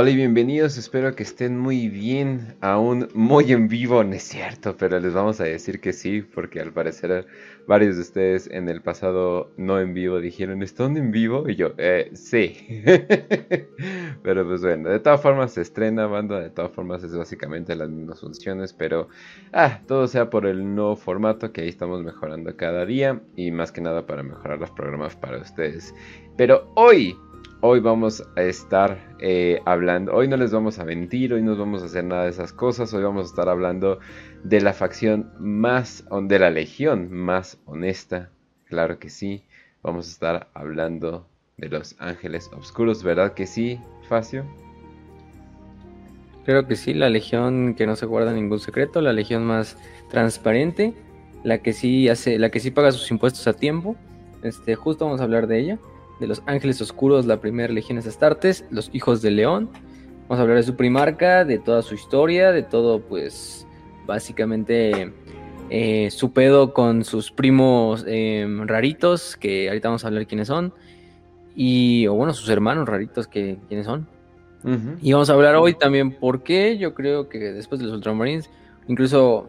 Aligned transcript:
Hola 0.00 0.10
y 0.10 0.14
bienvenidos, 0.14 0.78
espero 0.78 1.16
que 1.16 1.24
estén 1.24 1.58
muy 1.58 1.88
bien, 1.88 2.56
aún 2.60 3.08
muy 3.14 3.50
en 3.50 3.66
vivo, 3.66 4.04
no 4.04 4.14
es 4.14 4.22
cierto, 4.22 4.76
pero 4.76 5.00
les 5.00 5.12
vamos 5.12 5.40
a 5.40 5.44
decir 5.44 5.80
que 5.80 5.92
sí, 5.92 6.22
porque 6.22 6.60
al 6.60 6.72
parecer 6.72 7.26
varios 7.66 7.96
de 7.96 8.02
ustedes 8.02 8.48
en 8.48 8.68
el 8.68 8.80
pasado 8.80 9.50
no 9.56 9.80
en 9.80 9.94
vivo 9.94 10.20
dijeron, 10.20 10.62
¿están 10.62 10.96
en 10.96 11.10
vivo? 11.10 11.48
Y 11.48 11.56
yo, 11.56 11.72
eh, 11.78 12.12
sí. 12.14 12.84
pero 14.22 14.46
pues 14.46 14.60
bueno, 14.60 14.88
de 14.88 15.00
todas 15.00 15.20
formas 15.20 15.54
se 15.54 15.62
estrena 15.62 16.06
banda, 16.06 16.38
de 16.38 16.50
todas 16.50 16.70
formas 16.70 17.02
es 17.02 17.16
básicamente 17.16 17.74
las 17.74 17.90
mismas 17.90 18.20
funciones, 18.20 18.72
pero 18.72 19.08
ah, 19.52 19.80
todo 19.88 20.06
sea 20.06 20.30
por 20.30 20.46
el 20.46 20.76
nuevo 20.76 20.94
formato 20.94 21.52
que 21.52 21.62
ahí 21.62 21.68
estamos 21.68 22.04
mejorando 22.04 22.56
cada 22.56 22.86
día 22.86 23.20
y 23.34 23.50
más 23.50 23.72
que 23.72 23.80
nada 23.80 24.06
para 24.06 24.22
mejorar 24.22 24.60
los 24.60 24.70
programas 24.70 25.16
para 25.16 25.38
ustedes. 25.38 25.92
Pero 26.36 26.70
hoy 26.76 27.16
Hoy 27.60 27.80
vamos 27.80 28.22
a 28.36 28.42
estar 28.42 29.16
eh, 29.18 29.60
hablando, 29.64 30.14
hoy 30.14 30.28
no 30.28 30.36
les 30.36 30.52
vamos 30.52 30.78
a 30.78 30.84
mentir, 30.84 31.34
hoy 31.34 31.42
no 31.42 31.56
vamos 31.56 31.82
a 31.82 31.86
hacer 31.86 32.04
nada 32.04 32.22
de 32.22 32.30
esas 32.30 32.52
cosas, 32.52 32.94
hoy 32.94 33.02
vamos 33.02 33.24
a 33.24 33.30
estar 33.30 33.48
hablando 33.48 33.98
de 34.44 34.60
la 34.60 34.72
facción 34.72 35.32
más, 35.40 36.04
de 36.22 36.38
la 36.38 36.50
legión 36.50 37.10
más 37.10 37.58
honesta, 37.66 38.30
claro 38.66 39.00
que 39.00 39.10
sí, 39.10 39.42
vamos 39.82 40.06
a 40.06 40.10
estar 40.12 40.48
hablando 40.54 41.26
de 41.56 41.68
los 41.68 41.96
ángeles 41.98 42.48
oscuros, 42.56 43.02
¿verdad 43.02 43.34
que 43.34 43.48
sí, 43.48 43.80
Facio? 44.08 44.44
Creo 46.44 46.64
que 46.68 46.76
sí, 46.76 46.94
la 46.94 47.10
legión 47.10 47.74
que 47.74 47.88
no 47.88 47.96
se 47.96 48.06
guarda 48.06 48.32
ningún 48.32 48.60
secreto, 48.60 49.00
la 49.00 49.12
legión 49.12 49.44
más 49.44 49.76
transparente, 50.10 50.94
la 51.42 51.58
que 51.58 51.72
sí 51.72 52.08
hace, 52.08 52.38
la 52.38 52.50
que 52.50 52.60
sí 52.60 52.70
paga 52.70 52.92
sus 52.92 53.10
impuestos 53.10 53.48
a 53.48 53.52
tiempo, 53.52 53.96
este, 54.44 54.76
justo 54.76 55.06
vamos 55.06 55.20
a 55.20 55.24
hablar 55.24 55.48
de 55.48 55.58
ella 55.58 55.78
de 56.20 56.26
los 56.26 56.42
Ángeles 56.46 56.80
Oscuros, 56.80 57.26
la 57.26 57.40
primera 57.40 57.72
legión 57.72 57.98
es 57.98 58.06
Astartes, 58.06 58.64
los 58.70 58.90
Hijos 58.92 59.22
de 59.22 59.30
León. 59.30 59.70
Vamos 60.22 60.38
a 60.38 60.42
hablar 60.42 60.56
de 60.56 60.62
su 60.62 60.76
primarca, 60.76 61.44
de 61.44 61.58
toda 61.58 61.82
su 61.82 61.94
historia, 61.94 62.52
de 62.52 62.62
todo, 62.62 63.00
pues, 63.00 63.66
básicamente 64.06 65.12
eh, 65.70 66.10
su 66.10 66.32
pedo 66.32 66.72
con 66.72 67.04
sus 67.04 67.30
primos 67.30 68.04
em, 68.06 68.66
raritos, 68.66 69.36
que 69.36 69.68
ahorita 69.68 69.88
vamos 69.88 70.04
a 70.04 70.08
hablar 70.08 70.26
quiénes 70.26 70.48
son. 70.48 70.72
Y, 71.54 72.06
o 72.06 72.14
bueno, 72.14 72.32
sus 72.32 72.48
hermanos 72.48 72.88
raritos, 72.88 73.26
que 73.26 73.58
quiénes 73.68 73.86
son. 73.86 74.06
Y 75.00 75.12
vamos 75.12 75.30
a 75.30 75.34
hablar 75.34 75.54
hoy 75.54 75.74
también 75.74 76.10
por 76.10 76.42
qué 76.42 76.78
yo 76.78 76.92
creo 76.92 77.28
que 77.28 77.38
después 77.38 77.80
de 77.80 77.86
los 77.86 77.94
Ultramarines, 77.94 78.50
incluso 78.88 79.46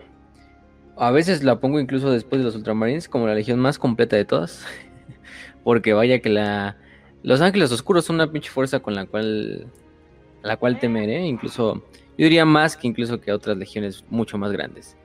a 0.96 1.12
veces 1.12 1.44
la 1.44 1.60
pongo 1.60 1.80
incluso 1.80 2.12
después 2.12 2.40
de 2.40 2.46
los 2.46 2.56
Ultramarines 2.56 3.10
como 3.10 3.26
la 3.26 3.34
legión 3.34 3.60
más 3.60 3.80
completa 3.80 4.16
de 4.16 4.26
todas. 4.26 4.66
Porque 5.64 5.94
vaya 5.94 6.20
que 6.20 6.30
la. 6.30 6.78
Los 7.24 7.42
Ángeles 7.42 7.72
Oscuros 7.72 8.06
son 8.06 8.16
una 8.16 8.32
pinche 8.32 8.50
fuerza 8.50 8.80
con 8.80 8.96
la 8.96 9.06
cual. 9.06 9.68
La 10.42 10.58
cual 10.58 10.80
temeré. 10.80 11.26
Incluso. 11.26 11.84
Yo 12.18 12.26
diría 12.26 12.46
más 12.46 12.76
que 12.76 12.88
incluso 12.88 13.22
que 13.22 13.32
otras 13.32 13.58
legiones 13.58 14.04
mucho 14.10 14.38
más 14.38 14.52
grandes. 14.52 14.98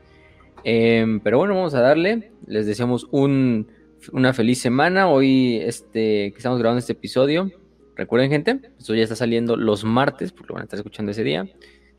Em, 0.64 1.20
pero 1.20 1.38
bueno, 1.38 1.54
vamos 1.54 1.74
a 1.74 1.80
darle. 1.80 2.32
Les 2.46 2.66
deseamos 2.66 3.06
un, 3.10 3.68
una 4.12 4.32
feliz 4.32 4.60
semana. 4.60 5.08
Hoy 5.08 5.56
este, 5.56 6.32
que 6.32 6.36
estamos 6.36 6.58
grabando 6.58 6.80
este 6.80 6.92
episodio. 6.92 7.50
Recuerden, 7.96 8.30
gente, 8.30 8.60
esto 8.78 8.94
ya 8.94 9.04
está 9.04 9.14
saliendo 9.14 9.56
los 9.56 9.84
martes, 9.84 10.32
porque 10.32 10.48
lo 10.48 10.54
van 10.54 10.62
a 10.62 10.64
estar 10.64 10.78
escuchando 10.78 11.12
ese 11.12 11.22
día. 11.22 11.48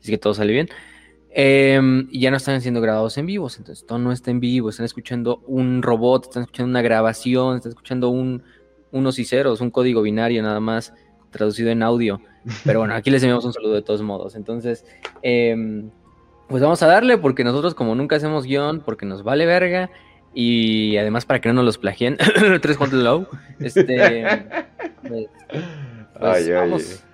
Así 0.00 0.10
que 0.10 0.18
todo 0.18 0.34
sale 0.34 0.52
bien. 0.52 0.68
Em, 1.30 2.08
y 2.10 2.20
ya 2.20 2.30
no 2.30 2.38
están 2.38 2.60
siendo 2.62 2.80
grabados 2.80 3.18
en 3.18 3.26
vivos, 3.26 3.58
entonces 3.58 3.84
todo 3.86 3.98
no 3.98 4.10
está 4.10 4.30
en 4.30 4.40
vivo, 4.40 4.70
están 4.70 4.86
escuchando 4.86 5.42
un 5.46 5.82
robot, 5.82 6.24
están 6.24 6.44
escuchando 6.44 6.70
una 6.70 6.80
grabación, 6.80 7.56
están 7.56 7.70
escuchando 7.70 8.08
un, 8.08 8.42
unos 8.90 9.18
y 9.18 9.24
ceros, 9.24 9.60
un 9.60 9.70
código 9.70 10.00
binario 10.02 10.42
nada 10.42 10.60
más 10.60 10.94
traducido 11.30 11.70
en 11.70 11.82
audio. 11.82 12.20
Pero 12.64 12.78
bueno, 12.78 12.94
aquí 12.94 13.10
les 13.10 13.22
enviamos 13.22 13.44
un 13.44 13.52
saludo 13.52 13.74
de 13.74 13.82
todos 13.82 14.02
modos. 14.02 14.34
Entonces, 14.34 14.86
em, 15.22 15.90
pues 16.48 16.62
vamos 16.62 16.82
a 16.82 16.86
darle 16.86 17.18
porque 17.18 17.44
nosotros 17.44 17.74
como 17.74 17.94
nunca 17.94 18.16
hacemos 18.16 18.44
guion, 18.44 18.80
porque 18.80 19.04
nos 19.04 19.22
vale 19.22 19.46
verga 19.46 19.90
y 20.32 20.96
además 20.96 21.24
para 21.24 21.40
que 21.40 21.48
no 21.48 21.54
nos 21.54 21.64
los 21.64 21.78
plagien, 21.78 22.16
tres 22.62 22.76
cuantos 22.76 23.02
low, 23.02 23.26
este, 23.58 24.26
pues, 25.02 25.26
pues 26.18 26.50
vamos. 26.50 27.04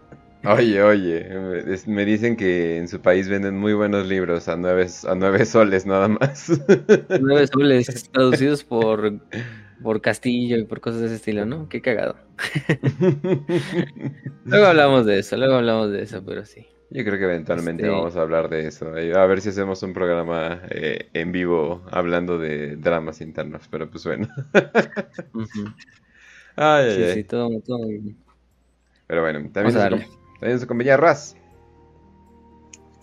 Oye, 0.48 0.82
oye, 0.82 1.28
me 1.86 2.04
dicen 2.04 2.36
que 2.36 2.76
en 2.76 2.88
su 2.88 3.00
país 3.00 3.28
venden 3.28 3.56
muy 3.56 3.72
buenos 3.72 4.06
libros 4.06 4.48
a 4.48 4.56
nueve, 4.56 4.86
a 5.08 5.14
nueve 5.14 5.44
soles 5.44 5.86
nada 5.86 6.08
más. 6.08 6.50
Nueve 7.20 7.46
soles 7.46 8.08
traducidos 8.12 8.62
por, 8.62 9.20
por 9.82 10.00
Castillo 10.00 10.56
y 10.56 10.64
por 10.64 10.80
cosas 10.80 11.00
de 11.00 11.06
ese 11.06 11.16
estilo, 11.16 11.46
¿no? 11.46 11.68
Qué 11.68 11.80
cagado. 11.80 12.16
luego 14.44 14.66
hablamos 14.66 15.06
de 15.06 15.18
eso, 15.18 15.36
luego 15.36 15.54
hablamos 15.54 15.90
de 15.90 16.02
eso, 16.02 16.22
pero 16.24 16.44
sí. 16.44 16.66
Yo 16.90 17.04
creo 17.04 17.18
que 17.18 17.24
eventualmente 17.24 17.82
este 17.82 17.94
vamos 17.94 18.16
a 18.16 18.22
hablar 18.22 18.48
de 18.48 18.68
eso. 18.68 18.90
A 18.90 19.26
ver 19.26 19.40
si 19.40 19.48
hacemos 19.48 19.82
un 19.82 19.92
programa 19.92 20.62
eh, 20.70 21.08
en 21.14 21.32
vivo 21.32 21.82
hablando 21.90 22.38
de 22.38 22.76
dramas 22.76 23.20
internos, 23.20 23.66
pero 23.68 23.90
pues 23.90 24.04
bueno. 24.04 24.28
ay, 26.56 26.94
sí, 26.94 27.14
sí, 27.14 27.24
todo, 27.24 27.60
todo 27.60 27.78
muy 27.78 27.98
bien. 27.98 28.16
Pero 29.08 29.22
bueno, 29.22 29.50
también 29.52 30.06
¿También 30.40 30.60
su 30.60 30.66
compañía 30.66 30.96
Raz? 30.96 31.36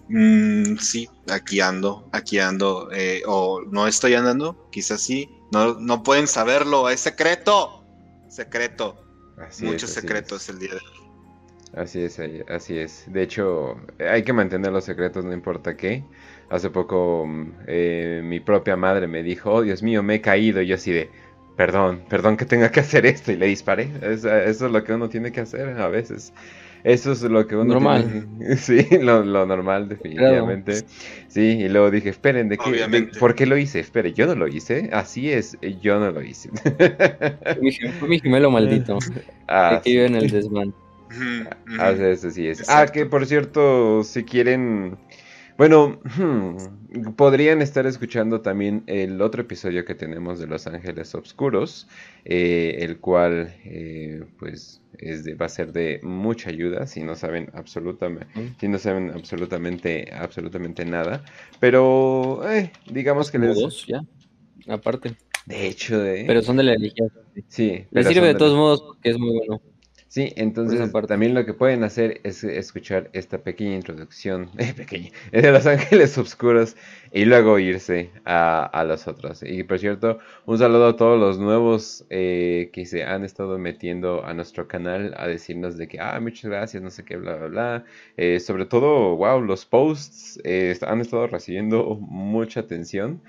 Mm, 0.10 0.78
sí, 0.78 1.10
aquí 1.32 1.62
ando, 1.62 2.08
aquí 2.12 2.40
ando. 2.40 2.90
Eh, 2.92 3.24
o 3.26 3.62
no 3.62 3.88
estoy 3.88 4.14
andando, 4.14 4.68
quizás 4.72 5.02
sí. 5.02 5.30
No, 5.52 5.80
no 5.80 6.04
pueden 6.04 6.28
saberlo, 6.28 6.90
es 6.90 7.00
secreto. 7.00 7.84
Secreto. 8.30 9.00
Muchos 9.62 9.90
secretos 9.90 10.50
el 10.50 10.60
día 10.60 10.72
de 10.72 10.78
hoy. 10.78 11.04
Así 11.76 12.04
es, 12.04 12.20
así 12.50 12.78
es. 12.78 13.06
De 13.08 13.24
hecho, 13.24 13.78
hay 14.00 14.24
que 14.24 14.34
mantener 14.34 14.72
los 14.72 14.86
secretos, 14.86 15.26
no 15.26 15.34
importa 15.34 15.76
qué. 15.76 16.04
Hace 16.50 16.70
poco 16.70 17.26
mm, 17.26 17.52
eh, 17.68 18.22
mi 18.24 18.40
propia 18.40 18.76
madre 18.76 19.08
me 19.08 19.24
dijo, 19.24 19.52
oh 19.52 19.62
Dios 19.62 19.82
mío, 19.82 20.04
me 20.04 20.16
he 20.16 20.22
caído. 20.22 20.62
Y 20.62 20.68
yo 20.68 20.76
así 20.76 20.92
de, 20.92 21.10
perdón, 21.58 22.04
perdón 22.10 22.38
que 22.38 22.46
tenga 22.46 22.72
que 22.72 22.82
hacer 22.82 23.06
esto. 23.08 23.32
Y 23.32 23.38
le 23.38 23.48
disparé. 23.48 23.92
eso 24.02 24.30
es 24.46 24.62
lo 24.62 24.84
que 24.84 24.94
uno 24.94 25.10
tiene 25.10 25.32
que 25.32 25.42
hacer 25.42 25.80
a 25.80 25.88
veces. 25.88 26.34
Eso 26.84 27.14
es 27.14 27.22
lo 27.22 27.48
que 27.48 27.56
uno 27.56 27.74
normal. 27.74 28.28
Sí, 28.58 28.86
lo, 29.00 29.24
normal, 29.46 29.88
definitivamente. 29.90 30.84
Sí, 31.28 31.42
y 31.42 31.70
luego 31.70 31.92
dije, 31.92 32.10
esperen, 32.10 32.50
¿de 32.50 32.58
qué? 32.58 33.10
¿Por 33.20 33.36
qué 33.36 33.46
lo 33.46 33.58
hice? 33.58 33.80
Espere, 33.80 34.14
yo 34.14 34.26
no 34.26 34.36
lo 34.36 34.48
hice. 34.48 34.90
Así 34.92 35.32
es, 35.32 35.58
yo 35.82 36.00
no 36.00 36.12
lo 36.12 36.22
hice. 36.22 36.50
Fue 38.00 38.08
mi 38.08 38.20
gemelo 38.20 38.52
maldito. 38.52 39.00
Ah, 39.48 39.82
que 39.84 39.92
vive 39.92 40.06
en 40.06 40.16
el 40.16 40.32
desmán. 40.32 40.74
Ah, 41.78 41.92
eso 41.92 42.32
sí 42.32 42.48
es. 42.48 42.68
Ah, 42.70 42.88
que 42.88 43.06
por 43.06 43.26
cierto, 43.26 44.04
si 44.04 44.24
quieren 44.24 44.98
bueno, 45.58 46.00
hmm, 46.18 47.14
podrían 47.16 47.62
estar 47.62 47.86
escuchando 47.86 48.42
también 48.42 48.84
el 48.88 49.22
otro 49.22 49.42
episodio 49.42 49.86
que 49.86 49.94
tenemos 49.94 50.40
de 50.40 50.48
Los 50.48 50.66
Ángeles 50.66 51.14
Obscuros, 51.14 51.88
eh, 52.26 52.78
el 52.80 52.98
cual 53.00 53.56
eh, 53.64 54.24
pues 54.40 54.82
es 55.06 55.24
de, 55.24 55.36
va 55.36 55.46
a 55.46 55.50
ser 55.50 55.72
de 55.74 56.00
mucha 56.04 56.50
ayuda 56.50 56.88
si 56.88 57.04
no 57.04 57.16
saben 57.16 57.50
absolutamente, 57.54 58.28
si 58.60 58.68
no 58.68 58.78
saben 58.78 59.12
absolutamente, 59.12 60.12
absolutamente 60.14 60.86
nada. 60.86 61.24
Pero 61.60 62.42
eh, 62.50 62.72
digamos 62.90 63.32
que 63.32 63.40
les... 63.40 63.56
Dos, 63.56 63.86
ya, 63.88 64.02
aparte. 64.68 65.16
De 65.46 65.68
hecho, 65.68 66.00
de... 66.00 66.24
Pero 66.26 66.42
son 66.42 66.58
de 66.58 66.64
la 66.64 66.74
religión. 66.74 67.12
Sí. 67.48 67.86
Les 67.92 68.08
sirve 68.08 68.28
de 68.28 68.36
todos 68.36 68.56
modos 68.56 68.82
porque 68.82 69.10
es 69.10 69.18
muy 69.18 69.32
bueno. 69.38 69.62
Sí, 70.14 70.32
entonces 70.36 70.80
también 71.08 71.34
lo 71.34 71.44
que 71.44 71.56
pueden 71.56 71.84
hacer 71.84 72.22
es 72.24 72.44
escuchar 72.44 73.10
esta 73.14 73.40
pequeña 73.40 73.74
introducción, 73.74 74.52
eh, 74.60 74.72
pequeña, 74.78 75.10
de 75.32 75.52
Los 75.52 75.66
Ángeles 75.66 76.16
Oscuros 76.20 76.76
y 77.14 77.26
luego 77.26 77.60
irse 77.60 78.10
a, 78.26 78.84
los 78.88 79.08
otros. 79.08 79.44
Y 79.44 79.64
por 79.64 79.78
cierto, 79.78 80.18
un 80.46 80.58
saludo 80.58 80.88
a 80.88 80.96
todos 80.96 81.20
los 81.20 81.38
nuevos 81.38 82.06
eh, 82.10 82.72
que 82.74 82.88
se 82.88 83.04
han 83.04 83.24
estado 83.24 83.60
metiendo 83.60 84.26
a 84.26 84.34
nuestro 84.34 84.68
canal 84.68 85.14
a 85.18 85.28
decirnos 85.28 85.78
de 85.78 85.88
que, 85.88 86.00
ah, 86.00 86.20
muchas 86.20 86.50
gracias, 86.50 86.82
no 86.82 86.90
sé 86.90 87.06
qué, 87.06 87.18
bla, 87.18 87.36
bla, 87.36 87.48
bla. 87.48 87.86
Eh, 88.18 88.40
sobre 88.40 88.66
todo, 88.66 89.16
wow, 89.16 89.42
los 89.42 89.64
posts 89.66 90.42
eh, 90.44 90.76
han 90.82 91.02
estado 91.02 91.28
recibiendo 91.28 91.96
mucha 92.02 92.62
atención. 92.62 93.22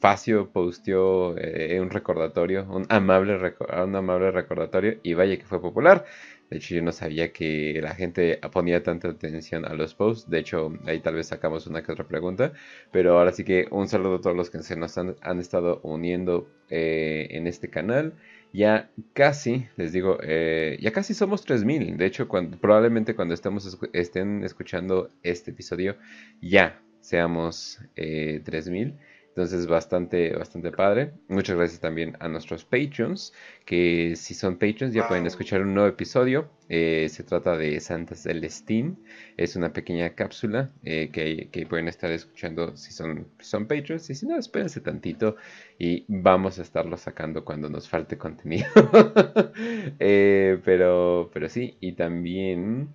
Facio 0.00 0.50
posteó 0.50 1.28
un 1.30 1.90
recordatorio, 1.90 2.66
un 2.70 2.86
amable, 2.88 3.38
un 3.84 3.94
amable 3.94 4.30
recordatorio 4.30 4.98
y 5.02 5.12
vaya 5.14 5.36
que 5.36 5.44
fue 5.44 5.60
popular. 5.60 6.06
De 6.54 6.58
hecho, 6.58 6.76
yo 6.76 6.82
no 6.82 6.92
sabía 6.92 7.32
que 7.32 7.80
la 7.82 7.96
gente 7.96 8.38
ponía 8.52 8.80
tanta 8.84 9.08
atención 9.08 9.64
a 9.64 9.74
los 9.74 9.96
posts. 9.96 10.30
De 10.30 10.38
hecho, 10.38 10.72
ahí 10.86 11.00
tal 11.00 11.16
vez 11.16 11.26
sacamos 11.26 11.66
una 11.66 11.82
que 11.82 11.90
otra 11.90 12.06
pregunta. 12.06 12.52
Pero 12.92 13.18
ahora 13.18 13.32
sí 13.32 13.42
que 13.42 13.66
un 13.72 13.88
saludo 13.88 14.14
a 14.14 14.20
todos 14.20 14.36
los 14.36 14.50
que 14.50 14.62
se 14.62 14.76
nos 14.76 14.96
han, 14.96 15.40
estado 15.40 15.80
uniendo 15.82 16.48
eh, 16.70 17.26
en 17.30 17.48
este 17.48 17.70
canal. 17.70 18.12
Ya 18.52 18.88
casi, 19.14 19.66
les 19.76 19.92
digo, 19.92 20.18
eh, 20.22 20.78
ya 20.80 20.92
casi 20.92 21.12
somos 21.12 21.44
3000. 21.44 21.96
De 21.96 22.06
hecho, 22.06 22.28
cuando, 22.28 22.56
probablemente 22.56 23.16
cuando 23.16 23.34
estemos, 23.34 23.76
estén 23.92 24.44
escuchando 24.44 25.10
este 25.24 25.50
episodio, 25.50 25.96
ya 26.40 26.80
seamos 27.00 27.80
eh, 27.96 28.42
3000. 28.44 28.94
Entonces, 29.36 29.66
bastante, 29.66 30.32
bastante 30.32 30.70
padre. 30.70 31.14
Muchas 31.26 31.56
gracias 31.56 31.80
también 31.80 32.16
a 32.20 32.28
nuestros 32.28 32.64
Patreons, 32.64 33.32
que 33.64 34.14
si 34.14 34.32
son 34.32 34.58
Patreons 34.58 34.94
ya 34.94 35.08
pueden 35.08 35.26
escuchar 35.26 35.60
un 35.62 35.74
nuevo 35.74 35.88
episodio. 35.88 36.48
Eh, 36.68 37.08
se 37.10 37.24
trata 37.24 37.56
de 37.56 37.80
Santa 37.80 38.14
Celestine. 38.14 38.94
Es 39.36 39.56
una 39.56 39.72
pequeña 39.72 40.10
cápsula 40.10 40.70
eh, 40.84 41.10
que, 41.12 41.66
pueden 41.66 41.88
estar 41.88 42.12
escuchando 42.12 42.76
si 42.76 42.92
son, 42.92 43.26
son 43.40 43.66
Patreons. 43.66 44.08
Y 44.08 44.14
si 44.14 44.24
no, 44.24 44.38
espérense 44.38 44.80
tantito 44.80 45.34
y 45.80 46.04
vamos 46.06 46.60
a 46.60 46.62
estarlo 46.62 46.96
sacando 46.96 47.44
cuando 47.44 47.68
nos 47.68 47.88
falte 47.88 48.16
contenido. 48.16 48.66
Eh, 49.98 50.60
pero, 50.64 51.30
pero 51.32 51.48
sí, 51.48 51.76
y 51.80 51.92
también... 51.92 52.94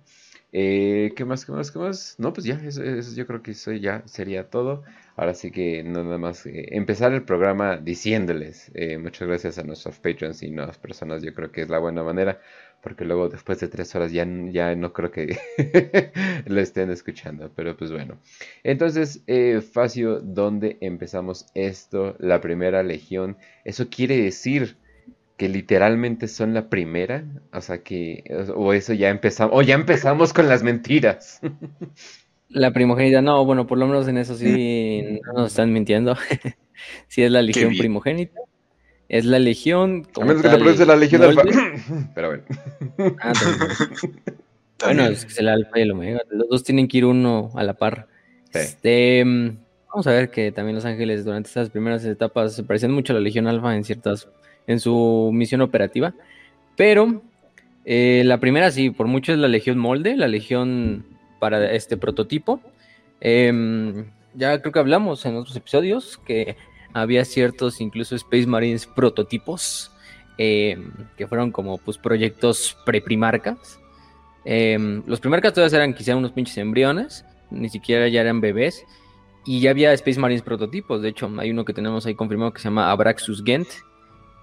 Eh, 0.52 1.12
¿Qué 1.16 1.24
más? 1.24 1.44
¿Qué 1.46 1.52
más? 1.52 1.70
¿Qué 1.70 1.78
más? 1.78 2.14
No, 2.18 2.32
pues 2.32 2.44
ya, 2.44 2.54
eso, 2.64 2.82
yo 3.14 3.26
creo 3.26 3.42
que 3.42 3.52
eso 3.52 3.72
ya 3.72 4.02
sería 4.06 4.50
todo. 4.50 4.82
Ahora 5.16 5.34
sí 5.34 5.50
que 5.52 5.82
nada 5.84 6.18
más 6.18 6.44
eh, 6.46 6.66
empezar 6.72 7.12
el 7.12 7.22
programa 7.24 7.76
diciéndoles 7.76 8.70
eh, 8.74 8.96
muchas 8.98 9.28
gracias 9.28 9.58
a 9.58 9.62
nuestros 9.64 9.98
patrons 10.00 10.42
y 10.42 10.50
nuevas 10.50 10.78
personas. 10.78 11.22
Yo 11.22 11.34
creo 11.34 11.52
que 11.52 11.62
es 11.62 11.68
la 11.68 11.78
buena 11.78 12.02
manera, 12.02 12.40
porque 12.82 13.04
luego 13.04 13.28
después 13.28 13.60
de 13.60 13.68
tres 13.68 13.94
horas 13.94 14.12
ya, 14.12 14.26
ya 14.50 14.74
no 14.74 14.92
creo 14.92 15.10
que 15.12 15.38
lo 16.46 16.60
estén 16.60 16.90
escuchando. 16.90 17.50
Pero 17.54 17.76
pues 17.76 17.92
bueno. 17.92 18.18
Entonces, 18.64 19.22
Facio, 19.72 20.20
¿dónde 20.20 20.78
empezamos 20.80 21.46
esto? 21.54 22.16
La 22.18 22.40
primera 22.40 22.82
legión. 22.82 23.36
Eso 23.64 23.88
quiere 23.88 24.16
decir 24.16 24.76
que 25.40 25.48
literalmente 25.48 26.28
son 26.28 26.52
la 26.52 26.68
primera, 26.68 27.24
o 27.50 27.62
sea 27.62 27.82
que, 27.82 28.24
o 28.54 28.74
eso 28.74 28.92
ya 28.92 29.08
empezamos, 29.08 29.56
o 29.56 29.62
ya 29.62 29.74
empezamos 29.74 30.34
con 30.34 30.48
las 30.48 30.62
mentiras. 30.62 31.40
La 32.50 32.72
primogénita, 32.72 33.22
no, 33.22 33.42
bueno, 33.46 33.66
por 33.66 33.78
lo 33.78 33.86
menos 33.86 34.06
en 34.08 34.18
eso 34.18 34.34
sí 34.34 35.20
no 35.24 35.34
nos 35.34 35.52
están 35.52 35.72
mintiendo. 35.72 36.16
sí 37.08 37.22
es 37.22 37.30
la 37.30 37.42
legión 37.42 37.76
primogénita. 37.78 38.40
Es 39.08 39.24
la 39.24 39.38
legión. 39.38 40.08
a 40.20 40.24
menos 40.24 40.42
que 40.42 40.48
te 40.48 40.58
produce 40.58 40.84
la 40.84 40.96
legión 40.96 41.22
alfa. 41.22 41.42
Pero 42.14 42.28
bueno. 42.28 42.42
Ah, 43.20 43.32
bueno, 44.84 45.04
es 45.04 45.24
que 45.24 45.30
es 45.30 45.38
el 45.38 45.48
alfa 45.48 45.78
y 45.78 45.82
el 45.82 45.92
omega. 45.92 46.22
Los 46.28 46.48
dos 46.48 46.64
tienen 46.64 46.88
que 46.88 46.98
ir 46.98 47.04
uno 47.04 47.52
a 47.54 47.62
la 47.62 47.74
par. 47.74 48.08
Este, 48.52 49.22
vamos 49.24 50.08
a 50.08 50.10
ver 50.10 50.30
que 50.32 50.50
también 50.50 50.74
los 50.74 50.84
ángeles 50.84 51.24
durante 51.24 51.46
estas 51.46 51.70
primeras 51.70 52.04
etapas 52.04 52.52
se 52.52 52.64
parecen 52.64 52.90
mucho 52.90 53.12
a 53.12 53.14
la 53.14 53.20
legión 53.20 53.46
alfa 53.46 53.76
en 53.76 53.84
ciertas 53.84 54.28
en 54.66 54.80
su 54.80 55.30
misión 55.32 55.60
operativa. 55.60 56.14
Pero 56.76 57.22
eh, 57.84 58.22
la 58.24 58.38
primera 58.38 58.70
sí, 58.70 58.90
por 58.90 59.06
mucho 59.06 59.32
es 59.32 59.38
la 59.38 59.48
Legión 59.48 59.78
Molde, 59.78 60.16
la 60.16 60.28
Legión 60.28 61.04
para 61.38 61.72
este 61.72 61.96
prototipo. 61.96 62.60
Em, 63.20 64.06
ya 64.34 64.60
creo 64.60 64.72
que 64.72 64.78
hablamos 64.78 65.24
en 65.26 65.36
otros 65.36 65.56
episodios 65.56 66.18
que 66.24 66.56
había 66.92 67.24
ciertos 67.24 67.80
incluso 67.80 68.16
Space 68.16 68.46
Marines 68.46 68.86
prototipos 68.86 69.92
em, 70.38 70.92
que 71.16 71.26
fueron 71.26 71.52
como 71.52 71.78
pues 71.78 71.98
proyectos 71.98 72.76
preprimarcas. 72.84 73.80
Eh, 74.44 75.02
los 75.06 75.20
primarcas 75.20 75.52
todavía 75.52 75.76
eran 75.78 75.94
quizá 75.94 76.16
unos 76.16 76.32
pinches 76.32 76.56
embriones, 76.58 77.24
ni 77.50 77.68
siquiera 77.68 78.08
ya 78.08 78.20
eran 78.22 78.40
bebés. 78.40 78.84
Y 79.44 79.60
ya 79.60 79.70
había 79.70 79.92
Space 79.94 80.20
Marines 80.20 80.42
prototipos. 80.42 81.02
De 81.02 81.08
hecho, 81.08 81.30
hay 81.38 81.50
uno 81.50 81.64
que 81.64 81.72
tenemos 81.72 82.06
ahí 82.06 82.14
confirmado 82.14 82.52
que 82.52 82.60
se 82.60 82.64
llama 82.64 82.90
Abraxus 82.90 83.42
Gent, 83.44 83.68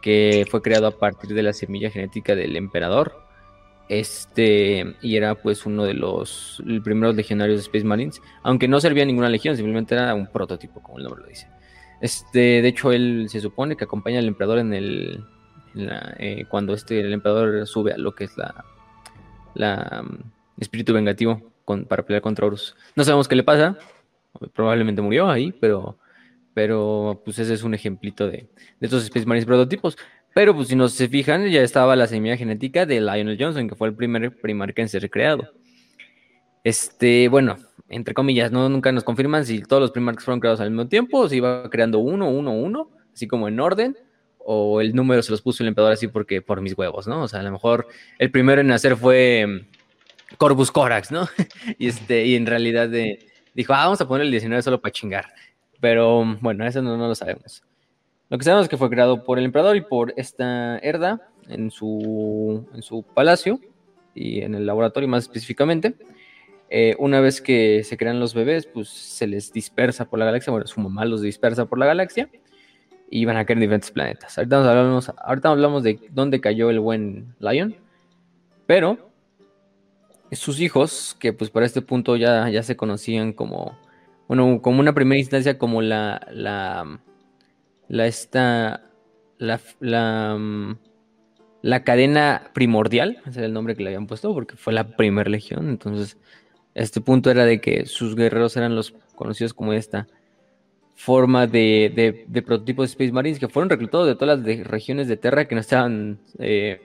que 0.02 0.46
fue 0.50 0.62
creado 0.62 0.88
a 0.88 0.98
partir 0.98 1.34
de 1.34 1.44
la 1.44 1.54
semilla 1.54 1.90
genética 1.90 2.36
del 2.36 2.56
emperador. 2.56 3.24
Este, 3.90 4.96
y 5.02 5.16
era 5.16 5.36
pues 5.36 5.66
uno 5.66 5.86
de 5.86 5.94
los 5.94 6.62
primeros 6.84 7.16
legionarios 7.16 7.58
de 7.58 7.64
Space 7.64 7.86
Marines, 7.86 8.22
aunque 8.44 8.68
no 8.68 8.82
servía 8.82 9.04
a 9.04 9.06
ninguna 9.06 9.30
legión, 9.30 9.56
simplemente 9.56 9.96
era 9.96 10.14
un 10.14 10.28
prototipo, 10.28 10.82
como 10.82 10.98
el 10.98 11.06
nombre 11.06 11.24
lo 11.24 11.30
dice. 11.30 11.48
Este, 12.02 12.62
de 12.62 12.68
hecho, 12.68 12.92
él 12.92 13.28
se 13.30 13.40
supone 13.40 13.76
que 13.76 13.86
acompaña 13.86 14.20
al 14.20 14.28
emperador 14.28 14.60
en 14.60 14.74
el. 14.74 15.24
Eh, 16.20 16.46
cuando 16.50 16.74
este, 16.74 17.00
el 17.00 17.14
emperador 17.14 17.68
sube 17.68 17.94
a 17.94 17.98
lo 17.98 18.14
que 18.14 18.26
es 18.26 18.38
la. 18.38 18.66
la 19.56 20.04
mm, 20.04 20.62
espíritu 20.62 20.94
vengativo 20.94 21.42
para 21.88 22.04
pelear 22.04 22.22
contra 22.22 22.46
Horus. 22.46 22.76
No 22.96 23.04
sabemos 23.04 23.28
qué 23.28 23.36
le 23.36 23.44
pasa. 23.44 23.78
Probablemente 24.54 25.02
murió 25.02 25.30
ahí, 25.30 25.52
pero 25.52 25.98
pero 26.58 27.22
pues 27.24 27.38
ese 27.38 27.54
es 27.54 27.62
un 27.62 27.76
ejemplito 27.76 28.26
de, 28.26 28.50
de 28.80 28.88
estos 28.88 29.04
Space 29.04 29.28
Marines 29.28 29.46
prototipos. 29.46 29.96
Pero 30.34 30.56
pues 30.56 30.70
si 30.70 30.76
no 30.76 30.90
se 30.90 31.08
fijan, 31.08 31.48
ya 31.52 31.62
estaba 31.62 31.96
la 31.96 32.08
semilla 32.08 32.36
genética 32.36 32.88
de 32.88 33.00
Lionel 33.00 33.38
Johnson, 33.40 33.70
que 33.70 33.76
fue 33.76 33.90
el 33.90 33.94
primer 33.94 34.36
primarca 34.36 34.82
en 34.82 34.90
ser 34.90 35.08
creado. 35.12 35.54
Este, 36.64 37.28
bueno, 37.28 37.58
entre 37.90 38.16
comillas, 38.16 38.52
no 38.52 38.70
nunca 38.70 38.92
nos 38.92 39.04
confirman 39.04 39.46
si 39.46 39.62
todos 39.62 39.82
los 39.82 39.92
primarcas 39.92 40.26
fueron 40.26 40.40
creados 40.40 40.60
al 40.60 40.72
mismo 40.72 40.88
tiempo, 40.88 41.20
o 41.20 41.30
si 41.30 41.36
iba 41.36 41.70
creando 41.70 42.00
uno, 42.00 42.28
uno, 42.28 42.52
uno, 42.54 42.90
así 43.14 43.28
como 43.28 43.48
en 43.48 43.60
orden, 43.60 43.96
o 44.40 44.82
el 44.82 44.96
número 44.96 45.22
se 45.22 45.30
los 45.30 45.44
puso 45.44 45.62
el 45.62 45.68
emperador 45.68 45.94
así 45.94 46.08
porque 46.08 46.42
por 46.42 46.62
mis 46.62 46.76
huevos, 46.76 47.06
¿no? 47.08 47.22
O 47.22 47.28
sea, 47.28 47.42
a 47.42 47.44
lo 47.44 47.52
mejor 47.52 47.88
el 48.18 48.32
primero 48.32 48.62
en 48.62 48.68
nacer 48.68 48.98
fue 48.98 49.46
mm, 49.46 50.38
Corvus 50.38 50.72
Corax, 50.72 51.12
¿no? 51.12 51.30
y 51.78 51.88
este, 51.88 52.26
y 52.26 52.34
en 52.34 52.48
realidad 52.48 52.90
de, 52.90 53.20
dijo, 53.54 53.76
ah, 53.76 53.84
vamos 53.84 54.02
a 54.02 54.08
poner 54.08 54.26
el 54.26 54.32
19 54.32 54.64
solo 54.64 54.82
para 54.82 54.92
chingar. 54.92 55.28
Pero 55.80 56.26
bueno, 56.42 56.66
eso 56.66 56.82
no, 56.82 56.98
lo 56.98 57.16
sabemos. 57.16 57.64
Lo 58.30 58.38
que 58.38 58.44
sabemos 58.44 58.66
es 58.66 58.70
que 58.70 58.78
fue 58.78 58.90
creado 58.90 59.24
por 59.24 59.40
el 59.40 59.46
emperador 59.46 59.78
y 59.78 59.82
por 59.82 60.14
esta 60.18 60.80
herda 60.80 61.30
en 61.48 61.72
su, 61.72 62.68
en 62.74 62.82
su 62.82 63.04
palacio 63.04 63.60
y 64.14 64.42
en 64.42 64.56
el 64.56 64.66
laboratorio 64.66 65.08
más 65.08 65.24
específicamente. 65.24 65.96
Eh, 66.70 66.96
una 67.00 67.22
vez 67.22 67.42
que 67.42 67.84
se 67.84 67.96
crean 67.96 68.20
los 68.20 68.34
bebés, 68.34 68.66
pues 68.66 68.90
se 68.90 69.28
les 69.28 69.54
dispersa 69.54 70.06
por 70.06 70.20
la 70.20 70.26
galaxia, 70.26 70.52
bueno, 70.52 70.68
su 70.68 70.82
mamá 70.82 71.06
los 71.06 71.22
dispersa 71.22 71.66
por 71.66 71.80
la 71.80 71.86
galaxia 71.86 72.30
y 73.10 73.24
van 73.24 73.38
a 73.38 73.46
caer 73.46 73.58
en 73.58 73.62
diferentes 73.62 73.92
planetas. 73.92 74.38
Ahorita 74.38 74.70
hablamos, 74.70 75.12
ahorita 75.18 75.50
hablamos 75.50 75.84
de 75.84 76.00
dónde 76.10 76.42
cayó 76.42 76.70
el 76.70 76.82
buen 76.82 77.36
Lion, 77.40 77.76
pero 78.66 79.10
sus 80.34 80.60
hijos, 80.60 81.16
que 81.20 81.32
pues 81.32 81.50
para 81.50 81.66
este 81.66 81.82
punto 81.82 82.18
ya, 82.18 82.50
ya 82.50 82.64
se 82.64 82.76
conocían 82.76 83.32
como 83.32 83.78
bueno, 84.28 84.62
como 84.62 84.80
una 84.80 84.94
primera 84.94 85.20
instancia 85.20 85.58
como 85.58 85.82
la, 85.82 86.26
la, 86.32 87.00
la 87.88 88.08
esta, 88.08 88.84
la, 89.38 89.60
la, 89.80 90.36
mm, 90.38 90.78
la 91.62 91.84
cadena 91.84 92.52
primordial, 92.54 93.22
ese 93.26 93.40
era 93.40 93.48
el 93.48 93.54
nombre 93.54 93.76
que 93.76 93.84
le 93.84 93.90
habían 93.90 94.08
puesto, 94.08 94.34
porque 94.34 94.56
fue 94.56 94.74
la 94.74 94.96
primera 94.96 95.30
legión, 95.30 95.70
entonces, 95.70 96.18
este 96.76 97.02
punto 97.02 97.32
era 97.32 97.46
de 97.46 97.62
que 97.62 97.86
sus 97.86 98.16
guerreros 98.16 98.58
eran 98.58 98.76
los 98.76 98.94
conocidos 99.16 99.54
como 99.54 99.74
esta 99.74 100.08
forma 100.96 101.48
de, 101.48 102.26
de, 102.28 102.42
prototipos 102.42 102.88
de 102.88 102.92
Space 102.92 103.12
Marines 103.12 103.40
que 103.40 103.48
fueron 103.48 103.70
reclutados 103.70 104.08
de 104.08 104.16
todas 104.16 104.40
las 104.40 104.68
regiones 104.68 105.08
de 105.08 105.16
Terra 105.16 105.46
que 105.46 105.56
no 105.56 105.62
estaban 105.62 106.20
eh, 106.40 106.82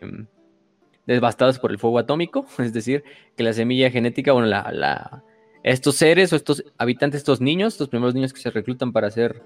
devastadas 1.07 1.59
por 1.59 1.71
el 1.71 1.79
fuego 1.79 1.99
atómico, 1.99 2.47
es 2.59 2.73
decir, 2.73 3.05
que 3.37 3.43
la 3.43 3.53
semilla 3.53 3.91
genética, 3.91 4.33
bueno, 4.33 4.49
la, 4.49 4.71
la 4.73 5.25
estos 5.63 5.97
seres 5.97 6.33
o 6.33 6.37
estos 6.37 6.65
habitantes, 6.79 7.19
estos 7.19 7.41
niños, 7.41 7.75
estos 7.75 7.89
primeros 7.89 8.15
niños 8.15 8.33
que 8.33 8.41
se 8.41 8.51
reclutan 8.51 8.93
para 8.93 9.11
ser 9.11 9.43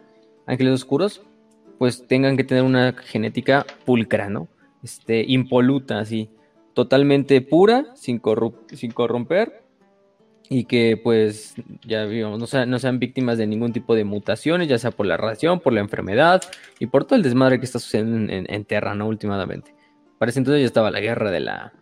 ángeles 0.47 0.75
oscuros, 0.75 1.23
pues 1.79 2.07
tengan 2.07 2.37
que 2.37 2.45
tener 2.45 2.63
una 2.63 2.93
genética 2.93 3.67
pulcra, 3.85 4.31
¿no? 4.31 4.49
Este, 4.83 5.25
impoluta, 5.27 5.99
así, 5.99 6.31
totalmente 6.75 7.41
pura, 7.41 7.87
sin, 7.95 8.21
sin 8.73 8.91
corromper, 8.93 9.67
y 10.49 10.65
que 10.65 10.97
pues 10.97 11.55
ya 11.85 12.05
vimos, 12.05 12.39
no, 12.39 12.79
sean, 12.79 12.99
víctimas 12.99 13.39
de 13.39 13.47
ningún 13.47 13.73
tipo 13.73 13.95
de 13.95 14.05
mutaciones, 14.05 14.69
ya 14.69 14.79
sea 14.79 14.91
por 14.91 15.07
la 15.07 15.17
radiación, 15.17 15.61
por 15.61 15.73
la 15.73 15.81
enfermedad 15.81 16.43
y 16.79 16.87
por 16.87 17.05
todo 17.05 17.17
el 17.17 17.23
desmadre 17.23 17.59
que 17.59 17.65
está 17.65 17.79
sucediendo 17.79 18.33
en, 18.33 18.47
en, 18.49 18.65
Terra, 18.65 18.95
¿no? 18.95 19.09
Últimamente. 19.09 19.75
Parece 20.19 20.39
entonces 20.39 20.61
ya 20.63 20.67
estaba 20.67 20.91
la 20.91 21.01
guerra 21.01 21.31
de 21.31 21.41
la... 21.41 21.73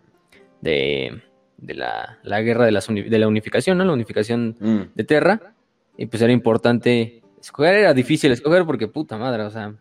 de 0.60 1.22
de 1.58 1.74
la, 1.74 2.18
guerra 2.42 2.66
de, 2.66 2.72
de, 3.08 3.18
la 3.18 3.28
unificación, 3.28 3.78
¿no? 3.78 3.84
La 3.84 3.92
unificación 3.92 4.56
mm. 4.58 4.80
de 4.94 5.04
Terra. 5.04 5.54
Y 5.96 6.06
pues 6.06 6.22
era 6.22 6.32
importante 6.32 7.22
escoger, 7.40 7.74
era 7.74 7.94
difícil 7.94 8.32
escoger 8.32 8.64
porque 8.64 8.88
puta 8.88 9.16
madre, 9.16 9.42
o 9.44 9.50
sea, 9.50 9.74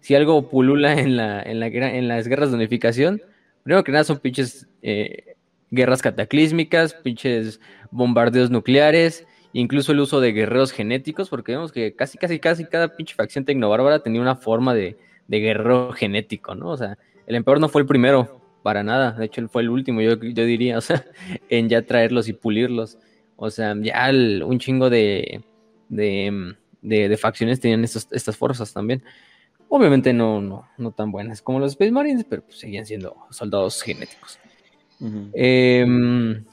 si 0.00 0.14
algo 0.14 0.48
pulula 0.48 0.94
en, 0.98 1.16
la, 1.16 1.42
en, 1.42 1.60
la, 1.60 1.66
en 1.68 2.08
las 2.08 2.26
guerras 2.26 2.50
de 2.50 2.56
unificación, 2.56 3.22
primero 3.62 3.84
que 3.84 3.92
nada 3.92 4.04
son 4.04 4.18
pinches 4.18 4.68
eh, 4.82 5.36
guerras 5.70 6.02
cataclísmicas, 6.02 6.94
pinches 6.94 7.60
bombardeos 7.90 8.50
nucleares, 8.50 9.26
incluso 9.52 9.92
el 9.92 10.00
uso 10.00 10.20
de 10.20 10.32
guerreros 10.32 10.72
genéticos, 10.72 11.28
porque 11.28 11.52
vemos 11.52 11.72
que 11.72 11.94
casi, 11.94 12.18
casi, 12.18 12.38
casi 12.38 12.64
cada 12.64 12.96
pinche 12.96 13.14
facción 13.14 13.44
tecnobárbara 13.44 14.02
tenía 14.02 14.20
una 14.20 14.36
forma 14.36 14.74
de, 14.74 14.96
de 15.28 15.40
guerrero 15.40 15.92
genético, 15.92 16.54
¿no? 16.54 16.70
O 16.70 16.76
sea, 16.76 16.98
el 17.26 17.36
emperador 17.36 17.60
no 17.60 17.68
fue 17.68 17.82
el 17.82 17.86
primero, 17.86 18.39
para 18.62 18.82
nada. 18.82 19.12
De 19.12 19.26
hecho, 19.26 19.40
él 19.40 19.48
fue 19.48 19.62
el 19.62 19.70
último, 19.70 20.00
yo, 20.00 20.14
yo 20.16 20.44
diría, 20.44 20.78
o 20.78 20.80
sea, 20.80 21.04
en 21.48 21.68
ya 21.68 21.82
traerlos 21.82 22.28
y 22.28 22.32
pulirlos. 22.32 22.98
O 23.36 23.50
sea, 23.50 23.74
ya 23.80 24.10
un 24.44 24.58
chingo 24.58 24.90
de, 24.90 25.42
de, 25.88 26.54
de, 26.82 27.16
facciones 27.16 27.58
tenían 27.60 27.84
estas 27.84 28.36
fuerzas 28.36 28.72
también. 28.72 29.02
Obviamente 29.68 30.12
no, 30.12 30.40
no, 30.40 30.68
no 30.76 30.90
tan 30.90 31.10
buenas 31.12 31.40
como 31.40 31.60
los 31.60 31.72
Space 31.72 31.92
Marines, 31.92 32.26
pero 32.28 32.42
pues 32.42 32.58
seguían 32.58 32.84
siendo 32.84 33.16
soldados 33.30 33.80
genéticos. 33.82 34.38
Em, 35.32 36.44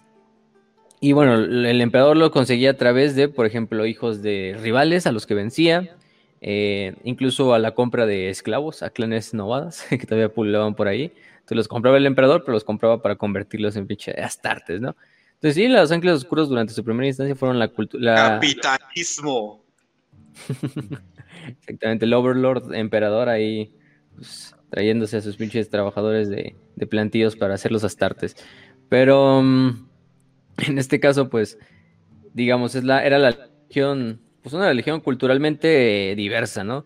y 1.02 1.12
bueno, 1.12 1.36
el 1.36 1.82
emperador 1.82 2.16
lo 2.16 2.32
conseguía 2.32 2.72
a 2.72 2.78
través 2.78 3.16
de, 3.16 3.28
por 3.28 3.46
ejemplo, 3.46 3.86
hijos 3.86 4.22
de 4.22 4.56
rivales 4.62 5.08
a 5.08 5.12
los 5.12 5.28
que 5.28 5.34
vencía, 5.34 5.98
eh, 6.42 6.96
incluso 7.04 7.54
a 7.54 7.60
la 7.60 7.72
compra 7.72 8.06
de 8.06 8.30
esclavos, 8.30 8.84
a 8.84 8.92
clanes 8.92 9.34
novadas 9.34 9.86
que 9.90 9.98
todavía 9.98 10.30
pululaban 10.30 10.76
por 10.76 10.88
ahí. 10.88 11.12
Entonces 11.48 11.60
los 11.60 11.68
compraba 11.70 11.96
el 11.96 12.06
emperador, 12.06 12.44
pero 12.44 12.56
los 12.56 12.66
compraba 12.66 13.02
para 13.02 13.16
convertirlos 13.16 13.78
en 13.78 13.88
pinche 13.88 14.12
astartes, 14.12 14.82
¿no? 14.82 14.98
Entonces 15.36 15.56
sí, 15.56 15.70
los 15.70 15.90
ángeles 15.94 16.18
oscuros 16.18 16.50
durante 16.50 16.74
su 16.74 16.84
primera 16.84 17.08
instancia 17.08 17.36
fueron 17.36 17.58
la 17.58 17.70
cultura... 17.70 18.16
Capitalismo. 18.42 19.64
Exactamente, 21.60 22.04
el 22.04 22.14
Overlord 22.14 22.74
emperador 22.76 23.30
ahí 23.30 23.74
pues, 24.14 24.54
trayéndose 24.70 25.16
a 25.16 25.22
sus 25.22 25.38
pinches 25.38 25.70
trabajadores 25.70 26.28
de, 26.28 26.58
de 26.76 26.86
plantillos 26.86 27.38
para 27.38 27.54
hacer 27.54 27.72
los 27.72 27.86
astartes. 27.86 28.36
Pero 28.90 29.42
mm, 29.42 29.88
en 30.68 30.78
este 30.78 31.00
caso, 31.00 31.30
pues, 31.30 31.58
digamos, 32.34 32.76
es 32.76 32.84
la, 32.84 33.06
era 33.06 33.20
la 33.20 33.50
legión, 33.70 34.20
pues 34.42 34.54
una 34.54 34.68
religión 34.68 35.00
culturalmente 35.00 36.14
diversa, 36.18 36.66
¿no? 36.66 36.86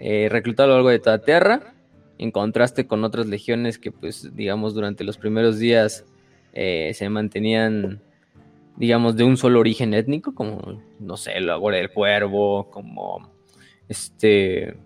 Eh, 0.00 0.26
reclutada 0.28 0.64
a 0.64 0.68
lo 0.70 0.74
largo 0.78 0.90
de 0.90 0.98
toda 0.98 1.22
Tierra, 1.22 1.74
en 2.20 2.30
contraste 2.32 2.86
con 2.86 3.02
otras 3.02 3.26
legiones 3.26 3.78
que, 3.78 3.90
pues, 3.90 4.36
digamos, 4.36 4.74
durante 4.74 5.04
los 5.04 5.16
primeros 5.16 5.58
días 5.58 6.04
eh, 6.52 6.92
se 6.94 7.08
mantenían, 7.08 8.02
digamos, 8.76 9.16
de 9.16 9.24
un 9.24 9.38
solo 9.38 9.58
origen 9.58 9.94
étnico, 9.94 10.34
como, 10.34 10.82
no 10.98 11.16
sé, 11.16 11.40
la 11.40 11.56
Guardia 11.56 11.80
del 11.80 11.90
Cuervo, 11.90 12.70
como, 12.70 13.32
este, 13.88 14.76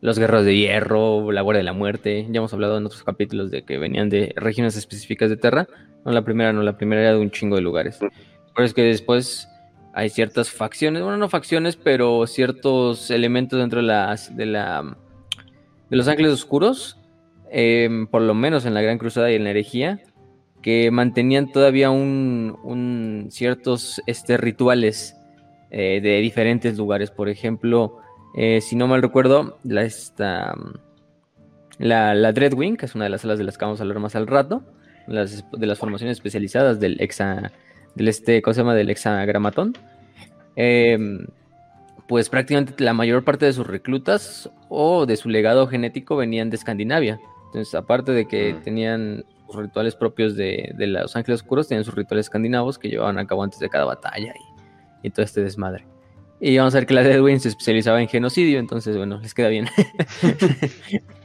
los 0.00 0.18
Guerreros 0.18 0.44
de 0.44 0.56
Hierro, 0.56 1.30
la 1.30 1.42
Guardia 1.42 1.58
de 1.60 1.64
la 1.64 1.72
Muerte. 1.72 2.26
Ya 2.30 2.38
hemos 2.38 2.52
hablado 2.52 2.78
en 2.78 2.86
otros 2.86 3.04
capítulos 3.04 3.52
de 3.52 3.62
que 3.62 3.78
venían 3.78 4.08
de 4.08 4.32
regiones 4.34 4.76
específicas 4.76 5.30
de 5.30 5.36
Terra. 5.36 5.68
No 6.04 6.10
la 6.10 6.24
primera, 6.24 6.52
no, 6.52 6.64
la 6.64 6.76
primera 6.76 7.02
era 7.02 7.12
de 7.12 7.18
un 7.18 7.30
chingo 7.30 7.54
de 7.54 7.62
lugares. 7.62 8.00
Pero 8.00 8.66
es 8.66 8.74
que 8.74 8.82
después 8.82 9.48
hay 9.94 10.10
ciertas 10.10 10.50
facciones, 10.50 11.02
bueno, 11.02 11.16
no 11.16 11.28
facciones, 11.28 11.76
pero 11.76 12.26
ciertos 12.26 13.12
elementos 13.12 13.60
dentro 13.60 13.80
de, 13.80 13.86
la, 13.86 14.96
de 15.92 15.98
los 15.98 16.08
Ángeles 16.08 16.32
Oscuros, 16.32 16.98
em, 17.50 18.06
por 18.06 18.22
lo 18.22 18.32
menos 18.32 18.64
en 18.64 18.72
la 18.72 18.80
Gran 18.80 18.96
Cruzada 18.96 19.30
y 19.30 19.34
en 19.34 19.44
la 19.44 19.50
herejía, 19.50 20.00
que 20.62 20.90
mantenían 20.90 21.52
todavía 21.52 21.90
un, 21.90 23.26
ciertos 23.30 24.00
este, 24.06 24.38
rituales 24.38 25.14
eh, 25.70 26.00
de 26.00 26.20
diferentes 26.20 26.78
lugares. 26.78 27.10
Por 27.10 27.28
ejemplo, 27.28 27.98
eh, 28.34 28.62
si 28.62 28.74
no 28.74 28.88
mal 28.88 29.02
recuerdo, 29.02 29.58
la, 29.64 29.82
esta, 29.82 30.54
la, 31.78 32.14
la 32.14 32.32
Dreadwing, 32.32 32.78
que 32.78 32.86
es 32.86 32.94
una 32.94 33.04
de 33.04 33.10
las 33.10 33.20
salas 33.20 33.36
de 33.36 33.44
las 33.44 33.58
que 33.58 33.66
vamos 33.66 33.80
a 33.80 33.82
hablar 33.82 33.98
más 33.98 34.16
al 34.16 34.26
rato, 34.26 34.62
de 35.06 35.66
las 35.66 35.78
formaciones 35.78 36.16
especializadas 36.16 36.80
del 36.80 36.98
hexa, 37.02 37.52
del 37.96 38.08
este, 38.08 38.40
¿cómo 38.40 38.54
se 38.54 38.60
llama? 38.62 38.74
Del 38.74 38.88
hexagramatón. 38.88 39.74
Pues 42.08 42.28
prácticamente 42.28 42.82
la 42.82 42.92
mayor 42.92 43.24
parte 43.24 43.46
de 43.46 43.52
sus 43.52 43.66
reclutas 43.66 44.50
o 44.68 45.06
de 45.06 45.16
su 45.16 45.28
legado 45.28 45.66
genético 45.66 46.16
venían 46.16 46.50
de 46.50 46.56
Escandinavia. 46.56 47.20
Entonces, 47.46 47.74
aparte 47.74 48.12
de 48.12 48.26
que 48.26 48.54
mm. 48.54 48.62
tenían 48.62 49.24
sus 49.46 49.56
rituales 49.56 49.94
propios 49.94 50.34
de, 50.36 50.72
de, 50.76 50.86
los 50.86 51.14
ángeles 51.14 51.42
oscuros, 51.42 51.68
tenían 51.68 51.84
sus 51.84 51.94
rituales 51.94 52.26
escandinavos 52.26 52.78
que 52.78 52.88
llevaban 52.88 53.18
a 53.18 53.26
cabo 53.26 53.42
antes 53.42 53.58
de 53.58 53.68
cada 53.68 53.84
batalla 53.84 54.32
y, 55.02 55.06
y 55.06 55.10
todo 55.10 55.24
este 55.24 55.42
desmadre. 55.42 55.86
Y 56.40 56.56
vamos 56.58 56.74
a 56.74 56.78
ver 56.78 56.86
que 56.86 56.94
la 56.94 57.02
Deadwing 57.02 57.38
se 57.38 57.50
especializaba 57.50 58.00
en 58.02 58.08
genocidio, 58.08 58.58
entonces, 58.58 58.96
bueno, 58.96 59.20
les 59.20 59.32
queda 59.34 59.48
bien. 59.48 59.68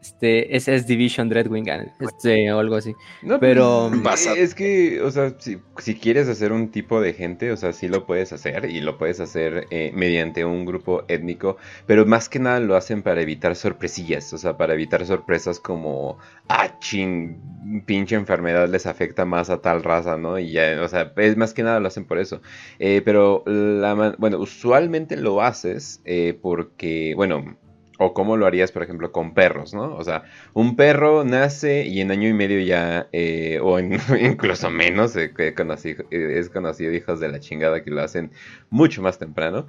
este, 0.00 0.56
SS 0.56 0.86
Division 0.86 1.28
Dreadwing 1.28 1.68
este, 2.00 2.52
o 2.52 2.58
algo 2.58 2.76
así. 2.76 2.94
No, 3.22 3.38
pero 3.40 3.90
pues, 4.02 4.26
es 4.26 4.54
que, 4.54 5.00
o 5.00 5.10
sea, 5.10 5.34
si, 5.38 5.58
si, 5.78 5.94
quieres 5.94 6.28
hacer 6.28 6.52
un 6.52 6.70
tipo 6.70 7.00
de 7.00 7.12
gente, 7.12 7.52
o 7.52 7.56
sea, 7.56 7.72
sí 7.72 7.88
lo 7.88 8.06
puedes 8.06 8.32
hacer 8.32 8.66
y 8.70 8.80
lo 8.80 8.98
puedes 8.98 9.20
hacer 9.20 9.66
eh, 9.70 9.92
mediante 9.94 10.44
un 10.44 10.64
grupo 10.64 11.04
étnico, 11.08 11.56
pero 11.86 12.06
más 12.06 12.28
que 12.28 12.38
nada 12.38 12.60
lo 12.60 12.76
hacen 12.76 13.02
para 13.02 13.22
evitar 13.22 13.56
sorpresillas, 13.56 14.32
o 14.32 14.38
sea, 14.38 14.56
para 14.56 14.74
evitar 14.74 15.04
sorpresas 15.06 15.60
como, 15.60 16.18
ah, 16.48 16.78
ching, 16.80 17.38
pinche 17.86 18.16
enfermedad 18.16 18.68
les 18.68 18.86
afecta 18.86 19.24
más 19.24 19.50
a 19.50 19.60
tal 19.60 19.82
raza, 19.82 20.16
¿no? 20.16 20.38
Y 20.38 20.52
ya, 20.52 20.80
o 20.82 20.88
sea, 20.88 21.12
es 21.16 21.36
más 21.36 21.54
que 21.54 21.62
nada 21.62 21.80
lo 21.80 21.88
hacen 21.88 22.04
por 22.04 22.18
eso. 22.18 22.40
Eh, 22.78 23.02
pero, 23.04 23.42
la, 23.46 24.14
bueno, 24.18 24.38
usualmente 24.38 25.16
lo 25.16 25.42
haces 25.42 26.00
eh, 26.04 26.38
porque, 26.40 27.14
bueno, 27.16 27.56
o 28.02 28.14
cómo 28.14 28.38
lo 28.38 28.46
harías, 28.46 28.72
por 28.72 28.82
ejemplo, 28.82 29.12
con 29.12 29.34
perros, 29.34 29.74
¿no? 29.74 29.94
O 29.94 30.02
sea, 30.02 30.24
un 30.54 30.74
perro 30.74 31.22
nace 31.22 31.84
y 31.84 32.00
en 32.00 32.10
año 32.10 32.30
y 32.30 32.32
medio 32.32 32.58
ya, 32.60 33.08
eh, 33.12 33.60
o 33.62 33.78
incluso 34.18 34.70
menos, 34.70 35.14
eh, 35.16 35.34
conocido, 35.54 36.04
eh, 36.10 36.38
es 36.38 36.48
conocido 36.48 36.94
hijos 36.94 37.20
de 37.20 37.28
la 37.28 37.40
chingada 37.40 37.84
que 37.84 37.90
lo 37.90 38.00
hacen 38.00 38.30
mucho 38.70 39.02
más 39.02 39.18
temprano. 39.18 39.66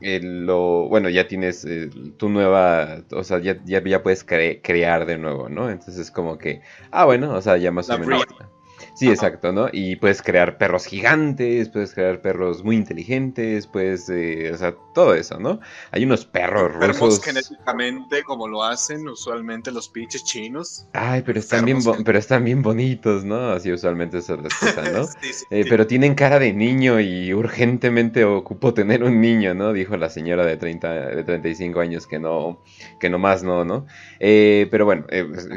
lo, 0.00 0.88
bueno, 0.88 1.08
ya 1.10 1.28
tienes 1.28 1.64
tu 2.16 2.28
nueva, 2.28 3.04
o 3.12 3.22
sea, 3.22 3.38
ya, 3.38 3.62
ya, 3.64 4.02
puedes 4.02 4.24
crear 4.24 5.06
de 5.06 5.16
nuevo, 5.16 5.48
¿no? 5.48 5.70
Entonces 5.70 6.10
como 6.10 6.38
que, 6.38 6.60
ah, 6.90 7.04
bueno, 7.04 7.34
o 7.34 7.40
sea, 7.40 7.56
ya 7.56 7.70
más 7.70 7.88
o 7.88 7.98
menos... 8.00 8.24
Sí, 8.94 9.08
exacto, 9.08 9.52
¿no? 9.52 9.68
Y 9.72 9.96
puedes 9.96 10.22
crear 10.22 10.56
perros 10.56 10.86
gigantes, 10.86 11.68
puedes 11.68 11.92
crear 11.94 12.22
perros 12.22 12.62
muy 12.62 12.76
inteligentes, 12.76 13.66
puedes, 13.66 14.08
eh, 14.08 14.52
o 14.52 14.56
sea, 14.56 14.76
todo 14.94 15.14
eso, 15.14 15.40
¿no? 15.40 15.58
Hay 15.90 16.04
unos 16.04 16.24
perros 16.24 16.72
rusos. 16.72 17.20
genéticamente 17.24 18.22
como 18.22 18.46
lo 18.46 18.62
hacen 18.62 19.08
usualmente 19.08 19.72
los 19.72 19.88
pinches 19.88 20.22
chinos. 20.22 20.86
Ay, 20.92 21.22
pero 21.26 21.40
están, 21.40 21.64
bien, 21.64 21.78
pero 22.04 22.18
están 22.18 22.44
bien 22.44 22.62
bonitos, 22.62 23.24
¿no? 23.24 23.50
Así 23.50 23.72
usualmente 23.72 24.22
se 24.22 24.36
les 24.36 24.52
¿no? 24.92 25.08
Eh, 25.50 25.64
pero 25.68 25.86
tienen 25.86 26.14
cara 26.14 26.38
de 26.38 26.52
niño 26.52 27.00
y 27.00 27.32
urgentemente 27.34 28.24
ocupo 28.24 28.74
tener 28.74 29.02
un 29.02 29.20
niño, 29.20 29.54
¿no? 29.54 29.72
Dijo 29.72 29.96
la 29.96 30.08
señora 30.08 30.46
de 30.46 30.56
30, 30.56 30.92
de 30.92 31.24
35 31.24 31.80
años 31.80 32.06
que 32.06 32.18
no, 32.18 32.60
que 33.00 33.10
no 33.10 33.18
más 33.18 33.42
no, 33.42 33.64
¿no? 33.64 33.86
Eh, 34.20 34.68
pero 34.70 34.84
bueno, 34.84 35.04
pues, 35.08 35.48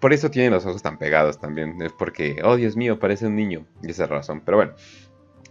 por 0.00 0.12
eso 0.12 0.30
tienen 0.30 0.52
los 0.52 0.64
ojos 0.64 0.82
tan 0.82 0.98
pegados 0.98 1.38
también, 1.38 1.80
es 1.82 1.92
porque, 1.92 2.40
oh 2.42 2.56
Dios 2.62 2.76
mío, 2.76 2.98
parece 2.98 3.26
un 3.26 3.36
niño. 3.36 3.66
Y 3.82 3.90
esa 3.90 4.06
razón. 4.06 4.42
Pero 4.44 4.56
bueno. 4.58 4.72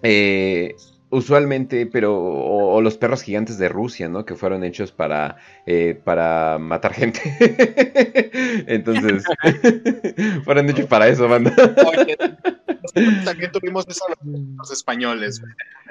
Eh, 0.04 0.76
usualmente, 1.12 1.86
pero 1.86 2.18
o, 2.18 2.82
los 2.82 2.98
perros 2.98 3.22
gigantes 3.22 3.58
de 3.58 3.70
Rusia, 3.70 4.10
¿no? 4.10 4.26
Que 4.26 4.36
fueron 4.36 4.64
hechos 4.64 4.92
para, 4.92 5.38
eh, 5.66 6.00
para 6.04 6.58
matar 6.58 6.94
gente. 6.94 7.22
Entonces, 8.68 9.24
fueron 10.46 10.70
hechos 10.70 10.88
para 10.88 11.08
eso, 11.10 11.28
banda. 11.28 11.54
también 13.26 13.52
tuvimos 13.52 13.88
eso 13.88 14.06
los 14.58 14.72
españoles. 14.72 15.42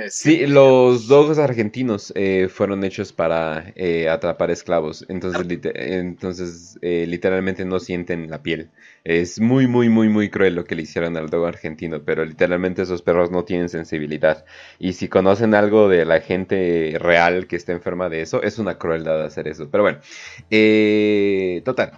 Sí, 0.09 0.47
los 0.47 1.07
dogos 1.07 1.39
argentinos 1.39 2.12
eh, 2.17 2.49
fueron 2.50 2.83
hechos 2.83 3.12
para 3.12 3.73
eh, 3.77 4.09
atrapar 4.09 4.50
esclavos. 4.50 5.05
Entonces, 5.09 5.47
entonces 5.75 6.79
literalmente 6.81 7.65
no 7.65 7.79
sienten 7.79 8.31
la 8.31 8.43
piel. 8.43 8.71
Es 9.04 9.40
muy, 9.40 9.66
muy, 9.66 9.88
muy, 9.88 10.09
muy 10.09 10.28
cruel 10.28 10.54
lo 10.54 10.64
que 10.64 10.75
le 10.75 10.83
hicieron 10.83 11.16
al 11.16 11.30
dogo 11.30 11.47
argentino, 11.47 12.02
pero 12.04 12.25
literalmente 12.25 12.83
esos 12.83 13.02
perros 13.02 13.30
no 13.30 13.45
tienen 13.45 13.69
sensibilidad. 13.69 14.45
Y 14.78 14.92
si 14.92 15.09
conocen 15.09 15.54
algo 15.54 15.88
de 15.88 16.04
la 16.04 16.21
gente 16.21 16.97
real 16.99 17.47
que 17.47 17.57
está 17.57 17.73
enferma 17.73 18.09
de 18.09 18.23
eso, 18.23 18.42
es 18.42 18.59
una 18.59 18.76
crueldad 18.78 19.23
hacer 19.25 19.49
eso. 19.49 19.71
Pero 19.71 19.85
bueno, 19.85 19.99
eh, 20.50 21.62
total. 21.64 21.92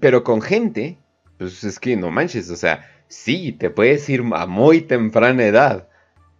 Pero 0.00 0.24
con 0.24 0.42
gente, 0.42 0.98
pues 1.38 1.62
es 1.64 1.78
que 1.78 1.96
no 1.96 2.10
manches, 2.10 2.50
o 2.50 2.56
sea, 2.56 2.86
sí, 3.06 3.52
te 3.52 3.70
puedes 3.70 4.08
ir 4.08 4.22
a 4.32 4.46
muy 4.46 4.82
temprana 4.82 5.44
edad. 5.44 5.88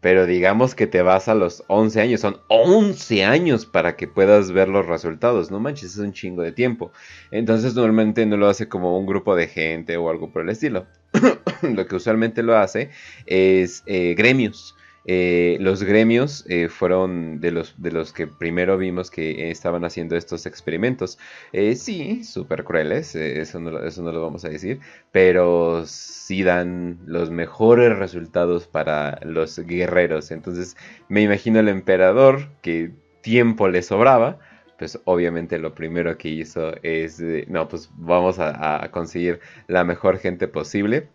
Pero 0.00 0.26
digamos 0.26 0.74
que 0.74 0.86
te 0.86 1.02
vas 1.02 1.28
a 1.28 1.34
los 1.34 1.64
11 1.66 2.00
años, 2.00 2.20
son 2.20 2.40
11 2.48 3.24
años 3.24 3.66
para 3.66 3.96
que 3.96 4.06
puedas 4.06 4.52
ver 4.52 4.68
los 4.68 4.86
resultados, 4.86 5.50
no 5.50 5.58
manches, 5.58 5.92
es 5.92 5.98
un 5.98 6.12
chingo 6.12 6.42
de 6.42 6.52
tiempo. 6.52 6.92
Entonces 7.30 7.74
normalmente 7.74 8.24
no 8.24 8.36
lo 8.36 8.48
hace 8.48 8.68
como 8.68 8.96
un 8.98 9.06
grupo 9.06 9.34
de 9.34 9.48
gente 9.48 9.96
o 9.96 10.08
algo 10.08 10.30
por 10.30 10.42
el 10.42 10.50
estilo. 10.50 10.86
lo 11.62 11.86
que 11.86 11.96
usualmente 11.96 12.42
lo 12.42 12.56
hace 12.56 12.90
es 13.26 13.82
eh, 13.86 14.14
gremios. 14.16 14.76
Eh, 15.04 15.56
los 15.60 15.82
gremios 15.82 16.44
eh, 16.48 16.68
fueron 16.68 17.40
de 17.40 17.50
los, 17.50 17.80
de 17.80 17.92
los 17.92 18.12
que 18.12 18.26
primero 18.26 18.76
vimos 18.76 19.10
que 19.10 19.50
estaban 19.50 19.84
haciendo 19.84 20.16
estos 20.16 20.44
experimentos. 20.44 21.18
Eh, 21.52 21.76
sí, 21.76 22.24
súper 22.24 22.64
crueles, 22.64 23.14
eso, 23.14 23.58
no, 23.60 23.78
eso 23.82 24.02
no 24.02 24.12
lo 24.12 24.20
vamos 24.22 24.44
a 24.44 24.50
decir, 24.50 24.80
pero 25.10 25.84
sí 25.86 26.42
dan 26.42 26.98
los 27.06 27.30
mejores 27.30 27.96
resultados 27.96 28.66
para 28.66 29.18
los 29.22 29.58
guerreros. 29.58 30.30
Entonces 30.30 30.76
me 31.08 31.22
imagino 31.22 31.60
el 31.60 31.68
emperador 31.68 32.48
que 32.60 32.92
tiempo 33.22 33.68
le 33.68 33.82
sobraba. 33.82 34.38
Pues 34.78 35.00
obviamente 35.06 35.58
lo 35.58 35.74
primero 35.74 36.16
que 36.18 36.28
hizo 36.28 36.72
es, 36.84 37.20
no, 37.48 37.66
pues 37.66 37.90
vamos 37.96 38.38
a, 38.38 38.84
a 38.84 38.90
conseguir 38.92 39.40
la 39.66 39.82
mejor 39.82 40.18
gente 40.18 40.46
posible. 40.46 41.08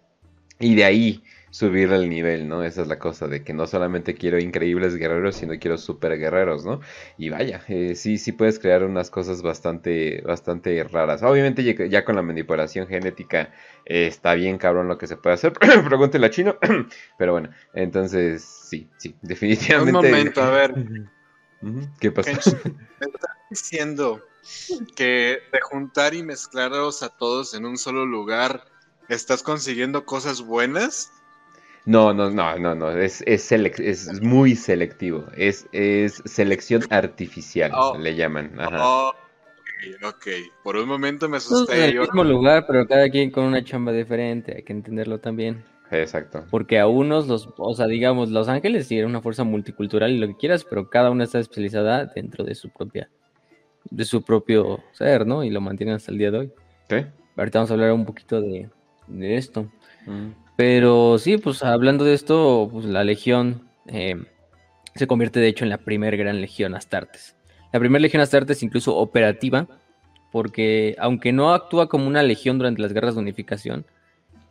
Y 0.59 0.75
de 0.75 0.83
ahí 0.83 1.23
subir 1.53 1.93
el 1.93 2.09
nivel, 2.09 2.47
¿no? 2.47 2.63
Esa 2.63 2.81
es 2.81 2.87
la 2.87 2.97
cosa, 2.97 3.27
de 3.27 3.43
que 3.43 3.53
no 3.53 3.67
solamente 3.67 4.15
quiero 4.15 4.39
increíbles 4.39 4.95
guerreros, 4.95 5.35
sino 5.35 5.53
quiero 5.59 5.77
super 5.77 6.17
guerreros, 6.17 6.65
¿no? 6.65 6.79
Y 7.15 7.29
vaya, 7.29 7.63
eh, 7.67 7.93
sí, 7.93 8.17
sí 8.17 8.31
puedes 8.31 8.57
crear 8.57 8.83
unas 8.83 9.11
cosas 9.11 9.43
bastante, 9.43 10.23
bastante 10.25 10.83
raras. 10.83 11.21
Obviamente 11.21 11.63
ya, 11.63 12.05
con 12.05 12.15
la 12.15 12.23
manipulación 12.23 12.87
genética 12.87 13.53
eh, 13.85 14.07
está 14.07 14.33
bien 14.33 14.57
cabrón 14.57 14.87
lo 14.87 14.97
que 14.97 15.05
se 15.05 15.15
puede 15.15 15.35
hacer, 15.35 15.53
pregúntele 15.87 16.25
a 16.25 16.31
Chino, 16.31 16.57
pero 17.19 17.33
bueno, 17.33 17.51
entonces 17.75 18.43
sí, 18.43 18.89
sí, 18.97 19.15
definitivamente. 19.21 19.95
Un 19.95 20.05
momento, 20.05 20.41
a 20.41 20.49
ver. 20.49 20.73
¿Qué 21.99 22.11
pasó? 22.11 22.31
me 22.65 23.05
estás 23.05 23.37
diciendo 23.51 24.25
que 24.95 25.37
de 25.51 25.61
juntar 25.61 26.15
y 26.15 26.23
mezclarlos 26.23 27.03
a 27.03 27.09
todos 27.09 27.53
en 27.53 27.67
un 27.67 27.77
solo 27.77 28.07
lugar, 28.07 28.65
¿estás 29.07 29.43
consiguiendo 29.43 30.03
cosas 30.03 30.41
buenas? 30.41 31.11
No, 31.85 32.13
no, 32.13 32.29
no, 32.29 32.57
no, 32.57 32.75
no, 32.75 32.91
es, 32.91 33.21
es, 33.27 33.51
es 33.51 34.21
muy 34.21 34.55
selectivo, 34.55 35.25
es, 35.35 35.67
es 35.73 36.21
selección 36.25 36.83
artificial, 36.89 37.71
oh. 37.75 37.97
le 37.97 38.15
llaman. 38.15 38.57
Ajá. 38.57 38.77
Oh, 38.81 39.13
ok, 40.07 40.27
por 40.63 40.77
un 40.77 40.87
momento 40.87 41.27
me 41.27 41.37
asusté. 41.37 41.75
En 41.75 41.89
el 41.89 41.99
mismo 41.99 42.23
lugar, 42.23 42.65
pero 42.67 42.87
cada 42.87 43.09
quien 43.09 43.31
con 43.31 43.43
una 43.43 43.63
chamba 43.63 43.91
diferente, 43.91 44.53
hay 44.55 44.63
que 44.63 44.71
entenderlo 44.71 45.19
también. 45.19 45.65
Exacto. 45.91 46.45
Porque 46.49 46.79
a 46.79 46.87
unos, 46.87 47.27
los, 47.27 47.49
o 47.57 47.73
sea, 47.75 47.87
digamos, 47.87 48.29
Los 48.29 48.47
Ángeles 48.47 48.87
sí 48.87 48.97
era 48.97 49.07
una 49.07 49.21
fuerza 49.21 49.43
multicultural 49.43 50.11
y 50.11 50.17
lo 50.17 50.27
que 50.27 50.37
quieras, 50.37 50.63
pero 50.63 50.89
cada 50.89 51.11
una 51.11 51.25
está 51.25 51.39
especializada 51.39 52.05
dentro 52.05 52.43
de 52.43 52.55
su 52.55 52.69
propia, 52.69 53.09
de 53.89 54.05
su 54.05 54.23
propio 54.23 54.79
ser, 54.93 55.27
¿no? 55.27 55.43
Y 55.43 55.49
lo 55.49 55.61
mantienen 55.61 55.95
hasta 55.95 56.11
el 56.11 56.17
día 56.17 56.31
de 56.31 56.37
hoy. 56.37 56.51
Sí. 56.89 57.05
Ahorita 57.35 57.59
vamos 57.59 57.71
a 57.71 57.73
hablar 57.73 57.91
un 57.91 58.05
poquito 58.05 58.41
de, 58.41 58.69
esto. 59.07 59.67
Mm. 60.05 60.42
Pero 60.55 61.17
sí, 61.17 61.37
pues 61.37 61.63
hablando 61.63 62.03
de 62.05 62.13
esto, 62.13 62.69
pues 62.71 62.85
la 62.85 63.03
Legión 63.03 63.67
eh, 63.87 64.15
se 64.95 65.07
convierte 65.07 65.39
de 65.39 65.47
hecho 65.47 65.65
en 65.65 65.69
la 65.69 65.79
primera 65.79 66.15
gran 66.15 66.41
Legión 66.41 66.75
Astartes. 66.75 67.35
La 67.71 67.79
primera 67.79 68.01
Legión 68.01 68.21
Astartes 68.21 68.61
incluso 68.61 68.95
operativa, 68.95 69.67
porque 70.31 70.95
aunque 70.99 71.31
no 71.31 71.53
actúa 71.53 71.89
como 71.89 72.07
una 72.07 72.23
legión 72.23 72.57
durante 72.57 72.81
las 72.81 72.93
guerras 72.93 73.15
de 73.15 73.21
unificación, 73.21 73.85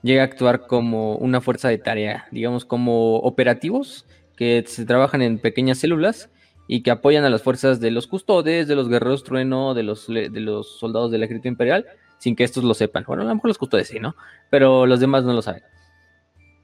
llega 0.02 0.22
a 0.22 0.26
actuar 0.26 0.66
como 0.66 1.16
una 1.16 1.40
fuerza 1.40 1.68
de 1.68 1.78
tarea, 1.78 2.26
digamos 2.30 2.64
como 2.64 3.16
operativos 3.18 4.06
que 4.36 4.64
se 4.66 4.84
trabajan 4.84 5.22
en 5.22 5.38
pequeñas 5.38 5.78
células 5.78 6.30
y 6.66 6.82
que 6.82 6.90
apoyan 6.90 7.24
a 7.24 7.30
las 7.30 7.42
fuerzas 7.42 7.80
de 7.80 7.90
los 7.90 8.06
custodes, 8.06 8.66
de 8.66 8.74
los 8.74 8.88
guerreros 8.88 9.24
trueno, 9.24 9.74
de 9.74 9.82
los, 9.82 10.06
de 10.08 10.30
los 10.30 10.78
soldados 10.78 11.10
del 11.10 11.22
ejército 11.22 11.48
imperial, 11.48 11.86
sin 12.18 12.34
que 12.34 12.44
estos 12.44 12.64
lo 12.64 12.74
sepan. 12.74 13.04
Bueno, 13.06 13.22
a 13.22 13.26
lo 13.26 13.34
mejor 13.34 13.48
los 13.48 13.58
custodes 13.58 13.88
sí, 13.88 14.00
¿no? 14.00 14.16
Pero 14.50 14.86
los 14.86 14.98
demás 14.98 15.24
no 15.24 15.32
lo 15.32 15.42
saben. 15.42 15.62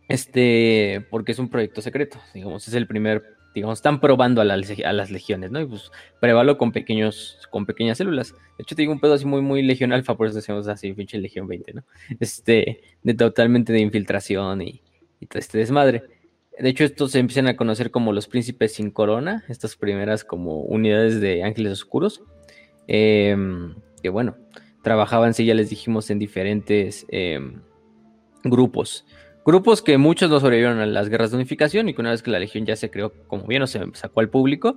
Este, 0.09 1.07
porque 1.11 1.33
es 1.33 1.38
un 1.38 1.50
proyecto 1.50 1.83
secreto, 1.83 2.19
digamos, 2.33 2.67
es 2.67 2.73
el 2.73 2.87
primer, 2.87 3.37
digamos, 3.55 3.79
están 3.79 4.00
probando 4.00 4.41
a, 4.41 4.45
las 4.47 5.11
legiones, 5.11 5.50
¿no? 5.50 5.61
Y 5.61 5.67
pues 5.67 5.93
pruébalo 6.19 6.57
con 6.57 6.73
pequeños, 6.73 7.38
con 7.50 7.67
pequeñas 7.67 7.99
células. 7.99 8.33
De 8.33 8.62
hecho, 8.62 8.75
te 8.75 8.83
digo 8.83 8.93
un 8.93 9.00
pedo 9.00 9.12
así 9.12 9.27
muy, 9.27 9.43
muy 9.43 9.62
legión 9.62 9.93
alfa, 9.93 10.17
por 10.17 10.27
eso 10.27 10.37
decimos 10.37 10.67
así, 10.67 10.95
pinche 10.95 11.19
legión 11.19 11.47
20, 11.47 11.75
¿no? 11.75 11.85
Este, 12.21 12.81
de 13.03 13.15
totalmente 13.15 13.73
de 13.73 13.81
infiltración 13.81 14.62
y, 14.62 14.81
todo 15.29 15.41
este 15.41 15.59
desmadre. 15.59 16.05
De 16.59 16.69
hecho, 16.71 16.85
estos 16.85 17.12
se 17.12 17.19
empiezan 17.19 17.47
a 17.47 17.57
conocer 17.57 17.91
como 17.91 18.12
los 18.12 18.29
príncipes 18.29 18.75
sin 18.75 18.91
corona, 18.91 19.45
estas 19.49 19.77
primeras 19.77 20.25
como 20.25 20.61
unidades 20.62 21.21
de 21.21 21.43
ángeles 21.43 21.73
oscuros. 21.73 22.23
Em, 22.87 23.75
que 24.03 24.09
bueno, 24.09 24.37
trabajaban, 24.83 25.35
sí, 25.35 25.45
ya 25.45 25.55
les 25.55 25.69
dijimos, 25.69 26.09
en 26.11 26.19
diferentes 26.19 27.05
em, 27.11 27.61
grupos. 28.43 29.05
Grupos 29.49 29.81
que 29.81 29.97
muchos 29.97 30.28
no 30.28 30.40
sobrevivieron 30.40 30.78
a 30.78 30.85
las 30.85 31.09
guerras 31.09 31.31
de 31.31 31.38
unificación 31.38 31.88
y 31.88 31.95
que 31.95 32.02
una 32.02 32.11
vez 32.11 32.21
que 32.21 32.31
la 32.31 32.38
legión 32.38 32.67
ya 32.67 32.76
se 32.76 32.90
creó 32.90 33.14
como 33.26 33.47
bien 33.47 33.62
o 33.62 33.67
se 33.67 33.81
sacó 33.95 34.21
al 34.21 34.28
público, 34.28 34.76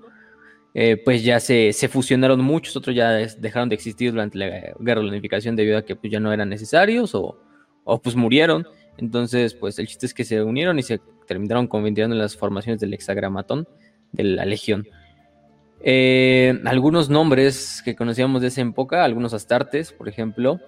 eh, 0.73 0.95
pues 0.95 1.25
ya 1.25 1.41
se, 1.41 1.73
fusionaron 1.89 2.39
muchos, 2.39 2.77
otros 2.77 2.95
ya 2.95 3.09
dejaron 3.09 3.67
de 3.67 3.75
existir 3.75 4.11
durante 4.11 4.37
la 4.37 4.45
guerra 4.79 5.01
de 5.01 5.07
la 5.07 5.11
unificación 5.11 5.57
debido 5.57 5.77
a 5.77 5.81
que 5.81 5.97
pues, 5.97 6.09
ya 6.09 6.21
no 6.21 6.31
eran 6.31 6.47
necesarios 6.47 7.13
o, 7.15 7.37
o 7.83 8.01
pues 8.01 8.15
murieron. 8.15 8.65
Entonces, 8.97 9.55
pues 9.55 9.77
el 9.77 9.87
chiste 9.87 10.05
es 10.05 10.13
que 10.13 10.23
se 10.23 10.41
unieron 10.41 10.79
y 10.79 10.83
se 10.83 11.01
terminaron 11.27 11.67
convirtiendo 11.67 12.15
en 12.15 12.19
las 12.21 12.37
formaciones 12.37 12.79
del 12.79 12.93
hexagramatón 12.93 13.67
de 14.13 14.23
la 14.23 14.45
Legión. 14.45 14.87
Eh, 15.81 16.61
algunos 16.63 17.09
nombres 17.09 17.81
que 17.83 17.97
conocíamos 17.97 18.41
de 18.41 18.47
esa 18.47 18.61
época, 18.61 19.03
algunos 19.03 19.33
astartes, 19.33 19.91
por 19.91 20.07
ejemplo, 20.07 20.61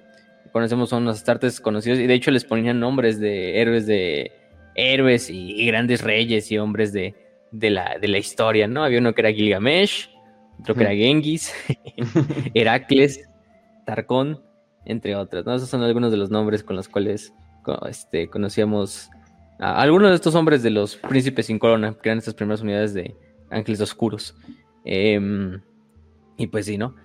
conocemos 0.54 0.89
son 0.89 1.04
los 1.04 1.18
astartes 1.18 1.60
conocidos 1.60 2.00
y 2.00 2.08
de 2.08 2.13
hecho 2.13 2.32
les 2.32 2.46
ponían 2.46 2.80
nombres 2.80 3.20
de 3.20 3.60
héroes 3.60 3.86
de 3.88 4.32
héroes 4.76 5.30
y, 5.30 5.66
grandes 5.66 6.02
reyes 6.02 6.52
y 6.52 6.58
hombres 6.58 6.94
de, 6.94 7.16
la, 7.52 7.98
de 8.00 8.08
la 8.08 8.18
historia, 8.18 8.68
¿no? 8.68 8.84
Había 8.84 9.00
uno 9.00 9.13
que 9.13 9.22
era 9.22 9.32
Gilgamesh, 9.32 10.10
otro 10.60 10.76
que 10.76 10.84
era 10.84 10.96
Genghis, 10.96 11.54
Heracles, 12.54 13.28
Tarcón, 13.86 14.42
entre 14.86 15.16
otros, 15.16 15.46
¿no? 15.46 15.56
Esos 15.56 15.70
son 15.70 15.84
algunos 15.84 16.12
de 16.12 16.18
los 16.18 16.30
nombres 16.30 16.63
con 16.63 16.76
los 16.76 16.88
cuales 16.88 17.34
este, 17.89 18.30
conocíamos 18.30 19.10
a 19.60 19.82
algunos 19.82 20.10
de 20.10 20.16
estos 20.16 20.36
hombres 20.36 20.63
de 20.63 20.70
los 20.70 20.96
príncipes 20.96 21.48
sin 21.48 21.60
corona, 21.60 21.94
que 21.94 22.10
eran 22.10 22.18
estas 22.20 22.34
primeras 22.34 22.62
unidades 22.62 22.94
de 22.94 23.16
ángeles 23.50 23.82
oscuros. 23.82 24.36
Em, 24.86 25.62
y 26.38 26.48
pues 26.48 26.66
sí, 26.66 26.78
¿no? 26.78 26.96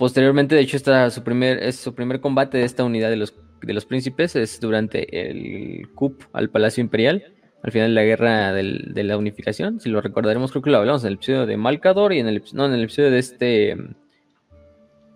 Posteriormente, 0.00 0.54
de 0.54 0.62
hecho, 0.62 0.78
está 0.78 1.10
su 1.10 1.22
primer, 1.22 1.62
es 1.62 1.76
su 1.76 1.94
primer 1.94 2.22
combate 2.22 2.56
de 2.56 2.64
esta 2.64 2.84
unidad 2.84 3.10
de 3.10 3.16
los, 3.16 3.34
de 3.60 3.74
los 3.74 3.84
príncipes 3.84 4.34
es 4.34 4.58
durante 4.58 5.28
el 5.30 5.90
coup 5.94 6.22
al 6.32 6.48
Palacio 6.48 6.80
Imperial, 6.80 7.34
al 7.62 7.70
final 7.70 7.88
de 7.90 7.94
la 7.94 8.04
guerra 8.04 8.54
de 8.54 9.04
la 9.04 9.18
unificación. 9.18 9.78
Si 9.78 9.90
lo 9.90 10.00
recordaremos, 10.00 10.52
creo 10.52 10.62
que 10.62 10.70
lo 10.70 10.78
hablamos 10.78 11.02
en 11.02 11.08
el 11.08 11.14
episodio 11.16 11.44
de 11.44 11.58
Malcador 11.58 12.14
y 12.14 12.18
en 12.20 12.28
el, 12.28 12.42
no, 12.54 12.64
en 12.64 12.72
el 12.72 12.84
episodio 12.84 13.10
de 13.10 13.18
este 13.18 13.76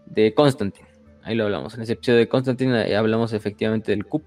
de 0.04 0.34
Constantine. 0.34 0.86
Ahí 1.22 1.34
lo 1.34 1.44
hablamos. 1.44 1.74
En 1.76 1.80
ese 1.80 1.94
episodio 1.94 2.18
de 2.18 2.28
Constantine 2.28 2.94
hablamos 2.94 3.32
efectivamente 3.32 3.90
del 3.90 4.04
coup 4.04 4.24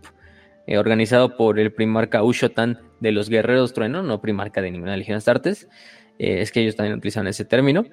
eh, 0.66 0.80
organizado 0.80 1.38
por 1.38 1.60
el 1.60 1.72
primarca 1.72 2.24
Ushotan 2.24 2.80
de 3.00 3.12
los 3.12 3.30
Guerreros 3.30 3.74
Trueno, 3.74 4.02
no 4.02 4.22
primarca 4.22 4.64
de 4.64 4.72
ninguna 4.72 4.98
Legión 4.98 5.18
Astartes. 5.18 5.70
Eh, 6.18 6.42
es 6.42 6.52
que 6.52 6.62
ellos 6.62 6.76
también 6.76 6.98
utilizan 6.98 7.28
ese 7.28 7.46
término. 7.46 7.86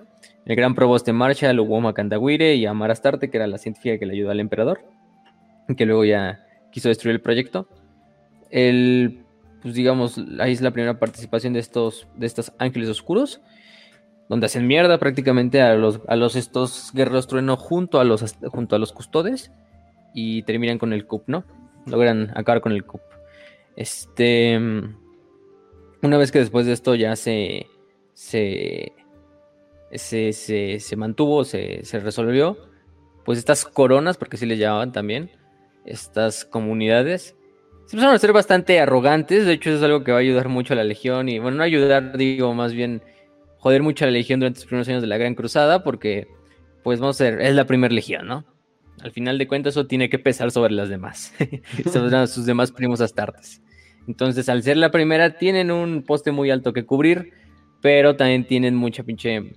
El 0.47 0.57
gran 0.57 0.75
proboste 0.75 1.13
Marshall, 1.13 1.59
Uwoma 1.61 1.95
Kandawire 1.95 2.55
y 2.55 2.67
Amar 2.67 2.91
Astarte, 2.91 3.31
que 3.31 3.37
era 3.37 3.47
la 3.47 3.59
científica 3.59 3.99
que 3.99 4.07
le 4.07 4.13
ayudó 4.13 4.31
al 4.31 4.41
emperador, 4.41 4.81
que 5.77 5.87
luego 5.87 6.05
ya 6.05 6.45
quiso 6.71 6.89
destruir 6.89 7.15
el 7.15 7.23
proyecto. 7.23 7.69
El, 8.51 9.25
pues 9.63 9.75
digamos, 9.75 10.21
ahí 10.39 10.53
es 10.53 10.61
la 10.61 10.71
primera 10.71 10.99
participación 10.99 11.53
de 11.55 11.61
estos, 11.61 12.07
de 12.17 12.27
estos 12.27 12.53
ángeles 12.59 12.89
oscuros, 12.89 13.41
donde 14.29 14.47
hacen 14.47 14.67
mierda 14.67 14.99
prácticamente 14.99 15.63
a 15.63 15.75
los, 15.75 16.01
a 16.09 16.17
los 16.17 16.37
estos 16.37 16.93
guerreros 16.93 17.27
trueno 17.27 17.57
junto 17.57 18.01
a 18.01 18.05
los, 18.05 18.37
junto 18.49 18.77
a 18.77 18.79
los 18.79 18.93
custodes 18.93 19.51
y 20.15 20.43
terminan 20.43 20.79
con 20.79 20.93
el 20.93 21.07
cup, 21.07 21.25
¿no? 21.27 21.45
logran 21.87 22.31
acabar 22.35 22.61
con 22.61 22.73
el 22.73 22.85
CUP. 22.85 23.01
Este. 23.77 24.57
Una 26.03 26.19
vez 26.19 26.31
que 26.31 26.39
después 26.39 26.67
de 26.67 26.73
esto 26.73 26.95
ya 26.95 27.17
se. 27.17 27.67
se. 28.15 28.93
Se, 29.95 30.97
mantuvo, 30.97 31.45
se, 31.45 31.83
resolvió. 31.93 32.59
Pues 33.25 33.39
estas 33.39 33.65
coronas, 33.65 34.17
porque 34.17 34.37
así 34.37 34.47
les 34.47 34.59
llamaban 34.59 34.93
también. 34.93 35.31
Estas 35.85 36.45
comunidades. 36.45 37.37
Se 37.87 37.97
empezaron 37.97 38.15
a 38.15 38.19
ser 38.19 38.33
bastante 38.33 38.81
arrogantes. 38.81 39.47
De 39.47 39.53
hecho, 39.53 39.71
eso 39.71 39.79
es 39.79 39.85
algo 39.85 40.05
que 40.05 40.13
va 40.13 40.19
a 40.19 40.21
ayudar 40.21 40.49
mucho 40.49 40.75
a 40.75 40.77
la 40.77 40.85
Legión. 40.85 41.29
Y 41.29 41.39
bueno, 41.39 41.59
no 41.59 41.63
ayudar, 41.63 42.17
digo, 42.17 42.53
más 42.55 42.73
bien 42.73 43.03
joder 43.59 43.83
mucho 43.83 44.05
a 44.05 44.09
la 44.09 44.13
Legión 44.13 44.41
durante 44.41 44.61
los 44.61 44.67
primeros 44.67 44.89
años 44.89 45.03
de 45.03 45.09
la 45.09 45.17
Gran 45.17 45.35
Cruzada. 45.35 45.83
Porque, 45.83 46.29
pues 46.83 47.01
vamos 47.01 47.21
a 47.21 47.25
ver, 47.25 47.41
es 47.41 47.55
la 47.55 47.67
primera 47.67 47.95
Legión, 47.95 48.27
¿no? 48.27 48.45
Al 49.03 49.11
final 49.11 49.39
de 49.39 49.49
cuentas, 49.49 49.75
eso 49.75 49.87
tiene 49.87 50.09
que 50.09 50.19
pesar 50.19 50.51
sobre 50.51 50.73
las 50.73 50.89
demás, 50.89 51.35
sobre 51.93 52.27
sus 52.27 52.47
demás 52.47 52.73
primos 52.73 53.01
astartes. 53.01 53.61
Entonces, 54.07 54.49
al 54.49 54.63
ser 54.63 54.77
la 54.77 54.91
primera, 54.91 55.37
tienen 55.37 55.71
un 55.71 56.03
poste 56.03 56.31
muy 56.31 56.51
alto 56.51 56.73
que 56.73 56.85
cubrir, 56.85 57.33
pero 57.81 58.17
también 58.17 58.47
tienen 58.47 58.75
mucha 58.77 59.03
pinche. 59.03 59.53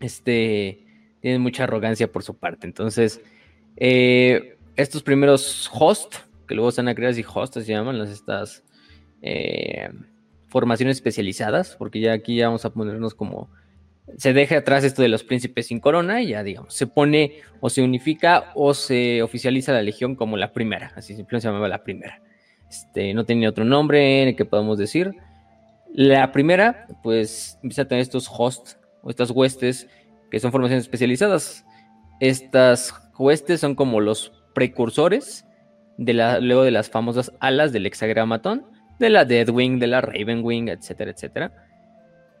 Este. 0.00 0.84
Tienen 1.20 1.42
mucha 1.42 1.64
arrogancia 1.64 2.10
por 2.10 2.22
su 2.22 2.38
parte. 2.38 2.66
Entonces, 2.66 3.20
eh, 3.76 4.56
estos 4.76 5.02
primeros 5.02 5.70
host, 5.72 6.16
que 6.48 6.54
luego 6.54 6.70
van 6.74 6.88
a 6.88 6.94
crear 6.94 7.12
así 7.12 7.22
host, 7.22 7.54
se 7.54 7.64
llaman 7.64 7.98
las 7.98 8.10
estas 8.10 8.64
eh, 9.20 9.90
formaciones 10.48 10.96
especializadas, 10.96 11.76
porque 11.76 12.00
ya 12.00 12.12
aquí 12.12 12.36
ya 12.36 12.46
vamos 12.46 12.64
a 12.64 12.70
ponernos 12.70 13.14
como 13.14 13.50
se 14.16 14.32
deja 14.32 14.58
atrás 14.58 14.84
esto 14.84 15.02
de 15.02 15.08
los 15.08 15.24
príncipes 15.24 15.68
sin 15.68 15.80
corona 15.80 16.22
y 16.22 16.28
ya, 16.28 16.42
digamos, 16.42 16.74
se 16.74 16.86
pone 16.86 17.40
o 17.60 17.70
se 17.70 17.82
unifica 17.82 18.50
o 18.54 18.74
se 18.74 19.22
oficializa 19.22 19.72
la 19.72 19.82
legión 19.82 20.16
como 20.16 20.36
la 20.36 20.52
primera, 20.52 20.92
así 20.96 21.14
simplemente 21.14 21.42
se 21.42 21.48
llamaba 21.48 21.68
la 21.68 21.84
primera. 21.84 22.20
Este, 22.68 23.14
no 23.14 23.24
tenía 23.24 23.48
otro 23.48 23.64
nombre 23.64 24.34
que 24.36 24.44
podamos 24.44 24.78
decir. 24.78 25.12
La 25.92 26.32
primera, 26.32 26.86
pues, 27.02 27.58
empieza 27.62 27.82
a 27.82 27.88
tener 27.88 28.02
estos 28.02 28.28
hosts 28.30 28.78
o 29.02 29.10
estas 29.10 29.30
huestes 29.30 29.88
que 30.30 30.40
son 30.40 30.52
formaciones 30.52 30.84
especializadas. 30.84 31.64
Estas 32.20 32.94
huestes 33.18 33.60
son 33.60 33.74
como 33.74 34.00
los 34.00 34.32
precursores 34.54 35.44
de 35.96 36.14
la, 36.14 36.40
luego 36.40 36.62
de 36.62 36.70
las 36.70 36.90
famosas 36.90 37.32
alas 37.40 37.72
del 37.72 37.86
hexagramatón, 37.86 38.66
de 38.98 39.10
la 39.10 39.24
Deadwing, 39.24 39.78
de 39.78 39.86
la 39.86 40.00
Ravenwing, 40.00 40.68
etcétera, 40.68 41.10
etcétera 41.10 41.52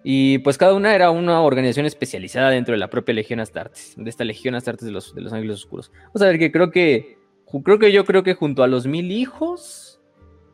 y 0.02 0.38
pues 0.38 0.56
cada 0.56 0.74
una 0.74 0.94
era 0.94 1.10
una 1.10 1.42
organización 1.42 1.86
especializada 1.86 2.50
dentro 2.50 2.72
de 2.72 2.78
la 2.78 2.88
propia 2.88 3.14
Legión 3.14 3.40
Astartes, 3.40 3.94
de 3.96 4.08
esta 4.08 4.24
Legión 4.24 4.54
Astartes 4.54 4.86
de 4.86 4.92
los, 4.92 5.14
de 5.14 5.20
los 5.20 5.32
Ángeles 5.32 5.56
Oscuros. 5.56 5.92
Vamos 6.06 6.22
a 6.22 6.26
ver 6.26 6.38
que 6.38 6.50
creo 6.50 6.70
que, 6.70 7.18
creo 7.62 7.78
que 7.78 7.92
yo 7.92 8.04
creo 8.04 8.22
que 8.22 8.34
junto 8.34 8.62
a 8.62 8.66
los 8.66 8.86
mil 8.86 9.12
hijos, 9.12 10.00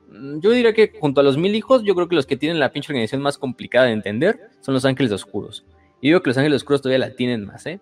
mm, 0.08 0.40
yo 0.40 0.50
diría 0.50 0.72
que 0.72 0.92
junto 0.98 1.20
a 1.20 1.24
los 1.24 1.36
mil 1.36 1.54
hijos, 1.54 1.84
yo 1.84 1.94
creo 1.94 2.08
que 2.08 2.16
los 2.16 2.26
que 2.26 2.36
tienen 2.36 2.58
la 2.58 2.72
pinche 2.72 2.92
organización 2.92 3.22
más 3.22 3.38
complicada 3.38 3.86
de 3.86 3.92
entender 3.92 4.40
son 4.60 4.74
los 4.74 4.84
Ángeles 4.84 5.12
Oscuros. 5.12 5.64
Y 6.00 6.08
digo 6.08 6.20
que 6.20 6.30
los 6.30 6.38
ángeles 6.38 6.56
oscuros 6.56 6.82
todavía 6.82 7.06
la 7.06 7.14
tienen 7.14 7.46
más, 7.46 7.66
¿eh? 7.66 7.80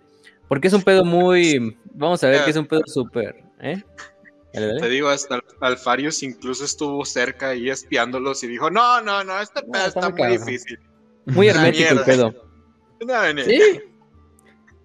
Porque 0.48 0.68
es 0.68 0.74
un 0.74 0.82
pedo 0.82 1.04
muy. 1.04 1.76
Vamos 1.92 2.22
a 2.24 2.28
ver 2.28 2.44
que 2.44 2.50
es 2.50 2.56
un 2.56 2.66
pedo 2.66 2.82
súper. 2.86 3.42
¿eh? 3.60 3.82
Te 4.52 4.88
digo, 4.88 5.08
hasta 5.08 5.40
Alfarius 5.60 6.22
incluso 6.22 6.64
estuvo 6.64 7.04
cerca 7.04 7.54
y 7.54 7.70
espiándolos 7.70 8.44
y 8.44 8.48
dijo: 8.48 8.70
No, 8.70 9.00
no, 9.00 9.24
no, 9.24 9.40
este 9.40 9.62
pedo 9.62 9.86
está, 9.86 10.10
muy 10.10 10.38
difícil. 10.38 10.78
Muy 11.26 11.48
hermético 11.48 11.94
el 11.94 12.00
pedo. 12.00 12.34
sí. 13.44 13.80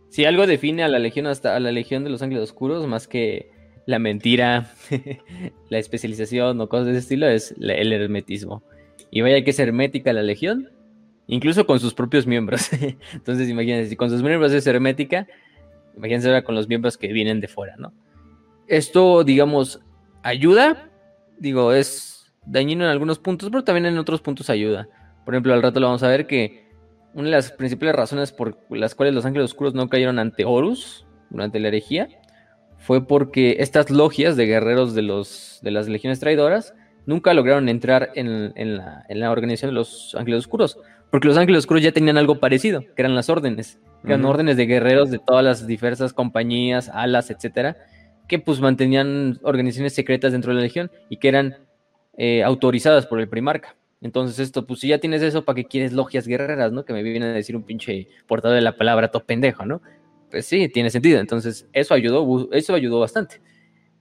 Si 0.09 0.25
algo 0.25 0.47
define 0.47 0.83
a 0.83 0.87
la 0.87 0.97
legión 0.97 1.27
hasta 1.27 1.55
a 1.55 1.59
la 1.59 1.71
legión 1.71 2.03
de 2.03 2.09
los 2.09 2.23
ángeles 2.23 2.45
oscuros, 2.45 2.87
más 2.87 3.07
que 3.07 3.51
la 3.85 3.99
mentira, 3.99 4.71
la 5.69 5.77
especialización 5.77 6.59
o 6.61 6.67
cosas 6.67 6.87
de 6.87 6.91
ese 6.93 6.99
estilo, 7.01 7.27
es 7.27 7.53
el 7.59 7.93
hermetismo. 7.93 8.63
Y 9.11 9.21
vaya 9.21 9.43
que 9.43 9.51
es 9.51 9.59
hermética 9.59 10.13
la 10.13 10.23
legión, 10.23 10.71
incluso 11.29 11.65
con 11.65 11.79
sus 11.79 11.93
propios 11.93 12.27
miembros. 12.27 12.69
Entonces, 13.13 13.47
imagínense, 13.47 13.89
si 13.89 13.95
con 13.95 14.09
sus 14.09 14.21
miembros 14.21 14.51
es 14.51 14.67
hermética, 14.67 15.27
imagínense 15.95 16.27
ahora 16.27 16.43
con 16.43 16.55
los 16.55 16.67
miembros 16.67 16.97
que 16.97 17.13
vienen 17.13 17.39
de 17.39 17.47
fuera, 17.47 17.75
¿no? 17.77 17.93
Esto, 18.67 19.23
digamos, 19.23 19.79
ayuda, 20.21 20.89
digo, 21.37 21.73
es 21.73 22.31
dañino 22.45 22.83
en 22.83 22.91
algunos 22.91 23.19
puntos, 23.19 23.49
pero 23.49 23.63
también 23.63 23.85
en 23.85 23.97
otros 23.97 24.21
puntos 24.21 24.49
ayuda. 24.49 24.87
Por 25.23 25.33
ejemplo, 25.33 25.53
al 25.53 25.61
rato 25.61 25.79
lo 25.79 25.87
vamos 25.87 26.03
a 26.03 26.09
ver 26.09 26.27
que 26.27 26.67
una 27.13 27.25
de 27.25 27.31
las 27.31 27.51
principales 27.51 27.95
razones 27.95 28.31
por 28.31 28.57
las 28.69 28.95
cuales 28.95 29.13
los 29.13 29.25
ángeles 29.25 29.45
oscuros 29.45 29.73
no 29.73 29.89
cayeron 29.89 30.19
ante 30.19 30.45
Horus 30.45 31.05
durante 31.29 31.59
la 31.59 31.69
herejía 31.69 32.09
fue 32.77 33.05
porque 33.07 33.57
estas 33.59 33.89
logias 33.89 34.35
de 34.35 34.45
guerreros 34.45 34.93
de, 34.93 35.01
los, 35.01 35.59
de 35.61 35.71
las 35.71 35.87
legiones 35.87 36.19
traidoras 36.19 36.73
nunca 37.05 37.33
lograron 37.33 37.69
entrar 37.69 38.11
en, 38.15 38.77
la, 39.09 39.31
organización 39.31 39.71
de 39.71 39.75
los 39.75 40.15
ángeles 40.15 40.39
oscuros, 40.39 40.79
porque 41.11 41.27
los 41.27 41.37
ángeles 41.37 41.59
oscuros 41.59 41.83
ya 41.83 41.91
tenían 41.91 42.17
algo 42.17 42.39
parecido, 42.39 42.81
que 42.81 43.01
eran 43.01 43.15
las 43.15 43.29
órdenes, 43.29 43.79
eran 44.03 44.23
órdenes 44.25 44.57
de 44.57 44.65
guerreros 44.65 45.11
de 45.11 45.19
todas 45.19 45.43
las 45.43 45.67
diversas 45.67 46.13
compañías, 46.13 46.89
alas, 46.89 47.31
etcétera, 47.31 47.77
que 48.27 48.39
pues 48.39 48.61
mantenían 48.61 49.39
organizaciones 49.41 49.93
secretas 49.93 50.31
dentro 50.31 50.51
de 50.51 50.57
la 50.57 50.61
legión 50.61 50.91
y 51.09 51.17
que 51.17 51.27
eran 51.27 51.57
eh, 52.17 52.43
autorizadas 52.43 53.07
por 53.07 53.19
el 53.19 53.27
primarca. 53.27 53.75
Entonces, 54.01 54.39
esto, 54.39 54.65
pues 54.65 54.79
si 54.79 54.87
ya 54.87 54.99
tienes 54.99 55.21
eso, 55.21 55.43
¿para 55.43 55.55
qué 55.57 55.65
quieres 55.65 55.91
logias 55.91 56.27
guerreras, 56.27 56.71
no? 56.71 56.85
Que 56.85 56.93
me 56.93 57.03
vienen 57.03 57.23
a 57.23 57.33
decir 57.33 57.55
un 57.55 57.63
pinche 57.63 58.07
portador 58.27 58.55
de 58.55 58.61
la 58.61 58.77
palabra 58.77 59.09
todo 59.09 59.25
pendejo, 59.25 59.65
¿no? 59.65 59.81
Pues 60.31 60.45
sí, 60.45 60.69
tiene 60.69 60.89
sentido. 60.89 61.19
Entonces, 61.19 61.67
eso 61.73 61.93
ayudó, 61.93 62.49
eso 62.53 62.73
ayudó 62.75 62.99
bastante. 62.99 63.41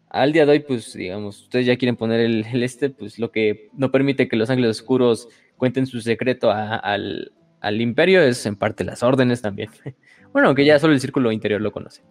Al 0.09 0.33
día 0.33 0.47
de 0.47 0.53
hoy, 0.53 0.61
pues, 0.61 0.93
digamos, 0.93 1.43
ustedes 1.43 1.67
ya 1.67 1.77
quieren 1.77 1.97
poner 1.97 2.21
el, 2.21 2.45
este, 2.63 2.91
pues 2.91 3.19
lo 3.19 3.33
que 3.33 3.71
no 3.73 3.91
permite 3.91 4.29
que 4.29 4.37
los 4.37 4.51
ángeles 4.51 4.71
oscuros 4.71 5.29
cuenten 5.59 5.87
su 5.87 6.01
secreto 6.01 6.51
al, 6.51 7.33
al 7.61 7.81
imperio 7.81 8.23
es 8.23 8.47
en 8.47 8.57
parte 8.57 8.85
las 8.85 9.03
órdenes 9.03 9.43
también. 9.43 9.71
bueno, 10.33 10.49
aunque 10.49 10.65
ya 10.65 10.79
solo 10.79 10.95
el 10.95 11.01
círculo 11.01 11.33
interior 11.33 11.61
lo 11.61 11.73
conoce. 11.73 12.03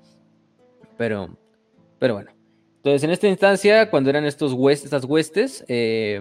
Pero, 0.97 1.37
pero 1.99 2.15
bueno. 2.15 2.31
Entonces, 2.77 3.03
en 3.03 3.09
esta 3.09 3.27
instancia, 3.27 3.89
cuando 3.89 4.09
eran 4.09 4.25
estos 4.25 4.55
estas 4.69 5.03
huestes, 5.03 5.65
eh, 5.67 6.19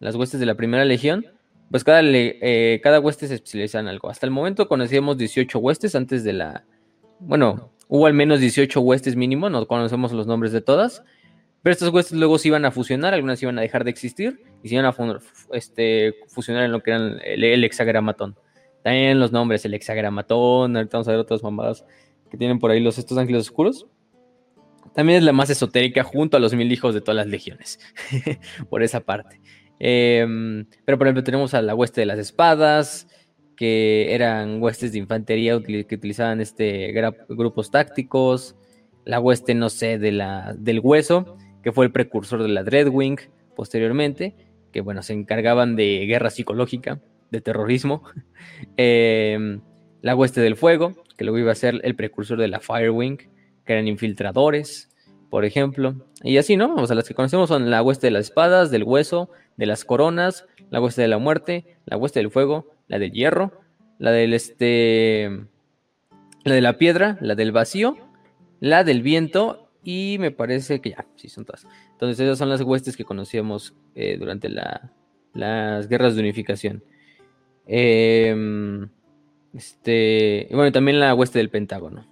las 0.00 0.16
huestes 0.16 0.40
de 0.40 0.46
la 0.46 0.54
primera 0.54 0.84
legión, 0.84 1.26
pues 1.70 1.84
cada, 1.84 2.00
eh, 2.02 2.80
cada 2.82 2.98
hueste 2.98 3.28
se 3.28 3.34
especializa 3.34 3.78
en 3.78 3.88
algo. 3.88 4.10
Hasta 4.10 4.26
el 4.26 4.32
momento 4.32 4.68
conocíamos 4.68 5.18
18 5.18 5.58
huestes 5.58 5.94
antes 5.94 6.24
de 6.24 6.32
la... 6.32 6.64
Bueno, 7.20 7.70
hubo 7.88 8.06
al 8.06 8.14
menos 8.14 8.40
18 8.40 8.80
huestes 8.80 9.16
mínimo, 9.16 9.50
no 9.50 9.66
conocemos 9.66 10.12
los 10.12 10.26
nombres 10.26 10.52
de 10.52 10.60
todas, 10.60 11.04
pero 11.62 11.72
estas 11.72 11.88
huestes 11.90 12.16
luego 12.16 12.38
se 12.38 12.48
iban 12.48 12.64
a 12.64 12.70
fusionar, 12.70 13.14
algunas 13.14 13.42
iban 13.42 13.58
a 13.58 13.62
dejar 13.62 13.84
de 13.84 13.90
existir 13.90 14.40
y 14.62 14.68
se 14.68 14.76
iban 14.76 14.86
a 14.86 14.94
este, 15.52 16.14
fusionar 16.28 16.64
en 16.64 16.72
lo 16.72 16.82
que 16.82 16.92
eran 16.92 17.18
el, 17.24 17.64
hexagramatón. 17.64 18.36
También 18.82 19.18
los 19.18 19.32
nombres, 19.32 19.64
el 19.64 19.74
hexagramatón, 19.74 20.76
ahorita 20.76 20.96
vamos 20.96 21.08
a 21.08 21.12
ver 21.12 21.20
otras 21.20 21.42
mamadas 21.42 21.84
que 22.30 22.36
tienen 22.36 22.58
por 22.58 22.70
ahí 22.70 22.80
los 22.80 22.98
estos 22.98 23.18
ángeles 23.18 23.42
oscuros. 23.42 23.86
También 24.94 25.18
es 25.18 25.24
la 25.24 25.32
más 25.32 25.50
esotérica 25.50 26.04
junto 26.04 26.36
a 26.36 26.40
los 26.40 26.54
mil 26.54 26.70
hijos 26.70 26.94
de 26.94 27.00
todas 27.00 27.16
las 27.16 27.26
legiones, 27.26 27.78
por 28.70 28.82
esa 28.82 29.00
parte. 29.00 29.40
Em, 29.80 30.66
pero 30.84 30.98
por 30.98 31.06
ejemplo 31.06 31.24
tenemos 31.24 31.54
a 31.54 31.62
la 31.62 31.74
hueste 31.74 32.00
de 32.00 32.06
las 32.06 32.18
espadas, 32.18 33.08
que 33.56 34.14
eran 34.14 34.62
huestes 34.62 34.92
de 34.92 34.98
infantería 34.98 35.60
que 35.60 35.94
utilizaban 35.94 36.40
este 36.40 36.92
grupos 37.28 37.72
tácticos, 37.72 38.56
la 39.04 39.20
hueste, 39.20 39.54
no 39.54 39.68
sé, 39.70 39.98
de 39.98 40.12
la, 40.12 40.54
del 40.56 40.80
hueso, 40.80 41.36
que 41.68 41.72
fue 41.72 41.84
el 41.84 41.92
precursor 41.92 42.42
de 42.42 42.48
la 42.48 42.64
Dreadwing 42.64 43.18
posteriormente, 43.54 44.34
que 44.72 44.80
bueno, 44.80 45.02
se 45.02 45.12
encargaban 45.12 45.76
de 45.76 46.06
guerra 46.06 46.30
psicológica, 46.30 46.98
de 47.30 47.42
terrorismo. 47.42 48.04
Em, 48.78 49.60
la 50.00 50.16
hueste 50.16 50.40
del 50.40 50.56
fuego, 50.56 50.94
que 51.18 51.24
luego 51.24 51.38
iba 51.38 51.52
a 51.52 51.54
ser 51.54 51.78
el 51.84 51.94
precursor 51.94 52.38
de 52.38 52.48
la 52.48 52.60
Firewing, 52.60 53.18
que 53.18 53.72
eran 53.74 53.86
infiltradores, 53.86 54.88
por 55.28 55.44
ejemplo. 55.44 56.06
Y 56.22 56.38
así, 56.38 56.56
¿no? 56.56 56.74
O 56.76 56.86
sea, 56.86 56.96
las 56.96 57.06
que 57.06 57.14
conocemos 57.14 57.50
son 57.50 57.68
la 57.68 57.82
hueste 57.82 58.06
de 58.06 58.12
las 58.12 58.24
espadas, 58.24 58.70
del 58.70 58.84
hueso, 58.84 59.28
de 59.58 59.66
las 59.66 59.84
coronas, 59.84 60.46
la 60.70 60.80
hueste 60.80 61.02
de 61.02 61.08
la 61.08 61.18
muerte, 61.18 61.76
la 61.84 61.98
hueste 61.98 62.20
del 62.20 62.30
fuego, 62.30 62.72
la 62.86 62.98
del 62.98 63.12
hierro, 63.12 63.52
la 63.98 64.10
del 64.10 64.32
este. 64.32 65.44
La 66.44 66.54
de 66.54 66.62
la 66.62 66.78
piedra, 66.78 67.18
la 67.20 67.34
del 67.34 67.52
vacío, 67.52 67.98
la 68.58 68.84
del 68.84 69.02
viento 69.02 69.67
y 69.90 70.18
me 70.18 70.30
parece 70.30 70.82
que 70.82 70.90
ya, 70.90 71.06
sí 71.16 71.30
son 71.30 71.46
todas. 71.46 71.66
Entonces 71.92 72.20
esas 72.20 72.36
son 72.36 72.50
las 72.50 72.60
huestes 72.60 72.94
que 72.94 73.06
conocíamos 73.06 73.74
eh, 73.94 74.18
durante 74.18 74.50
las 74.50 75.88
guerras 75.88 76.14
de 76.14 76.20
unificación. 76.20 76.84
Em, 77.66 78.90
este, 79.54 80.46
y 80.50 80.54
bueno, 80.54 80.72
también 80.72 81.00
la 81.00 81.14
hueste 81.14 81.38
del 81.38 81.48
Pentágono. 81.48 82.06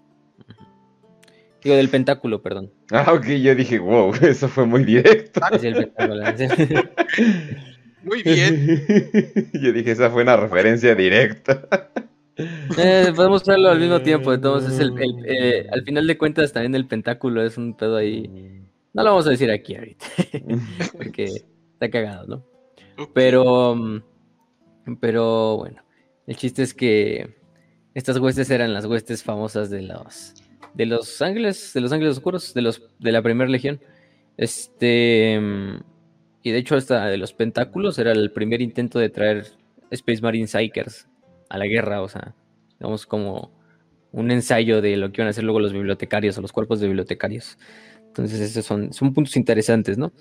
Digo, 1.62 1.76
del 1.76 1.90
pentáculo, 1.90 2.40
perdón. 2.40 2.72
Ah, 2.92 3.12
ok, 3.12 3.26
yo 3.26 3.54
dije, 3.54 3.78
wow, 3.78 4.14
eso 4.22 4.48
fue 4.48 4.64
muy 4.64 4.82
directo. 4.82 5.40
muy 8.04 8.22
bien. 8.22 9.50
yo 9.52 9.72
dije, 9.72 9.90
esa 9.90 10.08
fue 10.08 10.22
una 10.22 10.38
referencia 10.38 10.94
directa. 10.94 11.90
Eh, 12.36 13.12
podemos 13.16 13.42
usarlo 13.42 13.70
al 13.70 13.80
mismo 13.80 14.00
tiempo, 14.02 14.32
entonces 14.32 14.78
el, 14.78 14.92
eh, 15.24 15.66
al 15.72 15.82
final 15.84 16.06
de 16.06 16.18
cuentas 16.18 16.52
también 16.52 16.74
el 16.74 16.86
pentáculo 16.86 17.42
es 17.42 17.56
un 17.56 17.74
pedo 17.74 17.96
ahí. 17.96 18.62
No 18.92 19.02
lo 19.02 19.10
vamos 19.10 19.26
a 19.26 19.30
decir 19.30 19.50
aquí 19.50 19.74
ahorita, 19.74 20.06
porque 20.96 21.24
está 21.72 21.90
cagado, 21.90 22.26
¿no? 22.26 22.46
Pero, 23.14 23.74
mm, 23.74 24.02
pero 25.00 25.56
bueno, 25.56 25.82
el 26.26 26.36
chiste 26.36 26.62
es 26.62 26.74
que 26.74 27.36
estas 27.94 28.18
huestes 28.18 28.50
eran 28.50 28.74
las 28.74 28.84
huestes 28.84 29.22
famosas 29.22 29.70
de 29.70 29.82
los 29.82 30.34
de 30.74 30.84
los 30.84 31.22
ángeles, 31.22 31.72
de 31.72 31.80
los 31.80 31.92
ángeles 31.92 32.18
oscuros, 32.18 32.52
de 32.52 32.60
los 32.60 32.82
de 32.98 33.12
la 33.12 33.22
primera 33.22 33.50
legión. 33.50 33.80
Este 34.36 35.40
y 36.42 36.50
de 36.50 36.58
hecho 36.58 36.76
esta 36.76 37.06
de 37.06 37.16
los 37.16 37.32
pentáculos 37.32 37.98
era 37.98 38.12
el 38.12 38.30
primer 38.30 38.60
intento 38.60 38.98
de 38.98 39.08
traer 39.08 39.46
Space 39.90 40.20
Marine 40.20 40.46
Psychers 40.46 41.08
a 41.48 41.58
la 41.58 41.66
guerra, 41.66 42.02
o 42.02 42.08
sea, 42.08 42.34
digamos 42.78 43.06
como 43.06 43.52
un 44.12 44.30
ensayo 44.30 44.80
de 44.80 44.96
lo 44.96 45.12
que 45.12 45.20
iban 45.20 45.28
a 45.28 45.30
hacer 45.30 45.44
luego 45.44 45.60
los 45.60 45.72
bibliotecarios 45.72 46.38
o 46.38 46.40
los 46.40 46.52
cuerpos 46.52 46.80
de 46.80 46.86
bibliotecarios. 46.86 47.58
Entonces, 48.06 48.40
esos 48.40 48.64
son, 48.64 48.92
son 48.92 49.12
puntos 49.12 49.36
interesantes, 49.36 49.98
¿no? 49.98 50.12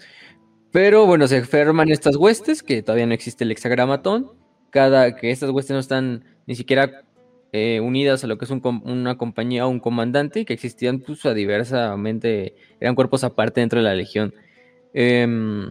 Pero 0.72 1.06
bueno, 1.06 1.28
se 1.28 1.42
forman 1.44 1.90
estas 1.90 2.18
huestes, 2.18 2.62
que 2.62 2.84
todavía 2.84 3.06
no 3.06 3.14
existe 3.14 3.46
el 3.46 3.52
hexagramatón, 3.52 4.32
cada 4.70 5.16
que 5.16 5.32
estas 5.32 5.52
huestes 5.52 5.74
no 5.74 5.80
están 5.80 6.26
ni 6.48 6.56
siquiera 6.56 7.06
eh, 7.54 7.80
unidas 7.80 8.22
a 8.26 8.28
lo 8.28 8.38
que 8.38 8.44
es 8.44 8.52
una 8.52 9.18
compañía 9.18 9.66
o 9.66 9.70
un 9.70 9.80
comandante, 9.80 10.44
que 10.44 10.52
existían 10.52 11.00
pues, 11.00 11.26
a 11.26 11.34
diversamente, 11.34 12.56
eran 12.82 12.96
cuerpos 12.96 13.24
aparte 13.24 13.62
dentro 13.62 13.80
de 13.80 13.86
la 13.86 13.96
legión. 13.96 14.34
Em, 14.94 15.70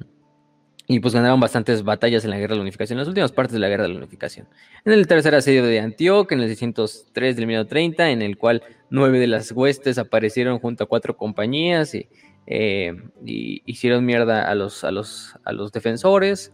y 0.87 1.01
pues 1.01 1.14
ganaron 1.14 1.40
bastantes 1.40 1.83
batallas 1.83 2.25
en 2.25 2.31
la 2.31 2.38
Guerra 2.38 2.53
de 2.53 2.57
la 2.57 2.62
Unificación, 2.62 2.97
en 2.97 3.01
las 3.01 3.09
últimas 3.09 3.33
partes 3.33 3.55
de 3.55 3.59
la 3.59 3.68
Guerra 3.68 3.85
de 3.85 3.90
la 3.90 3.99
Unificación. 3.99 4.49
En 4.85 4.92
el 4.92 5.07
tercer 5.07 5.35
asedio 5.35 5.64
de 5.64 5.81
Antioquia, 5.81 6.37
en 6.37 6.42
el 6.42 6.49
603 6.49 7.37
del 7.37 7.47
1930, 7.47 8.11
en 8.11 8.23
el 8.23 8.37
cual 8.37 8.62
nueve 8.90 9.18
de 9.18 9.27
las 9.27 9.51
huestes 9.53 9.97
aparecieron 9.97 10.59
junto 10.59 10.85
a 10.85 10.87
cuatro 10.87 11.16
compañías 11.16 11.94
y, 11.94 12.09
eh, 12.47 12.94
hicieron 13.25 14.05
mierda 14.05 14.49
a 14.49 14.55
los, 14.55 14.85
a 14.85 14.90
los, 14.90 15.35
a 15.44 15.53
los 15.53 15.73
defensores. 15.73 16.53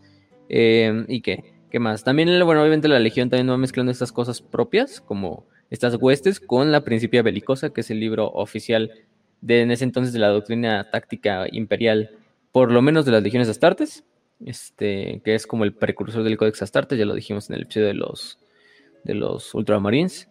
Eh, 0.48 1.04
¿Y 1.08 1.22
qué? 1.22 1.54
¿Qué 1.70 1.80
más? 1.80 2.04
También, 2.04 2.28
bueno, 2.44 2.62
obviamente 2.62 2.88
la 2.88 2.98
Legión 2.98 3.30
también 3.30 3.50
va 3.50 3.56
mezclando 3.56 3.90
estas 3.90 4.12
cosas 4.12 4.42
propias, 4.42 5.00
como 5.00 5.46
estas 5.70 5.96
huestes, 5.96 6.38
con 6.40 6.70
la 6.70 6.82
Principia 6.82 7.22
Belicosa, 7.22 7.70
que 7.70 7.80
es 7.80 7.90
el 7.90 7.98
libro 8.00 8.28
oficial 8.28 8.92
de 9.40 9.62
en 9.62 9.70
ese 9.70 9.84
entonces 9.84 10.12
de 10.12 10.18
la 10.18 10.28
doctrina 10.28 10.90
táctica 10.90 11.46
imperial, 11.50 12.10
por 12.52 12.70
lo 12.72 12.82
menos 12.82 13.04
de 13.04 13.12
las 13.12 13.22
legiones 13.22 13.48
astartes, 13.48 14.04
este, 14.44 15.20
que 15.24 15.35
es 15.35 15.46
como 15.46 15.64
el 15.64 15.74
precursor 15.74 16.22
del 16.22 16.37
Codex 16.37 16.62
Astartes, 16.62 16.98
ya 16.98 17.05
lo 17.05 17.14
dijimos 17.14 17.48
en 17.48 17.57
el 17.57 17.62
episodio 17.62 17.88
de 17.88 17.94
los, 17.94 18.38
de 19.05 19.14
los 19.14 19.55
Ultramarines. 19.55 20.29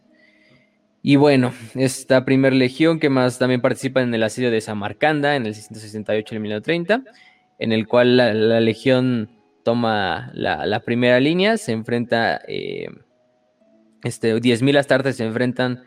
Y 1.02 1.16
bueno, 1.16 1.54
esta 1.76 2.26
primera 2.26 2.56
legión 2.56 3.00
que 3.00 3.10
más 3.10 3.40
también 3.40 3.62
participa 3.62 4.02
en 4.02 4.14
el 4.14 4.24
asedio 4.24 4.52
de 4.52 4.62
Samarcanda 4.62 5.36
en 5.36 5.46
el 5.46 5.56
668 5.56 6.36
y 6.36 6.40
1930, 6.40 7.04
en 7.60 7.72
el 7.72 7.88
cual 7.88 8.18
la 8.18 8.60
legión 8.60 9.30
toma 9.64 10.32
la, 10.34 10.82
primera 10.82 11.20
línea, 11.20 11.58
se 11.58 11.72
enfrenta 11.72 12.42
eh, 12.48 12.88
este, 14.04 14.36
10.000 14.36 14.78
astartes 14.78 15.18
se 15.18 15.26
enfrentan 15.26 15.84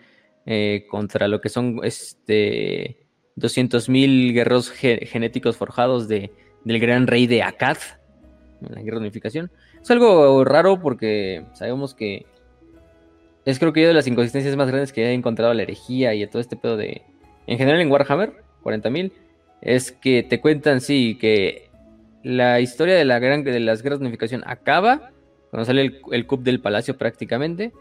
eh, 0.47 0.87
contra 0.91 1.29
lo 1.29 1.41
que 1.41 1.49
son 1.49 1.81
este, 1.83 3.07
200.000 3.37 4.33
guerreros 4.33 4.71
genéticos 4.71 5.57
forjados 5.57 6.09
de, 6.09 6.33
del 6.65 6.79
gran 6.79 7.07
rey 7.07 7.27
de 7.27 7.43
Akkad, 7.43 7.79
en 8.69 8.75
la 8.75 8.83
guerra 8.83 8.97
de 8.97 9.03
unificación. 9.03 9.51
Es 9.81 9.91
algo 9.91 10.45
raro 10.45 10.81
porque 10.81 11.45
sabemos 11.55 11.95
que 11.95 12.27
es 13.45 13.59
creo 13.59 13.73
que 13.73 13.81
una 13.81 13.89
de 13.89 13.95
las 13.95 14.07
inconsistencias 14.07 14.55
más 14.57 14.69
grandes 14.69 14.93
que 14.93 15.05
he 15.05 15.13
encontrado 15.13 15.53
la 15.53 15.63
herejía 15.63 16.15
y 16.15 16.27
todo 16.27 16.41
este 16.41 16.57
pedo 16.57 16.77
de... 16.77 17.03
En 17.47 17.59
general 17.59 17.81
en 17.81 17.91
Warhammer, 17.91 18.35
40.000, 18.63 19.13
es 19.61 19.91
que 19.91 20.23
te 20.23 20.41
cuentan, 20.41 20.81
sí, 20.81 21.19
que 21.21 21.71
la 22.23 22.61
historia 22.61 22.95
de, 22.95 23.05
la 23.05 23.19
gran, 23.19 23.43
de 23.43 23.59
las 23.59 23.83
guerras 23.83 23.99
de 23.99 24.07
unificación 24.07 24.43
acaba 24.47 25.11
cuando 25.51 25.65
sale 25.65 25.83
el, 25.83 26.01
el 26.13 26.27
Cup 26.27 26.45
del 26.45 26.61
Palacio 26.61 26.97
prácticamente, 26.97 27.73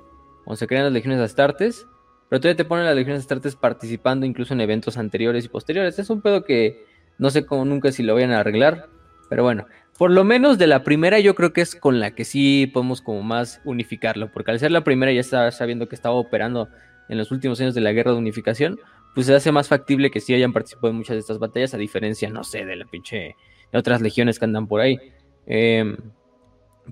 cuando 0.44 0.58
se 0.58 0.68
crean 0.68 0.84
las 0.86 0.94
legiones 0.94 1.20
astartes, 1.20 1.86
pero 2.28 2.40
todavía 2.40 2.58
te 2.58 2.66
ponen 2.66 2.86
las 2.86 2.96
legiones 2.96 3.22
astartes 3.22 3.56
participando 3.56 4.26
incluso 4.26 4.54
en 4.54 4.62
eventos 4.62 4.98
anteriores 4.98 5.46
y 5.46 5.50
posteriores. 5.50 6.00
Es 6.00 6.10
un 6.10 6.22
pedo 6.22 6.44
que 6.44 6.86
no 7.20 7.30
sé 7.30 7.46
cómo 7.46 7.66
nunca 7.66 7.92
si 7.92 8.02
lo 8.02 8.16
vayan 8.16 8.32
a 8.32 8.40
arreglar, 8.40 8.88
pero 9.30 9.44
bueno, 9.44 9.68
por 10.02 10.10
lo 10.10 10.24
menos 10.24 10.58
de 10.58 10.66
la 10.66 10.84
primera 10.84 11.20
yo 11.20 11.36
creo 11.36 11.54
que 11.54 11.62
es 11.62 11.76
con 11.76 12.00
la 12.00 12.16
que 12.16 12.26
sí 12.26 12.66
podemos 12.74 13.04
como 13.04 13.22
más 13.22 13.62
unificarlo, 13.66 14.32
porque 14.32 14.50
al 14.50 14.58
ser 14.58 14.72
la 14.72 14.84
primera 14.84 15.12
ya 15.12 15.20
está 15.20 15.52
sabiendo 15.52 15.88
que 15.88 15.94
estaba 15.94 16.16
operando 16.16 16.70
en 17.08 17.20
los 17.20 17.32
últimos 17.32 17.62
años 17.62 17.76
de 17.76 17.82
la 17.82 17.92
guerra 17.92 18.14
de 18.14 18.18
unificación, 18.18 18.80
pues 19.14 19.28
se 19.28 19.36
hace 19.36 19.52
más 19.52 19.68
factible 19.68 20.10
que 20.10 20.20
sí 20.20 20.34
hayan 20.34 20.54
participado 20.54 20.90
en 20.90 20.96
muchas 20.96 21.14
de 21.14 21.20
estas 21.20 21.38
batallas, 21.38 21.76
a 21.76 21.78
diferencia, 21.78 22.32
no 22.32 22.44
sé, 22.44 22.66
de 22.66 22.78
la 22.78 22.86
pinche, 22.86 23.36
de 23.72 23.78
otras 23.78 24.02
legiones 24.02 24.40
que 24.40 24.46
andan 24.46 24.66
por 24.66 24.82
ahí. 24.82 24.98
Em, 25.46 25.96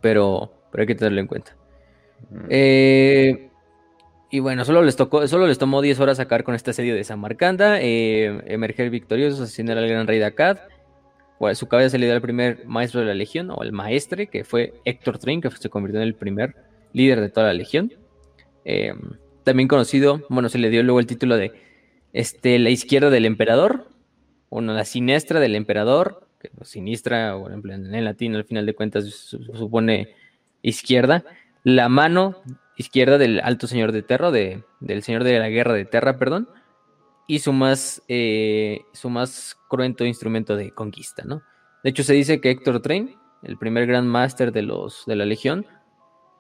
pero, 0.01 0.53
pero 0.71 0.83
hay 0.83 0.85
que 0.85 0.93
tenerlo 0.93 1.19
en 1.19 1.25
cuenta. 1.25 1.57
Eh, 2.47 3.49
y 4.29 4.39
bueno, 4.39 4.65
solo 4.65 4.83
les 4.83 4.95
tocó, 4.95 5.27
solo 5.27 5.47
les 5.47 5.57
tomó 5.57 5.81
10 5.81 5.99
horas 5.99 6.17
sacar 6.17 6.43
con 6.43 6.53
este 6.53 6.69
asedio 6.69 6.93
de 6.93 7.03
Samarcanda, 7.03 7.81
eh, 7.81 8.39
emerger 8.45 8.91
victoriosos, 8.91 9.41
asesinar 9.41 9.79
al 9.79 9.87
gran 9.87 10.05
rey 10.05 10.19
de 10.19 10.25
Akkad. 10.25 10.59
Su 11.53 11.67
cabeza 11.67 11.91
se 11.91 11.99
le 11.99 12.05
dio 12.05 12.15
al 12.15 12.21
primer 12.21 12.65
maestro 12.65 12.99
de 12.99 13.07
la 13.07 13.13
legión, 13.13 13.49
o 13.51 13.63
el 13.63 13.71
maestre, 13.71 14.27
que 14.27 14.43
fue 14.43 14.73
Héctor 14.85 15.19
Train, 15.19 15.41
que 15.41 15.49
se 15.51 15.69
convirtió 15.69 16.01
en 16.01 16.07
el 16.07 16.15
primer 16.15 16.55
líder 16.93 17.21
de 17.21 17.29
toda 17.29 17.47
la 17.47 17.53
legión. 17.53 17.93
Eh, 18.65 18.93
también 19.43 19.67
conocido, 19.67 20.21
bueno, 20.29 20.49
se 20.49 20.57
le 20.57 20.69
dio 20.69 20.83
luego 20.83 20.99
el 20.99 21.07
título 21.07 21.37
de 21.37 21.53
este, 22.13 22.59
la 22.59 22.69
izquierda 22.69 23.09
del 23.09 23.25
emperador, 23.25 23.87
o 24.49 24.61
la 24.61 24.85
siniestra 24.85 25.39
del 25.39 25.55
emperador, 25.55 26.27
que 26.39 26.49
sinistra, 26.63 27.35
o 27.35 27.49
en, 27.49 27.93
en 27.93 28.05
latín 28.05 28.35
al 28.35 28.45
final 28.45 28.65
de 28.65 28.73
cuentas 28.73 29.05
supone 29.05 30.15
izquierda, 30.61 31.23
la 31.63 31.89
mano 31.89 32.37
izquierda 32.77 33.17
del 33.17 33.39
alto 33.41 33.67
señor 33.67 33.91
de 33.91 34.03
Terra, 34.03 34.31
de, 34.31 34.63
del 34.79 35.03
señor 35.03 35.23
de 35.23 35.39
la 35.39 35.49
guerra 35.49 35.73
de 35.73 35.85
Terra, 35.85 36.17
perdón, 36.17 36.49
y 37.29 37.37
su 37.37 37.53
más, 37.53 38.01
eh, 38.07 38.81
su 38.91 39.07
más 39.11 39.55
cruento 39.67 40.03
instrumento 40.03 40.55
de 40.55 40.71
conquista, 40.71 41.23
¿no? 41.25 41.43
De 41.83 41.91
hecho, 41.91 42.01
se 42.01 42.13
dice 42.13 42.41
que 42.41 42.49
Héctor 42.49 42.81
Train, 42.81 43.15
el 43.43 43.55
primer 43.55 43.85
Grand 43.85 44.07
Master 44.07 44.51
de, 44.51 44.63
los, 44.63 45.03
de 45.05 45.15
la 45.15 45.25
Legión, 45.25 45.67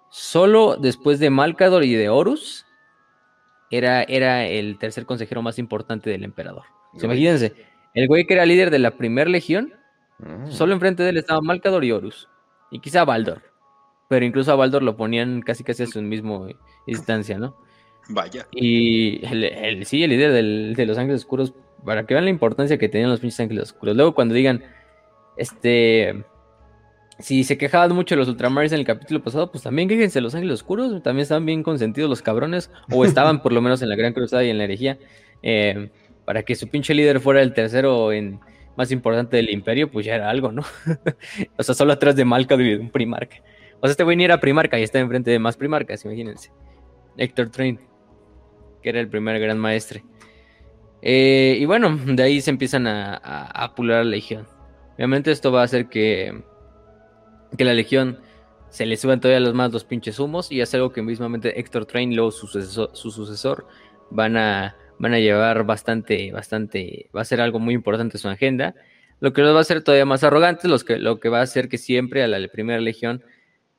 solo 0.09 0.77
después 0.77 1.19
de 1.19 1.29
Malcador 1.29 1.83
y 1.83 1.93
de 1.93 2.09
Horus, 2.09 2.65
era, 3.69 4.01
era 4.01 4.47
el 4.47 4.79
tercer 4.79 5.05
consejero 5.05 5.43
más 5.43 5.59
importante 5.59 6.09
del 6.09 6.23
emperador. 6.23 6.63
imagínense, 6.99 7.53
el 7.93 8.07
güey 8.07 8.25
que 8.25 8.33
era 8.33 8.47
líder 8.47 8.71
de 8.71 8.79
la 8.79 8.97
primera 8.97 9.29
legión, 9.29 9.71
mm. 10.17 10.47
solo 10.49 10.73
enfrente 10.73 11.03
de 11.03 11.11
él 11.11 11.17
estaba 11.17 11.39
Malcador 11.39 11.85
y 11.85 11.91
Horus. 11.91 12.29
Y 12.71 12.79
quizá 12.79 13.05
Baldor. 13.05 13.43
Pero 14.07 14.25
incluso 14.25 14.51
a 14.51 14.55
Baldor 14.55 14.81
lo 14.81 14.97
ponían 14.97 15.43
casi 15.43 15.63
casi 15.63 15.83
a 15.83 15.85
su 15.85 16.01
mismo 16.01 16.47
instancia, 16.87 17.37
¿no? 17.37 17.55
Vaya. 18.09 18.47
Y 18.51 19.23
el, 19.25 19.85
sí, 19.85 20.03
el 20.03 20.09
líder 20.09 20.75
de 20.75 20.85
los 20.85 20.97
ángeles 20.97 21.21
oscuros, 21.21 21.53
para 21.85 22.05
que 22.05 22.15
vean 22.15 22.25
la 22.25 22.31
importancia 22.31 22.77
que 22.77 22.89
tenían 22.89 23.09
los 23.09 23.19
pinches 23.19 23.39
ángeles 23.39 23.63
oscuros. 23.65 23.95
Luego 23.95 24.15
cuando 24.15 24.33
digan, 24.33 24.63
este, 25.37 26.25
si 27.19 27.43
se 27.43 27.57
quejaban 27.57 27.93
mucho 27.93 28.15
de 28.15 28.19
los 28.19 28.27
Ultramarines 28.27 28.73
en 28.73 28.79
el 28.79 28.85
capítulo 28.85 29.21
pasado, 29.21 29.51
pues 29.51 29.63
también 29.63 29.87
quéjense 29.87 30.21
los 30.21 30.33
ángeles 30.33 30.55
oscuros, 30.55 31.03
también 31.03 31.23
estaban 31.23 31.45
bien 31.45 31.61
consentidos 31.61 32.09
los 32.09 32.21
cabrones, 32.21 32.71
o 32.91 33.05
estaban 33.05 33.41
por 33.43 33.53
lo 33.53 33.61
menos 33.61 33.81
en 33.83 33.89
la 33.89 33.95
Gran 33.95 34.13
Cruzada 34.13 34.43
y 34.43 34.49
en 34.49 34.57
la 34.57 34.63
herejía, 34.63 34.97
eh, 35.43 35.91
para 36.25 36.43
que 36.43 36.55
su 36.55 36.67
pinche 36.67 36.93
líder 36.95 37.19
fuera 37.19 37.41
el 37.41 37.53
tercero 37.53 38.11
en 38.11 38.39
más 38.75 38.91
importante 38.91 39.37
del 39.37 39.49
imperio, 39.49 39.91
pues 39.91 40.05
ya 40.05 40.15
era 40.15 40.29
algo, 40.29 40.51
¿no? 40.51 40.63
o 41.57 41.63
sea, 41.63 41.75
solo 41.75 41.93
atrás 41.93 42.15
de 42.15 42.25
Malca 42.25 42.57
de 42.57 42.77
un 42.77 42.89
primarca. 42.89 43.37
O 43.81 43.87
sea, 43.87 43.91
este 43.91 44.03
güey 44.03 44.17
ni 44.17 44.23
era 44.23 44.39
primarca 44.39 44.79
y 44.79 44.83
está 44.83 44.99
enfrente 44.99 45.29
de 45.29 45.39
más 45.39 45.57
primarcas, 45.57 46.03
imagínense. 46.05 46.51
Héctor 47.17 47.49
Train, 47.49 47.79
que 48.81 48.89
era 48.89 48.99
el 48.99 49.09
primer 49.09 49.39
gran 49.39 49.57
maestre. 49.57 50.03
Eh, 51.01 51.57
y 51.59 51.65
bueno, 51.65 51.97
de 52.05 52.23
ahí 52.23 52.41
se 52.41 52.51
empiezan 52.51 52.87
a, 52.87 53.15
a, 53.15 53.75
pular 53.75 54.03
la 54.03 54.11
legión. 54.11 54.47
Obviamente 54.95 55.31
esto 55.31 55.51
va 55.51 55.61
a 55.61 55.65
hacer 55.65 55.87
que, 55.87 56.43
que 57.57 57.63
la 57.63 57.73
legión 57.73 58.19
se 58.69 58.85
le 58.85 58.97
suban 58.97 59.19
todavía 59.19 59.39
los 59.39 59.53
más 59.53 59.71
los 59.71 59.83
pinches 59.83 60.19
humos 60.19 60.51
y 60.51 60.61
es 60.61 60.73
algo 60.73 60.91
que 60.91 61.01
mismamente 61.01 61.59
Héctor 61.59 61.85
Train, 61.85 62.15
luego 62.15 62.31
su 62.31 62.47
sucesor, 62.47 62.91
su 62.93 63.11
sucesor 63.11 63.65
van 64.11 64.37
a, 64.37 64.75
van 64.99 65.13
a 65.13 65.19
llevar 65.19 65.63
bastante, 65.63 66.31
bastante, 66.31 67.09
va 67.15 67.21
a 67.21 67.25
ser 67.25 67.41
algo 67.41 67.59
muy 67.59 67.73
importante 67.73 68.17
su 68.17 68.27
agenda. 68.27 68.75
Lo 69.21 69.33
que 69.33 69.41
los 69.41 69.53
va 69.53 69.59
a 69.59 69.61
hacer 69.61 69.83
todavía 69.83 70.05
más 70.05 70.23
arrogantes, 70.23 70.69
los 70.69 70.83
que, 70.83 70.97
lo 70.97 71.19
que 71.19 71.29
va 71.29 71.39
a 71.39 71.43
hacer 71.43 71.67
que 71.67 71.77
siempre 71.77 72.23
a 72.23 72.27
la 72.27 72.47
primera 72.47 72.79
legión 72.79 73.23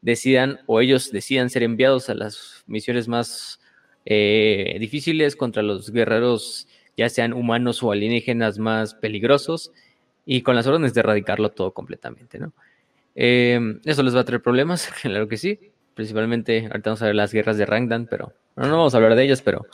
decidan 0.03 0.61
o 0.67 0.81
ellos 0.81 1.13
decidan 1.13 1.51
ser 1.51 1.63
enviados 1.63 2.11
a 2.11 2.15
las 2.15 2.65
misiones 2.67 3.09
más 3.09 3.61
eh, 4.05 4.77
difíciles 4.81 5.37
contra 5.37 5.63
los 5.63 5.91
guerreros, 5.91 6.69
ya 6.97 7.09
sean 7.09 7.33
humanos 7.33 7.83
o 7.83 7.93
alienígenas 7.93 8.59
más 8.59 8.95
peligrosos, 8.95 9.73
y 10.27 10.43
con 10.43 10.57
las 10.57 10.67
órdenes 10.67 10.95
de 10.95 11.01
erradicarlo 11.01 11.51
todo 11.51 11.73
completamente, 11.73 12.39
¿no? 12.39 12.53
Em, 13.15 13.81
eso 13.85 14.03
les 14.03 14.15
va 14.15 14.21
a 14.21 14.25
traer 14.25 14.43
problemas, 14.43 14.89
claro 15.03 15.29
que 15.29 15.37
sí. 15.37 15.59
Principalmente, 15.95 16.67
ahorita 16.67 16.91
vamos 16.91 17.03
a 17.03 17.07
ver 17.07 17.15
las 17.15 17.33
guerras 17.33 17.59
de 17.59 17.67
Rangdan, 17.67 18.07
pero 18.07 18.33
no 18.57 18.69
vamos 18.71 18.95
a 18.95 18.97
hablar 18.97 19.17
de 19.17 19.25
ellas, 19.25 19.43
pero, 19.43 19.67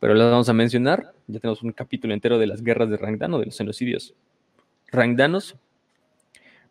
pero 0.00 0.14
las 0.14 0.30
vamos 0.30 0.48
a 0.48 0.52
mencionar. 0.52 1.12
Ya 1.26 1.38
tenemos 1.38 1.62
un 1.62 1.72
capítulo 1.72 2.14
entero 2.14 2.38
de 2.38 2.46
las 2.46 2.62
guerras 2.62 2.90
de 2.90 2.96
Rangdan 2.96 3.34
o 3.34 3.38
de 3.38 3.46
los 3.46 3.58
genocidios 3.58 4.14
rangdanos 4.92 5.56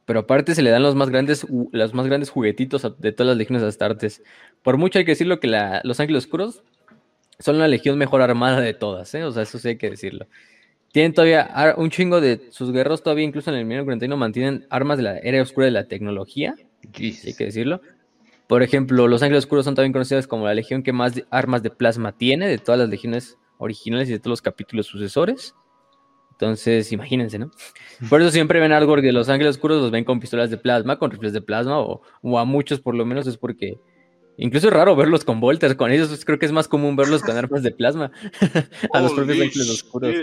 pero 0.10 0.22
aparte 0.22 0.56
se 0.56 0.64
le 0.64 0.72
dan 0.72 0.82
los 0.82 0.96
más 0.96 1.12
grandes, 1.12 1.46
los 1.72 1.94
más 1.94 2.08
grandes 2.08 2.32
juguetitos 2.32 2.82
de 2.98 3.12
todas 3.12 3.28
las 3.28 3.38
legiones 3.38 3.62
astartes. 3.62 4.24
Por 4.64 4.78
mucho 4.78 4.98
hay 4.98 5.06
que 5.06 5.12
decirlo 5.12 5.40
que 5.40 5.48
los 5.84 6.00
Ángeles 6.00 6.24
Oscuros 6.24 6.64
son 7.40 7.58
la 7.58 7.68
legión 7.68 7.98
mejor 7.98 8.22
armada 8.22 8.62
de 8.62 8.74
todas, 8.74 9.14
¿eh? 9.16 9.24
O 9.24 9.32
sea, 9.32 9.44
eso 9.44 9.58
sí 9.60 9.70
hay 9.70 9.78
que 9.78 9.90
decirlo. 9.90 10.28
Tienen 10.92 11.14
todavía 11.14 11.76
un 11.78 11.90
chingo 11.90 12.20
de 12.20 12.48
sus 12.52 12.72
guerreros, 12.72 13.04
todavía 13.04 13.26
incluso 13.26 13.52
en 13.52 13.58
el 13.58 13.66
1941 13.66 14.18
mantienen 14.18 14.66
armas 14.70 14.98
de 14.98 15.04
la 15.04 15.18
era 15.20 15.42
oscura 15.42 15.66
de 15.66 15.72
la 15.72 15.88
tecnología. 15.88 16.56
Hay 16.84 17.34
que 17.34 17.46
decirlo. 17.46 17.82
Por 18.48 18.64
ejemplo, 18.64 19.08
los 19.08 19.22
Ángeles 19.22 19.44
Oscuros 19.44 19.66
son 19.66 19.76
también 19.76 19.94
conocidos 19.94 20.26
como 20.26 20.48
la 20.48 20.56
legión 20.56 20.82
que 20.82 20.92
más 20.92 21.22
armas 21.30 21.62
de 21.62 21.70
plasma 21.70 22.18
tiene 22.18 22.48
de 22.48 22.58
todas 22.58 22.80
las 22.80 22.90
legiones 22.90 23.38
originales 23.60 24.10
y 24.10 24.14
de 24.14 24.18
todos 24.18 24.32
los 24.32 24.42
capítulos 24.42 24.88
sucesores. 24.88 25.54
Entonces, 26.32 26.92
imagínense, 26.92 27.38
¿no? 27.38 27.52
Por 28.10 28.22
eso 28.22 28.32
siempre 28.32 28.60
ven 28.60 28.72
algo 28.72 28.96
de 28.96 29.12
los 29.12 29.30
ángeles 29.30 29.58
oscuros, 29.58 29.82
los 29.82 29.92
ven 29.92 30.04
con 30.04 30.20
pistolas 30.20 30.50
de 30.50 30.58
plasma, 30.58 30.98
con 30.98 31.12
rifles 31.12 31.34
de 31.34 31.42
plasma, 31.42 31.80
o, 31.80 32.02
a 32.40 32.46
muchos 32.46 32.80
por 32.80 32.96
lo 32.96 33.06
menos 33.06 33.28
es 33.28 33.38
porque. 33.38 33.80
Incluso 34.42 34.68
es 34.68 34.74
raro 34.74 34.96
verlos 34.96 35.26
con 35.26 35.40
volters, 35.40 35.76
con 35.76 35.92
ellos 35.92 36.24
creo 36.26 36.40
que 36.40 36.46
es 36.46 36.52
más 36.52 36.68
común 36.68 36.96
verlos 36.96 37.22
con 37.22 37.36
armas 37.38 37.62
de 37.62 37.72
plasma 37.72 38.12
a 38.94 39.02
los 39.02 39.14
propios 39.14 39.42
ángeles 39.42 39.70
oscuros. 39.70 40.16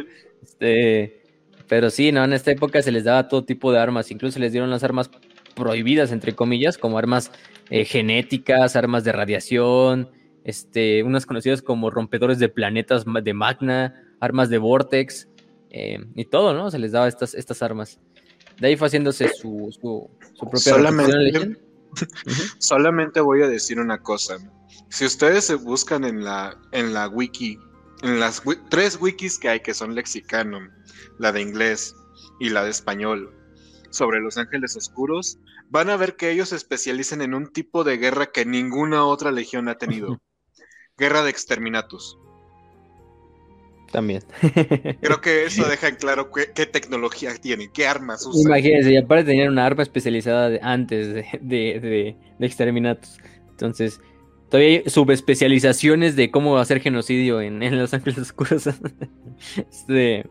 Este, 0.43 1.23
pero 1.69 1.91
sí, 1.91 2.13
no, 2.13 2.25
en 2.25 2.33
esta 2.33 2.51
época 2.51 2.81
se 2.81 2.93
les 2.93 3.05
daba 3.05 3.29
todo 3.29 3.45
tipo 3.45 3.73
de 3.73 3.79
armas, 3.79 4.11
incluso 4.11 4.35
se 4.35 4.41
les 4.41 4.53
dieron 4.53 4.71
las 4.71 4.85
armas 4.85 5.11
prohibidas, 5.55 6.13
entre 6.13 6.35
comillas, 6.35 6.79
como 6.79 6.99
armas 6.99 7.31
eh, 7.71 7.85
genéticas, 7.85 8.75
armas 8.75 9.05
de 9.05 9.13
radiación, 9.13 10.11
este, 10.45 11.03
unas 11.03 11.27
conocidas 11.27 11.61
como 11.61 11.91
rompedores 11.91 12.39
de 12.39 12.49
planetas 12.49 13.05
de 13.05 13.35
magna, 13.35 14.03
armas 14.21 14.49
de 14.49 14.59
vortex. 14.59 15.29
Eh, 15.71 15.99
y 16.15 16.25
todo, 16.25 16.55
¿no? 16.55 16.71
Se 16.71 16.79
les 16.79 16.93
daba 16.93 17.09
estas, 17.09 17.35
estas 17.35 17.63
armas. 17.63 18.01
De 18.59 18.69
ahí 18.69 18.77
fue 18.77 18.87
haciéndose 18.87 19.29
su, 19.29 19.69
su, 19.79 20.09
propia 20.39 20.73
solamente, 20.73 21.59
solamente 22.59 23.21
voy 23.21 23.43
a 23.43 23.49
decir 23.49 23.81
una 23.81 24.03
cosa. 24.03 24.39
Si 24.89 25.05
ustedes 25.05 25.45
se 25.45 25.55
buscan 25.55 26.05
en 26.05 26.25
la, 26.25 26.59
en 26.73 26.95
la 26.95 27.09
wiki, 27.09 27.59
en 28.03 28.21
las 28.21 28.43
tres 28.71 28.99
wikis 29.01 29.39
que 29.39 29.49
hay, 29.49 29.61
que 29.61 29.75
son 29.75 29.95
Lexicanum, 29.95 30.69
la 31.19 31.33
de 31.33 31.41
inglés 31.41 31.95
y 32.41 32.51
la 32.51 32.65
de 32.65 32.71
español, 32.71 33.35
sobre 33.91 34.21
los 34.21 34.37
ángeles 34.37 34.77
oscuros, 34.77 35.39
van 35.69 35.91
a 35.91 35.97
ver 35.97 36.17
que 36.17 36.31
ellos 36.31 36.51
se 36.51 36.57
especializan 36.57 37.23
en 37.23 37.35
un 37.35 37.53
tipo 37.53 37.85
de 37.85 37.99
guerra 37.99 38.27
que 38.27 38.45
ninguna 38.45 39.05
otra 39.05 39.33
legión 39.33 39.69
ha 39.69 39.79
tenido. 39.79 40.21
guerra 40.99 41.23
de 41.23 41.31
exterminatus. 41.31 42.19
También. 43.93 44.23
Creo 45.01 45.21
que 45.21 45.45
eso 45.45 45.67
deja 45.69 45.89
en 45.89 45.97
claro 45.97 46.31
qué, 46.31 46.67
tecnología 46.67 47.35
tienen, 47.41 47.71
qué 47.73 47.87
armas 47.87 48.27
usan. 48.27 48.43
Imagínense, 48.43 48.93
y 48.93 48.97
aparte 48.97 49.25
tenían 49.25 49.49
una 49.49 49.65
arma 49.65 49.83
especializada 49.83 50.59
antes 50.63 51.15
de, 51.15 51.27
de, 51.41 52.17
de, 52.39 52.47
Exterminatus. 52.47 53.19
Entonces, 53.51 54.01
Todavía 54.49 54.79
hay 54.79 54.91
subespecializaciones 54.91 56.15
de 56.15 56.31
cómo 56.31 56.57
hacer 56.59 56.81
genocidio 56.81 57.41
en, 57.41 57.63
en 57.63 57.79
Los 57.79 57.93
Ángeles 57.95 58.19
Oscuros. 58.19 58.69
este, 59.57 60.25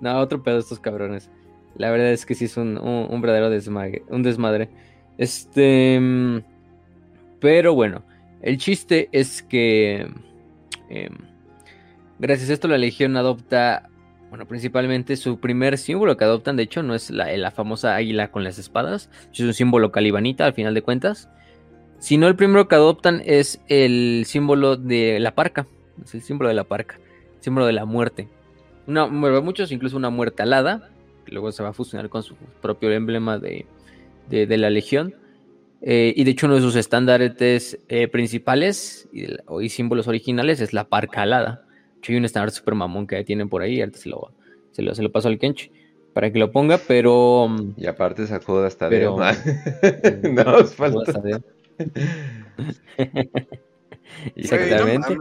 no, 0.00 0.18
otro 0.18 0.42
pedo 0.42 0.58
estos 0.58 0.80
cabrones. 0.80 1.30
La 1.76 1.90
verdad 1.90 2.10
es 2.10 2.24
que 2.24 2.34
sí 2.34 2.46
es 2.46 2.56
un, 2.56 2.78
un, 2.78 3.20
verdadero 3.20 3.50
desmadre, 3.50 4.02
un 4.08 4.22
desmadre. 4.22 4.70
Este, 5.18 5.98
mm, 6.00 6.38
pero 7.40 7.74
bueno, 7.74 8.04
el 8.40 8.56
chiste 8.56 9.08
es 9.12 9.42
que 9.42 10.08
em, 10.88 11.18
gracias 12.18 12.50
a 12.50 12.52
esto 12.54 12.68
la 12.68 12.78
Legión 12.78 13.16
adopta, 13.16 13.88
bueno, 14.30 14.46
principalmente 14.46 15.16
su 15.16 15.40
primer 15.40 15.78
símbolo 15.78 16.16
que 16.16 16.24
adoptan, 16.24 16.56
de 16.56 16.64
hecho, 16.64 16.82
no 16.82 16.94
es 16.94 17.10
la, 17.10 17.50
famosa 17.50 17.94
águila 17.94 18.30
con 18.30 18.44
las 18.44 18.58
espadas, 18.58 19.10
es 19.32 19.40
un 19.40 19.54
símbolo 19.54 19.92
calibanita 19.92 20.44
al 20.44 20.54
final 20.54 20.74
de 20.74 20.82
cuentas. 20.82 21.28
Sino 21.98 22.28
el 22.28 22.36
primero 22.36 22.68
que 22.68 22.76
adoptan 22.76 23.22
es 23.24 23.60
el 23.68 24.22
símbolo 24.26 24.76
de 24.76 25.18
la 25.18 25.34
parca. 25.34 25.66
Es 26.04 26.14
el 26.14 26.22
símbolo 26.22 26.48
de 26.48 26.54
la 26.54 26.64
parca. 26.64 26.98
Símbolo 27.40 27.66
de 27.66 27.72
la 27.72 27.84
muerte. 27.84 28.28
Una, 28.86 29.06
muchos 29.06 29.72
incluso 29.72 29.96
una 29.96 30.10
muerte 30.10 30.42
alada. 30.42 30.90
Que 31.24 31.32
luego 31.32 31.50
se 31.50 31.62
va 31.62 31.70
a 31.70 31.72
fusionar 31.72 32.08
con 32.08 32.22
su 32.22 32.36
propio 32.62 32.92
emblema 32.92 33.38
de, 33.38 33.66
la 34.30 34.70
legión. 34.70 35.14
Eh, 35.80 36.12
y 36.16 36.24
de 36.24 36.30
hecho 36.30 36.46
uno 36.46 36.56
de 36.56 36.60
sus 36.60 36.76
estándares 36.76 37.78
eh, 37.88 38.08
principales 38.08 39.08
y, 39.12 39.68
símbolos 39.68 40.08
originales 40.08 40.60
es 40.60 40.72
la 40.72 40.84
parca 40.88 41.22
alada. 41.22 41.64
Hecho 41.98 42.12
hay 42.12 42.18
un 42.18 42.24
estándar 42.24 42.50
super 42.50 42.74
mamón 42.74 43.06
que 43.06 43.22
tienen 43.24 43.48
por 43.48 43.62
ahí. 43.62 43.80
Ahorita 43.80 43.98
se 43.98 44.08
lo, 44.08 44.32
se 44.72 44.82
lo, 44.82 44.94
se 44.94 45.02
lo 45.02 45.12
paso 45.12 45.28
al 45.28 45.38
Kench 45.38 45.70
para 46.12 46.32
que 46.32 46.38
lo 46.38 46.50
ponga, 46.50 46.78
pero... 46.78 47.48
Y 47.76 47.86
aparte 47.86 48.26
sacó 48.26 48.60
hasta 48.60 48.88
de... 48.88 49.04
no, 50.32 50.64
falta. 50.64 51.20
Exactamente. 54.34 55.16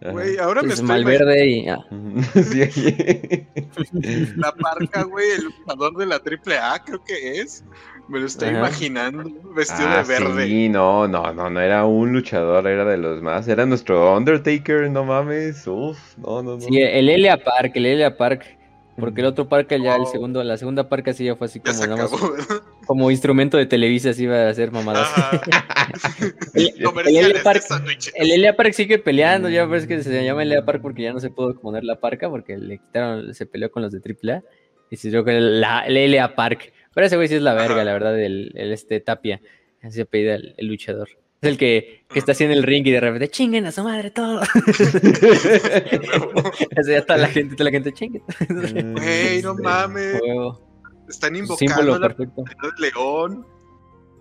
Güey, 0.00 0.38
ahora 0.38 0.62
me 0.62 0.74
estoy 0.74 0.86
Malverde 0.86 1.46
y 1.46 1.66
La 4.36 4.54
parca, 4.54 5.02
güey, 5.04 5.30
el 5.32 5.44
luchador 5.44 5.96
de 5.96 6.06
la 6.06 6.18
triple 6.20 6.58
A, 6.58 6.82
creo 6.84 7.02
que 7.04 7.40
es. 7.40 7.64
Me 8.10 8.18
lo 8.18 8.26
estoy 8.26 8.48
imaginando, 8.48 9.22
vestido 9.54 9.88
de 9.88 9.94
ah, 9.94 10.02
verde. 10.02 10.46
Sí, 10.46 10.68
no, 10.68 11.06
no, 11.06 11.32
no, 11.32 11.48
no 11.48 11.60
era 11.60 11.84
un 11.84 12.12
luchador, 12.12 12.66
era 12.66 12.84
de 12.84 12.96
los 12.96 13.22
más. 13.22 13.46
Era 13.46 13.66
nuestro 13.66 14.16
Undertaker, 14.16 14.90
no 14.90 15.04
mames. 15.04 15.64
Uf, 15.68 15.96
no, 16.18 16.42
no, 16.42 16.56
no. 16.56 16.60
Sí, 16.60 16.80
el 16.80 17.08
Elia 17.08 17.36
Park, 17.36 17.70
el 17.76 17.86
Elia 17.86 18.16
Park. 18.16 18.44
Porque 18.98 19.20
el 19.20 19.28
otro 19.28 19.48
parque 19.48 19.80
ya, 19.80 19.94
el 19.94 20.06
segundo, 20.06 20.42
la 20.42 20.56
segunda 20.56 20.88
parque 20.88 21.14
sí 21.14 21.24
ya 21.24 21.36
fue 21.36 21.46
así 21.46 21.60
como 21.60 21.78
nada 21.86 21.96
más, 21.96 22.10
como 22.84 23.10
instrumento 23.10 23.56
de 23.56 23.64
Televisa, 23.64 24.10
así 24.10 24.24
iba 24.24 24.36
a 24.36 24.50
hacer 24.50 24.72
mamadas. 24.72 25.08
el, 26.54 26.72
el, 27.06 28.30
Elia 28.32 28.56
Park, 28.56 28.72
sigue 28.74 28.98
peleando, 28.98 29.48
ya 29.48 29.64
ves 29.64 29.86
que 29.86 30.02
se 30.02 30.24
llama 30.24 30.42
Elia 30.42 30.64
Park 30.64 30.82
porque 30.82 31.02
ya 31.02 31.12
no 31.12 31.20
se 31.20 31.30
pudo 31.30 31.58
poner 31.58 31.84
la 31.84 32.00
parca 32.00 32.28
porque 32.28 32.58
le 32.58 32.78
quitaron, 32.78 33.32
se 33.32 33.46
peleó 33.46 33.70
con 33.70 33.82
los 33.82 33.92
de 33.92 34.00
AAA 34.00 34.42
y 34.90 34.96
se 34.96 35.08
dio 35.08 35.24
que 35.24 35.40
la, 35.40 35.86
el 35.86 35.96
Elia 35.96 36.34
Park. 36.34 36.72
Pero 36.94 37.06
ese 37.06 37.16
güey 37.16 37.28
sí 37.28 37.36
es 37.36 37.42
la 37.42 37.54
verga, 37.54 37.84
la 37.84 37.92
verdad, 37.92 38.18
el, 38.18 38.52
este 38.54 39.00
Tapia, 39.00 39.40
así 39.82 39.96
se 39.96 40.06
pide 40.06 40.54
el 40.56 40.66
luchador. 40.66 41.08
Es 41.40 41.48
el 41.48 41.56
que, 41.56 42.04
que, 42.10 42.18
está 42.18 42.32
así 42.32 42.44
en 42.44 42.50
el 42.50 42.62
ring 42.62 42.86
y 42.86 42.90
de 42.90 43.00
repente 43.00 43.30
chinguen 43.30 43.64
a 43.64 43.72
su 43.72 43.82
madre 43.82 44.10
todo. 44.10 44.40
Así 46.76 46.90
ya 46.90 47.06
toda 47.06 47.18
la 47.18 47.28
gente, 47.28 47.56
toda 47.56 47.64
la 47.64 47.70
gente 47.70 47.94
chinguen. 47.94 48.22
Güey, 48.94 49.40
no 49.40 49.54
mames. 49.54 50.20
Están 51.08 51.36
invocando 51.36 51.94
al 51.94 52.14
león 52.78 53.46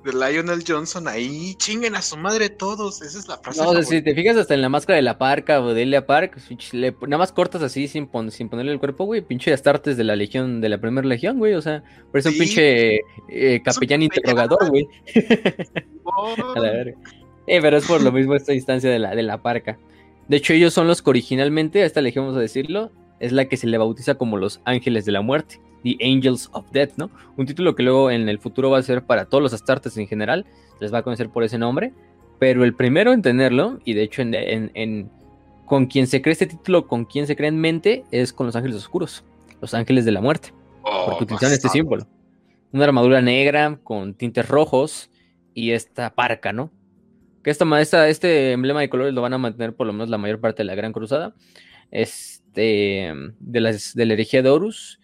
de 0.03 0.13
Lionel 0.13 0.63
Johnson 0.67 1.07
ahí. 1.07 1.55
Chinguen 1.55 1.95
a 1.95 2.01
su 2.01 2.17
madre 2.17 2.49
todos. 2.49 3.01
Esa 3.01 3.19
es 3.19 3.27
la 3.27 3.37
frase. 3.37 3.61
No, 3.61 3.81
si 3.83 4.01
te 4.01 4.15
fijas 4.15 4.37
hasta 4.37 4.53
en 4.53 4.61
la 4.61 4.69
máscara 4.69 4.95
de 4.95 5.01
la 5.01 5.17
parca 5.17 5.61
o 5.61 5.73
de 5.73 5.83
Elia 5.83 6.05
Park, 6.05 6.37
nada 6.71 7.17
más 7.17 7.31
cortas 7.31 7.61
así 7.61 7.87
sin, 7.87 8.09
sin 8.29 8.49
ponerle 8.49 8.71
el 8.71 8.79
cuerpo, 8.79 9.05
güey. 9.05 9.21
Pinche 9.21 9.53
Astartes 9.53 9.97
de 9.97 10.03
la 10.03 10.15
legión, 10.15 10.61
de 10.61 10.69
la 10.69 10.79
primera 10.79 11.07
legión, 11.07 11.37
güey. 11.37 11.53
O 11.53 11.61
sea, 11.61 11.83
parece 12.11 12.29
un 12.29 12.37
pinche 12.37 12.99
eh, 13.29 13.61
capellán 13.63 14.01
interrogador, 14.03 14.69
güey. 14.69 14.87
a 16.55 16.59
la 16.59 16.71
verga. 16.71 16.97
Eh, 17.47 17.59
pero 17.61 17.77
es 17.77 17.85
por 17.85 18.01
lo 18.01 18.11
mismo 18.11 18.35
esta 18.35 18.53
instancia 18.53 18.89
de 18.89 18.99
la, 18.99 19.15
de 19.15 19.23
la 19.23 19.41
parca. 19.41 19.79
De 20.27 20.37
hecho, 20.37 20.53
ellos 20.53 20.73
son 20.73 20.87
los 20.87 21.01
que 21.01 21.09
originalmente, 21.09 21.81
a 21.81 21.85
esta 21.85 22.01
legión 22.01 22.25
vamos 22.25 22.37
a 22.37 22.41
decirlo, 22.41 22.91
es 23.19 23.31
la 23.31 23.45
que 23.45 23.57
se 23.57 23.67
le 23.67 23.77
bautiza 23.77 24.15
como 24.15 24.37
los 24.37 24.61
ángeles 24.65 25.05
de 25.05 25.11
la 25.11 25.21
muerte. 25.21 25.59
The 25.83 25.97
Angels 26.01 26.49
of 26.51 26.69
Death, 26.71 26.97
¿no? 26.97 27.09
Un 27.37 27.45
título 27.45 27.75
que 27.75 27.83
luego 27.83 28.11
en 28.11 28.27
el 28.27 28.39
futuro 28.39 28.69
va 28.69 28.79
a 28.79 28.83
ser 28.83 29.03
para 29.03 29.25
todos 29.25 29.41
los 29.41 29.53
Astartes 29.53 29.97
en 29.97 30.07
general, 30.07 30.45
les 30.79 30.93
va 30.93 30.99
a 30.99 31.03
conocer 31.03 31.29
por 31.29 31.43
ese 31.43 31.57
nombre, 31.57 31.93
pero 32.37 32.63
el 32.63 32.73
primero 32.73 33.13
en 33.13 33.21
tenerlo, 33.21 33.79
y 33.85 33.93
de 33.93 34.03
hecho 34.03 34.21
en, 34.21 35.11
con 35.65 35.85
quien 35.85 36.07
se 36.07 36.21
cree 36.21 36.33
este 36.33 36.47
título, 36.47 36.87
con 36.87 37.05
quien 37.05 37.27
se 37.27 37.35
cree 37.35 37.49
en 37.49 37.59
mente, 37.59 38.03
es 38.11 38.33
con 38.33 38.45
los 38.45 38.55
Ángeles 38.55 38.77
Oscuros, 38.77 39.23
los 39.61 39.73
Ángeles 39.73 40.05
de 40.05 40.11
la 40.11 40.21
Muerte, 40.21 40.53
oh, 40.83 41.05
porque 41.05 41.25
utilizan 41.25 41.51
este 41.51 41.69
símbolo. 41.69 42.07
Una 42.71 42.85
armadura 42.85 43.21
negra 43.21 43.79
con 43.83 44.13
tintes 44.13 44.47
rojos 44.47 45.09
y 45.53 45.71
esta 45.71 46.13
parca, 46.13 46.53
¿no? 46.53 46.71
Que 47.43 47.51
esta, 47.51 47.81
esta, 47.81 48.09
este 48.09 48.51
emblema 48.51 48.81
de 48.81 48.89
colores 48.89 49.13
lo 49.13 49.21
van 49.21 49.33
a 49.33 49.37
mantener 49.37 49.75
por 49.75 49.87
lo 49.87 49.93
menos 49.93 50.09
la 50.09 50.17
mayor 50.17 50.39
parte 50.39 50.63
de 50.63 50.65
la 50.65 50.75
Gran 50.75 50.93
Cruzada. 50.93 51.33
De, 52.59 53.61
las, 53.61 53.93
de 53.95 54.05
la 54.05 54.13
herejía 54.13 54.41
de 54.41 54.49
Horus 54.49 54.99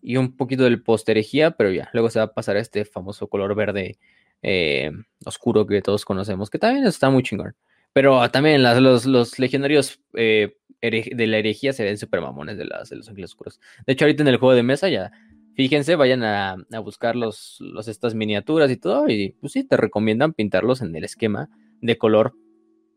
y 0.00 0.16
un 0.16 0.36
poquito 0.36 0.64
del 0.64 0.82
posterejía, 0.82 1.52
pero 1.52 1.70
ya, 1.72 1.88
luego 1.92 2.10
se 2.10 2.18
va 2.18 2.26
a 2.26 2.34
pasar 2.34 2.56
a 2.56 2.60
este 2.60 2.84
famoso 2.84 3.28
color 3.28 3.54
verde 3.54 3.98
eh, 4.42 4.90
oscuro 5.24 5.66
que 5.66 5.80
todos 5.80 6.04
conocemos, 6.04 6.50
que 6.50 6.58
también 6.58 6.86
está 6.86 7.08
muy 7.10 7.22
chingón. 7.22 7.54
Pero 7.94 8.28
también 8.30 8.62
los, 8.62 9.06
los, 9.06 9.38
legionarios 9.38 10.00
eh, 10.14 10.56
de 10.80 11.26
la 11.26 11.38
herejía 11.38 11.72
se 11.72 11.84
ven 11.84 11.96
super 11.96 12.20
mamones 12.20 12.58
de, 12.58 12.66
las, 12.66 12.90
de 12.90 12.96
los 12.96 13.08
ángeles 13.08 13.30
oscuros. 13.30 13.60
De 13.86 13.94
hecho, 13.94 14.04
ahorita 14.04 14.22
en 14.22 14.28
el 14.28 14.36
juego 14.36 14.54
de 14.54 14.62
mesa 14.62 14.88
ya, 14.88 15.12
fíjense, 15.54 15.96
vayan 15.96 16.22
a, 16.22 16.56
buscar 16.82 17.16
los, 17.16 17.56
los, 17.60 17.88
estas 17.88 18.14
miniaturas 18.14 18.70
y 18.70 18.76
todo, 18.76 19.08
y 19.08 19.36
pues 19.40 19.52
sí, 19.52 19.64
te 19.64 19.76
recomiendan 19.76 20.34
pintarlos 20.34 20.82
en 20.82 20.94
el 20.94 21.04
esquema 21.04 21.48
de 21.80 21.96
color 21.96 22.34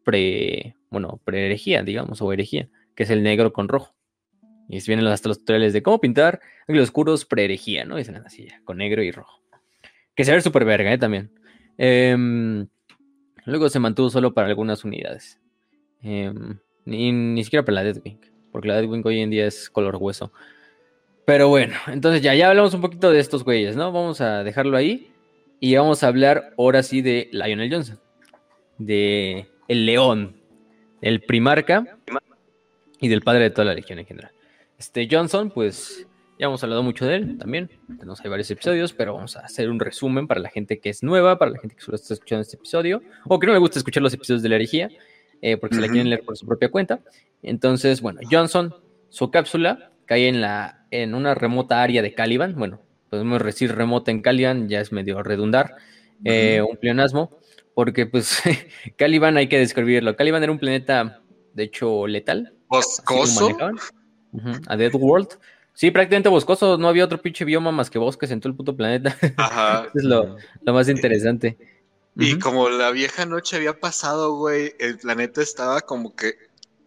pre, 0.04 0.76
bueno, 0.90 1.22
pre 1.24 1.46
herejía, 1.46 1.84
digamos, 1.84 2.22
o 2.22 2.34
herejía, 2.34 2.70
que 2.96 3.04
es 3.04 3.10
el 3.10 3.24
negro 3.24 3.54
con 3.54 3.68
rojo. 3.68 3.97
Y 4.70 4.80
vienen 4.86 5.08
hasta 5.08 5.30
los 5.30 5.40
tutoriales 5.40 5.74
de 5.74 5.82
cómo 5.82 6.00
pintar 6.02 6.42
ángulos 6.68 6.90
oscuros 6.90 7.26
pre-herejía, 7.26 7.86
¿no? 7.86 8.04
Se 8.04 8.12
así 8.12 8.48
ya, 8.48 8.62
con 8.66 8.78
negro 8.78 9.02
y 9.02 9.12
rojo. 9.12 9.42
Que 10.14 10.26
se 10.26 10.34
ve 10.34 10.42
súper 10.42 10.66
verga, 10.66 10.92
¿eh? 10.92 10.98
También. 10.98 11.32
Em, 11.78 12.68
luego 13.46 13.70
se 13.70 13.80
mantuvo 13.80 14.10
solo 14.10 14.34
para 14.34 14.48
algunas 14.48 14.84
unidades. 14.84 15.40
Em, 16.02 16.58
ni, 16.86 17.12
ni, 17.12 17.44
siquiera 17.44 17.64
para 17.64 17.76
la 17.76 17.84
Deadwing. 17.84 18.20
Porque 18.52 18.68
la 18.68 18.76
Deadwing 18.76 19.04
hoy 19.06 19.22
en 19.22 19.30
día 19.30 19.46
es 19.46 19.70
color 19.70 19.98
hueso. 20.00 20.34
Pero 21.26 21.50
bueno, 21.50 21.76
entonces 21.88 22.22
ya, 22.22 22.34
ya 22.36 22.50
hablamos 22.50 22.74
un 22.74 22.82
poquito 22.82 23.12
de 23.12 23.20
estos 23.20 23.44
güeyes, 23.44 23.76
¿no? 23.76 23.92
Vamos 23.92 24.22
a 24.22 24.44
dejarlo 24.44 24.76
ahí. 24.76 25.12
Y 25.60 25.76
vamos 25.76 26.04
a 26.04 26.08
hablar 26.08 26.54
ahora 26.58 26.84
sí 26.84 27.02
de 27.02 27.30
Lionel 27.32 27.72
Johnson. 27.72 28.00
De 28.78 29.48
el 29.68 29.86
león. 29.86 30.36
El 31.02 31.22
primarca. 31.22 32.00
Y 33.00 33.08
del 33.08 33.22
padre 33.22 33.44
de 33.44 33.50
toda 33.52 33.66
la 33.66 33.74
legión 33.74 34.00
en 34.00 34.06
general. 34.06 34.32
Este 34.78 35.08
Johnson, 35.10 35.50
pues 35.50 36.08
ya 36.40 36.46
hemos 36.46 36.64
hablado 36.64 36.84
mucho 36.84 37.06
de 37.06 37.16
él 37.16 37.38
también. 37.38 37.70
Tenemos 37.98 38.22
hay 38.24 38.30
varios 38.30 38.52
episodios, 38.52 38.94
pero 38.94 39.16
vamos 39.16 39.36
a 39.36 39.40
hacer 39.40 39.70
un 39.70 39.80
resumen 39.80 40.28
para 40.28 40.40
la 40.40 40.50
gente 40.50 40.80
que 40.80 40.90
es 40.90 41.02
nueva, 41.02 41.40
para 41.40 41.52
la 41.52 41.60
gente 41.60 41.76
que 41.76 41.82
solo 41.82 41.96
está 41.96 42.14
escuchando 42.14 42.44
este 42.44 42.58
episodio, 42.58 43.02
o 43.26 43.40
que 43.40 43.48
no 43.48 43.54
le 43.54 43.60
gusta 43.60 43.80
escuchar 43.80 44.04
los 44.04 44.14
episodios 44.14 44.44
de 44.44 44.50
la 44.50 44.56
herejía, 44.56 44.90
eh, 45.42 45.58
porque 45.58 45.76
se 45.76 45.82
la 45.82 45.88
quieren 45.88 46.10
leer 46.10 46.24
por 46.24 46.38
su 46.38 46.46
propia 46.46 46.70
cuenta. 46.70 47.00
Entonces, 47.42 48.02
bueno, 48.02 48.20
Johnson, 48.30 48.76
su 49.10 49.32
cápsula 49.32 49.92
cae 50.06 50.28
en, 50.28 50.42
la, 50.42 50.86
en 50.92 51.16
una 51.16 51.34
remota 51.34 51.82
área 51.82 52.04
de 52.04 52.14
Caliban. 52.14 52.54
Bueno, 52.56 52.80
podemos 53.10 53.44
decir 53.44 53.76
remota 53.76 54.12
en 54.12 54.22
Caliban, 54.22 54.70
ya 54.70 54.80
es 54.80 54.92
medio 54.92 55.24
redundar, 55.24 55.76
eh, 56.24 56.62
un 56.62 56.78
pleonasmo, 56.78 57.36
porque 57.74 58.06
pues 58.06 58.44
Caliban 58.96 59.38
hay 59.38 59.48
que 59.48 59.58
describirlo. 59.58 60.16
Caliban 60.16 60.44
era 60.44 60.52
un 60.52 60.60
planeta, 60.60 61.22
de 61.54 61.64
hecho, 61.64 62.06
letal. 62.06 62.54
Boscoso. 62.68 63.58
A 64.68 64.78
Dead 64.78 64.94
World. 64.94 65.30
Sí, 65.74 65.92
prácticamente 65.92 66.30
boscoso. 66.30 66.78
No 66.78 66.88
había 66.88 67.06
otro 67.06 67.22
pinche 67.22 67.46
bioma 67.46 67.72
más 67.72 67.90
que 67.90 68.00
bosques 68.00 68.32
en 68.32 68.40
todo 68.40 68.50
el 68.50 68.58
puto 68.58 68.76
planeta. 68.76 69.16
Ajá. 69.38 69.88
es 69.96 70.04
lo, 70.04 70.38
más 70.66 70.90
interesante. 70.90 71.58
Y 72.16 72.40
como 72.40 72.68
la 72.70 72.90
vieja 72.90 73.28
noche 73.28 73.58
había 73.58 73.80
pasado, 73.80 74.34
güey, 74.38 74.74
el 74.80 74.98
planeta 74.98 75.42
estaba 75.42 75.82
como 75.82 76.16
que 76.16 76.34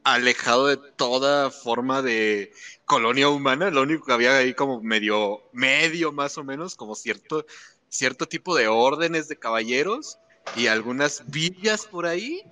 alejado 0.03 0.67
de 0.67 0.77
toda 0.77 1.53
forma 1.53 2.03
de 2.03 2.53
colonia 2.85 3.29
humana. 3.29 3.71
Lo 3.71 3.83
único 3.83 4.07
que 4.07 4.13
había 4.13 4.37
ahí 4.37 4.55
como 4.55 4.83
medio, 4.83 5.43
medio 5.53 6.11
más 6.11 6.37
o 6.37 6.43
menos, 6.43 6.75
como 6.75 6.97
cierto, 6.97 7.47
cierto 7.89 8.27
tipo 8.27 8.57
de 8.57 8.67
órdenes 8.67 9.29
de 9.29 9.37
caballeros 9.37 10.19
y 10.57 10.67
algunas 10.67 11.23
villas 11.31 11.87
por 11.87 12.07
ahí 12.07 12.43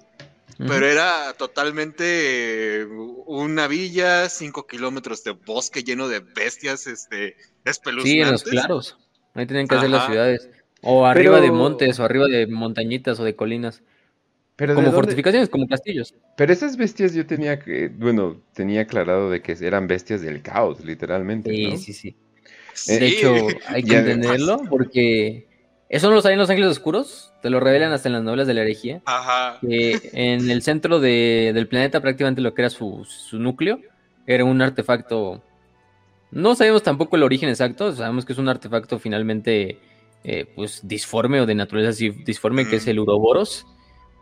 pero 0.59 0.87
era 0.87 1.33
totalmente 1.39 2.85
una 3.27 3.69
villa, 3.69 4.29
cinco 4.29 4.67
kilómetros 4.67 5.23
de 5.25 5.31
bosque 5.33 5.83
lleno 5.85 6.09
de 6.09 6.21
bestias 6.21 6.87
este, 6.87 7.37
espeluznantes. 7.65 8.13
Sí, 8.13 8.21
en 8.21 8.31
los 8.31 8.43
claros. 8.45 8.99
Ahí 9.35 9.47
tienen 9.47 9.69
que 9.69 9.77
hacer 9.77 9.91
las 9.91 10.07
ciudades. 10.07 10.49
O 10.83 11.07
arriba 11.07 11.41
de 11.41 11.51
montes, 11.53 11.99
o 11.99 12.05
arriba 12.05 12.27
de 12.27 12.47
montañitas 12.47 13.19
o 13.21 13.25
de 13.25 13.35
colinas. 13.37 13.83
Pero 14.57 14.73
¿de 14.73 14.75
como 14.77 14.87
dónde- 14.89 14.97
fortificaciones, 15.03 15.49
como 15.49 15.69
castillos. 15.69 16.15
Pero 16.37 16.53
esas 16.53 16.77
bestias 16.77 17.15
yo 17.15 17.27
tenía 17.27 17.61
que, 17.61 17.89
bueno, 17.89 18.41
tenía 18.55 18.83
aclarado 18.83 19.31
de 19.31 19.41
que 19.41 19.57
eran 19.61 19.87
bestias 19.87 20.21
del 20.23 20.43
caos, 20.43 20.85
literalmente, 20.85 21.51
Sí, 21.51 21.67
¿no? 21.67 21.77
sí, 21.77 21.93
sí. 21.93 22.17
Sí. 22.75 22.97
De 22.99 23.07
hecho, 23.07 23.35
hay 23.67 23.83
que 23.83 23.97
entenderlo 23.99 24.63
porque 24.71 25.48
eso 25.89 26.09
no 26.09 26.15
lo 26.17 26.23
saben 26.23 26.39
los 26.39 26.51
ángeles 26.51 26.71
oscuros, 26.71 27.33
te 27.43 27.51
lo 27.51 27.61
revelan 27.61 27.93
hasta 27.93 28.09
en 28.09 28.13
las 28.15 28.23
novelas 28.23 28.47
de 28.47 28.55
la 28.55 28.63
herejía. 28.63 29.01
Ajá. 29.07 29.59
que 29.61 30.11
en 30.13 30.51
el 30.51 30.63
centro 30.63 31.01
de- 31.01 31.53
del 31.55 31.67
planeta, 31.69 32.01
prácticamente 32.01 32.41
lo 32.41 32.55
que 32.55 32.63
era 32.63 32.71
su, 32.71 33.05
su 33.09 33.39
núcleo, 33.39 33.81
era 34.27 34.45
un 34.45 34.61
artefacto. 34.61 35.43
No 36.31 36.55
sabemos 36.55 36.83
tampoco 36.83 37.17
el 37.17 37.23
origen 37.23 37.49
exacto, 37.49 37.93
sabemos 37.93 38.25
que 38.27 38.35
es 38.35 38.39
un 38.39 38.49
artefacto 38.49 38.99
finalmente 38.99 39.79
eh, 40.25 40.47
pues 40.55 40.87
disforme 40.87 41.41
o 41.41 41.47
de 41.47 41.55
naturaleza 41.55 42.05
disforme, 42.27 42.69
que 42.69 42.77
es 42.77 42.87
el 42.87 42.99
Uroboros, 42.99 43.65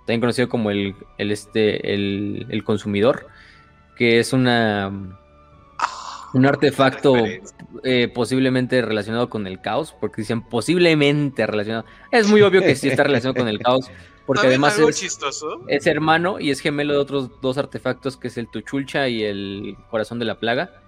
también 0.00 0.20
conocido 0.20 0.48
como 0.48 0.70
el, 0.70 0.94
el, 1.18 1.32
este, 1.32 1.92
el, 1.94 2.46
el 2.50 2.62
consumidor, 2.62 3.26
que 3.96 4.20
es 4.20 4.32
una 4.32 5.18
un 6.36 6.44
artefacto 6.44 7.14
eh, 7.82 8.08
posiblemente 8.08 8.82
relacionado 8.82 9.30
con 9.30 9.46
el 9.46 9.62
caos, 9.62 9.94
porque 9.98 10.20
dicen 10.20 10.42
posiblemente 10.42 11.46
relacionado. 11.46 11.86
Es 12.12 12.28
muy 12.28 12.42
obvio 12.42 12.60
que 12.60 12.76
sí 12.76 12.88
está 12.88 13.04
relacionado 13.04 13.40
con 13.40 13.48
el 13.48 13.58
caos, 13.58 13.90
porque 14.26 14.40
¿Saben 14.40 14.52
además 14.52 14.76
algo 14.76 14.90
es, 14.90 15.00
chistoso? 15.00 15.64
es 15.66 15.86
hermano 15.86 16.38
y 16.38 16.50
es 16.50 16.60
gemelo 16.60 16.92
de 16.92 16.98
otros 16.98 17.30
dos 17.40 17.56
artefactos, 17.56 18.18
que 18.18 18.28
es 18.28 18.36
el 18.36 18.48
Tuchulcha 18.50 19.08
y 19.08 19.24
el 19.24 19.76
Corazón 19.90 20.18
de 20.18 20.26
la 20.26 20.38
Plaga. 20.38 20.82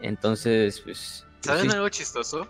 Entonces, 0.00 0.80
pues... 0.80 1.26
pues 1.26 1.46
¿Saben 1.46 1.70
sí. 1.70 1.76
algo 1.76 1.90
chistoso? 1.90 2.48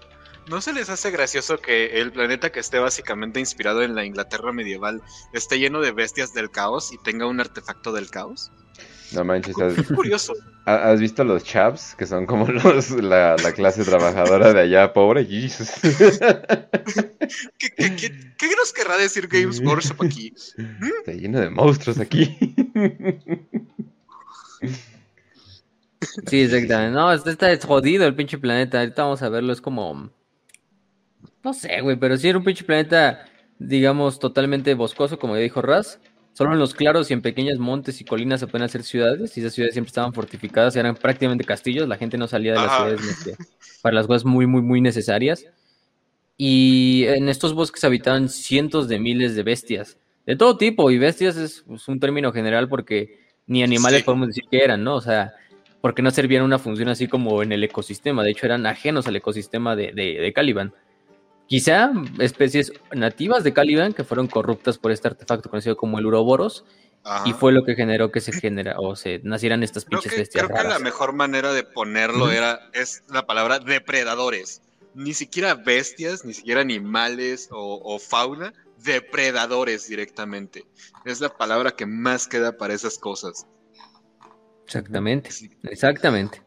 ¿No 0.48 0.60
se 0.60 0.72
les 0.72 0.88
hace 0.88 1.10
gracioso 1.10 1.58
que 1.58 2.00
el 2.00 2.12
planeta 2.12 2.52
que 2.52 2.60
esté 2.60 2.78
básicamente 2.78 3.40
inspirado 3.40 3.82
en 3.82 3.96
la 3.96 4.04
Inglaterra 4.04 4.52
medieval 4.52 5.02
esté 5.32 5.58
lleno 5.58 5.80
de 5.80 5.90
bestias 5.90 6.32
del 6.32 6.52
caos 6.52 6.92
y 6.92 6.98
tenga 6.98 7.26
un 7.26 7.40
artefacto 7.40 7.90
del 7.90 8.08
caos? 8.08 8.52
No 9.16 9.24
manches, 9.24 9.58
¿has, 9.58 9.74
Qué 9.74 9.82
curioso. 9.94 10.34
has 10.64 11.00
visto 11.00 11.24
los 11.24 11.42
chaps? 11.44 11.94
Que 11.96 12.06
son 12.06 12.26
como 12.26 12.46
los, 12.46 12.90
la, 12.90 13.36
la 13.42 13.52
clase 13.52 13.84
trabajadora 13.84 14.52
de 14.52 14.60
allá, 14.60 14.92
pobre. 14.92 15.24
Jesus. 15.24 15.70
¿Qué, 17.58 17.70
qué, 17.76 17.96
qué, 17.96 18.34
qué 18.36 18.46
nos 18.56 18.72
querrá 18.72 18.96
decir 18.96 19.26
Games 19.28 19.60
Workshop 19.60 20.02
aquí? 20.04 20.32
Está 20.36 21.12
lleno 21.12 21.40
de 21.40 21.50
monstruos 21.50 21.98
aquí. 21.98 22.36
Sí, 26.26 26.40
exactamente. 26.42 26.94
No, 26.94 27.12
está, 27.12 27.50
está 27.50 27.66
jodido 27.66 28.06
el 28.06 28.14
pinche 28.14 28.38
planeta. 28.38 28.80
Ahorita 28.80 29.02
vamos 29.02 29.22
a 29.22 29.28
verlo, 29.28 29.52
es 29.52 29.60
como... 29.60 30.10
No 31.42 31.52
sé, 31.52 31.80
güey, 31.80 31.96
pero 31.96 32.16
sí 32.16 32.28
era 32.28 32.38
un 32.38 32.44
pinche 32.44 32.64
planeta, 32.64 33.24
digamos, 33.58 34.18
totalmente 34.18 34.74
boscoso, 34.74 35.18
como 35.18 35.36
ya 35.36 35.42
dijo 35.42 35.62
Raz. 35.62 36.00
Solo 36.36 36.52
en 36.52 36.58
los 36.58 36.74
claros 36.74 37.10
y 37.10 37.14
en 37.14 37.22
pequeños 37.22 37.58
montes 37.58 37.98
y 38.02 38.04
colinas 38.04 38.40
se 38.40 38.46
pueden 38.46 38.66
hacer 38.66 38.82
ciudades, 38.82 39.34
y 39.38 39.40
esas 39.40 39.54
ciudades 39.54 39.72
siempre 39.72 39.88
estaban 39.88 40.12
fortificadas, 40.12 40.76
eran 40.76 40.94
prácticamente 40.94 41.44
castillos, 41.44 41.88
la 41.88 41.96
gente 41.96 42.18
no 42.18 42.26
salía 42.26 42.52
de 42.52 42.58
las 42.58 42.76
ciudades 42.76 43.24
que 43.24 43.34
para 43.80 43.94
las 43.94 44.06
cosas 44.06 44.26
muy, 44.26 44.46
muy, 44.46 44.60
muy 44.60 44.82
necesarias. 44.82 45.46
Y 46.36 47.04
en 47.06 47.30
estos 47.30 47.54
bosques 47.54 47.82
habitaban 47.84 48.28
cientos 48.28 48.86
de 48.86 48.98
miles 48.98 49.34
de 49.34 49.42
bestias, 49.44 49.96
de 50.26 50.36
todo 50.36 50.58
tipo, 50.58 50.90
y 50.90 50.98
bestias 50.98 51.38
es 51.38 51.64
pues, 51.66 51.88
un 51.88 51.98
término 52.00 52.30
general 52.32 52.68
porque 52.68 53.18
ni 53.46 53.62
animales 53.62 54.00
Sí. 54.00 54.04
podemos 54.04 54.26
decir 54.28 54.44
que 54.50 54.62
eran, 54.62 54.84
¿no? 54.84 54.96
O 54.96 55.00
sea, 55.00 55.32
porque 55.80 56.02
no 56.02 56.10
servían 56.10 56.42
una 56.44 56.58
función 56.58 56.90
así 56.90 57.08
como 57.08 57.42
en 57.42 57.52
el 57.52 57.64
ecosistema, 57.64 58.22
de 58.22 58.32
hecho 58.32 58.44
eran 58.44 58.66
ajenos 58.66 59.06
al 59.06 59.16
ecosistema 59.16 59.74
de, 59.74 59.92
de, 59.92 60.20
de 60.20 60.32
Caliban. 60.34 60.74
Quizá 61.46 61.92
especies 62.18 62.72
nativas 62.92 63.44
de 63.44 63.52
Caliban 63.52 63.92
que 63.92 64.04
fueron 64.04 64.26
corruptas 64.26 64.78
por 64.78 64.90
este 64.90 65.08
artefacto 65.08 65.48
conocido 65.48 65.76
como 65.76 65.98
el 65.98 66.06
Uroboros, 66.06 66.64
Ajá. 67.04 67.28
y 67.28 67.32
fue 67.32 67.52
lo 67.52 67.64
que 67.64 67.76
generó 67.76 68.10
que 68.10 68.20
se 68.20 68.32
genera 68.32 68.76
o 68.78 68.96
se 68.96 69.20
nacieran 69.22 69.62
estas 69.62 69.84
Creo 69.84 70.00
pinches 70.00 70.12
que, 70.12 70.18
bestias 70.18 70.44
creo 70.44 70.56
que 70.56 70.68
la 70.68 70.80
mejor 70.80 71.12
manera 71.12 71.52
de 71.52 71.62
ponerlo 71.62 72.32
era 72.32 72.68
es 72.72 73.04
la 73.08 73.26
palabra 73.26 73.60
depredadores. 73.60 74.62
Ni 74.94 75.14
siquiera 75.14 75.54
bestias, 75.54 76.24
ni 76.24 76.34
siquiera 76.34 76.62
animales 76.62 77.48
o, 77.52 77.80
o 77.84 77.98
fauna, 78.00 78.52
depredadores 78.82 79.88
directamente. 79.88 80.64
Es 81.04 81.20
la 81.20 81.28
palabra 81.28 81.72
que 81.72 81.86
más 81.86 82.26
queda 82.26 82.56
para 82.56 82.74
esas 82.74 82.98
cosas. 82.98 83.46
Exactamente. 84.64 85.30
Exactamente. 85.64 86.42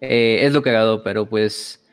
Eh, 0.00 0.38
es 0.42 0.52
lo 0.52 0.62
cagado, 0.62 1.02
pero 1.02 1.26
pues 1.28 1.84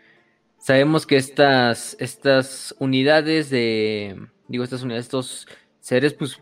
sabemos 0.64 1.06
que 1.06 1.18
estas, 1.18 1.98
estas 2.00 2.74
unidades 2.80 3.50
de, 3.50 4.16
digo, 4.48 4.64
estas 4.64 4.82
unidades, 4.82 5.06
estos 5.08 5.46
seres, 5.82 6.14
pues 6.14 6.40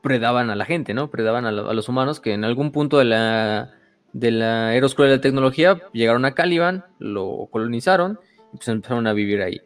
predaban 0.00 0.48
a 0.50 0.54
la 0.54 0.64
gente, 0.64 0.94
¿no? 0.94 1.10
Predaban 1.10 1.44
a, 1.44 1.50
lo- 1.50 1.68
a 1.68 1.74
los 1.74 1.88
humanos 1.88 2.20
que 2.20 2.34
en 2.34 2.44
algún 2.44 2.70
punto 2.70 2.98
de 2.98 3.04
la, 3.04 3.74
de 4.12 4.30
la 4.30 4.76
era 4.76 4.86
oscura 4.86 5.08
de 5.08 5.16
la 5.16 5.20
tecnología 5.20 5.80
llegaron 5.92 6.24
a 6.24 6.34
Caliban, 6.34 6.84
lo 7.00 7.48
colonizaron 7.50 8.20
y 8.52 8.56
pues 8.58 8.68
empezaron 8.68 9.08
a 9.08 9.12
vivir 9.12 9.42
ahí. 9.42 9.60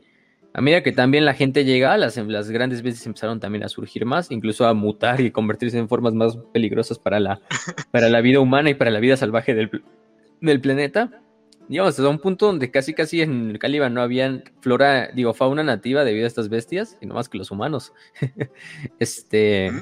A 0.55 0.63
medida 0.63 0.83
que 0.83 0.93
también 0.93 1.27
la 1.27 1.35
gente 1.35 1.67
llega, 1.67 1.99
las, 1.99 2.17
las 2.17 2.51
grandes 2.51 2.81
bestias 2.81 3.07
empezaron 3.07 3.41
también 3.41 3.63
a 3.63 3.69
surgir 3.69 4.07
más, 4.07 4.31
incluso 4.31 4.67
a 4.67 4.73
mutar 4.73 5.21
y 5.21 5.31
convertirse 5.31 5.77
en 5.77 5.87
formas 5.87 6.15
más 6.15 6.39
peligrosas 6.55 6.99
para 6.99 7.21
la, 7.21 7.41
para 7.91 8.09
la 8.09 8.23
vida 8.23 8.41
humana 8.41 8.71
y 8.71 8.75
para 8.75 8.91
la 8.91 9.01
vida 9.01 9.19
salvaje 9.19 9.55
del, 9.55 9.83
del 10.41 10.61
planeta. 10.63 11.21
Digamos, 11.69 11.91
hasta 11.91 12.09
un 12.09 12.19
punto 12.19 12.47
donde 12.47 12.71
casi 12.71 12.95
casi 12.95 13.23
en 13.23 13.59
Caliban 13.59 13.93
no 13.93 14.01
había 14.01 14.43
flora, 14.61 15.09
digo, 15.13 15.35
fauna 15.35 15.65
nativa 15.65 16.05
debido 16.05 16.25
a 16.25 16.29
estas 16.29 16.49
bestias, 16.49 16.97
y 17.01 17.07
no 17.07 17.15
más 17.15 17.29
que 17.29 17.39
los 17.39 17.51
humanos. 17.51 17.93
este, 19.01 19.73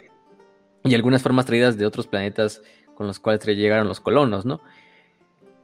y 0.82 0.95
algunas 0.95 1.22
formas 1.22 1.47
traídas 1.47 1.76
de 1.76 1.87
otros 1.87 2.07
planetas 2.07 2.62
con 2.95 3.07
los 3.07 3.18
cuales 3.18 3.45
llegaron 3.45 3.89
los 3.89 4.01
colonos, 4.01 4.47
¿no? 4.47 4.61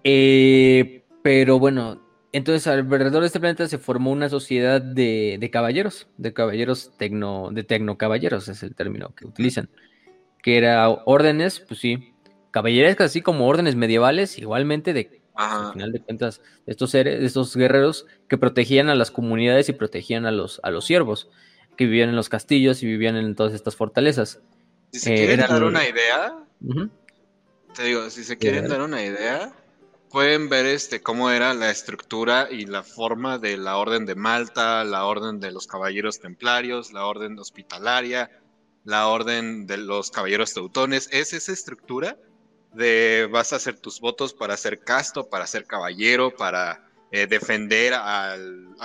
Eh, 0.05 1.05
pero 1.23 1.59
bueno, 1.59 2.03
entonces 2.33 2.66
alrededor 2.66 3.23
de 3.23 3.27
este 3.27 3.41
planeta 3.41 3.66
se 3.66 3.79
formó 3.79 4.11
una 4.11 4.29
sociedad 4.29 4.81
de, 4.81 5.37
de 5.41 5.51
caballeros, 5.51 6.09
de 6.16 6.33
caballeros 6.33 6.93
tecno, 6.97 7.51
de 7.51 7.64
tecnocaballeros, 7.64 8.49
es 8.49 8.62
el 8.62 8.75
término 8.75 9.14
que 9.14 9.27
utilizan, 9.27 9.68
que 10.43 10.57
era 10.57 10.89
órdenes, 10.89 11.61
pues 11.61 11.81
sí, 11.81 12.14
caballerescas, 12.51 13.07
así 13.07 13.21
como 13.21 13.47
órdenes 13.47 13.77
medievales, 13.77 14.39
igualmente 14.39 14.93
de, 14.93 15.20
Ajá. 15.41 15.66
al 15.68 15.72
final 15.72 15.93
de 15.93 16.01
cuentas, 16.01 16.41
estos 16.66 16.91
seres, 16.91 17.22
estos 17.22 17.57
guerreros 17.57 18.07
que 18.28 18.36
protegían 18.38 18.88
a 18.91 18.95
las 18.95 19.11
comunidades 19.11 19.68
y 19.68 19.72
protegían 19.72 20.26
a 20.26 20.30
los, 20.30 20.61
a 20.62 20.70
los 20.70 20.84
siervos, 20.84 21.28
que 21.76 21.86
vivían 21.86 22.11
en 22.11 22.16
los 22.16 22.28
castillos 22.28 22.82
y 22.82 22.86
vivían 22.86 23.16
en 23.16 23.34
todas 23.34 23.55
estas 23.55 23.74
fortalezas. 23.76 24.41
Si 24.93 24.99
se 25.01 25.12
Eh, 25.12 25.16
quieren 25.16 25.41
eran- 25.41 25.51
dar 25.51 25.64
una 25.64 25.88
idea, 25.88 26.34
Ujú. 26.62 26.91
te 27.74 27.84
digo, 27.84 28.11
si 28.11 28.24
se 28.24 28.36
quieren 28.36 28.68
dar 28.68 28.82
una 28.82 29.03
idea, 29.03 29.53
pueden 30.11 30.49
ver 30.49 30.66
este 30.66 31.01
cómo 31.01 31.30
era 31.30 31.55
la 31.55 31.70
estructura 31.70 32.49
y 32.51 32.66
la 32.66 32.82
forma 32.82 33.38
de 33.38 33.57
la 33.57 33.76
Orden 33.76 34.05
de 34.07 34.16
Malta, 34.16 34.82
la 34.84 35.05
Orden 35.07 35.38
de 35.41 35.53
los 35.53 35.66
Caballeros 35.68 36.18
Templarios, 36.20 36.93
la 36.93 37.07
Orden 37.07 37.38
Hospitalaria, 37.38 38.30
la 38.84 39.07
Orden 39.09 39.66
de 39.66 39.76
los 39.78 40.11
Caballeros 40.11 40.53
Teutones. 40.53 41.09
Es 41.12 41.32
esa 41.32 41.53
estructura 41.53 42.16
de 42.75 43.29
vas 43.31 43.53
a 43.53 43.57
hacer 43.57 43.79
tus 43.79 44.01
votos 44.01 44.35
para 44.35 44.57
ser 44.57 44.81
casto, 44.81 45.29
para 45.29 45.47
ser 45.47 45.64
caballero, 45.64 46.35
para 46.35 46.85
eh, 47.12 47.27
defender 47.27 47.93
a 47.95 48.37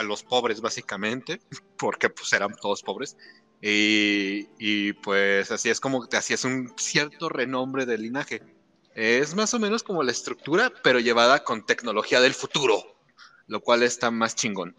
los 0.03 0.23
pobres 0.23 0.61
básicamente, 0.61 1.39
porque 1.77 2.09
pues 2.09 2.33
eran 2.33 2.55
todos 2.55 2.81
pobres. 2.81 3.17
Y, 3.61 4.47
y, 4.59 4.93
pues 4.93 5.49
así 5.51 5.69
es 5.69 5.79
como 5.79 6.05
te 6.07 6.17
hacías 6.17 6.43
un 6.43 6.71
cierto 6.77 7.29
renombre 7.29 7.85
de 7.85 7.97
linaje. 7.97 8.41
Es 8.93 9.35
más 9.35 9.53
o 9.53 9.59
menos 9.59 9.81
como 9.81 10.03
la 10.03 10.11
estructura, 10.11 10.71
pero 10.83 10.99
llevada 10.99 11.43
con 11.43 11.65
tecnología 11.65 12.21
del 12.21 12.33
futuro, 12.33 12.83
lo 13.47 13.61
cual 13.61 13.83
está 13.83 14.11
más 14.11 14.35
chingón. 14.35 14.75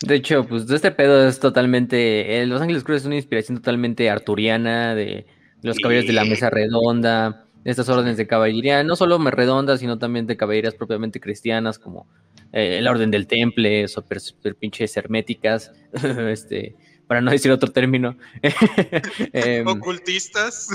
De 0.00 0.14
hecho, 0.14 0.44
pues 0.46 0.68
este 0.70 0.90
pedo 0.90 1.26
es 1.26 1.40
totalmente. 1.40 2.40
eh, 2.40 2.46
Los 2.46 2.60
Ángeles 2.60 2.84
Cruz 2.84 2.98
es 2.98 3.06
una 3.06 3.16
inspiración 3.16 3.58
totalmente 3.58 4.08
arturiana 4.10 4.94
de 4.94 5.26
los 5.64 5.78
caballeros 5.78 6.06
de 6.06 6.12
la 6.12 6.24
mesa 6.24 6.50
redonda, 6.50 7.46
estas 7.64 7.88
órdenes 7.88 8.16
de 8.16 8.26
caballería, 8.26 8.84
no 8.84 8.94
solo 8.96 9.18
me 9.18 9.30
redondas, 9.30 9.80
sino 9.80 9.98
también 9.98 10.26
de 10.26 10.36
caballerías 10.36 10.74
propiamente 10.74 11.18
cristianas, 11.20 11.78
como 11.78 12.06
eh, 12.52 12.80
la 12.82 12.90
Orden 12.90 13.10
del 13.10 13.26
Temple, 13.26 13.88
super, 13.88 14.20
super 14.20 14.54
pinches 14.54 14.96
herméticas, 14.96 15.72
este, 16.30 16.76
para 17.06 17.20
no 17.20 17.30
decir 17.30 17.50
otro 17.50 17.72
término. 17.72 18.16
Em, 19.32 19.66
Ocultistas. 19.66 20.68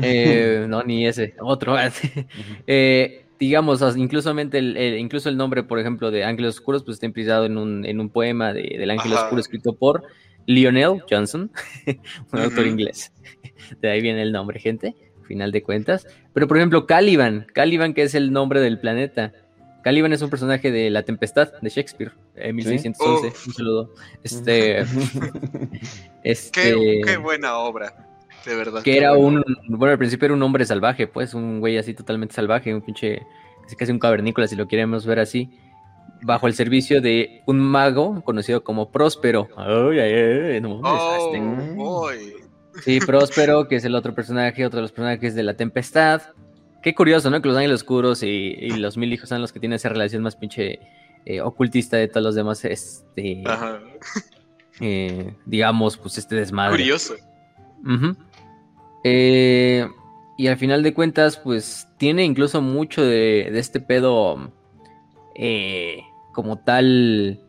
eh, 0.00 0.66
no, 0.68 0.82
ni 0.82 1.06
ese, 1.06 1.34
otro. 1.40 1.76
Eh, 2.66 3.24
digamos, 3.38 3.82
el, 3.82 4.76
el- 4.76 4.98
incluso 4.98 5.28
el 5.28 5.36
nombre, 5.36 5.62
por 5.62 5.78
ejemplo, 5.78 6.10
de 6.10 6.24
Ángeles 6.24 6.54
Oscuros, 6.56 6.82
pues 6.84 6.96
está 6.96 7.06
inspirado 7.06 7.44
en 7.44 7.58
un, 7.58 7.84
en 7.84 8.00
un 8.00 8.08
poema 8.08 8.52
de- 8.52 8.76
del 8.78 8.90
Ángel. 8.90 9.12
Oscuro 9.12 9.40
escrito 9.40 9.74
por 9.74 10.04
Lionel 10.46 11.02
Johnson, 11.08 11.50
un 12.32 12.40
autor 12.40 12.66
inglés. 12.66 13.12
De 13.80 13.90
ahí 13.90 14.00
viene 14.00 14.22
el 14.22 14.32
nombre, 14.32 14.60
gente, 14.60 14.94
final 15.26 15.52
de 15.52 15.62
cuentas. 15.62 16.06
Pero, 16.32 16.48
por 16.48 16.56
ejemplo, 16.56 16.86
Caliban, 16.86 17.46
Caliban, 17.52 17.94
que 17.94 18.02
es 18.02 18.14
el 18.14 18.32
nombre 18.32 18.60
del 18.60 18.78
planeta. 18.78 19.32
Caliban 19.82 20.12
es 20.12 20.22
un 20.22 20.30
personaje 20.30 20.72
de 20.72 20.90
La 20.90 21.04
Tempestad 21.04 21.52
de 21.60 21.68
Shakespeare, 21.68 22.12
en 22.34 22.56
1611. 22.56 23.32
Un 23.46 23.54
saludo. 23.54 23.94
Este. 24.24 24.80
este 26.24 27.02
qué, 27.04 27.16
buena 27.18 27.58
obra, 27.58 27.94
de 28.44 28.56
verdad. 28.56 28.82
Que 28.82 28.96
era 28.96 29.16
un. 29.16 29.44
Bueno, 29.68 29.92
al 29.92 29.98
principio 29.98 30.26
era 30.26 30.34
un 30.34 30.42
hombre 30.42 30.64
salvaje, 30.64 31.06
pues, 31.06 31.34
un 31.34 31.60
güey 31.60 31.78
así 31.78 31.94
totalmente 31.94 32.34
salvaje, 32.34 32.74
un 32.74 32.82
pinche. 32.82 33.22
Casi 33.76 33.90
un 33.90 33.98
cavernícola, 33.98 34.46
si 34.46 34.54
lo 34.54 34.68
queremos 34.68 35.06
ver 35.06 35.18
así. 35.18 35.50
Bajo 36.26 36.48
el 36.48 36.54
servicio 36.54 37.00
de 37.00 37.42
un 37.46 37.60
mago 37.60 38.20
conocido 38.24 38.64
como 38.64 38.90
Próspero. 38.90 39.48
Ay, 39.56 40.00
ay, 40.00 40.60
no, 40.60 40.80
oh, 40.82 42.10
Sí, 42.84 42.98
Próspero, 42.98 43.68
que 43.68 43.76
es 43.76 43.84
el 43.84 43.94
otro 43.94 44.12
personaje, 44.12 44.66
otro 44.66 44.78
de 44.78 44.82
los 44.82 44.92
personajes 44.92 45.36
de 45.36 45.44
La 45.44 45.54
Tempestad. 45.54 46.22
Qué 46.82 46.96
curioso, 46.96 47.30
¿no? 47.30 47.40
Que 47.40 47.48
los 47.48 47.56
ángeles 47.56 47.76
oscuros 47.76 48.24
y, 48.24 48.70
los 48.70 48.96
mil 48.96 49.12
hijos 49.12 49.28
son 49.28 49.40
los 49.40 49.52
que 49.52 49.60
tienen 49.60 49.76
esa 49.76 49.88
relación 49.88 50.24
más 50.24 50.34
pinche 50.34 50.80
eh, 51.24 51.40
ocultista 51.40 51.96
de 51.96 52.08
todos 52.08 52.24
los 52.24 52.34
demás, 52.34 52.64
este... 52.64 53.44
Eh, 54.80 55.34
digamos, 55.46 55.96
pues 55.96 56.18
este 56.18 56.34
desmadre. 56.34 56.76
Curioso. 56.76 57.14
Eh, 59.04 59.88
y 60.36 60.48
al 60.48 60.56
final 60.58 60.82
de 60.82 60.92
cuentas, 60.92 61.38
pues 61.38 61.88
tiene 61.96 62.24
incluso 62.24 62.60
mucho 62.60 63.02
de, 63.02 63.48
este 63.58 63.80
pedo 63.80 64.52
como 66.36 66.58
tal 66.58 67.40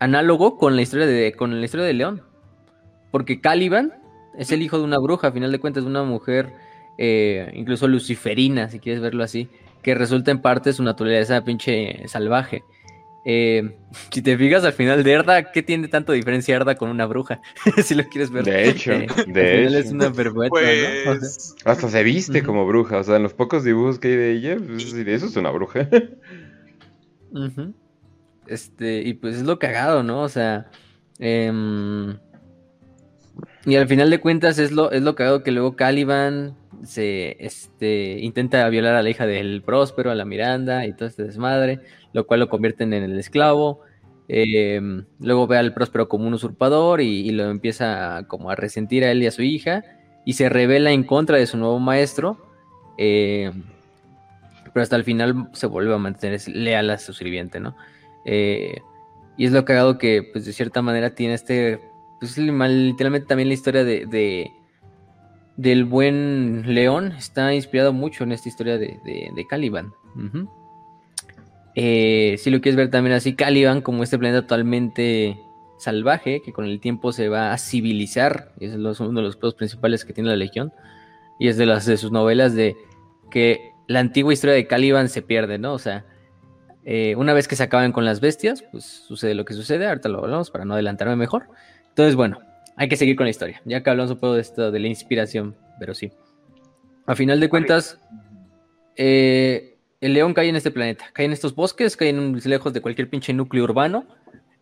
análogo 0.00 0.58
con 0.58 0.74
la 0.74 0.82
historia 0.82 1.06
de 1.06 1.32
con 1.32 1.60
la 1.60 1.64
historia 1.64 1.86
de 1.86 1.92
León. 1.92 2.22
Porque 3.12 3.40
Caliban 3.40 3.92
es 4.36 4.50
el 4.50 4.62
hijo 4.62 4.78
de 4.78 4.84
una 4.84 4.98
bruja, 4.98 5.28
a 5.28 5.32
final 5.32 5.52
de 5.52 5.60
cuentas, 5.60 5.84
de 5.84 5.90
una 5.90 6.02
mujer, 6.02 6.52
eh, 6.98 7.52
incluso 7.54 7.86
luciferina, 7.86 8.68
si 8.68 8.80
quieres 8.80 9.00
verlo 9.00 9.22
así, 9.22 9.48
que 9.82 9.94
resulta 9.94 10.32
en 10.32 10.40
parte 10.42 10.72
su 10.72 10.82
naturaleza 10.82 11.44
pinche 11.44 12.08
salvaje. 12.08 12.64
Eh, 13.24 13.76
si 14.10 14.20
te 14.20 14.36
fijas 14.36 14.64
al 14.64 14.72
final 14.72 15.04
de 15.04 15.12
Erda, 15.12 15.52
¿qué 15.52 15.62
tiene 15.62 15.86
tanto 15.88 16.12
diferencia 16.12 16.56
Erda 16.56 16.74
con 16.74 16.90
una 16.90 17.06
bruja? 17.06 17.40
si 17.84 17.94
lo 17.94 18.04
quieres 18.04 18.30
ver. 18.30 18.44
De 18.44 18.68
hecho, 18.68 18.92
eh, 18.92 19.06
de 19.26 19.66
hecho. 19.66 19.78
Es 19.78 19.92
una 19.92 20.12
perpetua, 20.12 20.60
pues... 21.04 21.54
Hasta 21.64 21.88
se 21.88 22.02
viste 22.02 22.42
como 22.42 22.66
bruja, 22.66 22.98
o 22.98 23.04
sea, 23.04 23.16
en 23.16 23.22
los 23.22 23.34
pocos 23.34 23.64
dibujos 23.64 23.98
que 23.98 24.08
hay 24.08 24.16
de 24.16 24.32
ella, 24.32 24.56
pues, 24.56 24.92
eso 24.92 25.26
es 25.26 25.36
una 25.36 25.50
bruja. 25.50 25.88
Este, 28.46 29.02
y 29.02 29.14
pues 29.14 29.36
es 29.36 29.44
lo 29.44 29.58
cagado, 29.58 30.02
¿no? 30.02 30.22
O 30.22 30.28
sea, 30.28 30.70
eh, 31.18 31.50
y 33.64 33.76
al 33.76 33.86
final 33.86 34.10
de 34.10 34.20
cuentas 34.20 34.58
es 34.58 34.72
lo, 34.72 34.90
es 34.90 35.02
lo 35.02 35.14
cagado 35.14 35.42
que 35.42 35.52
luego 35.52 35.76
Caliban 35.76 36.56
se 36.84 37.36
este, 37.38 38.18
intenta 38.18 38.68
violar 38.68 38.96
a 38.96 39.02
la 39.02 39.10
hija 39.10 39.26
del 39.26 39.62
Próspero, 39.62 40.10
a 40.10 40.16
la 40.16 40.24
Miranda 40.24 40.84
y 40.86 40.94
todo 40.94 41.08
este 41.08 41.22
desmadre, 41.22 41.78
lo 42.12 42.26
cual 42.26 42.40
lo 42.40 42.48
convierten 42.48 42.92
en 42.92 43.04
el 43.04 43.18
esclavo. 43.18 43.80
Em, 44.28 45.04
luego 45.20 45.46
ve 45.46 45.58
al 45.58 45.74
Próspero 45.74 46.08
como 46.08 46.26
un 46.26 46.34
usurpador 46.34 47.00
y, 47.00 47.30
lo 47.32 47.50
empieza 47.50 48.24
como 48.28 48.50
a 48.50 48.54
resentir 48.54 49.04
a 49.04 49.10
él 49.10 49.22
y 49.22 49.26
a 49.26 49.30
su 49.30 49.42
hija 49.42 49.84
y 50.24 50.34
se 50.34 50.48
revela 50.48 50.92
en 50.92 51.04
contra 51.04 51.36
de 51.38 51.46
su 51.46 51.56
nuevo 51.56 51.78
maestro. 51.78 52.38
Em, 52.98 53.62
pero 54.72 54.82
hasta 54.82 54.96
el 54.96 55.04
final 55.04 55.48
se 55.52 55.66
vuelve 55.66 55.94
a 55.94 55.98
mantener 55.98 56.40
leal 56.48 56.90
a 56.90 56.98
su 56.98 57.12
sirviente, 57.12 57.60
¿no? 57.60 57.76
Eh, 58.24 58.80
y 59.36 59.46
es 59.46 59.52
lo 59.52 59.64
cagado 59.64 59.98
que, 59.98 60.22
pues 60.32 60.44
de 60.44 60.52
cierta 60.52 60.82
manera 60.82 61.14
tiene 61.14 61.34
este 61.34 61.80
pues 62.22 62.38
literalmente 62.38 63.26
también 63.26 63.48
la 63.48 63.54
historia 63.54 63.82
de, 63.82 64.52
del 65.56 65.84
buen 65.84 66.72
león 66.72 67.10
está 67.18 67.52
inspirado 67.52 67.92
mucho 67.92 68.22
en 68.22 68.30
esta 68.30 68.48
historia 68.48 68.78
de, 68.78 69.00
de, 69.02 69.46
Caliban. 69.48 69.92
Eh, 71.74 72.36
si 72.38 72.50
lo 72.50 72.60
quieres 72.60 72.76
ver 72.76 72.90
también 72.90 73.16
así, 73.16 73.34
Caliban 73.34 73.80
como 73.80 74.02
este 74.02 74.18
planeta 74.18 74.42
totalmente 74.42 75.38
salvaje, 75.78 76.42
que 76.42 76.52
con 76.52 76.64
el 76.64 76.80
tiempo 76.80 77.12
se 77.12 77.28
va 77.28 77.52
a 77.52 77.58
civilizar, 77.58 78.52
y 78.60 78.66
es 78.66 78.74
uno 78.74 79.20
de 79.20 79.22
los 79.22 79.36
puntos 79.36 79.54
principales 79.54 80.04
que 80.04 80.12
tiene 80.12 80.30
la 80.30 80.36
Legión, 80.36 80.72
y 81.38 81.48
es 81.48 81.56
de 81.56 81.66
las 81.66 81.86
de 81.86 81.96
sus 81.96 82.12
novelas 82.12 82.54
de 82.54 82.76
que 83.30 83.72
la 83.88 84.00
antigua 84.00 84.32
historia 84.32 84.54
de 84.54 84.66
Caliban 84.66 85.08
se 85.08 85.22
pierde, 85.22 85.58
¿no? 85.58 85.72
O 85.72 85.78
sea, 85.78 86.04
eh, 86.84 87.14
una 87.16 87.32
vez 87.32 87.48
que 87.48 87.56
se 87.56 87.62
acaban 87.62 87.92
con 87.92 88.04
las 88.04 88.20
bestias, 88.20 88.62
pues 88.70 88.84
sucede 88.84 89.34
lo 89.34 89.44
que 89.44 89.54
sucede, 89.54 89.86
ahorita 89.86 90.08
lo 90.08 90.20
hablamos 90.20 90.50
para 90.50 90.64
no 90.64 90.74
adelantarme 90.74 91.16
mejor. 91.16 91.48
Entonces, 91.88 92.14
bueno, 92.14 92.38
hay 92.76 92.88
que 92.88 92.96
seguir 92.96 93.16
con 93.16 93.24
la 93.24 93.30
historia. 93.30 93.60
Ya 93.64 93.82
que 93.82 93.90
hablamos 93.90 94.12
un 94.12 94.18
poco 94.18 94.34
de 94.34 94.40
esto, 94.40 94.70
de 94.70 94.80
la 94.80 94.88
inspiración, 94.88 95.56
pero 95.78 95.94
sí. 95.94 96.12
A 97.06 97.14
final 97.14 97.40
de 97.40 97.48
cuentas, 97.48 98.00
eh, 98.96 99.71
el 100.02 100.14
león 100.14 100.34
cae 100.34 100.48
en 100.48 100.56
este 100.56 100.72
planeta, 100.72 101.06
cae 101.12 101.26
en 101.26 101.32
estos 101.32 101.54
bosques, 101.54 101.96
cae 101.96 102.08
en 102.08 102.36
lejos 102.44 102.72
de 102.72 102.82
cualquier 102.82 103.08
pinche 103.08 103.32
núcleo 103.32 103.64
urbano. 103.64 104.04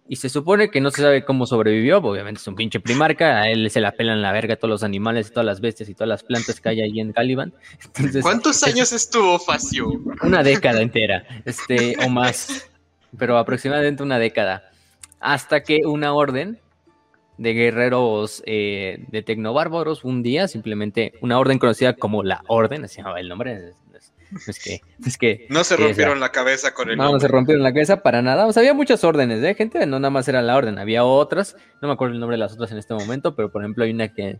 Y 0.06 0.16
se 0.16 0.28
supone 0.28 0.70
que 0.70 0.80
no 0.80 0.90
se 0.90 1.02
sabe 1.02 1.24
cómo 1.24 1.46
sobrevivió, 1.46 1.98
obviamente 1.98 2.40
es 2.40 2.46
un 2.46 2.56
pinche 2.56 2.80
primarca, 2.80 3.40
a 3.40 3.48
él 3.48 3.70
se 3.70 3.80
la 3.80 3.92
pelan 3.92 4.20
la 4.22 4.32
verga 4.32 4.56
todos 4.56 4.68
los 4.70 4.82
animales, 4.82 5.32
todas 5.32 5.46
las 5.46 5.60
bestias 5.60 5.88
y 5.88 5.94
todas 5.94 6.08
las 6.08 6.24
plantas 6.24 6.60
que 6.60 6.68
hay 6.68 6.80
ahí 6.82 7.00
en 7.00 7.12
Caliban. 7.12 7.54
¿Cuántos 8.22 8.62
años 8.64 8.92
estuvo 8.92 9.38
Facio? 9.38 9.88
Una 10.22 10.42
década 10.42 10.82
entera, 10.82 11.24
este, 11.44 11.94
o 12.04 12.08
más, 12.08 12.68
pero 13.16 13.38
aproximadamente 13.38 14.02
una 14.02 14.18
década. 14.18 14.70
Hasta 15.20 15.62
que 15.62 15.86
una 15.86 16.12
orden 16.12 16.58
de 17.38 17.54
guerreros 17.54 18.42
eh, 18.46 19.04
de 19.08 19.22
tecnobárbaros 19.22 20.04
un 20.04 20.22
día, 20.22 20.48
simplemente 20.48 21.14
una 21.22 21.38
orden 21.38 21.58
conocida 21.58 21.94
como 21.94 22.24
la 22.24 22.42
Orden, 22.48 22.84
así 22.84 22.98
llamaba 22.98 23.20
el 23.20 23.28
nombre. 23.28 23.72
Es, 24.46 24.58
que, 24.58 24.80
que, 25.18 25.46
no 25.48 25.64
se 25.64 25.76
rompieron 25.76 26.20
la 26.20 26.30
cabeza 26.30 26.72
con 26.72 26.90
el 26.90 26.96
No, 26.96 27.12
no 27.12 27.20
se 27.20 27.28
rompieron 27.28 27.62
la 27.62 27.72
cabeza 27.72 28.02
para 28.02 28.22
nada. 28.22 28.46
O 28.46 28.52
sea, 28.52 28.60
había 28.60 28.74
muchas 28.74 29.02
órdenes, 29.02 29.42
¿eh? 29.42 29.54
Gente, 29.54 29.84
no 29.86 29.98
nada 29.98 30.10
más 30.10 30.28
era 30.28 30.40
la 30.40 30.56
orden, 30.56 30.78
había 30.78 31.04
otras. 31.04 31.56
No 31.82 31.88
me 31.88 31.94
acuerdo 31.94 32.14
el 32.14 32.20
nombre 32.20 32.36
de 32.36 32.40
las 32.40 32.52
otras 32.52 32.70
en 32.70 32.78
este 32.78 32.94
momento, 32.94 33.34
pero 33.34 33.50
por 33.50 33.62
ejemplo 33.62 33.84
hay 33.84 33.90
una 33.90 34.12
que 34.12 34.38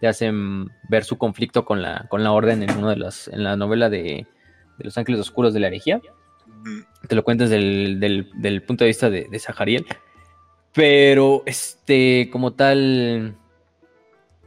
te 0.00 0.08
hacen 0.08 0.68
ver 0.88 1.04
su 1.04 1.18
conflicto 1.18 1.64
con 1.64 1.82
la, 1.82 2.06
con 2.08 2.22
la 2.22 2.32
orden 2.32 2.62
en 2.62 2.76
uno 2.76 2.90
de 2.90 2.96
las, 2.96 3.28
en 3.28 3.44
la 3.44 3.56
novela 3.56 3.88
de, 3.88 4.26
Los 4.78 4.98
Ángeles 4.98 5.20
Oscuros 5.20 5.54
de 5.54 5.60
la 5.60 5.68
Herejía. 5.68 6.00
Te 7.08 7.14
lo 7.14 7.24
cuentas 7.24 7.50
del, 7.50 7.98
del, 8.00 8.62
punto 8.62 8.84
de 8.84 8.88
vista 8.88 9.10
de, 9.10 9.26
de 9.30 9.38
Sahariel. 9.38 9.86
Pero, 10.72 11.42
este, 11.46 12.30
como 12.32 12.52
tal. 12.54 13.36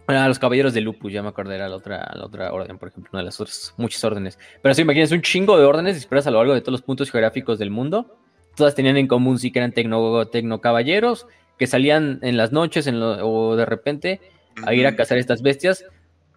A 0.08 0.28
los 0.28 0.39
caballeros 0.39 0.74
de 0.74 0.82
Lupus, 0.82 1.12
ya 1.12 1.24
me 1.24 1.30
acordé, 1.30 1.56
era 1.56 1.68
la 1.68 1.76
otra, 1.76 2.12
la 2.14 2.26
otra 2.26 2.53
orden, 2.53 2.78
por 2.78 2.89
ejemplo, 2.89 3.10
una 3.14 3.22
de 3.22 3.26
las 3.26 3.39
otras, 3.39 3.74
muchas 3.78 4.03
órdenes. 4.03 4.38
Pero 4.62 4.76
si 4.76 4.82
imagínense 4.84 5.16
un 5.16 5.22
chingo 5.22 5.58
de 5.58 5.66
órdenes 5.66 5.95
dispersas 5.95 6.28
a 6.28 6.32
lo 6.32 6.38
largo 6.38 6.53
de 6.53 6.62
todos 6.62 6.74
los 6.74 6.82
puntos 6.82 7.10
geográficos 7.12 7.58
del 7.58 7.72
mundo. 7.72 8.18
Todas 8.56 8.76
tenían 8.76 8.97
en 8.97 9.08
común 9.08 9.39
sí 9.39 9.51
que 9.51 9.60
eran 9.60 9.74
tecno, 9.74 10.62
caballeros 10.62 11.28
que 11.58 11.68
salían 11.68 12.20
en 12.22 12.38
las 12.38 12.51
noches 12.51 12.88
o 12.88 13.56
de 13.56 13.66
repente 13.66 14.22
a 14.66 14.74
ir 14.74 14.88
a 14.88 14.95
cazar 14.95 15.18
estas 15.18 15.41
bestias, 15.41 15.86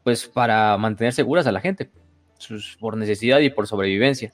pues 0.03 0.27
para 0.27 0.77
mantener 0.79 1.13
seguras 1.13 1.47
a 1.47 1.53
la 1.53 1.61
gente, 1.61 1.91
por 2.81 2.97
necesidad 2.97 3.41
y 3.41 3.51
por 3.51 3.67
sobrevivencia. 3.67 4.33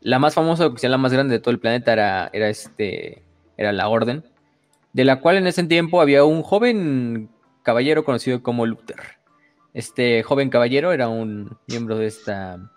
La 0.00 0.18
más 0.18 0.34
famosa, 0.34 0.70
que 0.70 0.78
sea 0.78 0.90
la 0.90 0.98
más 0.98 1.12
grande 1.12 1.34
de 1.34 1.40
todo 1.40 1.50
el 1.50 1.60
planeta, 1.60 1.92
era, 1.92 2.30
era, 2.32 2.48
este, 2.48 3.22
era 3.56 3.72
la 3.72 3.88
Orden, 3.88 4.24
de 4.92 5.04
la 5.04 5.20
cual 5.20 5.36
en 5.36 5.46
ese 5.46 5.64
tiempo 5.64 6.00
había 6.00 6.24
un 6.24 6.42
joven 6.42 7.30
caballero 7.64 8.04
conocido 8.04 8.40
como 8.42 8.66
Luther. 8.66 9.00
Este 9.72 10.22
joven 10.22 10.50
caballero 10.50 10.92
era 10.92 11.08
un 11.08 11.58
miembro 11.66 11.98
de 11.98 12.06
esta, 12.06 12.70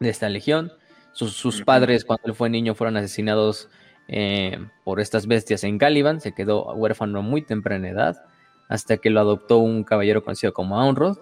de 0.00 0.08
esta 0.08 0.28
legión. 0.28 0.72
Sus, 1.12 1.62
padres, 1.62 2.04
cuando 2.04 2.24
él 2.26 2.34
fue 2.34 2.50
niño, 2.50 2.74
fueron 2.74 2.96
asesinados 2.96 3.70
eh, 4.08 4.58
por 4.84 5.00
estas 5.00 5.28
bestias 5.28 5.62
en 5.64 5.78
Caliban. 5.78 6.20
Se 6.20 6.34
quedó 6.34 6.74
huérfano 6.74 7.22
muy 7.22 7.42
temprana 7.42 7.88
edad, 7.88 8.24
hasta 8.68 8.96
que 8.98 9.10
lo 9.10 9.20
adoptó 9.20 9.58
un 9.58 9.84
caballero 9.84 10.24
conocido 10.24 10.52
como 10.52 10.80
Aunrod, 10.80 11.18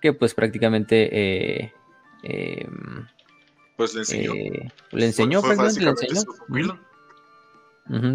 que 0.00 0.12
pues 0.12 0.34
prácticamente... 0.34 1.08
Eh, 1.12 1.72
em, 2.22 3.06
pues 3.76 3.92
le 3.94 4.00
enseñó. 4.00 4.34
Eh, 4.34 4.72
le 4.92 5.06
enseñó, 5.06 5.42
le 5.42 5.52
enseñó. 5.52 6.80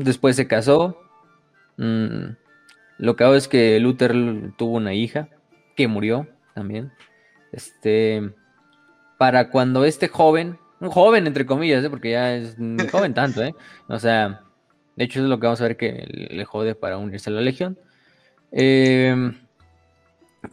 Después 0.03 0.35
se 0.37 0.47
casó, 0.47 0.97
Mm, 1.79 2.35
lo 2.99 3.15
que 3.15 3.23
hago 3.23 3.35
es 3.35 3.47
que 3.47 3.79
Luther 3.79 4.13
tuvo 4.57 4.75
una 4.75 4.93
hija 4.93 5.29
que 5.75 5.87
murió 5.87 6.27
también. 6.53 6.91
Este, 7.53 8.29
para 9.17 9.49
cuando 9.49 9.85
este 9.85 10.09
joven, 10.09 10.59
un 10.81 10.89
joven 10.89 11.25
entre 11.25 11.45
comillas, 11.45 11.83
¿eh? 11.83 11.89
porque 11.89 12.11
ya 12.11 12.35
es 12.35 12.57
joven 12.91 13.13
tanto, 13.13 13.41
¿eh? 13.41 13.55
O 13.87 13.97
sea, 13.99 14.41
de 14.97 15.05
hecho 15.05 15.21
es 15.21 15.27
lo 15.27 15.39
que 15.39 15.47
vamos 15.47 15.61
a 15.61 15.63
ver 15.63 15.77
que 15.77 16.05
le 16.29 16.43
jode 16.43 16.75
para 16.75 16.97
unirse 16.97 17.29
a 17.29 17.33
la 17.33 17.41
legión. 17.41 17.79
Em, 18.51 19.33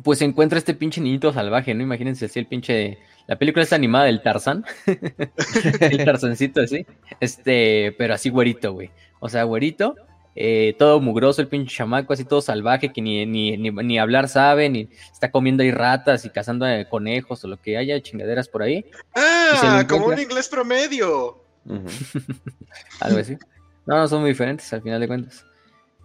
pues 0.05 0.21
se 0.21 0.25
encuentra 0.25 0.59
este 0.59 0.75
pinche 0.75 1.01
niñito 1.01 1.33
salvaje, 1.33 1.75
¿no? 1.75 1.83
Imagínense 1.83 2.27
así 2.27 2.39
el 2.39 2.47
pinche... 2.47 2.99
La 3.27 3.37
película 3.37 3.65
está 3.65 3.75
animada 3.75 4.05
del 4.05 4.23
Tarzán. 4.23 4.65
el 5.81 6.05
Tarzancito 6.05 6.61
así. 6.61 6.87
Este, 7.19 7.93
pero 7.99 8.15
así 8.15 8.31
güerito, 8.31 8.73
güey. 8.73 8.93
O 9.19 9.29
sea, 9.29 9.43
güerito 9.43 9.97
eh, 10.39 10.77
todo 10.79 11.01
mugroso 11.01 11.41
el 11.41 11.49
pinche 11.49 11.75
chamaco, 11.75 12.13
así 12.13 12.27
todo 12.27 12.43
salvaje, 12.43 12.93
que 12.93 13.01
ni, 13.01 13.25
ni, 13.25 13.57
ni, 13.57 13.99
hablar 13.99 14.29
sabe, 14.29 14.69
ni 14.69 14.91
está 15.11 15.31
comiendo 15.31 15.63
ahí 15.63 15.71
ratas 15.71 16.27
y 16.27 16.31
cazando 16.31 16.69
eh, 16.69 16.87
conejos 16.91 17.43
o 17.43 17.49
lo 17.49 17.57
que 17.57 17.79
haya, 17.79 17.99
chingaderas 18.03 18.47
por 18.47 18.63
ahí. 18.63 18.85
Ah, 19.15 19.83
como 19.89 20.09
un 20.09 20.19
inglés 20.19 20.49
promedio. 20.51 21.43
Algo 23.01 23.19
así. 23.19 23.39
No, 23.87 23.97
no 23.97 24.09
son 24.09 24.21
muy 24.21 24.31
diferentes 24.31 24.71
al 24.75 24.83
final 24.83 25.01
de 25.01 25.09
cuentas. 25.09 25.47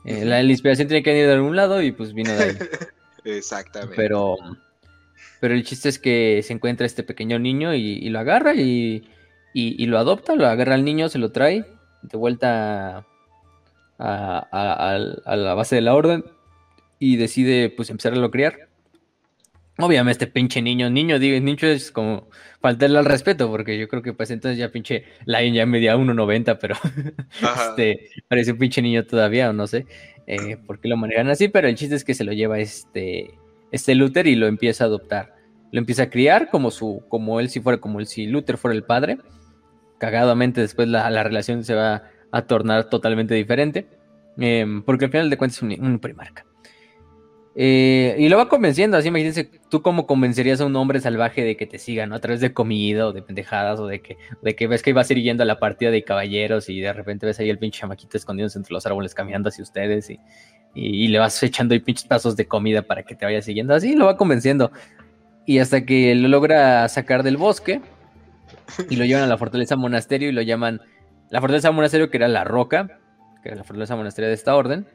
Eh, 0.05 0.23
la, 0.23 0.41
inspiración 0.41 0.87
tiene 0.87 1.03
que 1.03 1.11
venir 1.11 1.27
de 1.27 1.33
algún 1.33 1.57
lado 1.57 1.81
y 1.81 1.91
pues 1.91 2.13
vino 2.13 2.31
de 2.31 2.43
ahí. 2.43 2.57
Exactamente. 3.25 3.95
Pero, 3.97 4.37
pero 5.41 5.53
el 5.53 5.65
chiste 5.65 5.89
es 5.89 5.99
que 5.99 6.41
se 6.41 6.53
encuentra 6.53 6.85
este 6.85 7.03
pequeño 7.03 7.37
niño 7.37 7.73
y, 7.75 8.09
lo 8.09 8.19
agarra 8.19 8.55
y, 8.55 9.09
y, 9.53 9.85
lo 9.87 9.99
adopta, 9.99 10.35
lo 10.35 10.47
agarra 10.47 10.75
al 10.75 10.85
niño, 10.85 11.09
se 11.09 11.19
lo 11.19 11.33
trae 11.33 11.65
de 12.01 12.17
vuelta 12.17 13.05
a, 14.01 15.35
la 15.35 15.53
base 15.53 15.75
de 15.75 15.81
la 15.81 15.93
orden 15.93 16.25
y 16.99 17.17
decide 17.17 17.69
pues 17.69 17.89
empezar 17.89 18.13
a 18.13 18.17
lo 18.17 18.31
criar. 18.31 18.69
Obviamente, 19.77 20.25
este 20.25 20.27
pinche 20.27 20.61
niño, 20.61 20.89
niño, 20.89 21.17
digo, 21.17 21.39
niño 21.39 21.67
es 21.67 21.91
como 21.91 22.29
faltarle 22.59 22.99
al 22.99 23.05
respeto, 23.05 23.49
porque 23.49 23.79
yo 23.79 23.87
creo 23.87 24.03
que 24.03 24.13
pues 24.13 24.29
entonces 24.29 24.59
ya 24.59 24.69
pinche 24.69 25.05
Lion 25.25 25.53
ya 25.53 25.65
medía 25.65 25.95
1.90, 25.95 26.57
pero 26.59 26.75
este, 27.69 28.09
parece 28.27 28.51
un 28.51 28.59
pinche 28.59 28.81
niño 28.81 29.05
todavía, 29.05 29.49
o 29.49 29.53
no 29.53 29.65
sé 29.65 29.87
eh, 30.27 30.57
por 30.57 30.79
qué 30.79 30.87
lo 30.87 30.97
manejan 30.97 31.29
así, 31.29 31.47
pero 31.47 31.67
el 31.67 31.75
chiste 31.75 31.95
es 31.95 32.03
que 32.03 32.13
se 32.13 32.23
lo 32.23 32.33
lleva 32.33 32.59
este, 32.59 33.37
este 33.71 33.95
Luther 33.95 34.27
y 34.27 34.35
lo 34.35 34.47
empieza 34.47 34.83
a 34.83 34.87
adoptar. 34.87 35.35
Lo 35.71 35.79
empieza 35.79 36.03
a 36.03 36.09
criar 36.09 36.49
como 36.49 36.69
su, 36.69 37.03
como 37.07 37.39
él 37.39 37.49
si 37.49 37.61
fuera, 37.61 37.79
como 37.79 37.99
el 37.99 38.05
si 38.05 38.27
Luther 38.27 38.57
fuera 38.57 38.75
el 38.75 38.83
padre. 38.83 39.17
Cagadamente 39.97 40.61
después 40.61 40.87
la, 40.87 41.09
la 41.09 41.23
relación 41.23 41.63
se 41.63 41.75
va 41.75 42.03
a 42.31 42.43
tornar 42.43 42.89
totalmente 42.89 43.33
diferente. 43.35 43.87
Em, 44.37 44.81
porque 44.83 45.05
al 45.05 45.11
final 45.11 45.29
de 45.29 45.37
cuentas 45.37 45.61
es 45.61 45.79
un, 45.79 45.99
primarca. 45.99 46.45
Eh, 47.53 48.15
y 48.17 48.29
lo 48.29 48.37
va 48.37 48.47
convenciendo, 48.47 48.95
así 48.95 49.09
imagínense, 49.09 49.43
tú 49.69 49.81
cómo 49.81 50.07
convencerías 50.07 50.61
a 50.61 50.65
un 50.65 50.75
hombre 50.77 51.01
salvaje 51.01 51.43
de 51.43 51.57
que 51.57 51.65
te 51.65 51.79
siga, 51.79 52.05
¿no? 52.07 52.15
A 52.15 52.19
través 52.19 52.39
de 52.39 52.53
comida 52.53 53.07
o 53.07 53.11
de 53.11 53.21
pendejadas 53.21 53.77
o 53.81 53.87
de 53.87 54.01
que, 54.01 54.17
de 54.41 54.55
que 54.55 54.67
ves 54.67 54.81
que 54.81 54.91
ibas 54.91 55.09
a 55.09 55.13
ir 55.13 55.21
yendo 55.21 55.43
a 55.43 55.45
la 55.45 55.59
partida 55.59 55.91
de 55.91 56.03
caballeros 56.03 56.69
y 56.69 56.79
de 56.79 56.93
repente 56.93 57.25
ves 57.25 57.39
ahí 57.41 57.49
el 57.49 57.59
pinche 57.59 57.81
chamaquito 57.81 58.15
escondido 58.15 58.47
entre 58.55 58.73
los 58.73 58.85
árboles 58.85 59.13
caminando 59.13 59.49
hacia 59.49 59.63
ustedes 59.63 60.09
y, 60.09 60.19
y, 60.73 61.09
le 61.09 61.19
vas 61.19 61.43
echando 61.43 61.73
ahí 61.73 61.81
pinches 61.81 62.05
pasos 62.05 62.37
de 62.37 62.47
comida 62.47 62.83
para 62.83 63.03
que 63.03 63.15
te 63.15 63.25
vaya 63.25 63.41
siguiendo, 63.41 63.73
así 63.73 63.95
lo 63.95 64.05
va 64.05 64.15
convenciendo. 64.15 64.71
Y 65.45 65.59
hasta 65.59 65.85
que 65.85 66.15
lo 66.15 66.29
logra 66.29 66.87
sacar 66.87 67.23
del 67.23 67.35
bosque 67.35 67.81
y 68.89 68.95
lo 68.95 69.03
llevan 69.03 69.23
a 69.23 69.27
la 69.27 69.37
fortaleza 69.37 69.75
monasterio 69.75 70.29
y 70.29 70.31
lo 70.31 70.41
llaman 70.41 70.79
la 71.31 71.39
fortaleza 71.39 71.71
monasterio, 71.71 72.09
que 72.11 72.17
era 72.17 72.27
la 72.27 72.43
roca, 72.43 72.99
que 73.41 73.49
era 73.49 73.57
la 73.57 73.63
fortaleza 73.63 73.95
monasterio 73.95 74.27
de 74.27 74.35
esta 74.35 74.55
orden, 74.55 74.85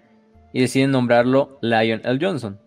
y 0.52 0.60
deciden 0.60 0.90
nombrarlo 0.90 1.58
Lion 1.62 2.02
L. 2.04 2.18
Johnson, 2.20 2.60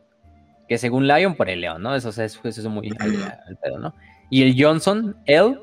que 0.68 0.78
según 0.78 1.08
Lion 1.08 1.36
por 1.36 1.50
el 1.50 1.62
león, 1.62 1.82
¿no? 1.82 1.96
Eso, 1.96 2.10
es, 2.10 2.40
eso 2.44 2.70
muy 2.70 2.92
al, 3.00 3.58
pedo, 3.64 3.80
¿no? 3.80 3.96
Y 4.32 4.44
el 4.44 4.62
Johnson, 4.62 5.18
L, 5.26 5.60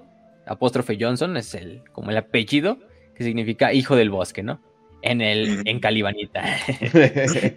apóstrofe 0.47 0.97
Johnson, 0.99 1.37
es 1.37 1.55
el, 1.55 1.83
como 1.93 2.11
el 2.11 2.17
apellido, 2.17 2.79
que 3.15 3.25
significa 3.25 3.73
hijo 3.73 3.97
del 3.97 4.11
bosque, 4.11 4.43
¿no? 4.43 4.61
En 5.03 5.21
el, 5.21 5.63
en 5.67 5.81
Calibanita. 5.81 6.43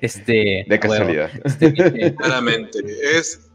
este. 0.01 0.65
De 0.67 0.79
casualidad. 0.79 1.29
Este, 1.43 2.15
Claramente. 2.15 2.79
Es, 3.15 3.49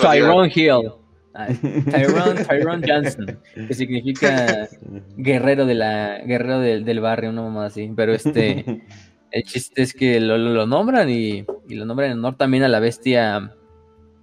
Tyrone 0.00 0.52
Hill. 0.54 0.92
Tyrone, 1.32 2.86
Johnson, 2.86 3.38
que 3.54 3.74
significa 3.74 4.68
guerrero 5.16 5.64
de 5.64 5.74
la 5.74 6.18
guerrero 6.24 6.60
del, 6.60 7.00
barrio, 7.00 7.30
una 7.30 7.42
mamá 7.42 7.66
así. 7.66 7.92
Pero 7.94 8.12
este, 8.12 8.82
el 9.30 9.42
chiste 9.44 9.82
es 9.82 9.94
que 9.94 10.20
lo, 10.20 10.66
nombran 10.66 11.08
y, 11.08 11.44
lo 11.68 11.84
nombran 11.84 12.12
en 12.12 12.18
honor 12.18 12.36
también 12.36 12.64
a 12.64 12.68
la 12.68 12.80
bestia 12.80 13.54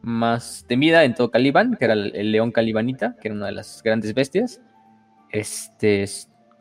más 0.02 0.66
temida 0.68 1.04
en 1.04 1.16
todo 1.16 1.32
Caliban, 1.32 1.76
que 1.76 1.86
era 1.86 1.94
el, 1.94 2.32
león 2.32 2.52
calibanita, 2.52 3.16
que 3.22 3.30
era 3.30 3.36
una 3.36 3.48
de 3.48 3.54
las 3.54 3.82
grandes 3.84 4.14
bestias. 4.14 4.62
Este, 5.32 6.06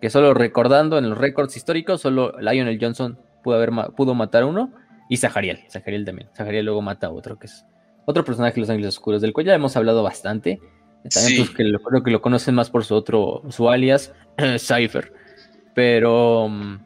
que 0.01 0.11
solo 0.11 0.35
recordando 0.35 0.99
en 0.99 1.11
los 1.11 1.19
récords 1.19 1.57
históricos, 1.57 2.01
solo 2.01 2.39
Lionel 2.41 2.79
Johnson 2.81 3.19
pudo, 3.43 3.57
haber, 3.57 3.71
pudo 3.97 4.15
matar 4.15 4.45
uno 4.45 4.73
y 5.09 5.17
Zahariel, 5.17 5.61
Zahariel 5.69 6.05
también. 6.05 6.29
Zahariel 6.37 6.65
luego 6.65 6.83
mata 6.83 7.09
a 7.09 7.11
otro, 7.11 7.39
que 7.39 7.47
es 7.47 7.65
otro 8.07 8.25
personaje 8.25 8.55
de 8.55 8.61
los 8.63 8.71
Ángeles 8.71 8.95
Oscuros, 8.95 9.21
del 9.21 9.35
cual 9.35 9.47
ya 9.47 9.55
hemos 9.55 9.77
hablado 9.77 10.03
bastante. 10.03 10.61
También 11.13 11.37
pues, 11.45 11.51
que 11.51 11.65
lo, 11.65 11.79
creo 11.81 12.03
que 12.03 12.11
lo 12.11 12.23
conocen 12.23 12.55
más 12.55 12.71
por 12.71 12.85
su 12.85 12.95
otro, 12.95 13.43
su 13.51 13.69
alias, 13.69 14.13
Cypher. 14.59 15.13
Pero 15.75 16.49
mm, 16.49 16.79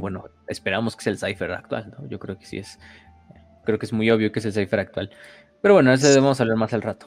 bueno, 0.00 0.24
esperamos 0.46 0.94
que 0.96 1.02
sea 1.02 1.12
el 1.12 1.18
Cypher 1.18 1.52
actual, 1.52 1.94
¿no? 1.98 2.08
Yo 2.08 2.18
creo 2.18 2.38
que 2.38 2.46
sí 2.46 2.58
es. 2.58 2.78
Creo 3.64 3.78
que 3.78 3.86
es 3.86 3.92
muy 3.92 4.10
obvio 4.10 4.30
que 4.30 4.38
es 4.38 4.44
el 4.44 4.52
Cypher 4.52 4.80
actual. 4.80 5.10
Pero 5.60 5.74
bueno, 5.74 5.92
ese 5.92 6.08
debemos 6.08 6.40
hablar 6.40 6.56
más 6.56 6.72
al 6.72 6.82
rato. 6.82 7.06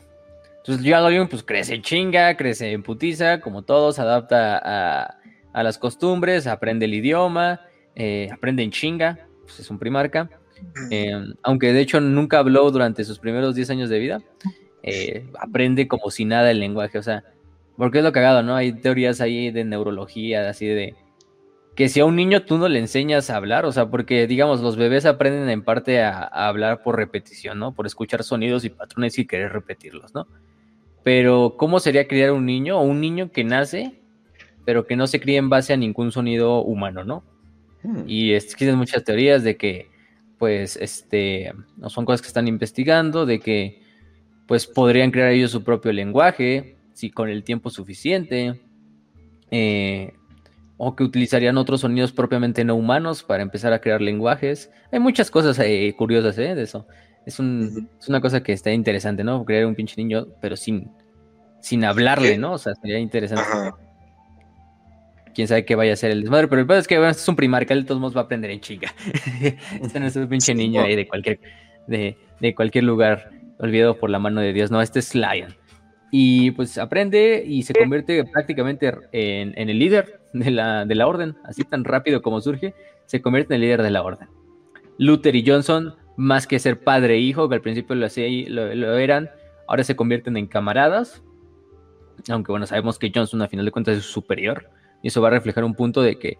Entonces 0.57 0.83
Leon 0.83 1.27
pues 1.27 1.41
crece 1.43 1.73
en 1.73 1.81
chinga, 1.81 2.37
crece 2.37 2.71
en 2.71 2.83
putiza, 2.83 3.41
como 3.41 3.63
todos, 3.63 3.97
adapta 3.97 4.61
a, 4.63 5.17
a 5.53 5.63
las 5.63 5.79
costumbres, 5.79 6.45
aprende 6.45 6.85
el 6.85 6.93
idioma, 6.93 7.61
eh, 7.95 8.29
aprende 8.31 8.61
en 8.61 8.71
chinga, 8.71 9.27
pues 9.43 9.59
es 9.59 9.69
un 9.69 9.79
primarca. 9.79 10.29
Em, 10.89 11.33
aunque 11.43 11.73
de 11.73 11.81
hecho 11.81 11.99
nunca 12.01 12.39
habló 12.39 12.69
durante 12.71 13.03
sus 13.03 13.19
primeros 13.19 13.55
10 13.55 13.69
años 13.69 13.89
de 13.89 13.99
vida, 13.99 14.21
eh, 14.83 15.27
aprende 15.39 15.87
como 15.87 16.09
si 16.11 16.25
nada 16.25 16.51
el 16.51 16.59
lenguaje, 16.59 16.97
o 16.97 17.03
sea, 17.03 17.23
porque 17.77 17.99
es 17.99 18.03
lo 18.03 18.11
cagado, 18.11 18.43
¿no? 18.43 18.55
Hay 18.55 18.73
teorías 18.73 19.21
ahí 19.21 19.51
de 19.51 19.63
neurología, 19.63 20.49
así 20.49 20.65
de 20.65 20.95
que 21.75 21.87
si 21.87 21.99
a 21.99 22.05
un 22.05 22.15
niño 22.15 22.43
tú 22.43 22.57
no 22.57 22.67
le 22.67 22.79
enseñas 22.79 23.29
a 23.29 23.37
hablar, 23.37 23.65
o 23.65 23.71
sea, 23.71 23.89
porque 23.89 24.27
digamos, 24.27 24.61
los 24.61 24.75
bebés 24.75 25.05
aprenden 25.05 25.49
en 25.49 25.63
parte 25.63 26.01
a, 26.01 26.23
hablar 26.23 26.83
por 26.83 26.97
repetición, 26.97 27.59
¿no? 27.59 27.73
Por 27.73 27.85
escuchar 27.85 28.23
sonidos 28.23 28.65
y 28.65 28.69
patrones 28.69 29.17
y 29.17 29.25
querer 29.25 29.53
repetirlos, 29.53 30.13
¿no? 30.13 30.27
Pero, 31.03 31.55
¿cómo 31.57 31.79
sería 31.79 32.07
criar 32.07 32.31
un 32.31 32.45
niño 32.45 32.79
o 32.79 32.83
un 32.83 33.01
niño 33.01 33.31
que 33.31 33.43
nace, 33.43 33.99
pero 34.65 34.85
que 34.85 34.95
no 34.95 35.07
se 35.07 35.19
cría 35.19 35.39
en 35.39 35.49
base 35.49 35.73
a 35.73 35.77
ningún 35.77 36.11
sonido 36.11 36.61
humano, 36.61 37.03
¿no? 37.03 37.23
Hmm. 37.83 38.03
Y 38.05 38.33
existen 38.33 38.75
muchas 38.75 39.03
teorías 39.03 39.43
de 39.43 39.57
que 39.57 39.90
pues 40.41 40.75
este, 40.77 41.53
no 41.77 41.91
son 41.91 42.03
cosas 42.03 42.19
que 42.23 42.27
están 42.27 42.47
investigando, 42.47 43.27
de 43.27 43.39
que 43.39 43.83
pues 44.47 44.65
podrían 44.65 45.11
crear 45.11 45.29
ellos 45.29 45.51
su 45.51 45.63
propio 45.63 45.93
lenguaje, 45.93 46.77
si 46.93 47.11
con 47.11 47.29
el 47.29 47.43
tiempo 47.43 47.69
suficiente, 47.69 48.59
eh, 49.51 50.13
o 50.77 50.95
que 50.95 51.03
utilizarían 51.03 51.59
otros 51.59 51.81
sonidos 51.81 52.11
propiamente 52.11 52.65
no 52.65 52.73
humanos 52.73 53.21
para 53.21 53.43
empezar 53.43 53.71
a 53.71 53.81
crear 53.81 54.01
lenguajes. 54.01 54.71
Hay 54.91 54.99
muchas 54.99 55.29
cosas 55.29 55.59
eh, 55.59 55.93
curiosas 55.95 56.35
¿eh? 56.39 56.55
de 56.55 56.63
eso. 56.63 56.87
Es, 57.23 57.37
una 57.39 58.19
cosa 58.19 58.41
que 58.41 58.53
está 58.53 58.71
interesante, 58.71 59.23
¿no? 59.23 59.45
Crear 59.45 59.67
un 59.67 59.75
pinche 59.75 59.93
niño, 59.95 60.25
pero 60.41 60.55
sin, 60.55 60.89
sin 61.59 61.85
hablarle, 61.85 62.39
¿no? 62.39 62.53
O 62.53 62.57
sea, 62.57 62.73
sería 62.81 62.97
interesante 62.97 63.43
quién 65.33 65.47
sabe 65.47 65.65
qué 65.65 65.75
vaya 65.75 65.93
a 65.93 65.95
ser 65.95 66.11
el 66.11 66.21
desmadre, 66.21 66.47
pero 66.47 66.61
el 66.61 66.67
peor 66.67 66.79
es 66.79 66.87
que 66.87 66.97
bueno, 66.97 67.11
este 67.11 67.21
es 67.21 67.27
un 67.27 67.35
primarca, 67.35 67.75
de 67.75 67.83
todos 67.83 67.99
modos 67.99 68.15
va 68.15 68.21
a 68.21 68.23
aprender 68.25 68.51
en 68.51 68.59
chinga. 68.59 68.93
este 69.81 69.99
no 69.99 70.07
es 70.07 70.15
un 70.15 70.27
pinche 70.27 70.53
niño 70.53 70.81
ahí 70.81 70.95
de 70.95 71.07
cualquier, 71.07 71.39
de, 71.87 72.17
de, 72.39 72.55
cualquier 72.55 72.83
lugar 72.83 73.31
olvidado 73.59 73.97
por 73.97 74.09
la 74.09 74.19
mano 74.19 74.41
de 74.41 74.53
Dios, 74.53 74.71
no, 74.71 74.81
este 74.81 74.99
es 74.99 75.15
Lion. 75.15 75.55
Y 76.11 76.51
pues 76.51 76.77
aprende 76.77 77.43
y 77.45 77.63
se 77.63 77.73
convierte 77.73 78.25
prácticamente 78.25 78.93
en, 79.13 79.53
en 79.57 79.69
el 79.69 79.79
líder 79.79 80.19
de 80.33 80.51
la, 80.51 80.85
de 80.85 80.95
la, 80.95 81.07
orden, 81.07 81.37
así 81.45 81.63
tan 81.63 81.85
rápido 81.85 82.21
como 82.21 82.41
surge, 82.41 82.73
se 83.05 83.21
convierte 83.21 83.53
en 83.53 83.61
el 83.61 83.61
líder 83.61 83.81
de 83.81 83.91
la 83.91 84.03
orden. 84.03 84.27
Luther 84.97 85.35
y 85.35 85.45
Johnson, 85.47 85.95
más 86.17 86.47
que 86.47 86.59
ser 86.59 86.81
padre 86.81 87.15
e 87.15 87.19
hijo, 87.19 87.47
que 87.47 87.55
al 87.55 87.61
principio 87.61 87.95
lo, 87.95 88.07
lo, 88.07 88.75
lo 88.75 88.97
eran, 88.97 89.29
ahora 89.67 89.85
se 89.85 89.95
convierten 89.95 90.35
en 90.35 90.47
camaradas, 90.47 91.23
aunque 92.29 92.51
bueno, 92.51 92.65
sabemos 92.65 92.99
que 92.99 93.11
Johnson 93.13 93.41
a 93.41 93.47
final 93.47 93.65
de 93.65 93.71
cuentas 93.71 93.97
es 93.97 94.03
superior 94.03 94.69
y 95.01 95.07
eso 95.07 95.21
va 95.21 95.29
a 95.29 95.31
reflejar 95.31 95.63
un 95.63 95.75
punto 95.75 96.01
de 96.01 96.17
que 96.17 96.37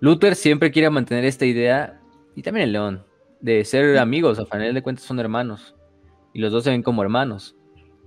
Luther 0.00 0.34
siempre 0.34 0.70
quiere 0.70 0.90
mantener 0.90 1.24
esta 1.24 1.44
idea, 1.44 2.00
y 2.34 2.42
también 2.42 2.64
el 2.64 2.72
León, 2.72 3.04
de 3.40 3.64
ser 3.64 3.98
amigos, 3.98 4.38
a 4.38 4.46
final 4.46 4.74
de 4.74 4.82
cuentas 4.82 5.04
son 5.04 5.20
hermanos. 5.20 5.74
Y 6.32 6.40
los 6.40 6.52
dos 6.52 6.64
se 6.64 6.70
ven 6.70 6.82
como 6.82 7.02
hermanos. 7.02 7.56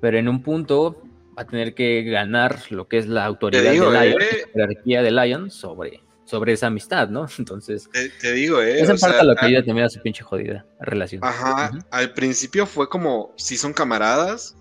Pero 0.01 0.17
en 0.17 0.27
un 0.27 0.41
punto 0.41 1.01
va 1.37 1.43
a 1.43 1.47
tener 1.47 1.73
que 1.73 2.03
ganar 2.03 2.59
lo 2.69 2.87
que 2.87 2.97
es 2.97 3.07
la 3.07 3.25
autoridad 3.25 3.63
de 3.63 3.73
Lion, 3.73 3.95
eh. 3.95 4.45
la 4.53 4.67
jerarquía 4.67 5.01
de 5.01 5.11
Lion 5.11 5.51
sobre, 5.51 6.01
sobre 6.25 6.53
esa 6.53 6.67
amistad, 6.67 7.09
¿no? 7.09 7.27
Entonces. 7.37 7.89
Te, 8.21 8.33
digo, 8.33 8.61
eh. 8.61 8.81
Esa 8.81 8.95
parte 8.95 9.25
lo 9.25 9.35
que 9.35 9.45
ayuda 9.45 9.63
también 9.63 9.85
a 9.85 9.89
su 9.89 10.01
pinche 10.01 10.23
jodida 10.23 10.65
relación. 10.79 11.23
Ajá. 11.23 11.71
Al 11.91 12.13
principio 12.13 12.65
fue 12.65 12.89
como 12.89 13.33
si 13.35 13.57
son 13.57 13.73
camaradas, 13.73 14.55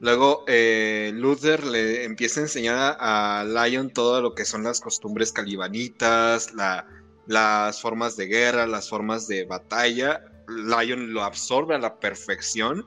Luego 0.00 0.44
eh, 0.46 1.10
Luther 1.14 1.64
le 1.64 2.04
empieza 2.04 2.40
a 2.40 2.42
enseñar 2.44 2.96
a, 3.00 3.44
Lion 3.44 3.90
todo 3.90 4.20
lo 4.20 4.34
que 4.34 4.44
son 4.44 4.62
las 4.62 4.80
costumbres 4.80 5.32
calibanitas, 5.32 6.52
las 7.26 7.80
formas 7.80 8.16
de 8.16 8.26
guerra, 8.26 8.66
las 8.66 8.90
formas 8.90 9.26
de 9.26 9.44
batalla. 9.44 10.22
Lion 10.48 11.12
lo 11.14 11.22
absorbe 11.22 11.74
a 11.74 11.78
la 11.78 11.98
perfección 11.98 12.86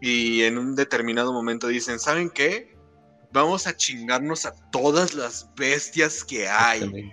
y 0.00 0.42
en 0.42 0.58
un 0.58 0.76
determinado 0.76 1.32
momento 1.32 1.66
dicen, 1.66 1.98
¿saben 1.98 2.30
qué? 2.30 2.76
Vamos 3.32 3.66
a 3.66 3.76
chingarnos 3.76 4.46
a 4.46 4.52
todas 4.70 5.14
las 5.14 5.50
bestias 5.56 6.22
que 6.22 6.48
hay. 6.48 7.12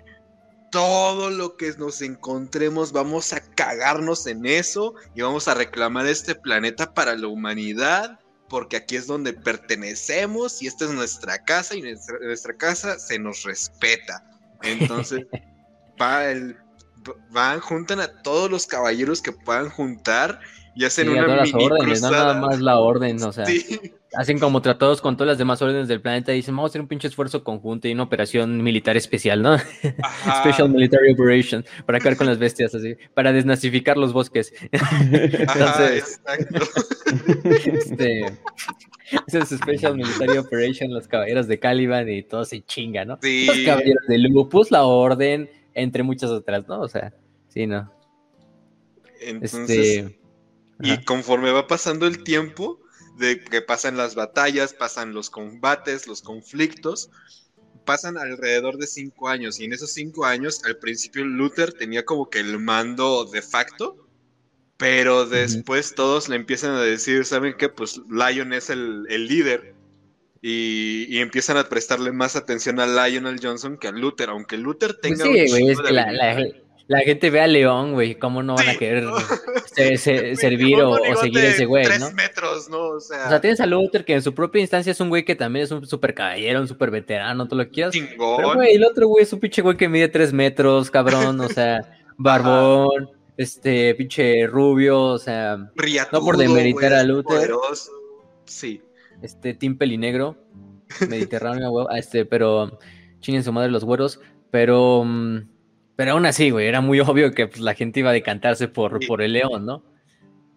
todo 0.70 1.30
lo 1.30 1.56
que 1.56 1.72
nos 1.78 2.02
encontremos 2.02 2.92
vamos 2.92 3.32
a 3.32 3.40
cagarnos 3.40 4.26
en 4.26 4.46
eso 4.46 4.94
y 5.14 5.22
vamos 5.22 5.48
a 5.48 5.54
reclamar 5.54 6.06
este 6.06 6.34
planeta 6.34 6.92
para 6.92 7.16
la 7.16 7.28
humanidad 7.28 8.18
porque 8.48 8.76
aquí 8.76 8.96
es 8.96 9.06
donde 9.06 9.32
pertenecemos 9.32 10.62
y 10.62 10.66
esta 10.66 10.84
es 10.84 10.92
nuestra 10.92 11.44
casa 11.44 11.74
y 11.74 11.82
nuestra, 11.82 12.18
nuestra 12.20 12.56
casa 12.56 12.98
se 12.98 13.18
nos 13.18 13.42
respeta. 13.42 14.24
Entonces, 14.62 15.26
va 16.00 16.26
el, 16.26 16.56
van, 17.30 17.60
juntan 17.60 18.00
a 18.00 18.22
todos 18.22 18.50
los 18.50 18.66
caballeros 18.66 19.22
que 19.22 19.32
puedan 19.32 19.70
juntar 19.70 20.40
y 20.74 20.84
hacen 20.84 21.08
una 21.08 21.24
todas 21.24 21.52
mini 21.52 21.64
las 21.64 21.72
órdenes, 21.72 22.02
no 22.02 22.10
nada 22.10 22.34
más 22.34 22.60
la 22.60 22.78
orden, 22.78 23.22
o 23.22 23.32
sea, 23.32 23.46
Sí. 23.46 23.94
Hacen 24.16 24.38
como 24.38 24.62
tratados 24.62 25.00
con 25.00 25.16
todas 25.16 25.28
las 25.28 25.38
demás 25.38 25.60
órdenes 25.60 25.88
del 25.88 26.00
planeta 26.00 26.32
y 26.32 26.36
dicen, 26.36 26.56
vamos 26.56 26.70
a 26.70 26.72
hacer 26.72 26.80
un 26.80 26.88
pinche 26.88 27.06
esfuerzo 27.06 27.44
conjunto 27.44 27.86
y 27.86 27.92
una 27.92 28.04
operación 28.04 28.62
militar 28.62 28.96
especial, 28.96 29.42
¿no? 29.42 29.52
Ajá. 30.02 30.40
Special 30.40 30.70
Military 30.70 31.12
Operation, 31.12 31.64
para 31.84 31.98
acabar 31.98 32.16
con 32.16 32.26
las 32.26 32.38
bestias, 32.38 32.74
así, 32.74 32.96
para 33.14 33.32
desnazificar 33.32 33.96
los 33.96 34.12
bosques. 34.12 34.52
Ajá, 34.72 34.98
Entonces, 35.02 36.20
exacto. 36.24 36.60
este, 37.72 38.24
ese 39.26 39.38
es 39.38 39.48
Special 39.50 39.96
Military 39.96 40.38
Operation, 40.38 40.92
los 40.92 41.06
caballeros 41.06 41.46
de 41.46 41.58
Caliban 41.58 42.08
y 42.08 42.22
todo 42.22 42.44
se 42.44 42.62
chinga, 42.64 43.04
¿no? 43.04 43.18
Sí. 43.22 43.46
Los 43.46 43.58
caballeros 43.58 44.06
de 44.08 44.18
Lupus, 44.18 44.70
la 44.70 44.84
orden, 44.84 45.50
entre 45.74 46.02
muchas 46.02 46.30
otras, 46.30 46.66
¿no? 46.66 46.80
O 46.80 46.88
sea, 46.88 47.12
sí, 47.48 47.66
¿no? 47.66 47.92
Entonces, 49.20 49.68
Este... 49.70 50.18
y 50.80 50.90
ajá. 50.92 51.02
conforme 51.04 51.50
va 51.50 51.66
pasando 51.66 52.06
el 52.06 52.24
tiempo, 52.24 52.80
de 53.16 53.42
que 53.42 53.62
pasan 53.62 53.96
las 53.96 54.14
batallas, 54.14 54.74
pasan 54.74 55.14
los 55.14 55.30
combates, 55.30 56.06
los 56.06 56.22
conflictos, 56.22 57.10
pasan 57.84 58.18
alrededor 58.18 58.76
de 58.76 58.86
cinco 58.86 59.28
años. 59.28 59.58
Y 59.58 59.64
en 59.64 59.72
esos 59.72 59.92
cinco 59.92 60.24
años, 60.24 60.62
al 60.64 60.76
principio 60.76 61.24
Luther 61.24 61.72
tenía 61.72 62.04
como 62.04 62.28
que 62.28 62.40
el 62.40 62.58
mando 62.58 63.24
de 63.24 63.42
facto, 63.42 64.06
pero 64.76 65.26
después 65.26 65.94
todos 65.94 66.28
le 66.28 66.36
empiezan 66.36 66.72
a 66.72 66.82
decir, 66.82 67.24
¿saben 67.24 67.54
qué? 67.58 67.68
Pues 67.68 68.00
Lion 68.10 68.52
es 68.52 68.70
el, 68.70 69.06
el 69.08 69.26
líder. 69.26 69.74
Y, 70.42 71.06
y 71.08 71.18
empiezan 71.18 71.56
a 71.56 71.68
prestarle 71.68 72.12
más 72.12 72.36
atención 72.36 72.78
a 72.78 72.86
Lionel 72.86 73.40
Johnson 73.42 73.78
que 73.78 73.88
a 73.88 73.92
Luther, 73.92 74.28
aunque 74.28 74.58
Luther 74.58 74.96
Pues 75.00 75.18
tenga 75.18 75.24
sí, 75.24 75.28
un 75.30 75.46
güey, 75.48 75.70
es 75.70 75.80
que 75.80 75.92
la. 75.92 76.46
La 76.88 77.00
gente 77.00 77.30
ve 77.30 77.40
a 77.40 77.46
León, 77.48 77.94
güey, 77.94 78.14
¿cómo 78.16 78.42
no 78.42 78.54
van 78.54 78.68
a 78.68 78.76
querer 78.76 79.04
se- 79.74 79.96
se- 79.96 80.20
Güey, 80.22 80.36
servir 80.36 80.80
o, 80.82 80.96
seguir 81.16 81.44
ese 81.44 81.64
güey, 81.64 81.84
tres 81.84 82.00
¿no? 82.00 82.12
metros, 82.12 82.68
¿no? 82.68 82.78
O 82.90 83.00
sea, 83.00 83.26
O 83.26 83.28
sea, 83.28 83.40
tienes 83.40 83.60
a 83.60 83.66
Luther 83.66 84.04
que 84.04 84.14
en 84.14 84.22
su 84.22 84.34
propia 84.34 84.60
instancia 84.60 84.92
es 84.92 85.00
un 85.00 85.08
güey 85.08 85.24
que 85.24 85.34
también 85.34 85.64
es 85.64 85.70
un 85.72 85.84
super 85.86 86.14
caballero, 86.14 86.60
un 86.60 86.68
super 86.68 86.90
veterano, 86.90 87.48
tú 87.48 87.56
lo 87.56 87.68
quieras. 87.68 87.92
chingón. 87.92 88.36
Pero, 88.36 88.54
güey, 88.54 88.74
el 88.74 88.84
otro 88.84 89.08
güey 89.08 89.24
es 89.24 89.32
un 89.32 89.40
pinche 89.40 89.62
güey 89.62 89.76
que 89.76 89.88
mide 89.88 90.08
tres 90.08 90.32
metros, 90.32 90.90
cabrón, 90.90 91.40
o 91.40 91.48
sea, 91.48 91.80
barbón, 92.16 93.10
este, 93.36 93.94
pinche 93.96 94.46
rubio, 94.46 95.00
o 95.02 95.18
sea, 95.18 95.70
Riatudo, 95.74 96.20
no 96.20 96.24
por 96.24 96.36
demeritar 96.36 96.90
güey, 96.90 97.00
a 97.00 97.04
Luther. 97.04 97.24
poderoso. 97.36 97.90
Sí. 98.44 98.80
este, 99.22 99.54
Team 99.54 99.76
Pelinegro, 99.76 100.36
Mediterráneo, 101.08 101.70
güey, 101.70 101.86
este, 101.98 102.24
pero 102.24 102.78
chinguen 103.20 103.42
su 103.42 103.52
madre 103.52 103.70
los 103.72 103.82
güeros, 103.84 104.20
pero, 104.52 105.02
mm, 105.04 105.48
pero 105.96 106.12
aún 106.12 106.26
así, 106.26 106.50
güey, 106.50 106.66
era 106.66 106.80
muy 106.80 107.00
obvio 107.00 107.32
que 107.32 107.48
pues, 107.48 107.60
la 107.60 107.74
gente 107.74 108.00
iba 108.00 108.10
a 108.10 108.12
decantarse 108.14 108.68
por, 108.68 108.98
Sí. 109.00 109.06
por 109.08 109.22
el 109.22 109.32
león, 109.32 109.66
¿no? 109.66 109.82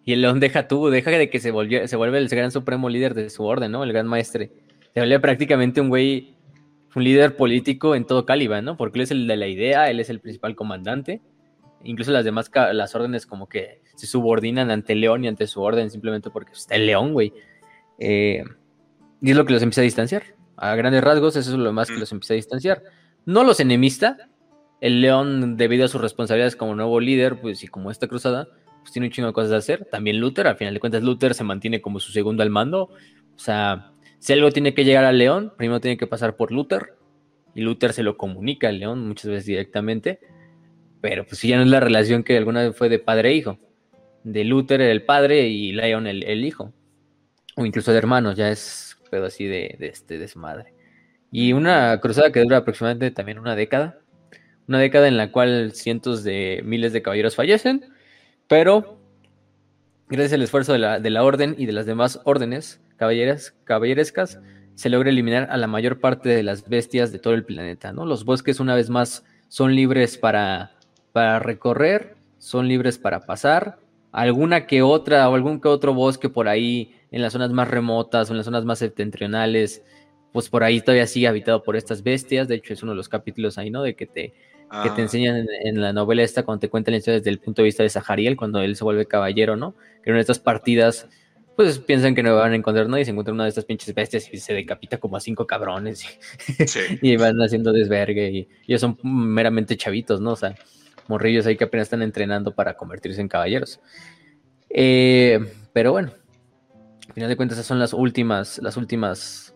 Y 0.04 0.12
el 0.14 0.22
león 0.22 0.40
deja 0.40 0.66
tú, 0.66 0.88
deja 0.88 1.10
de 1.10 1.28
que 1.28 1.40
se, 1.40 1.50
volvió, 1.50 1.86
se 1.86 1.96
vuelve 1.96 2.18
el 2.18 2.28
gran 2.28 2.50
supremo 2.50 2.88
líder 2.88 3.14
de 3.14 3.28
su 3.30 3.44
orden, 3.44 3.70
¿no? 3.72 3.84
El 3.84 3.92
gran 3.92 4.06
maestre. 4.06 4.50
Se 4.94 5.00
vuelve 5.00 5.20
prácticamente 5.20 5.80
un 5.80 5.88
güey, 5.88 6.36
un 6.94 7.04
líder 7.04 7.36
político 7.36 7.94
en 7.94 8.06
todo 8.06 8.24
Caliban, 8.24 8.64
¿no? 8.64 8.76
Porque 8.76 8.98
él 8.98 9.02
es 9.02 9.10
el 9.10 9.26
de 9.26 9.36
la 9.36 9.46
idea, 9.46 9.90
él 9.90 10.00
es 10.00 10.08
el 10.10 10.20
principal 10.20 10.56
comandante. 10.56 11.20
Incluso 11.84 12.10
las 12.12 12.24
demás, 12.24 12.50
las 12.72 12.94
órdenes 12.94 13.26
como 13.26 13.48
que 13.48 13.82
se 13.94 14.06
subordinan 14.06 14.70
ante 14.70 14.94
el 14.94 15.00
león 15.02 15.24
y 15.24 15.28
ante 15.28 15.46
su 15.46 15.60
orden 15.60 15.90
simplemente 15.90 16.30
porque 16.30 16.52
está 16.52 16.74
el 16.76 16.86
león, 16.86 17.12
güey. 17.12 17.32
Eh, 17.98 18.42
y 19.20 19.30
es 19.30 19.36
lo 19.36 19.44
que 19.44 19.52
los 19.52 19.62
empieza 19.62 19.82
a 19.82 19.84
distanciar. 19.84 20.22
A 20.56 20.74
grandes 20.76 21.04
rasgos, 21.04 21.36
eso 21.36 21.50
es 21.50 21.58
lo 21.58 21.72
más 21.72 21.88
que 21.88 21.98
los 21.98 22.10
empieza 22.10 22.34
a 22.34 22.36
distanciar. 22.36 22.82
No 23.26 23.44
los 23.44 23.60
enemista. 23.60 24.29
El 24.80 25.00
león, 25.00 25.56
debido 25.56 25.84
a 25.84 25.88
sus 25.88 26.00
responsabilidades 26.00 26.56
como 26.56 26.74
nuevo 26.74 27.00
líder, 27.00 27.40
pues 27.40 27.62
y 27.62 27.68
como 27.68 27.90
esta 27.90 28.06
cruzada, 28.06 28.48
pues 28.80 28.92
tiene 28.92 29.08
un 29.08 29.12
chingo 29.12 29.28
de 29.28 29.34
cosas 29.34 29.50
de 29.50 29.56
hacer. 29.56 29.84
También 29.90 30.18
Luther, 30.18 30.46
al 30.46 30.56
final 30.56 30.74
de 30.74 30.80
cuentas, 30.80 31.02
Luther 31.02 31.34
se 31.34 31.44
mantiene 31.44 31.80
como 31.80 32.00
su 32.00 32.12
segundo 32.12 32.42
al 32.42 32.50
mando. 32.50 32.84
O 32.84 33.38
sea, 33.38 33.92
si 34.18 34.32
algo 34.32 34.50
tiene 34.50 34.74
que 34.74 34.84
llegar 34.84 35.04
al 35.04 35.18
león, 35.18 35.52
primero 35.56 35.80
tiene 35.80 35.96
que 35.96 36.06
pasar 36.06 36.36
por 36.36 36.50
Luther. 36.52 36.94
Y 37.54 37.62
Luther 37.62 37.92
se 37.92 38.02
lo 38.02 38.16
comunica 38.16 38.68
al 38.68 38.78
león 38.78 39.06
muchas 39.06 39.30
veces 39.30 39.46
directamente. 39.46 40.20
Pero 41.00 41.26
pues 41.26 41.42
ya 41.42 41.56
no 41.56 41.62
es 41.62 41.68
la 41.68 41.80
relación 41.80 42.22
que 42.22 42.36
alguna 42.36 42.62
vez 42.62 42.76
fue 42.76 42.88
de 42.88 42.98
padre 42.98 43.30
e 43.30 43.34
hijo. 43.34 43.58
De 44.24 44.44
Luther 44.44 44.80
el 44.80 45.02
padre 45.02 45.48
y 45.48 45.72
Leon 45.72 46.06
el, 46.06 46.22
el 46.24 46.44
hijo. 46.44 46.72
O 47.56 47.66
incluso 47.66 47.92
de 47.92 47.98
hermanos, 47.98 48.36
ya 48.36 48.50
es 48.50 48.96
pedo 49.10 49.26
así 49.26 49.46
de, 49.46 49.76
de 49.78 49.88
este 49.88 50.18
desmadre. 50.18 50.72
Y 51.32 51.52
una 51.52 51.98
cruzada 52.00 52.32
que 52.32 52.40
dura 52.40 52.58
aproximadamente 52.58 53.10
también 53.10 53.38
una 53.38 53.56
década. 53.56 53.98
Una 54.68 54.78
década 54.78 55.08
en 55.08 55.16
la 55.16 55.32
cual 55.32 55.72
cientos 55.72 56.22
de 56.24 56.62
miles 56.64 56.92
de 56.92 57.02
caballeros 57.02 57.36
fallecen. 57.36 57.84
Pero 58.46 59.00
gracias 60.08 60.34
al 60.34 60.42
esfuerzo 60.42 60.72
de 60.72 60.78
la, 60.78 61.00
de 61.00 61.10
la 61.10 61.22
orden 61.22 61.54
y 61.58 61.66
de 61.66 61.72
las 61.72 61.86
demás 61.86 62.20
órdenes 62.24 62.80
caballeras, 62.96 63.54
caballerescas, 63.64 64.40
se 64.74 64.90
logra 64.90 65.10
eliminar 65.10 65.48
a 65.50 65.56
la 65.56 65.66
mayor 65.66 66.00
parte 66.00 66.28
de 66.28 66.42
las 66.42 66.68
bestias 66.68 67.12
de 67.12 67.18
todo 67.18 67.34
el 67.34 67.44
planeta. 67.44 67.92
¿no? 67.92 68.04
Los 68.04 68.24
bosques, 68.24 68.60
una 68.60 68.74
vez 68.74 68.90
más, 68.90 69.24
son 69.48 69.74
libres 69.74 70.18
para, 70.18 70.72
para 71.12 71.38
recorrer, 71.38 72.14
son 72.38 72.68
libres 72.68 72.98
para 72.98 73.20
pasar. 73.20 73.78
Alguna 74.12 74.66
que 74.66 74.82
otra 74.82 75.28
o 75.28 75.34
algún 75.34 75.60
que 75.60 75.68
otro 75.68 75.94
bosque 75.94 76.28
por 76.28 76.48
ahí 76.48 76.94
en 77.10 77.22
las 77.22 77.32
zonas 77.32 77.52
más 77.52 77.68
remotas 77.68 78.28
o 78.28 78.32
en 78.32 78.38
las 78.38 78.46
zonas 78.46 78.64
más 78.64 78.78
septentrionales, 78.78 79.82
pues 80.32 80.48
por 80.48 80.62
ahí 80.64 80.80
todavía 80.80 81.06
sigue 81.06 81.28
habitado 81.28 81.62
por 81.62 81.76
estas 81.76 82.02
bestias. 82.02 82.48
De 82.48 82.56
hecho, 82.56 82.72
es 82.72 82.82
uno 82.82 82.92
de 82.92 82.96
los 82.96 83.08
capítulos 83.08 83.58
ahí, 83.58 83.70
¿no? 83.70 83.82
De 83.82 83.94
que 83.94 84.06
te, 84.06 84.32
que 84.82 84.90
te 84.90 85.00
Ah, 85.00 85.00
enseñan 85.00 85.36
en, 85.36 85.48
en 85.64 85.80
la 85.80 85.92
novela 85.92 86.22
esta 86.22 86.44
cuando 86.44 86.60
te 86.60 86.68
cuentan 86.68 86.92
la 86.92 86.98
historia 86.98 87.18
desde 87.18 87.30
el 87.30 87.40
punto 87.40 87.62
de 87.62 87.66
vista 87.66 87.82
de 87.82 87.88
Sahariel, 87.88 88.36
cuando 88.36 88.60
él 88.60 88.76
se 88.76 88.84
vuelve 88.84 89.06
caballero, 89.06 89.56
¿no? 89.56 89.74
Que 90.04 90.10
en 90.10 90.16
estas 90.16 90.38
partidas, 90.38 91.08
pues 91.56 91.78
piensan 91.78 92.14
que 92.14 92.22
no 92.22 92.36
van 92.36 92.52
a 92.52 92.56
encontrar 92.56 92.86
nada 92.86 93.00
y 93.00 93.04
se 93.04 93.10
encuentran 93.10 93.34
una 93.34 93.44
de 93.44 93.48
estas 93.48 93.64
pinches 93.64 93.94
bestias 93.94 94.32
y 94.32 94.36
se 94.38 94.54
decapita 94.54 94.98
como 94.98 95.16
a 95.16 95.20
cinco 95.20 95.46
cabrones 95.46 96.06
sí. 96.66 96.80
y 97.02 97.16
van 97.16 97.36
haciendo 97.42 97.72
desvergue 97.72 98.30
y, 98.30 98.38
y 98.38 98.48
ellos 98.68 98.80
son 98.80 98.96
meramente 99.02 99.76
chavitos, 99.76 100.20
¿no? 100.20 100.32
O 100.32 100.36
sea, 100.36 100.54
morrillos 101.08 101.44
ahí 101.46 101.56
que 101.56 101.64
apenas 101.64 101.86
están 101.86 102.02
entrenando 102.02 102.54
para 102.54 102.74
convertirse 102.74 103.20
en 103.20 103.28
caballeros. 103.28 103.80
Eh, 104.70 105.40
pero 105.72 105.90
bueno, 105.90 106.12
al 107.08 107.14
final 107.14 107.28
de 107.28 107.36
cuentas 107.36 107.58
esas 107.58 107.66
son 107.66 107.80
las 107.80 107.92
últimas, 107.92 108.58
las 108.62 108.76
últimas 108.76 109.54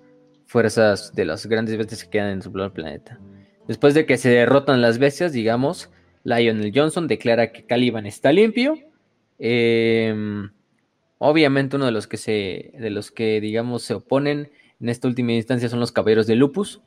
fuerzas 0.55 1.13
de 1.17 1.25
las 1.25 1.47
grandes 1.47 1.77
bestias 1.77 2.05
que 2.05 2.11
quedan 2.11 2.31
en 2.31 2.41
su 2.41 2.53
planeta. 2.53 3.19
Después 3.67 3.93
de 3.93 4.07
que 4.07 4.17
se 4.17 4.29
derrotan 4.29 4.81
las 4.81 4.99
bestias, 4.99 5.33
digamos, 5.33 5.91
Lionel 6.23 6.71
Johnson 6.73 7.09
declara 7.09 7.51
que 7.51 7.67
Caliban 7.67 8.07
está 8.07 8.31
limpio. 8.31 8.79
Eh, 9.41 10.15
obviamente 11.19 11.75
uno 11.75 11.87
de 11.87 11.91
los 11.91 12.07
que 12.07 12.19
se, 12.19 12.71
de 12.79 12.91
los 12.91 13.11
que 13.11 13.41
digamos 13.41 13.83
se 13.83 13.95
oponen 13.95 14.53
en 14.81 14.89
esta 14.89 15.09
última 15.09 15.33
instancia 15.33 15.69
son 15.69 15.81
los 15.81 15.91
caballeros 15.91 16.29
de 16.29 16.37
Lupus, 16.37 16.83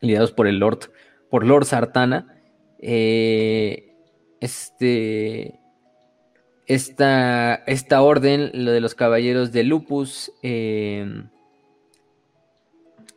liderados 0.00 0.30
por 0.30 0.46
el 0.46 0.60
Lord, 0.60 0.92
por 1.28 1.44
Lord 1.44 1.64
Sartana. 1.64 2.38
Eh, 2.78 3.96
este, 4.38 5.58
esta, 6.68 7.56
esta 7.66 8.00
orden, 8.00 8.52
lo 8.54 8.70
de 8.70 8.80
los 8.80 8.94
caballeros 8.94 9.50
de 9.50 9.64
Lupus, 9.64 10.30
eh, 10.44 11.24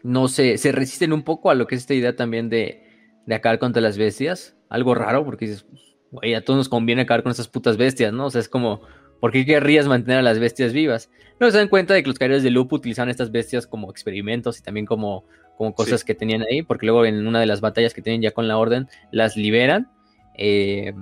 no 0.04 0.28
sé, 0.28 0.58
se 0.58 0.72
resisten 0.72 1.14
un 1.14 1.24
poco 1.24 1.50
a 1.50 1.56
lo 1.56 1.68
que 1.68 1.76
es 1.76 1.82
esta 1.82 1.94
idea 1.94 2.16
también 2.16 2.50
de, 2.50 2.84
de 3.26 3.36
acabar 3.36 3.60
contra 3.60 3.82
las 3.82 3.98
bestias. 3.98 4.56
Algo 4.70 4.96
raro, 4.96 5.26
porque 5.26 5.48
dices, 5.48 5.66
güey, 6.12 6.34
a 6.36 6.44
todos 6.44 6.58
nos 6.58 6.70
conviene 6.70 7.02
acabar 7.04 7.24
con 7.24 7.32
estas 7.32 7.48
putas 7.48 7.78
bestias, 7.78 8.14
¿no? 8.14 8.26
O 8.28 8.30
sea, 8.30 8.42
es 8.42 8.50
como, 8.50 8.82
¿por 9.20 9.32
qué 9.32 9.46
querrías 9.46 9.88
mantener 9.88 10.20
a 10.20 10.24
las 10.24 10.40
bestias 10.40 10.74
vivas? 10.74 11.10
No 11.40 11.50
se 11.50 11.58
dan 11.58 11.68
cuenta 11.70 11.94
de 11.94 12.04
que 12.04 12.10
los 12.10 12.20
caballeros 12.20 12.44
de 12.44 12.52
Lupo 12.52 12.76
utilizaban 12.76 13.10
estas 13.10 13.32
bestias 13.32 13.66
como 13.68 13.90
experimentos 13.92 14.60
y 14.60 14.64
también 14.64 14.86
como, 14.86 15.26
como 15.58 15.74
cosas 15.74 16.02
Sí. 16.02 16.06
que 16.06 16.16
tenían 16.16 16.44
ahí, 16.44 16.62
porque 16.62 16.86
luego 16.86 17.06
en 17.06 17.26
una 17.28 17.40
de 17.40 17.46
las 17.46 17.62
batallas 17.62 17.94
que 17.94 18.02
tienen 18.02 18.22
ya 18.22 18.32
con 18.32 18.48
la 18.48 18.58
orden, 18.58 18.88
las 19.12 19.36
liberan. 19.38 19.90
eh, 20.38 20.94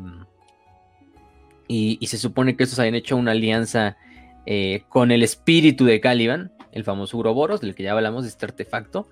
y, 1.67 1.97
y 1.99 2.07
se 2.07 2.17
supone 2.17 2.55
que 2.55 2.63
estos 2.63 2.79
habían 2.79 2.95
hecho 2.95 3.17
una 3.17 3.31
alianza 3.31 3.97
eh, 4.45 4.83
con 4.89 5.11
el 5.11 5.21
espíritu 5.23 5.83
de 5.85 5.99
Caliban, 5.99 6.51
el 6.71 6.83
famoso 6.83 7.17
Uroboros, 7.17 7.61
del 7.61 7.75
que 7.75 7.83
ya 7.83 7.93
hablamos, 7.93 8.23
de 8.23 8.29
este 8.29 8.45
artefacto. 8.45 9.07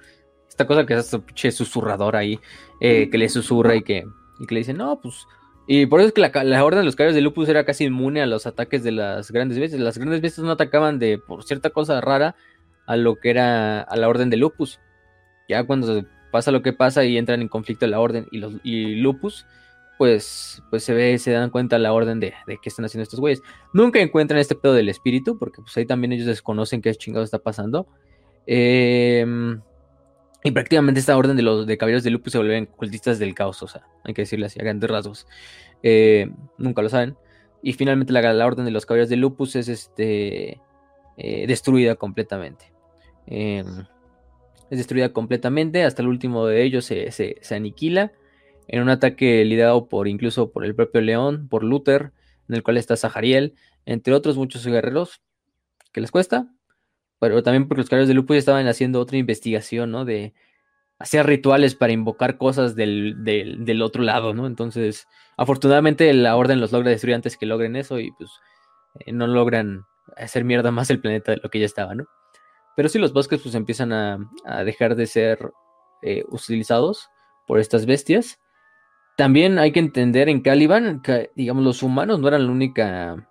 Esta 0.48 0.68
cosa 0.68 0.86
que 0.86 0.94
es 0.94 1.00
este 1.00 1.20
pinche 1.20 1.52
susurrador 1.52 2.16
ahí, 2.16 2.40
eh, 2.80 3.10
que 3.10 3.18
le 3.18 3.30
susurra 3.30 3.76
y 3.76 3.82
que, 3.82 4.06
y 4.40 4.46
que 4.46 4.54
le 4.54 4.60
dice, 4.60 4.74
no, 4.74 5.00
pues. 5.02 5.26
Y 5.68 5.88
por 5.88 6.00
eso 6.00 6.08
es 6.08 6.14
que 6.14 6.22
la, 6.22 6.32
la 6.44 6.64
orden 6.64 6.80
de 6.80 6.86
los 6.86 6.96
caballeros 6.96 7.16
de 7.16 7.22
Lupus 7.22 7.50
era 7.50 7.66
casi 7.66 7.86
inmune 7.86 8.22
a 8.22 8.28
los 8.28 8.46
ataques 8.46 8.84
de 8.84 8.92
las 8.92 9.32
grandes 9.32 9.58
bestias. 9.58 9.82
Las 9.82 9.98
grandes 9.98 10.22
bestias 10.22 10.46
no 10.46 10.52
atacaban 10.52 11.00
de, 11.00 11.18
por 11.18 11.44
cierta 11.44 11.72
cosa 11.72 12.00
rara, 12.02 12.36
a 12.86 12.96
lo 12.96 13.16
que 13.16 13.32
era 13.32 13.82
a 13.82 13.96
la 13.98 14.08
orden 14.08 14.30
de 14.30 14.38
Lupus. 14.38 14.80
Ya 15.50 15.64
cuando 15.64 16.06
pasa 16.32 16.52
lo 16.52 16.62
que 16.62 16.74
pasa 16.74 17.04
y 17.04 17.18
entran 17.18 17.42
en 17.42 17.48
conflicto 17.48 17.88
la 17.88 18.00
orden 18.00 18.28
y, 18.32 18.38
los, 18.40 18.54
y 18.64 18.96
Lupus, 18.96 19.46
pues, 19.98 20.62
pues 20.70 20.84
se 20.84 20.94
ve, 20.94 21.18
se 21.18 21.32
dan 21.32 21.50
cuenta 21.50 21.78
la 21.80 21.94
orden 21.94 22.20
de, 22.20 22.34
de 22.48 22.58
qué 22.62 22.70
están 22.70 22.86
haciendo 22.86 23.04
estos 23.04 23.20
güeyes. 23.20 23.42
Nunca 23.74 24.00
encuentran 24.00 24.40
este 24.40 24.56
pedo 24.56 24.74
del 24.74 24.90
espíritu, 24.90 25.38
porque 25.38 25.62
pues 25.62 25.76
ahí 25.78 25.86
también 25.86 26.12
ellos 26.12 26.28
desconocen 26.28 26.82
qué 26.82 26.94
chingado 26.96 27.24
está 27.24 27.40
pasando. 27.40 27.88
Em, 28.46 29.62
y 30.44 30.52
prácticamente 30.52 31.00
esta 31.00 31.18
orden 31.18 31.36
de 31.36 31.44
los 31.44 31.66
de 31.66 31.78
caballeros 31.78 32.04
de 32.04 32.12
Lupus 32.12 32.34
se 32.34 32.38
vuelven 32.38 32.68
cultistas 32.68 33.18
del 33.18 33.34
caos, 33.34 33.64
o 33.64 33.68
sea, 33.68 33.88
hay 34.04 34.14
que 34.14 34.22
decirle 34.24 34.46
así 34.46 34.60
a 34.60 34.64
grandes 34.64 34.90
rasgos. 34.90 35.28
Eh, 35.82 36.30
nunca 36.58 36.82
lo 36.82 36.90
saben. 36.90 37.18
Y 37.64 37.74
finalmente 37.74 38.14
la, 38.14 38.22
la, 38.34 38.46
orden 38.46 38.66
de 38.66 38.72
los 38.72 38.86
caballeros 38.86 39.10
de 39.10 39.16
Lupus 39.16 39.56
es 39.56 39.68
este, 39.70 40.62
eh, 41.18 41.48
destruida 41.48 41.96
completamente. 41.96 42.72
Em, 43.28 43.86
es 44.70 44.78
destruida 44.78 45.14
completamente, 45.14 45.84
hasta 45.84 46.02
el 46.02 46.08
último 46.08 46.46
de 46.46 46.64
ellos 46.64 46.86
se, 46.86 47.12
se, 47.12 47.38
se, 47.42 47.56
aniquila 47.56 48.12
en 48.68 48.82
un 48.82 48.90
ataque 48.90 49.44
liderado 49.46 49.88
por 49.88 50.08
incluso 50.08 50.52
por 50.52 50.66
el 50.66 50.76
propio 50.76 51.02
León, 51.02 51.48
por 51.50 51.64
Luther, 51.64 52.12
en 52.50 52.56
el 52.56 52.64
cual 52.64 52.78
está 52.78 52.98
Zahariel, 52.98 53.56
entre 53.86 54.14
otros 54.14 54.38
muchos 54.38 54.66
guerreros, 54.66 55.22
que 55.92 56.02
les 56.02 56.12
cuesta, 56.12 56.48
pero 57.20 57.42
también 57.44 57.68
porque 57.68 57.82
los 57.82 57.90
caballeros 57.90 58.08
de 58.08 58.14
Lupus 58.14 58.38
estaban 58.38 58.68
haciendo 58.68 59.00
otra 59.00 59.18
investigación, 59.18 59.92
¿no? 59.92 60.06
De 60.06 60.34
hacer 61.00 61.26
rituales 61.26 61.76
para 61.76 61.94
invocar 61.94 62.38
cosas 62.38 62.76
del, 62.76 63.24
del, 63.24 63.66
del, 63.66 63.82
otro 63.82 64.04
lado, 64.04 64.34
¿no? 64.34 64.48
Entonces, 64.48 65.08
afortunadamente 65.38 66.14
la 66.14 66.36
orden 66.36 66.60
los 66.60 66.72
logra 66.72 66.90
destruir 66.90 67.16
antes 67.16 67.38
que 67.38 67.46
logren 67.46 67.76
eso 67.76 68.00
y 68.00 68.12
pues 68.12 68.30
eh, 69.00 69.12
no 69.12 69.28
logran 69.28 69.84
hacer 70.18 70.44
mierda 70.44 70.72
más 70.72 70.90
el 70.90 71.02
planeta 71.02 71.32
de 71.32 71.40
lo 71.42 71.50
que 71.50 71.60
ya 71.60 71.66
estaba, 71.66 71.96
¿no? 71.96 72.06
Pero 72.76 72.90
sí 72.90 73.00
los 73.00 73.14
bosques 73.14 73.42
pues 73.42 73.56
empiezan 73.56 73.94
a, 73.94 74.20
a 74.46 74.64
dejar 74.64 74.96
de 74.96 75.08
ser 75.08 75.52
eh, 76.02 76.24
utilizados 76.30 77.10
por 77.48 77.60
estas 77.60 77.86
bestias. 77.86 78.40
También 79.16 79.60
hay 79.60 79.72
que 79.72 79.80
entender 79.80 80.28
en 80.30 80.42
Caliban 80.42 81.02
que, 81.02 81.32
digamos, 81.36 81.64
los 81.64 81.84
humanos 81.84 82.20
no 82.20 82.28
eran 82.28 82.46
la 82.46 82.52
única, 82.52 83.30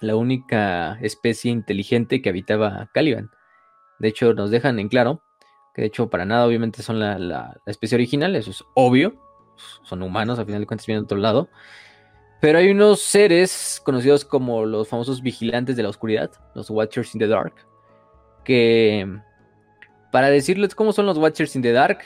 la 0.00 0.16
única 0.16 0.98
especie 1.00 1.50
inteligente 1.50 2.20
que 2.20 2.28
habitaba 2.28 2.90
Caliban. 2.92 3.30
De 3.98 4.08
hecho, 4.08 4.34
nos 4.34 4.50
dejan 4.50 4.78
en 4.78 4.88
claro 4.88 5.22
que 5.74 5.82
de 5.82 5.88
hecho 5.88 6.10
para 6.10 6.24
nada 6.24 6.46
obviamente 6.46 6.82
son 6.82 6.98
la, 6.98 7.18
la, 7.18 7.56
la 7.64 7.70
especie 7.70 7.96
original, 7.96 8.34
eso 8.34 8.50
es 8.50 8.64
obvio, 8.74 9.14
son 9.82 10.02
humanos, 10.02 10.38
al 10.38 10.46
final 10.46 10.60
de 10.60 10.66
cuentas 10.66 10.86
vienen 10.86 11.02
de 11.02 11.06
otro 11.06 11.18
lado. 11.18 11.48
Pero 12.40 12.58
hay 12.58 12.70
unos 12.70 13.02
seres 13.02 13.80
conocidos 13.84 14.24
como 14.24 14.64
los 14.64 14.88
famosos 14.88 15.22
vigilantes 15.22 15.76
de 15.76 15.82
la 15.82 15.90
oscuridad, 15.90 16.30
los 16.54 16.70
Watchers 16.70 17.14
in 17.14 17.18
the 17.18 17.26
Dark, 17.26 17.54
que 18.44 19.06
para 20.10 20.30
decirles 20.30 20.74
cómo 20.74 20.92
son 20.92 21.06
los 21.06 21.18
Watchers 21.18 21.54
in 21.54 21.62
the 21.62 21.72
Dark, 21.72 21.98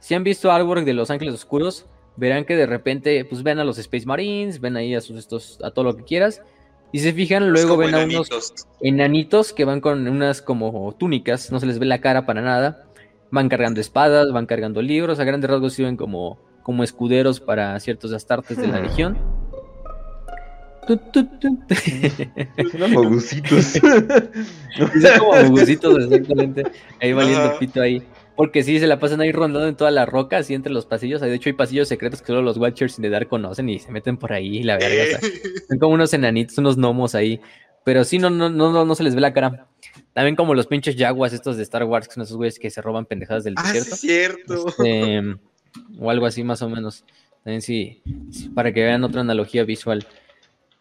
si 0.00 0.14
han 0.14 0.24
visto 0.24 0.50
Artwork 0.50 0.84
de 0.84 0.92
Los 0.92 1.10
Ángeles 1.10 1.34
Oscuros, 1.34 1.86
verán 2.16 2.44
que 2.44 2.56
de 2.56 2.66
repente 2.66 3.24
pues 3.24 3.42
ven 3.42 3.58
a 3.58 3.64
los 3.64 3.78
Space 3.78 4.06
Marines, 4.06 4.60
ven 4.60 4.76
ahí 4.76 4.94
a 4.94 5.00
sus 5.00 5.18
estos 5.18 5.58
a 5.62 5.70
todo 5.70 5.84
lo 5.84 5.96
que 5.96 6.04
quieras 6.04 6.42
y 6.92 7.00
se 7.00 7.12
fijan, 7.12 7.50
luego 7.50 7.76
ven 7.76 7.94
a 7.94 8.04
unos 8.04 8.30
enanitos 8.80 9.52
que 9.52 9.64
van 9.64 9.80
con 9.80 10.06
unas 10.08 10.40
como 10.40 10.94
túnicas, 10.98 11.50
no 11.50 11.60
se 11.60 11.66
les 11.66 11.78
ve 11.78 11.86
la 11.86 12.00
cara 12.00 12.26
para 12.26 12.42
nada. 12.42 12.84
Van 13.30 13.48
cargando 13.48 13.80
espadas, 13.80 14.32
van 14.32 14.46
cargando 14.46 14.80
libros, 14.80 15.18
a 15.18 15.24
grandes 15.24 15.50
rasgos 15.50 15.74
sirven 15.74 15.96
como, 15.96 16.38
como 16.62 16.84
escuderos 16.84 17.40
para 17.40 17.78
ciertos 17.80 18.12
astartes 18.12 18.56
de 18.56 18.68
la 18.68 18.78
región. 18.78 19.18
Son 22.78 22.92
mogusitos. 22.92 23.80
Como 25.18 25.42
mogusitos, 25.42 26.04
exactamente. 26.04 26.62
Ahí 27.02 27.12
valiendo 27.12 27.58
pito 27.58 27.82
ahí. 27.82 28.00
Porque 28.36 28.62
sí, 28.62 28.78
se 28.78 28.86
la 28.86 28.98
pasan 28.98 29.22
ahí 29.22 29.32
rondando 29.32 29.66
en 29.66 29.76
todas 29.76 29.94
las 29.94 30.06
rocas 30.06 30.42
así 30.42 30.52
entre 30.52 30.72
los 30.72 30.84
pasillos. 30.84 31.22
De 31.22 31.34
hecho, 31.34 31.48
hay 31.48 31.54
pasillos 31.54 31.88
secretos 31.88 32.20
que 32.20 32.26
solo 32.26 32.42
los 32.42 32.58
Watchers 32.58 32.98
in 32.98 33.02
the 33.02 33.08
Dark 33.08 33.28
conocen 33.28 33.68
y 33.70 33.78
se 33.78 33.90
meten 33.90 34.18
por 34.18 34.32
ahí, 34.32 34.62
la 34.62 34.76
verga. 34.76 35.18
son 35.68 35.78
como 35.78 35.94
unos 35.94 36.12
enanitos, 36.12 36.58
unos 36.58 36.76
gnomos 36.76 37.14
ahí. 37.14 37.40
Pero 37.82 38.04
sí, 38.04 38.18
no, 38.18 38.28
no, 38.28 38.50
no, 38.50 38.84
no 38.84 38.94
se 38.94 39.04
les 39.04 39.14
ve 39.14 39.22
la 39.22 39.32
cara. 39.32 39.68
También 40.12 40.36
como 40.36 40.54
los 40.54 40.66
pinches 40.66 40.96
jaguas 40.96 41.32
estos 41.32 41.56
de 41.56 41.62
Star 41.62 41.84
Wars, 41.84 42.08
que 42.08 42.14
son 42.14 42.24
esos 42.24 42.36
güeyes 42.36 42.58
que 42.58 42.68
se 42.68 42.82
roban 42.82 43.06
pendejadas 43.06 43.44
del 43.44 43.54
ah, 43.56 43.72
desierto. 43.72 43.96
Sí, 43.96 44.06
cierto. 44.06 44.68
Este, 44.68 45.36
o 45.98 46.10
algo 46.10 46.26
así 46.26 46.44
más 46.44 46.60
o 46.60 46.68
menos. 46.68 47.04
También 47.42 47.62
sí, 47.62 48.02
sí 48.30 48.48
para 48.50 48.72
que 48.72 48.82
vean 48.82 49.04
otra 49.04 49.22
analogía 49.22 49.64
visual. 49.64 50.06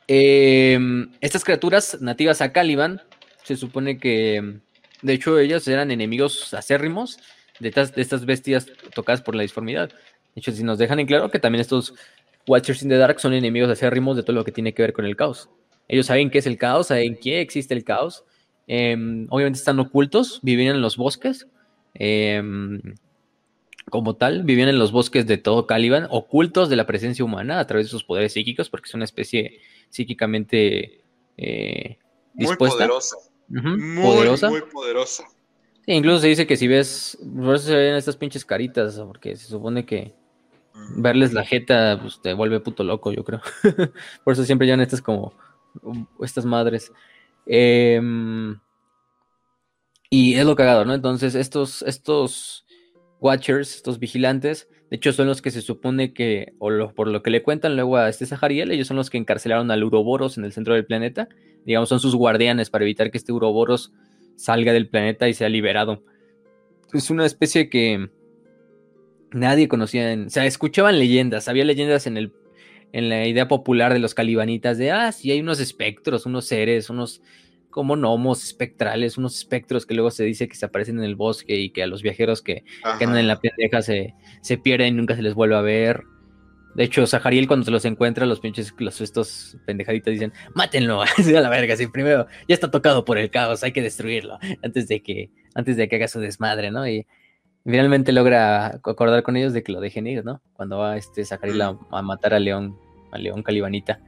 Eh, 0.07 0.77
estas 1.21 1.43
criaturas 1.43 2.01
nativas 2.01 2.41
a 2.41 2.51
Caliban, 2.51 3.01
se 3.43 3.55
supone 3.55 3.97
que, 3.97 4.59
de 5.01 5.13
hecho, 5.13 5.39
ellas 5.39 5.67
eran 5.67 5.91
enemigos 5.91 6.53
acérrimos 6.53 7.19
de 7.59 7.69
estas, 7.69 7.95
de 7.95 8.01
estas 8.01 8.25
bestias 8.25 8.67
tocadas 8.93 9.21
por 9.21 9.35
la 9.35 9.41
disformidad. 9.41 9.89
De 9.89 10.39
hecho, 10.39 10.51
si 10.51 10.63
nos 10.63 10.77
dejan 10.77 10.99
en 10.99 11.07
claro 11.07 11.29
que 11.31 11.39
también 11.39 11.61
estos 11.61 11.93
Watchers 12.47 12.83
in 12.83 12.89
the 12.89 12.97
Dark 12.97 13.19
son 13.19 13.33
enemigos 13.33 13.69
acérrimos 13.69 14.15
de 14.15 14.23
todo 14.23 14.35
lo 14.35 14.43
que 14.43 14.51
tiene 14.51 14.73
que 14.73 14.81
ver 14.81 14.93
con 14.93 15.05
el 15.05 15.15
caos. 15.15 15.49
Ellos 15.87 16.07
saben 16.07 16.29
qué 16.29 16.39
es 16.39 16.47
el 16.47 16.57
caos, 16.57 16.87
saben 16.87 17.17
qué 17.21 17.41
existe 17.41 17.73
el 17.73 17.83
caos. 17.83 18.23
Eh, 18.67 18.95
obviamente 19.29 19.59
están 19.59 19.79
ocultos, 19.79 20.39
viven 20.43 20.67
en 20.67 20.81
los 20.81 20.97
bosques. 20.97 21.47
Eh, 21.93 22.41
como 23.89 24.15
tal, 24.15 24.43
vivían 24.43 24.69
en 24.69 24.79
los 24.79 24.91
bosques 24.91 25.27
de 25.27 25.37
todo 25.37 25.67
Caliban, 25.67 26.07
ocultos 26.09 26.69
de 26.69 26.75
la 26.75 26.87
presencia 26.87 27.23
humana 27.23 27.59
a 27.59 27.67
través 27.67 27.85
de 27.85 27.91
sus 27.91 28.03
poderes 28.03 28.33
psíquicos, 28.33 28.69
porque 28.69 28.87
es 28.87 28.93
una 28.93 29.05
especie 29.05 29.59
psíquicamente 29.89 31.01
eh, 31.37 31.97
dispuesta. 32.33 32.77
Muy 32.77 32.87
poderosa. 32.87 33.15
Uh 33.49 33.53
-huh, 33.53 33.77
muy, 33.77 34.03
poderosa. 34.03 34.49
muy 34.49 34.61
poderosa. 34.61 35.23
Sí, 35.85 35.91
incluso 35.93 36.19
se 36.19 36.27
dice 36.27 36.47
que 36.47 36.57
si 36.57 36.67
ves, 36.67 37.17
por 37.35 37.55
eso 37.55 37.67
se 37.67 37.75
ven 37.75 37.95
estas 37.95 38.17
pinches 38.17 38.43
caritas, 38.43 38.99
porque 38.99 39.35
se 39.35 39.45
supone 39.45 39.85
que 39.85 40.13
verles 40.97 41.31
la 41.33 41.45
jeta 41.45 41.99
pues, 42.01 42.19
te 42.21 42.33
vuelve 42.33 42.59
puto 42.59 42.83
loco, 42.83 43.11
yo 43.11 43.23
creo. 43.23 43.41
por 44.23 44.33
eso 44.33 44.43
siempre 44.43 44.65
llevan 44.65 44.81
estas 44.81 45.01
como, 45.01 45.33
estas 46.21 46.45
madres. 46.45 46.91
Eh, 47.45 48.01
y 50.09 50.35
es 50.35 50.45
lo 50.45 50.55
cagado, 50.55 50.85
¿no? 50.85 50.93
Entonces, 50.93 51.35
estos, 51.35 51.81
estos 51.83 52.65
Watchers, 53.19 53.75
estos 53.75 53.99
vigilantes, 53.99 54.69
de 54.89 54.97
hecho 54.97 55.13
son 55.13 55.27
los 55.27 55.41
que 55.41 55.51
se 55.51 55.61
supone 55.61 56.13
que, 56.13 56.53
o 56.59 56.69
lo, 56.69 56.93
por 56.93 57.07
lo 57.07 57.23
que 57.23 57.31
le 57.31 57.43
cuentan 57.43 57.75
luego 57.75 57.97
a 57.97 58.09
este 58.09 58.25
Sahariel, 58.25 58.71
ellos 58.71 58.87
son 58.87 58.97
los 58.97 59.09
que 59.09 59.17
encarcelaron 59.17 59.71
al 59.71 59.83
Uroboros 59.83 60.37
en 60.37 60.45
el 60.45 60.53
centro 60.53 60.73
del 60.73 60.85
planeta. 60.85 61.27
Digamos, 61.65 61.89
son 61.89 61.99
sus 61.99 62.15
guardianes 62.15 62.69
para 62.69 62.85
evitar 62.85 63.11
que 63.11 63.17
este 63.17 63.31
Uroboros 63.31 63.91
salga 64.35 64.73
del 64.73 64.89
planeta 64.89 65.27
y 65.27 65.33
sea 65.33 65.49
liberado. 65.49 66.03
Es 66.93 67.09
una 67.09 67.25
especie 67.25 67.69
que 67.69 68.09
nadie 69.31 69.67
conocía, 69.67 70.11
en, 70.11 70.27
o 70.27 70.29
sea, 70.29 70.45
escuchaban 70.45 70.97
leyendas, 70.97 71.47
había 71.47 71.65
leyendas 71.65 72.07
en, 72.07 72.17
el, 72.17 72.33
en 72.93 73.09
la 73.09 73.27
idea 73.27 73.47
popular 73.47 73.93
de 73.93 73.99
los 73.99 74.13
calibanitas 74.13 74.77
de, 74.77 74.91
ah, 74.91 75.11
sí, 75.11 75.31
hay 75.31 75.41
unos 75.41 75.59
espectros, 75.59 76.25
unos 76.25 76.45
seres, 76.45 76.89
unos 76.89 77.21
como 77.69 77.97
gnomos 77.97 78.41
espectrales, 78.45 79.17
unos 79.17 79.37
espectros 79.37 79.85
que 79.85 79.95
luego 79.95 80.09
se 80.09 80.23
dice 80.23 80.47
que 80.47 80.55
se 80.55 80.65
aparecen 80.65 80.97
en 80.99 81.03
el 81.03 81.17
bosque 81.17 81.57
y 81.57 81.71
que 81.71 81.83
a 81.83 81.87
los 81.87 82.01
viajeros 82.01 82.41
que, 82.41 82.63
que 82.97 83.03
andan 83.03 83.17
en 83.19 83.27
la 83.27 83.41
pendeja 83.41 83.81
se, 83.81 84.13
se, 84.41 84.57
pierden 84.57 84.93
y 84.93 84.97
nunca 84.97 85.17
se 85.17 85.21
les 85.21 85.33
vuelve 85.33 85.57
a 85.57 85.61
ver. 85.61 86.03
De 86.75 86.83
hecho, 86.83 87.07
Sahariel 87.07 87.47
cuando 87.47 87.65
se 87.65 87.71
los 87.71 87.85
encuentra, 87.85 88.25
los 88.25 88.41
pinches, 88.41 88.73
los, 88.77 88.99
estos 89.01 89.57
pendejaditos 89.65 90.11
dicen, 90.11 90.33
mátenlo, 90.53 91.01
a 91.01 91.07
la 91.41 91.49
verga, 91.49 91.75
si 91.77 91.87
primero 91.87 92.27
ya 92.47 92.53
está 92.53 92.69
tocado 92.69 93.05
por 93.05 93.17
el 93.17 93.31
caos, 93.31 93.63
hay 93.63 93.71
que 93.71 93.81
destruirlo, 93.81 94.37
antes 94.61 94.87
de 94.87 95.01
que, 95.01 95.31
antes 95.53 95.77
de 95.77 95.87
que 95.87 95.95
haga 95.95 96.07
su 96.07 96.19
desmadre, 96.19 96.71
¿no? 96.71 96.87
Y 96.87 97.07
finalmente 97.63 98.11
logra 98.11 98.67
acordar 98.67 99.23
con 99.23 99.37
ellos 99.37 99.53
de 99.53 99.63
que 99.63 99.71
lo 99.71 99.79
dejen 99.79 100.05
ir, 100.05 100.25
¿no? 100.25 100.41
Cuando 100.53 100.77
va 100.77 100.97
este 100.97 101.23
Sahariel 101.23 101.61
a, 101.61 101.77
a 101.91 102.01
matar 102.01 102.33
a 102.33 102.39
León, 102.39 102.77
a 103.11 103.17
León 103.17 103.41
Calibanita 103.41 103.99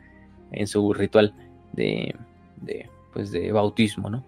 en 0.52 0.68
su 0.68 0.94
ritual 0.94 1.34
de, 1.74 2.16
de 2.58 2.90
pues 3.14 3.32
de 3.32 3.52
bautismo, 3.52 4.10
¿no? 4.10 4.26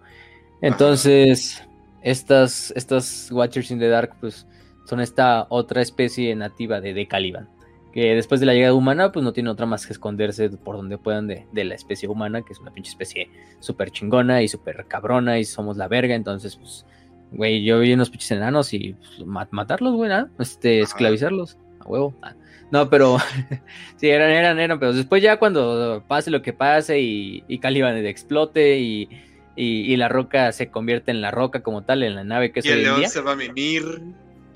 Entonces, 0.62 1.62
estas, 2.02 2.72
estas 2.76 3.30
Watchers 3.30 3.70
in 3.70 3.78
the 3.78 3.88
Dark, 3.88 4.16
pues 4.20 4.46
son 4.86 5.00
esta 5.00 5.46
otra 5.48 5.82
especie 5.82 6.34
nativa 6.34 6.80
de, 6.80 6.94
de 6.94 7.06
Caliban, 7.06 7.48
que 7.92 8.14
después 8.14 8.40
de 8.40 8.46
la 8.46 8.54
llegada 8.54 8.74
humana, 8.74 9.12
pues 9.12 9.24
no 9.24 9.32
tiene 9.32 9.50
otra 9.50 9.66
más 9.66 9.86
que 9.86 9.92
esconderse 9.92 10.48
por 10.50 10.76
donde 10.76 10.98
puedan 10.98 11.26
de, 11.26 11.46
de 11.52 11.64
la 11.64 11.74
especie 11.74 12.08
humana, 12.08 12.42
que 12.42 12.52
es 12.52 12.60
una 12.60 12.72
pinche 12.72 12.90
especie 12.90 13.30
súper 13.58 13.90
chingona 13.90 14.42
y 14.42 14.48
súper 14.48 14.86
cabrona 14.86 15.38
y 15.38 15.44
somos 15.44 15.76
la 15.76 15.88
verga, 15.88 16.14
entonces, 16.14 16.56
pues, 16.56 16.86
güey, 17.32 17.64
yo 17.64 17.80
vi 17.80 17.92
unos 17.92 18.10
pinches 18.10 18.30
enanos 18.32 18.72
y 18.72 18.94
pues, 18.94 19.26
mat 19.26 19.48
matarlos, 19.50 19.94
güey, 19.94 20.10
¿no? 20.10 20.28
este, 20.38 20.80
esclavizarlos, 20.80 21.58
a 21.80 21.88
huevo. 21.88 22.14
Ah. 22.22 22.34
No, 22.70 22.88
pero 22.88 23.18
sí, 23.96 24.08
eran, 24.08 24.30
eran, 24.30 24.58
eran, 24.58 24.78
pero 24.78 24.92
después 24.92 25.22
ya 25.22 25.38
cuando 25.38 26.04
pase 26.06 26.30
lo 26.30 26.42
que 26.42 26.52
pase 26.52 27.00
y, 27.00 27.44
y 27.48 27.58
Caliban 27.58 27.96
explote 27.96 28.78
y, 28.78 29.08
y, 29.56 29.92
y, 29.92 29.96
la 29.96 30.08
roca 30.08 30.52
se 30.52 30.70
convierte 30.70 31.10
en 31.10 31.20
la 31.20 31.32
roca 31.32 31.62
como 31.62 31.82
tal, 31.82 32.04
en 32.04 32.14
la 32.14 32.24
nave 32.24 32.52
que 32.52 32.60
es 32.60 32.66
Y 32.66 32.70
el 32.70 32.82
león 32.82 33.00
día, 33.00 33.08
se 33.08 33.20
va 33.20 33.32
a 33.32 33.36
mimir. 33.36 33.82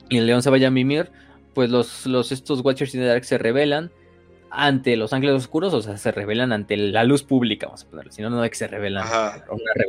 Y 0.09 0.18
el 0.18 0.26
león 0.26 0.43
se 0.43 0.51
vaya 0.51 0.68
a 0.68 0.70
mimir, 0.70 1.11
pues 1.55 1.70
los, 1.70 2.07
los 2.07 2.32
estos 2.32 2.61
Watchers 2.64 2.94
in 2.94 3.00
the 3.00 3.07
Dark 3.07 3.24
se 3.24 3.38
revelan 3.38 3.90
ante 4.50 4.96
los 4.96 5.12
ángeles 5.12 5.36
oscuros, 5.36 5.74
o 5.74 5.82
sea, 5.82 5.96
se 5.96 6.12
revelan 6.12 6.52
ante 6.52 6.76
la 6.76 7.05
luz 7.05 7.22
pública, 7.22 7.66
vamos 7.66 7.84
a 7.84 7.90
ponerlo, 7.90 8.12
si 8.12 8.22
no, 8.22 8.30
no 8.30 8.44
es 8.44 8.50
que 8.50 8.57
se 8.57 8.68
revelan. 8.68 9.07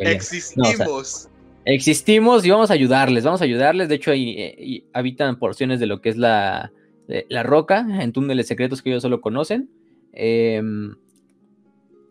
Existimos. 0.01 0.80
No, 0.80 0.95
o 0.95 1.03
sea, 1.03 1.32
Existimos 1.66 2.45
y 2.45 2.51
vamos 2.51 2.70
a 2.70 2.76
ayudarles, 2.76 3.24
vamos 3.24 3.41
a 3.41 3.45
ayudarles. 3.45 3.89
De 3.89 3.95
hecho, 3.95 4.11
ahí, 4.11 4.36
eh, 4.38 4.84
habitan 4.93 5.39
porciones 5.39 5.80
de 5.80 5.88
lo 5.88 5.99
que 5.99 6.09
es 6.09 6.18
la, 6.18 6.72
eh, 7.07 7.26
la 7.28 7.41
roca, 7.41 7.86
en 7.99 8.11
túneles 8.11 8.47
secretos 8.47 8.84
que 8.84 8.91
ellos 8.91 9.01
solo 9.01 9.20
conocen. 9.20 9.68
Em, 10.13 10.95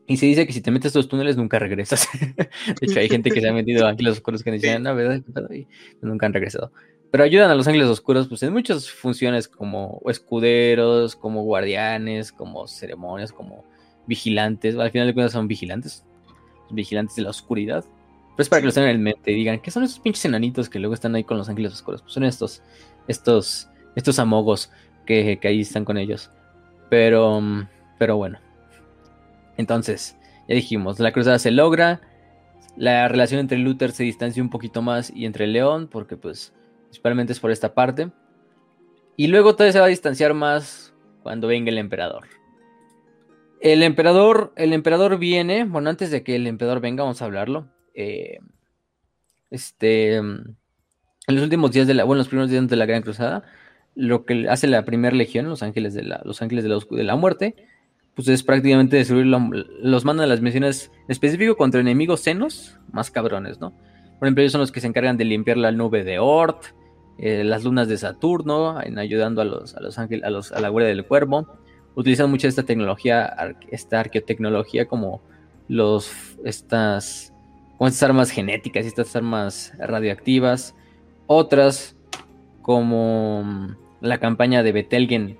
y 0.09 0.16
se 0.16 0.26
dice 0.26 0.44
que 0.44 0.52
si 0.52 0.61
te 0.61 0.72
metes 0.72 0.86
a 0.86 0.88
estos 0.88 1.09
túneles 1.09 1.36
nunca 1.36 1.61
regresas. 1.61 2.09
de 2.80 2.86
hecho, 2.86 2.98
hay 2.98 3.09
gente 3.09 3.30
que 3.30 3.40
se 3.40 3.48
ha 3.48 3.52
metido 3.52 3.86
aquí 3.86 4.02
los 4.02 4.16
oscuros 4.16 4.42
que 4.42 4.50
dicen, 4.50 4.82
no, 4.82 4.94
¿verdad? 4.96 5.22
Y 5.52 5.68
nunca 6.02 6.26
han 6.26 6.34
regresado. 6.34 6.72
Pero 7.14 7.22
ayudan 7.22 7.48
a 7.48 7.54
los 7.54 7.68
ángeles 7.68 7.86
oscuros 7.86 8.26
pues, 8.26 8.42
en 8.42 8.52
muchas 8.52 8.90
funciones 8.90 9.46
como 9.46 10.02
escuderos, 10.06 11.14
como 11.14 11.44
guardianes, 11.44 12.32
como 12.32 12.66
ceremonias, 12.66 13.30
como 13.30 13.64
vigilantes. 14.08 14.76
Al 14.76 14.90
final 14.90 15.06
de 15.06 15.14
cuentas 15.14 15.30
son 15.30 15.46
vigilantes. 15.46 16.04
Vigilantes 16.70 17.14
de 17.14 17.22
la 17.22 17.30
oscuridad. 17.30 17.84
Pero 17.84 18.42
es 18.42 18.48
para 18.48 18.62
que 18.62 18.66
los 18.66 18.74
tengan 18.74 18.90
en 18.90 19.02
mente 19.04 19.30
y 19.30 19.36
digan, 19.36 19.60
¿qué 19.60 19.70
son 19.70 19.84
esos 19.84 20.00
pinches 20.00 20.24
enanitos 20.24 20.68
que 20.68 20.80
luego 20.80 20.92
están 20.92 21.14
ahí 21.14 21.22
con 21.22 21.38
los 21.38 21.48
ángeles 21.48 21.72
oscuros? 21.72 22.02
Pues 22.02 22.14
son 22.14 22.24
estos, 22.24 22.62
estos, 23.06 23.68
estos 23.94 24.18
amogos 24.18 24.72
que, 25.06 25.38
que 25.40 25.46
ahí 25.46 25.60
están 25.60 25.84
con 25.84 25.96
ellos. 25.96 26.32
Pero, 26.90 27.40
pero 27.96 28.16
bueno. 28.16 28.40
Entonces, 29.56 30.16
ya 30.48 30.56
dijimos, 30.56 30.98
la 30.98 31.12
cruzada 31.12 31.38
se 31.38 31.52
logra. 31.52 32.00
La 32.76 33.06
relación 33.06 33.38
entre 33.38 33.58
Luther 33.58 33.92
se 33.92 34.02
distancia 34.02 34.42
un 34.42 34.50
poquito 34.50 34.82
más 34.82 35.12
y 35.14 35.26
entre 35.26 35.46
León, 35.46 35.86
porque 35.88 36.16
pues 36.16 36.52
principalmente 36.95 37.32
es 37.32 37.40
por 37.40 37.51
esta 37.51 37.74
parte. 37.74 38.11
Y 39.16 39.26
luego 39.26 39.57
todo 39.57 39.70
se 39.70 39.80
va 39.80 39.86
a 39.86 39.88
distanciar 39.88 40.32
más 40.32 40.95
cuando 41.22 41.49
venga 41.49 41.70
el 41.70 41.78
emperador. 41.78 42.26
El 43.61 43.82
emperador, 43.82 44.53
el 44.57 44.72
emperador 44.72 45.18
viene, 45.18 45.64
bueno, 45.64 45.90
antes 45.90 46.11
de 46.11 46.22
que 46.22 46.36
el 46.36 46.47
emperador 46.47 46.80
venga, 46.80 47.03
vamos 47.03 47.20
a 47.20 47.24
hablarlo. 47.24 47.68
Eh, 47.95 48.38
este, 49.51 50.16
en 50.16 50.57
los 51.26 51.42
últimos 51.42 51.72
días 51.72 51.86
de 51.86 51.95
la, 51.95 52.05
bueno, 52.05 52.18
los 52.18 52.28
primeros 52.28 52.51
días 52.51 52.68
de 52.68 52.76
la 52.76 52.86
Gran 52.86 53.03
Cruzada, 53.03 53.42
lo 53.97 54.24
que 54.24 54.49
hace 54.49 54.66
la 54.66 54.84
primera 54.84 55.16
legión, 55.16 55.49
los 55.49 55.62
ángeles 55.62 55.95
de 55.95 56.03
la, 56.03 56.20
los 56.24 56.42
ángeles 56.42 56.62
de 56.64 56.70
la, 56.70 56.78
de 56.90 57.05
la 57.05 57.16
muerte, 57.16 57.57
pues 58.14 58.28
es 58.28 58.42
prácticamente 58.45 58.97
destruir 58.97 59.26
los 59.26 60.05
mandan 60.05 60.24
a 60.24 60.28
las 60.28 60.40
misiones 60.40 60.92
específico 61.09 61.57
contra 61.57 61.80
enemigos 61.80 62.20
senos 62.20 62.78
más 62.92 63.11
cabrones, 63.11 63.61
¿no? 63.61 63.72
Por 64.18 64.28
ejemplo, 64.28 64.42
ellos 64.42 64.53
son 64.53 64.61
los 64.61 64.72
que 64.72 64.80
se 64.80 64.86
encargan 64.86 65.16
de 65.16 65.24
limpiar 65.24 65.57
la 65.57 65.72
nube 65.72 66.05
de 66.05 66.18
Ort, 66.18 66.74
eh, 67.18 67.44
las 67.44 67.64
lunas 67.64 67.88
de 67.88 67.96
Saturno, 67.96 68.82
en 68.82 68.98
ayudando 68.98 69.40
a 69.40 69.44
los, 69.44 69.74
a 69.76 69.80
los 69.80 69.98
ángeles, 69.98 70.24
a, 70.24 70.30
los, 70.30 70.52
a 70.52 70.60
la 70.60 70.68
guardia 70.68 70.88
del 70.88 71.06
cuervo. 71.06 71.46
Utilizan 71.94 72.30
mucho 72.30 72.48
esta 72.48 72.64
tecnología, 72.64 73.54
esta 73.70 74.00
arqueotecnología 74.00 74.86
como 74.86 75.20
los, 75.68 76.10
estas, 76.44 77.32
como 77.78 77.88
estas 77.88 78.02
armas 78.02 78.30
genéticas 78.30 78.84
y 78.84 78.88
estas 78.88 79.14
armas 79.14 79.72
radioactivas. 79.78 80.74
Otras 81.26 81.96
como 82.62 83.76
la 84.00 84.18
campaña 84.18 84.62
de 84.62 84.72
Betelgen 84.72 85.38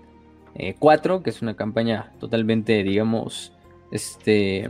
4, 0.79 1.17
eh, 1.17 1.23
que 1.25 1.31
es 1.31 1.43
una 1.43 1.55
campaña 1.55 2.13
totalmente, 2.21 2.83
digamos, 2.85 3.53
este 3.91 4.69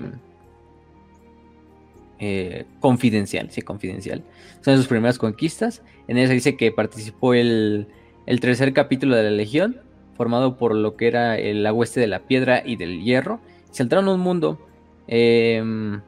eh, 2.18 2.64
confidencial, 2.80 3.50
sí, 3.50 3.62
confidencial. 3.62 4.22
Son 4.60 4.76
sus 4.76 4.86
primeras 4.86 5.18
conquistas. 5.18 5.82
En 6.08 6.16
ella 6.16 6.28
se 6.28 6.34
dice 6.34 6.56
que 6.56 6.72
participó 6.72 7.34
el, 7.34 7.88
el 8.26 8.40
tercer 8.40 8.72
capítulo 8.72 9.16
de 9.16 9.24
la 9.24 9.30
Legión, 9.30 9.80
formado 10.16 10.56
por 10.56 10.74
lo 10.74 10.96
que 10.96 11.08
era 11.08 11.38
el 11.38 11.70
hueste 11.70 12.00
de 12.00 12.06
la 12.06 12.20
piedra 12.26 12.62
y 12.64 12.76
del 12.76 13.02
hierro. 13.02 13.40
A 13.78 13.98
un 13.98 14.20
mundo, 14.20 14.64
em, 15.08 16.00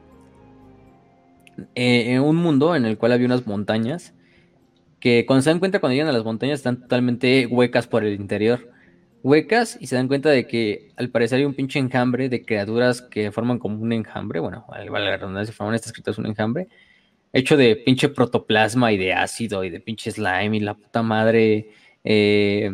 eh, 1.75 2.19
un 2.19 2.37
mundo 2.37 2.75
en 2.75 2.85
el 2.85 2.97
cual 2.97 3.11
había 3.11 3.25
unas 3.25 3.45
montañas 3.45 4.13
que 4.99 5.25
cuando 5.25 5.41
se 5.41 5.49
dan 5.49 5.59
cuenta 5.59 5.79
cuando 5.79 5.93
llegan 5.93 6.09
a 6.09 6.13
las 6.13 6.23
montañas 6.23 6.59
están 6.59 6.81
totalmente 6.81 7.45
huecas 7.45 7.87
por 7.87 8.03
el 8.03 8.13
interior 8.13 8.71
huecas 9.23 9.77
y 9.79 9.87
se 9.87 9.95
dan 9.95 10.07
cuenta 10.07 10.29
de 10.29 10.47
que 10.47 10.91
al 10.95 11.09
parecer 11.09 11.39
hay 11.39 11.45
un 11.45 11.53
pinche 11.53 11.79
enjambre 11.79 12.29
de 12.29 12.45
criaturas 12.45 13.01
que 13.01 13.31
forman 13.31 13.59
como 13.59 13.81
un 13.81 13.91
enjambre, 13.91 14.39
bueno, 14.39 14.65
vale 14.69 14.89
la 14.89 15.17
redundancia, 15.17 15.53
forman 15.53 15.75
estas 15.75 15.91
criaturas 15.91 16.19
un 16.19 16.27
enjambre, 16.27 16.67
hecho 17.33 17.57
de 17.57 17.75
pinche 17.75 18.09
protoplasma 18.09 18.91
y 18.91 18.97
de 18.97 19.13
ácido 19.13 19.63
y 19.63 19.69
de 19.69 19.79
pinche 19.79 20.11
slime 20.11 20.57
y 20.57 20.59
la 20.59 20.73
puta 20.75 21.03
madre. 21.03 21.69
Eh, 22.03 22.71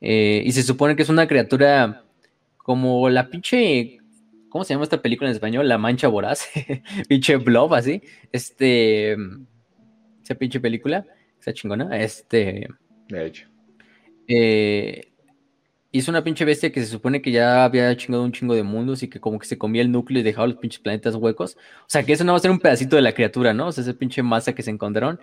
eh, 0.00 0.42
y 0.44 0.52
se 0.52 0.62
supone 0.62 0.96
que 0.96 1.02
es 1.02 1.08
una 1.08 1.26
criatura 1.26 2.04
como 2.58 3.08
la 3.08 3.28
pinche. 3.28 3.98
¿Cómo 4.48 4.64
se 4.64 4.74
llama 4.74 4.84
esta 4.84 5.02
película 5.02 5.30
en 5.30 5.34
español? 5.34 5.68
La 5.68 5.78
mancha 5.78 6.08
voraz. 6.08 6.48
pinche 7.08 7.36
blob, 7.36 7.74
así. 7.74 8.02
Este. 8.32 9.16
Esa 10.22 10.34
pinche 10.36 10.60
película. 10.60 11.06
Esa 11.40 11.52
chingona. 11.52 11.98
Este. 11.98 12.68
De 13.08 13.26
hecho. 13.26 13.48
Eh, 14.26 15.09
es 15.98 16.08
una 16.08 16.22
pinche 16.22 16.44
bestia 16.44 16.70
que 16.70 16.80
se 16.80 16.86
supone 16.86 17.20
que 17.20 17.32
ya 17.32 17.64
había 17.64 17.96
chingado 17.96 18.22
un 18.22 18.32
chingo 18.32 18.54
de 18.54 18.62
mundos 18.62 19.02
y 19.02 19.08
que 19.08 19.18
como 19.18 19.38
que 19.38 19.46
se 19.46 19.58
comía 19.58 19.82
el 19.82 19.90
núcleo 19.90 20.20
y 20.20 20.22
dejaba 20.22 20.46
los 20.46 20.56
pinches 20.56 20.80
planetas 20.80 21.16
huecos. 21.16 21.56
O 21.80 21.88
sea, 21.88 22.04
que 22.04 22.12
eso 22.12 22.22
no 22.24 22.32
va 22.32 22.38
a 22.38 22.40
ser 22.40 22.52
un 22.52 22.60
pedacito 22.60 22.96
de 22.96 23.02
la 23.02 23.12
criatura, 23.12 23.52
¿no? 23.52 23.68
O 23.68 23.72
sea, 23.72 23.82
esa 23.82 23.94
pinche 23.94 24.22
masa 24.22 24.54
que 24.54 24.62
se 24.62 24.70
encontraron. 24.70 25.18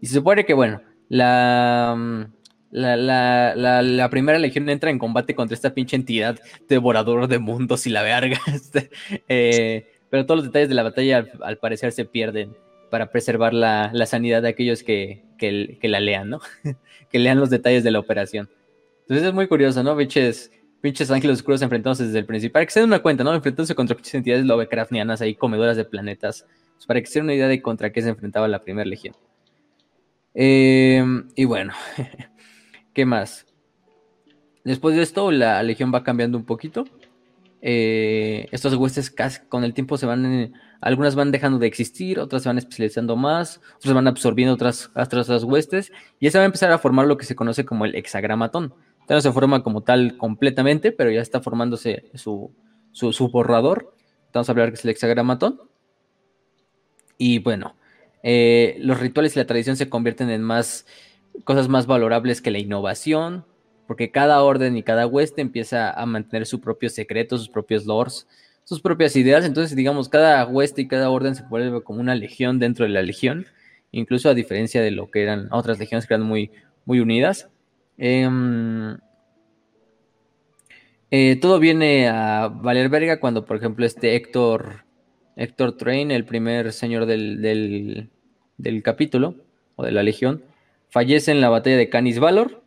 Y 0.00 0.06
se 0.06 0.14
supone 0.14 0.44
que, 0.44 0.52
bueno, 0.52 0.82
la, 1.08 1.94
mm, 1.96 2.24
la, 2.72 3.54
la, 3.54 4.10
primera 4.10 4.38
legión 4.38 4.68
entra 4.68 4.90
en 4.90 4.98
combate 4.98 5.34
contra 5.34 5.54
esta 5.54 5.74
pinche 5.74 5.96
entidad 5.96 6.38
devorador 6.68 7.28
de 7.28 7.38
mundos 7.38 7.86
y 7.86 7.90
la 7.90 8.02
verga. 8.02 8.38
Este, 8.52 8.90
eh, 9.28 9.86
pero 10.10 10.26
todos 10.26 10.38
los 10.38 10.46
detalles 10.46 10.68
de 10.68 10.74
la 10.74 10.82
batalla 10.82 11.26
al, 11.40 11.56
parecer 11.58 11.92
se 11.92 12.04
pierden 12.04 12.54
para 12.90 13.10
preservar 13.10 13.54
la, 13.54 13.90
sanidad 14.06 14.42
de 14.42 14.48
aquellos 14.48 14.82
que, 14.82 15.24
que, 15.38 15.78
que 15.80 15.88
la 15.88 16.00
lean, 16.00 16.28
¿no? 16.28 16.40
que 17.10 17.18
lean 17.18 17.40
los 17.40 17.48
detalles 17.48 17.82
de 17.82 17.90
la 17.90 17.98
operación. 17.98 18.50
Entonces 19.02 19.28
es 19.28 19.34
muy 19.34 19.46
curioso, 19.46 19.82
¿no? 19.82 19.96
Pinches, 19.96 20.50
pinches 20.80 21.10
ángeles 21.10 21.38
oscuros 21.38 21.62
enfrentándose 21.62 22.06
desde 22.06 22.18
el 22.18 22.26
principio. 22.26 22.52
Para 22.52 22.66
que 22.66 22.72
se 22.72 22.80
den 22.80 22.88
una 22.88 23.00
cuenta, 23.00 23.24
¿no? 23.24 23.34
Enfrentándose 23.34 23.74
contra 23.74 23.96
pinches 23.96 24.14
entidades 24.14 24.44
Lovecraftianas 24.46 25.20
ahí, 25.20 25.34
comedoras 25.34 25.76
de 25.76 25.84
planetas. 25.84 26.46
Pues 26.74 26.86
para 26.86 27.00
que 27.00 27.06
se 27.06 27.18
den 27.18 27.24
una 27.24 27.34
idea 27.34 27.48
de 27.48 27.62
contra 27.62 27.92
qué 27.92 28.02
se 28.02 28.08
enfrentaba 28.08 28.48
la 28.48 28.60
primera 28.60 28.88
legión. 28.88 29.14
Em, 30.34 31.28
y 31.34 31.44
bueno, 31.44 31.72
¿qué 32.94 33.04
más? 33.04 33.46
Después 34.64 34.96
de 34.96 35.02
esto, 35.02 35.30
la 35.30 35.62
legión 35.62 35.92
va 35.94 36.04
cambiando 36.04 36.38
un 36.38 36.44
poquito. 36.44 36.84
Eh, 37.60 38.48
estos 38.50 38.74
huestes 38.74 39.14
con 39.48 39.62
el 39.62 39.74
tiempo 39.74 39.96
se 39.96 40.06
van, 40.06 40.52
algunas 40.80 41.14
van 41.14 41.30
dejando 41.30 41.58
de 41.58 41.68
existir, 41.68 42.18
otras 42.18 42.42
se 42.42 42.48
van 42.48 42.58
especializando 42.58 43.14
más, 43.14 43.60
otras 43.76 43.94
van 43.94 44.08
absorbiendo 44.08 44.54
otras, 44.54 44.90
otras, 44.96 45.28
otras 45.28 45.44
huestes, 45.44 45.92
y 46.18 46.28
se 46.30 46.38
va 46.38 46.42
a 46.42 46.46
empezar 46.46 46.72
a 46.72 46.78
formar 46.78 47.06
lo 47.06 47.16
que 47.16 47.24
se 47.24 47.36
conoce 47.36 47.64
como 47.64 47.84
el 47.84 47.94
hexagramatón 47.94 48.74
no 49.08 49.20
se 49.20 49.32
forma 49.32 49.62
como 49.62 49.82
tal 49.82 50.16
completamente, 50.16 50.92
pero 50.92 51.10
ya 51.10 51.20
está 51.20 51.40
formándose 51.40 52.10
su, 52.14 52.54
su, 52.92 53.28
borrador. 53.28 53.94
Vamos 54.32 54.48
a 54.48 54.52
hablar 54.52 54.70
que 54.70 54.74
es 54.74 54.84
el 54.84 54.90
hexagramatón. 54.90 55.60
Y 57.18 57.38
bueno, 57.38 57.76
eh, 58.22 58.76
los 58.80 59.00
rituales 59.00 59.36
y 59.36 59.38
la 59.38 59.46
tradición 59.46 59.76
se 59.76 59.88
convierten 59.88 60.30
en 60.30 60.42
más 60.42 60.86
cosas 61.44 61.68
más 61.68 61.86
valorables 61.86 62.40
que 62.40 62.50
la 62.50 62.58
innovación, 62.58 63.44
porque 63.86 64.10
cada 64.10 64.42
orden 64.42 64.76
y 64.76 64.82
cada 64.82 65.06
hueste 65.06 65.40
empieza 65.40 65.90
a 65.90 66.06
mantener 66.06 66.46
su 66.46 66.60
propio 66.60 66.88
secreto, 66.90 67.38
sus 67.38 67.48
propios 67.48 67.86
lores, 67.86 68.26
sus 68.64 68.80
propias 68.80 69.16
ideas. 69.16 69.44
Entonces, 69.44 69.76
digamos, 69.76 70.08
cada 70.08 70.46
hueste 70.46 70.82
y 70.82 70.88
cada 70.88 71.10
orden 71.10 71.34
se 71.34 71.42
vuelve 71.44 71.82
como 71.82 72.00
una 72.00 72.14
legión 72.14 72.58
dentro 72.58 72.84
de 72.84 72.92
la 72.92 73.02
legión, 73.02 73.46
incluso 73.90 74.28
a 74.28 74.34
diferencia 74.34 74.82
de 74.82 74.90
lo 74.90 75.10
que 75.10 75.22
eran 75.22 75.48
otras 75.52 75.78
legiones 75.78 76.06
que 76.06 76.14
eran 76.14 76.26
muy, 76.26 76.50
muy 76.84 77.00
unidas. 77.00 77.48
Em, 78.04 78.98
eh, 81.12 81.36
todo 81.40 81.60
viene 81.60 82.08
a 82.08 82.48
valer 82.48 82.88
verga 82.88 83.20
cuando, 83.20 83.44
por 83.44 83.56
ejemplo, 83.56 83.86
este 83.86 84.16
Héctor, 84.16 84.84
Héctor 85.36 85.76
Train, 85.76 86.10
el 86.10 86.24
primer 86.24 86.72
señor 86.72 87.06
del, 87.06 87.40
del, 88.58 88.82
capítulo 88.82 89.36
o 89.76 89.84
de 89.84 89.92
la 89.92 90.02
legión, 90.02 90.42
fallece 90.88 91.30
en 91.30 91.40
la 91.40 91.48
batalla 91.48 91.76
de 91.76 91.90
Canis 91.90 92.18
Valor, 92.18 92.64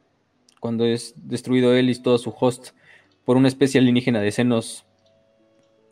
cuando 0.61 0.85
es 0.85 1.13
destruido 1.17 1.75
él 1.75 1.89
y 1.89 2.01
todo 2.01 2.17
su 2.17 2.33
host 2.39 2.69
por 3.25 3.35
una 3.35 3.49
especie 3.49 3.81
alienígena 3.81 4.21
de 4.21 4.31
senos 4.31 4.85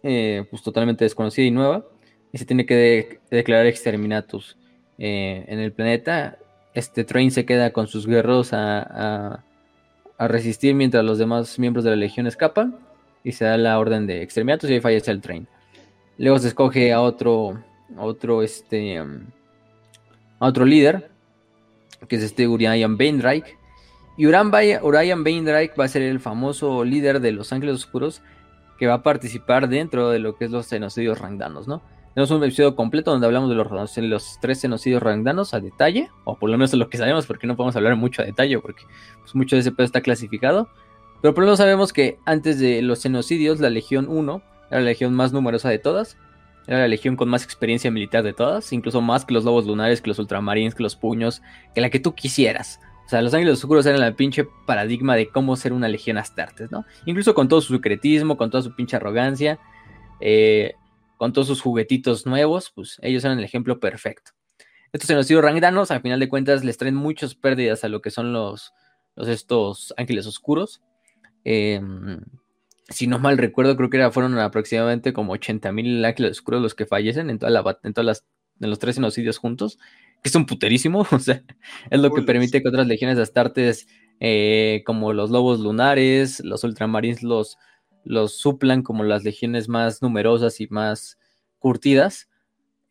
eh, 0.03 0.45
pues 0.49 0.63
totalmente 0.63 1.03
desconocida 1.03 1.45
y 1.45 1.51
nueva, 1.51 1.85
y 2.31 2.37
se 2.37 2.45
tiene 2.45 2.65
que 2.65 3.19
declarar 3.29 3.65
exterminatus 3.65 4.57
eh, 4.97 5.43
en 5.49 5.59
el 5.59 5.73
planeta 5.73 6.39
este 6.73 7.03
Train 7.03 7.31
se 7.31 7.45
queda 7.45 7.71
con 7.71 7.87
sus 7.87 8.07
guerreros 8.07 8.51
a, 8.53 9.43
resistir 10.19 10.73
mientras 10.73 11.03
los 11.03 11.17
demás 11.17 11.59
miembros 11.59 11.83
de 11.83 11.89
la 11.89 11.97
legión 11.97 12.27
escapan 12.27 12.77
y 13.25 13.33
se 13.33 13.43
da 13.43 13.57
la 13.57 13.77
orden 13.77 14.07
de 14.07 14.21
exterminatos 14.21 14.69
y 14.69 14.73
ahí 14.73 14.79
fallece 14.79 15.11
el 15.11 15.19
Train. 15.19 15.47
Luego 16.17 16.39
se 16.39 16.47
escoge 16.49 16.93
a 16.93 17.01
otro, 17.01 17.61
otro, 17.97 18.41
este, 18.41 19.01
um, 19.01 19.25
a 20.39 20.47
otro 20.47 20.63
líder, 20.63 21.09
que 22.07 22.15
es 22.15 22.23
este 22.23 22.47
Urian 22.47 22.97
Baindrake. 22.97 23.57
Y 24.15 24.27
Urian 24.27 24.51
Baindrake 24.51 25.73
va 25.77 25.85
a 25.85 25.89
ser 25.89 26.03
el 26.03 26.19
famoso 26.19 26.85
líder 26.85 27.19
de 27.19 27.31
los 27.31 27.51
Ángeles 27.51 27.75
Oscuros 27.75 28.21
que 28.77 28.87
va 28.87 28.95
a 28.95 29.03
participar 29.03 29.67
dentro 29.67 30.09
de 30.09 30.19
lo 30.19 30.37
que 30.37 30.45
es 30.45 30.51
los 30.51 30.69
genocidios 30.69 31.19
rangdanos, 31.19 31.67
¿no? 31.67 31.81
Tenemos 32.13 32.29
un 32.29 32.43
episodio 32.43 32.75
completo 32.75 33.09
donde 33.09 33.25
hablamos 33.25 33.49
de 33.49 33.55
los, 33.55 33.97
los 33.97 34.37
tres 34.39 34.61
genocidios 34.61 35.01
rangdanos 35.01 35.55
a 35.55 35.59
detalle, 35.59 36.11
o 36.25 36.35
por 36.37 36.51
lo 36.51 36.57
menos 36.57 36.69
de 36.69 36.77
lo 36.77 36.87
que 36.87 36.97
sabemos, 36.99 37.25
porque 37.25 37.47
no 37.47 37.55
podemos 37.55 37.75
hablar 37.75 37.95
mucho 37.95 38.21
a 38.21 38.25
detalle, 38.25 38.59
porque 38.59 38.83
pues, 39.19 39.33
mucho 39.33 39.55
de 39.55 39.61
ese 39.61 39.71
pedo 39.71 39.85
está 39.85 40.01
clasificado. 40.01 40.69
Pero 41.21 41.33
por 41.33 41.43
lo 41.43 41.47
menos 41.47 41.57
sabemos 41.57 41.91
que 41.91 42.19
antes 42.25 42.59
de 42.59 42.83
los 42.83 43.01
genocidios, 43.01 43.59
la 43.59 43.71
Legión 43.71 44.07
1 44.09 44.43
era 44.69 44.81
la 44.81 44.85
legión 44.85 45.13
más 45.13 45.33
numerosa 45.33 45.69
de 45.69 45.79
todas, 45.79 46.17
era 46.67 46.79
la 46.79 46.87
legión 46.87 47.15
con 47.15 47.29
más 47.29 47.43
experiencia 47.43 47.89
militar 47.89 48.23
de 48.23 48.33
todas, 48.33 48.71
incluso 48.73 49.01
más 49.01 49.25
que 49.25 49.33
los 49.33 49.43
lobos 49.43 49.65
lunares, 49.65 50.01
que 50.01 50.09
los 50.09 50.19
ultramarines, 50.19 50.75
que 50.75 50.83
los 50.83 50.95
puños, 50.95 51.41
que 51.73 51.81
la 51.81 51.89
que 51.89 51.99
tú 51.99 52.13
quisieras. 52.13 52.79
O 53.05 53.09
sea, 53.09 53.21
los 53.21 53.33
ángeles 53.33 53.57
oscuros 53.57 53.85
eran 53.85 54.01
el 54.03 54.15
pinche 54.15 54.47
paradigma 54.65 55.15
de 55.15 55.29
cómo 55.29 55.55
ser 55.55 55.73
una 55.73 55.87
legión 55.87 56.17
astartes, 56.17 56.71
¿no? 56.71 56.85
Incluso 57.05 57.33
con 57.33 57.47
todo 57.47 57.59
su 57.61 57.73
secretismo, 57.73 58.37
con 58.37 58.49
toda 58.49 58.63
su 58.63 58.75
pinche 58.75 58.95
arrogancia, 58.95 59.59
eh, 60.21 60.75
con 61.17 61.33
todos 61.33 61.47
sus 61.47 61.61
juguetitos 61.61 62.25
nuevos, 62.25 62.71
pues 62.73 62.99
ellos 63.01 63.23
eran 63.23 63.39
el 63.39 63.45
ejemplo 63.45 63.79
perfecto. 63.79 64.31
Estos 64.91 65.07
genocidios 65.07 65.43
rangdanos, 65.43 65.89
al 65.91 66.01
final 66.01 66.19
de 66.19 66.29
cuentas, 66.29 66.63
les 66.63 66.77
traen 66.77 66.95
muchas 66.95 67.33
pérdidas 67.35 67.83
a 67.83 67.89
lo 67.89 68.01
que 68.01 68.11
son 68.11 68.31
los, 68.31 68.73
los 69.15 69.27
estos 69.27 69.93
ángeles 69.97 70.27
oscuros. 70.27 70.81
Eh, 71.45 71.81
si 72.89 73.07
no 73.07 73.19
mal 73.19 73.37
recuerdo, 73.37 73.75
creo 73.75 73.89
que 73.89 73.97
era, 73.97 74.11
fueron 74.11 74.37
aproximadamente 74.37 75.13
como 75.13 75.35
80.000 75.35 76.05
ángeles 76.05 76.31
oscuros 76.31 76.61
los 76.61 76.75
que 76.75 76.85
fallecen 76.85 77.29
en, 77.29 77.39
toda 77.39 77.51
la, 77.51 77.79
en, 77.83 77.93
todas 77.93 78.05
las, 78.05 78.25
en 78.59 78.69
los 78.69 78.79
tres 78.79 78.95
genocidios 78.95 79.37
juntos, 79.37 79.79
que 80.21 80.29
es 80.29 80.35
un 80.35 80.45
puterísimo, 80.45 81.05
o 81.11 81.19
sea, 81.19 81.43
es 81.89 81.99
lo 81.99 82.11
que 82.11 82.21
permite 82.21 82.61
que 82.61 82.69
otras 82.69 82.87
legiones 82.87 83.17
de 83.17 83.23
Astartes, 83.23 83.87
eh, 84.19 84.83
como 84.85 85.13
los 85.13 85.31
lobos 85.31 85.59
lunares, 85.59 86.39
los 86.43 86.63
ultramarines, 86.63 87.23
los, 87.23 87.57
los 88.03 88.37
suplan 88.37 88.83
como 88.83 89.03
las 89.03 89.23
legiones 89.23 89.69
más 89.69 90.01
numerosas 90.01 90.59
y 90.61 90.67
más 90.67 91.17
curtidas. 91.59 92.29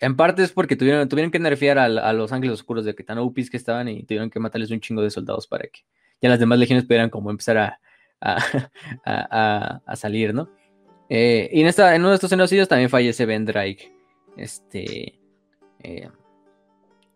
En 0.00 0.16
parte 0.16 0.42
es 0.42 0.52
porque 0.52 0.76
tuvieron, 0.76 1.08
tuvieron 1.08 1.30
que 1.30 1.38
nerfear 1.38 1.78
a, 1.78 2.12
los 2.12 2.32
ángeles 2.32 2.54
oscuros 2.54 2.84
de 2.84 2.94
que 2.94 3.04
tan 3.04 3.18
upis 3.18 3.50
que 3.50 3.56
estaban 3.56 3.88
y 3.88 4.02
tuvieron 4.02 4.30
que 4.30 4.40
matarles 4.40 4.70
un 4.70 4.80
chingo 4.80 5.02
de 5.02 5.10
soldados 5.10 5.46
para 5.46 5.68
que 5.68 5.80
ya 6.20 6.28
las 6.28 6.40
demás 6.40 6.58
legiones 6.58 6.84
pudieran 6.84 7.10
como 7.10 7.30
empezar 7.30 7.78
a, 8.20 9.80
a, 9.86 9.96
salir, 9.96 10.34
¿no? 10.34 10.48
Eh, 11.08 11.50
y 11.52 11.60
en, 11.60 11.66
esta, 11.66 11.94
en 11.94 12.00
uno 12.00 12.10
de 12.10 12.14
estos 12.14 12.30
genocidios 12.30 12.68
también 12.68 12.88
fallece 12.88 13.26
Ben 13.26 13.44
Drake. 13.44 13.92
Este. 14.36 15.18
Eh, 15.80 16.08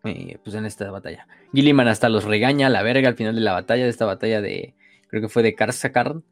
eh, 0.03 0.37
pues 0.43 0.55
en 0.55 0.65
esta 0.65 0.91
batalla. 0.91 1.27
Gilliman 1.53 1.87
hasta 1.87 2.09
los 2.09 2.23
regaña 2.23 2.67
a 2.67 2.69
la 2.69 2.83
verga 2.83 3.09
al 3.09 3.15
final 3.15 3.35
de 3.35 3.41
la 3.41 3.53
batalla, 3.53 3.83
de 3.83 3.89
esta 3.89 4.05
batalla 4.05 4.41
de. 4.41 4.75
Creo 5.07 5.21
que 5.21 5.29
fue 5.29 5.43
de 5.43 5.55
Karsakarn. 5.55 6.23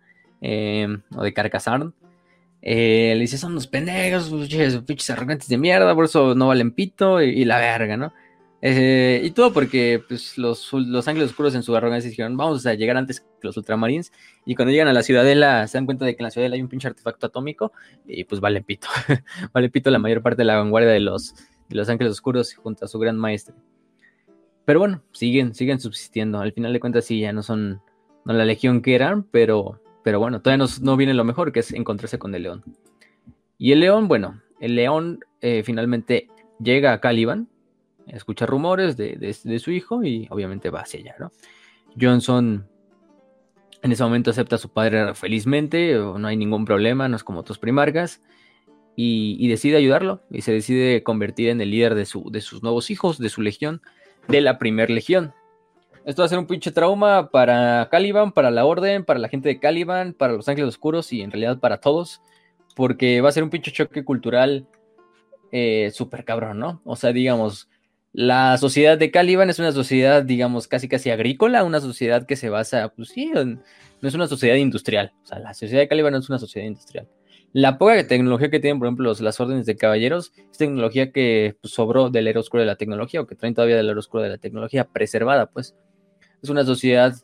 O 0.42 1.24
de 1.24 1.34
Carcasarn. 1.34 1.94
le 2.62 3.20
dice: 3.20 3.38
Son 3.38 3.52
unos 3.52 3.68
pendejos, 3.68 4.30
pinches 4.86 5.10
arrogantes 5.10 5.48
de 5.48 5.58
mierda, 5.58 5.94
por 5.96 6.06
eso 6.06 6.36
no 6.36 6.48
valen 6.48 6.72
pito 6.72 7.22
y 7.22 7.46
la 7.46 7.60
verga, 7.60 7.98
¿no? 7.98 8.14
Eh, 8.68 9.22
y 9.24 9.30
todo 9.30 9.54
porque 9.54 10.02
pues, 10.08 10.40
los, 10.40 10.74
los 10.74 11.08
ángeles 11.08 11.30
oscuros 11.30 11.54
en 11.54 11.62
su 11.62 11.76
arrogancia 11.76 12.10
dijeron, 12.10 12.36
vamos 12.36 12.66
a 12.66 12.74
llegar 12.74 12.98
antes 12.98 13.20
que 13.20 13.28
los 13.44 13.56
ultramarines. 13.58 14.12
Y 14.44 14.56
cuando 14.56 14.72
llegan 14.72 14.88
a 14.88 14.94
la 14.94 15.04
ciudadela 15.04 15.68
se 15.68 15.78
dan 15.78 15.86
cuenta 15.86 16.04
de 16.04 16.16
que 16.16 16.24
en 16.24 16.26
la 16.26 16.32
ciudadela 16.32 16.56
hay 16.56 16.64
un 16.64 16.68
pinche 16.68 16.88
artefacto 16.88 17.28
atómico 17.28 17.74
y 18.08 18.24
pues 18.24 18.42
vale 18.42 18.64
pito. 18.64 18.88
vale 19.54 19.70
pito 19.70 19.92
la 19.92 20.00
mayor 20.00 20.24
parte 20.24 20.42
de 20.42 20.46
la 20.46 20.58
vanguardia 20.58 20.90
de 20.90 21.00
los, 21.00 21.36
de 21.70 21.76
los 21.76 21.90
ángeles 21.90 22.14
oscuros 22.14 22.56
junto 22.56 22.86
a 22.86 22.88
su 22.88 22.98
gran 22.98 23.18
maestre. 23.18 23.54
Pero 24.66 24.80
bueno, 24.80 25.04
siguen, 25.12 25.54
siguen 25.54 25.80
subsistiendo. 25.80 26.40
Al 26.40 26.52
final 26.52 26.74
de 26.74 26.80
cuentas 26.80 27.06
sí, 27.06 27.20
ya 27.20 27.34
no 27.34 27.44
son 27.44 27.82
no 28.26 28.34
la 28.34 28.46
legión 28.46 28.82
que 28.82 28.96
eran, 28.96 29.22
pero, 29.22 29.80
pero 30.06 30.20
bueno, 30.20 30.40
todavía 30.40 30.68
no, 30.82 30.98
viene 30.98 31.16
lo 31.16 31.24
mejor, 31.24 31.52
que 31.52 31.62
es 31.62 31.74
encontrarse 31.74 32.20
con 32.20 32.36
el 32.36 32.44
león. 32.44 32.64
Y 33.58 33.72
el 33.72 33.80
león, 33.80 34.08
bueno, 34.08 34.40
el 34.60 34.76
león 34.76 35.26
eh, 35.42 35.64
finalmente 35.64 36.28
llega 36.60 36.94
a 36.94 37.02
Caliban, 37.02 37.50
escucha 38.06 38.46
rumores 38.46 38.98
de, 38.98 39.60
su 39.60 39.72
hijo 39.72 40.04
y 40.04 40.28
obviamente 40.30 40.70
va 40.70 40.82
hacia 40.82 41.00
allá, 41.00 41.16
¿no? 41.18 41.32
Johnson 42.00 42.68
en 43.82 43.92
ese 43.92 44.04
momento 44.04 44.30
acepta 44.30 44.58
a 44.58 44.60
su 44.60 44.70
padre 44.70 45.16
felizmente, 45.16 45.96
no 45.96 46.28
hay 46.28 46.38
ningún 46.38 46.66
problema, 46.66 47.10
no 47.10 47.16
es 47.16 47.24
como 47.24 47.40
otros 47.40 47.58
primarcas, 47.58 48.22
y, 48.96 49.48
decide 49.48 49.78
ayudarlo 49.78 50.22
y 50.30 50.44
se 50.44 50.52
decide 50.52 51.02
convertir 51.02 51.50
en 51.50 51.62
el 51.62 51.72
líder 51.72 51.96
de, 51.96 52.06
su, 52.06 52.30
de 52.30 52.42
sus 52.42 52.62
nuevos 52.62 52.92
hijos, 52.92 53.18
de 53.18 53.30
su 53.30 53.42
legión, 53.42 53.82
de 54.28 54.42
la 54.42 54.60
primer 54.60 54.92
legión. 54.92 55.34
Esto 56.06 56.22
va 56.22 56.28
a 56.28 56.30
ser 56.30 56.38
un 56.38 56.46
pinche 56.46 56.72
trauma 56.72 57.30
para 57.32 57.88
Caliban, 57.90 58.32
para 58.32 58.52
la 58.52 58.66
Orden, 58.66 59.04
para 59.04 59.20
la 59.20 59.28
gente 59.28 59.50
de 59.50 59.60
Caliban, 59.60 60.14
para 60.14 60.34
los 60.34 60.48
Ángeles 60.48 60.70
Oscuros 60.70 61.12
y 61.12 61.22
en 61.22 61.32
realidad 61.32 61.60
para 61.60 61.78
todos, 61.78 62.22
porque 62.76 63.22
va 63.22 63.30
a 63.30 63.32
ser 63.32 63.44
un 63.44 63.50
pinche 63.50 63.72
choque 63.72 64.06
cultural 64.06 64.68
eh, 65.52 65.90
súper 65.94 66.24
cabrón, 66.24 66.60
¿no? 66.60 66.82
O 66.86 66.96
sea, 66.96 67.12
digamos, 67.12 67.70
la 68.14 68.58
sociedad 68.60 69.00
de 69.00 69.10
Caliban 69.10 69.50
es 69.50 69.58
una 69.58 69.72
sociedad, 69.72 70.24
digamos, 70.24 70.68
casi 70.68 70.88
casi 70.88 71.10
agrícola, 71.10 71.64
una 71.64 71.82
sociedad 71.82 72.26
que 72.28 72.36
se 72.36 72.50
basa, 72.50 72.90
pues 72.90 73.10
sí, 73.10 73.32
no 73.34 74.08
es 74.08 74.14
una 74.14 74.28
sociedad 74.28 74.56
industrial. 74.56 75.12
O 75.24 75.26
sea, 75.26 75.40
la 75.40 75.56
sociedad 75.56 75.82
de 75.82 75.88
Caliban 75.88 76.14
no 76.14 76.20
es 76.20 76.30
una 76.30 76.40
sociedad 76.40 76.68
industrial. 76.68 77.08
La 77.52 77.78
poca 77.78 78.06
tecnología 78.06 78.52
que 78.52 78.60
tienen, 78.60 78.80
por 78.80 78.88
ejemplo, 78.88 79.14
las 79.20 79.40
órdenes 79.40 79.66
de 79.66 79.76
caballeros, 79.76 80.34
es 80.52 80.58
tecnología 80.58 81.12
que 81.12 81.56
pues, 81.62 81.74
sobró 81.74 82.10
del 82.10 82.28
era 82.28 82.40
oscuro 82.40 82.62
de 82.62 82.68
la 82.68 82.76
tecnología, 82.76 83.22
o 83.22 83.28
que 83.28 83.36
traen 83.36 83.56
todavía 83.56 83.78
del 83.78 83.90
era 83.90 83.98
oscuro 83.98 84.24
de 84.24 84.30
la 84.30 84.38
tecnología, 84.38 84.84
preservada, 84.84 85.48
pues. 85.48 85.74
Es 86.42 86.50
una 86.50 86.64
sociedad 86.64 87.16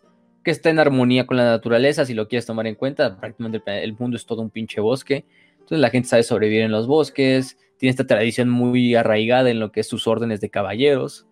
que 0.43 0.51
está 0.51 0.69
en 0.69 0.79
armonía 0.79 1.27
con 1.27 1.37
la 1.37 1.45
naturaleza, 1.45 2.05
si 2.05 2.13
lo 2.13 2.27
quieres 2.27 2.45
tomar 2.45 2.67
en 2.67 2.75
cuenta. 2.75 3.19
Prácticamente 3.19 3.61
el 3.83 3.93
mundo 3.97 4.17
es 4.17 4.25
todo 4.25 4.41
un 4.41 4.49
pinche 4.49 4.81
bosque. 4.81 5.25
Entonces 5.53 5.79
la 5.79 5.89
gente 5.89 6.09
sabe 6.09 6.23
sobrevivir 6.23 6.61
en 6.61 6.71
los 6.71 6.87
bosques, 6.87 7.57
tiene 7.77 7.91
esta 7.91 8.05
tradición 8.05 8.49
muy 8.49 8.95
arraigada 8.95 9.49
en 9.49 9.59
lo 9.59 9.71
que 9.71 9.79
es 9.79 9.87
sus 9.87 10.07
órdenes 10.07 10.41
de 10.41 10.49
caballeros, 10.49 11.27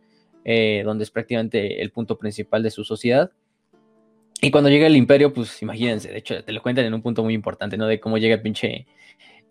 eh, 0.46 0.82
donde 0.86 1.04
es 1.04 1.12
prácticamente 1.12 1.82
el 1.82 1.92
punto 1.92 2.18
principal 2.18 2.64
de 2.64 2.72
su 2.72 2.84
sociedad. 2.84 3.32
Y 4.42 4.52
cuando 4.52 4.70
llega 4.70 4.88
el 4.88 4.96
imperio, 4.96 5.34
pues 5.34 5.62
imagínense, 5.62 6.10
de 6.10 6.18
hecho 6.18 6.44
te 6.44 6.54
lo 6.54 6.62
cuentan 6.62 6.86
en 6.86 6.94
un 6.94 7.02
punto 7.02 7.24
muy 7.24 7.34
importante, 7.34 7.78
¿no? 7.78 7.88
De 7.88 8.00
cómo 8.00 8.18
llega 8.18 8.36
el 8.36 8.42
pinche, 8.42 8.88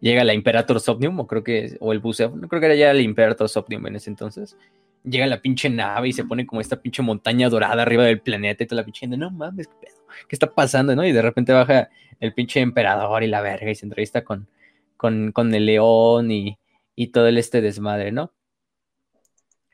llega 0.01 0.24
la 0.24 0.33
Imperator 0.33 0.81
Somnium, 0.81 1.20
o 1.20 1.26
creo 1.26 1.45
que, 1.45 1.76
o 1.81 1.93
el 1.93 1.99
buceo, 1.99 2.35
no 2.35 2.49
creo 2.49 2.61
que 2.61 2.66
era 2.66 2.74
ya 2.74 2.91
el 2.91 3.01
Imperator 3.03 3.49
Somnium 3.49 3.87
en 3.89 3.97
ese 3.97 4.09
entonces. 4.09 4.57
Llega 5.05 5.26
la 5.26 5.40
pinche 5.40 5.70
nave 5.70 6.09
y 6.09 6.12
se 6.12 6.24
pone 6.24 6.46
como 6.46 6.61
esta 6.61 6.80
pinche 6.80 7.03
montaña 7.03 7.49
dorada 7.49 7.82
arriba 7.82 8.05
del 8.05 8.20
planeta 8.20 8.64
y 8.64 8.66
toda 8.66 8.82
la 8.82 8.84
pinche 8.84 9.01
gente, 9.01 9.16
no 9.16 9.30
mames, 9.30 9.68
¿qué 9.68 9.74
pedo? 9.86 9.96
¿Qué 10.28 10.36
está 10.36 10.53
pasando, 10.53 10.94
no? 10.96 11.05
Y 11.05 11.12
de 11.12 11.22
repente 11.22 11.53
baja 11.53 11.88
el 12.20 12.34
pinche 12.34 12.61
emperador 12.61 13.22
y 13.22 13.28
la 13.28 13.40
verga 13.40 13.70
y 13.70 13.74
se 13.74 13.86
entrevista 13.86 14.24
con, 14.24 14.49
con, 14.96 15.32
con 15.32 15.55
el 15.55 15.66
león 15.66 16.30
y, 16.30 16.59
y 16.94 17.09
todo 17.09 17.28
el 17.28 17.38
este 17.38 17.61
desmadre, 17.61 18.12
¿no? 18.12 18.32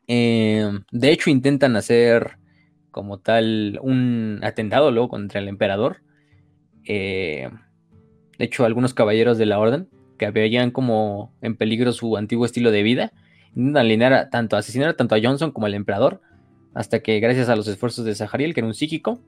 Em, 0.07 0.85
de 0.93 1.11
hecho, 1.12 1.31
intentan 1.31 1.77
hacer 1.77 2.37
como 2.91 3.18
tal 3.18 3.79
un 3.83 4.41
atentado 4.43 4.91
luego 4.91 5.09
contra 5.09 5.41
el 5.41 5.49
emperador. 5.49 6.03
Eh, 6.85 7.49
de 8.39 8.45
hecho, 8.45 8.64
algunos 8.64 8.95
caballeros 8.95 9.39
de 9.39 9.47
la 9.47 9.59
orden 9.59 9.89
que 10.18 10.31
veían 10.31 10.70
como 10.70 11.35
en 11.41 11.57
peligro 11.57 11.93
su 11.93 12.16
antiguo 12.16 12.47
estilo 12.47 12.70
de 12.70 12.83
vida, 12.83 13.12
intentan 13.55 13.77
alinear 13.77 14.31
tanto 14.31 14.57
asesinar 14.57 14.95
tanto 14.95 15.15
a 15.15 15.19
Johnson 15.23 15.51
como 15.51 15.67
al 15.67 15.75
emperador, 15.75 16.21
hasta 16.75 17.01
que 17.01 17.21
gracias 17.21 17.49
a 17.49 17.57
los 17.57 17.68
esfuerzos 17.68 18.05
de 18.05 18.14
Zahariel, 18.14 18.55
que 18.55 18.61
era 18.61 18.67
un 18.67 18.75
psíquico, 18.75 19.21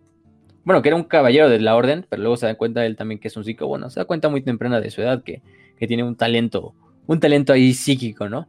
bueno, 0.64 0.82
que 0.82 0.88
era 0.88 0.96
un 0.96 1.04
caballero 1.04 1.48
de 1.48 1.60
la 1.60 1.76
orden, 1.76 2.06
pero 2.08 2.22
luego 2.22 2.36
se 2.36 2.46
da 2.46 2.56
cuenta 2.56 2.84
él 2.84 2.96
también 2.96 3.20
que 3.20 3.28
es 3.28 3.36
un 3.36 3.44
psíquico, 3.44 3.68
bueno, 3.68 3.88
se 3.90 4.00
da 4.00 4.04
cuenta 4.04 4.28
muy 4.28 4.42
temprana 4.42 4.80
de 4.80 4.90
su 4.90 5.00
edad 5.00 5.22
que, 5.22 5.42
que 5.78 5.86
tiene 5.86 6.02
un 6.02 6.16
talento 6.16 6.74
un 7.06 7.20
talento 7.20 7.52
ahí 7.52 7.72
psíquico, 7.72 8.28
¿no? 8.28 8.48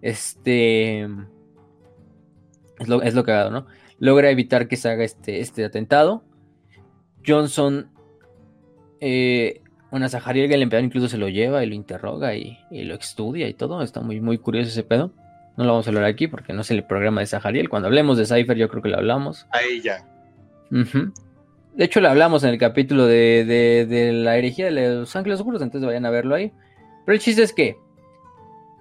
Este. 0.00 1.02
Es 2.78 2.86
lo, 2.86 3.02
es 3.02 3.14
lo 3.14 3.24
cagado, 3.24 3.50
¿no? 3.50 3.66
Logra 3.98 4.30
evitar 4.30 4.68
que 4.68 4.76
se 4.76 4.88
haga 4.88 5.04
este, 5.04 5.40
este 5.40 5.64
atentado. 5.64 6.22
Johnson. 7.26 7.90
Eh, 9.00 9.62
bueno, 9.90 10.08
Zahariel, 10.08 10.52
el 10.52 10.62
emperador, 10.62 10.84
incluso 10.84 11.08
se 11.08 11.16
lo 11.16 11.28
lleva 11.28 11.64
y 11.64 11.68
lo 11.68 11.74
interroga 11.74 12.34
y, 12.34 12.58
lo 12.70 12.94
estudia 12.94 13.48
y 13.48 13.54
todo. 13.54 13.82
Está 13.82 14.00
muy, 14.00 14.20
muy 14.20 14.38
curioso 14.38 14.68
ese 14.68 14.82
pedo. 14.82 15.12
No 15.56 15.64
lo 15.64 15.70
vamos 15.70 15.86
a 15.86 15.90
hablar 15.90 16.04
aquí 16.04 16.28
porque 16.28 16.52
no 16.52 16.60
es 16.60 16.70
el 16.70 16.84
programa 16.84 17.20
de 17.20 17.26
Zahariel. 17.26 17.68
Cuando 17.68 17.88
hablemos 17.88 18.18
de 18.18 18.26
Cypher, 18.26 18.56
yo 18.56 18.68
creo 18.68 18.82
que 18.82 18.90
lo 18.90 18.98
hablamos. 18.98 19.46
Ahí 19.50 19.80
ya. 19.80 20.06
De 20.70 21.84
hecho, 21.84 22.00
lo 22.00 22.08
hablamos 22.08 22.44
en 22.44 22.50
el 22.50 22.58
capítulo 22.58 23.06
de, 23.06 23.44
de, 23.44 23.86
de 23.86 24.12
la 24.12 24.36
herejía 24.36 24.66
de 24.66 24.94
los 24.96 25.16
ángeles 25.16 25.40
oscuros, 25.40 25.62
entonces 25.62 25.86
vayan 25.86 26.04
a 26.06 26.10
verlo 26.10 26.34
ahí. 26.34 26.52
Pero 27.06 27.14
el 27.14 27.20
chiste 27.20 27.42
es 27.42 27.52
que 27.52 27.76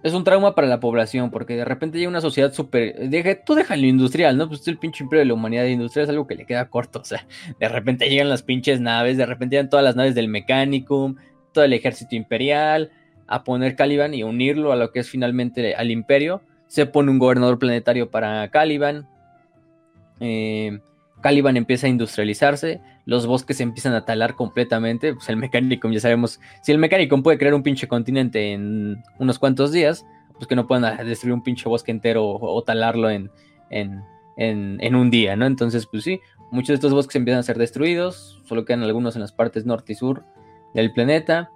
es 0.03 0.13
un 0.13 0.23
trauma 0.23 0.53
para 0.53 0.67
la 0.67 0.79
población, 0.79 1.31
porque 1.31 1.55
de 1.55 1.65
repente 1.65 1.97
llega 1.97 2.09
una 2.09 2.21
sociedad 2.21 2.53
súper. 2.53 3.09
Tú 3.45 3.55
deja 3.55 3.75
lo 3.75 3.87
industrial, 3.87 4.37
¿no? 4.37 4.47
Pues 4.47 4.67
el 4.67 4.77
pinche 4.77 5.03
imperio 5.03 5.21
de 5.21 5.25
la 5.25 5.33
humanidad 5.33 5.65
industrial 5.65 6.03
es 6.03 6.09
algo 6.09 6.27
que 6.27 6.35
le 6.35 6.45
queda 6.45 6.69
corto. 6.69 6.99
O 6.99 7.05
sea, 7.05 7.25
de 7.59 7.67
repente 7.67 8.09
llegan 8.09 8.29
las 8.29 8.43
pinches 8.43 8.79
naves, 8.79 9.17
de 9.17 9.25
repente 9.25 9.55
llegan 9.55 9.69
todas 9.69 9.83
las 9.83 9.95
naves 9.95 10.15
del 10.15 10.27
Mechanicum, 10.27 11.15
todo 11.51 11.63
el 11.63 11.73
ejército 11.73 12.15
imperial, 12.15 12.91
a 13.25 13.43
poner 13.43 13.75
Caliban 13.75 14.13
y 14.13 14.23
unirlo 14.23 14.71
a 14.71 14.75
lo 14.75 14.91
que 14.91 14.99
es 14.99 15.09
finalmente 15.09 15.75
al 15.75 15.91
imperio. 15.91 16.41
Se 16.67 16.85
pone 16.85 17.11
un 17.11 17.19
gobernador 17.19 17.57
planetario 17.57 18.11
para 18.11 18.47
Caliban. 18.49 19.07
Eh, 20.19 20.79
Caliban 21.21 21.57
empieza 21.57 21.87
a 21.87 21.89
industrializarse, 21.89 22.81
los 23.07 23.25
bosques 23.25 23.55
se 23.55 23.63
empiezan 23.63 23.93
a 23.93 24.03
talar 24.03 24.35
completamente, 24.35 25.13
pues 25.13 25.29
el 25.29 25.37
Mechanicum 25.37 25.93
ya 25.93 26.01
sabemos, 26.01 26.41
si 26.61 26.73
el 26.73 26.77
Mechanicum 26.77 27.23
puede 27.23 27.37
crear 27.37 27.53
un 27.53 27.63
pinche 27.63 27.87
continente 27.87 28.51
en 28.51 29.01
unos 29.17 29.39
cuantos 29.39 29.71
días, 29.71 30.05
pues 30.33 30.45
que 30.45 30.57
no 30.57 30.67
puedan 30.67 30.97
destruir 31.07 31.33
un 31.33 31.41
pinche 31.41 31.69
bosque 31.69 31.91
entero 31.91 32.27
o, 32.27 32.61
talarlo 32.63 33.09
en, 33.09 33.31
en, 33.69 34.03
en, 34.35 34.95
un 34.95 35.09
día, 35.09 35.37
¿no? 35.37 35.45
Entonces, 35.45 35.87
pues 35.87 36.03
sí, 36.03 36.19
muchos 36.51 36.67
de 36.67 36.73
estos 36.75 36.93
bosques 36.93 37.15
empiezan 37.15 37.39
a 37.39 37.43
ser 37.43 37.57
destruidos, 37.57 38.41
solo 38.43 38.65
quedan 38.65 38.83
algunos 38.83 39.15
en 39.15 39.21
las 39.21 39.31
partes 39.31 39.65
norte 39.65 39.93
y 39.93 39.95
sur 39.95 40.25
del 40.73 40.91
planeta. 40.91 41.49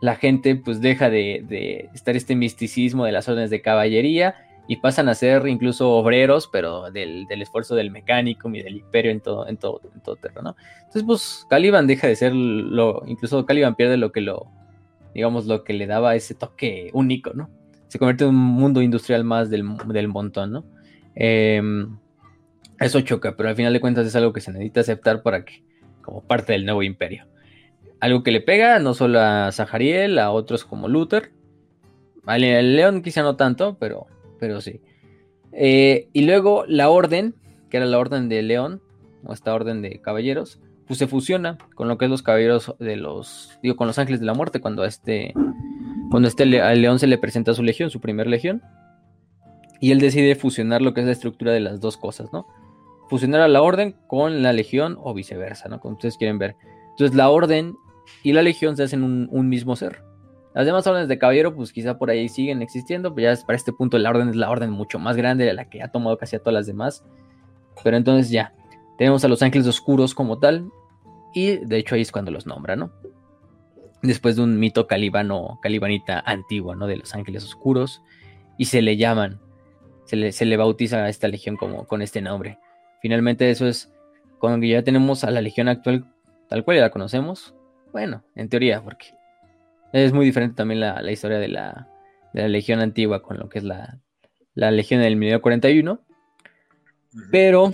La 0.00 0.14
gente 0.14 0.54
pues 0.54 0.80
deja 0.80 1.10
de, 1.10 1.44
de 1.48 1.90
estar 1.92 2.14
este 2.14 2.36
misticismo 2.36 3.04
de 3.04 3.10
las 3.10 3.28
órdenes 3.28 3.50
de 3.50 3.62
caballería 3.62 4.36
y 4.66 4.76
pasan 4.76 5.08
a 5.08 5.14
ser 5.14 5.46
incluso 5.46 5.90
obreros, 5.90 6.48
pero 6.50 6.90
del, 6.90 7.26
esfuerzo 7.30 7.74
del 7.74 7.90
mecánico 7.90 8.48
y 8.50 8.62
del 8.62 8.76
imperio 8.76 9.10
en 9.10 9.20
todo, 9.20 9.46
en 9.46 9.56
todo, 9.56 9.80
en 9.94 10.00
todo 10.00 10.16
terreno. 10.16 10.56
Entonces, 10.78 11.02
pues 11.04 11.46
Caliban 11.50 11.86
deja 11.86 12.06
de 12.06 12.16
ser 12.16 12.34
lo, 12.34 13.02
incluso 13.06 13.44
Caliban 13.44 13.74
pierde 13.74 13.96
lo 13.96 14.10
que 14.10 14.22
lo, 14.22 14.46
digamos, 15.14 15.46
lo 15.46 15.64
que 15.64 15.74
le 15.74 15.86
daba 15.86 16.14
ese 16.14 16.34
toque 16.34 16.90
único, 16.94 17.32
¿no? 17.34 17.50
Se 17.88 17.98
convierte 17.98 18.24
en 18.24 18.30
un 18.30 18.36
mundo 18.36 18.80
industrial 18.80 19.22
más 19.22 19.50
del, 19.50 19.64
montón, 19.64 20.52
¿no? 20.52 20.64
Em, 21.14 21.98
eso 22.80 23.00
choca, 23.02 23.36
pero 23.36 23.50
al 23.50 23.56
final 23.56 23.72
de 23.72 23.80
cuentas 23.80 24.06
es 24.06 24.16
algo 24.16 24.32
que 24.32 24.40
se 24.40 24.50
necesita 24.50 24.80
aceptar 24.80 25.22
para 25.22 25.44
que, 25.44 25.62
como 26.00 26.22
parte 26.22 26.52
del 26.52 26.64
nuevo 26.64 26.82
imperio. 26.82 27.26
Algo 28.00 28.22
que 28.22 28.32
le 28.32 28.40
pega 28.40 28.78
no 28.78 28.94
solo 28.94 29.20
a 29.20 29.52
Zahariel, 29.52 30.18
a 30.18 30.30
otros 30.30 30.64
como 30.64 30.88
Luther, 30.88 31.32
al 32.26 32.40
León 32.40 33.02
quizá 33.02 33.22
no 33.22 33.36
tanto, 33.36 33.76
pero 33.78 34.06
pero 34.44 34.60
sí. 34.60 34.82
Eh, 35.52 36.08
y 36.12 36.26
luego 36.26 36.66
la 36.68 36.90
orden, 36.90 37.34
que 37.70 37.78
era 37.78 37.86
la 37.86 37.98
orden 37.98 38.28
de 38.28 38.42
León, 38.42 38.82
o 39.24 39.32
esta 39.32 39.54
orden 39.54 39.80
de 39.80 40.02
caballeros, 40.02 40.60
pues 40.86 40.98
se 40.98 41.06
fusiona 41.06 41.56
con 41.74 41.88
lo 41.88 41.96
que 41.96 42.04
es 42.04 42.10
los 42.10 42.20
caballeros 42.20 42.74
de 42.78 42.96
los, 42.96 43.58
digo, 43.62 43.74
con 43.76 43.86
los 43.86 43.98
ángeles 43.98 44.20
de 44.20 44.26
la 44.26 44.34
muerte, 44.34 44.60
cuando 44.60 44.82
a 44.82 44.86
este, 44.86 45.32
cuando 46.10 46.28
este 46.28 46.60
al 46.60 46.82
León 46.82 46.98
se 46.98 47.06
le 47.06 47.16
presenta 47.16 47.54
su 47.54 47.62
legión, 47.62 47.88
su 47.88 48.02
primer 48.02 48.26
legión, 48.26 48.60
y 49.80 49.92
él 49.92 49.98
decide 49.98 50.34
fusionar 50.34 50.82
lo 50.82 50.92
que 50.92 51.00
es 51.00 51.06
la 51.06 51.12
estructura 51.12 51.52
de 51.52 51.60
las 51.60 51.80
dos 51.80 51.96
cosas, 51.96 52.30
¿no? 52.34 52.46
Fusionar 53.08 53.40
a 53.40 53.48
la 53.48 53.62
orden 53.62 53.96
con 54.06 54.42
la 54.42 54.52
legión 54.52 54.98
o 55.02 55.14
viceversa, 55.14 55.70
¿no? 55.70 55.80
Como 55.80 55.94
ustedes 55.94 56.18
quieren 56.18 56.38
ver. 56.38 56.56
Entonces 56.90 57.16
la 57.16 57.30
orden 57.30 57.76
y 58.22 58.34
la 58.34 58.42
legión 58.42 58.76
se 58.76 58.82
hacen 58.82 59.02
un 59.02 59.48
mismo 59.48 59.74
ser. 59.74 60.02
Las 60.54 60.66
demás 60.66 60.86
órdenes 60.86 61.08
de 61.08 61.18
caballero, 61.18 61.54
pues 61.54 61.72
quizá 61.72 61.98
por 61.98 62.10
ahí 62.10 62.28
siguen 62.28 62.62
existiendo, 62.62 63.14
pero 63.14 63.34
ya 63.34 63.44
para 63.44 63.56
este 63.56 63.72
punto 63.72 63.98
la 63.98 64.10
orden 64.10 64.28
es 64.28 64.36
la 64.36 64.50
orden 64.50 64.70
mucho 64.70 65.00
más 65.00 65.16
grande 65.16 65.44
de 65.44 65.52
la 65.52 65.68
que 65.68 65.82
ha 65.82 65.88
tomado 65.88 66.16
casi 66.16 66.36
a 66.36 66.38
todas 66.38 66.54
las 66.54 66.66
demás. 66.66 67.04
Pero 67.82 67.96
entonces 67.96 68.30
ya, 68.30 68.54
tenemos 68.96 69.24
a 69.24 69.28
los 69.28 69.42
ángeles 69.42 69.66
oscuros 69.66 70.14
como 70.14 70.38
tal, 70.38 70.70
y 71.34 71.56
de 71.56 71.78
hecho 71.78 71.96
ahí 71.96 72.02
es 72.02 72.12
cuando 72.12 72.30
los 72.30 72.46
nombra, 72.46 72.76
¿no? 72.76 72.92
Después 74.02 74.36
de 74.36 74.42
un 74.42 74.60
mito 74.60 74.86
calibano, 74.86 75.58
calibanita 75.60 76.20
antiguo, 76.20 76.76
¿no? 76.76 76.86
De 76.86 76.98
los 76.98 77.14
ángeles 77.14 77.42
oscuros, 77.42 78.00
y 78.56 78.66
se 78.66 78.80
le 78.80 78.96
llaman, 78.96 79.40
se 80.04 80.14
le, 80.14 80.30
se 80.30 80.44
le 80.44 80.56
bautiza 80.56 80.98
a 80.98 81.08
esta 81.08 81.26
legión 81.26 81.56
como 81.56 81.86
con 81.88 82.00
este 82.00 82.22
nombre. 82.22 82.60
Finalmente 83.02 83.50
eso 83.50 83.66
es 83.66 83.92
cuando 84.38 84.64
ya 84.66 84.84
tenemos 84.84 85.24
a 85.24 85.32
la 85.32 85.40
legión 85.40 85.68
actual 85.68 86.06
tal 86.48 86.64
cual 86.64 86.76
ya 86.76 86.82
la 86.84 86.90
conocemos. 86.90 87.54
Bueno, 87.92 88.22
en 88.34 88.48
teoría, 88.48 88.82
porque 88.82 89.14
es 89.94 90.12
muy 90.12 90.26
diferente 90.26 90.56
también 90.56 90.80
la, 90.80 91.12
historia 91.12 91.38
de 91.38 91.46
la, 91.46 91.88
Legión 92.32 92.80
Antigua 92.80 93.22
con 93.22 93.38
lo 93.38 93.48
que 93.48 93.60
es 93.60 93.64
la, 93.64 94.00
Legión 94.54 95.00
del 95.00 95.14
1941. 95.14 96.00
Pero, 97.30 97.72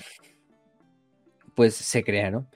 pues 1.55 1.74
se 1.74 2.05
crea, 2.05 2.30
¿no? 2.30 2.47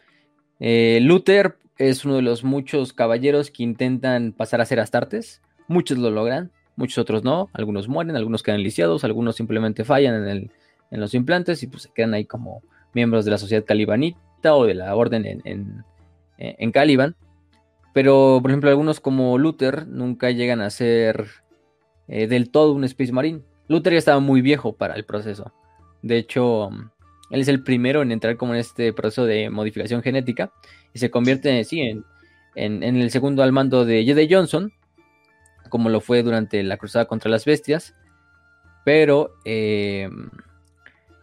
Eh, 0.60 0.98
Luther 1.00 1.56
es 1.78 2.04
uno 2.04 2.16
de 2.16 2.22
los 2.22 2.44
muchos 2.44 2.92
caballeros 2.92 3.50
que 3.50 3.62
intentan 3.62 4.32
pasar 4.32 4.60
a 4.60 4.66
ser 4.66 4.80
astartes. 4.80 5.40
Muchos 5.66 5.96
lo 5.96 6.10
logran, 6.10 6.52
muchos 6.76 6.98
otros 6.98 7.24
no. 7.24 7.48
Algunos 7.54 7.88
mueren, 7.88 8.16
algunos 8.16 8.42
quedan 8.42 8.62
lisiados, 8.62 9.02
algunos 9.02 9.34
simplemente 9.34 9.84
fallan 9.84 10.28
en, 10.28 10.50
los 10.90 11.14
implantes 11.14 11.62
y 11.62 11.68
pues 11.68 11.84
se 11.84 11.92
quedan 11.92 12.12
ahí 12.12 12.26
como 12.26 12.62
miembros 12.92 13.24
de 13.24 13.30
la 13.30 13.38
sociedad 13.38 13.64
calibanita 13.64 14.54
o 14.54 14.66
de 14.66 14.74
la 14.74 14.94
orden 14.94 15.24
en, 15.24 15.84
en 16.36 16.70
Caliban. 16.70 17.16
Pero, 17.94 18.40
por 18.42 18.50
ejemplo, 18.50 18.68
algunos 18.68 19.00
como 19.00 19.38
Luther 19.38 19.86
nunca 19.86 20.30
llegan 20.32 20.60
a 20.60 20.68
ser 20.68 21.28
eh, 22.08 22.26
del 22.26 22.50
todo 22.50 22.72
un 22.72 22.84
Space 22.84 23.12
Marine. 23.12 23.42
Luther 23.68 23.92
ya 23.92 23.98
estaba 24.00 24.20
muy 24.20 24.42
viejo 24.42 24.74
para 24.74 24.94
el 24.94 25.04
proceso. 25.04 25.52
De 26.02 26.18
hecho, 26.18 26.70
él 27.30 27.40
es 27.40 27.48
el 27.48 27.62
primero 27.62 28.02
en 28.02 28.10
entrar 28.10 28.36
como 28.36 28.52
en 28.52 28.58
este 28.58 28.92
proceso 28.92 29.24
de 29.24 29.48
modificación 29.48 30.02
genética 30.02 30.52
y 30.92 30.98
se 30.98 31.10
convierte, 31.10 31.64
en, 32.56 32.82
el 32.82 33.10
segundo 33.12 33.44
al 33.44 33.52
mando 33.52 33.84
de 33.84 34.04
Jedi 34.04 34.28
Johnson, 34.28 34.72
como 35.68 35.88
lo 35.88 36.00
fue 36.00 36.24
durante 36.24 36.62
la 36.64 36.76
cruzada 36.76 37.06
contra 37.06 37.30
las 37.30 37.44
bestias. 37.44 37.94
Pero, 38.84 39.36
eh, 39.44 40.10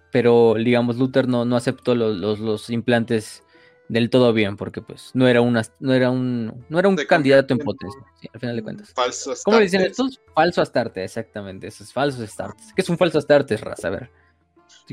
pero 0.09 0.55
digamos, 0.57 0.97
Luther 0.97 1.27
no, 1.27 1.43
no 1.43 1.57
aceptó 1.57 1.95
los, 1.95 2.39
los 2.39 2.69
implantes 2.69 3.43
del 3.91 4.09
todo 4.09 4.31
bien, 4.31 4.55
porque 4.55 4.81
pues 4.81 5.11
no 5.13 5.27
era 5.27 5.41
una, 5.41 5.63
no 5.81 5.93
era 5.93 6.09
un, 6.09 6.65
no 6.69 6.79
era 6.79 6.87
un 6.87 6.95
candidato 6.95 7.53
en 7.53 7.59
potencia, 7.59 7.99
al 8.33 8.39
final 8.39 8.55
de 8.55 8.63
cuentas. 8.63 8.93
Falso 8.93 9.33
¿Cómo 9.43 9.59
dicen 9.59 9.81
estos? 9.81 10.21
Falso 10.33 10.61
Astarte, 10.61 11.03
exactamente, 11.03 11.67
esos 11.67 11.91
falsos 11.91 12.21
Astartes. 12.21 12.67
¿Qué 12.73 12.83
es 12.83 12.89
un 12.89 12.97
falso 12.97 13.17
Astarte, 13.17 13.57
Raza? 13.57 13.89
A 13.89 13.91
ver. 13.91 14.09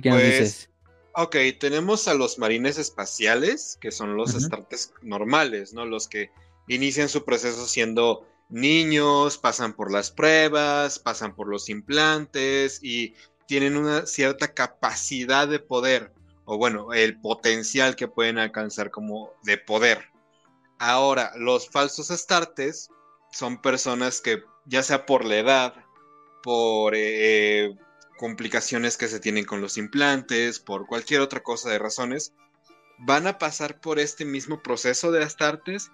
pues, 0.03 0.69
Ok, 1.15 1.37
tenemos 1.61 2.09
a 2.09 2.15
los 2.15 2.41
marines 2.41 2.77
espaciales, 2.77 3.79
que 3.81 3.93
son 3.93 4.17
los 4.17 4.35
Astartes 4.35 4.93
normales, 5.01 5.73
¿no? 5.73 5.87
Los 5.87 6.09
que 6.09 6.33
inician 6.67 7.09
su 7.09 7.25
proceso 7.25 7.67
siendo 7.67 8.27
niños, 8.49 9.39
pasan 9.39 9.75
por 9.75 9.93
las 9.93 10.11
pruebas, 10.11 10.99
pasan 10.99 11.37
por 11.37 11.47
los 11.47 11.69
implantes 11.69 12.81
y 12.83 13.15
tienen 13.47 13.77
una 13.77 14.07
cierta 14.07 14.55
capacidad 14.55 15.47
de 15.47 15.61
poder 15.61 16.13
o 16.51 16.57
bueno, 16.57 16.95
el 16.95 17.21
potencial 17.21 17.95
que 17.95 18.09
pueden 18.09 18.39
alcanzar 18.39 18.91
como 18.91 19.35
de 19.43 19.59
poder. 19.59 20.07
Ahora, 20.79 21.33
los 21.37 21.69
falsos 21.69 22.11
astartes 22.11 22.89
son 23.31 23.61
personas 23.61 24.23
que, 24.23 24.43
ya 24.65 24.83
sea 24.83 25.05
por 25.05 25.27
la 25.27 25.37
edad, 25.37 25.75
por 26.43 26.95
eh, 26.97 27.77
complicaciones 28.17 28.97
que 28.97 29.09
se 29.09 29.21
tienen 29.21 29.45
con 29.45 29.61
los 29.61 29.77
implantes, 29.77 30.59
por 30.59 30.87
cualquier 30.87 31.21
otra 31.21 31.43
cosa 31.43 31.69
de 31.69 31.79
razones, 31.79 32.33
van 32.97 33.27
a 33.27 33.37
pasar 33.37 33.79
por 33.79 33.99
este 33.99 34.25
mismo 34.25 34.63
proceso 34.63 35.13
de 35.13 35.23
astartes, 35.23 35.91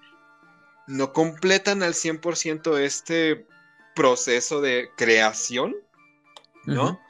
no 0.87 1.13
completan 1.13 1.83
al 1.83 1.95
100% 1.95 2.79
este 2.79 3.45
proceso 3.97 4.61
de 4.61 4.89
creación, 4.97 5.75
¿no? 6.65 7.01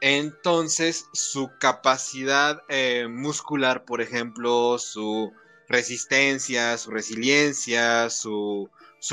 Entonces, 0.00 1.06
su 1.12 1.50
capacidad 1.58 2.62
eh, 2.68 3.06
muscular, 3.08 3.84
por 3.84 4.00
ejemplo, 4.00 4.78
su 4.78 5.32
resistencia, 5.68 6.76
su 6.78 6.90
resiliencia, 6.90 8.08
su, 8.10 8.70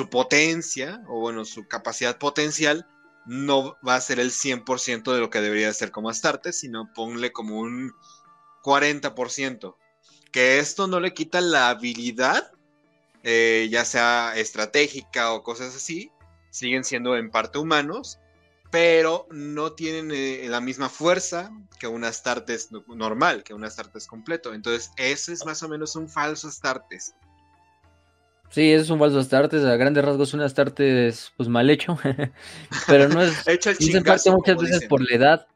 potencia, 0.09 1.01
o 1.07 1.19
bueno, 1.19 1.45
su 1.45 1.67
capacidad 1.67 2.17
potencial, 2.17 2.87
no 3.25 3.77
va 3.85 3.95
a 3.95 4.01
ser 4.01 4.19
el 4.19 4.31
100% 4.31 5.13
de 5.13 5.19
lo 5.19 5.29
que 5.29 5.41
debería 5.41 5.73
ser 5.73 5.91
como 5.91 6.09
Astarte, 6.09 6.53
sino 6.53 6.91
ponle 6.93 7.33
como 7.33 7.59
un 7.59 7.93
40%. 8.63 9.75
Que 10.31 10.59
esto 10.59 10.87
no 10.87 11.01
le 11.01 11.13
quita 11.13 11.41
la 11.41 11.69
habilidad, 11.69 12.51
eh, 13.23 13.67
ya 13.69 13.83
sea 13.83 14.33
estratégica 14.37 15.33
o 15.33 15.43
cosas 15.43 15.75
así, 15.75 16.11
siguen 16.49 16.85
siendo 16.85 17.17
en 17.17 17.29
parte 17.29 17.59
humanos, 17.59 18.19
pero 18.71 19.27
no 19.31 19.73
tienen 19.73 20.11
eh, 20.11 20.45
la 20.49 20.61
misma 20.61 20.89
fuerza 20.89 21.51
que 21.79 21.87
un 21.87 22.03
Astartes 22.03 22.69
normal, 22.87 23.43
que 23.43 23.53
un 23.53 23.63
Astartes 23.63 24.07
completo. 24.07 24.53
Entonces, 24.53 24.91
ese 24.97 25.33
es 25.33 25.45
más 25.45 25.63
o 25.63 25.69
menos 25.69 25.95
un 25.95 26.09
falso 26.09 26.47
Astartes. 26.47 27.13
Sí, 28.49 28.71
ese 28.71 28.83
es 28.83 28.89
un 28.89 28.99
falso 28.99 29.19
Astartes, 29.19 29.63
a 29.63 29.75
grandes 29.75 30.03
rasgos 30.03 30.33
un 30.33 30.41
Astartes 30.41 31.31
pues 31.35 31.49
mal 31.49 31.69
hecho, 31.69 31.97
pero 32.87 33.09
no 33.09 33.21
es, 33.21 33.33
hecho 33.47 33.71
el 33.71 34.31
muchas 34.31 34.57
veces 34.57 34.85
por 34.87 35.01
la 35.01 35.15
edad, 35.15 35.47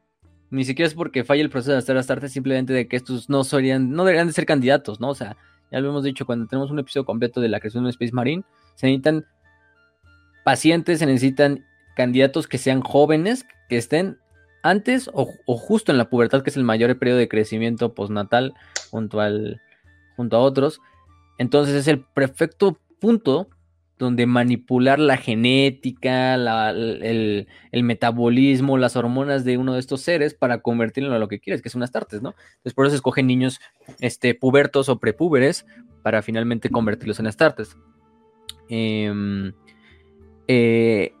ni 0.50 0.64
siquiera 0.64 0.86
es 0.86 0.94
porque 0.94 1.24
falla 1.24 1.42
el 1.42 1.50
proceso 1.50 1.72
de 1.72 1.78
hacer 1.78 1.96
Astartes, 1.96 2.32
simplemente 2.32 2.72
de 2.72 2.88
que 2.88 2.96
estos 2.96 3.30
no 3.30 3.44
serían, 3.44 3.90
no 3.92 4.04
deberían 4.04 4.26
de 4.26 4.34
ser 4.34 4.44
candidatos, 4.44 5.00
¿no? 5.00 5.08
O 5.08 5.14
sea, 5.14 5.36
ya 5.70 5.80
lo 5.80 5.88
hemos 5.88 6.04
dicho, 6.04 6.26
cuando 6.26 6.46
tenemos 6.46 6.70
un 6.70 6.78
episodio 6.78 7.06
completo 7.06 7.40
de 7.40 7.48
la 7.48 7.60
creación 7.60 7.84
de 7.84 7.86
un 7.86 7.90
Space 7.90 8.12
Marine, 8.12 8.44
se 8.74 8.86
necesitan 8.86 9.26
pacientes, 10.44 10.98
se 10.98 11.06
necesitan 11.06 11.64
candidatos 11.96 12.46
que 12.48 12.58
sean 12.58 12.80
jóvenes, 12.80 13.46
que 13.68 13.76
estén 13.76 14.18
antes 14.62 15.10
o, 15.12 15.26
justo 15.46 15.92
en 15.92 15.98
la 15.98 16.08
pubertad, 16.08 16.42
que 16.42 16.50
es 16.50 16.56
el 16.56 16.64
mayor 16.64 16.98
periodo 16.98 17.18
de 17.18 17.28
crecimiento 17.28 17.94
postnatal 17.94 18.54
junto, 18.90 19.20
al, 19.20 19.60
junto 20.16 20.36
a 20.36 20.40
otros. 20.40 20.80
Entonces 21.38 21.74
es 21.74 21.88
el 21.88 22.00
perfecto 22.00 22.78
punto 23.00 23.48
donde 23.98 24.26
manipular 24.26 24.98
la 24.98 25.16
genética, 25.16 26.34
el, 26.34 27.46
metabolismo, 27.72 28.76
las 28.76 28.96
hormonas 28.96 29.44
de 29.44 29.58
uno 29.58 29.74
de 29.74 29.80
estos 29.80 30.00
seres 30.00 30.34
para 30.34 30.58
convertirlo 30.58 31.14
en 31.14 31.20
lo 31.20 31.28
que 31.28 31.38
quieres, 31.38 31.62
que 31.62 31.68
es 31.68 31.74
unas 31.76 31.92
tartes, 31.92 32.20
¿no? 32.20 32.34
Entonces 32.56 32.74
por 32.74 32.86
eso 32.86 32.96
escogen 32.96 33.28
niños 33.28 33.60
este, 34.00 34.34
pubertos 34.34 34.88
o 34.88 34.98
prepúberes 34.98 35.66
para 36.02 36.22
finalmente 36.22 36.68
convertirlos 36.68 37.20
en 37.20 37.28
astartes. 37.28 37.76
eh, 38.68 39.52
eh 40.48 41.14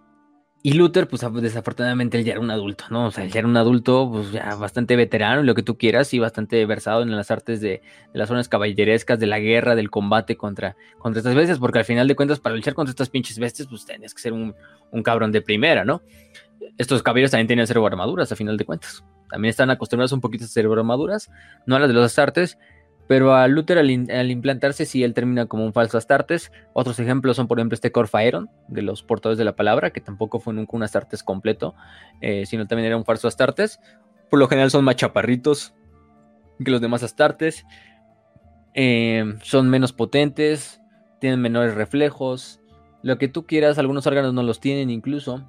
Y 0.64 0.74
Luther, 0.74 1.08
pues 1.08 1.22
desafortunadamente 1.40 2.18
él 2.18 2.24
ya 2.24 2.32
era 2.32 2.40
un 2.40 2.50
adulto, 2.52 2.84
¿no? 2.90 3.06
O 3.06 3.10
sea, 3.10 3.24
él 3.24 3.32
ya 3.32 3.40
era 3.40 3.48
un 3.48 3.56
adulto, 3.56 4.08
pues 4.12 4.30
ya 4.30 4.54
bastante 4.54 4.94
veterano, 4.94 5.42
lo 5.42 5.56
que 5.56 5.64
tú 5.64 5.76
quieras, 5.76 6.14
y 6.14 6.20
bastante 6.20 6.64
versado 6.66 7.02
en 7.02 7.16
las 7.16 7.32
artes 7.32 7.60
de, 7.60 7.82
las 8.12 8.28
zonas 8.28 8.48
caballerescas, 8.48 9.18
de 9.18 9.26
la 9.26 9.40
guerra, 9.40 9.74
del 9.74 9.90
combate 9.90 10.36
contra, 10.36 10.76
contra 10.98 11.18
estas 11.18 11.34
bestias, 11.34 11.58
porque 11.58 11.80
al 11.80 11.84
final 11.84 12.06
de 12.06 12.14
cuentas, 12.14 12.38
para 12.38 12.54
luchar 12.54 12.74
contra 12.74 12.90
estas 12.90 13.08
pinches 13.08 13.40
bestias, 13.40 13.66
pues 13.66 13.84
tenías 13.84 14.14
que 14.14 14.22
ser 14.22 14.32
un, 14.32 14.54
un 14.92 15.02
cabrón 15.02 15.32
de 15.32 15.42
primera, 15.42 15.84
¿no? 15.84 16.00
Estos 16.78 17.02
caballeros 17.02 17.32
también 17.32 17.48
tenían 17.48 17.66
servo 17.66 17.84
armaduras, 17.84 18.30
a 18.30 18.36
final 18.36 18.56
de 18.56 18.64
cuentas. 18.64 19.02
También 19.30 19.50
están 19.50 19.68
acostumbrados 19.70 20.12
un 20.12 20.20
poquito 20.20 20.44
a 20.44 20.48
servo 20.48 20.74
armaduras, 20.74 21.28
no 21.66 21.74
a 21.74 21.80
las 21.80 21.88
de 21.88 21.94
los 21.94 22.06
astartes, 22.06 22.56
pero 23.06 23.34
a 23.34 23.46
Luther 23.48 23.78
al, 23.78 23.90
implantarse 24.30 24.86
sí 24.86 25.02
él 25.02 25.14
termina 25.14 25.46
como 25.46 25.64
un 25.64 25.72
falso 25.72 25.98
Astartes. 25.98 26.52
Otros 26.72 26.98
ejemplos 26.98 27.36
son 27.36 27.48
por 27.48 27.58
ejemplo 27.58 27.74
este 27.74 27.92
Corfaeron 27.92 28.50
de 28.68 28.82
los 28.82 29.02
portadores 29.02 29.38
de 29.38 29.44
la 29.44 29.56
palabra, 29.56 29.90
que 29.90 30.00
tampoco 30.00 30.40
fue 30.40 30.54
nunca 30.54 30.76
un 30.76 30.82
Astartes 30.82 31.22
completo, 31.22 31.74
eh, 32.20 32.46
sino 32.46 32.66
también 32.66 32.86
era 32.86 32.96
un 32.96 33.04
falso 33.04 33.28
Astartes. 33.28 33.80
Por 34.30 34.38
lo 34.38 34.48
general 34.48 34.70
son 34.70 34.84
más 34.84 34.96
chaparritos 34.96 35.74
que 36.64 36.70
los 36.70 36.80
demás 36.80 37.02
Astartes. 37.02 37.66
Eh, 38.74 39.34
son 39.42 39.68
menos 39.68 39.92
potentes, 39.92 40.80
tienen 41.20 41.40
menores 41.40 41.74
reflejos, 41.74 42.62
lo 43.02 43.18
que 43.18 43.28
tú 43.28 43.46
quieras, 43.46 43.78
algunos 43.78 44.06
órganos 44.06 44.32
no 44.32 44.42
los 44.42 44.60
tienen 44.60 44.90
incluso. 44.90 45.44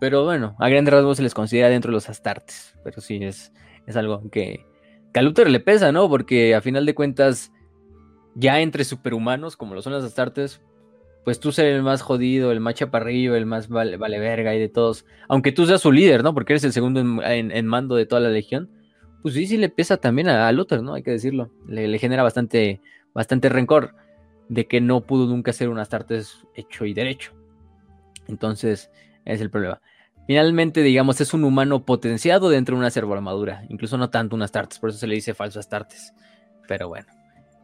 Pero 0.00 0.24
bueno, 0.24 0.54
a 0.58 0.68
grandes 0.68 0.92
rasgos 0.92 1.16
se 1.16 1.22
les 1.22 1.32
considera 1.32 1.68
dentro 1.68 1.90
de 1.90 1.94
los 1.94 2.08
Astartes. 2.10 2.76
Pero 2.84 3.00
sí, 3.00 3.18
es, 3.22 3.52
es 3.86 3.96
algo 3.96 4.28
que, 4.30 4.66
que 5.12 5.20
a 5.20 5.22
le 5.22 5.60
pesa, 5.60 5.92
¿no? 5.92 6.08
Porque 6.08 6.54
a 6.54 6.60
final 6.60 6.86
de 6.86 6.94
cuentas, 6.94 7.52
ya 8.34 8.60
entre 8.60 8.84
superhumanos, 8.84 9.56
como 9.56 9.74
lo 9.74 9.82
son 9.82 9.92
las 9.92 10.04
Astartes, 10.04 10.60
pues 11.26 11.40
tú 11.40 11.50
ser 11.50 11.66
el 11.66 11.82
más 11.82 12.02
jodido, 12.02 12.52
el 12.52 12.60
más 12.60 12.74
chaparrillo, 12.74 13.34
el 13.34 13.46
más 13.46 13.68
vale, 13.68 13.96
verga 13.96 14.54
y 14.54 14.60
de 14.60 14.68
todos, 14.68 15.04
aunque 15.28 15.50
tú 15.50 15.66
seas 15.66 15.80
su 15.80 15.90
líder, 15.90 16.22
¿no? 16.22 16.32
Porque 16.34 16.52
eres 16.52 16.62
el 16.62 16.72
segundo 16.72 17.00
en, 17.00 17.66
mando 17.66 17.96
de 17.96 18.06
toda 18.06 18.20
la 18.20 18.28
legión, 18.28 18.70
pues 19.22 19.34
sí, 19.34 19.48
sí 19.48 19.56
le 19.56 19.68
pesa 19.68 19.96
también 19.96 20.28
a, 20.28 20.52
Luther, 20.52 20.84
¿no? 20.84 20.94
Hay 20.94 21.02
que 21.02 21.10
decirlo. 21.10 21.50
Le, 21.66 21.98
genera 21.98 22.22
bastante, 22.22 22.80
bastante 23.12 23.48
rencor 23.48 23.92
de 24.48 24.68
que 24.68 24.80
no 24.80 25.00
pudo 25.00 25.26
nunca 25.26 25.52
ser 25.52 25.68
un 25.68 25.80
Astartes 25.80 26.46
hecho 26.54 26.84
y 26.84 26.94
derecho. 26.94 27.32
Entonces, 28.28 28.90
es 29.24 29.40
el 29.40 29.50
problema. 29.50 29.80
Finalmente, 30.26 30.82
digamos, 30.82 31.20
es 31.20 31.32
un 31.34 31.44
humano 31.44 31.84
potenciado 31.84 32.48
dentro 32.48 32.74
de 32.74 32.80
una 32.80 32.88
armadura. 32.88 33.64
Incluso 33.68 33.96
no 33.96 34.10
tanto 34.10 34.34
un 34.34 34.42
Astartes, 34.42 34.78
por 34.78 34.90
eso 34.90 34.98
se 34.98 35.06
le 35.06 35.14
dice 35.14 35.34
falso 35.34 35.60
Astartes. 35.60 36.12
Pero 36.66 36.88
bueno. 36.88 37.06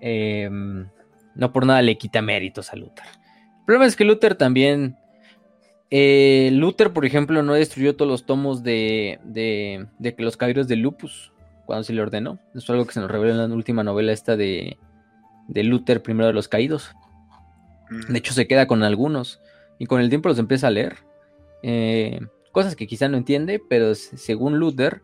Em, 0.00 0.88
no 1.34 1.52
por 1.52 1.66
nada 1.66 1.82
le 1.82 1.98
quita 1.98 2.22
méritos 2.22 2.72
a 2.72 2.76
Luther. 2.76 3.04
El 3.04 3.64
problema 3.66 3.86
es 3.86 3.96
que 3.96 4.04
Luther 4.04 4.34
también. 4.34 4.96
Eh, 5.90 6.50
Luther, 6.52 6.92
por 6.92 7.04
ejemplo, 7.04 7.42
no 7.42 7.54
destruyó 7.54 7.96
todos 7.96 8.10
los 8.10 8.24
tomos 8.24 8.62
de, 8.62 9.18
de, 9.24 9.86
de 9.98 10.14
los 10.18 10.36
caballeros 10.36 10.66
de 10.66 10.76
Lupus 10.76 11.32
cuando 11.66 11.84
se 11.84 11.92
le 11.92 12.00
ordenó. 12.00 12.38
Eso 12.50 12.58
es 12.58 12.70
algo 12.70 12.86
que 12.86 12.94
se 12.94 13.00
nos 13.00 13.10
revela 13.10 13.44
en 13.44 13.50
la 13.50 13.54
última 13.54 13.84
novela 13.84 14.12
esta 14.12 14.36
de, 14.36 14.78
de 15.48 15.62
Luther, 15.64 16.02
primero 16.02 16.28
de 16.28 16.32
los 16.32 16.48
caídos. 16.48 16.94
De 18.08 18.18
hecho, 18.18 18.32
se 18.32 18.46
queda 18.46 18.66
con 18.66 18.82
algunos 18.82 19.40
y 19.78 19.86
con 19.86 20.00
el 20.00 20.08
tiempo 20.08 20.28
los 20.28 20.38
empieza 20.38 20.68
a 20.68 20.70
leer. 20.70 20.96
Eh, 21.62 22.20
cosas 22.52 22.76
que 22.76 22.86
quizá 22.86 23.08
no 23.08 23.16
entiende, 23.16 23.60
pero 23.66 23.94
según 23.94 24.58
Luther, 24.58 25.02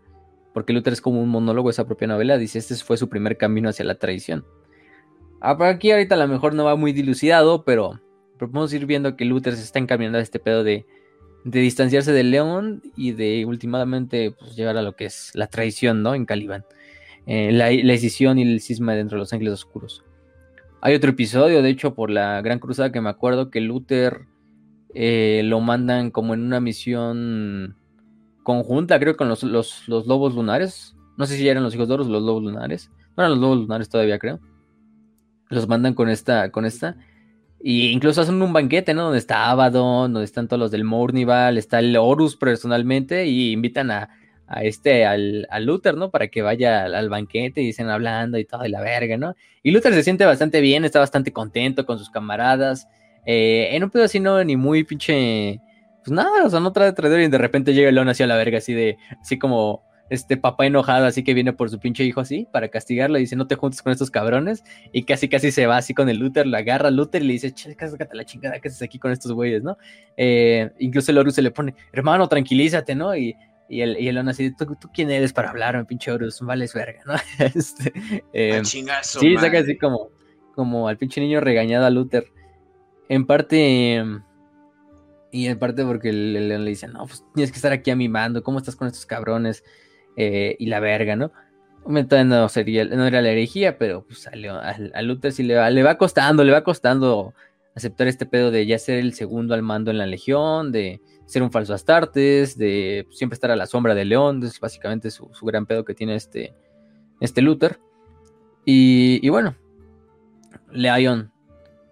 porque 0.52 0.72
Luther 0.72 0.92
es 0.92 1.00
como 1.00 1.22
un 1.22 1.28
monólogo 1.28 1.68
de 1.68 1.72
esa 1.72 1.86
propia 1.86 2.08
novela, 2.08 2.38
dice, 2.38 2.58
este 2.58 2.74
fue 2.76 2.96
su 2.96 3.08
primer 3.08 3.36
camino 3.36 3.68
hacia 3.68 3.84
la 3.84 3.96
tradición. 3.96 4.44
Ah, 5.40 5.56
aquí 5.60 5.90
ahorita 5.90 6.14
a 6.14 6.18
lo 6.18 6.28
mejor 6.28 6.54
no 6.54 6.64
va 6.64 6.76
muy 6.76 6.92
dilucidado, 6.92 7.64
pero, 7.64 8.00
podemos 8.38 8.72
ir 8.72 8.86
viendo 8.86 9.16
que 9.16 9.24
Luther 9.24 9.56
se 9.56 9.62
está 9.62 9.78
encaminando 9.78 10.18
a 10.18 10.22
este 10.22 10.38
pedo 10.38 10.64
de, 10.64 10.86
de 11.44 11.60
distanciarse 11.60 12.12
del 12.12 12.30
león 12.30 12.82
y 12.96 13.12
de 13.12 13.44
últimamente 13.46 14.32
pues, 14.38 14.56
llegar 14.56 14.76
a 14.76 14.82
lo 14.82 14.94
que 14.94 15.06
es 15.06 15.30
la 15.34 15.46
traición, 15.46 16.02
¿no? 16.02 16.14
En 16.14 16.26
Caliban. 16.26 16.64
Eh, 17.26 17.52
la, 17.52 17.70
la, 17.70 17.92
decisión 17.92 18.38
y 18.38 18.42
el 18.42 18.60
cisma 18.60 18.94
dentro 18.94 19.16
de 19.16 19.20
los 19.20 19.32
ángeles 19.32 19.52
oscuros. 19.54 20.04
Hay 20.80 20.94
otro 20.94 21.10
episodio, 21.10 21.62
de 21.62 21.70
hecho, 21.70 21.94
por 21.94 22.10
la 22.10 22.40
Gran 22.40 22.58
Cruzada 22.58 22.92
que 22.92 23.00
me 23.00 23.10
acuerdo 23.10 23.50
que 23.50 23.60
Luther 23.60 24.26
eh, 24.94 25.42
lo 25.44 25.60
mandan 25.60 26.10
como 26.10 26.34
en 26.34 26.42
una 26.42 26.60
misión 26.60 27.76
conjunta, 28.42 28.98
creo, 28.98 29.16
con 29.16 29.28
los, 29.28 29.42
lobos 29.42 30.34
lunares. 30.34 30.96
No 31.16 31.26
sé 31.26 31.36
si 31.36 31.48
eran 31.48 31.62
los 31.62 31.74
hijos 31.74 31.88
de 31.88 31.94
Horus 31.94 32.08
los 32.08 32.22
lobos 32.22 32.42
lunares. 32.42 32.90
No 33.16 33.22
eran 33.22 33.32
los 33.32 33.40
lobos 33.40 33.58
lunares 33.58 33.88
todavía, 33.88 34.18
creo. 34.18 34.40
Los 35.50 35.68
mandan 35.68 35.94
con 35.94 36.08
esta, 36.08 36.50
con 36.50 36.64
esta. 36.64 36.96
Y 37.60 37.88
incluso 37.88 38.20
hacen 38.20 38.40
un 38.40 38.52
banquete, 38.52 38.94
¿no? 38.94 39.04
Donde 39.04 39.18
está 39.18 39.50
Abaddon, 39.50 40.12
donde 40.12 40.24
están 40.24 40.46
todos 40.46 40.60
los 40.60 40.70
del 40.70 40.84
Mournival, 40.84 41.58
está 41.58 41.80
el 41.80 41.96
Horus 41.96 42.36
personalmente, 42.36 43.26
y 43.26 43.52
invitan 43.52 43.90
a, 43.90 44.08
este, 44.62 45.04
al, 45.04 45.46
Luther, 45.60 45.96
¿no? 45.96 46.10
Para 46.10 46.28
que 46.28 46.40
vaya 46.42 46.84
al, 46.84 47.08
banquete 47.08 47.60
y 47.60 47.66
dicen 47.66 47.88
hablando 47.88 48.38
y 48.38 48.44
todo, 48.44 48.64
y 48.64 48.70
la 48.70 48.80
verga, 48.80 49.16
¿no? 49.16 49.34
Y 49.62 49.72
Luther 49.72 49.92
se 49.92 50.04
siente 50.04 50.24
bastante 50.24 50.60
bien, 50.60 50.84
está 50.84 51.00
bastante 51.00 51.32
contento 51.32 51.84
con 51.84 51.98
sus 51.98 52.10
camaradas. 52.10 52.86
Eh, 53.30 53.76
en 53.76 53.84
un 53.84 53.90
pedo 53.90 54.04
así 54.04 54.20
no, 54.20 54.42
ni 54.42 54.56
muy 54.56 54.84
pinche. 54.84 55.60
Pues 56.02 56.10
nada, 56.10 56.46
o 56.46 56.48
sea, 56.48 56.60
no 56.60 56.72
trae 56.72 56.94
traidor 56.94 57.20
y 57.20 57.28
de 57.28 57.36
repente 57.36 57.74
llega 57.74 57.90
el 57.90 57.94
león 57.94 58.08
hacia 58.08 58.26
la 58.26 58.36
verga, 58.36 58.56
así 58.56 58.72
de. 58.72 58.96
Así 59.20 59.38
como 59.38 59.84
este 60.08 60.38
papá 60.38 60.64
enojado, 60.64 61.04
así 61.04 61.22
que 61.22 61.34
viene 61.34 61.52
por 61.52 61.68
su 61.68 61.78
pinche 61.78 62.04
hijo 62.04 62.22
así, 62.22 62.48
para 62.50 62.68
castigarlo, 62.68 63.18
y 63.18 63.22
dice, 63.22 63.36
no 63.36 63.46
te 63.46 63.56
juntes 63.56 63.82
con 63.82 63.92
estos 63.92 64.10
cabrones, 64.10 64.64
y 64.90 65.02
casi 65.02 65.28
casi 65.28 65.52
se 65.52 65.66
va 65.66 65.76
así 65.76 65.92
con 65.92 66.08
el 66.08 66.16
Luther, 66.16 66.46
la 66.46 66.58
agarra 66.58 66.88
a 66.88 66.90
Luther 66.90 67.22
y 67.22 67.26
le 67.26 67.32
dice, 67.34 67.52
che, 67.52 67.76
cásate 67.76 68.08
la 68.16 68.24
chingada 68.24 68.58
que 68.58 68.68
haces 68.68 68.80
aquí 68.80 68.98
con 68.98 69.12
estos 69.12 69.32
güeyes, 69.32 69.62
¿no? 69.62 69.76
Eh, 70.16 70.70
incluso 70.78 71.10
el 71.10 71.18
Horus 71.18 71.34
se 71.34 71.42
le 71.42 71.50
pone, 71.50 71.74
hermano, 71.92 72.26
tranquilízate, 72.26 72.94
¿no? 72.94 73.14
Y, 73.14 73.36
y 73.68 73.82
el, 73.82 74.00
y 74.00 74.08
el 74.08 74.16
así, 74.26 74.56
¿Tú, 74.56 74.64
¿tú, 74.80 74.88
quién 74.94 75.10
eres 75.10 75.34
para 75.34 75.50
hablar, 75.50 75.84
pinche 75.84 76.10
Horus? 76.10 76.40
Vales 76.40 76.72
verga, 76.72 77.02
¿no? 77.04 77.14
este, 77.54 77.92
eh, 78.32 78.60
chingazo, 78.62 79.20
sí, 79.20 79.36
saca 79.36 79.58
así 79.58 79.76
como, 79.76 80.08
como 80.54 80.88
al 80.88 80.96
pinche 80.96 81.20
niño 81.20 81.40
regañado 81.40 81.84
a 81.84 81.90
Luther. 81.90 82.24
En 83.08 83.26
parte. 83.26 84.04
Y 85.30 85.46
en 85.46 85.58
parte 85.58 85.84
porque 85.84 86.08
el 86.08 86.48
león 86.48 86.64
le 86.64 86.70
dice, 86.70 86.88
no, 86.88 87.06
pues 87.06 87.24
tienes 87.34 87.50
que 87.50 87.56
estar 87.56 87.72
aquí 87.72 87.90
a 87.90 87.96
mi 87.96 88.08
mando, 88.08 88.42
¿cómo 88.42 88.58
estás 88.58 88.76
con 88.76 88.88
estos 88.88 89.04
cabrones? 89.04 89.62
Eh, 90.16 90.56
y 90.58 90.66
la 90.66 90.80
verga, 90.80 91.16
¿no? 91.16 91.32
no 91.86 92.48
sería, 92.48 92.84
no 92.84 93.06
era 93.06 93.22
la 93.22 93.30
herejía, 93.30 93.78
pero 93.78 94.04
pues 94.04 94.26
a, 94.26 95.02
Luther 95.02 95.32
sí 95.32 95.42
le 95.42 95.54
va, 95.54 95.70
le 95.70 95.82
va 95.82 95.96
costando, 95.96 96.44
le 96.44 96.52
va 96.52 96.64
costando 96.64 97.34
aceptar 97.74 98.08
este 98.08 98.26
pedo 98.26 98.50
de 98.50 98.66
ya 98.66 98.78
ser 98.78 98.98
el 98.98 99.14
segundo 99.14 99.54
al 99.54 99.62
mando 99.62 99.90
en 99.90 99.98
la 99.98 100.06
legión, 100.06 100.72
de 100.72 101.00
ser 101.26 101.42
un 101.42 101.50
falso 101.50 101.74
Astartes, 101.74 102.58
de 102.58 103.06
siempre 103.10 103.34
estar 103.34 103.50
a 103.50 103.56
la 103.56 103.66
sombra 103.66 103.94
del 103.94 104.08
león, 104.08 104.42
es 104.42 104.58
básicamente 104.60 105.10
su, 105.10 105.28
gran 105.42 105.66
pedo 105.66 105.84
que 105.84 105.94
tiene 105.94 106.14
este, 106.14 106.54
este 107.20 107.42
Luther. 107.42 107.78
Y, 108.64 109.20
y 109.22 109.28
bueno, 109.28 109.54
Leon 110.72 111.32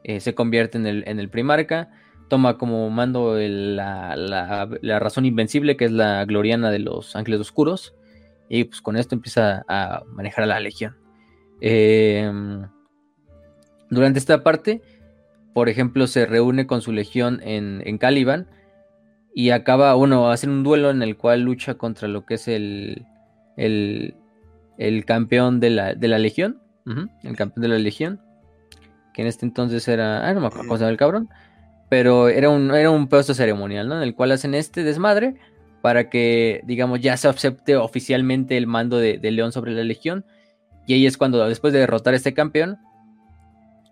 eh, 0.09 0.21
se 0.21 0.37
convierte 0.37 0.79
en 0.79 0.87
el, 0.87 1.03
en 1.09 1.19
el 1.19 1.29
primarca, 1.29 1.91
toma 2.29 2.59
como 2.59 2.89
mando 2.91 3.37
la, 3.37 4.69
razón 5.01 5.27
invencible, 5.27 5.77
que 5.77 5.87
es 5.87 5.91
la 5.91 6.25
gloriana 6.25 6.71
de 6.71 6.79
los 6.79 7.17
ángeles 7.17 7.41
oscuros, 7.41 7.93
y 8.49 8.63
pues 8.63 8.81
con 8.81 8.97
esto 8.97 9.17
empieza 9.17 9.65
a 9.67 10.05
manejar 10.07 10.45
a 10.45 10.47
la 10.47 10.61
legión. 10.61 10.97
Em, 11.61 12.69
durante 13.91 14.21
esta 14.21 14.45
parte, 14.45 14.81
por 15.53 15.69
ejemplo, 15.69 16.07
se 16.07 16.25
reúne 16.25 16.69
con 16.69 16.83
su 16.83 16.93
legión 16.93 17.41
en, 17.43 17.83
en 17.85 17.99
Caliban 17.99 18.49
y 19.35 19.51
acaba, 19.51 19.93
bueno, 19.95 20.31
hacen 20.31 20.51
un 20.51 20.63
duelo 20.63 20.91
en 20.91 21.03
el 21.03 21.17
cual 21.17 21.41
lucha 21.41 21.75
contra 21.75 22.07
lo 22.07 22.25
que 22.25 22.35
es 22.35 22.47
el, 22.47 23.05
el, 23.57 24.15
campeón 25.05 25.59
de 25.59 25.71
la, 25.71 25.95
de 25.95 26.07
la 26.07 26.21
legión, 26.21 26.63
el 27.25 27.37
campeón 27.37 27.63
de 27.63 27.69
la 27.69 27.79
legión, 27.81 28.21
que 29.17 29.23
en 29.23 29.29
este 29.29 29.47
entonces 29.47 29.89
era, 29.89 30.29
ah, 30.29 30.35
no 30.35 30.43
me 30.43 30.49
acuerdo 30.49 30.69
cómo 30.69 30.77
se 30.77 30.83
llama 30.83 30.91
el 30.91 30.99
cabrón, 30.99 31.31
pero 31.89 32.29
era 32.29 32.51
un, 32.51 32.71
era 32.75 32.91
un 32.91 33.09
puesto 33.09 33.33
ceremonial, 33.33 33.89
¿no? 33.89 33.97
En 33.97 34.03
el 34.03 34.15
cual 34.15 34.31
hacen 34.31 34.55
este 34.55 34.85
desmadre 34.85 35.37
para 35.81 36.11
que, 36.11 36.61
digamos, 36.65 37.01
ya 37.01 37.17
se 37.17 37.27
acepte 37.27 37.77
oficialmente 37.77 38.59
el 38.59 38.67
mando 38.67 38.99
de, 38.99 39.19
León 39.23 39.53
sobre 39.53 39.73
la 39.73 39.85
Legión. 39.85 40.27
Y 40.87 40.93
ahí 40.93 41.07
es 41.07 41.17
cuando, 41.17 41.49
después 41.49 41.73
de 41.73 41.79
derrotar 41.79 42.13
a 42.13 42.19
este 42.19 42.35
campeón, 42.35 42.77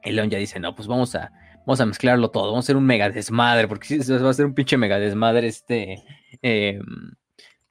el 0.03 0.17
León 0.17 0.29
ya 0.29 0.37
dice, 0.37 0.61
no, 0.61 0.75
pues 0.75 0.89
vamos 0.89 1.15
a, 1.15 1.33
vamos 1.61 1.81
a 1.81 1.87
mezclarlo 1.87 2.31
todo, 2.31 2.49
vamos 2.49 2.65
a 2.65 2.67
hacer 2.67 2.77
un 2.77 2.85
mega 2.85 3.09
desmadre, 3.09 3.67
porque 3.67 3.87
si 3.87 4.13
va 4.13 4.29
a 4.29 4.35
ser 4.35 4.45
un 4.45 4.53
pinche 4.53 4.77
mega 4.77 4.99
desmadre 4.99 5.47
este, 5.47 6.03
em, 6.43 6.83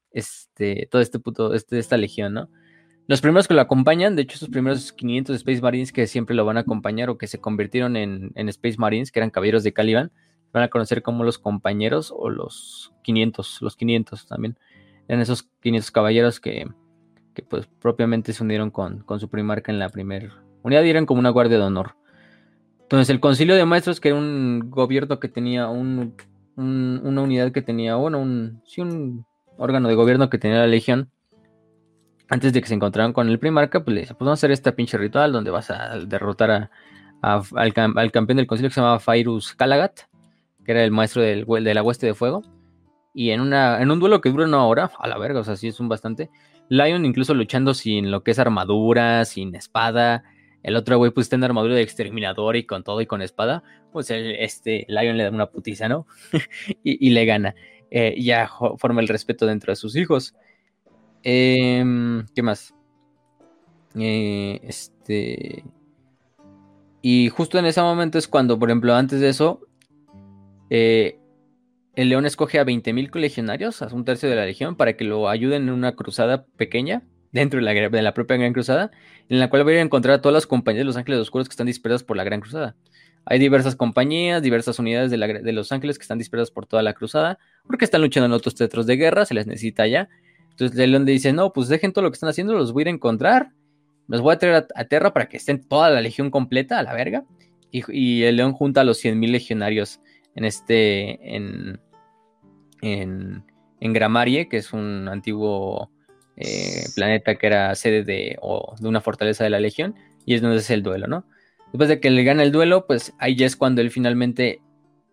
este, 0.10 0.88
todo 0.90 1.04
este 1.04 1.20
puto, 1.20 1.54
este, 1.54 1.78
esta 1.78 1.98
legión, 1.98 2.34
¿no? 2.34 2.50
Los 3.08 3.22
primeros 3.22 3.48
que 3.48 3.54
lo 3.54 3.62
acompañan, 3.62 4.16
de 4.16 4.22
hecho, 4.22 4.36
esos 4.36 4.50
primeros 4.50 4.94
500 4.94 5.36
Space 5.36 5.62
Marines 5.62 5.92
que 5.92 6.08
siempre 6.08 6.36
lo 6.36 6.46
van 6.46 6.58
a 6.58 6.62
acompañar 6.62 7.10
o 7.10 7.18
que 7.18 7.28
se 7.28 7.40
convirtieron 7.40 7.98
en, 7.98 8.32
Space 8.50 8.78
Marines, 8.78 9.12
que 9.12 9.20
eran 9.20 9.30
caballeros 9.30 9.64
de 9.64 9.74
Caliban, 9.74 10.12
van 10.54 10.64
a 10.64 10.70
conocer 10.70 11.02
como 11.02 11.24
los 11.24 11.38
compañeros 11.38 12.14
o 12.16 12.30
los 12.30 12.94
500, 13.04 13.62
los 13.62 13.76
500 13.76 14.28
también. 14.28 14.58
Eran 15.08 15.22
esos 15.22 15.44
500 15.62 15.92
caballeros 15.92 16.40
que, 16.40 16.68
pues 17.50 17.68
propiamente 17.82 18.32
se 18.32 18.44
unieron 18.44 18.72
con, 18.72 19.00
con 19.00 19.20
su 19.20 19.28
primarca 19.30 19.72
en 19.72 19.80
la 19.80 19.90
primera 19.90 20.42
unidad 20.62 20.84
y 20.84 20.90
eran 20.90 21.06
como 21.06 21.20
una 21.20 21.30
guardia 21.30 21.58
de 21.58 21.64
honor. 21.64 21.96
Entonces 22.84 23.10
el 23.10 23.20
concilio 23.20 23.56
de 23.56 23.66
maestros, 23.66 24.00
que 24.00 24.10
era 24.10 24.18
un 24.18 24.70
gobierno 24.70 25.20
que 25.20 25.28
tenía 25.28 25.68
un 25.68 26.16
una 26.56 27.22
unidad 27.22 27.52
que 27.52 27.62
tenía, 27.62 27.96
bueno, 27.96 28.20
un, 28.20 28.62
sí, 28.66 28.82
un 28.82 29.26
órgano 29.58 29.90
de 29.90 29.96
gobierno 29.96 30.30
que 30.30 30.38
tenía 30.38 30.60
la 30.60 30.68
Legión, 30.68 31.10
antes 32.34 32.52
de 32.52 32.62
que 32.62 32.68
se 32.68 32.74
encontraran 32.74 33.14
con 33.14 33.30
el 33.30 33.38
Primarca, 33.38 33.84
pues 33.84 33.94
le 33.94 34.02
dice, 34.02 34.16
pues 34.16 34.26
vamos 34.26 34.40
a 34.40 34.40
hacer 34.40 34.52
este 34.52 34.72
pinche 34.72 34.98
ritual 34.98 35.32
donde 35.32 35.52
vas 35.52 35.70
a 35.70 36.00
derrotar 36.00 36.72
al, 37.22 37.74
campeón 37.74 38.38
del 38.38 38.48
concilio 38.48 38.70
que 38.70 38.74
se 38.74 38.82
llamaba 38.82 39.00
Fairus 39.00 39.54
Calagat, 39.54 40.02
que 40.66 40.72
era 40.72 40.84
el 40.84 40.90
maestro 40.90 41.22
del, 41.22 41.46
de 41.46 41.74
la 41.76 41.84
hueste 41.84 42.08
de 42.08 42.16
fuego. 42.16 42.42
Y 43.14 43.30
en, 43.30 43.40
una, 43.40 43.80
en 43.80 43.92
un 43.92 44.00
duelo 44.00 44.20
que 44.20 44.32
dura 44.32 44.46
una 44.46 44.66
hora, 44.66 44.90
a 44.98 45.08
la 45.08 45.20
verga, 45.20 45.42
o 45.42 45.44
sea, 45.44 45.56
sí 45.56 45.68
es 45.68 45.80
un 45.80 45.88
bastante. 45.88 46.32
Lion 46.70 47.06
incluso 47.06 47.36
luchando 47.36 47.76
sin 47.76 48.10
lo 48.10 48.24
que 48.24 48.32
es 48.32 48.40
armadura, 48.40 49.26
sin 49.26 49.54
espada. 49.54 50.24
El 50.64 50.76
otro 50.76 50.98
güey 50.98 51.12
pues 51.12 51.26
está 51.26 51.36
en 51.36 51.44
armadura 51.44 51.76
de 51.76 51.84
exterminador 51.84 52.56
y 52.56 52.66
con 52.66 52.84
todo 52.84 53.00
y 53.02 53.06
con 53.06 53.22
espada. 53.22 53.64
Pues 53.92 54.08
este 54.10 54.88
Lion 54.90 55.18
le 55.18 55.26
da 55.26 55.30
una 55.30 55.52
putiza, 55.52 55.88
¿no? 55.88 56.08
y, 56.84 57.12
le 57.12 57.26
gana. 57.26 57.54
Eh, 57.92 58.16
ya 58.20 58.50
forma 58.80 59.02
el 59.02 59.08
respeto 59.08 59.46
dentro 59.46 59.72
de 59.72 59.76
sus 59.76 59.96
hijos. 59.96 60.34
Em, 61.24 62.26
¿Qué 62.36 62.42
más? 62.42 62.74
Eh, 63.96 64.60
este. 64.64 65.64
Y 67.02 67.30
justo 67.30 67.58
en 67.60 67.66
ese 67.66 67.82
momento 67.82 68.18
es 68.18 68.28
cuando, 68.28 68.60
por 68.60 68.70
ejemplo, 68.70 68.94
antes 68.96 69.20
de 69.20 69.30
eso, 69.30 69.62
eh, 70.70 71.20
el 71.96 72.10
león 72.10 72.26
escoge 72.26 72.60
a 72.60 72.66
20.000 72.66 73.10
colegionarios, 73.10 73.82
a 73.82 73.88
un 73.94 74.06
tercio 74.06 74.30
de 74.30 74.36
la 74.36 74.46
legión, 74.46 74.76
para 74.76 74.96
que 74.98 75.04
lo 75.04 75.30
ayuden 75.30 75.64
en 75.64 75.74
una 75.74 75.96
cruzada 75.96 76.46
pequeña, 76.58 77.04
dentro 77.32 77.60
de 77.60 78.02
la, 78.02 78.14
propia 78.14 78.38
Gran 78.38 78.54
Cruzada, 78.54 78.92
en 79.28 79.40
la 79.40 79.50
cual 79.50 79.68
va 79.68 79.72
a 79.72 79.82
encontrar 79.82 80.16
a 80.16 80.22
todas 80.22 80.34
las 80.34 80.48
compañías 80.48 80.82
de 80.82 80.86
los 80.86 80.98
Ángeles 80.98 81.20
Oscuros 81.20 81.50
que 81.50 81.54
están 81.54 81.68
dispersas 81.68 82.04
por 82.04 82.16
la 82.16 82.24
Gran 82.24 82.42
Cruzada. 82.42 82.76
Hay 83.26 83.40
diversas 83.40 83.76
compañías, 83.76 84.42
diversas 84.42 84.80
unidades 84.80 85.10
de, 85.10 85.54
Los 85.54 85.72
Ángeles 85.72 85.98
que 85.98 86.04
están 86.04 86.18
dispersas 86.18 86.52
por 86.52 86.66
toda 86.66 86.84
la 86.84 86.94
cruzada, 86.94 87.40
porque 87.66 87.86
están 87.86 88.02
luchando 88.02 88.26
en 88.28 88.34
otros 88.34 88.54
teatros 88.56 88.86
de 88.86 88.98
guerra, 88.98 89.26
se 89.26 89.34
les 89.34 89.48
necesita 89.48 89.88
ya. 89.88 90.10
Entonces 90.54 90.80
el 90.80 90.92
león 90.92 91.06
dice, 91.06 91.34
no, 91.34 91.52
pues 91.52 91.68
dejen 91.68 91.94
todo 91.94 92.04
lo 92.04 92.12
que 92.12 92.16
están 92.16 92.30
haciendo, 92.30 92.54
los 92.54 92.74
voy 92.74 92.82
a 92.82 92.84
ir 92.84 92.88
a 92.90 92.92
encontrar, 92.92 93.52
los 94.08 94.22
voy 94.22 94.34
a 94.34 94.38
traer 94.38 94.68
a, 94.76 94.86
tierra 94.86 95.12
para 95.12 95.28
que 95.28 95.38
estén 95.38 95.68
toda 95.68 95.90
la 95.90 96.00
legión 96.00 96.30
completa, 96.30 96.78
a 96.78 96.84
la 96.84 96.94
verga. 96.94 97.26
Y, 97.72 98.22
el 98.24 98.36
león 98.36 98.54
junta 98.54 98.82
a 98.82 98.84
los 98.84 99.04
100.000 99.04 99.32
legionarios 99.32 100.00
en 100.36 100.46
este, 100.46 101.36
en, 101.36 101.80
en, 102.82 103.44
Gramarie, 103.80 104.48
que 104.48 104.58
es 104.58 104.74
un 104.74 105.08
antiguo 105.08 105.90
eh, 106.38 106.86
planeta 106.96 107.34
que 107.34 107.48
era 107.48 107.74
sede 107.74 108.04
de, 108.04 108.38
de 108.80 108.88
una 108.88 109.02
fortaleza 109.02 109.44
de 109.44 109.50
la 109.50 109.60
legión, 109.60 109.96
y 110.24 110.36
es 110.36 110.44
donde 110.44 110.58
es 110.58 110.70
el 110.70 110.84
duelo, 110.84 111.08
¿no? 111.08 111.26
Después 111.72 111.90
de 111.90 112.00
que 112.00 112.12
le 112.12 112.24
gana 112.24 112.44
el 112.44 112.52
duelo, 112.52 112.86
pues 112.86 113.16
ahí 113.18 113.36
ya 113.36 113.48
es 113.48 113.56
cuando 113.56 113.82
él 113.82 113.90
finalmente 113.90 114.62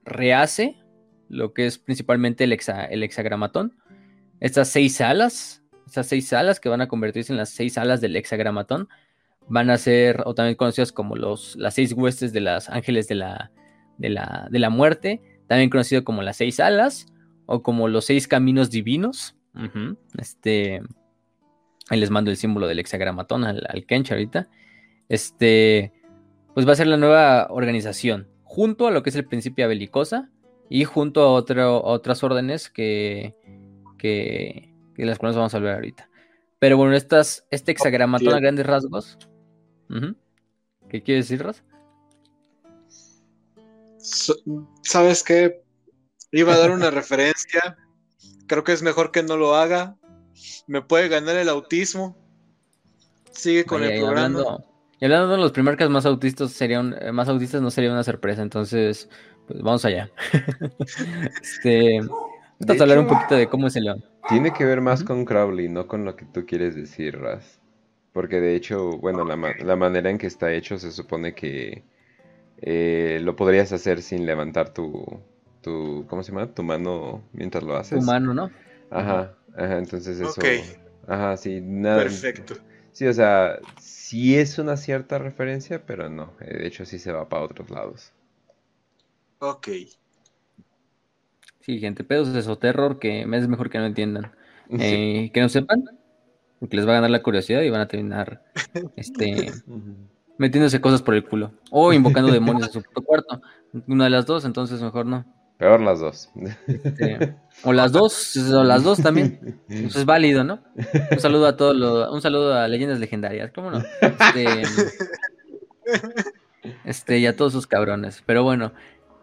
rehace 0.05 0.77
lo 1.31 1.55
que 1.55 1.65
es 1.65 1.79
principalmente 1.79 2.45
el, 2.45 2.59
el 2.91 3.03
hexagramatón. 3.03 3.80
Estas 4.41 4.69
seis 4.69 5.01
alas, 5.01 5.63
estas 5.87 6.07
seis 6.07 6.33
alas 6.33 6.59
que 6.61 6.69
van 6.69 6.81
a 6.81 6.89
convertirse 6.89 7.33
en 7.33 7.37
las 7.37 7.51
seis 7.51 7.79
alas 7.79 8.01
del 8.01 8.17
hexagramatón, 8.17 8.89
van 9.49 9.71
a 9.71 9.79
ser 9.79 10.23
o 10.27 10.35
también 10.35 10.57
conocidas 10.57 10.93
como 10.93 11.17
los, 11.17 11.57
las 11.57 11.75
seis 11.75 11.93
huestes 11.93 12.33
de 12.33 12.41
los 12.41 12.69
ángeles 12.69 13.09
de 13.09 13.17
la, 13.17 13.51
de 13.99 14.09
la, 14.09 14.49
de 14.51 14.59
la 14.59 14.71
muerte, 14.71 15.21
también 15.47 15.71
conocido 15.71 16.05
como 16.05 16.23
las 16.23 16.37
seis 16.37 16.61
alas 16.61 17.07
o 17.47 17.63
como 17.63 17.89
los 17.89 18.05
seis 18.07 18.29
caminos 18.29 18.71
divinos. 18.71 19.37
Este, 20.17 20.81
ahí 21.89 21.99
les 21.99 22.11
mando 22.11 22.31
el 22.31 22.37
símbolo 22.37 22.69
del 22.69 22.79
hexagramatón 22.79 23.45
al, 23.45 23.67
al 23.69 23.85
Kench 23.85 24.13
ahorita. 24.13 24.49
Este, 25.09 25.93
pues 26.55 26.67
va 26.67 26.73
a 26.73 26.77
ser 26.77 26.87
la 26.87 26.97
nueva 26.97 27.49
organización, 27.51 28.29
junto 28.45 28.87
a 28.87 28.93
lo 28.93 29.03
que 29.03 29.11
es 29.11 29.17
el 29.17 29.25
principio 29.25 29.67
belicosa 29.67 30.31
y 30.69 30.85
junto 30.85 31.23
a 31.23 31.33
otras 31.33 32.23
órdenes 32.23 32.71
que, 32.71 33.35
que, 34.01 34.73
las 34.97 35.19
cuales 35.19 35.37
vamos 35.37 35.55
a 35.55 35.57
hablar 35.59 35.75
ahorita. 35.77 36.09
Pero 36.59 36.77
bueno, 36.77 36.95
estas, 36.95 37.47
este 37.51 37.73
hexagramatón 37.73 38.35
a 38.35 38.41
grandes 38.41 38.67
rasgos. 38.67 39.19
¿Qué 40.89 41.03
quiere 41.03 41.21
decir, 41.21 41.43
Raz? 41.43 41.63
¿Sabes 44.83 45.23
qué? 45.23 45.63
Iba 46.33 46.55
a 46.55 46.59
dar 46.59 46.71
una 46.71 46.91
referencia. 46.91 47.77
Creo 48.47 48.65
que 48.65 48.73
es 48.73 48.83
mejor 48.83 49.11
que 49.11 49.23
no 49.23 49.37
lo 49.37 49.55
haga. 49.55 49.97
Me 50.67 50.83
puede 50.83 51.09
ganar 51.09 51.37
el 51.37 51.49
autismo. 51.49 52.17
Sigue 53.31 53.65
con 53.65 53.83
el 53.83 54.01
programa. 54.01 54.59
Y 55.01 55.05
hablando 55.07 55.29
de 55.29 55.39
los 55.39 55.53
primarcas 55.53 55.89
más 55.89 56.05
autistas, 56.05 56.53
serían, 56.53 56.95
eh, 57.01 57.11
más 57.11 57.29
autistas 57.29 57.63
no 57.63 57.71
sería 57.71 57.91
una 57.91 58.05
sorpresa, 58.05 58.43
entonces, 58.43 59.09
pues 59.47 59.63
vamos 59.63 59.83
allá. 59.87 60.11
este, 61.43 62.01
vamos 62.61 62.81
a 62.81 62.85
hablar 62.85 62.99
un 62.99 63.07
poquito 63.07 63.35
de 63.35 63.49
cómo 63.49 63.67
es 63.67 63.77
el 63.77 63.85
león. 63.85 64.05
Tiene 64.29 64.53
que 64.53 64.65
ver 64.65 64.81
más 64.81 65.03
con 65.03 65.25
Crowley, 65.25 65.69
no 65.69 65.87
con 65.87 66.05
lo 66.05 66.17
que 66.17 66.25
tú 66.25 66.47
quieres 66.47 66.75
decir, 66.77 67.19
Raz. 67.19 67.59
Porque 68.13 68.41
de 68.41 68.55
hecho, 68.55 68.99
bueno, 68.99 69.25
la, 69.25 69.37
la 69.65 69.77
manera 69.77 70.11
en 70.11 70.19
que 70.19 70.27
está 70.27 70.53
hecho 70.53 70.79
se 70.79 70.93
supone 70.93 71.35
que 71.35 71.85
eh, 72.63 73.21
lo 73.23 73.37
podrías 73.37 73.73
hacer 73.73 74.03
sin 74.03 74.27
levantar 74.27 74.75
tu, 74.75 75.07
tu, 75.63 76.07
¿cómo 76.09 76.23
se 76.23 76.33
llama? 76.33 76.55
Tu 76.55 76.63
mano 76.63 77.23
mientras 77.33 77.65
lo 77.65 77.77
haces. 77.77 78.01
Tu 78.01 78.07
mano, 78.07 78.35
¿no? 78.35 78.51
Ajá, 78.91 79.35
ajá, 79.57 79.79
entonces 79.79 80.21
eso. 80.21 80.31
Ok. 80.31 80.45
Ajá, 81.09 81.37
sí, 81.37 81.61
nada. 81.63 82.05
Perfecto. 82.05 82.55
Sí, 82.93 83.07
o 83.07 83.13
sea, 83.15 83.59
sí 83.81 84.37
es 84.39 84.59
una 84.59 84.77
cierta 84.77 85.19
referencia, 85.19 85.85
pero 85.87 86.11
no. 86.11 86.35
De 86.41 86.67
hecho, 86.67 86.85
sí 86.87 86.99
se 86.99 87.13
va 87.13 87.29
para 87.29 87.45
otros 87.45 87.71
lados. 87.71 88.13
Ok. 89.41 89.69
Sí, 91.71 91.79
gente, 91.79 92.03
pedos 92.03 92.33
de 92.33 92.57
terror 92.57 92.99
que 92.99 93.21
es 93.21 93.49
mejor 93.49 93.71
que 93.71 93.79
no 93.79 93.87
entiendan. 93.87 94.33
Eh, 94.73 95.33
que 95.35 95.41
no 95.41 95.49
sepan, 95.49 95.83
que 96.61 96.77
les 96.77 96.87
va 96.87 96.93
a 96.93 96.95
ganar 96.95 97.11
la 97.11 97.25
curiosidad 97.25 97.63
y 97.63 97.71
van 97.71 97.81
a 97.81 97.89
terminar 97.89 98.45
este, 98.95 99.51
metiéndose 100.39 100.81
cosas 100.81 101.03
por 101.03 101.17
el 101.17 101.25
culo. 101.25 101.51
O 101.73 101.93
invocando 101.93 102.31
demonios 102.31 102.77
en 102.77 102.83
su 102.85 103.03
cuarto. 103.03 103.43
Una 103.89 104.05
de 104.05 104.11
las 104.11 104.27
dos, 104.27 104.45
entonces 104.45 104.81
mejor 104.81 105.07
no. 105.07 105.25
Peor 105.59 105.81
las 105.81 105.99
dos. 105.99 106.31
o 107.65 107.73
las 107.73 107.91
dos, 107.91 108.37
o 108.37 108.63
las 108.63 108.85
dos 108.85 109.03
también. 109.03 109.61
Eso 109.69 109.99
es 109.99 110.05
válido, 110.05 110.45
¿no? 110.45 110.61
Un 111.11 111.19
saludo 111.19 111.49
a 111.49 111.57
todos 111.57 111.75
los, 111.75 112.09
un 112.13 112.23
saludo 112.23 112.55
a 112.55 112.69
leyendas 112.69 113.01
legendarias, 113.01 113.51
¿cómo 113.53 113.73
no? 113.73 113.83
Este, 114.01 114.63
este 116.85 117.19
y 117.19 117.27
a 117.27 117.35
todos 117.35 117.53
sus 117.53 117.67
cabrones. 117.67 118.23
Pero 118.25 118.45
bueno, 118.45 118.73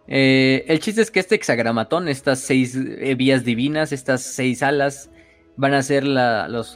eh, 0.07 0.65
el 0.67 0.79
chiste 0.79 1.01
es 1.01 1.11
que 1.11 1.19
este 1.19 1.35
hexagramatón, 1.35 2.07
estas 2.07 2.39
seis 2.39 2.75
eh, 2.75 3.15
vías 3.15 3.43
divinas, 3.43 3.91
estas 3.91 4.21
seis 4.21 4.63
alas, 4.63 5.09
van 5.57 5.73
a 5.73 5.81
ser 5.81 6.03
las, 6.03 6.75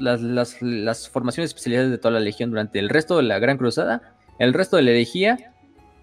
formaciones 1.10 1.52
especiales 1.52 1.90
de 1.90 1.98
toda 1.98 2.16
la 2.16 2.20
legión 2.20 2.50
durante 2.50 2.80
el 2.80 2.90
resto 2.90 3.18
de 3.18 3.24
la 3.24 3.40
Gran 3.40 3.58
Cruzada, 3.58 4.16
el 4.40 4.54
resto 4.54 4.76
de 4.76 4.84
la 4.84 4.92
herejía, 4.92 5.54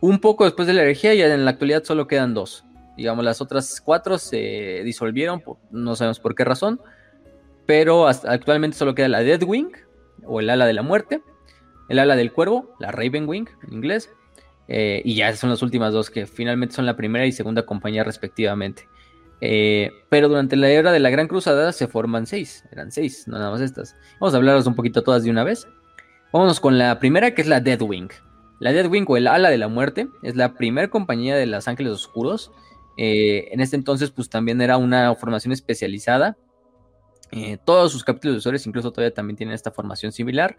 un 0.00 0.20
poco 0.20 0.44
después 0.44 0.68
de 0.68 0.74
la 0.74 0.82
herejía 0.82 1.14
y 1.14 1.22
en 1.22 1.44
la 1.44 1.50
actualidad 1.50 1.84
solo 1.84 2.06
quedan 2.06 2.34
dos. 2.34 2.64
Digamos, 2.96 3.24
las 3.24 3.40
otras 3.40 3.80
cuatro 3.80 4.18
se 4.18 4.82
disolvieron, 4.84 5.42
no 5.70 5.96
sabemos 5.96 6.20
por 6.20 6.34
qué 6.34 6.44
razón, 6.44 6.80
pero 7.66 8.06
actualmente 8.06 8.76
solo 8.76 8.94
queda 8.94 9.09
la 9.09 9.22
Deadwing, 9.22 9.70
o 10.24 10.40
el 10.40 10.50
ala 10.50 10.66
de 10.66 10.72
la 10.72 10.82
muerte, 10.82 11.20
el 11.88 11.98
ala 11.98 12.16
del 12.16 12.32
cuervo, 12.32 12.74
la 12.78 12.90
Ravenwing 12.92 13.48
en 13.66 13.72
inglés, 13.72 14.10
eh, 14.68 15.00
y 15.04 15.14
ya 15.14 15.34
son 15.34 15.50
las 15.50 15.62
últimas 15.62 15.92
dos 15.92 16.10
que 16.10 16.26
finalmente 16.26 16.74
son 16.74 16.86
la 16.86 16.94
primera 16.94 17.26
y 17.26 17.32
segunda 17.32 17.64
compañía 17.64 18.04
respectivamente. 18.04 18.86
Eh, 19.40 19.92
pero 20.10 20.28
durante 20.28 20.56
la 20.56 20.68
era 20.68 20.92
de 20.92 20.98
la 20.98 21.10
Gran 21.10 21.28
Cruzada 21.28 21.72
se 21.72 21.86
forman 21.86 22.26
seis, 22.26 22.64
eran 22.70 22.92
seis, 22.92 23.26
no 23.26 23.38
nada 23.38 23.50
más 23.50 23.62
estas. 23.62 23.96
Vamos 24.20 24.34
a 24.34 24.36
hablarlas 24.36 24.66
un 24.66 24.74
poquito 24.74 25.02
todas 25.02 25.24
de 25.24 25.30
una 25.30 25.42
vez. 25.42 25.66
Vámonos 26.32 26.60
con 26.60 26.76
la 26.76 26.98
primera 26.98 27.34
que 27.34 27.42
es 27.42 27.48
la 27.48 27.60
Deadwing. 27.60 28.10
La 28.60 28.72
Deadwing 28.72 29.06
o 29.08 29.16
el 29.16 29.26
ala 29.26 29.48
de 29.50 29.58
la 29.58 29.68
muerte 29.68 30.08
es 30.22 30.36
la 30.36 30.54
primera 30.54 30.88
compañía 30.88 31.36
de 31.36 31.46
los 31.46 31.66
Ángeles 31.66 31.92
Oscuros 31.92 32.52
eh, 33.00 33.48
en 33.52 33.60
este 33.60 33.76
entonces, 33.76 34.10
pues 34.10 34.28
también 34.28 34.60
era 34.60 34.76
una 34.76 35.14
formación 35.14 35.52
especializada. 35.52 36.36
Todos 37.64 37.92
sus 37.92 38.02
capítulos 38.02 38.42
de 38.42 38.62
incluso 38.64 38.90
todavía 38.90 39.14
también 39.14 39.36
tienen 39.36 39.54
esta 39.54 39.70
formación 39.70 40.12
similar. 40.12 40.58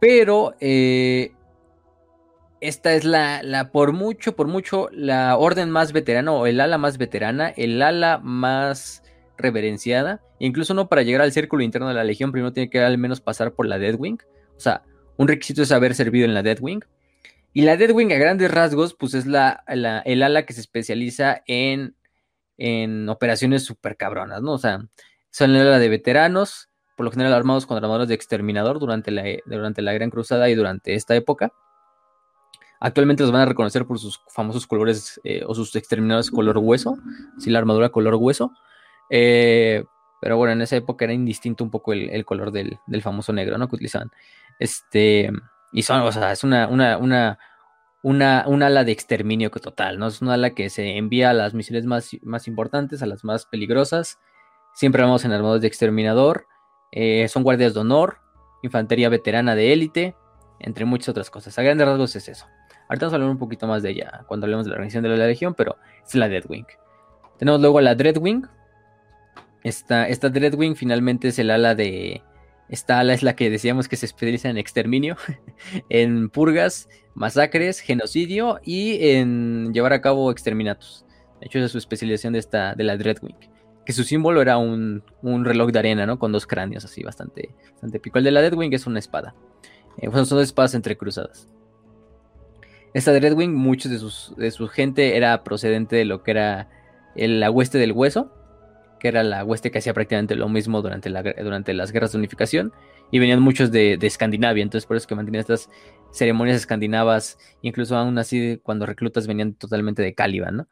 Pero 0.00 0.54
esta 2.60 2.94
es 2.94 3.04
la, 3.04 3.70
por 3.72 3.92
mucho, 3.92 4.34
por 4.34 4.48
mucho, 4.48 4.88
la 4.92 5.36
orden 5.36 5.70
más 5.70 5.92
veterana 5.92 6.32
o 6.32 6.46
el 6.46 6.60
ala 6.60 6.78
más 6.78 6.98
veterana, 6.98 7.48
el 7.56 7.80
ala 7.82 8.18
más 8.18 9.02
reverenciada. 9.36 10.20
Incluso 10.38 10.74
no 10.74 10.88
para 10.88 11.02
llegar 11.02 11.22
al 11.22 11.32
círculo 11.32 11.62
interno 11.62 11.88
de 11.88 11.94
la 11.94 12.04
legión, 12.04 12.32
primero 12.32 12.52
tiene 12.52 12.70
que 12.70 12.80
al 12.80 12.98
menos 12.98 13.20
pasar 13.20 13.52
por 13.52 13.66
la 13.66 13.78
Deadwing. 13.78 14.18
O 14.56 14.60
sea, 14.60 14.82
un 15.16 15.28
requisito 15.28 15.62
es 15.62 15.72
haber 15.72 15.94
servido 15.94 16.24
en 16.24 16.34
la 16.34 16.42
Deadwing. 16.42 16.84
Y 17.52 17.62
la 17.62 17.76
Deadwing 17.76 18.12
a 18.12 18.16
grandes 18.16 18.50
rasgos, 18.50 18.94
pues 18.94 19.14
es 19.14 19.26
la, 19.26 19.64
el 19.66 20.22
ala 20.22 20.44
que 20.44 20.52
se 20.52 20.60
especializa 20.60 21.42
en, 21.46 21.96
en 22.56 23.08
operaciones 23.08 23.64
súper 23.64 23.96
cabronas, 23.96 24.42
¿no? 24.42 24.52
O 24.52 24.58
sea, 24.58 24.86
son 25.30 25.54
el 25.54 25.62
ala 25.62 25.78
de 25.78 25.88
veteranos, 25.88 26.68
por 26.96 27.04
lo 27.04 27.10
general 27.10 27.32
armados 27.32 27.66
con 27.66 27.76
armadores 27.76 28.08
de 28.08 28.14
exterminador 28.14 28.80
durante 28.80 29.10
la, 29.10 29.24
durante 29.46 29.82
la 29.82 29.92
Gran 29.92 30.10
Cruzada 30.10 30.50
y 30.50 30.54
durante 30.54 30.94
esta 30.94 31.14
época. 31.14 31.52
Actualmente 32.80 33.22
los 33.22 33.32
van 33.32 33.42
a 33.42 33.46
reconocer 33.46 33.86
por 33.86 33.98
sus 33.98 34.20
famosos 34.28 34.66
colores 34.66 35.20
eh, 35.24 35.42
o 35.46 35.54
sus 35.54 35.74
exterminados 35.74 36.30
color 36.30 36.58
hueso, 36.58 36.96
sí, 37.38 37.50
la 37.50 37.58
armadura 37.58 37.88
color 37.88 38.14
hueso. 38.14 38.52
Eh, 39.10 39.84
pero 40.20 40.36
bueno, 40.36 40.52
en 40.52 40.62
esa 40.62 40.76
época 40.76 41.04
era 41.04 41.14
indistinto 41.14 41.64
un 41.64 41.70
poco 41.70 41.92
el, 41.92 42.24
color 42.24 42.50
del, 42.52 42.78
famoso 43.02 43.32
negro, 43.32 43.58
¿no? 43.58 43.68
Que 43.68 43.76
utilizaban. 43.76 44.10
Este, 44.58 45.30
y 45.72 45.82
son, 45.82 46.00
o 46.02 46.12
sea, 46.12 46.32
es 46.32 46.44
una, 46.44 46.68
una, 46.68 46.98
una, 46.98 47.38
una, 48.02 48.44
un 48.46 48.62
ala 48.62 48.84
de 48.84 48.92
exterminio 48.92 49.50
total, 49.50 49.98
¿no? 49.98 50.08
Es 50.08 50.20
una 50.20 50.34
ala 50.34 50.50
que 50.50 50.70
se 50.70 50.96
envía 50.96 51.30
a 51.30 51.34
las 51.34 51.54
misiones 51.54 51.84
más, 51.84 52.10
más 52.22 52.48
importantes, 52.48 53.02
a 53.02 53.06
las 53.06 53.24
más 53.24 53.46
peligrosas. 53.46 54.18
Siempre 54.74 55.02
vamos 55.02 55.24
en 55.24 55.32
armados 55.32 55.60
de 55.60 55.68
exterminador. 55.68 56.46
Eh, 56.90 57.28
son 57.28 57.42
guardias 57.42 57.74
de 57.74 57.80
honor, 57.80 58.18
infantería 58.62 59.08
veterana 59.08 59.54
de 59.54 59.72
élite, 59.72 60.16
entre 60.58 60.84
muchas 60.84 61.10
otras 61.10 61.30
cosas. 61.30 61.56
A 61.58 61.62
grandes 61.62 61.86
rasgos 61.86 62.16
es 62.16 62.28
eso. 62.28 62.46
Ahorita 62.88 63.06
vamos 63.06 63.12
a 63.12 63.16
hablar 63.16 63.30
un 63.30 63.38
poquito 63.38 63.66
más 63.66 63.82
de 63.82 63.90
ella 63.90 64.24
cuando 64.26 64.46
hablemos 64.46 64.64
de 64.64 64.70
la 64.70 64.76
organización 64.76 65.02
de 65.02 65.10
la 65.10 65.26
Legión, 65.26 65.54
pero 65.54 65.76
es 66.06 66.14
la 66.14 66.28
Deadwing. 66.28 66.66
Tenemos 67.38 67.60
luego 67.60 67.80
la 67.80 67.94
Dreadwing. 67.94 68.46
Esta, 69.62 70.08
esta 70.08 70.28
Dreadwing 70.28 70.76
finalmente 70.76 71.28
es 71.28 71.38
el 71.38 71.50
ala 71.50 71.74
de. 71.74 72.22
Esta 72.68 72.98
ala 72.98 73.14
es 73.14 73.22
la 73.22 73.34
que 73.34 73.48
decíamos 73.48 73.88
que 73.88 73.96
se 73.96 74.06
especializa 74.06 74.50
en 74.50 74.58
exterminio, 74.58 75.16
en 75.88 76.28
purgas, 76.28 76.88
masacres, 77.14 77.80
genocidio 77.80 78.60
y 78.62 79.10
en 79.10 79.72
llevar 79.72 79.92
a 79.92 80.02
cabo 80.02 80.30
exterminatos. 80.30 81.06
De 81.40 81.46
hecho, 81.46 81.58
esa 81.58 81.66
es 81.66 81.72
su 81.72 81.78
especialización 81.78 82.32
de, 82.32 82.40
esta, 82.40 82.74
de 82.74 82.84
la 82.84 82.96
Dreadwing. 82.96 83.36
Que 83.86 83.92
su 83.92 84.04
símbolo 84.04 84.42
era 84.42 84.58
un, 84.58 85.02
reloj 85.22 85.70
de 85.70 85.78
arena, 85.78 86.04
¿no? 86.04 86.18
Con 86.18 86.32
dos 86.32 86.46
cráneos 86.46 86.84
así, 86.84 87.02
bastante, 87.02 87.54
bastante 87.72 88.00
pico. 88.00 88.18
El 88.18 88.24
de 88.24 88.32
la 88.32 88.42
Dreadwing 88.42 88.74
es 88.74 88.86
una 88.86 88.98
espada. 88.98 89.34
Eh, 89.96 90.10
son 90.12 90.28
dos 90.28 90.42
espadas 90.42 90.74
entrecruzadas. 90.74 91.48
Esta 92.98 93.12
de 93.12 93.20
Redwing, 93.20 93.54
muchos 93.54 93.92
de, 93.92 93.98
sus, 94.00 94.34
de 94.36 94.50
su 94.50 94.66
gente 94.66 95.16
era 95.16 95.44
procedente 95.44 95.94
de 95.94 96.04
lo 96.04 96.24
que 96.24 96.32
era 96.32 96.68
la 97.14 97.48
hueste 97.48 97.78
del 97.78 97.92
hueso, 97.92 98.32
que 98.98 99.06
era 99.06 99.22
la 99.22 99.44
hueste 99.44 99.70
que 99.70 99.78
hacía 99.78 99.94
prácticamente 99.94 100.34
lo 100.34 100.48
mismo 100.48 100.82
durante, 100.82 101.08
la, 101.08 101.22
durante 101.22 101.74
las 101.74 101.92
guerras 101.92 102.10
de 102.10 102.18
unificación, 102.18 102.72
y 103.12 103.20
venían 103.20 103.38
muchos 103.38 103.70
de, 103.70 104.00
Escandinavia, 104.02 104.64
entonces 104.64 104.84
por 104.84 104.96
eso 104.96 105.06
que 105.06 105.14
mantenían 105.14 105.42
estas 105.42 105.70
ceremonias 106.10 106.56
escandinavas, 106.56 107.38
incluso 107.62 107.96
aún 107.96 108.18
así 108.18 108.58
cuando 108.64 108.84
reclutas 108.84 109.28
venían 109.28 109.54
totalmente 109.54 110.02
de 110.02 110.14
Caliban, 110.14 110.56
¿no? 110.56 110.68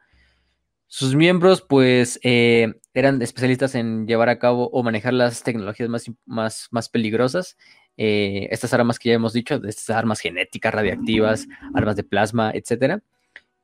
Sus 0.89 1.15
miembros, 1.15 1.63
pues, 1.63 2.19
eh, 2.25 2.75
eran 2.93 3.23
especialistas 3.23 3.77
en 3.77 4.09
llevar 4.09 4.31
a 4.31 4.41
cabo 4.41 4.69
o 4.71 4.83
manejar 4.83 5.13
las 5.13 5.45
tecnologías 5.45 5.89
más, 5.89 6.11
más, 6.25 6.67
más 6.73 6.89
peligrosas 6.89 7.57
eh, 7.97 8.49
estas 8.51 8.75
armas 8.75 8.99
que 8.99 9.11
ya 9.11 9.15
hemos 9.15 9.33
dicho, 9.33 9.61
estas 9.65 9.91
armas 9.91 10.21
genéticas, 10.21 10.75
radiactivas, 10.75 11.47
armas 11.75 11.97
de 11.97 12.05
plasma, 12.05 12.51
etcétera. 12.55 13.03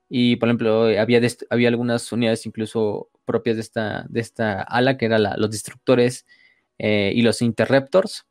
Y 0.09 0.37
por 0.37 0.49
ejemplo, 0.49 0.85
había, 0.99 1.21
había 1.51 1.69
algunas 1.69 2.11
unidades 2.13 2.45
incluso 2.47 3.09
propias 3.25 3.57
de 3.57 3.63
esta, 3.63 4.07
de 4.09 4.21
esta 4.21 4.63
ala, 4.63 4.97
que 4.97 5.07
eran 5.07 5.23
los 5.37 5.51
destructores 5.51 6.27
eh, 6.79 7.13
y 7.15 7.23
los 7.23 7.43
interruptors. 7.43 8.27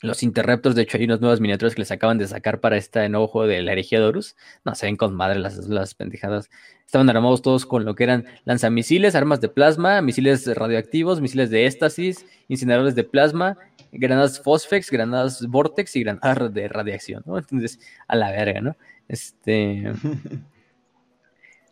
Los 0.00 0.22
interruptors, 0.22 0.74
de 0.74 0.82
hecho, 0.82 0.98
hay 0.98 1.04
unas 1.04 1.20
nuevas 1.20 1.40
miniaturas 1.40 1.74
que 1.74 1.80
les 1.80 1.90
acaban 1.90 2.18
de 2.18 2.26
sacar 2.26 2.60
para 2.60 2.76
este 2.76 3.04
enojo 3.04 3.46
de 3.46 3.62
la 3.62 3.72
herejía. 3.72 4.00
No, 4.00 4.74
se 4.74 4.86
ven 4.86 4.96
con 4.96 5.14
madre 5.14 5.38
las, 5.38 5.56
las 5.68 5.94
pendejadas. 5.94 6.50
Estaban 6.84 7.08
armados 7.08 7.40
todos 7.40 7.64
con 7.66 7.84
lo 7.84 7.94
que 7.94 8.04
eran 8.04 8.26
lanzamisiles, 8.44 9.14
armas 9.14 9.40
de 9.40 9.48
plasma, 9.48 10.02
misiles 10.02 10.46
radioactivos, 10.54 11.20
misiles 11.20 11.50
de 11.50 11.66
éxtasis, 11.66 12.26
incineradores 12.48 12.94
de 12.94 13.04
plasma 13.04 13.56
granadas 13.94 14.40
Fosfex, 14.40 14.90
granadas 14.90 15.46
Vortex 15.46 15.96
y 15.96 16.02
granadas 16.02 16.52
de 16.52 16.68
radiación, 16.68 17.22
¿no? 17.26 17.38
Entonces, 17.38 17.78
a 18.08 18.16
la 18.16 18.30
verga, 18.30 18.60
¿no? 18.60 18.76
Este. 19.08 19.92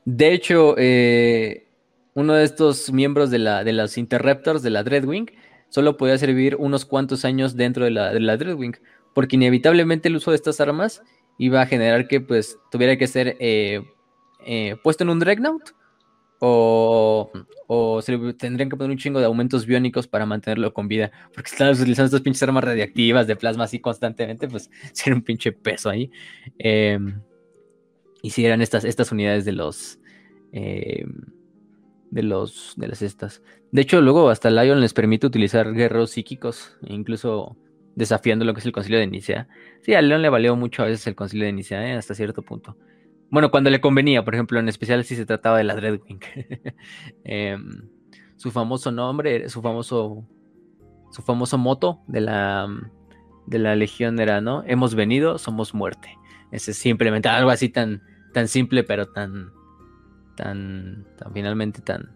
De 0.05 0.33
hecho, 0.33 0.75
eh, 0.79 1.69
uno 2.15 2.35
de 2.35 2.45
estos 2.45 2.93
miembros 2.93 3.31
de, 3.31 3.39
la, 3.39 3.63
de 3.65 3.73
los 3.73 3.97
Interruptors 3.97 4.63
de 4.63 4.71
la 4.71 4.83
Dreadwing 4.83 5.31
solo 5.69 5.97
podía 5.97 6.19
servir 6.19 6.57
unos 6.57 6.85
cuantos 6.85 7.25
años 7.25 7.57
dentro 7.57 7.85
de 7.85 7.93
la, 7.93 8.13
de 8.13 8.21
la 8.21 8.37
Dreadwing, 8.37 8.77
porque 9.15 9.37
inevitablemente 9.37 10.09
el 10.09 10.17
uso 10.17 10.33
de 10.33 10.37
estas 10.37 10.61
armas 10.61 11.03
iba 11.39 11.63
a 11.63 11.67
generar 11.67 12.09
que 12.09 12.21
pues 12.21 12.59
tuviera 12.71 12.97
que 12.97 13.07
ser 13.07 13.37
eh, 13.39 13.83
eh, 14.45 14.77
puesto 14.83 15.05
en 15.05 15.11
un 15.11 15.21
Dreadnought 15.21 15.71
o, 16.45 17.31
o 17.69 18.03
se 18.03 18.19
le 18.19 18.33
tendrían 18.33 18.69
que 18.69 18.77
poner 18.77 18.91
un 18.91 18.99
chingo 18.99 19.21
de 19.21 19.27
aumentos 19.27 19.65
biónicos 19.65 20.09
para 20.09 20.27
mantenerlo 20.27 20.75
con 20.75 20.89
vida. 20.89 21.13
Porque 21.33 21.49
están 21.49 21.73
utilizando 21.73 22.07
estas 22.07 22.21
pinches 22.21 22.43
armas 22.43 22.65
radiactivas 22.65 23.29
de 23.29 23.37
plasma 23.37 23.63
así 23.63 23.79
constantemente, 23.79 24.49
pues 24.49 24.69
sería 24.93 25.15
un 25.15 25.23
pinche 25.23 25.53
peso 25.53 25.89
ahí. 25.89 26.11
Em, 26.59 27.21
y 28.23 28.31
si 28.31 28.45
eran 28.45 28.61
estas, 28.61 28.85
estas 28.85 29.13
unidades 29.13 29.45
de 29.45 29.53
los. 29.53 30.01
Em, 30.51 31.13
de 32.11 32.25
los. 32.25 32.75
de 32.77 32.89
las 32.89 33.03
estas. 33.03 33.41
De 33.71 33.83
hecho, 33.83 34.01
luego 34.01 34.29
hasta 34.29 34.51
Lion 34.51 34.81
les 34.81 34.95
permite 34.95 35.29
utilizar 35.29 35.73
guerreros 35.73 36.11
psíquicos, 36.11 36.77
incluso 36.83 37.57
desafiando 37.95 38.45
lo 38.45 38.53
que 38.53 38.59
es 38.59 38.67
el 38.67 38.73
concilio 38.73 38.99
de 38.99 39.07
Nicea. 39.07 39.47
Sí, 39.83 39.95
a 39.95 40.03
León 40.03 40.23
le 40.23 40.29
valió 40.29 40.57
mucho 40.57 40.83
a 40.83 40.87
veces 40.87 41.07
el 41.07 41.15
concilio 41.15 41.47
de 41.47 41.53
Nicea, 41.53 41.87
¿eh? 41.87 41.93
hasta 41.93 42.17
cierto 42.17 42.43
punto. 42.43 42.77
Bueno, 43.33 43.51
cuando 43.51 43.71
le 43.71 43.81
convenía, 43.81 44.27
por 44.27 44.35
ejemplo, 44.35 44.61
en 44.61 44.69
especial 44.69 45.03
si 45.05 45.17
se 45.17 45.25
trataba 45.25 45.57
de 45.57 45.65
la 45.65 45.75
Dreadwing. 45.75 46.21
Em, 47.25 47.89
su 48.37 48.51
famoso 48.51 48.93
nombre, 48.93 49.49
su 49.49 49.63
famoso, 49.63 50.29
su 51.11 51.23
famoso 51.23 51.57
moto 51.57 52.03
de 52.09 52.21
la, 52.21 52.69
de 53.47 53.59
la 53.59 53.75
Legión 53.75 54.21
era, 54.21 54.43
¿no? 54.43 54.63
Hemos 54.67 54.95
venido, 54.95 55.39
somos 55.39 55.73
muerte. 55.73 56.15
Ese 56.51 56.73
es 56.73 56.77
simplemente 56.77 57.31
algo 57.31 57.49
así 57.49 57.71
tan, 57.71 58.03
tan 58.35 58.49
simple, 58.49 58.85
pero 58.85 59.09
tan, 59.09 59.51
tan, 60.37 61.07
tan 61.17 61.33
finalmente 61.33 61.81
tan, 61.81 62.15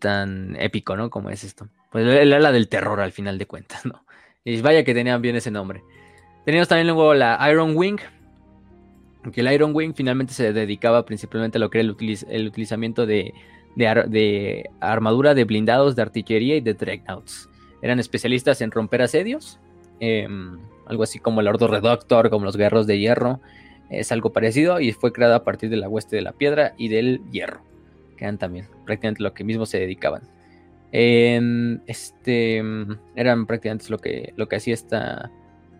tan 0.00 0.54
épico, 0.56 0.98
¿no? 0.98 1.08
Como 1.08 1.30
es 1.30 1.44
esto. 1.44 1.70
Pues 1.90 2.06
el 2.06 2.30
ala 2.34 2.52
del 2.52 2.68
terror 2.68 3.00
al 3.00 3.12
final 3.12 3.38
de 3.38 3.46
cuentas, 3.46 3.86
¿no? 3.86 4.04
Y 4.44 4.60
vaya 4.60 4.84
que 4.84 4.92
tenían 4.92 5.22
bien 5.22 5.36
ese 5.36 5.50
nombre. 5.50 5.82
Teníamos 6.44 6.68
también 6.68 6.88
luego 6.88 7.14
la 7.14 7.40
Iron 7.50 7.74
Wing, 7.74 8.00
que 9.30 9.40
el 9.40 9.52
Iron 9.52 9.72
Wing 9.74 9.92
finalmente 9.94 10.34
se 10.34 10.52
dedicaba 10.52 11.04
principalmente 11.04 11.58
a 11.58 11.60
lo 11.60 11.70
que 11.70 11.78
era 11.78 11.88
el, 12.28 12.46
utilizamiento 12.46 13.06
de, 13.06 13.34
armadura 14.80 15.34
de 15.34 15.44
blindados, 15.44 15.94
de 15.94 16.02
artillería 16.02 16.56
y 16.56 16.60
de 16.60 16.74
dreadnoughts. 16.74 17.48
Eran 17.82 18.00
especialistas 18.00 18.60
en 18.60 18.70
romper 18.70 19.02
asedios, 19.02 19.60
em, 20.00 20.58
algo 20.86 21.04
así 21.04 21.18
como 21.18 21.40
el 21.40 21.48
Ordo 21.48 21.68
Reductor, 21.68 22.30
como 22.30 22.44
los 22.44 22.56
Guerros 22.56 22.86
de 22.86 22.98
Hierro. 22.98 23.40
Es 23.90 24.10
algo 24.10 24.32
parecido 24.32 24.80
y 24.80 24.92
fue 24.92 25.12
creada 25.12 25.36
a 25.36 25.44
partir 25.44 25.70
de 25.70 25.76
la 25.76 25.88
hueste 25.88 26.16
de 26.16 26.22
la 26.22 26.32
piedra 26.32 26.74
y 26.76 26.88
del 26.88 27.20
hierro, 27.30 27.62
que 28.16 28.24
eran 28.24 28.38
también 28.38 28.66
prácticamente 28.86 29.22
lo 29.22 29.34
que 29.34 29.44
mismo 29.44 29.66
se 29.66 29.78
dedicaban. 29.78 30.22
Em, 30.92 31.80
este 31.86 32.62
eran 33.16 33.46
prácticamente 33.46 33.86
lo 33.88 33.98
que, 33.98 34.32
lo 34.36 34.48
que 34.48 34.56
hacía 34.56 34.74
esta 34.74 35.30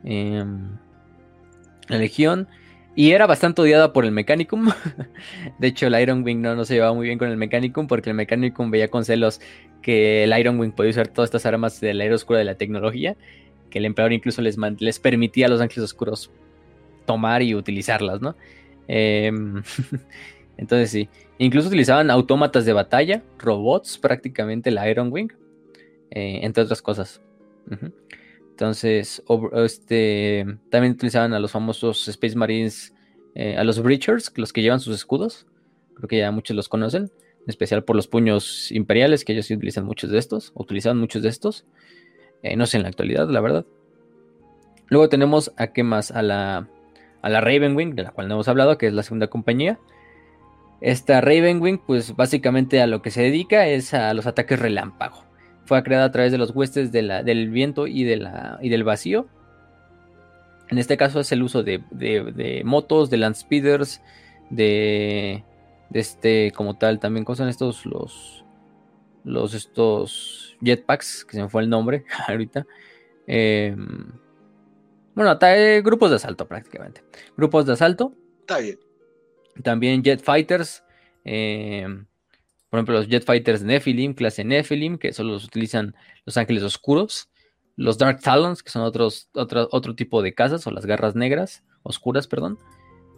em, 0.05 0.77
legión. 1.89 2.48
Y 2.94 3.12
era 3.12 3.27
bastante 3.27 3.62
odiada 3.62 3.93
por 3.93 4.05
el 4.05 4.12
Mechanicum. 4.12 4.70
de 5.59 5.66
hecho, 5.66 5.86
el 5.86 6.01
Iron 6.01 6.23
Wing 6.24 6.43
no, 6.43 6.64
se 6.64 6.74
llevaba 6.74 6.93
muy 6.93 7.06
bien 7.06 7.19
con 7.19 7.28
el 7.28 7.36
Mechanicum 7.36 7.86
porque 7.86 8.10
el 8.10 8.16
Mechanicum 8.16 8.70
veía 8.70 8.89
con 8.89 9.05
celos 9.05 9.40
que 9.81 10.24
el 10.24 10.39
Iron 10.39 10.60
Wing 10.60 10.73
podía 10.73 10.90
usar 10.90 11.09
todas 11.09 11.28
estas 11.28 11.47
armas 11.47 11.81
de 11.81 11.94
la 11.94 12.05
era 12.05 12.14
oscura 12.14 12.39
de 12.39 12.44
la 12.44 12.56
tecnología. 12.56 13.16
Que 13.70 13.78
el 13.78 13.86
emperador 13.86 14.12
incluso 14.12 14.43
les, 14.43 14.59
les 14.78 14.98
permitía 14.98 15.47
a 15.47 15.48
los 15.48 15.62
ángeles 15.62 15.85
oscuros 15.85 16.31
tomar 17.06 17.43
y 17.43 17.55
utilizarlas, 17.55 18.20
¿no? 18.20 18.36
Em, 18.89 19.62
entonces 20.59 20.90
sí. 20.90 21.09
Incluso 21.39 21.69
utilizaban 21.69 22.10
autómatas 22.10 22.66
de 22.66 22.74
batalla, 22.74 23.23
robots 23.39 23.97
prácticamente, 23.97 24.69
el 24.69 24.78
Iron 24.86 25.10
Wing. 25.10 25.32
Eh, 26.10 26.40
entre 26.43 26.62
otras 26.62 26.82
cosas. 26.82 27.23
Entonces, 28.63 29.25
este, 29.55 30.47
también 30.71 30.93
utilizaban 30.93 31.35
a 31.35 31.41
los 31.41 31.51
famosos 31.51 32.07
Space 32.07 32.37
Marines, 32.37 32.95
eh, 33.35 33.57
a 33.57 33.65
los 33.65 33.83
Breachers, 33.83 34.33
los 34.37 34.53
que 34.53 34.63
llevan 34.63 34.79
sus 34.79 34.95
escudos. 34.95 35.49
Creo 35.97 36.09
que 36.09 36.19
ya 36.19 36.31
muchos 36.31 36.55
los 36.55 36.69
conocen, 36.69 37.11
en 37.41 37.49
especial 37.49 37.83
por 37.83 37.97
los 37.97 38.07
puños 38.07 38.71
imperiales, 38.71 39.25
que 39.25 39.33
ellos 39.33 39.47
sí 39.47 39.55
utilizan 39.55 39.85
muchos 39.85 40.11
de 40.11 40.19
estos, 40.19 40.53
utilizaban 40.55 40.99
muchos 40.99 41.23
de 41.23 41.29
estos. 41.29 41.67
Eh, 42.45 42.55
no 42.55 42.67
sé 42.67 42.77
en 42.77 42.85
la 42.85 42.91
actualidad, 42.91 43.29
la 43.29 43.41
verdad. 43.41 43.67
Luego 44.87 45.09
tenemos 45.09 45.53
a 45.57 45.73
qué 45.73 45.83
más, 45.83 46.13
a 46.13 46.23
la, 46.23 46.69
a 47.21 47.31
la 47.31 47.41
Ravenwing, 47.41 47.97
de 47.97 48.05
la 48.05 48.13
cual 48.13 48.29
no 48.29 48.35
hemos 48.35 48.47
hablado, 48.47 48.79
que 48.79 48.87
es 48.87 48.93
la 48.93 49.03
segunda 49.03 49.27
compañía. 49.27 49.81
Esta 50.81 51.21
Ravenwing, 51.21 51.79
pues 51.79 52.15
básicamente 52.15 52.81
a 52.81 52.87
lo 52.87 53.03
que 53.03 53.11
se 53.11 53.23
dedica 53.23 53.67
es 53.67 53.93
a 53.93 54.15
los 54.15 54.29
ataques 54.29 54.61
relámpago 54.61 55.32
fue 55.73 55.82
creada 55.82 56.05
a 56.05 56.12
través 56.12 56.31
de 56.31 56.36
los 56.36 56.51
huestes 56.51 56.93
del 56.93 57.51
viento 57.51 57.86
y, 57.86 58.05
de 58.05 58.19
la, 58.19 58.59
y 58.61 58.69
del 58.69 58.85
vacío. 58.85 59.27
En 60.69 60.77
este 60.77 60.99
caso 60.99 61.20
es 61.20 61.32
el 61.32 61.43
uso 61.43 61.62
de, 61.62 62.62
motos, 62.62 63.09
de 63.09 63.16
land 63.16 63.35
speeders, 63.35 64.03
de, 64.51 65.44
este, 65.94 66.53
como 66.55 66.77
tal, 66.77 67.01
también 67.01 67.24
son 67.35 67.49
estos 67.49 67.86
los, 67.86 68.44
los 69.24 69.55
estos 69.55 70.59
jetpacks, 70.61 71.24
que 71.24 71.36
se 71.36 71.43
me 71.43 71.49
fue 71.49 71.62
el 71.62 71.70
nombre 71.70 72.05
ahorita. 72.28 72.66
Em, 73.27 74.12
Bueno, 75.15 75.39
eh, 75.40 75.81
grupos 75.82 76.11
de 76.11 76.16
asalto 76.16 76.47
prácticamente. 76.47 77.03
Grupos 77.35 77.65
de 77.65 77.73
asalto. 77.73 78.12
Está 78.40 78.59
bien. 78.59 78.78
También 79.62 80.03
jet 80.03 80.23
fighters. 80.23 80.85
Eh, 81.24 81.86
por 82.73 82.78
ejemplo, 82.78 82.94
los 82.94 83.07
jet 83.07 83.23
fighters 83.23 83.62
Nephilim, 83.62 84.15
clase 84.15 84.44
Nephilim, 84.44 84.97
que 84.97 85.12
solo 85.12 85.35
los 85.35 85.44
utilizan 85.44 85.94
los 86.24 86.39
ángeles 86.39 86.62
oscuros. 86.62 87.28
Los 87.77 87.99
Dark 87.99 88.23
Talons, 88.23 88.62
que 88.62 88.70
son 88.70 88.81
otros, 88.81 89.28
otro, 89.35 89.69
otro 89.73 89.94
tipo 89.94 90.23
de 90.23 90.32
casas, 90.32 90.66
o 90.66 90.70
las 90.70 90.86
garras 90.86 91.15
negras, 91.15 91.62
oscuras, 91.82 92.27
perdón. 92.27 92.59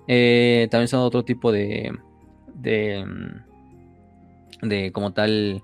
Eh, 0.09 0.67
también 0.73 0.89
son 0.89 1.03
otro 1.03 1.25
tipo 1.25 1.53
de, 1.53 1.97
de, 2.53 3.07
de 4.61 4.91
como 4.91 5.13
tal, 5.13 5.63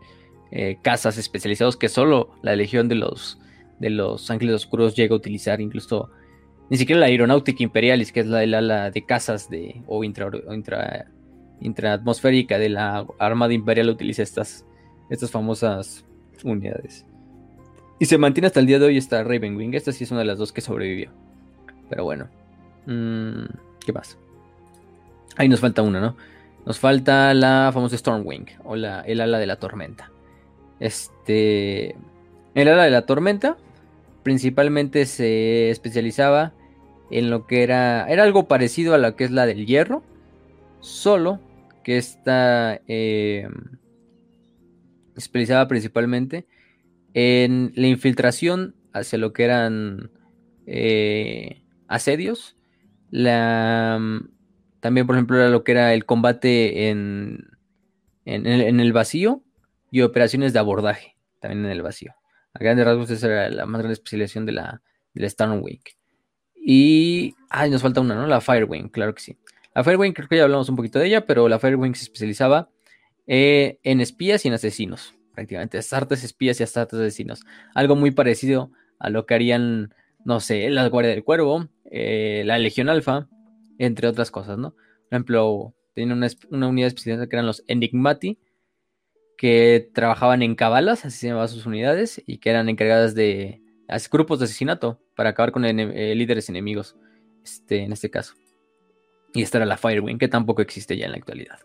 eh, 0.53 0.79
casas 0.83 1.19
especializados 1.19 1.77
que 1.77 1.89
solo 1.89 2.31
la 2.43 2.55
legión 2.55 2.87
de 2.87 2.95
los, 2.95 3.41
de 3.81 3.91
los 3.91 4.31
ángeles 4.31 4.55
oscuros 4.55 4.95
llega 4.95 5.15
a 5.15 5.19
utilizar, 5.19 5.61
incluso 5.61 6.11
ni 6.69 6.77
siquiera 6.77 7.01
la 7.01 7.07
aeronáutica 7.07 7.65
imperialis, 7.65 8.13
que 8.13 8.21
es 8.21 8.29
la 8.29 8.39
del 8.39 8.55
ala 8.55 8.93
de 8.93 9.05
casas 9.05 9.51
de, 9.51 9.83
o 9.89 10.05
intra, 10.05 10.31
intraatmosférica 11.61 12.59
de 12.59 12.71
la 12.71 13.07
Armada 13.19 13.53
Imperial, 13.53 13.91
utiliza 13.91 14.23
estas, 14.23 14.65
estas 15.09 15.31
famosas 15.31 16.05
unidades. 16.45 17.07
Y 18.01 18.07
se 18.07 18.17
mantiene 18.17 18.47
hasta 18.47 18.61
el 18.61 18.67
día 18.67 18.79
de 18.79 18.87
hoy 18.87 18.97
esta 18.97 19.23
Ravenwing. 19.23 19.75
Esta 19.75 19.93
sí 19.93 20.05
es 20.05 20.11
una 20.11 20.21
de 20.21 20.27
las 20.27 20.39
dos 20.39 20.53
que 20.53 20.63
sobrevivió. 20.63 21.11
Pero 21.91 22.05
bueno. 22.05 22.29
Mm, 22.87 23.45
¿Qué 23.85 23.93
más? 23.93 24.17
Ahí 25.37 25.51
nos 25.51 25.61
falta 25.61 25.83
una, 25.83 26.01
¿no? 26.01 26.17
Nos 26.65 26.79
falta 26.79 27.35
la 27.35 27.71
famosa 27.75 27.99
Stormwing. 27.99 28.47
O 28.65 28.75
la, 28.75 29.03
el 29.03 29.21
ala 29.21 29.39
de 29.39 29.47
la 29.47 29.57
tormenta. 29.57 30.11
Este. 30.81 31.95
El 32.55 32.69
ala 32.69 32.85
de 32.85 32.91
la 32.91 33.05
tormenta. 33.05 33.59
Principalmente 34.23 35.05
se 35.05 35.69
especializaba 35.69 36.55
en 37.11 37.29
lo 37.29 37.47
que 37.47 37.63
era. 37.63 38.07
Era 38.09 38.23
algo 38.23 38.49
parecido 38.49 38.95
a 38.95 38.99
lo 38.99 39.15
que 39.15 39.25
es 39.25 39.31
la 39.31 39.45
del 39.45 39.67
hierro. 39.67 40.03
Solo 40.81 41.39
que 41.83 41.99
esta. 41.99 42.81
Eh, 42.87 43.49
especializaba 45.17 45.69
principalmente 45.69 46.47
en 47.15 47.73
la 47.75 47.87
infiltración 47.87 48.75
hacia 48.93 49.19
lo 49.19 49.33
que 49.33 49.45
eran 49.45 50.11
eh, 50.67 51.63
asedios. 51.89 52.57
También, 53.11 55.07
por 55.07 55.17
ejemplo, 55.17 55.37
era 55.37 55.49
lo 55.51 55.63
que 55.63 55.73
era 55.73 55.93
el 55.93 56.07
combate 56.07 56.89
en, 56.89 57.51
en, 58.25 58.81
el, 58.81 58.93
vacío 58.93 59.43
y 59.91 60.01
operaciones 60.03 60.53
de 60.53 60.59
abordaje, 60.59 61.17
también 61.41 61.65
en 61.67 61.71
el 61.71 61.83
vacío. 61.83 62.15
A 62.55 62.59
grandes 62.59 62.87
rasgos, 62.87 63.11
esa 63.11 63.27
era 63.27 63.51
la 63.51 63.67
más 63.67 63.81
grande 63.81 63.95
especialización 63.95 64.47
de 64.47 64.53
la, 64.53 64.83
de 65.15 65.23
la 65.23 65.29
Stormwing. 65.29 65.83
Y. 66.55 67.35
Ay, 67.49 67.71
nos 67.71 67.83
falta 67.83 68.01
una, 68.01 68.15
¿no? 68.15 68.27
La 68.27 68.41
Firewing, 68.41 68.89
claro 68.89 69.15
que 69.15 69.23
sí. 69.23 69.37
La 69.81 69.85
Firewing, 69.85 70.13
creo 70.13 70.29
que 70.29 70.37
ya 70.37 70.43
hablamos 70.43 70.69
un 70.69 70.77
poquito 70.77 70.99
de 70.99 71.07
ella, 71.07 71.25
pero 71.25 71.49
la 71.49 71.59
Firewing 71.59 71.95
se 71.95 72.03
especializaba 72.03 72.69
eh, 73.27 73.79
en 73.83 74.03
espías 74.03 74.45
y 74.45 74.49
en 74.49 74.53
asesinos 74.53 75.15
prácticamente, 75.33 75.81
artes 75.93 76.23
espías 76.23 76.61
y 76.61 76.65
artes 76.65 76.93
asesinos. 76.93 77.41
Algo 77.75 77.97
muy 77.97 78.11
parecido 78.11 78.73
a 78.99 79.09
lo 79.09 79.25
que 79.25 79.33
harían, 79.33 79.95
no 80.23 80.41
sé, 80.41 80.69
la 80.69 80.87
Guardia 80.91 81.13
del 81.13 81.25
Cuervo, 81.25 81.71
eh, 81.91 82.43
la 82.45 82.59
Legión 82.59 82.91
Alfa, 82.91 83.27
entre 83.79 84.07
otras 84.07 84.31
cosas, 84.31 84.59
¿no? 84.59 84.73
Por 84.73 85.13
ejemplo, 85.13 85.75
tenían 85.95 86.19
una, 86.51 86.69
unidad 86.69 86.89
especial 86.89 87.27
que 87.27 87.37
eran 87.37 87.47
los 87.47 87.65
Enigmati, 87.67 88.39
que 89.39 89.89
trabajaban 89.95 90.43
en 90.43 90.57
cabalas, 90.57 91.07
así 91.07 91.21
se 91.21 91.29
llamaban 91.29 91.49
sus 91.49 91.65
unidades, 91.65 92.23
y 92.27 92.37
que 92.37 92.51
eran 92.51 92.69
encargadas 92.69 93.15
de 93.15 93.63
grupos 94.13 94.41
de 94.41 94.45
asesinato 94.45 95.01
para 95.17 95.31
acabar 95.31 95.53
con 95.53 95.65
eh, 95.65 96.15
líderes 96.15 96.51
enemigos, 96.51 96.97
este, 97.43 97.85
en 97.85 97.93
este 97.93 98.11
caso. 98.11 98.35
Y 99.33 99.43
esta 99.43 99.59
era 99.59 99.67
la 99.67 99.77
Firewing, 99.77 100.19
que 100.19 100.29
tampoco 100.29 100.63
existe 100.63 100.97
ya 100.97 101.07
en 101.07 101.13
la 101.13 101.19
actualidad. 101.19 101.59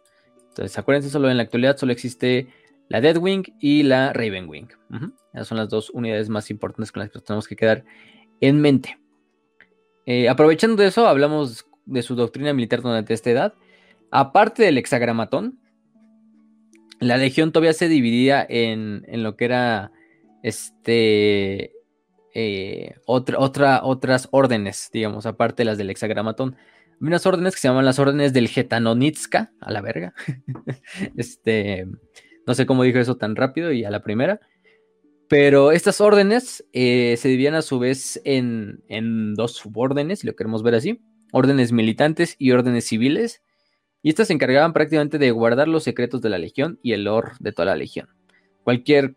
Entonces, 0.50 0.78
acuérdense, 0.78 1.10
solo 1.10 1.30
en 1.30 1.38
la 1.38 1.44
actualidad 1.44 1.78
solo 1.78 1.92
existe 1.92 2.48
la 2.88 3.02
Deadwing 3.02 3.44
y 3.60 3.84
la 3.84 4.14
Ravenwing. 4.14 4.70
Esas 5.34 5.48
son 5.48 5.58
las 5.58 5.70
dos 5.70 5.90
unidades 5.90 6.30
más 6.30 6.50
importantes 6.52 6.92
con 6.92 7.02
las 7.02 7.10
que 7.10 7.20
tenemos 7.20 7.48
que 7.48 7.56
quedar 7.56 7.84
en 8.40 8.62
mente. 8.62 9.00
Eh, 10.06 10.30
aprovechando 10.30 10.82
de 10.82 10.90
eso, 10.90 11.08
hablamos 11.08 11.66
de 11.86 12.02
su 12.04 12.16
doctrina 12.16 12.54
militar 12.54 12.82
durante 12.82 13.14
esta 13.14 13.32
edad. 13.32 13.54
Aparte 14.12 14.64
del 14.64 14.78
hexagramatón, 14.78 15.60
la 17.00 17.18
legión 17.18 17.52
todavía 17.52 17.74
se 17.74 17.90
dividía 17.90 18.46
en, 18.48 19.04
lo 19.24 19.36
que 19.36 19.46
era 19.46 19.92
este 20.44 21.74
eh, 22.34 22.96
otra, 23.06 23.40
otra, 23.40 23.82
otras 23.84 24.28
órdenes, 24.32 24.90
digamos, 24.94 25.26
aparte 25.26 25.64
de 25.64 25.66
las 25.66 25.78
del 25.78 25.90
hexagramatón. 25.90 26.56
Unas 27.01 27.26
órdenes 27.26 27.55
que 27.55 27.61
se 27.61 27.67
llaman 27.67 27.85
las 27.85 27.99
órdenes 27.99 28.34
del 28.34 28.47
Getanonitska, 28.47 29.51
a 29.59 29.72
la 29.72 29.81
verga. 29.81 30.13
este, 31.17 31.88
no 32.47 32.53
sé 32.53 32.65
cómo 32.65 32.84
dijo 32.84 32.99
eso 32.99 33.17
tan 33.17 33.35
rápido 33.35 33.72
y 33.72 33.84
a 33.84 33.91
la 33.91 34.03
primera. 34.03 34.39
Pero 35.27 35.72
estas 35.72 36.01
órdenes 36.01 36.65
eh, 36.72 37.15
se 37.17 37.30
dividían 37.30 37.55
a 37.55 37.63
su 37.63 37.80
vez 37.80 38.22
en, 38.26 39.34
dos 39.34 39.53
subórdenes, 39.53 40.19
si 40.19 40.27
lo 40.27 40.35
queremos 40.35 40.63
ver 40.63 40.76
así. 40.76 41.01
Órdenes 41.31 41.72
militantes 41.72 42.35
y 42.38 42.51
órdenes 42.51 42.85
civiles. 42.85 43.41
Y 44.03 44.09
estas 44.09 44.27
se 44.27 44.34
encargaban 44.34 44.73
prácticamente 44.73 45.17
de 45.17 45.31
guardar 45.31 45.67
los 45.67 45.84
secretos 45.84 46.22
de 46.22 46.30
la 46.30 46.38
legión 46.38 46.80
y 46.84 46.93
el 46.93 47.05
lore 47.05 47.31
de 47.39 47.51
toda 47.51 47.65
la 47.65 47.76
legión. 47.76 48.07
Cualquier 48.63 49.15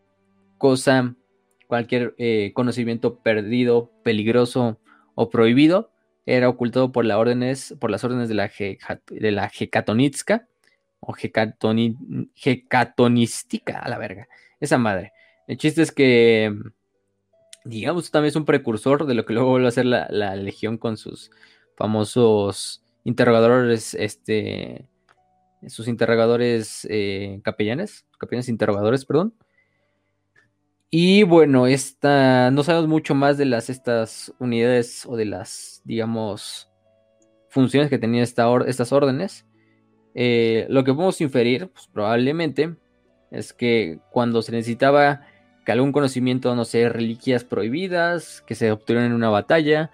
cosa, 0.56 1.14
cualquier 1.66 2.14
eh, 2.16 2.52
conocimiento 2.54 3.18
perdido, 3.18 3.92
peligroso 4.02 4.80
o 5.14 5.28
prohibido 5.28 5.90
era 6.28 6.48
ocultado 6.50 6.92
por, 6.92 7.06
las 7.06 7.16
órdenes, 7.16 7.74
por 7.80 7.90
las 7.90 8.04
órdenes 8.04 8.28
de 8.28 8.34
la, 8.34 8.50
de 9.06 9.32
la 9.32 9.50
Hecatonitska 9.58 10.46
o 11.00 11.14
hecatonística, 11.16 13.78
a 13.78 13.88
la 13.88 13.96
verga. 13.96 14.28
Esa 14.60 14.76
madre. 14.76 15.14
El 15.46 15.56
chiste 15.56 15.80
es 15.80 15.90
que, 15.90 16.54
digamos, 17.64 18.10
también 18.10 18.28
es 18.28 18.36
un 18.36 18.44
precursor 18.44 19.06
de 19.06 19.14
lo 19.14 19.24
que 19.24 19.32
luego 19.32 19.48
vuelve 19.48 19.68
a 19.68 19.70
hacer 19.70 19.86
la, 19.86 20.36
Legión 20.36 20.76
con 20.76 20.98
sus 20.98 21.30
famosos 21.76 22.84
interrogadores, 23.04 23.94
este, 23.94 24.86
sus 25.66 25.88
interrogadores 25.88 26.86
eh, 26.90 27.40
capellanes, 27.42 28.04
capellanes 28.18 28.50
interrogadores, 28.50 29.06
perdón. 29.06 29.32
Y 30.90 31.22
bueno, 31.24 31.66
esta, 31.66 32.50
no 32.50 32.62
sabemos 32.62 32.88
mucho 32.88 33.14
más 33.14 33.36
de 33.36 33.44
las, 33.44 33.68
estas 33.68 34.32
unidades 34.38 35.04
o 35.06 35.16
de 35.16 35.26
las, 35.26 35.82
digamos, 35.84 36.70
funciones 37.50 37.90
que 37.90 37.98
tenían 37.98 38.22
esta 38.22 38.46
estas 38.66 38.92
órdenes. 38.92 39.46
Eh, 40.14 40.66
lo 40.70 40.84
que 40.84 40.94
podemos 40.94 41.20
inferir, 41.20 41.68
pues, 41.68 41.88
probablemente, 41.92 42.74
es 43.30 43.52
que 43.52 43.98
cuando 44.10 44.40
se 44.40 44.52
necesitaba 44.52 45.26
que 45.66 45.72
algún 45.72 45.92
conocimiento, 45.92 46.54
no 46.54 46.64
sé, 46.64 46.88
reliquias 46.88 47.44
prohibidas, 47.44 48.42
que 48.46 48.54
se 48.54 48.72
obtuvieron 48.72 49.06
en 49.10 49.12
una 49.12 49.28
batalla, 49.28 49.90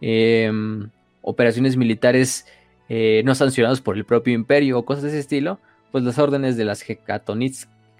em, 0.00 0.90
operaciones 1.20 1.76
militares 1.76 2.46
eh, 2.88 3.22
no 3.24 3.34
sancionadas 3.34 3.82
por 3.82 3.96
el 3.96 4.06
propio 4.06 4.32
imperio 4.32 4.78
o 4.78 4.84
cosas 4.86 5.02
de 5.02 5.10
ese 5.10 5.18
estilo, 5.18 5.60
pues 5.92 6.04
las 6.04 6.18
órdenes 6.18 6.56
de 6.56 6.64
las 6.64 6.82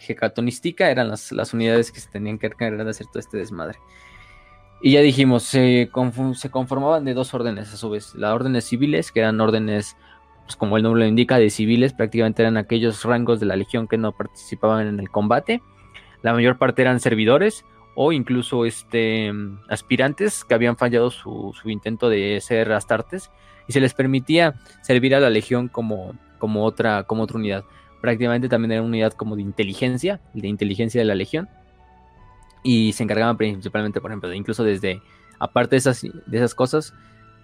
Hecatonística 0.06 0.90
eran 0.90 1.08
las, 1.08 1.54
unidades 1.54 1.92
que 1.92 2.00
se 2.00 2.10
tenían 2.10 2.38
que 2.38 2.46
encargar 2.46 2.84
de 2.84 2.90
hacer 2.90 3.06
todo 3.06 3.20
este 3.20 3.36
desmadre. 3.36 3.78
Y 4.80 4.92
ya 4.92 5.00
dijimos, 5.00 5.42
se, 5.42 5.90
se 6.34 6.50
conformaban 6.50 7.04
de 7.04 7.14
dos 7.14 7.34
órdenes 7.34 7.72
a 7.72 7.76
su 7.76 7.90
vez, 7.90 8.14
las 8.14 8.32
órdenes 8.32 8.64
civiles, 8.64 9.10
que 9.10 9.20
eran 9.20 9.40
órdenes 9.40 9.96
pues 10.48 10.56
como 10.56 10.78
el 10.78 10.82
nombre 10.82 11.02
lo 11.02 11.06
indica, 11.06 11.38
de 11.38 11.50
civiles, 11.50 11.92
prácticamente 11.92 12.40
eran 12.40 12.56
aquellos 12.56 13.04
rangos 13.04 13.38
de 13.38 13.44
la 13.44 13.54
legión 13.54 13.86
que 13.86 13.98
no 13.98 14.12
participaban 14.12 14.86
en 14.86 14.98
el 14.98 15.10
combate. 15.10 15.60
La 16.22 16.32
mayor 16.32 16.56
parte 16.56 16.80
eran 16.80 17.00
servidores 17.00 17.66
o 17.94 18.12
incluso 18.12 18.64
este, 18.64 19.30
aspirantes 19.68 20.44
que 20.44 20.54
habían 20.54 20.78
fallado 20.78 21.10
su, 21.10 21.52
intento 21.66 22.08
de 22.08 22.40
ser 22.40 22.72
astartes 22.72 23.30
y 23.66 23.74
se 23.74 23.80
les 23.80 23.92
permitía 23.92 24.54
servir 24.80 25.14
a 25.14 25.20
la 25.20 25.28
legión 25.28 25.68
como, 25.68 26.14
como, 26.38 26.64
otra, 26.64 27.02
como 27.02 27.24
otra 27.24 27.36
unidad. 27.36 27.64
Prácticamente 28.00 28.48
también 28.48 28.72
era 28.72 28.82
una 28.82 28.88
unidad 28.88 29.12
como 29.12 29.36
de 29.36 29.42
inteligencia, 29.42 30.20
de 30.34 30.48
inteligencia 30.48 31.00
de 31.00 31.04
la 31.04 31.14
legión. 31.14 31.48
Y 32.62 32.92
se 32.92 33.02
encargaban 33.02 33.36
principalmente, 33.36 34.00
por 34.00 34.10
ejemplo, 34.10 34.28
de 34.28 34.36
incluso 34.36 34.64
desde, 34.64 35.00
aparte 35.38 35.76
de 35.76 35.78
esas, 35.78 36.02
de 36.02 36.36
esas 36.36 36.54
cosas, 36.54 36.94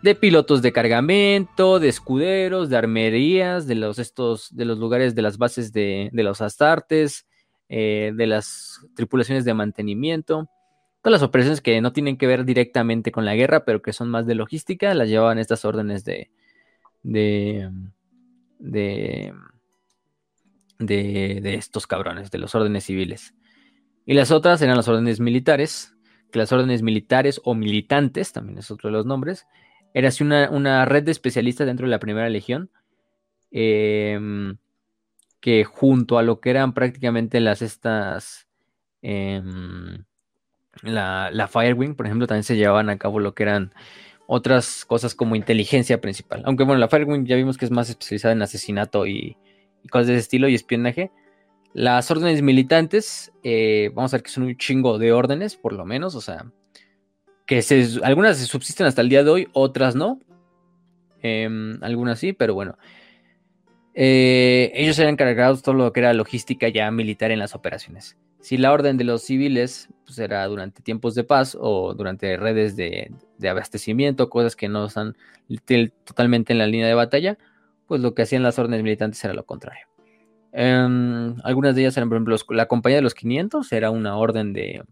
de 0.05 0.15
pilotos 0.15 0.61
de 0.61 0.71
cargamento, 0.71 1.81
de 1.81 1.89
escuderos, 1.89 2.69
de 2.69 2.77
armerías, 2.77 3.67
de 3.67 3.75
los, 3.75 3.99
estos, 3.99 4.55
de 4.55 4.67
los 4.67 4.79
lugares 4.79 5.15
de 5.15 5.23
las 5.23 5.39
bases 5.39 5.73
de, 5.73 6.11
los 6.13 6.43
astartes, 6.43 7.27
eh, 7.71 8.13
de 8.15 8.27
las 8.27 8.85
tripulaciones 8.95 9.47
de 9.47 9.55
mantenimiento. 9.55 10.51
Todas 11.01 11.21
las 11.21 11.27
operaciones 11.27 11.63
que 11.63 11.81
no 11.81 11.95
tienen 11.95 12.19
que 12.19 12.27
ver 12.27 12.45
directamente 12.45 13.13
con 13.13 13.25
la 13.25 13.35
guerra, 13.35 13.65
pero 13.65 13.81
que 13.81 13.95
son 13.95 14.11
más 14.11 14.27
de 14.27 14.35
logística, 14.35 14.93
las 14.93 15.09
llevaban 15.09 15.39
estas 15.39 15.65
órdenes 15.65 16.05
de, 16.05 16.31
de, 17.03 17.71
de, 18.59 19.33
de, 20.79 21.55
estos 21.55 21.87
cabrones, 21.87 22.31
de 22.31 22.39
los 22.39 22.55
órdenes 22.55 22.85
civiles. 22.85 23.35
Y 24.07 24.15
las 24.15 24.31
otras 24.31 24.61
eran 24.63 24.77
las 24.77 24.89
órdenes 24.89 25.21
militares, 25.21 25.95
que 26.31 26.39
las 26.39 26.53
órdenes 26.53 26.83
militares 26.83 27.41
o 27.45 27.55
militantes, 27.55 28.33
también 28.33 28.59
es 28.59 28.71
otro 28.71 28.91
de 28.91 28.97
los 28.97 29.07
nombres, 29.07 29.47
era 29.95 30.09
así 30.09 30.25
una, 30.25 30.85
red 30.85 31.05
de 31.05 31.13
especialistas 31.13 31.67
dentro 31.67 31.87
de 31.87 31.91
la 31.91 32.01
primera 32.01 32.29
legión, 32.29 32.71
em, 33.51 34.57
que 35.41 35.65
junto 35.65 36.19
a 36.19 36.23
lo 36.23 36.41
que 36.41 36.51
eran 36.51 36.75
prácticamente 36.75 37.41
las 37.41 37.63
estas, 37.63 38.49
em, 39.03 40.05
la, 40.83 41.31
la 41.31 41.49
Firewing, 41.49 41.95
por 41.95 42.07
ejemplo, 42.07 42.27
también 42.27 42.45
se 42.45 42.57
llevaban 42.57 42.91
a 42.91 42.99
cabo 42.99 43.21
lo 43.21 43.35
que 43.35 43.45
eran 43.45 43.73
otras 44.27 44.85
cosas 44.85 45.15
como 45.15 45.37
inteligencia 45.37 46.01
principal. 46.01 46.43
Aunque 46.47 46.65
bueno, 46.65 46.81
la 46.81 46.89
Firewing 46.89 47.27
ya 47.27 47.37
vimos 47.37 47.59
que 47.59 47.67
es 47.67 47.71
más 47.71 47.91
especializada 47.91 48.33
en 48.33 48.43
asesinato 48.43 49.07
y, 49.07 49.37
cosas 49.91 50.09
de 50.09 50.15
ese 50.15 50.23
estilo 50.23 50.49
y 50.49 50.55
espionaje. 50.55 51.11
Las 51.73 52.11
órdenes 52.11 52.43
militantes, 52.43 53.33
eh, 53.43 53.91
vamos 53.95 54.13
a 54.13 54.19
ver 54.19 54.23
que 54.23 54.31
son 54.31 54.45
un 54.45 54.57
chingo 54.57 54.99
de 54.99 55.13
órdenes, 55.13 55.57
por 55.57 55.73
lo 55.73 55.85
menos, 55.85 56.15
o 56.15 56.21
sea, 56.21 56.47
que 57.47 57.63
algunas 58.03 58.39
se 58.39 58.47
subsisten 58.47 58.87
hasta 58.87 59.03
el 59.03 59.09
día 59.09 59.25
de 59.25 59.31
hoy, 59.31 59.49
otras 59.53 59.95
no. 59.95 60.21
Em, 61.23 61.83
algunas 61.83 62.19
sí, 62.19 62.33
pero 62.33 62.55
bueno. 62.55 62.77
Eh, 63.95 64.73
ellos 64.75 64.99
eran 64.99 65.15
encargados 65.15 65.63
todo 65.63 65.75
lo 65.75 65.93
que 65.93 66.01
era 66.01 66.13
logística 66.13 66.69
ya 66.69 66.91
militar 66.91 67.31
en 67.31 67.39
las 67.39 67.55
operaciones. 67.55 68.17
Si 68.41 68.59
la 68.59 68.73
orden 68.73 68.97
de 68.97 69.05
los 69.05 69.23
civiles 69.23 69.89
pues, 70.05 70.19
era 70.19 70.47
durante 70.47 70.83
tiempos 70.83 71.15
de 71.15 71.25
paz 71.25 71.57
o 71.59 71.95
durante 71.95 72.37
redes 72.37 72.77
de, 72.77 73.11
abastecimiento, 73.49 74.29
cosas 74.29 74.55
que 74.55 74.69
no 74.69 74.87
están 74.87 75.17
totalmente 76.05 76.53
en 76.53 76.59
la 76.59 76.67
línea 76.67 76.87
de 76.87 76.95
batalla, 76.95 77.39
pues 77.87 78.01
lo 78.01 78.15
que 78.15 78.23
hacían 78.23 78.43
las 78.43 78.59
órdenes 78.59 78.83
militantes 78.83 79.25
era 79.25 79.35
lo 79.35 79.45
contrario. 79.45 79.87
Em, 80.53 81.35
algunas 81.43 81.75
de 81.75 81.83
ellas 81.83 81.97
eran, 81.97 82.09
por 82.09 82.17
ejemplo, 82.17 82.37
la 82.51 82.67
compañía 82.67 82.97
de 82.97 83.03
los 83.03 83.15
500 83.15 83.73
era 83.73 83.91
una 83.91 84.17
orden 84.17 84.53
de, 84.53 84.85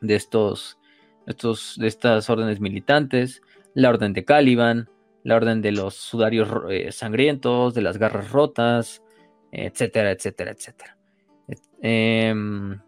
de, 0.00 0.14
estos, 0.14 0.78
estos, 1.26 1.76
de 1.78 1.88
estas 1.88 2.30
órdenes 2.30 2.60
militantes, 2.60 3.42
la 3.74 3.90
orden 3.90 4.12
de 4.12 4.24
Caliban, 4.24 4.88
la 5.24 5.36
orden 5.36 5.62
de 5.62 5.72
los 5.72 5.94
sudarios 5.94 6.48
eh, 6.70 6.90
sangrientos, 6.90 7.74
de 7.74 7.82
las 7.82 7.98
garras 7.98 8.30
rotas, 8.30 9.02
etcétera, 9.52 10.10
etcétera, 10.10 10.52
etcétera. 10.52 10.96
Em, 11.82 12.80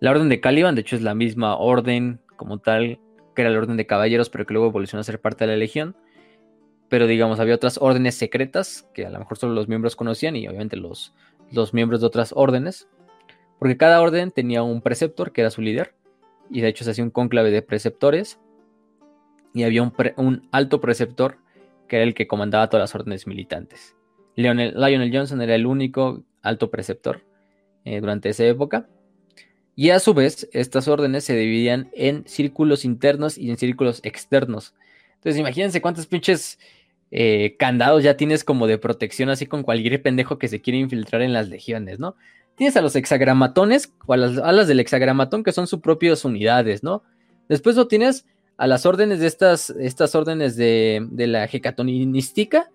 la 0.00 0.10
orden 0.10 0.28
de 0.28 0.40
Caliban, 0.40 0.74
de 0.74 0.82
hecho, 0.82 0.96
es 0.96 1.02
la 1.02 1.14
misma 1.14 1.56
orden 1.56 2.20
como 2.36 2.58
tal, 2.58 3.00
que 3.34 3.42
era 3.42 3.50
la 3.50 3.58
orden 3.58 3.76
de 3.76 3.86
caballeros, 3.86 4.30
pero 4.30 4.46
que 4.46 4.54
luego 4.54 4.68
evolucionó 4.68 5.00
a 5.00 5.04
ser 5.04 5.20
parte 5.20 5.44
de 5.44 5.52
la 5.52 5.56
legión. 5.56 5.96
Pero 6.92 7.06
digamos, 7.06 7.40
había 7.40 7.54
otras 7.54 7.78
órdenes 7.80 8.16
secretas 8.16 8.86
que 8.92 9.06
a 9.06 9.10
lo 9.10 9.18
mejor 9.18 9.38
solo 9.38 9.54
los 9.54 9.66
miembros 9.66 9.96
conocían 9.96 10.36
y 10.36 10.46
obviamente 10.46 10.76
los, 10.76 11.14
los 11.50 11.72
miembros 11.72 12.02
de 12.02 12.06
otras 12.06 12.34
órdenes. 12.36 12.86
Porque 13.58 13.78
cada 13.78 14.02
orden 14.02 14.30
tenía 14.30 14.62
un 14.62 14.82
preceptor 14.82 15.32
que 15.32 15.40
era 15.40 15.50
su 15.50 15.62
líder. 15.62 15.94
Y 16.50 16.60
de 16.60 16.68
hecho 16.68 16.84
se 16.84 16.90
hacía 16.90 17.02
un 17.02 17.08
cónclave 17.08 17.50
de 17.50 17.62
preceptores. 17.62 18.38
Y 19.54 19.62
había 19.62 19.82
un, 19.82 19.94
un 20.18 20.46
alto 20.52 20.82
preceptor 20.82 21.38
que 21.88 21.96
era 21.96 22.04
el 22.04 22.12
que 22.12 22.26
comandaba 22.26 22.68
todas 22.68 22.82
las 22.82 22.94
órdenes 22.94 23.26
militantes. 23.26 23.96
Lionel 24.36 25.10
Johnson 25.10 25.40
era 25.40 25.54
el 25.54 25.64
único 25.64 26.22
alto 26.42 26.70
preceptor 26.70 27.22
eh, 27.86 28.00
durante 28.00 28.28
esa 28.28 28.44
época. 28.44 28.86
Y 29.74 29.88
a 29.88 29.98
su 29.98 30.12
vez, 30.12 30.46
estas 30.52 30.88
órdenes 30.88 31.24
se 31.24 31.34
dividían 31.34 31.88
en 31.94 32.28
círculos 32.28 32.84
internos 32.84 33.38
y 33.38 33.48
en 33.48 33.56
círculos 33.56 34.00
externos. 34.02 34.74
Entonces, 35.14 35.40
imagínense 35.40 35.80
cuántos 35.80 36.06
pinches 36.06 36.58
eh, 37.14 37.56
candados 37.58 38.02
ya 38.02 38.16
tienes 38.16 38.42
como 38.42 38.66
de 38.66 38.78
protección, 38.78 39.28
así 39.28 39.46
con 39.46 39.62
cualquier 39.62 40.00
pendejo 40.00 40.38
que 40.38 40.48
se 40.48 40.62
quiere 40.62 40.78
infiltrar 40.78 41.20
en 41.20 41.34
las 41.34 41.50
legiones, 41.50 41.98
¿no? 41.98 42.16
Tienes 42.56 42.74
a 42.76 42.80
los 42.80 42.96
hexagramatones 42.96 43.92
o 44.06 44.14
a 44.14 44.16
las 44.16 44.38
alas 44.38 44.66
del 44.66 44.80
hexagramatón 44.80 45.44
que 45.44 45.52
son 45.52 45.66
sus 45.66 45.80
propias 45.80 46.24
unidades, 46.24 46.82
¿no? 46.82 47.02
Después 47.50 47.76
lo 47.76 47.86
tienes 47.86 48.24
a 48.56 48.66
las 48.66 48.86
órdenes 48.86 49.20
de 49.20 49.26
estas, 49.26 49.70
estas 49.70 50.14
órdenes 50.14 50.56
de, 50.56 51.06
de 51.10 51.26
la 51.26 51.44
hecatonística 51.44 52.70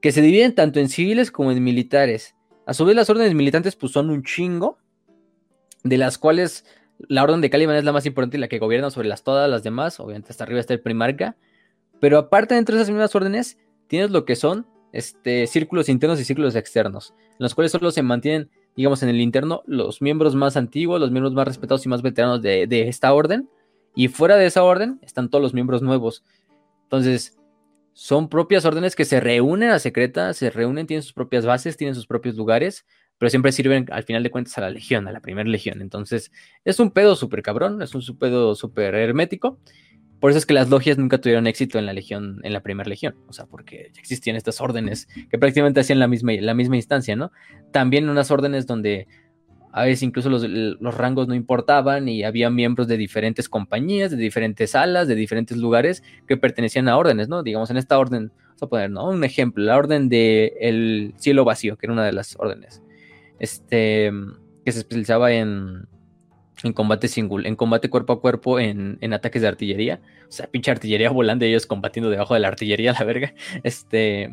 que 0.00 0.12
se 0.12 0.22
dividen 0.22 0.54
tanto 0.54 0.78
en 0.78 0.88
civiles 0.88 1.32
como 1.32 1.50
en 1.50 1.64
militares. 1.64 2.36
A 2.66 2.74
su 2.74 2.84
vez, 2.84 2.94
las 2.94 3.10
órdenes 3.10 3.34
militantes 3.34 3.74
pues, 3.74 3.90
son 3.90 4.08
un 4.10 4.22
chingo, 4.22 4.78
de 5.82 5.98
las 5.98 6.16
cuales 6.16 6.64
la 7.08 7.24
orden 7.24 7.40
de 7.40 7.50
Caliban 7.50 7.74
es 7.74 7.84
la 7.84 7.92
más 7.92 8.06
importante 8.06 8.36
y 8.36 8.40
la 8.40 8.48
que 8.48 8.60
gobierna 8.60 8.90
sobre 8.90 9.08
las, 9.08 9.24
todas 9.24 9.50
las 9.50 9.64
demás. 9.64 9.98
Obviamente, 9.98 10.28
hasta 10.30 10.44
arriba 10.44 10.60
está 10.60 10.74
el 10.74 10.80
primarca. 10.80 11.36
Pero 12.00 12.18
aparte, 12.18 12.54
dentro 12.54 12.76
de 12.76 12.82
esas 12.82 12.90
mismas 12.90 13.14
órdenes, 13.14 13.58
tienes 13.86 14.10
lo 14.10 14.24
que 14.24 14.36
son 14.36 14.66
este, 14.92 15.46
círculos 15.46 15.88
internos 15.88 16.20
y 16.20 16.24
círculos 16.24 16.54
externos, 16.54 17.14
en 17.18 17.36
los 17.40 17.54
cuales 17.54 17.72
solo 17.72 17.90
se 17.90 18.02
mantienen, 18.02 18.50
digamos, 18.76 19.02
en 19.02 19.08
el 19.08 19.20
interno 19.20 19.62
los 19.66 20.00
miembros 20.00 20.34
más 20.34 20.56
antiguos, 20.56 21.00
los 21.00 21.10
miembros 21.10 21.34
más 21.34 21.46
respetados 21.46 21.84
y 21.84 21.88
más 21.88 22.02
veteranos 22.02 22.42
de, 22.42 22.66
de 22.66 22.88
esta 22.88 23.12
orden. 23.12 23.48
Y 23.96 24.08
fuera 24.08 24.36
de 24.36 24.46
esa 24.46 24.64
orden 24.64 24.98
están 25.02 25.30
todos 25.30 25.42
los 25.42 25.54
miembros 25.54 25.82
nuevos. 25.82 26.24
Entonces, 26.84 27.38
son 27.92 28.28
propias 28.28 28.64
órdenes 28.64 28.96
que 28.96 29.04
se 29.04 29.20
reúnen 29.20 29.70
a 29.70 29.78
secreta, 29.78 30.34
se 30.34 30.50
reúnen, 30.50 30.86
tienen 30.86 31.02
sus 31.02 31.12
propias 31.12 31.46
bases, 31.46 31.76
tienen 31.76 31.94
sus 31.94 32.06
propios 32.06 32.34
lugares, 32.34 32.86
pero 33.18 33.30
siempre 33.30 33.52
sirven 33.52 33.86
al 33.92 34.02
final 34.02 34.22
de 34.24 34.30
cuentas 34.30 34.58
a 34.58 34.62
la 34.62 34.70
legión, 34.70 35.06
a 35.06 35.12
la 35.12 35.20
primera 35.20 35.48
legión. 35.48 35.80
Entonces, 35.80 36.32
es 36.64 36.80
un 36.80 36.90
pedo 36.90 37.14
súper 37.14 37.42
cabrón, 37.42 37.80
es 37.82 37.94
un 37.94 38.18
pedo 38.18 38.56
súper 38.56 38.96
hermético. 38.96 39.60
Por 40.24 40.30
eso 40.30 40.38
es 40.38 40.46
que 40.46 40.54
las 40.54 40.70
logias 40.70 40.96
nunca 40.96 41.18
tuvieron 41.18 41.46
éxito 41.46 41.78
en 41.78 41.84
la 41.84 41.92
legión, 41.92 42.40
en 42.44 42.54
la 42.54 42.60
primera 42.60 42.88
legión. 42.88 43.14
O 43.28 43.34
sea, 43.34 43.44
porque 43.44 43.90
ya 43.92 44.00
existían 44.00 44.36
estas 44.36 44.58
órdenes 44.58 45.06
que 45.28 45.36
prácticamente 45.36 45.80
hacían 45.80 45.98
la 45.98 46.08
misma, 46.08 46.32
la 46.40 46.54
misma 46.54 46.76
instancia, 46.76 47.14
¿no? 47.14 47.30
También 47.72 48.08
unas 48.08 48.30
órdenes 48.30 48.66
donde 48.66 49.06
a 49.70 49.84
veces 49.84 50.02
incluso 50.02 50.30
los, 50.30 50.94
rangos 50.96 51.28
no 51.28 51.34
importaban 51.34 52.08
y 52.08 52.24
había 52.24 52.48
miembros 52.48 52.88
de 52.88 52.96
diferentes 52.96 53.50
compañías, 53.50 54.12
de 54.12 54.16
diferentes 54.16 54.70
salas, 54.70 55.08
de 55.08 55.14
diferentes 55.14 55.58
lugares 55.58 56.02
que 56.26 56.38
pertenecían 56.38 56.88
a 56.88 56.96
órdenes, 56.96 57.28
¿no? 57.28 57.42
Digamos, 57.42 57.68
en 57.68 57.76
esta 57.76 57.98
orden, 57.98 58.32
vamos 58.46 58.62
a 58.62 58.66
poner, 58.68 58.90
¿no? 58.90 59.10
Un 59.10 59.24
ejemplo, 59.24 59.62
la 59.62 59.76
orden 59.76 60.08
del 60.08 60.52
el 60.58 61.14
cielo 61.18 61.44
vacío, 61.44 61.76
que 61.76 61.84
era 61.84 61.92
una 61.92 62.06
de 62.06 62.12
las 62.12 62.34
órdenes, 62.38 62.82
este, 63.38 64.10
que 64.64 64.72
se 64.72 64.78
especializaba 64.78 65.32
en, 65.32 65.86
en 66.68 66.72
combate 66.72 67.08
single, 67.08 67.48
en 67.48 67.56
combate 67.56 67.90
cuerpo 67.90 68.14
a 68.14 68.20
cuerpo, 68.20 68.58
en, 68.58 68.98
en, 69.00 69.12
ataques 69.12 69.42
de 69.42 69.48
artillería, 69.48 70.00
o 70.28 70.32
sea, 70.32 70.46
pinche 70.46 70.70
artillería 70.70 71.10
volando, 71.10 71.44
ellos 71.44 71.66
combatiendo 71.66 72.10
debajo 72.10 72.34
de 72.34 72.40
la 72.40 72.48
artillería, 72.48 72.92
la 72.98 73.04
verga, 73.04 73.34
este, 73.62 74.30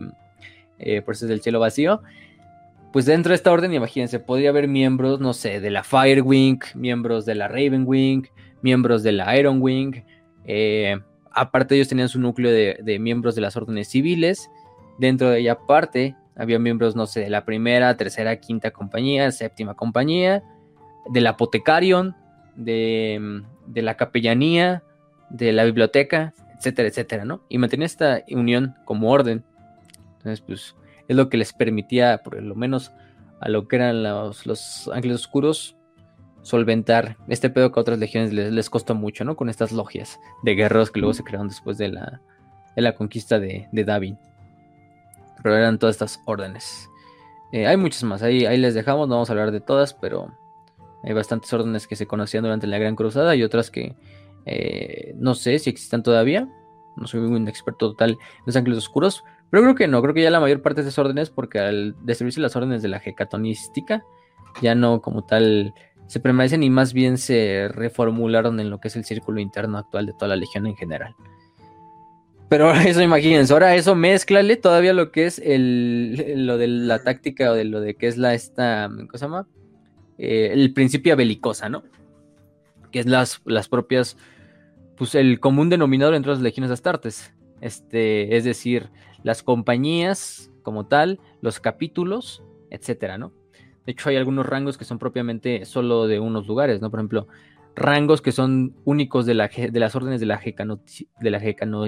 eh, 0.80 1.02
por 1.02 1.14
eso 1.14 1.26
es 1.26 1.30
del 1.30 1.42
cielo 1.42 1.60
vacío, 1.60 2.02
pues 2.92 3.06
dentro 3.06 3.30
de 3.30 3.36
esta 3.36 3.52
orden, 3.52 3.74
imagínense, 3.74 4.20
podría 4.20 4.50
haber 4.50 4.68
miembros, 4.68 5.22
no 5.22 5.34
sé, 5.34 5.62
de 5.62 5.70
la 5.70 5.84
Firewing, 5.84 6.60
miembros 6.76 7.26
de 7.26 7.36
la 7.36 7.48
Ravenwing, 7.48 8.28
miembros 8.62 9.02
de 9.02 9.14
la 9.14 9.38
Ironwing. 9.38 10.04
Eh, 10.46 11.00
aparte, 11.32 11.76
ellos 11.76 11.88
tenían 11.88 12.10
su 12.10 12.20
núcleo 12.20 12.52
de, 12.52 13.00
miembros 13.00 13.36
de 13.36 13.42
las 13.42 13.56
órdenes 13.56 13.88
civiles. 13.88 14.50
Dentro 15.00 15.30
de 15.30 15.40
ella, 15.40 15.54
aparte, 15.54 16.18
había 16.36 16.60
miembros, 16.60 16.96
no 16.96 17.08
sé, 17.08 17.22
de 17.22 17.30
la 17.30 17.46
primera, 17.46 17.96
tercera, 17.96 18.36
quinta 18.42 18.72
compañía, 18.72 19.32
séptima 19.32 19.74
compañía, 19.74 20.44
del 21.10 21.28
apotecarion, 21.28 22.16
de, 22.56 23.44
de 23.68 23.82
la 23.82 23.96
capellanía, 23.96 24.84
de 25.30 25.52
la 25.54 25.64
biblioteca, 25.64 26.34
etcétera, 26.58 26.90
etcétera, 26.90 27.26
¿no? 27.26 27.42
Y 27.50 27.58
mantenía 27.58 27.86
esta 27.86 28.24
unión 28.30 28.76
como 28.86 29.12
orden. 29.12 29.44
Entonces, 30.18 30.42
pues 30.42 30.76
es 31.08 31.16
lo 31.16 31.30
que 31.30 31.38
les 31.38 31.54
permitía, 31.54 32.22
por 32.24 32.42
lo 32.42 32.56
menos 32.56 32.92
a 33.40 33.50
lo 33.50 33.68
que 33.68 33.78
eran 33.78 34.04
los, 34.04 34.46
los 34.46 34.90
ángeles 34.94 35.22
oscuros, 35.22 35.76
solventar 36.44 37.18
este 37.28 37.50
pedo 37.50 37.72
que 37.72 37.80
a 37.80 37.82
otras 37.82 38.00
legiones 38.00 38.34
les, 38.34 38.70
costó 38.70 38.96
mucho, 38.96 39.24
¿no? 39.24 39.36
Con 39.36 39.50
estas 39.50 39.72
logias 39.72 40.20
de 40.44 40.56
guerreros 40.56 40.92
que 40.92 41.00
luego 41.00 41.14
se 41.14 41.24
crearon 41.24 41.48
después 41.48 41.78
de 41.78 41.90
la, 41.90 42.22
de 42.76 42.82
la 42.82 42.96
conquista 42.96 43.40
de, 43.40 43.68
de 43.72 43.84
Davin. 43.84 44.18
Pero 45.42 45.58
eran 45.58 45.80
todas 45.80 45.96
estas 45.96 46.22
órdenes. 46.26 46.88
Eh, 47.52 47.68
hay 47.68 47.78
muchas 47.78 48.04
más, 48.04 48.22
ahí, 48.22 48.46
ahí 48.46 48.58
les 48.58 48.74
dejamos, 48.74 49.08
no 49.08 49.16
vamos 49.16 49.30
a 49.30 49.34
hablar 49.34 49.52
de 49.52 49.60
todas, 49.60 49.94
pero 49.94 50.32
hay 51.04 51.14
bastantes 51.14 51.52
órdenes 51.54 51.88
que 51.88 51.96
se 51.96 52.08
conocían 52.08 52.44
durante 52.44 52.68
la 52.68 52.78
Gran 52.78 52.96
Cruzada 52.96 53.36
y 53.36 53.44
otras 53.44 53.72
que 53.72 53.96
eh, 54.46 55.14
no 55.18 55.36
sé 55.36 55.60
si 55.60 55.70
existan 55.70 56.04
todavía. 56.04 56.48
No 56.98 57.08
soy 57.08 57.22
un 57.22 57.48
experto 57.48 57.92
total 57.92 58.12
en 58.12 58.18
los 58.46 58.56
ángeles 58.56 58.78
oscuros, 58.80 59.24
pero 59.50 59.64
creo 59.64 59.76
que 59.76 59.88
no, 59.88 60.02
creo 60.02 60.14
que 60.14 60.22
ya 60.22 60.30
la 60.30 60.40
mayor 60.40 60.62
parte 60.62 60.82
de 60.82 60.88
esas 60.88 61.00
órdenes, 61.00 61.30
porque 61.30 61.60
al 61.60 61.96
destruirse 62.04 62.40
las 62.42 62.56
órdenes 62.56 62.82
de 62.82 62.90
la 62.90 63.02
hecatonística, 63.04 64.04
ya 64.62 64.76
no 64.76 65.02
como 65.02 65.24
tal 65.24 65.74
se 66.08 66.20
permanecen 66.20 66.62
y 66.64 66.70
más 66.70 66.92
bien 66.92 67.18
se 67.18 67.70
reformularon 67.70 68.60
en 68.60 68.70
lo 68.70 68.80
que 68.80 68.90
es 68.90 68.98
el 68.98 69.06
círculo 69.06 69.40
interno 69.40 69.78
actual 69.78 70.06
de 70.06 70.14
toda 70.14 70.28
la 70.28 70.36
legión 70.36 70.68
en 70.68 70.76
general. 70.76 71.16
Pero 72.50 72.72
eso 72.74 73.02
imagínense, 73.02 73.54
ahora 73.54 73.76
eso 73.76 73.96
mezclale 73.96 74.58
todavía 74.58 74.94
lo 74.94 75.12
que 75.12 75.26
es 75.26 75.40
el, 75.40 76.46
lo 76.46 76.58
de 76.58 76.68
la 76.68 77.02
táctica 77.02 77.52
o 77.52 77.54
de 77.54 77.64
lo 77.64 77.80
de 77.80 77.96
que 77.96 78.08
es 78.08 78.18
la 78.18 78.34
esta, 78.34 78.90
¿cómo 78.90 79.10
se 79.14 79.20
llama? 79.20 79.48
Eh, 80.24 80.54
el 80.54 80.72
principio 80.72 81.16
belicosa, 81.16 81.68
¿no? 81.68 81.82
Que 82.92 83.00
es 83.00 83.08
las, 83.08 83.42
las 83.46 83.68
propias, 83.68 84.18
pues 84.96 85.16
el 85.16 85.40
común 85.40 85.70
denominador 85.70 86.14
entre 86.14 86.32
las 86.32 86.42
legiones 86.42 86.70
astartes. 86.70 87.34
Este, 87.60 88.38
es 88.38 88.44
decir, 88.44 88.92
las 89.24 89.42
compañías 89.42 90.52
como 90.62 90.86
tal, 90.86 91.20
los 91.42 91.60
capítulos, 91.60 92.44
etcétera, 92.70 93.18
¿no? 93.18 93.34
De 93.88 93.94
hecho, 93.94 94.10
hay 94.10 94.16
algunos 94.16 94.46
rangos 94.46 94.78
que 94.78 94.86
son 94.86 95.00
propiamente 95.00 95.66
solo 95.66 96.06
de 96.06 96.20
unos 96.20 96.46
lugares, 96.46 96.82
¿no? 96.82 96.92
Por 96.92 97.00
ejemplo, 97.00 97.28
rangos 97.76 98.22
que 98.22 98.32
son 98.32 98.76
únicos 98.86 99.26
de, 99.26 99.34
la, 99.34 99.48
de 99.48 99.80
las 99.80 99.96
órdenes 99.96 100.20
de 100.20 100.28
la 100.28 100.38
Gecano, 100.38 100.82
de 101.20 101.30
la 101.32 101.40
Gecano, 101.40 101.86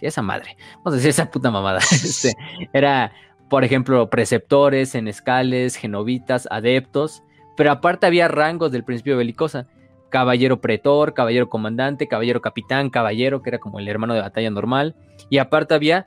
esa 0.00 0.22
madre, 0.22 0.56
vamos 0.78 0.94
a 0.94 0.96
decir 0.96 1.10
esa 1.10 1.30
puta 1.30 1.52
mamada. 1.52 1.78
Este, 1.92 2.34
era, 2.72 3.12
por 3.52 3.64
ejemplo, 3.64 4.08
preceptores, 4.08 4.88
senescales, 4.88 5.76
genovitas, 5.76 6.48
adeptos, 6.50 7.22
pero 7.54 7.70
aparte 7.70 8.06
había 8.06 8.26
rangos 8.26 8.72
del 8.72 8.82
principio 8.82 9.18
belicosa. 9.18 9.66
Caballero 10.08 10.62
pretor, 10.62 11.12
caballero 11.12 11.50
comandante, 11.50 12.08
caballero 12.08 12.40
capitán, 12.40 12.88
caballero, 12.88 13.42
que 13.42 13.50
era 13.50 13.58
como 13.58 13.78
el 13.78 13.88
hermano 13.88 14.14
de 14.14 14.22
batalla 14.22 14.48
normal. 14.48 14.96
Y 15.28 15.36
aparte 15.36 15.74
había 15.74 16.06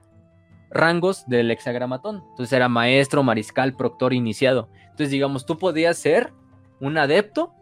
rangos 0.71 1.27
del 1.27 1.51
hexagramatón. 1.51 2.23
Entonces 2.31 2.51
era 2.51 2.67
maestro, 2.67 3.21
mariscal, 3.21 3.75
proctor, 3.75 4.15
iniciado. 4.15 4.67
Entonces, 4.81 5.11
digamos, 5.11 5.45
tú 5.45 5.59
podías 5.59 5.99
ser 5.99 6.33
un 6.81 6.97
adepto 6.97 7.53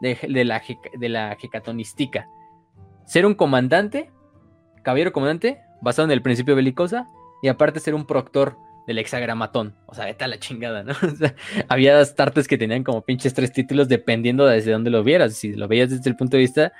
de, 0.00 0.16
la, 0.46 0.62
de 0.98 1.08
la 1.10 1.36
hecatonistica. 1.38 2.30
Ser 3.04 3.26
un 3.26 3.34
comandante, 3.34 4.10
caballero 4.82 5.12
comandante, 5.12 5.60
basado 5.82 6.06
en 6.06 6.12
el 6.12 6.22
principio 6.22 6.56
belicosa, 6.56 7.10
y 7.42 7.48
aparte 7.48 7.78
ser 7.78 7.94
un 7.94 8.06
proctor 8.06 8.56
del 8.88 8.98
hexagramatón. 8.98 9.74
O 9.84 9.94
sea, 9.94 10.06
vete 10.06 10.26
la 10.26 10.38
chingada, 10.38 10.82
¿no? 10.82 10.94
había 11.68 12.02
starters 12.02 12.48
que 12.48 12.56
tenían 12.56 12.82
como 12.82 13.02
pinches 13.02 13.34
tres 13.34 13.52
títulos 13.52 13.86
dependiendo 13.86 14.46
de 14.46 14.54
desde 14.56 14.72
dónde 14.72 14.88
lo 14.88 15.04
vieras. 15.04 15.34
Si 15.34 15.52
lo 15.52 15.68
veías 15.68 15.90
desde 15.90 16.08
el 16.08 16.16
punto 16.16 16.38
de 16.38 16.40
vista 16.40 16.72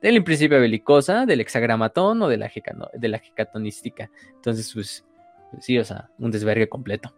del 0.00 0.22
principio 0.22 0.60
belicosa, 0.60 1.26
del 1.26 1.40
hexagramatón 1.40 2.22
o 2.22 2.28
de 2.28 2.36
la, 2.36 2.52
de 2.94 3.08
la 3.08 3.16
hecatonística. 3.16 4.08
Entonces, 4.36 4.70
pues, 4.72 5.04
pues, 5.50 5.64
sí, 5.64 5.76
o 5.76 5.84
sea, 5.84 6.08
un 6.18 6.30
desvergue 6.30 6.68
completo. 6.68 7.12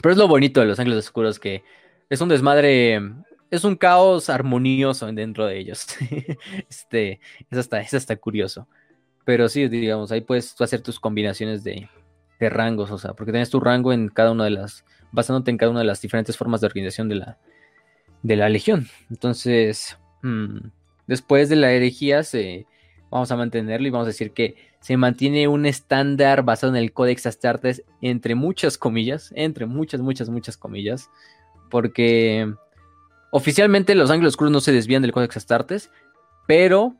Pero 0.00 0.12
es 0.12 0.18
lo 0.18 0.28
bonito 0.28 0.60
de 0.60 0.66
los 0.66 0.78
ángulos 0.78 1.04
oscuros 1.04 1.40
que 1.40 1.64
es 2.08 2.20
un 2.20 2.28
desmadre, 2.28 3.00
es 3.50 3.64
un 3.64 3.74
caos 3.74 4.30
armonioso 4.30 5.10
dentro 5.10 5.46
de 5.46 5.58
ellos. 5.58 5.84
este, 6.70 7.18
es 7.50 7.58
hasta, 7.58 7.80
es 7.80 7.92
hasta 7.92 8.14
curioso. 8.14 8.68
Pero 9.24 9.48
sí, 9.48 9.66
digamos, 9.66 10.12
ahí 10.12 10.20
puedes 10.20 10.60
hacer 10.60 10.80
tus 10.80 11.00
combinaciones 11.00 11.64
de, 11.64 11.88
de 12.42 12.50
rangos, 12.50 12.90
o 12.90 12.98
sea, 12.98 13.14
porque 13.14 13.32
tienes 13.32 13.50
tu 13.50 13.60
rango 13.60 13.92
en 13.92 14.08
cada 14.08 14.32
una 14.32 14.44
de 14.44 14.50
las, 14.50 14.84
basándote 15.12 15.50
en 15.50 15.58
cada 15.58 15.70
una 15.70 15.80
de 15.80 15.86
las 15.86 16.00
diferentes 16.00 16.36
formas 16.36 16.60
de 16.60 16.66
organización 16.66 17.08
de 17.08 17.16
la, 17.16 17.38
de 18.22 18.36
la 18.36 18.48
legión. 18.48 18.88
Entonces, 19.10 19.98
hmm, 20.22 20.58
después 21.06 21.48
de 21.48 21.56
la 21.56 21.72
herejía, 21.72 22.22
se, 22.22 22.66
vamos 23.10 23.30
a 23.30 23.36
mantenerlo 23.36 23.86
y 23.86 23.90
vamos 23.90 24.06
a 24.06 24.10
decir 24.10 24.32
que 24.32 24.56
se 24.80 24.96
mantiene 24.96 25.46
un 25.46 25.66
estándar 25.66 26.42
basado 26.42 26.72
en 26.72 26.82
el 26.82 26.92
Codex 26.92 27.26
Astartes, 27.26 27.84
entre 28.00 28.34
muchas 28.34 28.78
comillas, 28.78 29.32
entre 29.36 29.66
muchas, 29.66 30.00
muchas, 30.00 30.28
muchas 30.28 30.56
comillas, 30.56 31.10
porque 31.70 32.52
oficialmente 33.30 33.94
los 33.94 34.10
ángulos 34.10 34.32
oscuros 34.32 34.52
no 34.52 34.60
se 34.60 34.72
desvían 34.72 35.02
del 35.02 35.12
Codex 35.12 35.36
Astartes, 35.36 35.90
pero 36.46 36.96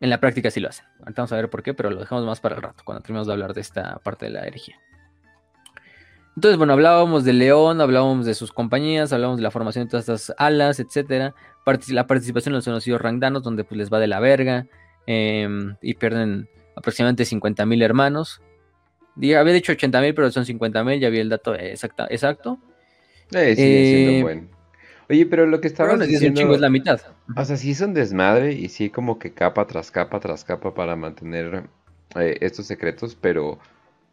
en 0.00 0.10
la 0.10 0.20
práctica 0.20 0.50
sí 0.50 0.60
lo 0.60 0.68
hacen. 0.68 0.86
Ahorita 1.00 1.22
vamos 1.22 1.32
a 1.32 1.36
ver 1.36 1.50
por 1.50 1.62
qué, 1.62 1.74
pero 1.74 1.90
lo 1.90 2.00
dejamos 2.00 2.24
más 2.24 2.40
para 2.40 2.56
el 2.56 2.62
rato, 2.62 2.82
cuando 2.84 3.02
terminemos 3.02 3.26
de 3.26 3.32
hablar 3.32 3.54
de 3.54 3.60
esta 3.60 3.98
parte 3.98 4.26
de 4.26 4.32
la 4.32 4.46
herejía. 4.46 4.76
Entonces, 6.36 6.56
bueno, 6.56 6.72
hablábamos 6.72 7.24
de 7.24 7.32
León, 7.32 7.80
hablábamos 7.80 8.24
de 8.24 8.34
sus 8.34 8.52
compañías, 8.52 9.12
hablábamos 9.12 9.38
de 9.38 9.42
la 9.42 9.50
formación 9.50 9.86
de 9.86 9.90
todas 9.90 10.08
estas 10.08 10.36
alas, 10.38 10.78
etcétera. 10.78 11.34
la 11.88 12.06
participación 12.06 12.52
en 12.52 12.56
los 12.58 12.64
conocidos 12.64 13.00
rangdanos, 13.00 13.42
donde 13.42 13.64
pues 13.64 13.76
les 13.76 13.92
va 13.92 13.98
de 13.98 14.06
la 14.06 14.20
verga 14.20 14.66
em, 15.06 15.74
y 15.82 15.94
pierden 15.94 16.48
aproximadamente 16.76 17.24
50.000 17.24 17.82
hermanos. 17.82 18.40
había 19.16 19.52
dicho 19.52 19.72
80.000, 19.72 20.14
pero 20.14 20.30
son 20.30 20.44
50.000, 20.44 21.00
ya 21.00 21.08
vi 21.08 21.18
el 21.18 21.28
dato 21.28 21.56
exacta, 21.56 22.06
exacto. 22.08 22.60
Eh, 23.32 23.56
sigue 23.56 24.18
eh, 24.18 24.22
bueno. 24.22 24.57
Oye, 25.10 25.26
pero 25.26 25.46
lo 25.46 25.60
que 25.60 25.68
estaba 25.68 25.96
diciendo... 25.96 26.54
es 26.54 26.60
la 26.60 26.68
mitad. 26.68 27.00
O 27.34 27.44
sea, 27.44 27.56
sí 27.56 27.70
es 27.70 27.80
un 27.80 27.94
desmadre 27.94 28.52
y 28.52 28.68
sí 28.68 28.90
como 28.90 29.18
que 29.18 29.32
capa 29.32 29.66
tras 29.66 29.90
capa 29.90 30.20
tras 30.20 30.44
capa 30.44 30.74
para 30.74 30.96
mantener 30.96 31.64
eh, 32.16 32.36
estos 32.40 32.66
secretos, 32.66 33.16
pero 33.18 33.58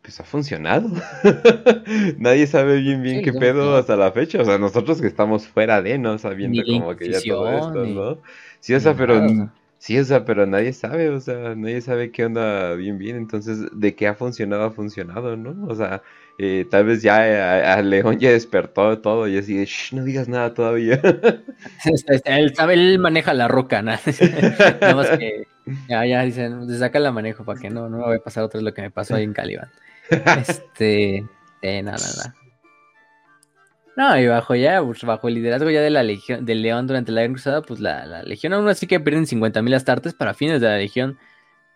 pues 0.01 0.19
ha 0.19 0.23
funcionado. 0.23 0.89
Nadie 2.17 2.47
sabe 2.47 2.79
bien 2.79 3.01
bien 3.01 3.23
qué 3.23 3.33
pedo 3.33 3.75
hasta 3.75 3.95
la 3.97 4.11
fecha. 4.11 4.41
O 4.41 4.45
sea, 4.45 4.57
nosotros 4.57 5.01
que 5.01 5.07
estamos 5.07 5.47
fuera 5.47 5.81
de, 5.81 5.97
¿no? 5.97 6.17
Sabiendo 6.17 6.63
como 6.63 6.95
que 6.95 7.11
ya 7.11 7.19
todo 7.21 7.51
esto, 7.51 7.85
¿no? 7.85 8.17
Sí, 8.59 8.73
o 8.73 8.79
sea, 8.79 8.95
pero... 8.95 9.49
Sí, 9.77 9.99
o 9.99 10.03
sea, 10.03 10.25
pero 10.25 10.47
nadie 10.47 10.73
sabe, 10.73 11.09
o 11.09 11.19
sea, 11.19 11.53
nadie 11.53 11.79
sabe 11.81 12.09
qué 12.09 12.25
onda 12.25 12.73
bien 12.73 12.97
bien, 12.97 13.17
entonces, 13.17 13.67
de 13.71 13.93
qué 13.93 14.07
ha 14.07 14.15
funcionado, 14.15 14.63
ha 14.63 14.71
funcionado, 14.71 15.37
¿no? 15.37 15.67
O 15.67 15.75
sea, 15.75 16.01
eh, 16.37 16.65
tal 16.69 16.85
vez 16.85 17.01
ya 17.01 17.27
eh, 17.27 17.65
a, 17.65 17.81
León 17.81 18.19
ya 18.19 18.31
despertó 18.31 18.99
todo 18.99 19.27
y 19.27 19.37
así 19.37 19.63
Shh, 19.63 19.93
no 19.93 20.03
digas 20.03 20.27
nada 20.27 20.53
todavía. 20.53 20.99
él 22.25 22.53
sabe, 22.55 22.73
él 22.73 22.99
maneja 22.99 23.33
la 23.33 23.47
roca. 23.47 23.81
Nada 23.81 23.99
más 24.95 25.09
que, 25.17 25.47
ya, 25.87 26.05
ya, 26.05 26.23
dicen, 26.23 26.67
saca 26.77 26.99
la 26.99 27.13
manejo 27.13 27.45
para 27.45 27.59
que 27.59 27.69
no, 27.69 27.89
no 27.89 27.97
me 27.97 28.03
vaya 28.03 28.17
a 28.17 28.23
pasar 28.23 28.43
otra 28.43 28.57
vez 28.57 28.65
lo 28.65 28.73
que 28.73 28.81
me 28.81 28.91
pasó 28.91 29.15
ahí 29.15 29.23
en 29.23 29.33
Caliban. 29.33 29.69
Este, 30.09 31.25
eh, 31.61 31.81
nada, 31.81 31.97
nada. 31.97 32.35
No, 33.95 34.19
y 34.19 34.27
bajo 34.27 34.55
ya, 34.55 34.83
pues, 34.83 35.03
bajo 35.03 35.29
el 35.29 35.35
liderazgo 35.35 35.69
ya 35.69 35.79
de 35.79 35.89
la 35.89 36.03
Legión, 36.03 36.45
del 36.45 36.61
León 36.61 36.85
durante 36.85 37.13
la 37.13 37.21
Gran 37.21 37.33
Cruzada, 37.33 37.61
pues 37.61 37.79
la, 37.79 38.05
la 38.05 38.23
Legión 38.23 38.51
aún 38.51 38.67
así 38.67 38.87
que 38.87 38.99
pierden 38.99 39.25
50.000 39.25 39.73
astartes 39.73 40.13
para 40.13 40.33
fines 40.33 40.59
de 40.59 40.67
la 40.67 40.77
Legión 40.77 41.17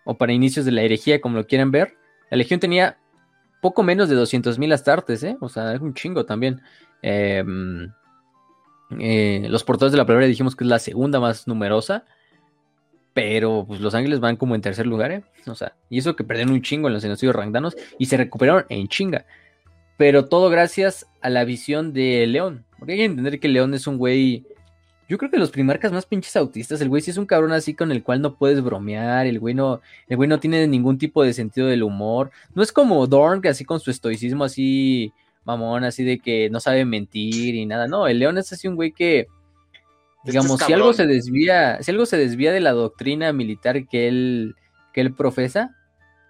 o 0.04 0.18
para 0.18 0.34
inicios 0.34 0.66
de 0.66 0.72
la 0.72 0.82
herejía, 0.82 1.22
como 1.22 1.38
lo 1.38 1.46
quieran 1.46 1.70
ver. 1.70 1.96
La 2.30 2.36
Legión 2.36 2.60
tenía 2.60 2.98
poco 3.60 3.82
menos 3.82 4.08
de 4.08 4.16
200.000 4.16 4.72
astartes, 4.72 5.22
¿eh? 5.22 5.36
O 5.40 5.48
sea, 5.48 5.74
es 5.74 5.80
un 5.80 5.94
chingo 5.94 6.24
también. 6.24 6.62
Em, 7.02 7.92
eh, 8.98 9.46
los 9.48 9.64
portadores 9.64 9.92
de 9.92 9.98
la 9.98 10.06
palabra 10.06 10.26
dijimos 10.26 10.56
que 10.56 10.64
es 10.64 10.70
la 10.70 10.78
segunda 10.78 11.20
más 11.20 11.46
numerosa. 11.46 12.04
Pero 13.12 13.64
pues 13.66 13.80
Los 13.80 13.94
Ángeles 13.94 14.20
van 14.20 14.36
como 14.36 14.54
en 14.54 14.60
tercer 14.60 14.86
lugar, 14.86 15.10
¿eh? 15.10 15.24
O 15.46 15.54
sea, 15.54 15.74
y 15.88 15.98
eso 15.98 16.14
que 16.14 16.22
perdieron 16.22 16.52
un 16.52 16.62
chingo 16.62 16.88
en 16.88 16.94
los 16.94 17.02
genocidios 17.02 17.34
rangdanos 17.34 17.76
y 17.98 18.06
se 18.06 18.16
recuperaron 18.16 18.66
en 18.68 18.86
chinga. 18.88 19.26
Pero 19.96 20.26
todo 20.26 20.48
gracias 20.48 21.06
a 21.20 21.28
la 21.28 21.44
visión 21.44 21.92
de 21.92 22.26
León. 22.26 22.64
Porque 22.78 22.92
hay 22.92 22.98
que 22.98 23.04
entender 23.04 23.40
que 23.40 23.48
León 23.48 23.74
es 23.74 23.86
un 23.86 23.98
güey. 23.98 24.46
Yo 25.10 25.18
creo 25.18 25.28
que 25.28 25.38
los 25.38 25.50
primarcas 25.50 25.90
más 25.90 26.06
pinches 26.06 26.36
autistas. 26.36 26.80
El 26.80 26.88
güey 26.88 27.02
sí 27.02 27.10
es 27.10 27.16
un 27.16 27.26
cabrón 27.26 27.50
así 27.50 27.74
con 27.74 27.90
el 27.90 28.04
cual 28.04 28.22
no 28.22 28.36
puedes 28.36 28.62
bromear. 28.62 29.26
El 29.26 29.40
güey 29.40 29.54
no, 29.54 29.80
el 30.06 30.16
güey 30.16 30.28
no 30.28 30.38
tiene 30.38 30.68
ningún 30.68 30.98
tipo 30.98 31.24
de 31.24 31.34
sentido 31.34 31.66
del 31.66 31.82
humor. 31.82 32.30
No 32.54 32.62
es 32.62 32.70
como 32.70 33.04
Dorn, 33.08 33.42
que 33.42 33.48
así 33.48 33.64
con 33.64 33.80
su 33.80 33.90
estoicismo 33.90 34.44
así 34.44 35.12
mamón, 35.44 35.82
así 35.82 36.04
de 36.04 36.20
que 36.20 36.48
no 36.50 36.60
sabe 36.60 36.84
mentir 36.84 37.56
y 37.56 37.66
nada. 37.66 37.88
No, 37.88 38.06
el 38.06 38.20
León 38.20 38.38
es 38.38 38.52
así 38.52 38.68
un 38.68 38.76
güey 38.76 38.92
que 38.92 39.26
Digamos, 40.22 40.60
si 40.60 40.72
algo 40.72 40.92
se 40.92 41.08
desvía, 41.08 41.82
si 41.82 41.90
algo 41.90 42.06
se 42.06 42.16
desvía 42.16 42.52
de 42.52 42.60
la 42.60 42.70
doctrina 42.70 43.32
militar 43.32 43.88
que 43.88 44.06
él, 44.06 44.54
que 44.92 45.00
él 45.00 45.12
profesa, 45.12 45.74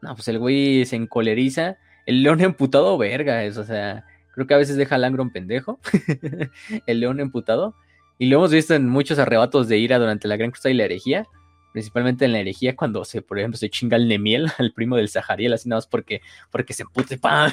no, 0.00 0.14
pues 0.14 0.26
el 0.28 0.38
güey 0.38 0.86
se 0.86 0.96
encoleriza. 0.96 1.76
El 2.06 2.22
león 2.22 2.40
emputado, 2.40 2.96
verga, 2.96 3.44
eso, 3.44 3.60
o 3.60 3.64
sea, 3.64 4.06
creo 4.32 4.46
que 4.46 4.54
a 4.54 4.56
veces 4.56 4.76
deja 4.76 4.94
al 4.94 5.20
un 5.20 5.30
pendejo. 5.30 5.80
el 6.86 7.00
león 7.00 7.20
emputado. 7.20 7.74
Y 8.20 8.26
lo 8.26 8.36
hemos 8.36 8.52
visto 8.52 8.74
en 8.74 8.88
muchos 8.88 9.18
arrebatos 9.18 9.66
de 9.66 9.78
ira 9.78 9.98
durante 9.98 10.28
la 10.28 10.36
Gran 10.36 10.52
Cruzada 10.52 10.72
y 10.72 10.76
la 10.76 10.84
herejía. 10.84 11.26
Principalmente 11.72 12.24
en 12.24 12.32
la 12.32 12.38
herejía, 12.38 12.76
cuando 12.76 13.04
se, 13.04 13.22
por 13.22 13.38
ejemplo, 13.40 13.58
se 13.58 13.70
chinga 13.70 13.96
el 13.96 14.06
Nemiel, 14.06 14.48
al 14.58 14.72
primo 14.72 14.94
del 14.94 15.08
Sahariel, 15.08 15.54
así 15.54 15.68
nada 15.68 15.78
más 15.78 15.88
porque, 15.88 16.20
porque 16.52 16.72
se 16.72 16.84
empute 16.84 17.18
¡pam! 17.18 17.50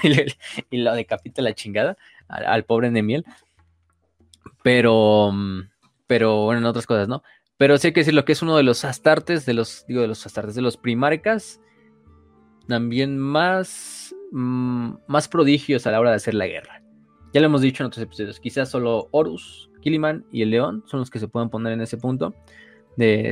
Y, 0.69 0.77
lo 0.77 0.93
decapita 0.93 1.41
la 1.41 1.55
chingada 1.55 1.97
al, 2.27 2.45
al 2.45 2.65
pobre 2.65 2.91
Nemiel. 2.91 3.25
Pero 4.61 5.31
mm, 5.33 5.61
pero 6.07 6.45
bueno, 6.45 6.59
en 6.59 6.65
otras 6.65 6.87
cosas, 6.87 7.07
¿no? 7.07 7.21
Pero 7.57 7.77
sí 7.77 7.87
hay 7.87 7.93
que 7.93 7.99
decir 7.99 8.13
lo 8.13 8.25
que 8.25 8.31
es 8.31 8.41
uno 8.41 8.55
de 8.55 8.63
los 8.63 8.85
astartes, 8.85 9.45
de 9.45 9.53
los, 9.53 9.85
digo, 9.87 10.01
de 10.01 10.07
los 10.07 10.25
astartes, 10.25 10.55
de 10.55 10.61
los 10.61 10.77
primarcas, 10.77 11.59
también 12.67 13.17
más, 13.17 14.15
mm, 14.31 14.91
más 15.07 15.27
prodigios 15.27 15.85
a 15.85 15.91
la 15.91 15.99
hora 15.99 16.11
de 16.11 16.15
hacer 16.15 16.33
la 16.33 16.47
guerra. 16.47 16.81
Ya 17.33 17.41
lo 17.41 17.47
hemos 17.47 17.61
dicho 17.61 17.83
en 17.83 17.87
otros 17.87 18.03
episodios, 18.03 18.39
quizás 18.39 18.69
solo 18.69 19.09
Horus, 19.11 19.66
Kiliman 19.87 20.25
y 20.33 20.41
el 20.41 20.49
León 20.49 20.83
son 20.85 20.99
los 20.99 21.09
que 21.09 21.17
se 21.17 21.29
pueden 21.29 21.49
poner 21.49 21.71
en 21.71 21.79
ese 21.79 21.95
punto. 21.95 22.35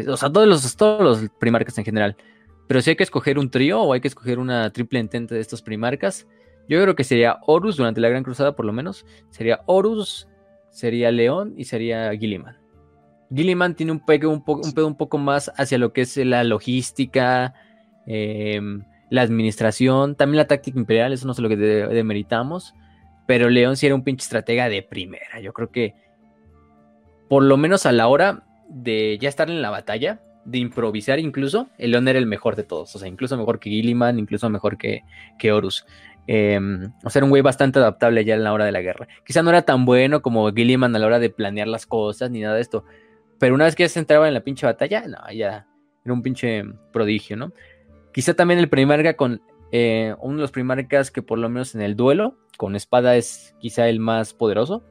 O 0.08 0.18
sea, 0.18 0.32
todos 0.32 0.48
los, 0.48 0.78
todos 0.78 1.02
los 1.02 1.30
primarcas 1.38 1.78
en 1.78 1.84
general. 1.84 2.16
Pero 2.68 2.82
si 2.82 2.92
hay 2.92 2.96
que 2.96 3.04
escoger 3.04 3.38
un 3.38 3.52
trío 3.52 3.82
o 3.82 3.92
hay 3.92 4.00
que 4.00 4.08
escoger 4.08 4.40
una 4.40 4.72
triple 4.72 5.00
entente 5.00 5.36
de 5.36 5.42
estos 5.42 5.62
primarcas, 5.62 6.26
yo 6.70 6.82
creo 6.82 6.96
que 6.96 7.04
sería 7.04 7.40
Horus 7.46 7.76
durante 7.76 8.00
la 8.00 8.08
Gran 8.08 8.24
Cruzada, 8.24 8.56
por 8.56 8.66
lo 8.66 8.72
menos. 8.72 9.06
Sería 9.32 9.62
Horus, 9.66 10.30
sería 10.70 11.12
León 11.12 11.56
y 11.58 11.66
sería 11.66 12.12
Gilliman. 12.16 12.58
Gilliman 13.34 13.76
tiene 13.76 13.92
un, 13.92 14.06
pedo 14.06 14.30
un, 14.30 14.42
un, 14.48 14.84
un 14.84 14.96
poco 14.96 15.18
más 15.18 15.52
hacia 15.58 15.78
lo 15.78 15.92
que 15.92 16.02
es 16.02 16.16
la 16.16 16.46
logística, 16.46 17.54
em, 18.08 18.82
la 19.10 19.24
administración, 19.24 20.16
también 20.16 20.38
la 20.38 20.48
táctica 20.48 20.80
imperial, 20.80 21.12
eso 21.12 21.26
no 21.26 21.34
es 21.34 21.40
lo 21.40 21.50
que 21.50 21.58
demeritamos, 21.58 22.74
pero 23.28 23.50
León 23.50 23.76
sí 23.76 23.88
era 23.88 23.96
un 23.96 24.04
pinche 24.04 24.24
estratega 24.24 24.70
de 24.70 24.84
primera. 24.84 25.42
Yo 25.42 25.52
creo 25.52 25.70
que 25.70 26.05
por 27.36 27.44
lo 27.44 27.58
menos 27.58 27.86
a 27.86 27.92
la 27.92 28.08
hora 28.08 28.44
de 28.70 29.18
ya 29.20 29.28
estar 29.28 29.50
en 29.50 29.62
la 29.62 29.70
batalla, 29.70 30.22
de 30.46 30.58
improvisar 30.58 31.20
incluso, 31.20 31.68
el 31.78 31.92
León 31.92 32.08
era 32.08 32.18
el 32.18 32.28
mejor 32.28 32.56
de 32.56 32.64
todos, 32.64 32.96
o 32.96 32.98
sea, 32.98 33.10
incluso 33.10 33.36
mejor 33.36 33.60
que 33.60 33.70
Gilliman, 33.70 34.18
incluso 34.20 34.50
mejor 34.50 34.78
que, 34.78 35.04
que 35.38 35.52
Horus. 35.52 35.86
Em, 36.28 36.94
o 37.04 37.10
sea, 37.10 37.20
era 37.20 37.26
un 37.26 37.32
güey 37.32 37.42
bastante 37.42 37.80
adaptable 37.80 38.24
ya 38.24 38.36
en 38.36 38.46
la 38.46 38.54
hora 38.54 38.64
de 38.64 38.72
la 38.72 38.80
guerra. 38.80 39.10
Quizá 39.26 39.44
no 39.44 39.50
era 39.50 39.64
tan 39.64 39.84
bueno 39.84 40.22
como 40.22 40.50
Gilliman 40.54 40.96
a 40.96 41.00
la 41.00 41.08
hora 41.08 41.20
de 41.20 41.30
planear 41.30 41.68
las 41.68 41.86
cosas 41.86 42.32
ni 42.32 42.40
nada 42.40 42.56
de 42.56 42.62
esto, 42.62 42.86
Pero 43.38 43.54
una 43.54 43.66
vez 43.66 43.76
que 43.76 43.84
ya 43.84 43.90
se 43.90 44.00
entraba 44.00 44.30
en 44.30 44.34
la 44.34 44.40
pinche 44.40 44.66
batalla, 44.66 45.06
no, 45.06 45.18
ya 45.34 45.68
era 46.06 46.14
un 46.14 46.22
pinche 46.22 46.64
prodigio, 46.94 47.36
¿no? 47.36 47.52
Quizá 48.14 48.34
también 48.34 48.62
el 48.62 48.70
primarca 48.70 49.18
con 49.18 49.42
eh, 49.74 50.16
uno 50.22 50.38
de 50.38 50.42
los 50.42 50.52
primarcas 50.52 51.12
que 51.12 51.22
por 51.22 51.38
lo 51.38 51.50
menos 51.50 51.76
en 51.76 51.82
el 51.82 51.98
duelo 51.98 52.38
con 52.56 52.78
espada 52.78 53.18
es 53.18 53.58
quizá 53.60 53.90
el 53.90 54.00
más 54.00 54.34
poderoso. 54.34 54.84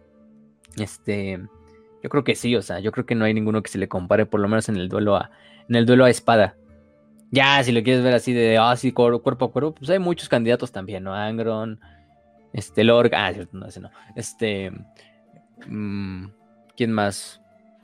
Este, 0.76 1.40
yo 2.04 2.10
creo 2.10 2.22
que 2.22 2.34
sí, 2.34 2.54
o 2.54 2.60
sea, 2.60 2.80
yo 2.80 2.92
creo 2.92 3.06
que 3.06 3.14
no 3.14 3.24
hay 3.24 3.32
ninguno 3.32 3.62
que 3.62 3.70
se 3.70 3.78
le 3.78 3.88
compare 3.88 4.26
por 4.26 4.38
lo 4.38 4.46
menos 4.46 4.68
en 4.68 4.76
el 4.76 4.90
duelo 4.90 5.16
a 5.16 5.30
en 5.70 5.74
el 5.74 5.86
duelo 5.86 6.04
a 6.04 6.10
espada. 6.10 6.54
Ya, 7.30 7.64
si 7.64 7.72
lo 7.72 7.82
quieres 7.82 8.04
ver 8.04 8.12
así 8.12 8.34
de, 8.34 8.58
ah, 8.58 8.74
cuerpo 8.92 9.46
a 9.46 9.50
cuerpo, 9.50 9.74
pues 9.74 9.88
hay 9.88 9.98
muchos 9.98 10.28
candidatos 10.28 10.70
también, 10.70 11.02
¿no? 11.02 11.14
Angron, 11.14 11.80
este, 12.52 12.84
Lorg, 12.84 13.14
ah, 13.14 13.32
no, 13.52 13.66
ese 13.66 13.80
no, 13.80 13.90
este, 14.14 14.70
mmm, 15.66 16.26
¿quién 16.76 16.92
más? 16.92 17.40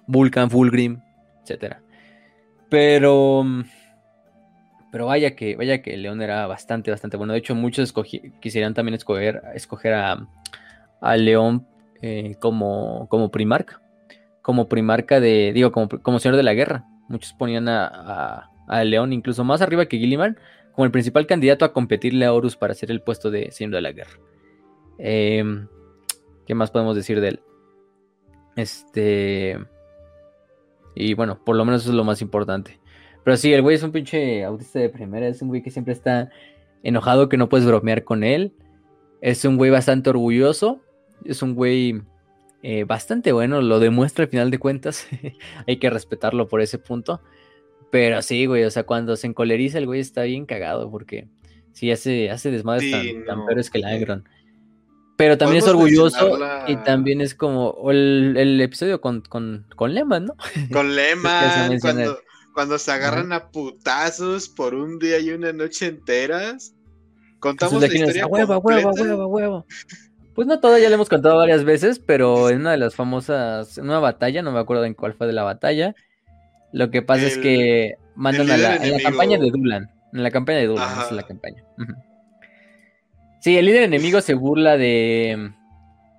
Vulcan, 0.06 0.51
Fulgrim, 0.51 1.01
etcétera. 1.42 1.80
Pero, 2.68 3.42
pero 4.92 5.06
vaya 5.06 5.34
que, 5.34 5.56
vaya 5.56 5.80
que 5.80 5.97
León 5.97 6.20
era 6.20 6.47
bastante, 6.47 6.90
bastante 6.90 7.16
bueno. 7.16 7.32
De 7.32 7.38
hecho, 7.38 7.55
muchos 7.55 7.94
quisieran 8.40 8.74
también 8.74 8.97
escoger, 8.97 9.40
escoger 9.55 9.94
a, 9.94 10.28
a 11.01 11.16
León 11.16 11.66
eh, 12.02 12.36
como, 12.38 13.09
como 13.09 13.30
primarca, 13.30 13.80
como 14.51 14.68
primarca 14.68 15.20
de, 15.20 15.52
digo, 15.55 15.70
como, 15.70 15.89
como 15.89 16.18
señor 16.18 16.36
de 16.36 16.43
la 16.43 16.55
guerra. 16.55 16.85
Muchos 17.06 17.32
ponían 17.35 17.68
a, 17.68 18.51
a, 18.66 18.82
León 18.82 19.12
incluso 19.12 19.44
más 19.44 19.62
arriba 19.62 19.86
que 19.86 19.97
Gilliman 19.97 20.36
como 20.72 20.86
el 20.86 20.90
principal 20.90 21.24
candidato 21.28 21.64
a 21.64 21.72
competirle 21.72 22.24
a 22.24 22.32
Horus 22.32 22.56
para 22.56 22.72
hacer 22.72 22.90
el 22.90 23.01
puesto 23.01 23.31
de 23.31 23.52
señor 23.52 23.74
de 23.74 23.81
la 23.81 23.93
guerra. 23.93 24.18
Em, 24.98 25.68
¿Qué 26.48 26.56
más 26.56 26.72
podemos 26.72 26.97
decir 26.97 27.20
de 27.20 27.28
él? 27.28 27.40
Este. 28.56 29.56
Y 30.97 31.14
bueno, 31.14 31.39
por 31.44 31.55
lo 31.55 31.64
menos 31.64 31.82
eso 31.82 31.90
es 31.90 31.97
lo 31.97 32.02
más 32.02 32.20
importante. 32.20 32.81
Pero 33.22 33.36
sí, 33.36 33.52
el 33.52 33.62
güey 33.62 33.77
es 33.77 33.85
un 33.85 33.93
pinche 33.93 34.43
autista 34.43 34.81
de 34.81 34.89
primera. 34.89 35.28
Es 35.28 35.43
un 35.43 35.48
güey 35.48 35.62
que 35.62 35.70
siempre 35.70 35.93
está 35.93 36.28
enojado 36.82 37.28
que 37.28 37.36
no 37.36 37.48
puedes 37.48 37.68
bromear 37.68 38.02
con 38.02 38.24
él. 38.24 38.52
Es 39.20 39.44
un 39.44 39.56
güey 39.56 39.70
bastante 39.70 40.10
orgulloso. 40.10 40.81
Es 41.24 41.40
un 41.40 41.55
güey 41.55 42.02
eh, 42.62 42.84
bastante 42.84 43.32
bueno. 43.32 43.62
Lo 43.62 43.80
demuestra 43.80 44.24
al 44.24 44.30
final 44.30 44.50
de 44.50 44.58
cuentas. 44.58 45.06
Hay 45.66 45.78
que 45.78 45.90
respetarlo 45.90 46.48
por 46.48 46.60
ese 46.60 46.78
punto. 46.78 47.20
Pero 47.90 48.22
sí, 48.22 48.46
güey. 48.46 48.64
O 48.64 48.70
sea, 48.70 48.84
cuando 48.84 49.16
se 49.16 49.26
encoleriza, 49.26 49.78
el 49.78 49.86
güey 49.86 50.00
está 50.00 50.22
bien 50.22 50.46
cagado. 50.46 50.90
Porque 50.90 51.28
sí 51.72 51.90
hace, 51.90 52.30
hace 52.30 52.50
desmadres 52.50 52.90
tan, 52.90 53.24
tan 53.24 53.46
peores 53.46 53.70
que 53.70 53.78
el 53.78 53.84
Agron. 53.84 54.24
Pero 55.20 55.36
también 55.36 55.62
es 55.62 55.68
orgulloso 55.68 56.38
y 56.66 56.76
también 56.76 57.20
es 57.20 57.34
como 57.34 57.90
el, 57.90 58.58
episodio 58.58 59.02
con, 59.02 59.20
con, 59.20 59.66
con 59.76 59.92
Lehman, 59.92 60.24
¿no? 60.24 60.34
Con 60.72 60.96
Lehman, 60.96 61.78
cuando, 62.54 62.78
se 62.78 62.90
agarran 62.90 63.30
a 63.34 63.50
putazos 63.50 64.48
por 64.48 64.74
un 64.74 64.98
día 64.98 65.18
y 65.18 65.28
una 65.28 65.52
noche 65.52 65.88
enteras. 65.88 66.74
Contamos 67.38 67.82
la 67.82 67.88
historia. 67.88 68.26
Huevo, 68.26 68.60
huevo, 68.60 68.92
huevo, 68.92 69.26
huevo. 69.26 69.66
Pues 70.40 70.48
no 70.48 70.58
todo, 70.58 70.78
ya 70.78 70.88
lo 70.88 70.94
hemos 70.94 71.10
contado 71.10 71.36
varias 71.36 71.64
veces, 71.64 71.98
pero 71.98 72.48
en 72.48 72.60
una 72.60 72.70
de 72.70 72.78
las 72.78 72.94
famosas, 72.94 73.76
en 73.76 73.84
una 73.84 73.98
batalla, 73.98 74.40
no 74.40 74.52
me 74.52 74.58
acuerdo 74.58 74.86
en 74.86 74.94
cuál 74.94 75.12
fue 75.12 75.26
de 75.26 75.34
la 75.34 75.42
batalla, 75.42 75.94
lo 76.72 76.90
que 76.90 77.02
pasa 77.02 77.26
es 77.26 77.36
que 77.36 77.96
mandan 78.14 78.50
a 78.50 78.56
la, 78.56 78.76
en 78.76 78.90
la 78.90 79.02
campaña 79.02 79.36
de 79.36 79.50
Dulan, 79.50 79.90
en 80.14 80.22
la 80.22 80.30
campaña 80.30 80.60
de 80.60 80.68
Dulan, 80.68 80.98
es 80.98 81.12
la 81.12 81.24
campaña. 81.24 81.62
Sí, 83.42 83.58
el 83.58 83.66
líder 83.66 83.82
enemigo 83.82 84.22
se 84.22 84.32
burla 84.32 84.78
de. 84.78 85.52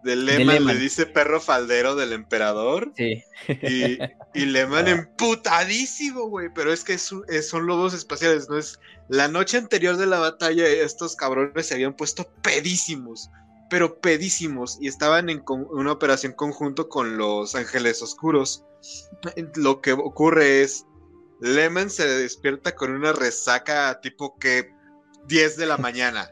De 0.04 0.16
Lehman, 0.16 0.68
le 0.68 0.76
dice 0.76 1.08
perro 1.08 1.42
faldero 1.42 1.96
del 1.96 2.14
emperador. 2.14 2.94
Sí. 2.96 3.24
Y, 3.48 3.98
y 4.36 4.46
Lehman 4.46 4.88
ah. 4.88 4.92
emputadísimo, 4.92 6.28
güey. 6.28 6.50
Pero 6.54 6.72
es 6.72 6.84
que 6.84 7.00
son 7.00 7.66
lobos 7.66 7.96
espaciales, 7.96 8.48
¿no? 8.52 8.60
Es 8.60 8.80
la 9.10 9.28
noche 9.28 9.58
anterior 9.58 9.98
de 9.98 10.06
la 10.06 10.20
batalla, 10.20 10.68
estos 10.68 11.16
cabrones 11.16 11.66
se 11.66 11.74
habían 11.74 11.96
puesto 11.96 12.32
pedísimos. 12.44 13.32
Pero 13.72 14.00
pedísimos. 14.00 14.78
Y 14.80 14.88
estaban 14.88 15.32
en 15.32 15.44
una 15.48 15.94
operación 15.94 16.34
conjunto 16.34 16.90
con 16.90 17.18
los 17.18 17.56
ángeles 17.56 18.04
oscuros. 18.04 18.64
Lo 19.56 19.82
que 19.82 19.94
ocurre 19.94 20.62
es. 20.62 20.86
Lehman 21.40 21.90
se 21.90 22.06
despierta 22.06 22.76
con 22.76 22.92
una 22.92 23.14
resaca 23.14 24.00
tipo 24.02 24.38
que 24.38 24.72
10 25.26 25.58
de 25.58 25.66
la 25.66 25.78
mañana. 25.78 26.30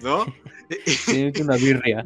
¿no? 0.00 0.24
Es 0.86 1.08
una 1.40 1.56
birria. 1.56 2.04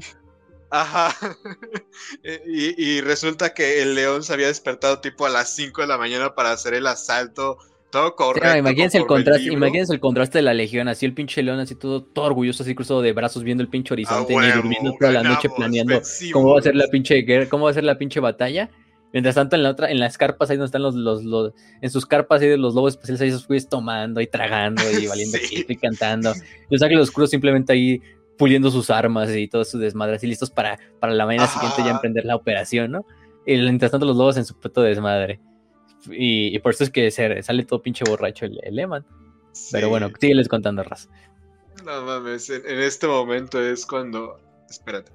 Ajá. 0.71 1.15
Y, 2.47 3.01
resulta 3.01 3.53
que 3.53 3.83
el 3.83 3.95
león 3.95 4.23
se 4.23 4.33
había 4.33 4.47
despertado 4.47 5.01
tipo 5.01 5.27
a 5.27 5.31
las 5.31 5.55
5 5.55 5.83
de 5.83 5.87
la 5.87 5.99
mañana 5.99 6.35
para 6.35 6.53
hacer 6.53 6.75
el 6.75 6.87
asalto. 6.87 7.59
Todo 7.93 8.17
correcto. 8.17 8.57
imagínense, 8.57 8.97
el 8.97 9.07
contraste, 9.07 9.53
imagínense 9.53 9.93
el 9.93 10.01
contraste 10.01 10.39
de 10.39 10.43
la 10.43 10.55
legión, 10.55 10.89
así 10.89 11.05
el 11.05 11.13
pinche 11.13 11.43
león, 11.43 11.61
así 11.61 11.75
todo, 11.75 12.03
todo 12.03 12.25
orgulloso, 12.25 12.63
así 12.63 12.75
cruzado 12.75 13.03
de 13.03 13.13
brazos, 13.13 13.45
viendo 13.45 13.63
el 13.63 13.69
pinche 13.69 13.93
horizonte, 13.93 14.35
ni 14.35 14.51
durmiendo 14.51 14.95
toda 14.99 15.13
la 15.13 15.23
noche 15.23 15.51
planeando 15.55 16.01
cómo 16.33 16.55
va 16.55 16.59
a 16.59 16.63
ser 16.63 16.75
la 16.75 16.87
pinche 16.87 17.17
guerra, 17.17 17.51
cómo 17.51 17.67
va 17.67 17.71
a 17.71 17.75
ser 17.75 17.85
la 17.85 17.99
pinche 17.99 18.19
batalla. 18.19 18.71
Mientras 19.13 19.35
tanto, 19.35 19.57
en 19.57 19.63
la 19.63 19.69
otra, 19.69 19.91
en 19.91 20.01
las 20.01 20.17
carpas, 20.17 20.49
ahí 20.49 20.57
donde 20.57 20.69
están 20.69 20.81
los, 20.81 20.95
los, 20.95 21.53
en 21.83 21.91
sus 21.91 22.07
carpas 22.07 22.41
ahí 22.41 22.49
de 22.49 22.57
los 22.57 22.75
lobos 22.75 22.95
especiales, 22.95 23.21
ahí 23.21 23.29
esos 23.29 23.47
güeyes 23.47 23.69
tomando 23.69 24.23
y 24.23 24.27
tragando 24.27 24.83
y 24.91 25.07
valiendo 25.07 25.37
y 25.53 25.77
cantando. 25.77 26.33
Los 26.71 26.83
ángeles 26.83 27.09
oscuros 27.09 27.29
simplemente 27.29 27.75
ahí 27.75 28.01
puliendo 28.39 28.71
sus 28.71 28.89
armas 28.89 29.29
y 29.37 29.49
todo 29.49 29.67
su 29.67 29.79
desmadre, 29.79 30.17
así 30.17 30.27
listos 30.27 30.51
para, 30.51 30.79
para 30.99 31.13
la 31.13 31.27
mañana 31.27 31.47
siguiente 31.47 31.83
ya 31.85 31.91
emprender 31.91 32.25
la 32.25 32.37
operación, 32.37 32.91
¿no? 32.91 33.05
Y 33.45 33.59
mientras 33.59 33.91
tanto, 33.91 34.07
los 34.07 34.17
lobos 34.17 34.39
en 34.39 34.47
su 34.47 34.59
puto 34.59 34.81
desmadre. 34.81 35.41
Y, 36.11 36.59
por 36.61 36.73
eso 36.73 36.85
es 36.85 36.91
que 36.91 37.11
se, 37.11 37.43
sale 37.43 37.65
todo 37.65 37.83
pinche 37.83 38.05
borracho 38.05 38.47
el, 38.47 38.59
el 38.63 38.79
Eman. 38.79 39.05
Pero 39.71 39.89
bueno, 39.89 40.11
sígueles 40.21 40.49
contando, 40.49 40.83
Raz. 40.83 41.09
No 41.85 42.03
mames, 42.03 42.49
en, 42.51 42.67
en, 42.67 42.81
este 42.81 43.07
momento 43.07 43.61
es 43.61 43.87
cuando. 43.87 44.41
Espérate, 44.69 45.13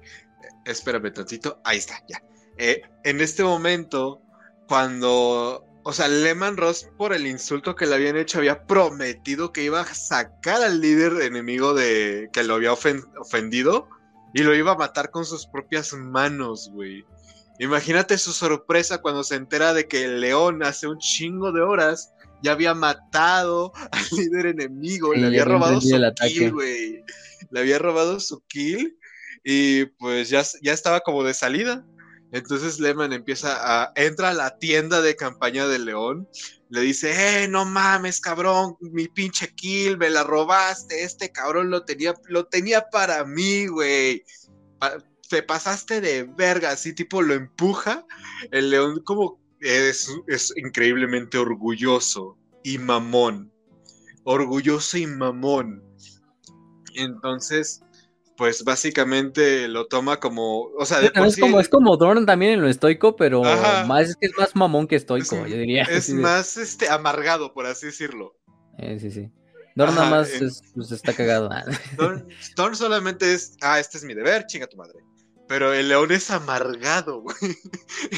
espérame 0.64 1.12
tantito. 1.12 1.60
Ahí 1.64 1.78
está, 1.78 2.02
ya. 2.08 2.22
Eh, 2.58 2.82
en 3.04 3.20
este 3.20 3.44
momento, 3.44 4.20
cuando, 4.68 5.64
o 5.84 5.92
sea, 5.92 6.08
Lehman 6.08 6.56
Ross, 6.56 6.88
por 6.96 7.12
el 7.12 7.26
insulto 7.26 7.76
que 7.76 7.86
le 7.86 7.94
habían 7.94 8.16
hecho, 8.16 8.38
había 8.38 8.66
prometido 8.66 9.52
que 9.52 9.62
iba 9.62 9.80
a 9.80 9.94
sacar 9.94 10.62
al 10.62 10.80
líder 10.80 11.22
enemigo 11.22 11.74
de 11.74 12.28
que 12.32 12.42
lo 12.42 12.54
había 12.54 12.72
ofendido 12.72 13.88
y 14.34 14.42
lo 14.42 14.54
iba 14.54 14.72
a 14.72 14.76
matar 14.76 15.10
con 15.10 15.24
sus 15.24 15.46
propias 15.46 15.92
manos, 15.94 16.70
güey. 16.72 17.04
Imagínate 17.58 18.18
su 18.18 18.32
sorpresa 18.32 18.98
cuando 18.98 19.24
se 19.24 19.34
entera 19.34 19.74
de 19.74 19.88
que 19.88 20.04
el 20.04 20.20
león 20.20 20.62
hace 20.62 20.86
un 20.86 20.98
chingo 20.98 21.52
de 21.52 21.60
horas 21.60 22.12
ya 22.42 22.52
había 22.52 22.74
matado 22.74 23.72
al 23.90 24.04
líder 24.16 24.46
enemigo, 24.46 25.12
le 25.14 25.26
había 25.26 25.44
robado 25.44 25.80
su 25.80 25.98
kill, 26.14 26.52
güey. 26.52 27.04
Le 27.50 27.60
había 27.60 27.78
robado 27.78 28.20
su 28.20 28.40
kill 28.46 28.96
y 29.44 29.86
pues 29.86 30.28
ya, 30.28 30.44
ya 30.62 30.72
estaba 30.72 31.00
como 31.00 31.24
de 31.24 31.34
salida. 31.34 31.84
Entonces 32.30 32.78
Lehman 32.78 33.12
empieza 33.12 33.56
a. 33.58 33.92
entra 33.96 34.30
a 34.30 34.34
la 34.34 34.58
tienda 34.58 35.00
de 35.00 35.16
campaña 35.16 35.66
de 35.66 35.78
León. 35.78 36.28
Le 36.68 36.82
dice, 36.82 37.44
eh, 37.44 37.48
no 37.48 37.64
mames, 37.64 38.20
cabrón, 38.20 38.76
mi 38.80 39.08
pinche 39.08 39.54
kill, 39.54 39.96
me 39.96 40.10
la 40.10 40.22
robaste. 40.22 41.02
Este 41.02 41.32
cabrón 41.32 41.70
lo 41.70 41.84
tenía, 41.84 42.14
lo 42.26 42.44
tenía 42.44 42.90
para 42.90 43.24
mí, 43.24 43.66
güey. 43.66 44.22
Te 45.28 45.42
pasaste 45.42 46.00
de 46.00 46.24
verga, 46.24 46.70
así 46.70 46.94
tipo 46.94 47.22
lo 47.22 47.34
empuja. 47.34 48.04
El 48.50 48.70
león 48.70 49.02
como 49.04 49.40
es, 49.60 50.10
es 50.26 50.52
increíblemente 50.56 51.38
orgulloso 51.38 52.36
y 52.62 52.78
mamón. 52.78 53.52
Orgulloso 54.24 54.98
y 54.98 55.06
mamón. 55.06 55.82
Entonces, 56.94 57.82
pues 58.36 58.64
básicamente 58.64 59.68
lo 59.68 59.86
toma 59.86 60.20
como, 60.20 60.62
o 60.62 60.84
sea, 60.86 61.00
de 61.00 61.10
es 61.14 61.36
como 61.38 61.60
es 61.60 61.68
como 61.68 61.96
Dorn 61.96 62.24
también 62.24 62.52
en 62.52 62.60
lo 62.60 62.68
estoico, 62.68 63.16
pero 63.16 63.42
más 63.42 64.08
es 64.08 64.16
que 64.16 64.26
es 64.26 64.32
más 64.38 64.54
mamón 64.54 64.86
que 64.86 64.96
estoico, 64.96 65.46
yo 65.46 65.56
diría. 65.56 65.82
Es 65.82 66.08
más 66.10 66.56
este 66.56 66.88
amargado, 66.88 67.52
por 67.52 67.66
así 67.66 67.86
decirlo. 67.86 68.36
Eh, 68.78 68.98
sí, 69.00 69.10
sí. 69.10 69.30
Dorn 69.74 69.94
nada 69.94 70.10
más 70.10 70.30
pues, 70.74 70.92
está 70.92 71.12
cagado. 71.12 71.50
Dorn, 72.56 72.76
solamente 72.76 73.32
es, 73.32 73.56
ah, 73.60 73.78
este 73.78 73.98
es 73.98 74.04
mi 74.04 74.14
deber, 74.14 74.46
chinga 74.46 74.66
tu 74.66 74.76
madre. 74.76 74.98
Pero 75.48 75.72
el 75.72 75.88
león 75.88 76.12
es 76.12 76.30
amargado, 76.30 77.20
güey. 77.22 77.36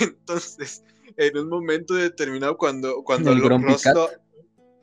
Entonces, 0.01 0.83
en 1.17 1.39
un 1.39 1.49
momento 1.49 1.95
determinado 1.95 2.57
cuando 2.57 3.03
cuando 3.03 3.35
lo 3.35 3.59
rostro 3.59 4.11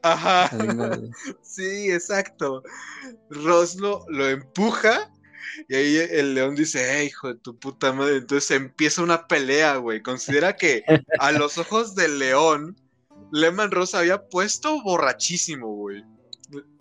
Ajá. 0.02 0.50
Sí, 1.42 1.92
exacto. 1.92 2.64
Roslo 3.30 4.06
lo 4.10 4.30
empuja 4.30 5.12
y 5.68 5.76
ahí 5.76 5.98
el 5.98 6.36
león 6.36 6.56
dice, 6.56 7.00
eh, 7.00 7.06
hijo 7.06 7.30
de 7.30 7.40
tu 7.40 7.58
puta 7.58 7.92
madre. 7.94 8.18
Entonces 8.18 8.52
empieza 8.52 9.02
una 9.02 9.28
pelea, 9.28 9.78
güey. 9.78 10.02
Considera 10.02 10.56
que 10.56 10.84
a 11.20 11.32
los 11.32 11.58
ojos 11.58 11.96
del 11.96 12.20
león, 12.20 12.80
Lehman 13.32 13.72
Ross 13.72 13.96
había 13.96 14.28
puesto 14.28 14.82
borrachísimo, 14.84 15.68
güey. 15.68 16.04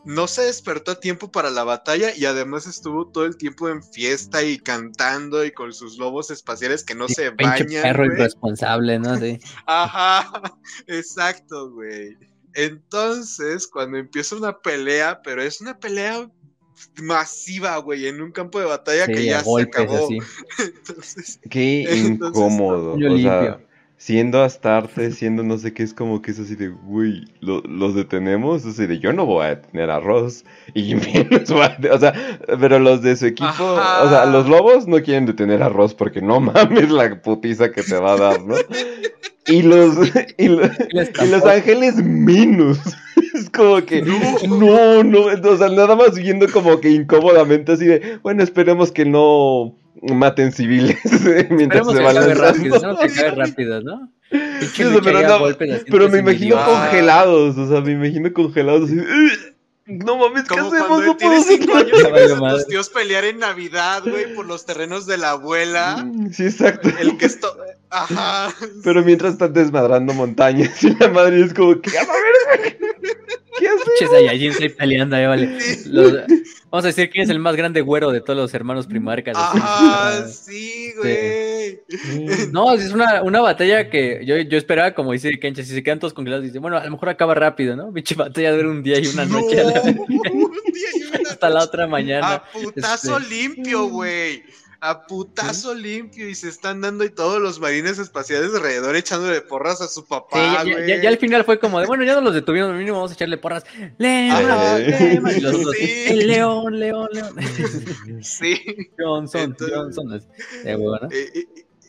No 0.07 0.28
se 0.28 0.43
despertó 0.43 0.93
a 0.93 1.01
tiempo 1.01 1.31
para 1.33 1.51
la 1.51 1.65
batalla 1.65 2.15
y 2.16 2.24
además 2.24 2.66
estuvo 2.66 3.09
todo 3.09 3.27
el 3.27 3.37
tiempo 3.37 3.69
en 3.69 3.83
fiesta 3.83 4.43
y 4.43 4.59
cantando 4.59 5.45
y 5.45 5.51
con 5.51 5.73
sus 5.73 5.99
lobos 5.99 6.31
espaciales 6.31 6.85
que 6.85 6.95
no 6.95 7.09
se 7.09 7.33
Pinche 7.33 7.65
bañan. 7.65 7.83
perro 7.83 8.07
irresponsable, 8.07 8.99
¿no? 8.99 9.16
Sí. 9.20 9.39
Ajá, 9.66 10.31
exacto, 10.87 11.70
güey. 11.73 12.16
Entonces, 12.55 13.66
cuando 13.66 13.99
empieza 13.99 14.37
una 14.37 14.57
pelea, 14.59 15.20
pero 15.23 15.43
es 15.43 15.61
una 15.61 15.78
pelea 15.78 16.31
masiva, 17.03 17.77
güey, 17.78 18.07
en 18.07 18.20
un 18.20 18.33
campo 18.33 18.59
de 18.61 18.66
batalla 18.66 19.07
que 19.07 19.16
Sí, 19.16 19.24
ya 19.27 19.43
golpes, 19.43 19.74
se 19.77 19.83
acabó. 19.83 20.05
así. 20.07 20.19
Entonces, 20.89 21.41
Qué 21.51 21.83
Entonces, 21.83 22.41
incómodo. 22.41 22.95
O 22.95 23.19
sea, 23.19 23.59
siendo 23.98 24.43
Astarte, 24.43 25.10
siendo 25.10 25.43
no 25.43 25.56
sé 25.59 25.73
qué, 25.73 25.82
es 25.82 25.94
como 25.94 26.20
que 26.23 26.31
es 26.32 26.39
así 26.39 26.55
de, 26.55 26.68
güey, 26.68 27.24
lo- 27.40 27.62
los 27.62 27.94
detenemos. 27.94 28.64
Así 28.66 28.86
de, 28.86 28.98
yo 28.98 29.12
no 29.12 29.24
voy 29.27 29.44
a 29.47 29.48
detener 29.56 29.90
a 29.90 30.01
Ross. 30.01 30.44
Y 30.74 30.94
menos 30.97 31.51
voy 31.51 31.62
a- 31.62 31.78
O 31.94 31.98
sea, 31.98 32.12
pero 32.60 32.78
los 32.78 33.02
de 33.02 33.16
su 33.16 33.27
equipo, 33.27 33.47
Ajá. 33.48 34.02
o 34.05 34.09
sea, 34.10 34.27
los 34.27 34.48
lobos 34.48 34.86
no 34.86 35.01
quieren 35.02 35.27
detener 35.27 35.62
a 35.62 35.68
Ross 35.68 35.94
porque 35.94 36.20
no 36.20 36.40
mames 36.40 36.90
la 36.90 37.20
putiza 37.23 37.70
que 37.73 37.82
te 37.82 37.97
va 37.98 38.12
a 38.12 38.16
dar, 38.16 38.43
¿no? 38.44 38.55
Y 39.48 39.62
los, 39.62 39.97
y 40.39 40.48
los, 40.48 40.70
Les 40.90 41.10
y 41.24 41.28
los 41.31 41.44
ángeles 41.44 41.94
menos. 42.02 42.81
Es 43.32 43.48
como 43.51 43.77
que, 43.86 44.02
no, 44.02 45.05
no, 45.05 45.20
o 45.20 45.56
sea, 45.56 45.68
nada 45.68 45.94
más 45.94 46.16
viendo 46.16 46.48
como 46.51 46.81
que 46.81 46.90
incómodamente 46.90 47.70
así 47.70 47.85
de, 47.86 48.18
bueno, 48.24 48.43
esperemos 48.43 48.90
que 48.90 49.05
no 49.05 49.77
maten 50.02 50.52
civiles 50.52 50.98
mientras 51.51 51.86
Esperemos 51.86 51.93
se 51.94 51.98
que 51.98 52.05
van 52.05 53.36
rápido, 53.36 53.81
¿no? 53.82 54.10
Pero 54.31 56.05
no, 56.05 56.09
me 56.09 56.18
imagino 56.18 56.56
congelados, 56.64 57.56
o 57.56 57.68
sea, 57.68 57.81
me 57.81 57.93
imagino 57.93 58.32
congelados 58.32 58.90
así. 58.90 58.98
"Ugh, 58.98 59.55
No 59.86 60.16
mames, 60.16 60.43
¿qué 60.43 60.48
como 60.48 60.66
hacemos? 60.68 60.89
cuando 60.89 61.06
No 61.06 61.16
puedo 61.16 61.43
cinco 61.43 61.77
años 61.77 62.01
y 62.01 62.12
ves 62.12 62.32
a 62.32 62.51
tus 62.51 62.66
tíos 62.66 62.89
pelear 62.90 63.24
en 63.24 63.39
Navidad, 63.39 64.02
güey, 64.05 64.35
por 64.35 64.47
los 64.47 64.66
terrenos 64.66 65.06
de 65.06 65.16
la 65.18 65.31
abuela. 65.31 66.05
Mm, 66.05 66.32
Sí, 66.32 66.44
exacto. 66.44 66.89
El 66.98 67.16
que 67.16 67.27
esto. 67.27 67.56
Ajá. 67.90 68.52
Pero 68.82 69.05
mientras 69.05 69.35
están 69.35 69.52
desmadrando 69.52 70.12
montañas 70.12 70.70
y 70.82 70.90
la 70.97 71.09
madre 71.09 71.43
es 71.44 71.55
como 71.55 71.81
que, 71.81 71.97
a 71.97 72.02
ver, 72.02 72.78
¿qué 73.99 74.07
Saiyajins 74.07 74.61
ahí 74.61 74.69
peleando, 74.69 75.16
ahí 75.16 75.27
vale. 75.27 75.59
Los- 75.87 76.12
vamos 76.70 76.85
a 76.85 76.89
decir 76.89 77.09
quién 77.11 77.24
es 77.24 77.31
el 77.31 77.39
más 77.39 77.57
grande 77.57 77.81
güero 77.81 78.11
de 78.11 78.20
todos 78.20 78.37
los 78.39 78.53
hermanos 78.55 78.87
primarcas. 78.87 79.37
Ajá, 79.37 80.27
sí, 80.28 80.93
güey. 80.99 81.81
No, 82.53 82.73
es 82.74 82.93
una, 82.93 83.23
una 83.23 83.41
batalla 83.41 83.89
que 83.91 84.20
yo, 84.24 84.37
yo 84.39 84.59
esperaba, 84.59 84.95
como 84.95 85.12
dice 85.12 85.39
Kencha, 85.39 85.62
si 85.62 85.73
se 85.74 85.83
quedan 85.83 85.99
todos 85.99 86.15
congelados, 86.15 86.45
dice, 86.45 86.59
bueno, 86.59 86.77
a 86.77 86.85
lo 86.85 86.91
mejor 86.91 87.09
acaba 87.09 87.35
rápido, 87.35 87.77
¿no? 87.77 87.93
Pinche 87.93 88.15
batalla 88.15 88.53
dura 88.53 88.69
un 88.69 88.83
día 88.83 88.99
y 88.99 89.07
una 89.07 89.24
No, 89.24 89.41
noche 89.41 89.61
a 89.61 89.65
la- 89.65 89.81
un 89.83 90.07
día 90.73 90.89
y 90.95 91.03
una 91.05 91.31
hasta 91.31 91.49
la 91.51 91.62
otra 91.65 91.87
mañana. 91.87 92.35
A 92.35 92.45
putazo 92.53 93.19
Este- 93.19 93.31
limpio, 93.35 93.87
güey. 93.89 94.43
A 94.81 95.07
putazo 95.07 95.74
limpio 95.74 96.28
y 96.28 96.35
se 96.35 96.48
están 96.48 96.81
dando 96.81 97.05
y 97.05 97.11
todos 97.11 97.40
los 97.40 97.59
marines 97.61 97.98
espaciales 97.98 98.55
alrededor 98.55 98.94
echándole 98.97 99.40
porras 99.40 99.81
a 99.81 99.89
su 99.89 100.01
Sí, 100.01 100.07
papá, 100.09 100.39
ya, 100.39 100.65
ya- 100.65 100.73
güey. 100.74 100.89
ya- 100.89 101.03
ya 101.03 101.09
al 101.09 101.19
final 101.19 101.44
fue 101.44 101.59
como 101.59 101.81
de, 101.81 101.86
bueno, 101.86 102.05
ya 102.05 102.15
no 102.15 102.20
los 102.20 102.35
detuvieron, 102.35 102.77
mínimo 102.77 102.97
vamos 102.98 103.11
a 103.12 103.15
echarle 103.15 103.39
porras. 103.39 103.65
León, 103.98 104.31
Ajá, 104.31 104.78
León", 104.78 105.23
y 105.36 105.40
los 105.40 105.57
sí. 105.77 106.05
"El 106.09 106.27
león, 106.27 106.78
león, 106.78 107.09
león. 107.12 107.35
Sí. 108.23 108.55
Johnson, 108.98 109.40
Entonces- 109.40 109.77
Johnson. 109.77 110.12
es- 110.15 110.27
eh, 110.65 110.77
bueno. 110.77 111.09
Eh, 111.11 111.44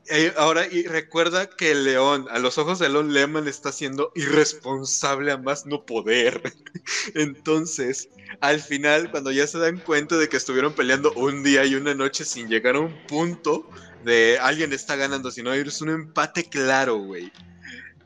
eh, 0.09 0.34
ahora, 0.38 0.67
y 0.67 0.84
recuerda 0.84 1.49
que 1.49 1.71
el 1.71 1.84
león, 1.84 2.27
a 2.29 2.39
los 2.39 2.57
ojos 2.57 2.79
de 2.79 2.89
León 2.89 3.13
Lehman 3.13 3.47
está 3.47 3.71
siendo 3.71 4.11
irresponsable 4.15 5.31
a 5.31 5.38
más 5.38 5.65
no 5.65 5.85
poder. 5.85 6.41
Entonces, 7.15 8.09
al 8.41 8.59
final, 8.59 9.11
cuando 9.11 9.31
ya 9.31 9.47
se 9.47 9.59
dan 9.59 9.77
cuenta 9.79 10.17
de 10.17 10.29
que 10.29 10.38
estuvieron 10.38 10.73
peleando 10.73 11.11
un 11.13 11.43
día 11.43 11.65
y 11.65 11.75
una 11.75 11.93
noche 11.93 12.25
sin 12.25 12.47
llegar 12.47 12.75
a 12.75 12.81
un 12.81 12.95
punto 13.07 13.69
de 14.03 14.38
alguien 14.41 14.73
está 14.73 14.95
ganando, 14.95 15.31
sino 15.31 15.53
es 15.53 15.81
un 15.81 15.89
empate 15.89 16.43
claro, 16.45 16.97
güey. 16.97 17.31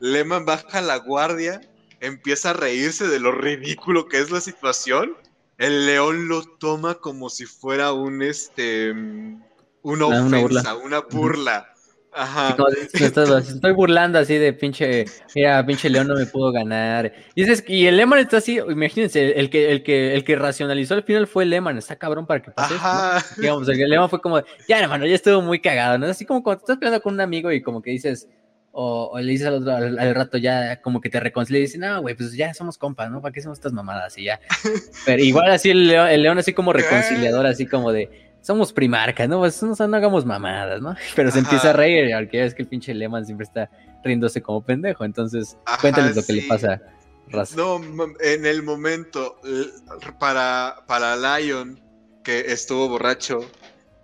Lehman 0.00 0.44
baja 0.44 0.80
la 0.80 0.96
guardia, 0.96 1.60
empieza 2.00 2.50
a 2.50 2.54
reírse 2.54 3.06
de 3.06 3.20
lo 3.20 3.32
ridículo 3.32 4.08
que 4.08 4.18
es 4.18 4.30
la 4.30 4.40
situación. 4.40 5.16
El 5.58 5.86
león 5.86 6.28
lo 6.28 6.42
toma 6.42 6.96
como 6.96 7.30
si 7.30 7.46
fuera 7.46 7.92
un 7.92 8.22
este 8.22 8.92
mm, 8.92 9.42
una 9.82 10.04
Ah, 10.06 10.08
una 10.08 10.38
ofensa, 10.38 10.74
una 10.76 11.00
burla. 11.00 11.71
Ajá. 12.14 12.54
Como 12.56 12.68
me 12.68 13.38
estoy 13.38 13.72
burlando 13.72 14.18
así 14.18 14.36
de 14.36 14.52
pinche, 14.52 15.06
mira, 15.34 15.64
pinche 15.64 15.88
León 15.88 16.08
no 16.08 16.14
me 16.14 16.26
pudo 16.26 16.52
ganar. 16.52 17.12
Y, 17.34 17.42
dices, 17.42 17.64
y 17.66 17.86
el 17.86 17.96
Lehman 17.96 18.18
está 18.18 18.36
así, 18.36 18.58
imagínense, 18.58 19.38
el 19.40 19.48
que, 19.48 19.72
el 19.72 19.82
que, 19.82 20.14
el 20.14 20.24
que 20.24 20.36
racionalizó 20.36 20.94
al 20.94 21.04
final 21.04 21.26
fue 21.26 21.44
el 21.44 21.50
Lehman, 21.50 21.78
está 21.78 21.96
cabrón 21.96 22.26
para 22.26 22.42
que 22.42 22.50
pase. 22.50 22.74
Ajá. 22.74 23.24
Digamos, 23.38 23.68
el 23.68 23.78
Lehman 23.78 24.10
fue 24.10 24.20
como, 24.20 24.42
ya 24.68 24.78
hermano, 24.78 25.06
ya 25.06 25.14
estuvo 25.14 25.40
muy 25.40 25.60
cagado, 25.60 25.96
¿no? 25.96 26.06
Así 26.06 26.26
como 26.26 26.42
cuando 26.42 26.60
te 26.60 26.64
estás 26.64 26.78
peleando 26.78 27.02
con 27.02 27.14
un 27.14 27.20
amigo 27.20 27.50
y 27.50 27.62
como 27.62 27.80
que 27.80 27.90
dices, 27.90 28.28
o, 28.72 29.10
o 29.12 29.20
le 29.20 29.32
dices 29.32 29.46
al 29.46 29.54
otro 29.54 29.74
al, 29.74 29.98
al 29.98 30.14
rato 30.14 30.38
ya 30.38 30.80
como 30.80 31.00
que 31.00 31.10
te 31.10 31.20
reconcilia 31.20 31.60
y 31.60 31.62
dices, 31.62 31.80
no, 31.80 32.00
güey, 32.02 32.14
pues 32.14 32.32
ya 32.32 32.52
somos 32.52 32.76
compas, 32.78 33.10
¿no? 33.10 33.22
¿Para 33.22 33.32
qué 33.32 33.40
hacemos 33.40 33.58
estas 33.58 33.72
mamadas? 33.72 34.16
Y 34.18 34.24
ya. 34.24 34.40
Pero 35.06 35.22
igual 35.22 35.50
así 35.50 35.70
el 35.70 35.88
León, 35.88 36.08
el 36.08 36.22
León 36.22 36.38
así 36.38 36.52
como 36.52 36.72
reconciliador, 36.72 37.46
así 37.46 37.66
como 37.66 37.92
de, 37.92 38.31
somos 38.42 38.72
primarcas, 38.72 39.28
¿no? 39.28 39.38
Pues 39.38 39.62
no, 39.62 39.74
no 39.86 39.96
hagamos 39.96 40.26
mamadas, 40.26 40.82
¿no? 40.82 40.94
Pero 41.16 41.30
se 41.30 41.38
empieza 41.38 41.70
a 41.70 41.72
reír, 41.72 42.10
porque 42.14 42.44
es 42.44 42.54
que 42.54 42.62
el 42.62 42.68
pinche 42.68 42.92
Lehman 42.92 43.24
siempre 43.24 43.44
está 43.44 43.70
riéndose 44.04 44.42
como 44.42 44.62
pendejo. 44.62 45.04
Entonces, 45.04 45.56
Ajá, 45.64 45.80
cuéntales 45.80 46.16
lo 46.16 46.22
que 46.24 46.32
le 46.34 46.42
pasa, 46.42 46.80
Raza. 47.28 47.56
No, 47.56 47.80
en 48.20 48.44
el 48.44 48.62
momento 48.62 49.40
l- 49.44 49.70
para, 50.18 50.76
para 50.86 51.16
Lion, 51.38 51.80
que 52.24 52.40
estuvo 52.40 52.88
borracho, 52.88 53.40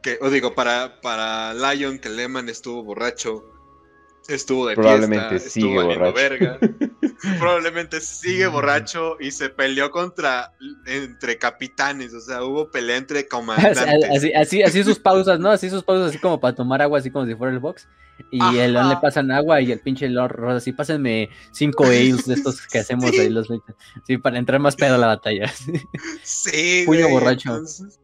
que, 0.02 0.19
o 0.20 0.31
digo, 0.31 0.55
para, 0.55 1.01
para 1.02 1.52
Lion, 1.55 1.98
que 1.98 2.09
Lehman 2.09 2.48
estuvo 2.48 2.82
borracho, 2.85 3.43
estuvo 4.28 4.66
de 4.68 4.74
Probablemente 4.74 5.28
fiesta, 5.30 5.50
sigue 5.50 5.66
estuvo 5.68 5.84
borracho. 5.86 6.12
verga, 6.14 6.59
probablemente 7.38 8.00
sigue 8.00 8.46
borracho 8.46 9.16
y 9.20 9.30
se 9.30 9.48
peleó 9.48 9.90
contra, 9.90 10.52
entre 10.86 11.38
capitanes, 11.38 12.14
o 12.14 12.20
sea, 12.20 12.44
hubo 12.44 12.70
pelea 12.70 12.96
entre 12.98 13.26
comandantes. 13.28 13.78
Así, 14.14 14.32
así, 14.32 14.62
así 14.62 14.84
sus 14.84 14.98
pausas, 14.98 15.40
¿no? 15.40 15.50
Así 15.50 15.68
sus 15.70 15.82
pausas, 15.82 16.10
así 16.10 16.18
como 16.18 16.38
para 16.40 16.55
tomar 16.55 16.82
agua, 16.82 16.98
así 16.98 17.10
como 17.10 17.26
si 17.26 17.34
fuera 17.34 17.52
el 17.52 17.59
box. 17.59 17.88
Y 18.32 18.40
Ajá. 18.40 18.64
el 18.64 18.72
León 18.72 18.88
le 18.88 18.96
pasan 18.96 19.30
agua 19.30 19.60
y 19.60 19.70
el 19.70 19.78
pinche 19.78 20.09
Lord 20.09 20.32
Ross 20.32 20.56
así, 20.56 20.72
pásenme 20.72 21.30
cinco 21.52 21.84
ales 21.86 22.26
de 22.26 22.34
estos 22.34 22.66
que 22.66 22.78
hacemos 22.80 23.10
Sí. 23.10 23.18
ahí 23.20 23.28
los 23.30 23.46
Sí, 24.06 24.18
para 24.18 24.38
entrar 24.38 24.60
más 24.60 24.74
pedo 24.74 24.96
a 24.96 24.98
la 24.98 25.06
batalla. 25.06 25.46
Sí, 26.22 26.82
Puño 26.84 27.09
borracho. 27.09 27.50
entonces, 27.50 28.00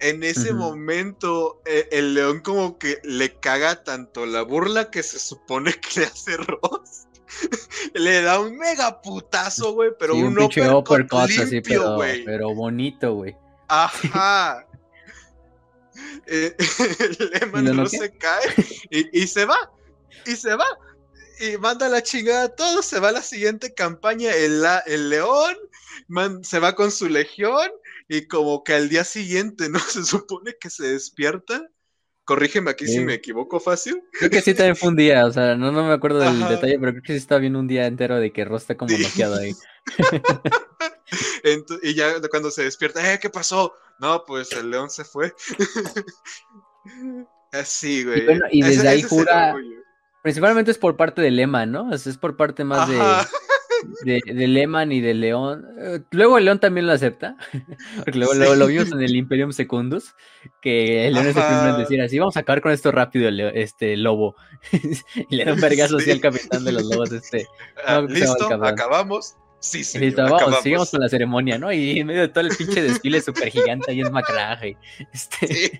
en 0.00 0.22
ese 0.22 0.52
momento, 0.54 1.60
eh, 1.66 1.88
el 1.92 2.14
león 2.14 2.40
como 2.40 2.78
que 2.78 2.98
le 3.02 3.34
caga 3.40 3.82
tanto 3.84 4.26
la 4.26 4.42
burla 4.42 4.90
que 4.90 5.02
se 5.02 5.18
supone 5.18 5.72
que 5.80 6.00
le 6.00 6.06
hace 6.06 6.36
Ross. 6.36 7.06
le 7.94 8.22
da 8.22 8.40
un 8.40 8.56
mega 8.56 9.00
putazo, 9.02 9.72
güey, 9.72 9.90
pero 9.98 10.14
Sí, 10.14 10.22
un, 10.22 10.34
pinche 10.34 10.60
uppercut, 10.62 11.12
uppercut 11.12 11.18
así, 11.42 11.44
limpio, 11.54 11.80
pero, 11.80 11.94
güey. 11.96 12.24
pero 12.24 12.54
bonito, 12.54 13.14
güey. 13.14 13.36
Ajá. 13.68 14.64
Eh, 16.26 16.54
el 17.00 17.30
Lehman 17.32 17.64
¿Y 17.64 17.68
lo 17.68 17.74
no 17.74 17.82
noquea? 17.84 18.00
se 18.00 18.16
cae 18.18 18.54
y, 18.90 19.22
y 19.22 19.26
se 19.26 19.44
va. 19.46 19.56
Y 20.26 20.36
se 20.36 20.54
va. 20.54 20.64
Y 21.40 21.56
manda 21.58 21.88
la 21.88 22.02
chingada 22.02 22.44
a 22.44 22.48
todos. 22.54 22.86
Se 22.86 23.00
va 23.00 23.08
a 23.08 23.12
la 23.12 23.22
siguiente 23.22 23.74
campaña. 23.74 24.32
El, 24.32 24.62
la- 24.62 24.78
el 24.86 25.10
león 25.10 25.56
man- 26.06 26.44
se 26.44 26.60
va 26.60 26.74
con 26.76 26.92
su 26.92 27.08
legión. 27.08 27.68
Y 28.08 28.26
como 28.26 28.64
que 28.64 28.74
al 28.74 28.88
día 28.88 29.04
siguiente, 29.04 29.68
¿no? 29.68 29.78
Se 29.88 30.04
supone 30.04 30.56
que 30.60 30.70
se 30.70 30.88
despierta. 30.88 31.62
Corrígeme 32.24 32.70
aquí 32.70 32.86
si 32.86 33.00
me 33.00 33.14
equivoco 33.14 33.58
fácil. 33.58 34.02
Creo 34.12 34.28
que 34.30 34.42
sí 34.42 34.52
también 34.52 34.76
fue 34.76 34.90
un 34.90 34.96
día, 34.96 35.24
o 35.24 35.32
sea, 35.32 35.56
no, 35.56 35.72
no 35.72 35.82
me 35.86 35.94
acuerdo 35.94 36.18
del 36.18 36.42
Ajá. 36.42 36.50
detalle, 36.50 36.78
pero 36.78 36.92
creo 36.92 37.02
que 37.02 37.12
sí 37.14 37.18
estaba 37.18 37.40
bien 37.40 37.56
un 37.56 37.66
día 37.66 37.86
entero 37.86 38.16
de 38.20 38.32
que 38.34 38.44
Ross 38.44 38.62
está 38.62 38.76
como 38.76 38.94
Sí. 38.94 39.02
noqueado 39.02 39.36
ahí. 39.36 39.54
Y 41.82 41.94
ya 41.94 42.20
cuando 42.30 42.50
se 42.50 42.64
despierta, 42.64 43.14
¿eh? 43.14 43.18
¿Qué 43.18 43.30
pasó? 43.30 43.72
No, 43.98 44.24
pues 44.26 44.52
el 44.52 44.68
león 44.70 44.90
se 44.90 45.04
fue. 45.04 45.32
Así, 47.52 48.04
güey. 48.04 48.24
bueno, 48.26 48.44
y 48.50 48.60
Ese- 48.62 48.70
desde 48.76 48.88
ahí 48.88 48.98
ese 48.98 49.06
es 49.06 49.10
jura-. 49.12 49.56
Principalmente 50.22 50.70
es 50.70 50.78
por 50.78 50.96
parte 50.96 51.22
de 51.22 51.30
Lehman, 51.30 51.72
¿no? 51.72 51.96
Sea, 51.96 52.12
es 52.12 52.18
por 52.18 52.36
parte 52.36 52.64
más 52.64 52.88
Ajá. 52.90 53.22
de, 53.22 53.28
de 54.04 54.20
Lehman 54.48 54.92
y 54.92 55.00
de 55.00 55.14
León. 55.14 55.64
Eh, 55.80 56.00
Luego 56.10 56.38
el 56.38 56.44
León 56.44 56.58
también 56.60 56.86
lo 56.86 56.92
acepta, 56.92 57.36
porque 58.04 58.18
luego, 58.18 58.32
Sí. 58.32 58.38
luego 58.38 58.54
lo 58.54 58.66
vimos 58.66 58.92
en 58.92 59.02
el 59.02 59.16
Imperium 59.16 59.52
Secundus, 59.52 60.14
que 60.62 61.06
el 61.06 61.14
León 61.14 61.26
es 61.28 61.36
el 61.36 61.42
primero 61.42 61.74
en 61.74 61.78
decir 61.80 62.00
así, 62.00 62.18
vamos 62.18 62.36
a 62.36 62.40
acabar 62.40 62.60
con 62.62 62.72
esto 62.72 62.90
rápido, 62.92 63.28
este 63.28 63.96
lobo. 63.96 64.36
y 65.30 65.36
le 65.36 65.44
da 65.44 65.54
un 65.54 65.60
vergazo 65.60 65.96
así 65.96 66.06
Sí. 66.06 66.10
al 66.12 66.20
capitán 66.20 66.64
de 66.64 66.72
los 66.72 66.84
lobos, 66.84 67.12
este. 67.12 67.46
Ah, 67.86 68.00
No, 68.00 68.08
Listo, 68.08 68.52
acabamos. 68.64 69.34
Sí, 69.60 69.82
sí. 69.82 69.98
Listo, 69.98 70.22
vamos, 70.22 70.62
sigamos 70.62 70.90
con 70.90 71.00
la 71.00 71.08
ceremonia, 71.08 71.58
¿no? 71.58 71.72
Y 71.72 71.98
en 71.98 72.06
medio 72.06 72.20
de 72.20 72.28
todo 72.28 72.46
el 72.46 72.56
pinche 72.56 72.80
desfile 72.80 73.20
súper 73.20 73.48
gigante 73.50 73.90
ahí 73.90 74.00
es 74.00 74.10
macraje. 74.10 74.76
Este, 75.12 75.46
Sí. 75.48 75.70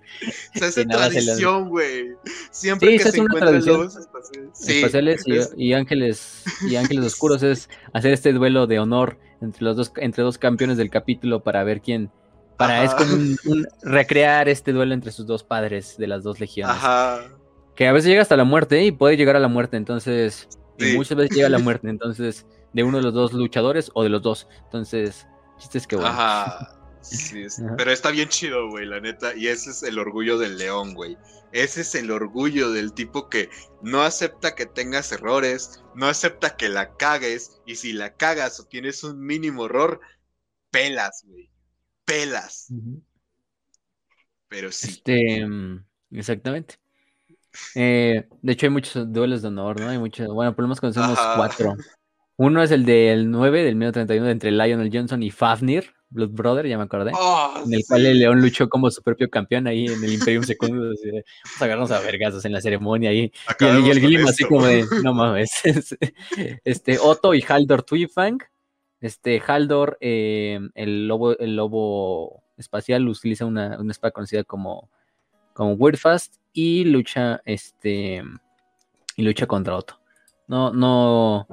Sea, 0.54 0.68
es 0.68 0.74
tradición, 0.88 1.68
güey. 1.68 2.08
Siempre 2.50 2.98
Sí, 2.98 3.04
que 3.04 3.12
se 3.12 3.20
una 3.20 3.34
encuentran 3.34 3.64
lobos 3.64 3.96
espaciales. 3.96 4.50
Sí, 4.52 4.76
espaciales 4.78 5.22
y, 5.26 5.36
es- 5.36 5.54
y 5.56 5.72
ángeles 5.74 6.42
y 6.68 6.74
ángeles 6.76 7.04
oscuros 7.04 7.42
es 7.44 7.68
hacer 7.92 8.12
este 8.12 8.32
duelo 8.32 8.66
de 8.66 8.80
honor 8.80 9.18
entre 9.40 9.62
los 9.64 9.76
dos 9.76 9.92
entre 9.98 10.24
dos 10.24 10.38
campeones 10.38 10.76
del 10.76 10.90
capítulo 10.90 11.44
para 11.44 11.62
ver 11.62 11.80
quién 11.80 12.10
para 12.56 12.82
es 12.82 12.92
como 12.94 13.14
un, 13.14 13.36
un 13.46 13.68
recrear 13.82 14.48
este 14.48 14.72
duelo 14.72 14.92
entre 14.92 15.12
sus 15.12 15.26
dos 15.26 15.44
padres 15.44 15.96
de 15.96 16.08
las 16.08 16.24
dos 16.24 16.40
legiones 16.40 16.74
Ajá. 16.74 17.20
que 17.76 17.86
a 17.86 17.92
veces 17.92 18.08
llega 18.10 18.22
hasta 18.22 18.36
la 18.36 18.42
muerte 18.42 18.80
¿eh? 18.80 18.86
y 18.86 18.90
puede 18.90 19.16
llegar 19.16 19.36
a 19.36 19.38
la 19.38 19.46
muerte 19.46 19.76
entonces 19.76 20.48
y 20.76 20.96
muchas 20.96 21.16
veces 21.16 21.36
llega 21.36 21.46
a 21.46 21.50
la 21.50 21.58
muerte 21.60 21.88
entonces 21.88 22.44
de 22.72 22.82
uno 22.84 22.98
de 22.98 23.04
los 23.04 23.14
dos 23.14 23.32
luchadores 23.32 23.90
o 23.94 24.02
de 24.02 24.08
los 24.10 24.22
dos 24.22 24.46
entonces 24.64 25.26
chiste 25.58 25.78
es 25.78 25.86
que 25.86 25.96
bueno 25.96 26.10
Ajá. 26.10 26.74
Sí, 27.00 27.42
es- 27.44 27.60
Ajá. 27.60 27.74
pero 27.78 27.92
está 27.92 28.10
bien 28.10 28.28
chido, 28.28 28.68
güey, 28.68 28.84
la 28.84 29.00
neta. 29.00 29.34
Y 29.34 29.46
ese 29.46 29.70
es 29.70 29.82
el 29.84 29.98
orgullo 30.00 30.36
del 30.36 30.58
león, 30.58 30.94
güey. 30.94 31.16
Ese 31.52 31.80
es 31.82 31.94
el 31.94 32.10
orgullo 32.10 32.70
del 32.72 32.92
tipo 32.92 33.30
que 33.30 33.48
no 33.82 34.02
acepta 34.02 34.54
que 34.56 34.66
tengas 34.66 35.12
errores, 35.12 35.82
no 35.94 36.06
acepta 36.06 36.56
que 36.56 36.68
la 36.68 36.96
cagues. 36.96 37.62
Y 37.64 37.76
si 37.76 37.92
la 37.92 38.14
cagas 38.14 38.58
o 38.60 38.64
tienes 38.64 39.04
un 39.04 39.24
mínimo 39.24 39.66
error, 39.66 40.00
pelas, 40.70 41.24
güey. 41.26 41.48
Pelas. 42.04 42.66
Pero 44.48 44.72
sí. 44.72 44.88
Este, 44.90 45.46
mm, 45.46 45.84
exactamente. 46.12 46.78
Eh, 47.74 48.28
de 48.42 48.52
hecho, 48.52 48.66
hay 48.66 48.70
muchos 48.70 49.10
duelos 49.12 49.40
de 49.42 49.48
honor, 49.48 49.80
¿no? 49.80 49.88
Hay 49.88 49.98
muchos, 49.98 50.26
bueno, 50.28 50.54
por 50.54 50.62
lo 50.64 50.68
menos 50.68 50.80
conocemos 50.80 51.18
Ajá. 51.18 51.36
cuatro. 51.36 51.74
Uno 52.40 52.62
es 52.62 52.70
el 52.70 52.84
del 52.84 53.32
9, 53.32 53.64
del 53.64 53.74
1931, 53.74 54.30
entre 54.30 54.52
Lionel 54.52 54.90
Johnson 54.92 55.24
y 55.24 55.32
Fafnir, 55.32 55.92
Blood 56.10 56.30
Brother, 56.30 56.68
ya 56.68 56.78
me 56.78 56.84
acordé. 56.84 57.10
Oh, 57.12 57.62
En 57.66 57.74
el 57.74 57.80
sí. 57.80 57.88
cual 57.88 58.06
el 58.06 58.20
León 58.20 58.40
luchó 58.40 58.68
como 58.68 58.92
su 58.92 59.02
propio 59.02 59.28
campeón 59.28 59.66
ahí 59.66 59.86
en 59.86 60.04
el 60.04 60.12
Imperium 60.12 60.44
Secundus. 60.44 61.00
así 61.00 61.10
de, 61.10 61.24
Vamos 61.44 61.60
a 61.60 61.64
agarrarnos 61.64 61.90
a 61.90 62.00
vergazos 62.00 62.44
en 62.44 62.52
la 62.52 62.60
ceremonia 62.60 63.10
ahí. 63.10 63.32
Y 63.58 63.64
el, 63.64 63.90
el 63.90 64.00
Glim 64.00 64.24
así 64.28 64.44
como 64.44 64.64
de, 64.64 64.84
no 65.02 65.14
mames. 65.14 65.50
Este, 66.64 66.98
Otto 67.00 67.34
y 67.34 67.44
Haldor 67.46 67.82
Twifang. 67.82 68.38
Este, 69.00 69.42
Haldor, 69.44 69.98
eh, 70.00 70.60
el 70.76 71.08
lobo, 71.08 71.36
el 71.36 71.56
lobo 71.56 72.44
espacial, 72.56 73.08
utiliza 73.08 73.46
una, 73.46 73.80
una 73.80 73.90
espada 73.90 74.12
conocida 74.12 74.44
como, 74.44 74.88
como 75.54 75.72
Weirdfast 75.72 76.36
y 76.52 76.84
lucha, 76.84 77.42
este, 77.44 78.22
y 79.16 79.22
lucha 79.22 79.46
contra 79.46 79.74
Otto. 79.74 79.98
No, 80.46 80.72
no, 80.72 81.48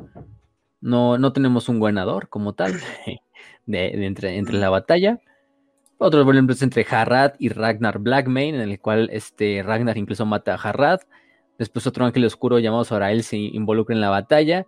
no, 0.86 1.18
no 1.18 1.34
tenemos 1.34 1.70
un 1.70 1.80
ganador 1.82 2.30
como 2.30 2.54
tal 2.54 2.74
de, 3.66 3.78
de 3.92 4.06
entre, 4.06 4.38
entre 4.38 4.56
la 4.58 4.70
batalla. 4.70 5.20
Otro, 5.98 6.26
por 6.26 6.36
ejemplo, 6.36 6.54
es 6.54 6.62
entre 6.62 6.86
Harad 6.90 7.34
y 7.40 7.50
Ragnar 7.50 8.00
Blackmane, 8.00 8.50
en 8.50 8.70
el 8.70 8.80
cual 8.80 9.10
este 9.14 9.64
Ragnar 9.64 9.98
incluso 9.98 10.26
mata 10.26 10.56
a 10.56 10.58
Harad. 10.58 11.00
Después 11.58 11.88
otro 11.88 12.06
ángel 12.06 12.26
oscuro 12.26 12.60
llamado 12.60 12.84
Zorael 12.84 13.24
se 13.24 13.38
involucra 13.38 13.96
en 13.96 14.02
la 14.02 14.10
batalla. 14.10 14.66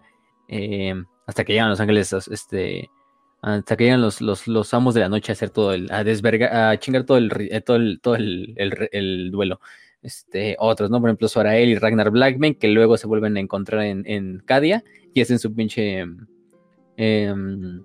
eh, 0.48 0.96
hasta 1.28 1.44
que 1.44 1.54
llegan 1.54 1.70
los 1.70 1.82
ángeles, 1.82 2.14
este, 2.14 2.90
hasta 3.42 3.76
que 3.76 3.84
llegan 3.86 4.02
los, 4.02 4.22
los, 4.22 4.48
los 4.48 4.74
amos 4.74 4.94
de 4.94 5.02
la 5.02 5.10
noche 5.10 5.32
a 5.32 5.34
hacer 5.34 5.50
todo 5.50 5.74
el, 5.74 5.92
a 5.92 6.04
desverga, 6.06 6.70
a 6.70 6.78
chingar 6.80 7.04
todo 7.04 7.18
el, 7.18 7.30
eh, 7.52 7.60
todo 7.62 7.76
el, 7.78 8.00
todo 8.02 8.16
el, 8.16 8.54
el- 8.58 8.90
el 8.94 9.32
duelo. 9.32 9.60
Este, 10.02 10.56
otros, 10.60 10.90
¿no? 10.90 11.02
Por 11.02 11.10
ejemplo, 11.10 11.28
Zorael 11.28 11.68
y 11.70 11.76
Ragnar 11.76 12.12
Blackmane, 12.12 12.58
que 12.58 12.70
luego 12.70 12.96
se 12.98 13.08
vuelven 13.08 13.36
a 13.36 13.42
encontrar 13.42 13.82
en, 13.84 14.04
en 14.08 14.40
Cadia 14.46 14.84
y 15.18 15.22
hacen 15.22 15.40
su 15.40 15.54
pinche 15.54 16.06
em, 16.96 17.84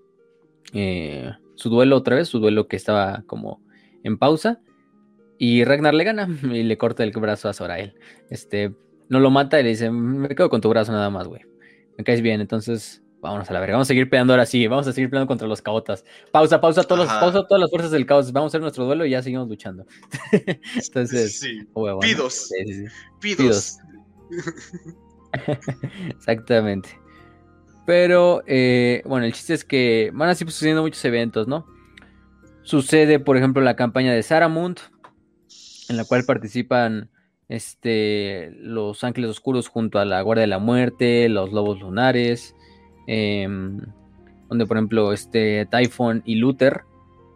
eh, 0.74 1.30
su 1.54 1.70
duelo 1.70 1.96
otra 1.96 2.16
vez, 2.16 2.28
su 2.28 2.40
duelo 2.40 2.68
que 2.68 2.76
estaba 2.76 3.22
como 3.26 3.62
en 4.04 4.18
pausa. 4.18 4.60
Y 5.38 5.64
Ragnar 5.64 5.94
le 5.94 6.04
gana 6.04 6.28
y 6.52 6.62
le 6.62 6.76
corta 6.76 7.04
el 7.04 7.12
brazo 7.12 7.48
a 7.48 7.54
Zorael. 7.54 7.94
Este, 8.28 8.74
no 9.08 9.18
lo 9.18 9.30
mata 9.30 9.58
y 9.58 9.62
le 9.62 9.70
dice, 9.70 9.90
me 9.90 10.28
quedo 10.28 10.50
con 10.50 10.60
tu 10.60 10.68
brazo 10.68 10.92
nada 10.92 11.08
más, 11.08 11.26
güey. 11.26 11.42
Me 11.96 12.04
caes 12.04 12.20
bien, 12.20 12.40
entonces 12.42 13.02
vámonos 13.22 13.48
a 13.48 13.54
la 13.54 13.60
verga. 13.60 13.76
Vamos 13.76 13.86
a 13.86 13.88
seguir 13.88 14.10
peleando 14.10 14.34
ahora 14.34 14.44
sí, 14.44 14.66
vamos 14.66 14.86
a 14.86 14.92
seguir 14.92 15.08
peleando 15.08 15.28
contra 15.28 15.48
los 15.48 15.62
caotas. 15.62 16.04
Pausa, 16.32 16.60
pausa, 16.60 16.82
todos 16.82 17.06
los, 17.06 17.08
pausa 17.08 17.46
todas 17.46 17.60
las 17.62 17.70
fuerzas 17.70 17.92
del 17.92 18.04
caos. 18.04 18.30
Vamos 18.32 18.48
a 18.48 18.50
hacer 18.50 18.60
nuestro 18.60 18.84
duelo 18.84 19.06
y 19.06 19.10
ya 19.10 19.22
seguimos 19.22 19.48
luchando. 19.48 19.86
entonces, 20.74 21.40
Sí, 21.40 21.66
huevo, 21.72 22.00
¿no? 22.02 22.06
Pidos. 22.06 22.48
Sí, 22.48 22.64
sí, 22.66 22.74
sí. 22.74 22.92
pidos. 23.20 23.78
Exactamente. 26.10 27.01
Pero, 27.92 28.42
eh, 28.46 29.02
bueno, 29.04 29.26
el 29.26 29.34
chiste 29.34 29.52
es 29.52 29.66
que 29.66 30.10
van 30.14 30.30
así 30.30 30.44
pues, 30.44 30.54
sucediendo 30.54 30.80
muchos 30.80 31.04
eventos, 31.04 31.46
¿no? 31.46 31.66
Sucede, 32.62 33.20
por 33.20 33.36
ejemplo, 33.36 33.60
la 33.60 33.76
campaña 33.76 34.14
de 34.14 34.22
Saramund, 34.22 34.78
en 35.90 35.98
la 35.98 36.06
cual 36.06 36.24
participan 36.24 37.10
este, 37.50 38.50
los 38.56 39.04
Ángeles 39.04 39.28
Oscuros 39.28 39.68
junto 39.68 39.98
a 39.98 40.06
la 40.06 40.22
Guardia 40.22 40.40
de 40.40 40.46
la 40.46 40.58
Muerte, 40.58 41.28
los 41.28 41.52
Lobos 41.52 41.80
Lunares, 41.80 42.56
em, 43.08 43.82
donde, 44.48 44.64
por 44.64 44.78
ejemplo, 44.78 45.12
este, 45.12 45.66
Typhon 45.66 46.22
y 46.24 46.36
Luther 46.36 46.84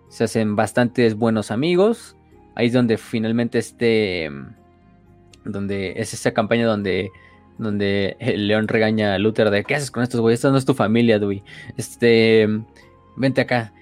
se 0.08 0.24
hacen 0.24 0.56
bastantes 0.56 1.16
buenos 1.16 1.50
amigos. 1.50 2.16
Ahí 2.54 2.68
es 2.68 2.72
donde 2.72 2.96
finalmente 2.96 3.58
este, 3.58 4.24
em, 4.24 4.54
donde 5.44 5.92
es 5.96 6.14
esa 6.14 6.32
campaña 6.32 6.64
donde 6.64 7.10
donde 7.58 8.16
el 8.18 8.48
león 8.48 8.68
regaña 8.68 9.14
a 9.14 9.18
Luther 9.18 9.50
de 9.50 9.64
¿qué 9.64 9.74
haces 9.74 9.90
con 9.90 10.02
estos 10.02 10.20
güeyes? 10.20 10.38
Esta 10.38 10.50
no 10.50 10.58
es 10.58 10.64
tu 10.64 10.74
familia, 10.74 11.18
Dewey. 11.18 11.42
Este, 11.76 12.48
vente 13.16 13.40
acá. 13.40 13.72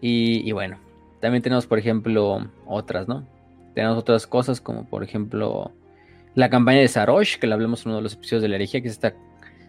Y, 0.00 0.50
bueno, 0.50 0.78
también 1.20 1.42
tenemos, 1.42 1.66
por 1.66 1.78
ejemplo, 1.78 2.50
otras, 2.66 3.06
¿no? 3.06 3.24
Tenemos 3.74 3.96
otras 3.96 4.26
cosas 4.26 4.60
como, 4.60 4.84
por 4.84 5.04
ejemplo, 5.04 5.70
la 6.34 6.50
campaña 6.50 6.80
de 6.80 6.88
Sarosh, 6.88 7.38
que 7.38 7.46
la 7.46 7.54
hablamos 7.54 7.84
en 7.84 7.90
uno 7.90 7.98
de 7.98 8.02
los 8.02 8.14
episodios 8.14 8.42
de 8.42 8.48
la 8.48 8.56
herejía, 8.56 8.82
que 8.82 8.88
es 8.88 8.94
esta, 8.94 9.14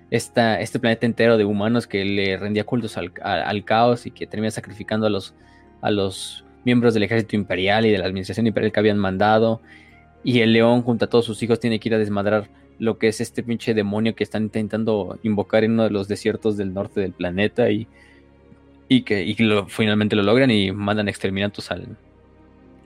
esta, 0.10 0.60
este 0.60 0.80
planeta 0.80 1.06
entero 1.06 1.38
de 1.38 1.45
humanos 1.45 1.85
que 1.85 2.03
le 2.03 2.35
rendía 2.38 2.64
cultos 2.64 2.98
al, 2.98 3.14
al 3.22 3.64
caos 3.64 4.07
y 4.07 4.11
que 4.11 4.26
termina 4.26 4.49
sacrificando 4.49 5.06
a 5.06 5.11
los, 5.11 5.35
a 5.81 5.91
los 5.91 6.44
miembros 6.65 6.95
del 6.95 7.03
ejército 7.03 7.35
imperial 7.35 7.85
y 7.85 7.91
de 7.91 7.99
la 7.99 8.06
administración 8.06 8.48
imperial 8.48 8.72
que 8.72 8.80
habían 8.80 8.98
mandado. 8.98 9.61
Y 10.23 10.40
el 10.40 10.53
león, 10.53 10.81
junto 10.81 11.06
a 11.06 11.10
todos 11.10 11.26
sus 11.26 11.44
hijos, 11.44 11.60
tiene 11.60 11.80
que 11.80 11.90
ir 11.90 11.95
a 11.95 11.99
desmadrar 11.99 12.49
lo 12.80 12.98
que 12.98 13.08
es 13.08 13.22
este 13.22 13.44
pinche 13.44 13.74
demonio 13.74 14.16
que 14.16 14.24
están 14.24 14.44
intentando 14.44 15.20
invocar 15.24 15.64
en 15.64 15.74
uno 15.74 15.84
de 15.84 15.90
los 15.91 16.08
desiertos 16.08 16.58
del 16.58 16.74
norte 16.74 17.00
del 17.02 17.14
planeta 17.14 17.70
y, 17.70 17.88
y 18.90 19.04
que 19.04 19.24
y 19.24 19.36
que 19.36 19.44
lo- 19.44 19.68
finalmente 19.68 20.16
lo 20.16 20.24
logran 20.24 20.52
y 20.52 20.72
mandan 20.72 21.08
exterminatos 21.08 21.72
al, 21.72 21.98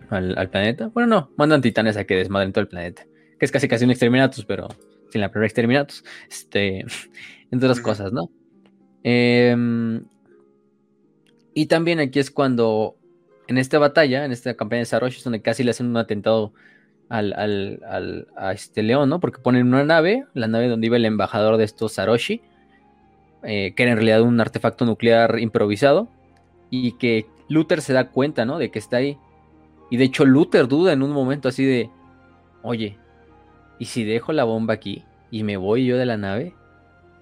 al, 0.10 0.38
al 0.38 0.50
planeta. 0.50 0.88
Bueno, 0.94 1.08
no, 1.08 1.30
mandan 1.38 1.62
titanes 1.62 1.98
a 1.98 2.04
que 2.06 2.16
desmadren 2.16 2.52
todo 2.54 2.62
el 2.62 2.68
planeta. 2.68 3.06
Que 3.40 3.46
es 3.46 3.52
casi 3.52 3.68
casi 3.68 3.86
un 3.86 3.92
exterminatus, 3.92 4.46
pero 4.46 4.68
sin 5.12 5.22
la 5.22 5.30
primera 5.32 5.48
exterminatus. 5.48 6.04
Este, 6.30 6.80
entre 7.52 7.68
otras 7.70 7.82
cosas, 7.82 8.12
¿no? 8.12 8.30
Em, 9.04 10.04
y 11.54 11.66
también 11.68 12.00
aquí 12.00 12.20
es 12.20 12.30
cuando 12.32 12.96
en 13.48 13.58
esta 13.58 13.80
batalla, 13.80 14.26
en 14.26 14.32
esta 14.32 14.54
campaña 14.56 14.80
de 14.80 14.86
Sarosh, 14.86 15.18
es 15.18 15.24
donde 15.24 15.42
casi 15.42 15.64
le 15.64 15.72
hacen 15.72 15.88
un 15.88 15.98
atentado 15.98 16.54
al, 17.10 17.34
al- 17.34 17.80
al- 17.88 18.28
a 18.36 18.52
este 18.54 18.84
león, 18.84 19.10
¿no? 19.10 19.20
Porque 19.20 19.40
ponen 19.42 19.68
una 19.68 19.84
nave, 19.84 20.26
la 20.34 20.48
nave 20.48 20.68
donde 20.68 20.88
iba 20.88 20.98
el 20.98 21.06
embajador 21.06 21.58
de 21.58 21.64
estos 21.64 21.94
Saroshi, 21.94 22.42
eh, 23.44 23.74
que 23.76 23.84
era 23.84 23.92
en 23.94 23.98
realidad 23.98 24.22
un 24.22 24.40
artefacto 24.42 24.86
nuclear 24.86 25.40
improvisado, 25.40 26.08
y 26.70 26.94
que 26.94 27.26
Luther 27.50 27.82
se 27.82 27.94
da 27.94 28.10
cuenta, 28.10 28.46
¿no? 28.46 28.58
De 28.58 28.72
que 28.72 28.80
está 28.80 28.98
ahí. 28.98 29.18
Y 29.90 29.98
de 29.98 30.04
hecho 30.06 30.26
Luther 30.26 30.68
duda 30.68 30.92
en 30.92 31.02
un 31.02 31.12
momento 31.12 31.48
así 31.48 31.64
de, 31.64 31.90
oye, 32.62 32.98
¿y 33.80 33.86
si 33.86 34.04
dejo 34.04 34.34
la 34.34 34.44
bomba 34.44 34.74
aquí 34.74 35.06
y 35.32 35.44
me 35.44 35.56
voy 35.56 35.86
yo 35.86 35.98
de 35.98 36.06
la 36.06 36.18
nave? 36.18 36.54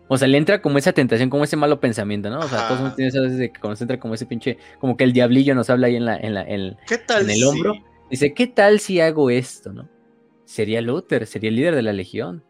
O 0.07 0.17
sea, 0.17 0.27
le 0.27 0.37
entra 0.37 0.61
como 0.61 0.77
esa 0.77 0.93
tentación, 0.93 1.29
como 1.29 1.43
ese 1.43 1.57
malo 1.57 1.79
pensamiento, 1.79 2.29
¿no? 2.29 2.39
O 2.39 2.47
sea, 2.47 2.67
todos 2.67 2.95
tenido 2.95 3.09
esas 3.09 3.23
veces 3.23 3.37
de 3.39 3.51
que 3.51 3.59
cuando 3.59 3.75
se 3.75 3.83
entra 3.83 3.99
como 3.99 4.13
ese 4.13 4.25
pinche, 4.25 4.57
como 4.79 4.97
que 4.97 5.03
el 5.03 5.13
diablillo 5.13 5.53
nos 5.55 5.69
habla 5.69 5.87
ahí 5.87 5.95
en 5.95 6.05
la, 6.05 6.15
en 6.17 6.33
la, 6.35 6.41
en, 6.43 6.77
¿Qué 6.87 6.97
tal 6.99 7.23
en 7.23 7.29
el 7.31 7.37
si- 7.37 7.43
hombro. 7.43 7.73
Dice, 8.09 8.33
¿qué 8.33 8.47
tal 8.47 8.79
si 8.79 8.99
hago 8.99 9.29
esto, 9.29 9.73
no? 9.73 9.89
Sería 10.45 10.81
Luther, 10.81 11.25
sería 11.25 11.49
el 11.49 11.55
líder 11.55 11.75
de 11.75 11.81
la 11.81 11.93
legión. 11.93 12.43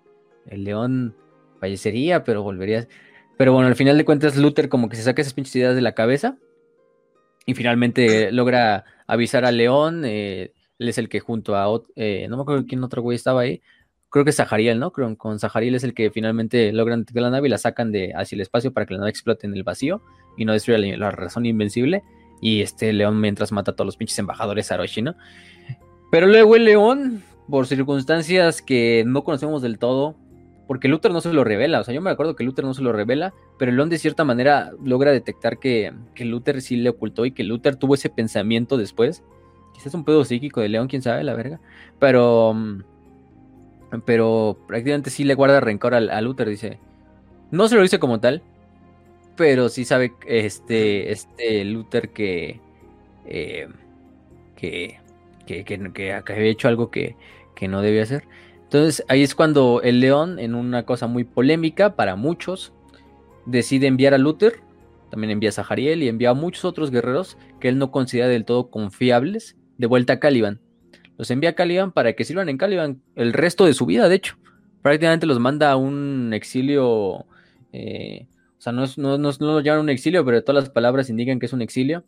El 0.46 0.66
león 0.66 1.16
fallecería, 1.60 2.24
pero 2.24 2.44
volvería. 2.44 2.88
Pero 3.38 3.54
bueno, 3.54 3.68
al 3.68 3.76
final 3.76 3.98
de 3.98 4.06
cuentas, 4.06 4.36
Luther 4.38 4.70
como 4.70 4.90
que 4.90 4.96
se 4.96 5.04
saca 5.04 5.22
esas 5.22 5.34
pinches 5.34 5.56
ideas 5.56 5.76
de 5.76 5.82
la 5.82 5.94
cabeza. 5.94 6.38
Y 7.46 7.54
finalmente 7.54 8.32
logra 8.34 8.84
avisar 9.08 9.46
al 9.46 9.58
león. 9.58 10.04
eh, 10.06 10.52
él 10.78 10.90
es 10.90 10.98
el 10.98 11.08
que 11.08 11.22
junto 11.22 11.56
a... 11.56 11.66
eh, 11.96 12.28
no 12.30 12.36
me 12.36 12.44
acuerdo 12.44 12.66
quién 12.68 12.84
otro 12.84 13.02
güey 13.02 13.16
estaba 13.16 13.42
ahí. 13.42 13.62
Creo 14.10 14.26
que 14.26 14.32
Zahariel, 14.32 14.80
¿no? 14.80 14.92
Creo 14.92 15.18
con 15.18 15.40
Zahariel 15.40 15.76
es 15.76 15.84
el 15.84 15.94
que 15.94 16.12
finalmente 16.12 16.72
logran 16.72 17.06
la 17.14 17.30
nave 17.30 17.48
y 17.48 17.52
la 17.52 17.58
sacan 17.58 17.92
de 17.92 18.14
hacia 18.16 18.36
el 18.36 18.42
espacio 18.42 18.72
para 18.72 18.86
que 18.86 18.94
la 18.94 19.00
nave 19.00 19.10
explote 19.10 19.48
en 19.48 19.54
el 19.54 19.64
vacío 19.64 20.02
y 20.38 20.46
no 20.46 20.54
destruya 20.54 20.78
la, 20.80 20.98
la 20.98 21.12
razón 21.12 21.46
invencible. 21.46 22.04
Y 22.42 22.62
este 22.62 22.92
león 22.94 23.20
mientras 23.22 23.52
mata 23.52 23.72
a 23.72 23.76
todos 23.76 23.86
los 23.86 23.98
pinches 23.98 24.20
embajadores 24.20 24.68
Saroshi, 24.68 25.02
¿no? 25.02 25.16
Pero 26.12 26.28
luego 26.28 26.56
el 26.56 26.66
león, 26.66 27.24
por 27.50 27.68
circunstancias 27.68 28.62
que 28.62 29.04
no 29.06 29.24
conocemos 29.24 29.62
del 29.62 29.80
todo, 29.80 30.16
porque 30.68 30.88
Luther 30.88 31.12
no 31.12 31.22
se 31.22 31.34
lo 31.34 31.44
revela. 31.44 31.80
O 31.80 31.84
sea, 31.84 31.94
yo 31.94 32.02
me 32.02 32.10
acuerdo 32.10 32.36
que 32.36 32.44
Luther 32.44 32.66
no 32.66 32.74
se 32.74 32.82
lo 32.82 32.92
revela, 32.92 33.34
pero 33.58 33.72
León 33.72 33.90
de 33.90 33.98
cierta 33.98 34.24
manera 34.24 34.72
logra 34.84 35.12
detectar 35.12 35.60
que, 35.60 35.94
que 36.14 36.26
Luther 36.26 36.62
sí 36.62 36.78
le 36.78 36.90
ocultó 36.90 37.26
y 37.26 37.32
que 37.32 37.44
Luther 37.44 37.76
tuvo 37.76 37.96
ese 37.96 38.10
pensamiento 38.10 38.78
después. 38.78 39.24
Quizás 39.74 39.94
un 39.94 40.06
pedo 40.06 40.24
psíquico 40.26 40.62
de 40.62 40.70
León, 40.70 40.88
quién 40.88 41.02
sabe, 41.02 41.24
la 41.24 41.36
verga. 41.36 41.60
Pero, 42.00 42.54
mm, 42.54 42.84
pero 44.06 44.58
prácticamente 44.68 45.10
sí 45.10 45.24
le 45.24 45.36
guarda 45.36 45.60
rencor 45.60 45.94
a, 45.94 46.22
Luther, 46.22 46.50
dice. 46.50 46.80
No 47.52 47.68
se 47.68 47.76
lo 47.76 47.82
dice 47.82 48.00
como 48.00 48.20
tal, 48.20 48.42
pero 49.36 49.70
sí 49.70 49.86
sabe 49.86 50.14
este, 50.28 51.12
este 51.12 51.66
Luther 51.66 52.10
que, 52.10 52.62
eh, 53.26 53.68
que, 54.56 55.00
que, 55.46 55.64
que, 55.64 55.92
que, 55.94 56.14
había 56.14 56.52
hecho 56.52 56.68
algo 56.68 56.92
que, 56.92 57.16
que 57.56 57.68
no 57.68 57.82
debía 57.82 58.04
hacer. 58.04 58.24
Entonces 58.64 59.06
ahí 59.08 59.24
es 59.24 59.36
cuando 59.36 59.82
el 59.84 60.00
león, 60.00 60.40
en 60.40 60.56
una 60.56 60.86
cosa 60.86 61.08
muy 61.08 61.24
polémica 61.24 61.96
para 61.96 62.16
muchos, 62.16 62.74
decide 63.46 63.88
enviar 63.88 64.14
a 64.14 64.18
Luther, 64.18 64.60
también 65.10 65.32
envía 65.32 65.50
a 65.50 65.54
Zahariel 65.54 66.04
y 66.04 66.08
envía 66.08 66.32
a 66.32 66.34
muchos 66.34 66.66
otros 66.66 66.92
guerreros 66.92 67.38
que 67.60 67.70
él 67.70 67.78
no 67.78 67.92
considera 67.92 68.28
del 68.28 68.46
todo 68.46 68.70
confiables 68.70 69.56
de 69.78 69.88
vuelta 69.88 70.14
a 70.14 70.20
Caliban. 70.20 70.60
Los 71.18 71.32
envía 71.32 71.52
a 71.52 71.56
Caliban 71.56 71.92
para 71.92 72.14
que 72.14 72.26
sirvan 72.26 72.50
en 72.50 72.58
Caliban 72.58 73.02
el 73.16 73.34
resto 73.34 73.66
de 73.66 73.74
su 73.74 73.86
vida, 73.86 74.10
de 74.10 74.16
hecho. 74.16 74.36
Prácticamente 74.82 75.26
los 75.26 75.40
manda 75.40 75.72
a 75.72 75.78
un 75.78 76.32
exilio, 76.34 77.26
eh, 77.72 78.28
sea, 78.66 78.74
no, 78.74 78.84
es, 78.84 78.98
no, 78.98 79.18
no, 79.18 79.32
lo 79.40 79.60
llaman 79.62 79.82
un 79.82 79.90
exilio, 79.90 80.26
pero 80.26 80.44
todas 80.44 80.64
las 80.64 80.70
palabras 80.72 81.10
indican 81.10 81.40
que 81.40 81.46
es 81.46 81.54
un 81.54 81.62
exilio, 81.62 82.06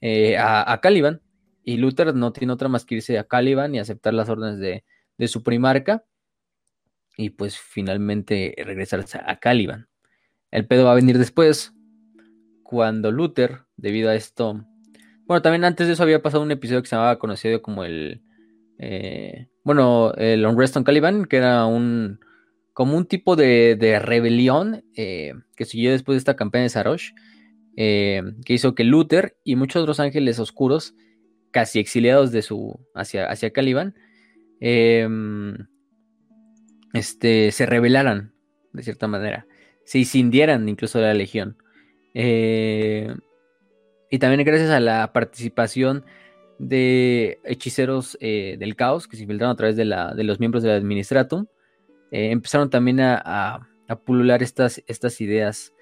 eh, 0.00 0.36
a, 0.38 0.72
a 0.72 0.80
Caliban. 0.80 1.20
Y 1.62 1.76
Luther 1.78 2.14
no 2.14 2.32
tiene 2.32 2.52
otra 2.52 2.68
más 2.68 2.84
que 2.84 2.96
irse 2.96 3.18
a 3.18 3.24
Caliban 3.24 3.74
y 3.74 3.78
aceptar 3.78 4.14
las 4.14 4.28
órdenes 4.28 4.58
de, 4.58 4.84
de 5.18 5.28
su 5.28 5.42
primarca 5.42 6.04
y 7.16 7.30
pues 7.30 7.58
finalmente 7.58 8.54
regresarse 8.58 9.18
a 9.24 9.38
Caliban. 9.38 9.88
El 10.50 10.66
pedo 10.66 10.84
va 10.84 10.92
a 10.92 10.96
venir 10.96 11.18
después, 11.18 11.72
cuando 12.62 13.10
Luther, 13.10 13.62
debido 13.76 14.10
a 14.10 14.14
esto, 14.14 14.64
bueno, 15.26 15.42
también 15.42 15.64
antes 15.64 15.86
de 15.86 15.94
eso 15.94 16.02
había 16.02 16.22
pasado 16.22 16.42
un 16.42 16.50
episodio 16.50 16.82
que 16.82 16.88
se 16.88 16.96
llamaba 16.96 17.18
conocido 17.18 17.62
como 17.62 17.84
el, 17.84 18.22
eh, 18.78 19.48
bueno, 19.64 20.12
el 20.14 20.46
Unrest 20.46 20.76
on 20.76 20.84
Caliban, 20.84 21.24
que 21.24 21.38
era 21.38 21.66
un, 21.66 22.20
como 22.76 22.98
un 22.98 23.06
tipo 23.06 23.36
de, 23.36 23.98
rebelión 24.02 24.84
eh, 24.94 25.32
que 25.56 25.64
siguió 25.64 25.92
después 25.92 26.14
de 26.14 26.18
esta 26.18 26.36
campaña 26.36 26.64
de 26.64 26.68
Sarosh, 26.68 27.12
eh, 27.78 28.22
que 28.44 28.52
hizo 28.52 28.74
que 28.74 28.84
Luther 28.84 29.34
y 29.44 29.56
muchos 29.56 29.80
otros 29.80 29.98
ángeles 29.98 30.38
oscuros, 30.38 30.94
casi 31.52 31.78
exiliados 31.78 32.32
de 32.32 32.42
su, 32.42 32.78
hacia, 32.94 33.26
hacia 33.30 33.50
Caliban, 33.50 33.94
Em, 34.60 35.66
este, 36.92 37.52
se 37.52 37.66
rebelaran, 37.66 38.32
de 38.72 38.82
cierta 38.82 39.06
manera, 39.06 39.46
se 39.84 39.98
incendieran 39.98 40.68
incluso 40.68 40.98
de 40.98 41.06
la 41.06 41.14
legión. 41.14 41.56
Eh, 42.14 43.14
y 44.10 44.18
también 44.18 44.44
gracias 44.44 44.70
a 44.70 44.80
la 44.80 45.12
participación 45.12 46.04
de 46.58 47.38
hechiceros 47.44 48.16
eh, 48.20 48.56
del 48.58 48.76
caos 48.76 49.08
que 49.08 49.16
se 49.16 49.24
infiltraron 49.24 49.52
a 49.52 49.56
través 49.56 49.76
de, 49.76 49.84
la, 49.84 50.14
de 50.14 50.24
los 50.24 50.40
miembros 50.40 50.62
del 50.62 50.72
Administratum, 50.72 51.46
eh, 52.10 52.30
empezaron 52.30 52.70
también 52.70 53.00
a, 53.00 53.68
pulular 54.04 54.42
estas, 54.42 54.80
ideas 55.20 55.72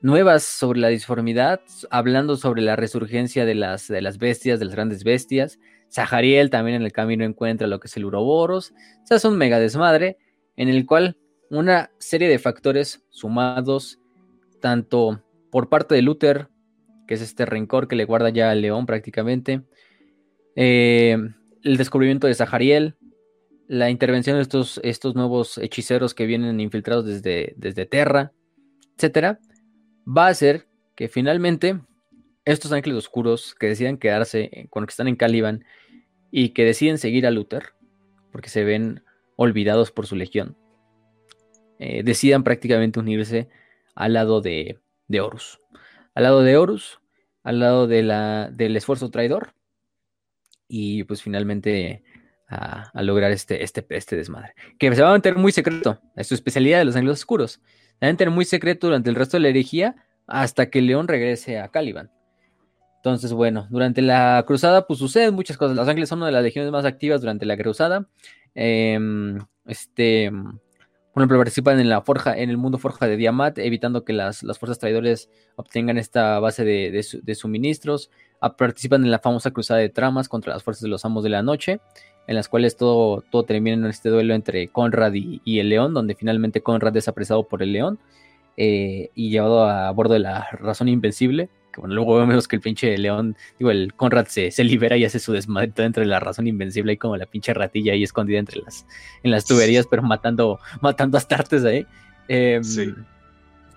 nuevas 0.00 0.42
sobre 0.42 0.80
la 0.80 0.88
disformidad, 0.88 1.60
hablando 1.90 2.36
sobre 2.36 2.62
la 2.62 2.76
resurgencia 2.76 3.44
de 3.44 3.54
las, 3.54 3.88
bestias, 4.18 4.58
de 4.58 4.64
las 4.64 4.74
grandes 4.74 5.04
bestias, 5.04 5.58
Sahariel 5.88 6.50
también 6.50 6.76
en 6.76 6.82
el 6.82 6.92
camino 6.92 7.24
encuentra 7.24 7.68
lo 7.68 7.78
que 7.78 7.86
es 7.86 7.96
el 7.96 8.04
Uroboros. 8.04 8.72
O 9.04 9.06
sea, 9.06 9.16
es 9.16 9.24
un 9.24 9.36
mega 9.36 9.60
desmadre 9.60 10.18
en 10.56 10.68
el 10.68 10.86
cual 10.86 11.16
una 11.50 11.90
serie 11.98 12.28
de 12.28 12.40
factores 12.40 13.04
sumados 13.10 14.00
tanto 14.60 15.22
por 15.52 15.68
parte 15.68 15.94
de 15.94 16.02
Luther, 16.02 16.48
que 17.06 17.14
es 17.14 17.20
este 17.20 17.46
rencor 17.46 17.86
que 17.86 17.94
le 17.94 18.06
guarda 18.06 18.30
ya 18.30 18.50
al 18.50 18.60
león 18.60 18.86
prácticamente, 18.86 19.62
eh, 20.56 21.16
el 21.62 21.76
descubrimiento 21.76 22.26
de 22.26 22.34
Sahariel, 22.34 22.96
la 23.66 23.90
intervención 23.90 24.36
de 24.36 24.42
estos, 24.42 24.80
estos 24.82 25.14
nuevos 25.14 25.58
hechiceros 25.58 26.14
que 26.14 26.26
vienen 26.26 26.60
infiltrados 26.60 27.06
desde, 27.06 27.54
desde 27.56 27.86
Terra, 27.86 28.32
etcétera, 28.96 29.40
va 30.06 30.26
a 30.26 30.30
hacer 30.30 30.66
que 30.94 31.08
finalmente 31.08 31.80
estos 32.44 32.72
ángeles 32.72 32.98
oscuros 32.98 33.54
que 33.54 33.68
deciden 33.68 33.96
quedarse 33.96 34.66
cuando 34.70 34.88
están 34.88 35.08
en 35.08 35.16
Caliban 35.16 35.64
y 36.30 36.50
que 36.50 36.64
deciden 36.64 36.98
seguir 36.98 37.26
a 37.26 37.30
Luther, 37.30 37.74
porque 38.30 38.48
se 38.50 38.64
ven 38.64 39.02
olvidados 39.36 39.90
por 39.90 40.06
su 40.06 40.16
legión, 40.16 40.56
eh, 41.78 42.02
decidan 42.02 42.44
prácticamente 42.44 43.00
unirse 43.00 43.48
al 43.94 44.12
lado 44.12 44.40
de, 44.40 44.78
Horus. 45.20 45.60
Al 46.14 46.24
lado 46.24 46.42
de 46.42 46.56
Horus, 46.56 47.00
al 47.42 47.60
lado 47.60 47.86
de 47.86 48.02
la, 48.02 48.50
del 48.50 48.76
esfuerzo 48.76 49.10
traidor, 49.10 49.54
y 50.68 51.04
pues 51.04 51.22
finalmente 51.22 52.02
a, 52.54 53.02
lograr 53.02 53.30
este, 53.30 53.62
este, 53.62 53.84
este 53.90 54.16
desmadre. 54.16 54.54
Que 54.78 54.94
se 54.94 55.02
va 55.02 55.08
a 55.08 55.12
mantener 55.12 55.38
muy 55.38 55.52
secreto, 55.52 56.00
es 56.16 56.26
su 56.26 56.34
especialidad 56.34 56.78
de 56.78 56.84
los 56.84 56.96
ángeles 56.96 57.18
oscuros. 57.18 57.52
Se 57.52 57.58
va 58.02 58.08
a 58.08 58.10
mantener 58.10 58.32
muy 58.32 58.44
secreto 58.44 58.86
durante 58.86 59.10
el 59.10 59.16
resto 59.16 59.36
de 59.36 59.42
la 59.42 59.48
herejía 59.48 59.96
hasta 60.26 60.70
que 60.70 60.82
León 60.82 61.08
regrese 61.08 61.58
a 61.58 61.68
Caliban. 61.68 62.10
Entonces, 62.96 63.34
bueno, 63.34 63.66
durante 63.68 64.00
la 64.00 64.42
cruzada, 64.46 64.86
pues 64.86 64.98
suceden 64.98 65.34
muchas 65.34 65.58
cosas. 65.58 65.76
Los 65.76 65.86
ángeles 65.86 66.08
son 66.08 66.20
una 66.20 66.26
de 66.26 66.32
las 66.32 66.42
legiones 66.42 66.72
más 66.72 66.86
activas 66.86 67.20
durante 67.20 67.44
la 67.44 67.56
cruzada. 67.56 68.06
Em, 68.54 69.38
este, 69.66 70.30
por 71.14 71.22
ejemplo, 71.22 71.38
participan 71.38 71.78
en 71.80 71.88
la 71.88 72.00
forja, 72.00 72.36
en 72.36 72.50
el 72.50 72.56
mundo 72.56 72.78
forja 72.78 73.06
de 73.06 73.16
Diamat, 73.16 73.58
evitando 73.58 74.04
que 74.04 74.12
las, 74.12 74.40
fuerzas 74.58 74.78
traidores 74.78 75.28
obtengan 75.54 75.98
esta 75.98 76.40
base 76.40 76.64
de, 76.64 77.34
suministros. 77.34 78.10
Ah, 78.40 78.56
participan 78.56 79.04
en 79.04 79.10
la 79.10 79.18
famosa 79.18 79.50
cruzada 79.50 79.80
de 79.80 79.90
tramas 79.90 80.28
contra 80.28 80.54
las 80.54 80.62
fuerzas 80.62 80.82
de 80.82 80.88
los 80.88 81.04
amos 81.04 81.22
de 81.22 81.30
la 81.30 81.42
noche, 81.42 81.80
en 82.26 82.34
las 82.34 82.48
cuales 82.48 82.76
todo, 82.76 83.22
todo 83.30 83.44
termina 83.44 83.76
en 83.76 83.86
este 83.86 84.08
duelo 84.08 84.34
entre 84.34 84.68
Conrad 84.68 85.12
y, 85.14 85.58
el 85.58 85.68
león, 85.68 85.94
donde 85.94 86.14
finalmente 86.14 86.62
Conrad 86.62 86.96
es 86.96 87.08
apresado 87.08 87.46
por 87.48 87.62
el 87.62 87.72
león 87.72 87.98
eh, 88.56 89.10
y 89.14 89.30
llevado 89.30 89.64
a 89.64 89.90
bordo 89.90 90.14
de 90.14 90.20
la 90.20 90.48
razón 90.52 90.88
invencible 90.88 91.48
bueno, 91.76 91.94
luego 91.94 92.18
vemos 92.18 92.48
que 92.48 92.56
el 92.56 92.62
pinche 92.62 92.96
león, 92.98 93.36
digo, 93.58 93.70
el 93.70 93.94
Conrad 93.94 94.26
se, 94.26 94.52
libera 94.64 94.96
y 94.96 95.04
hace 95.04 95.18
su 95.18 95.32
desmadre 95.32 95.72
entre 95.78 96.06
la 96.06 96.20
razón 96.20 96.46
invencible 96.46 96.92
y 96.92 96.96
como 96.96 97.16
la 97.16 97.26
pinche 97.26 97.54
ratilla 97.54 97.92
ahí 97.92 98.02
escondida 98.02 98.38
entre 98.38 98.60
las, 98.60 98.86
en 99.22 99.30
las 99.30 99.44
tuberías, 99.44 99.86
pero 99.88 100.02
matando, 100.02 100.58
matando 100.80 101.18
astartes 101.18 101.64
ahí. 101.64 101.86
Em, 102.28 102.62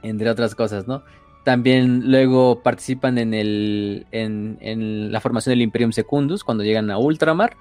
entre 0.04 0.30
otras 0.30 0.56
cosas, 0.56 0.88
¿no? 0.88 1.04
También 1.44 2.12
luego 2.12 2.62
participan 2.62 3.18
en, 3.18 3.34
el, 3.34 4.06
en, 4.12 5.12
la 5.12 5.22
formación 5.22 5.52
del 5.52 5.62
Imperium 5.62 5.92
Secundus 5.92 6.44
cuando 6.44 6.64
llegan 6.64 6.92
a 6.92 6.98
Ultramar. 6.98 7.56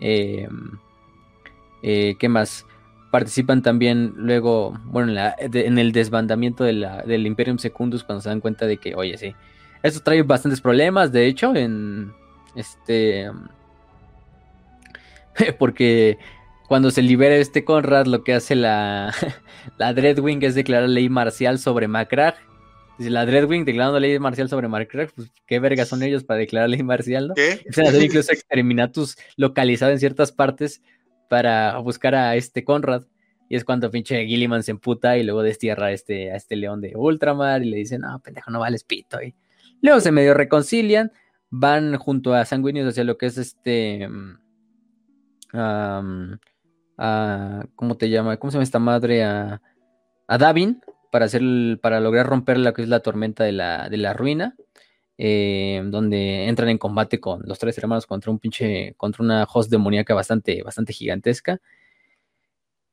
Em, 0.00 0.78
eh, 1.82 2.16
¿Qué 2.18 2.28
más? 2.28 2.66
Participan 3.10 3.62
también 3.62 4.12
luego, 4.16 4.78
bueno, 4.84 5.12
en, 5.38 5.78
el 5.78 5.92
desbandamiento 5.92 6.64
del 6.64 7.26
Imperium 7.26 7.58
Secundus 7.58 8.04
cuando 8.04 8.22
se 8.22 8.28
dan 8.28 8.40
cuenta 8.40 8.66
de 8.66 8.76
que, 8.76 8.94
oye, 8.94 9.16
sí, 9.16 9.34
esto 9.82 10.00
trae 10.00 10.22
bastantes 10.22 10.60
problemas, 10.60 11.12
de 11.12 11.26
hecho, 11.26 11.54
en 11.54 12.12
este... 12.54 13.30
porque 15.58 16.18
cuando 16.68 16.90
se 16.90 17.00
libera 17.00 17.36
este 17.36 17.64
Conrad, 17.64 18.06
lo 18.06 18.24
que 18.24 18.34
hace 18.34 18.54
la, 18.54 19.14
la 19.78 19.94
Dreadwing 19.94 20.42
es 20.42 20.54
declarar 20.54 20.88
ley 20.88 21.08
marcial 21.08 21.58
sobre 21.58 21.88
Macrag. 21.88 22.36
Dice 22.98 23.10
la 23.10 23.24
Dreadwing 23.24 23.64
declarando 23.64 24.00
ley 24.00 24.18
marcial 24.18 24.48
sobre 24.48 24.66
Macrag, 24.68 25.12
pues 25.12 25.30
qué 25.46 25.60
verga 25.60 25.84
son 25.84 26.02
ellos 26.02 26.24
para 26.24 26.40
declarar 26.40 26.68
ley 26.68 26.82
marcial, 26.82 27.28
¿no? 27.28 27.34
¿Qué? 27.34 27.64
hacer 27.68 28.02
incluso 28.02 28.32
exterminatus 28.32 29.16
localizado 29.36 29.92
en 29.92 30.00
ciertas 30.00 30.32
partes 30.32 30.82
para 31.28 31.78
buscar 31.78 32.14
a 32.14 32.34
este 32.34 32.64
Conrad. 32.64 33.04
Y 33.48 33.56
es 33.56 33.64
cuando 33.64 33.90
pinche 33.90 34.26
Gilliman 34.26 34.62
se 34.62 34.72
emputa 34.72 35.16
y 35.16 35.22
luego 35.22 35.42
destierra 35.42 35.86
a 35.86 35.92
este, 35.92 36.32
a 36.32 36.36
este 36.36 36.56
león 36.56 36.80
de 36.80 36.94
Ultramar 36.96 37.62
y 37.62 37.70
le 37.70 37.76
dice, 37.78 37.98
no, 37.98 38.18
pendejo, 38.20 38.50
no 38.50 38.60
vales 38.60 38.84
pito. 38.84 39.22
Y 39.22 39.34
Luego 39.80 40.00
se 40.00 40.12
medio 40.12 40.34
reconcilian, 40.34 41.12
van 41.50 41.96
junto 41.96 42.34
a 42.34 42.44
Sanguinius 42.44 42.88
hacia 42.88 43.04
lo 43.04 43.16
que 43.16 43.26
es 43.26 43.38
este... 43.38 44.08
¿Cómo 47.76 47.96
te 47.96 48.10
llama? 48.10 48.36
¿Cómo 48.36 48.50
se 48.50 48.56
llama 48.56 48.64
esta 48.64 48.78
madre? 48.78 49.24
A, 49.24 49.60
Davin 50.26 50.80
para, 51.10 51.26
hacer, 51.26 51.42
para 51.80 52.00
lograr 52.00 52.26
romper 52.26 52.58
lo 52.58 52.72
que 52.72 52.82
es 52.82 52.88
la 52.88 53.00
tormenta 53.00 53.44
de 53.44 53.52
la, 53.52 53.88
de 53.88 53.96
la 53.96 54.12
ruina. 54.12 54.54
Eh, 55.20 55.82
donde 55.86 56.44
entran 56.46 56.68
en 56.68 56.78
combate 56.78 57.18
con 57.18 57.42
los 57.44 57.58
tres 57.58 57.76
hermanos 57.76 58.06
contra 58.06 58.30
un 58.30 58.38
pinche, 58.38 58.94
contra 58.96 59.24
una 59.24 59.48
host 59.52 59.68
demoníaca 59.68 60.14
bastante, 60.14 60.62
bastante 60.62 60.92
gigantesca. 60.92 61.60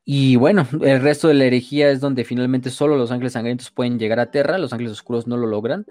Y 0.03 0.35
bueno, 0.35 0.67
el 0.81 1.01
resto 1.01 1.27
de 1.27 1.35
la 1.35 1.45
herejía 1.45 1.89
es 1.91 1.99
donde 1.99 2.23
finalmente 2.23 2.71
solo 2.71 2.97
los 2.97 3.11
ángeles 3.11 3.33
sangrientos 3.33 3.69
pueden 3.69 3.99
llegar 3.99 4.19
a 4.19 4.31
Terra, 4.31 4.57
los 4.57 4.73
ángeles 4.73 4.91
oscuros 4.93 5.27
no 5.27 5.37
lo 5.37 5.45
logran. 5.45 5.85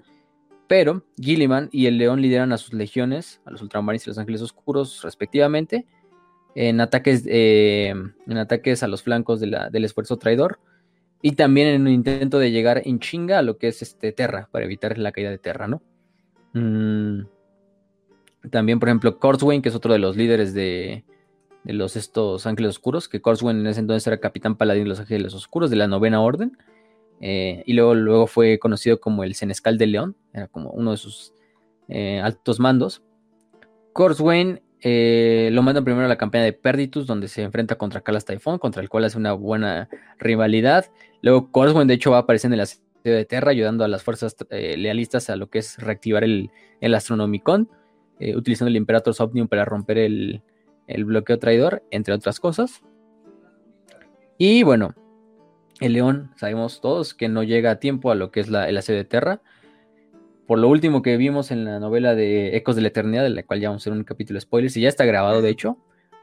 Pero 0.67 1.05
Gilliman 1.17 1.69
y 1.71 1.85
el 1.85 1.97
León 1.97 2.21
lideran 2.21 2.51
a 2.51 2.57
sus 2.57 2.73
legiones, 2.73 3.39
a 3.45 3.51
los 3.51 3.61
Ultramarines 3.61 4.07
y 4.07 4.09
los 4.09 4.17
Ángeles 4.17 4.41
Oscuros, 4.41 5.03
respectivamente, 5.03 5.85
en 6.55 6.81
ataques, 6.81 7.23
eh, 7.27 7.93
en 8.27 8.37
ataques 8.37 8.81
a 8.81 8.87
los 8.87 9.03
flancos 9.03 9.39
del 9.39 9.85
esfuerzo 9.85 10.17
traidor. 10.17 10.59
Y 11.21 11.33
también 11.33 11.67
en 11.69 11.81
un 11.83 11.87
intento 11.87 12.39
de 12.39 12.51
llegar 12.51 12.81
en 12.85 12.99
chinga 12.99 13.39
a 13.39 13.41
lo 13.41 13.57
que 13.57 13.67
es 13.67 13.81
este 13.81 14.11
Terra, 14.11 14.47
para 14.51 14.65
evitar 14.65 14.97
la 14.97 15.11
caída 15.11 15.31
de 15.31 15.37
Terra, 15.37 15.67
¿no? 15.67 15.81
Mm, 16.53 17.25
también, 18.49 18.79
por 18.79 18.89
ejemplo, 18.89 19.19
Corswain, 19.19 19.61
que 19.61 19.69
es 19.69 19.75
otro 19.75 19.93
de 19.93 19.99
los 19.99 20.15
líderes 20.15 20.53
de, 20.53 21.03
los 21.63 21.95
estos 21.95 22.45
ángeles 22.45 22.71
oscuros, 22.71 23.09
que 23.09 23.21
Corswain 23.21 23.59
en 23.59 23.67
ese 23.67 23.79
entonces 23.79 24.05
era 24.05 24.19
capitán 24.19 24.55
paladín 24.55 24.83
de 24.83 24.89
los 24.89 24.99
ángeles 24.99 25.33
oscuros 25.33 25.69
de 25.69 25.77
la 25.77 25.87
novena 25.87 26.21
orden. 26.21 26.57
Eh, 27.21 27.63
y 27.65 27.73
luego, 27.73 27.95
luego 27.95 28.27
fue 28.27 28.59
conocido 28.59 28.99
como 28.99 29.23
el 29.23 29.35
Senescal 29.35 29.77
de 29.77 29.87
León, 29.87 30.15
era 30.33 30.47
como 30.47 30.71
uno 30.71 30.91
de 30.91 30.97
sus 30.97 31.33
eh, 31.87 32.19
altos 32.19 32.59
mandos. 32.59 33.03
Corswain 33.93 34.61
eh, 34.87 35.49
lo 35.51 35.63
mandan 35.63 35.83
primero 35.83 36.05
a 36.05 36.07
la 36.07 36.15
campaña 36.15 36.43
de 36.43 36.53
Perditus, 36.53 37.07
donde 37.07 37.27
se 37.27 37.41
enfrenta 37.41 37.75
contra 37.75 38.01
Calas 38.01 38.23
Typhon, 38.23 38.59
contra 38.59 38.83
el 38.83 38.87
cual 38.87 39.03
hace 39.05 39.17
una 39.17 39.33
buena 39.33 39.89
rivalidad. 40.19 40.85
Luego 41.21 41.51
Corswain, 41.51 41.87
de 41.87 41.95
hecho, 41.95 42.11
va 42.11 42.17
a 42.17 42.19
aparecer 42.21 42.51
en 42.51 42.59
la 42.59 42.67
serie 42.67 42.85
de 43.03 43.25
Terra, 43.25 43.49
ayudando 43.49 43.83
a 43.83 43.87
las 43.87 44.03
fuerzas 44.03 44.35
lealistas 44.51 45.31
a 45.31 45.35
lo 45.35 45.49
que 45.49 45.59
es 45.59 45.79
reactivar 45.79 46.23
el, 46.23 46.51
el 46.81 46.93
Astronomicon, 46.93 47.67
utilizando 48.35 48.69
el 48.69 48.75
Imperator 48.75 49.15
Omnium 49.17 49.47
para 49.47 49.65
romper 49.65 49.97
el, 49.97 50.43
el 50.87 51.05
bloqueo 51.05 51.39
traidor, 51.39 51.83
entre 51.89 52.13
otras 52.13 52.39
cosas. 52.39 52.81
Y 54.37 54.63
bueno, 54.63 54.93
el 55.79 55.93
león, 55.93 56.31
sabemos 56.35 56.81
todos 56.81 57.13
que 57.13 57.27
no 57.27 57.43
llega 57.43 57.71
a 57.71 57.79
tiempo 57.79 58.11
a 58.11 58.15
lo 58.15 58.31
que 58.31 58.39
es 58.39 58.49
la, 58.49 58.69
el 58.69 58.77
asedio 58.77 58.99
de 58.99 59.05
Terra. 59.05 59.41
Por 60.47 60.59
lo 60.59 60.67
último 60.67 61.01
que 61.01 61.17
vimos 61.17 61.51
en 61.51 61.65
la 61.65 61.79
novela 61.79 62.13
de 62.15 62.55
Ecos 62.55 62.75
de 62.75 62.83
la 62.83 62.89
Eternidad, 62.89 63.23
de 63.23 63.29
la 63.29 63.43
cual 63.43 63.59
ya 63.59 63.69
vamos 63.69 63.81
a 63.81 63.83
hacer 63.83 63.93
un 63.93 64.03
capítulo 64.03 64.39
spoilers, 64.39 64.77
y 64.77 64.81
ya 64.81 64.89
está 64.89 65.05
grabado 65.05 65.41
de 65.41 65.49
hecho, 65.49 65.77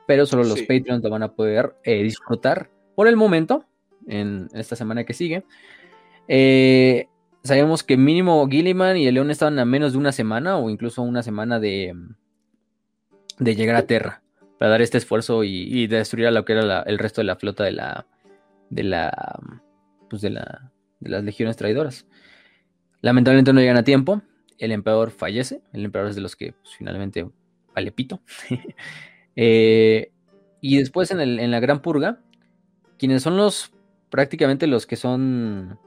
pero 0.07 0.27
solo 0.27 0.45
los 0.45 0.61
Patreons 0.61 1.03
lo 1.03 1.11
van 1.11 1.23
a 1.23 1.33
poder 1.33 1.75
eh, 1.85 2.03
disfrutar 2.03 2.71
por 2.95 3.09
el 3.09 3.17
momento, 3.17 3.65
en 4.07 4.49
esta 4.55 4.77
semana 4.77 5.05
que 5.05 5.15
sigue. 5.15 5.45
Eh, 6.29 7.07
sabemos 7.43 7.83
que 7.83 7.97
mínimo 7.97 8.47
Gilliman 8.49 8.97
y 8.97 9.07
el 9.07 9.15
León 9.15 9.31
estaban 9.31 9.59
a 9.59 9.65
menos 9.65 9.93
de 9.93 9.99
una 9.99 10.13
semana 10.13 10.57
o 10.57 10.71
incluso 10.71 11.03
una 11.03 11.23
semana 11.23 11.59
de, 11.59 11.95
de 13.39 13.57
llegar 13.57 13.77
a 13.77 13.87
Terra 13.87 14.23
para 14.59 14.71
dar 14.71 14.83
este 14.83 14.99
esfuerzo 14.99 15.43
y, 15.45 15.87
destruir 15.89 16.29
a 16.29 16.31
lo 16.31 16.45
que 16.45 16.53
era 16.53 16.83
el 16.83 16.99
resto 16.99 17.21
de 17.21 17.27
la 17.27 17.37
flota 17.37 17.65
de 17.65 17.73
la, 17.73 18.07
de 18.71 18.85
la, 18.85 19.41
pues 20.09 20.23
de 20.23 20.31
la, 20.31 20.71
de 21.01 21.11
las 21.11 21.25
legiones 21.25 21.57
traidoras. 21.57 22.07
Lamentablemente 23.03 23.53
no 23.53 23.61
llegan 23.61 23.77
a 23.77 23.85
tiempo. 23.85 24.23
El 24.59 24.73
emperador 24.73 25.11
fallece. 25.11 25.61
El 25.73 25.85
emperador 25.85 26.11
es 26.11 26.17
de 26.17 26.23
los 26.23 26.37
que 26.37 26.53
pues, 26.53 26.75
finalmente 26.77 27.29
vale 27.75 27.93
pito. 27.93 28.21
Eh, 29.35 30.13
y 30.61 30.77
después 30.77 31.11
en, 31.11 31.51
la 31.51 31.59
Gran 31.59 31.81
Purga, 31.81 32.21
quienes 32.99 33.23
son 33.23 33.39
los 33.39 33.73
prácticamente 34.11 34.67
los 34.67 34.87
que 34.87 34.97
son 34.97 35.79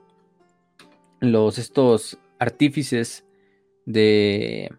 los 1.20 1.60
estos 1.60 2.18
artífices 2.40 3.24
de, 3.86 4.74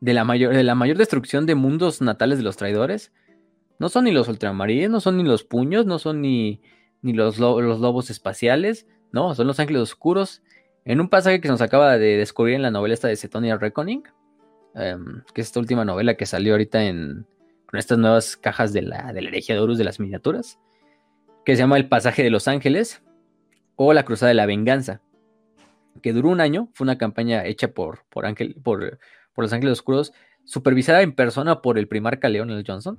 de, 0.00 0.14
la 0.14 0.24
mayor, 0.24 0.54
de 0.54 0.64
la 0.64 0.74
mayor 0.74 0.96
destrucción 0.96 1.44
de 1.44 1.56
mundos 1.56 2.00
natales 2.00 2.38
de 2.38 2.44
los 2.44 2.56
traidores, 2.56 3.12
no 3.78 3.90
son 3.90 4.04
ni 4.04 4.12
los 4.12 4.28
ultramarines, 4.28 4.88
no 4.88 5.00
son 5.00 5.18
ni 5.18 5.24
los 5.24 5.44
puños, 5.44 5.84
no 5.84 5.98
son 5.98 6.22
ni, 6.22 6.62
ni 7.02 7.12
los, 7.12 7.38
los 7.38 7.80
lobos 7.80 8.08
espaciales, 8.10 8.86
no, 9.12 9.34
son 9.34 9.46
los 9.46 9.60
ángeles 9.60 9.82
oscuros. 9.82 10.42
En 10.86 11.00
un 11.00 11.08
pasaje 11.08 11.40
que 11.40 11.48
nos 11.48 11.60
acaba 11.60 11.98
de 11.98 12.16
descubrir 12.16 12.54
en 12.54 12.62
la 12.62 12.70
novela 12.70 12.94
esta 12.94 13.08
de 13.08 13.16
Cetonia 13.16 13.58
Reckoning, 13.58 14.04
em, 14.76 15.22
que 15.34 15.40
es 15.40 15.48
esta 15.48 15.58
última 15.58 15.84
novela 15.84 16.14
que 16.14 16.26
salió 16.26 16.52
ahorita 16.52 16.84
en, 16.84 17.26
con 17.66 17.80
estas 17.80 17.98
nuevas 17.98 18.36
cajas 18.36 18.72
de 18.72 18.82
la, 18.82 19.12
de 19.12 19.20
la 19.20 19.30
de 19.32 19.58
Horus 19.58 19.78
de 19.78 19.84
las 19.84 19.98
miniaturas, 19.98 20.60
que 21.44 21.56
se 21.56 21.62
llama 21.62 21.76
El 21.76 21.88
pasaje 21.88 22.22
de 22.22 22.30
los 22.30 22.46
ángeles 22.46 23.02
o 23.74 23.92
La 23.92 24.04
cruzada 24.04 24.28
de 24.28 24.34
la 24.34 24.46
venganza, 24.46 25.02
que 26.02 26.12
duró 26.12 26.28
un 26.28 26.40
año, 26.40 26.68
fue 26.72 26.84
una 26.84 26.98
campaña 26.98 27.44
hecha 27.44 27.66
por, 27.66 28.04
por, 28.08 28.24
Ángel, 28.24 28.54
por, 28.62 29.00
por 29.34 29.44
los 29.44 29.52
ángeles 29.52 29.72
oscuros, 29.72 30.12
supervisada 30.44 31.02
en 31.02 31.16
persona 31.16 31.62
por 31.62 31.78
el 31.78 31.88
primarca 31.88 32.28
Leonel 32.28 32.62
Johnson, 32.64 32.96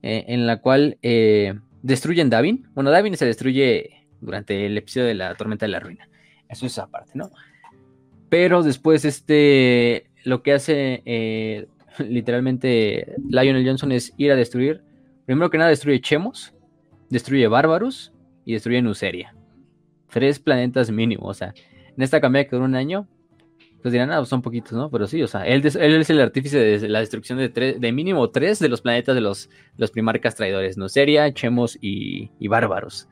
eh, 0.00 0.24
en 0.28 0.46
la 0.46 0.62
cual 0.62 0.96
eh, 1.02 1.60
destruyen 1.82 2.30
Davin. 2.30 2.70
Bueno, 2.72 2.90
Davin 2.90 3.18
se 3.18 3.26
destruye 3.26 4.08
durante 4.22 4.64
el 4.64 4.78
episodio 4.78 5.08
de 5.08 5.14
la 5.14 5.34
tormenta 5.34 5.66
de 5.66 5.72
la 5.72 5.80
ruina. 5.80 6.08
Eso 6.48 6.66
es 6.66 6.78
aparte, 6.78 7.12
¿no? 7.14 7.30
Pero 8.28 8.62
después, 8.62 9.04
este, 9.04 10.10
lo 10.24 10.42
que 10.42 10.52
hace 10.52 11.02
eh, 11.04 11.66
literalmente 11.98 13.14
Lionel 13.28 13.66
Johnson 13.66 13.92
es 13.92 14.12
ir 14.16 14.32
a 14.32 14.36
destruir. 14.36 14.82
Primero 15.26 15.50
que 15.50 15.58
nada, 15.58 15.70
destruye 15.70 16.00
Chemos, 16.00 16.54
destruye 17.10 17.46
Bárbaros 17.48 18.12
y 18.44 18.54
destruye 18.54 18.80
Nuceria. 18.82 19.34
Tres 20.10 20.38
planetas 20.38 20.90
mínimo. 20.90 21.26
O 21.26 21.34
sea, 21.34 21.52
en 21.96 22.02
esta 22.02 22.20
campaña 22.20 22.44
que 22.44 22.56
duró 22.56 22.64
un 22.64 22.74
año, 22.74 23.06
pues 23.82 23.92
dirán, 23.92 24.10
ah, 24.10 24.18
pues 24.18 24.28
son 24.28 24.42
poquitos, 24.42 24.72
¿no? 24.72 24.90
Pero 24.90 25.06
sí, 25.06 25.22
o 25.22 25.28
sea, 25.28 25.46
él, 25.46 25.64
es 25.64 25.76
el 26.10 26.20
artífice 26.20 26.58
de 26.58 26.88
la 26.88 27.00
destrucción 27.00 27.38
de, 27.38 27.48
de 27.48 27.92
mínimo 27.92 28.28
tres 28.30 28.58
de 28.58 28.68
los 28.68 28.80
planetas 28.80 29.14
de 29.14 29.20
los, 29.20 29.50
los 29.76 29.90
primarcas 29.90 30.34
traidores, 30.34 30.76
Noceria, 30.76 31.32
Chemos 31.32 31.78
y, 31.80 32.30
Bárbaros. 32.48 33.08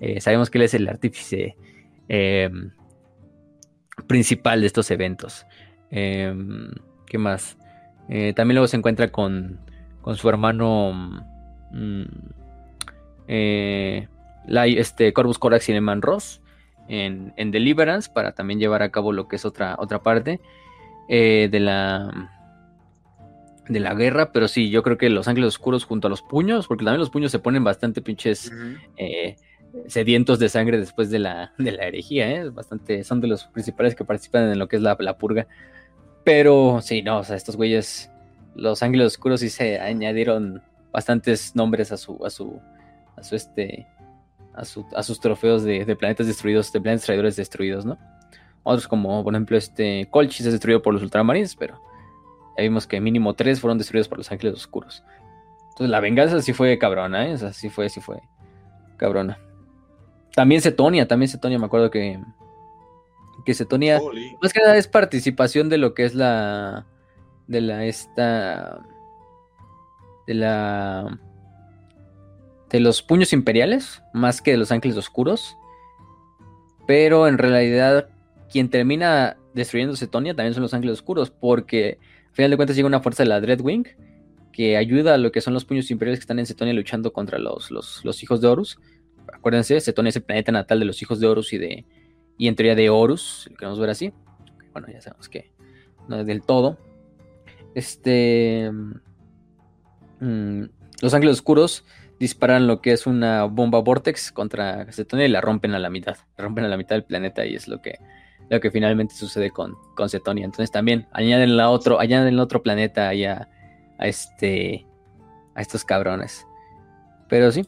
Eh, 0.00 0.20
sabemos 0.20 0.50
que 0.50 0.58
él 0.58 0.64
es 0.64 0.74
el 0.74 0.88
artífice 0.88 1.56
em, 2.08 2.70
principal 4.06 4.60
de 4.60 4.66
estos 4.66 4.90
eventos. 4.90 5.46
Em, 5.90 6.70
¿Qué 7.06 7.18
más? 7.18 7.56
Eh, 8.08 8.32
también 8.34 8.56
luego 8.56 8.68
se 8.68 8.76
encuentra 8.76 9.10
con, 9.10 9.60
con 10.02 10.16
su 10.16 10.28
hermano 10.28 10.92
mm, 11.72 12.02
eh, 13.28 14.08
este, 14.46 15.12
Corvus 15.12 15.38
Corax 15.38 15.68
y 15.68 15.72
Leman 15.72 16.02
Ross 16.02 16.42
en, 16.88 17.50
Deliverance 17.50 18.10
para 18.12 18.32
también 18.32 18.60
llevar 18.60 18.82
a 18.82 18.90
cabo 18.90 19.12
lo 19.12 19.28
que 19.28 19.36
es 19.36 19.44
otra, 19.44 19.76
otra 19.78 20.02
parte 20.02 20.40
eh, 21.08 21.48
de 21.50 21.60
la 21.60 22.30
de 23.68 23.80
la 23.80 23.94
guerra, 23.94 24.30
pero 24.30 24.46
sí, 24.46 24.68
yo 24.68 24.82
creo 24.82 24.98
que 24.98 25.08
los 25.08 25.26
ángeles 25.26 25.48
oscuros 25.48 25.84
junto 25.84 26.08
a 26.08 26.10
los 26.10 26.20
puños, 26.20 26.66
porque 26.66 26.84
también 26.84 27.00
los 27.00 27.08
puños 27.08 27.32
se 27.32 27.38
ponen 27.38 27.64
bastante 27.64 28.02
pinches 28.02 28.52
eh, 28.98 29.36
sedientos 29.86 30.38
de 30.38 30.48
sangre 30.48 30.78
después 30.78 31.10
de 31.10 31.18
la, 31.18 31.52
de 31.58 31.72
la 31.72 31.84
herejía, 31.84 32.30
¿eh? 32.30 32.48
bastante, 32.50 33.04
son 33.04 33.20
de 33.20 33.28
los 33.28 33.44
principales 33.44 33.94
que 33.94 34.04
participan 34.04 34.50
en 34.50 34.58
lo 34.58 34.68
que 34.68 34.76
es 34.76 34.82
la, 34.82 34.96
la 35.00 35.18
purga. 35.18 35.46
Pero 36.24 36.80
sí, 36.80 37.02
no, 37.02 37.18
o 37.18 37.24
sea, 37.24 37.36
estos 37.36 37.56
güeyes, 37.56 38.10
los 38.54 38.82
ángeles 38.82 39.08
oscuros 39.08 39.40
sí 39.40 39.50
se 39.50 39.78
añadieron 39.78 40.62
bastantes 40.92 41.54
nombres 41.54 41.92
a 41.92 41.96
su, 41.96 42.24
a 42.24 42.30
su, 42.30 42.60
a 43.16 43.22
su 43.22 43.36
este, 43.36 43.86
a, 44.54 45.02
sus 45.02 45.20
trofeos 45.20 45.64
de, 45.64 45.96
planetas 45.96 46.26
destruidos, 46.26 46.72
de 46.72 46.80
planetas 46.80 47.06
traidores 47.06 47.36
destruidos, 47.36 47.84
¿no? 47.84 47.98
Otros 48.62 48.88
como, 48.88 49.22
por 49.22 49.34
ejemplo, 49.34 49.56
este 49.58 50.08
Colchis 50.10 50.46
es 50.46 50.52
destruido 50.52 50.80
por 50.80 50.94
los 50.94 51.02
ultramarines, 51.02 51.54
pero 51.56 51.80
ya 52.56 52.62
vimos 52.62 52.86
que 52.86 53.00
mínimo 53.00 53.34
tres 53.34 53.60
fueron 53.60 53.78
destruidos 53.78 54.08
por 54.08 54.18
los 54.18 54.30
ángeles 54.30 54.54
oscuros. 54.54 55.04
Entonces 55.70 55.90
la 55.90 56.00
venganza 56.00 56.40
sí 56.40 56.52
fue 56.52 56.78
cabrona, 56.78 57.28
¿eh? 57.28 57.36
Sí 57.52 57.68
fue, 57.68 57.88
sí 57.88 58.00
fue 58.00 58.22
cabrona. 58.96 59.38
También 60.34 60.60
Cetonia, 60.60 61.06
también 61.06 61.28
Cetonia, 61.28 61.58
me 61.58 61.66
acuerdo 61.66 61.90
que 61.90 62.20
que 63.44 63.52
Cetonia 63.52 64.00
más 64.40 64.52
que 64.54 64.60
nada 64.60 64.76
es 64.76 64.88
participación 64.88 65.68
de 65.68 65.76
lo 65.76 65.92
que 65.92 66.04
es 66.04 66.14
la 66.14 66.86
de 67.46 67.60
la 67.60 67.84
esta 67.84 68.80
de 70.26 70.34
la 70.34 71.18
de 72.70 72.80
los 72.80 73.02
puños 73.02 73.32
imperiales, 73.32 74.02
más 74.12 74.40
que 74.40 74.52
de 74.52 74.56
los 74.56 74.72
ángeles 74.72 74.96
oscuros. 74.96 75.56
Pero 76.86 77.28
en 77.28 77.38
realidad, 77.38 78.08
quien 78.50 78.68
termina 78.68 79.36
destruyendo 79.54 79.94
Cetonia 79.94 80.34
también 80.34 80.54
son 80.54 80.64
los 80.64 80.74
ángeles 80.74 80.94
oscuros, 80.94 81.30
porque 81.30 81.98
al 82.30 82.34
final 82.34 82.50
de 82.50 82.56
cuentas 82.56 82.76
llega 82.76 82.88
una 82.88 83.00
fuerza 83.00 83.22
de 83.22 83.28
la 83.28 83.40
Dreadwing 83.40 83.86
que 84.52 84.76
ayuda 84.76 85.14
a 85.14 85.18
lo 85.18 85.32
que 85.32 85.40
son 85.40 85.54
los 85.54 85.64
puños 85.64 85.90
imperiales 85.90 86.18
que 86.18 86.24
están 86.24 86.38
en 86.38 86.46
Cetonia 86.46 86.74
luchando 86.74 87.12
contra 87.12 87.38
los, 87.38 87.70
los, 87.70 88.22
hijos 88.22 88.40
de 88.40 88.48
Horus. 88.48 88.78
Acuérdense, 89.32 89.80
Cetonia 89.80 90.10
es 90.10 90.16
el 90.16 90.22
planeta 90.22 90.52
natal 90.52 90.78
de 90.80 90.86
los 90.86 91.00
hijos 91.02 91.20
de 91.20 91.26
Horus 91.26 91.52
y 91.52 91.58
de 91.58 91.84
y 92.36 92.48
en 92.48 92.56
teoría 92.56 92.74
de 92.74 92.90
Horus, 92.90 93.48
queremos 93.58 93.78
ver 93.78 93.90
así. 93.90 94.12
Bueno, 94.72 94.88
ya 94.92 95.00
sabemos 95.00 95.28
que 95.28 95.52
no 96.08 96.18
es 96.18 96.26
del 96.26 96.42
todo. 96.42 96.78
Este. 97.74 98.70
Mm, 100.20 100.64
los 101.00 101.14
ángeles 101.14 101.36
oscuros 101.36 101.84
disparan 102.18 102.66
lo 102.66 102.80
que 102.80 102.92
es 102.92 103.06
una 103.06 103.44
bomba 103.44 103.80
vortex 103.80 104.32
contra 104.32 104.90
Cetonia 104.92 105.26
y 105.26 105.28
la 105.28 105.40
rompen 105.40 105.74
a 105.74 105.78
la 105.78 105.90
mitad. 105.90 106.16
rompen 106.36 106.64
a 106.64 106.68
la 106.68 106.76
mitad 106.76 106.96
del 106.96 107.04
planeta 107.04 107.44
y 107.44 107.54
es 107.54 107.68
lo 107.68 107.82
que, 107.82 107.98
lo 108.48 108.60
que 108.60 108.70
finalmente 108.70 109.14
sucede 109.14 109.50
con, 109.50 109.74
con 109.94 110.08
Cetonia. 110.08 110.44
Entonces 110.44 110.70
también 110.70 111.06
añaden 111.12 111.56
la 111.56 111.70
otro, 111.70 112.00
añaden 112.00 112.38
otro 112.38 112.62
planeta 112.62 113.08
a 113.08 114.06
este 114.06 114.86
a 115.54 115.60
estos 115.60 115.84
cabrones. 115.84 116.46
Pero 117.28 117.52
sí. 117.52 117.64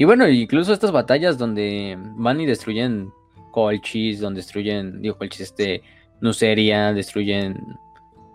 Y 0.00 0.04
bueno, 0.04 0.26
incluso 0.26 0.72
estas 0.72 0.92
batallas 0.92 1.36
donde 1.36 1.98
van 2.16 2.40
y 2.40 2.46
destruyen 2.46 3.12
Colchis, 3.50 4.18
donde 4.18 4.38
destruyen, 4.38 5.02
digo 5.02 5.18
Colchis, 5.18 5.42
este, 5.42 5.82
Nuceria, 6.22 6.94
destruyen 6.94 7.76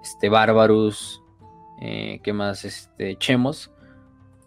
este 0.04 0.30
Bárbaros, 0.30 1.24
eh, 1.82 2.20
¿qué 2.22 2.34
más? 2.34 2.66
Este, 2.66 3.16
Chemos 3.18 3.72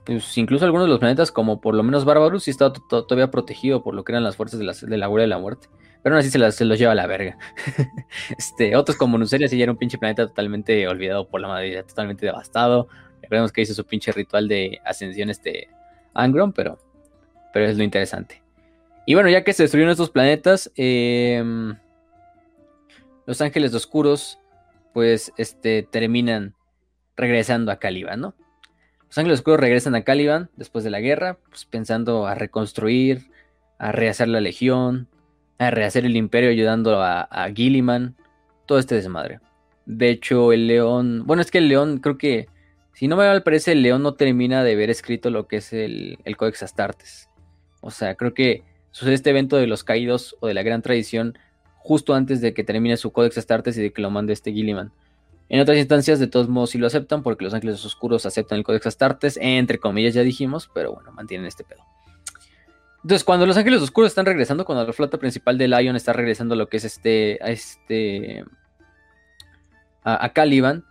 pues, 0.05 0.39
incluso 0.39 0.65
algunos 0.65 0.87
de 0.87 0.91
los 0.91 1.01
planetas, 1.01 1.33
como 1.33 1.61
por 1.61 1.75
lo 1.75 1.83
menos 1.83 2.05
Barbarus, 2.05 2.45
sí 2.45 2.53
estaba 2.53 2.73
todavía 2.73 3.33
protegido 3.33 3.83
por 3.83 3.97
lo 3.97 4.05
que 4.05 4.13
eran 4.13 4.23
las 4.23 4.37
fuerzas 4.37 4.61
de 4.61 4.67
la, 4.67 4.73
de 4.81 4.97
la 4.97 5.09
de 5.09 5.27
la 5.27 5.39
Muerte. 5.39 5.67
Pero 6.05 6.15
aún 6.15 6.21
así 6.21 6.31
se, 6.31 6.53
se 6.53 6.65
los 6.67 6.79
lleva 6.79 6.93
a 6.93 6.95
la 6.95 7.09
verga. 7.09 7.37
este, 8.39 8.77
otros 8.77 8.97
como 8.97 9.19
Nuceria 9.19 9.49
sí 9.49 9.59
ya 9.59 9.65
era 9.65 9.73
un 9.73 9.79
pinche 9.79 9.99
planeta 9.99 10.29
totalmente 10.29 10.87
olvidado 10.87 11.27
por 11.27 11.41
la 11.41 11.49
madre, 11.49 11.83
totalmente 11.83 12.25
devastado. 12.25 12.87
Recordemos 13.23 13.51
que 13.51 13.63
hizo 13.63 13.75
su 13.75 13.85
pinche 13.85 14.13
ritual 14.13 14.47
de 14.47 14.79
ascensión 14.85 15.31
este 15.31 15.69
Angron, 16.15 16.53
pero, 16.53 16.79
pero 17.53 17.67
es 17.67 17.77
lo 17.77 17.85
interesante. 17.85 18.43
Y 19.07 19.15
bueno, 19.15 19.31
ya 19.31 19.43
que 19.43 19.53
se 19.53 19.63
destruyeron 19.63 19.91
estos 19.91 20.11
planetas, 20.11 20.71
em, 20.77 21.77
los 23.27 23.41
ángeles 23.41 23.73
oscuros, 23.75 24.39
pues, 24.93 25.33
este, 25.39 25.83
terminan 25.83 26.55
regresando 27.17 27.73
a 27.73 27.79
Caliban, 27.79 28.21
¿no? 28.21 28.35
Los 29.07 29.17
ángeles 29.17 29.39
oscuros 29.39 29.61
regresan 29.61 29.95
a 29.95 30.03
Caliban 30.03 30.51
después 30.57 30.85
de 30.85 30.91
la 30.91 31.01
guerra, 31.01 31.39
pues 31.49 31.65
pensando 31.65 32.27
a 32.27 32.35
reconstruir, 32.35 33.31
a 33.79 33.93
rehacer 33.93 34.29
la 34.29 34.41
legión, 34.41 35.09
a 35.59 35.71
rehacer 35.71 36.05
el 36.05 36.17
imperio 36.17 36.51
ayudando 36.51 37.01
a, 37.03 37.23
a 37.23 37.51
Gilliman, 37.51 38.15
todo 38.67 38.79
este 38.79 38.95
desmadre. 38.95 39.41
De 39.87 40.11
hecho, 40.11 40.53
el 40.53 40.67
león, 40.67 41.23
bueno, 41.25 41.41
es 41.41 41.51
que 41.51 41.59
el 41.59 41.69
león 41.69 41.99
creo 41.99 42.19
que, 42.19 42.49
si 42.93 43.09
no 43.09 43.17
me 43.17 43.27
mal 43.27 43.43
parece, 43.43 43.73
el 43.73 43.83
león 43.83 44.03
no 44.03 44.13
termina 44.13 44.63
de 44.63 44.75
haber 44.75 44.91
escrito 44.91 45.31
lo 45.31 45.49
que 45.49 45.57
es 45.57 45.73
el, 45.73 46.19
el 46.25 46.37
Astartes. 46.39 47.31
O 47.81 47.91
sea, 47.91 48.15
creo 48.15 48.35
que 48.35 48.63
sucede 48.91 49.15
este 49.15 49.31
evento 49.31 49.57
de 49.57 49.67
los 49.67 49.85
caídos 49.85 50.37
o 50.41 50.47
de 50.47 50.55
la 50.55 50.63
gran 50.63 50.83
tradición 50.83 51.39
justo 51.77 52.15
antes 52.15 52.41
de 52.41 52.53
que 52.53 52.65
termine 52.65 52.97
su 52.97 53.13
Codex 53.13 53.39
Astartes 53.39 53.79
y 53.79 53.83
de 53.83 53.93
que 53.93 54.03
lo 54.03 54.11
mande 54.11 54.33
este 54.33 54.53
Gilliman. 54.53 54.93
En 55.49 55.61
otras 55.61 55.79
instancias, 55.79 56.19
de 56.19 56.27
todos 56.27 56.49
modos, 56.49 56.71
sí 56.71 56.79
lo 56.79 56.87
aceptan, 56.87 57.23
porque 57.23 57.45
los 57.45 57.55
ángeles 57.55 57.83
oscuros 57.85 58.27
aceptan 58.27 58.59
el 58.59 58.65
Codex 58.65 58.87
Astartes, 58.87 59.39
entre 59.41 59.79
comillas 59.79 60.13
ya 60.13 60.23
dijimos, 60.23 60.71
pero 60.75 60.93
bueno, 60.93 61.13
mantienen 61.13 61.47
este 61.47 61.65
pedo. 61.65 61.83
Entonces, 63.03 63.25
cuando 63.25 63.47
los 63.47 63.57
ángeles 63.57 63.81
oscuros 63.81 64.11
están 64.11 64.27
regresando, 64.27 64.65
cuando 64.65 64.85
la 64.85 64.93
flota 64.93 65.19
principal 65.19 65.57
de 65.57 65.69
Lion 65.69 65.97
está 65.97 66.13
regresando 66.13 66.55
a 66.55 66.59
lo 66.59 66.69
que 66.69 66.79
es 66.79 66.85
este, 66.85 67.39
este, 67.51 68.45
a, 70.03 70.33
Caliban, 70.33 70.85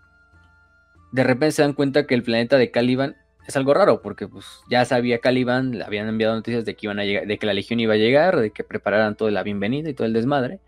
de 1.11 1.23
repente 1.23 1.51
se 1.51 1.61
dan 1.61 1.73
cuenta 1.73 2.07
que 2.07 2.15
el 2.15 2.23
planeta 2.23 2.57
de 2.57 2.71
Caliban 2.71 3.15
es 3.47 3.55
algo 3.55 3.73
raro, 3.73 4.01
porque 4.01 4.27
pues 4.27 4.45
ya 4.69 4.83
sabía 4.83 5.19
Caliban, 5.19 5.77
le 5.77 5.83
habían 5.85 6.07
enviado 6.09 6.35
noticias 6.35 6.65
de 6.65 6.75
que 6.75 6.85
iban 6.85 6.99
a 6.99 7.05
llegar, 7.05 7.25
de 7.25 7.37
que 7.37 7.45
la 7.45 7.53
legión 7.53 7.79
iba 7.79 7.93
a 7.93 7.97
llegar, 7.97 8.39
de 8.39 8.51
que 8.51 8.65
prepararan 8.65 9.15
toda 9.15 9.31
la 9.31 9.41
bienvenida 9.41 9.89
y 9.89 9.93
todo 9.93 10.05
el 10.05 10.13
desmadre. 10.13 10.59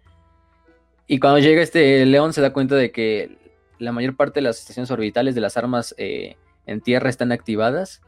Y 1.05 1.19
cuando 1.19 1.39
llega 1.39 1.61
este 1.61 2.05
león 2.05 2.31
se 2.31 2.41
da 2.41 2.53
cuenta 2.53 2.75
de 2.75 2.91
que 2.91 3.37
la 3.79 3.91
mayor 3.91 4.15
parte 4.15 4.39
de 4.39 4.43
las 4.43 4.59
estaciones 4.59 4.89
orbitales 4.91 5.35
de 5.35 5.41
las 5.41 5.57
armas 5.57 5.93
eh, 5.97 6.37
en 6.67 6.79
tierra 6.79 7.09
están 7.09 7.33
activadas, 7.33 8.01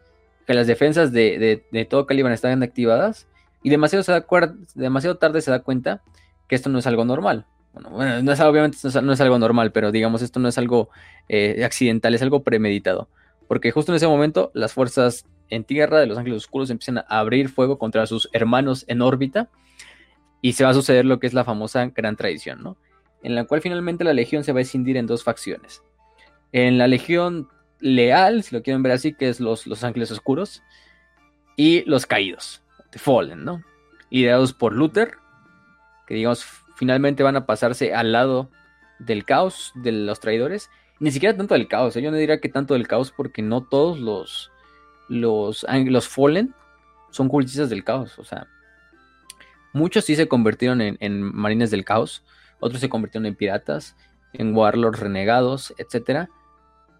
que 0.47 0.53
las 0.53 0.67
defensas 0.67 1.11
de, 1.11 1.63
todo 1.89 2.05
Caliban 2.05 2.31
están 2.31 2.63
activadas, 2.63 3.27
y 3.63 3.69
demasiado, 3.69 4.03
se 4.03 4.13
da 4.13 4.25
demasiado 4.73 5.17
tarde 5.17 5.41
se 5.41 5.51
da 5.51 5.59
cuenta 5.59 6.01
que 6.47 6.55
esto 6.55 6.69
no 6.69 6.79
es 6.79 6.87
algo 6.87 7.03
normal. 7.03 7.45
Bueno, 7.73 8.21
no 8.21 8.31
es, 8.31 8.39
obviamente 8.39 8.77
no 9.01 9.13
es, 9.13 9.21
algo 9.21 9.37
normal, 9.37 9.71
pero 9.71 9.91
digamos, 9.91 10.21
esto 10.21 10.39
no 10.39 10.47
es 10.49 10.57
algo 10.57 10.89
eh, 11.29 11.63
accidental, 11.63 12.13
es 12.15 12.21
algo 12.21 12.43
premeditado. 12.43 13.09
Porque 13.51 13.71
justo 13.71 13.91
en 13.91 13.97
ese 13.97 14.07
momento 14.07 14.49
las 14.53 14.71
fuerzas 14.71 15.25
en 15.49 15.65
tierra 15.65 15.99
de 15.99 16.05
los 16.05 16.17
ángeles 16.17 16.37
oscuros 16.37 16.69
empiezan 16.69 16.99
a 16.99 17.19
abrir 17.19 17.49
fuego 17.49 17.77
contra 17.77 18.07
sus 18.07 18.29
hermanos 18.31 18.85
en 18.87 19.01
órbita 19.01 19.49
y 20.39 20.53
se 20.53 20.63
va 20.63 20.69
a 20.69 20.73
suceder 20.73 21.03
lo 21.03 21.19
que 21.19 21.27
es 21.27 21.33
la 21.33 21.43
famosa 21.43 21.85
gran 21.87 22.15
tradición, 22.15 22.63
¿no? 22.63 22.77
en 23.23 23.35
la 23.35 23.43
cual 23.43 23.59
finalmente 23.59 24.05
la 24.05 24.13
legión 24.13 24.45
se 24.45 24.53
va 24.53 24.59
a 24.59 24.61
escindir 24.61 24.95
en 24.95 25.05
dos 25.05 25.25
facciones. 25.25 25.83
En 26.53 26.77
la 26.77 26.87
legión 26.87 27.49
leal, 27.81 28.41
si 28.43 28.55
lo 28.55 28.63
quieren 28.63 28.83
ver 28.83 28.93
así, 28.93 29.13
que 29.13 29.27
es 29.27 29.41
los, 29.41 29.67
los 29.67 29.83
ángeles 29.83 30.11
oscuros, 30.11 30.63
y 31.57 31.83
los 31.89 32.05
caídos, 32.05 32.63
The 32.91 32.99
Fallen, 32.99 33.43
¿no? 33.43 33.61
Ideados 34.09 34.53
por 34.53 34.71
Luther, 34.71 35.15
que 36.07 36.13
digamos 36.13 36.45
finalmente 36.77 37.21
van 37.21 37.35
a 37.35 37.45
pasarse 37.45 37.93
al 37.93 38.13
lado 38.13 38.49
del 38.97 39.25
caos 39.25 39.73
de 39.75 39.91
los 39.91 40.21
traidores. 40.21 40.69
Ni 41.01 41.11
siquiera 41.11 41.35
tanto 41.35 41.55
del 41.55 41.67
caos, 41.67 41.95
¿eh? 41.97 42.01
yo 42.01 42.11
no 42.11 42.17
diría 42.17 42.39
que 42.39 42.47
tanto 42.47 42.75
del 42.75 42.87
caos 42.87 43.11
porque 43.11 43.41
no 43.41 43.63
todos 43.63 43.99
los, 43.99 44.51
los, 45.09 45.65
los 45.67 46.07
Fallen 46.07 46.53
son 47.09 47.27
cultistas 47.27 47.71
del 47.71 47.83
caos, 47.83 48.19
o 48.19 48.23
sea, 48.23 48.45
muchos 49.73 50.05
sí 50.05 50.15
se 50.15 50.27
convirtieron 50.27 50.79
en, 50.79 50.97
en 50.99 51.23
marines 51.23 51.71
del 51.71 51.83
caos, 51.85 52.23
otros 52.59 52.79
se 52.79 52.87
convirtieron 52.87 53.25
en 53.25 53.33
piratas, 53.33 53.95
en 54.33 54.55
warlords 54.55 54.99
renegados, 54.99 55.73
etc. 55.79 56.29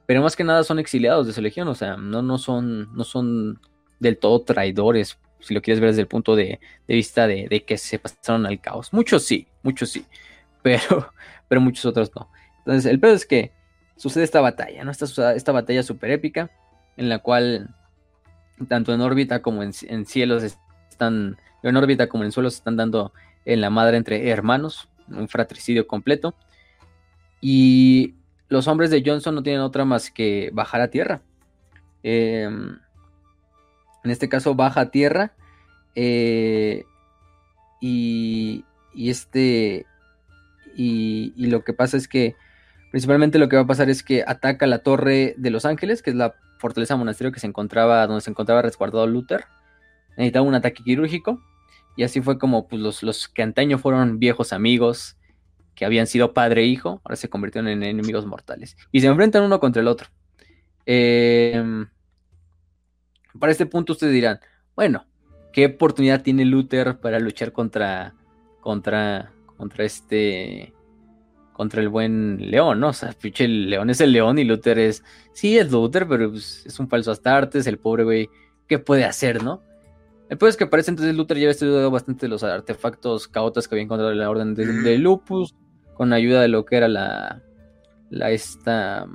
Pero 0.08 0.24
más 0.24 0.36
que 0.36 0.44
nada 0.44 0.64
son 0.64 0.80
exiliados 0.80 1.28
de 1.28 1.34
su 1.34 1.42
legión, 1.42 1.68
o 1.68 1.76
sea, 1.76 1.96
no, 1.96 2.24
no, 2.24 2.40
son, 2.40 2.92
no 2.96 3.04
son 3.04 3.60
del 4.00 4.18
todo 4.18 4.42
traidores, 4.42 5.20
si 5.40 5.54
lo 5.54 5.62
quieres 5.62 5.80
ver 5.80 5.92
desde 5.92 6.02
el 6.02 6.08
punto 6.08 6.36
de, 6.36 6.60
vista 6.88 7.28
de, 7.28 7.64
que 7.68 7.78
se 7.78 8.00
pasaron 8.00 8.48
al 8.48 8.60
caos. 8.60 8.92
Muchos 8.94 9.26
sí, 9.26 9.48
muchos 9.62 9.92
sí, 9.92 10.08
pero, 10.64 11.14
pero 11.48 11.62
muchos 11.62 11.86
otros 11.86 12.12
no. 12.16 12.32
Entonces, 12.60 12.92
el 12.92 13.00
pedo 13.00 13.14
es 13.14 13.28
que 13.28 13.52
sucede 14.02 14.24
esta 14.24 14.42
batalla, 14.42 14.84
¿no? 14.84 14.90
Esta, 14.90 15.36
esta 15.36 15.52
batalla 15.52 15.84
súper 15.84 16.10
épica, 16.10 16.50
en 16.98 17.08
la 17.08 17.20
cual 17.20 17.70
tanto 18.68 18.96
en 18.96 19.02
órbita 19.02 19.44
como 19.44 19.62
en, 19.62 19.74
en 19.84 20.08
cielos 20.08 20.42
están, 20.90 21.38
en 21.62 21.78
órbita 21.78 22.10
como 22.10 22.24
en 22.24 22.32
suelo 22.32 22.50
se 22.50 22.58
están 22.58 22.78
dando 22.78 23.14
en 23.46 23.62
la 23.62 23.70
madre 23.70 23.98
entre 23.98 24.28
hermanos, 24.28 24.90
un 25.08 25.28
fratricidio 25.28 25.86
completo. 25.86 26.34
Y 27.42 28.16
los 28.50 28.68
hombres 28.68 28.90
de 28.90 29.04
Johnson 29.06 29.36
no 29.36 29.44
tienen 29.44 29.62
otra 29.62 29.86
más 29.86 30.10
que 30.10 30.50
bajar 30.52 30.82
a 30.82 30.90
tierra. 30.90 31.22
Em, 32.02 32.80
en 34.04 34.10
este 34.10 34.30
caso 34.30 34.56
baja 34.56 34.82
a 34.82 34.90
tierra. 34.90 35.36
Eh, 35.94 36.86
y, 37.80 38.66
este... 38.96 39.86
Y, 40.76 41.34
y, 41.36 41.48
lo 41.48 41.64
que 41.64 41.74
pasa 41.74 41.98
es 41.98 42.08
que 42.08 42.36
principalmente 42.92 43.40
lo 43.40 43.50
que 43.50 43.56
va 43.56 43.64
a 43.64 43.68
pasar 43.68 43.90
es 43.90 44.04
que 44.04 44.24
ataca 44.28 44.68
la 44.68 44.80
torre 44.80 45.34
de 45.38 45.50
los 45.50 45.66
ángeles, 45.66 46.02
que 46.02 46.12
es 46.12 46.16
la 46.16 46.36
fortaleza 46.60 46.96
monasterio 46.96 47.32
que 47.32 47.40
se 47.40 47.48
encontraba, 47.48 48.06
donde 48.06 48.22
se 48.22 48.30
encontraba 48.30 48.62
resguardado 48.62 49.08
Luther. 49.08 49.46
Necesitaba 50.18 50.46
un 50.46 50.56
ataque 50.56 50.84
quirúrgico. 50.84 51.42
Y 51.98 52.04
así 52.04 52.22
fue 52.22 52.38
como 52.38 52.68
pues, 52.68 52.82
los, 52.82 53.04
los 53.04 53.28
que 53.28 53.42
antaño 53.42 53.78
fueron 53.78 54.20
viejos 54.20 54.54
amigos, 54.54 55.18
que 55.76 55.86
habían 55.86 56.08
sido 56.08 56.34
padre 56.34 56.62
e 56.62 56.66
hijo, 56.66 57.02
ahora 57.04 57.16
se 57.16 57.30
convirtieron 57.30 57.68
en 57.70 57.84
enemigos 57.84 58.26
mortales. 58.26 58.78
Y 58.92 59.02
se 59.02 59.08
enfrentan 59.08 59.44
uno 59.44 59.60
contra 59.60 59.82
el 59.82 59.88
otro. 59.88 60.08
Em, 60.86 61.88
para 63.40 63.52
este 63.52 63.66
punto 63.66 63.94
ustedes 63.94 64.14
dirán, 64.14 64.40
bueno, 64.76 65.06
¿qué 65.54 65.66
oportunidad 65.68 66.22
tiene 66.22 66.46
Luther 66.46 67.00
para 67.00 67.20
luchar 67.20 67.52
contra, 67.52 68.14
contra, 68.60 69.32
contra 69.58 69.86
este, 69.86 70.74
contra 71.54 71.82
el 71.82 71.90
buen 71.90 72.38
león, 72.50 72.80
¿no? 72.80 72.90
O 72.90 72.94
sea, 72.94 73.14
pinche 73.14 73.46
el 73.46 73.70
león 73.70 73.90
es 73.90 74.02
el 74.02 74.12
león 74.12 74.40
y 74.40 74.44
Luther 74.44 74.80
es, 74.80 75.04
sí, 75.34 75.58
es 75.58 75.72
Luther, 75.72 76.08
pero 76.08 76.30
pues, 76.32 76.66
es 76.66 76.80
un 76.80 76.88
falso 76.88 77.12
Astartes, 77.12 77.68
el 77.68 77.78
pobre 77.78 78.04
güey, 78.04 78.30
¿qué 78.68 78.80
puede 78.80 79.06
hacer, 79.06 79.44
no? 79.44 79.62
El 80.30 80.38
es 80.48 80.56
que 80.56 80.66
parece 80.66 80.92
entonces 80.92 81.14
Luther 81.14 81.36
ya 81.38 81.42
había 81.42 81.52
estudiado 81.52 81.92
bastante 81.92 82.30
los 82.30 82.42
artefactos 82.44 83.28
caotas 83.28 83.68
que 83.68 83.76
había 83.76 83.84
encontrado 83.84 84.14
en 84.14 84.20
la 84.20 84.30
orden 84.30 84.56
de, 84.56 84.98
Lupus, 84.98 85.56
con 85.94 86.14
ayuda 86.14 86.42
de 86.42 86.48
lo 86.48 86.64
que 86.64 86.78
era 86.78 86.88
la, 86.88 87.42
la 88.10 88.32
esta, 88.32 89.06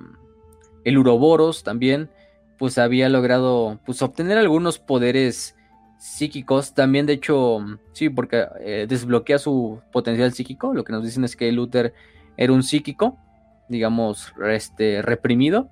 el 0.85 0.99
Uroboros 0.99 1.63
también, 1.63 2.11
pues 2.59 2.77
había 2.77 3.09
logrado 3.09 3.81
pues 3.87 4.03
obtener 4.03 4.37
algunos 4.37 4.79
poderes 4.79 5.57
psíquicos. 5.99 6.75
También, 6.75 7.07
de 7.07 7.15
hecho, 7.15 7.65
sí, 7.93 8.09
porque 8.11 8.47
eh, 8.61 8.87
desbloquea 8.89 9.39
su 9.39 9.81
potencial 9.93 10.33
psíquico. 10.33 10.75
Lo 10.75 10.85
que 10.85 10.93
nos 10.93 11.05
dicen 11.05 11.25
es 11.25 11.37
que 11.37 11.51
Luther 11.53 11.95
era 12.37 12.53
un 12.53 12.63
psíquico, 12.63 13.19
digamos, 13.69 14.33
este, 14.49 15.03
reprimido. 15.03 15.69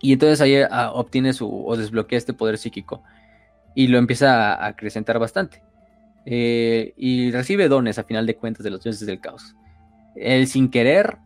Y 0.00 0.12
entonces 0.12 0.40
ahí 0.40 0.56
ah, 0.70 0.92
obtiene 0.94 1.32
su, 1.32 1.66
o 1.66 1.76
desbloquea 1.76 2.18
este 2.18 2.32
poder 2.32 2.58
psíquico 2.58 3.02
y 3.74 3.88
lo 3.88 3.98
empieza 3.98 4.54
a 4.54 4.66
acrecentar 4.66 5.18
bastante. 5.18 5.62
Eh, 6.26 6.92
y 6.96 7.30
recibe 7.30 7.68
dones 7.68 7.98
a 7.98 8.04
final 8.04 8.26
de 8.26 8.36
cuentas 8.36 8.64
de 8.64 8.70
los 8.70 8.82
dioses 8.82 9.06
del 9.06 9.20
caos. 9.20 9.54
Él 10.16 10.46
sin 10.46 10.70
querer, 10.70 11.18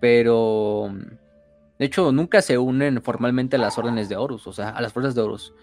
pero 0.00 0.94
de 1.78 1.86
hecho 1.86 2.12
nunca 2.12 2.42
se 2.42 2.58
unen 2.58 3.02
formalmente 3.02 3.56
a 3.56 3.58
las 3.58 3.78
órdenes 3.78 4.08
de 4.08 4.16
Horus, 4.16 4.46
o 4.46 4.52
sea, 4.52 4.70
a 4.70 4.80
las 4.80 4.92
fuerzas 4.92 5.14
de 5.14 5.22
Horus. 5.22 5.54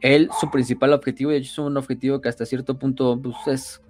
Él, 0.00 0.28
su 0.38 0.50
principal 0.50 0.92
objetivo, 0.92 1.30
y 1.30 1.34
de 1.34 1.40
hecho 1.40 1.50
es 1.52 1.58
un 1.58 1.76
objetivo 1.76 2.20
que 2.20 2.28
hasta 2.28 2.44
cierto 2.44 2.78
punto 2.78 3.20
pues, 3.22 3.36
es 3.46 3.82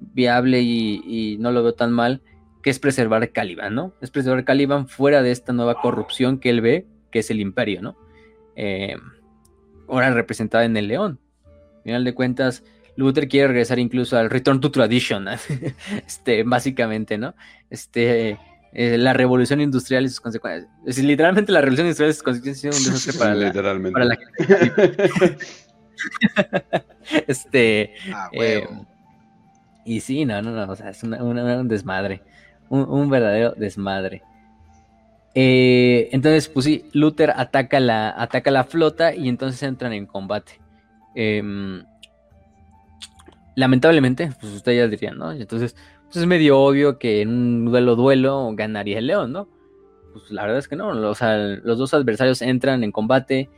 viable 0.00 0.62
y, 0.62 1.36
no 1.38 1.52
lo 1.52 1.62
veo 1.62 1.74
tan 1.74 1.92
mal, 1.92 2.22
que 2.62 2.70
es 2.70 2.78
preservar 2.78 3.30
Caliban, 3.32 3.74
¿no? 3.74 3.94
Es 4.00 4.10
preservar 4.10 4.44
Caliban 4.44 4.88
fuera 4.88 5.22
de 5.22 5.30
esta 5.30 5.52
nueva 5.52 5.80
corrupción 5.80 6.38
que 6.38 6.50
él 6.50 6.60
ve, 6.60 6.86
que 7.10 7.20
es 7.20 7.30
el 7.30 7.40
imperio, 7.40 7.82
¿no? 7.82 7.96
Eh, 8.56 8.96
ahora 9.88 10.10
representada 10.12 10.64
en 10.64 10.76
el 10.76 10.88
león. 10.88 11.20
Al 11.46 11.82
final 11.82 12.04
de 12.04 12.14
cuentas, 12.14 12.64
Luther 12.96 13.28
quiere 13.28 13.48
regresar 13.48 13.78
incluso 13.78 14.16
al 14.16 14.30
Return 14.30 14.60
to 14.60 14.70
Tradition, 14.70 15.26
este, 16.06 16.42
básicamente, 16.44 17.18
¿no? 17.18 17.34
Este, 17.68 18.38
eh, 18.72 18.98
la 18.98 19.12
revolución 19.12 19.60
industrial 19.60 20.04
y 20.04 20.08
sus 20.08 20.20
consecuencias. 20.20 20.70
Es 20.80 20.96
decir, 20.96 21.04
literalmente 21.04 21.52
la 21.52 21.60
revolución 21.60 21.86
industrial 21.86 22.10
y 22.10 22.14
sus 22.14 22.22
consecuencias 22.22 22.78
un 22.78 22.84
desastre 22.92 23.18
para 23.18 23.34
la, 23.34 23.46
Literalmente. 23.46 23.92
para 23.92 24.04
la 24.04 24.16
gente. 24.16 25.38
este. 27.26 27.94
Ah, 28.12 28.28
eh, 28.32 28.38
huevo. 28.66 28.86
Y 29.84 30.00
sí, 30.00 30.24
no, 30.24 30.40
no, 30.42 30.50
no. 30.52 30.72
O 30.72 30.76
sea, 30.76 30.90
es 30.90 31.02
una- 31.02 31.22
un 31.22 31.68
desmadre. 31.68 32.22
Un, 32.68 32.88
un 32.88 33.10
verdadero 33.10 33.52
desmadre. 33.56 34.22
Eh, 35.34 36.08
entonces, 36.12 36.48
pues 36.48 36.64
sí, 36.64 36.84
Luther 36.92 37.32
ataca 37.36 37.80
la, 37.80 38.10
ataca 38.10 38.50
la 38.50 38.64
flota 38.64 39.14
y 39.14 39.28
entonces 39.28 39.62
entran 39.62 39.92
en 39.92 40.06
combate. 40.06 40.60
Em, 41.14 41.84
lamentablemente, 43.56 44.30
pues 44.40 44.52
ustedes 44.52 44.78
ya 44.78 44.88
dirían, 44.88 45.18
¿no? 45.18 45.32
Entonces, 45.32 45.76
pues 46.04 46.16
es 46.16 46.26
medio 46.26 46.60
obvio 46.60 46.98
que 46.98 47.20
en 47.22 47.28
un 47.30 47.64
duelo 47.66 47.96
duelo 47.96 48.50
ganaría 48.54 48.98
el 48.98 49.06
león, 49.06 49.32
¿no? 49.32 49.48
Pues 50.12 50.30
la 50.30 50.42
verdad 50.42 50.58
es 50.58 50.68
que 50.68 50.76
no. 50.76 50.88
O 50.88 51.14
sea, 51.14 51.36
los 51.36 51.78
dos 51.78 51.94
adversarios 51.94 52.42
entran 52.42 52.84
en 52.84 52.92
combate, 52.92 53.50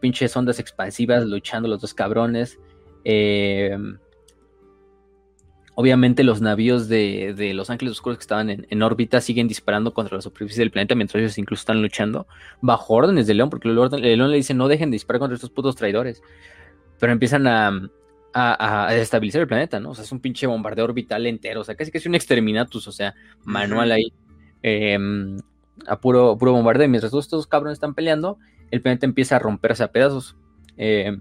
pinches 0.00 0.36
ondas 0.36 0.58
expansivas 0.58 1.24
luchando 1.26 1.68
los 1.68 1.80
dos 1.80 1.94
cabrones. 1.94 2.58
Em, 3.04 3.98
Obviamente 5.74 6.22
los 6.22 6.40
navíos 6.42 6.88
de, 6.88 7.32
de 7.34 7.54
Los 7.54 7.70
Ángeles 7.70 7.92
Oscuros 7.92 8.18
que 8.18 8.22
estaban 8.22 8.50
en, 8.50 8.66
en 8.68 8.82
órbita 8.82 9.20
siguen 9.22 9.48
disparando 9.48 9.94
contra 9.94 10.16
la 10.16 10.22
superficie 10.22 10.60
del 10.60 10.70
planeta 10.70 10.94
mientras 10.94 11.20
ellos 11.20 11.38
incluso 11.38 11.60
están 11.60 11.80
luchando 11.80 12.26
bajo 12.60 12.92
órdenes 12.94 13.26
de 13.26 13.34
León, 13.34 13.48
porque 13.48 13.68
el, 13.68 13.78
orden- 13.78 14.04
el 14.04 14.18
León 14.18 14.30
le 14.30 14.36
dice 14.36 14.52
no 14.52 14.68
dejen 14.68 14.90
de 14.90 14.96
disparar 14.96 15.20
contra 15.20 15.34
estos 15.36 15.50
putos 15.50 15.74
traidores. 15.74 16.22
Pero 17.00 17.12
empiezan 17.12 17.46
a, 17.46 17.68
a, 18.34 18.86
a 18.88 18.92
desestabilizar 18.92 19.40
el 19.42 19.48
planeta, 19.48 19.80
¿no? 19.80 19.90
O 19.90 19.94
sea, 19.94 20.04
es 20.04 20.12
un 20.12 20.20
pinche 20.20 20.46
bombardeo 20.46 20.84
orbital 20.84 21.26
entero, 21.26 21.62
o 21.62 21.64
sea, 21.64 21.74
casi 21.74 21.90
que 21.90 21.98
es 21.98 22.06
un 22.06 22.14
exterminatus, 22.14 22.86
o 22.86 22.92
sea, 22.92 23.14
manual 23.44 23.92
ahí, 23.92 24.12
eh, 24.62 24.98
a 25.86 26.00
puro, 26.00 26.36
puro 26.38 26.52
bombardeo. 26.52 26.84
Y 26.86 26.88
mientras 26.90 27.10
todos 27.10 27.24
estos 27.24 27.46
cabrones 27.46 27.76
están 27.76 27.94
peleando, 27.94 28.38
el 28.70 28.82
planeta 28.82 29.06
empieza 29.06 29.36
a 29.36 29.38
romperse 29.38 29.82
a 29.82 29.90
pedazos. 29.92 30.36
Eh, 30.76 31.16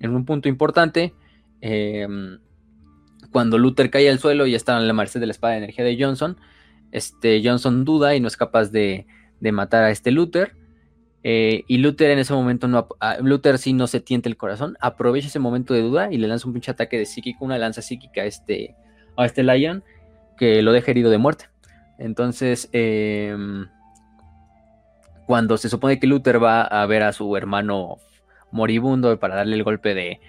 en 0.00 0.10
un 0.14 0.24
punto 0.24 0.48
importante, 0.48 1.14
eh, 1.60 2.06
cuando 3.34 3.58
Luther 3.58 3.90
cae 3.90 4.08
al 4.08 4.20
suelo 4.20 4.46
y 4.46 4.54
está 4.54 4.78
en 4.78 4.86
la 4.86 4.92
merced 4.94 5.18
de 5.18 5.26
la 5.26 5.32
espada 5.32 5.54
de 5.54 5.58
energía 5.58 5.84
de 5.84 5.96
Johnson, 5.98 6.36
este 6.92 7.42
Johnson 7.44 7.84
duda 7.84 8.14
y 8.14 8.20
no 8.20 8.28
es 8.28 8.36
capaz 8.36 8.70
de, 8.70 9.06
de 9.40 9.50
matar 9.52 9.82
a 9.82 9.90
este 9.90 10.12
Luther. 10.12 10.54
eh, 11.24 11.64
y 11.66 11.78
Luther 11.78 12.10
en 12.12 12.20
ese 12.20 12.32
momento 12.32 12.68
no, 12.68 12.78
ap- 12.78 12.92
a- 13.00 13.18
Luther 13.18 13.58
sí 13.58 13.72
no 13.72 13.88
se 13.88 13.98
tiente 14.00 14.28
el 14.28 14.36
corazón, 14.36 14.76
aprovecha 14.80 15.26
ese 15.26 15.40
momento 15.40 15.74
de 15.74 15.82
duda 15.82 16.12
y 16.12 16.18
le 16.18 16.28
lanza 16.28 16.46
un 16.46 16.52
pinche 16.52 16.70
ataque 16.70 16.96
de 16.96 17.06
psíquico, 17.06 17.44
una 17.44 17.58
lanza 17.58 17.82
psíquica 17.82 18.20
a 18.22 18.24
este, 18.26 18.76
a 19.16 19.24
este 19.26 19.42
Lion 19.42 19.82
que 20.38 20.62
lo 20.62 20.70
deja 20.72 20.92
herido 20.92 21.10
de 21.10 21.18
muerte. 21.18 21.46
Entonces, 21.98 22.68
em, 22.72 23.66
cuando 25.26 25.56
se 25.56 25.68
supone 25.68 25.98
que 25.98 26.06
Luther 26.06 26.42
va 26.42 26.62
a 26.62 26.86
ver 26.86 27.02
a 27.02 27.12
su 27.12 27.36
hermano 27.36 27.96
moribundo 28.52 29.18
para 29.18 29.34
darle 29.34 29.56
el 29.56 29.64
golpe 29.64 29.94
de, 29.94 30.20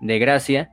de 0.00 0.18
gracia, 0.18 0.70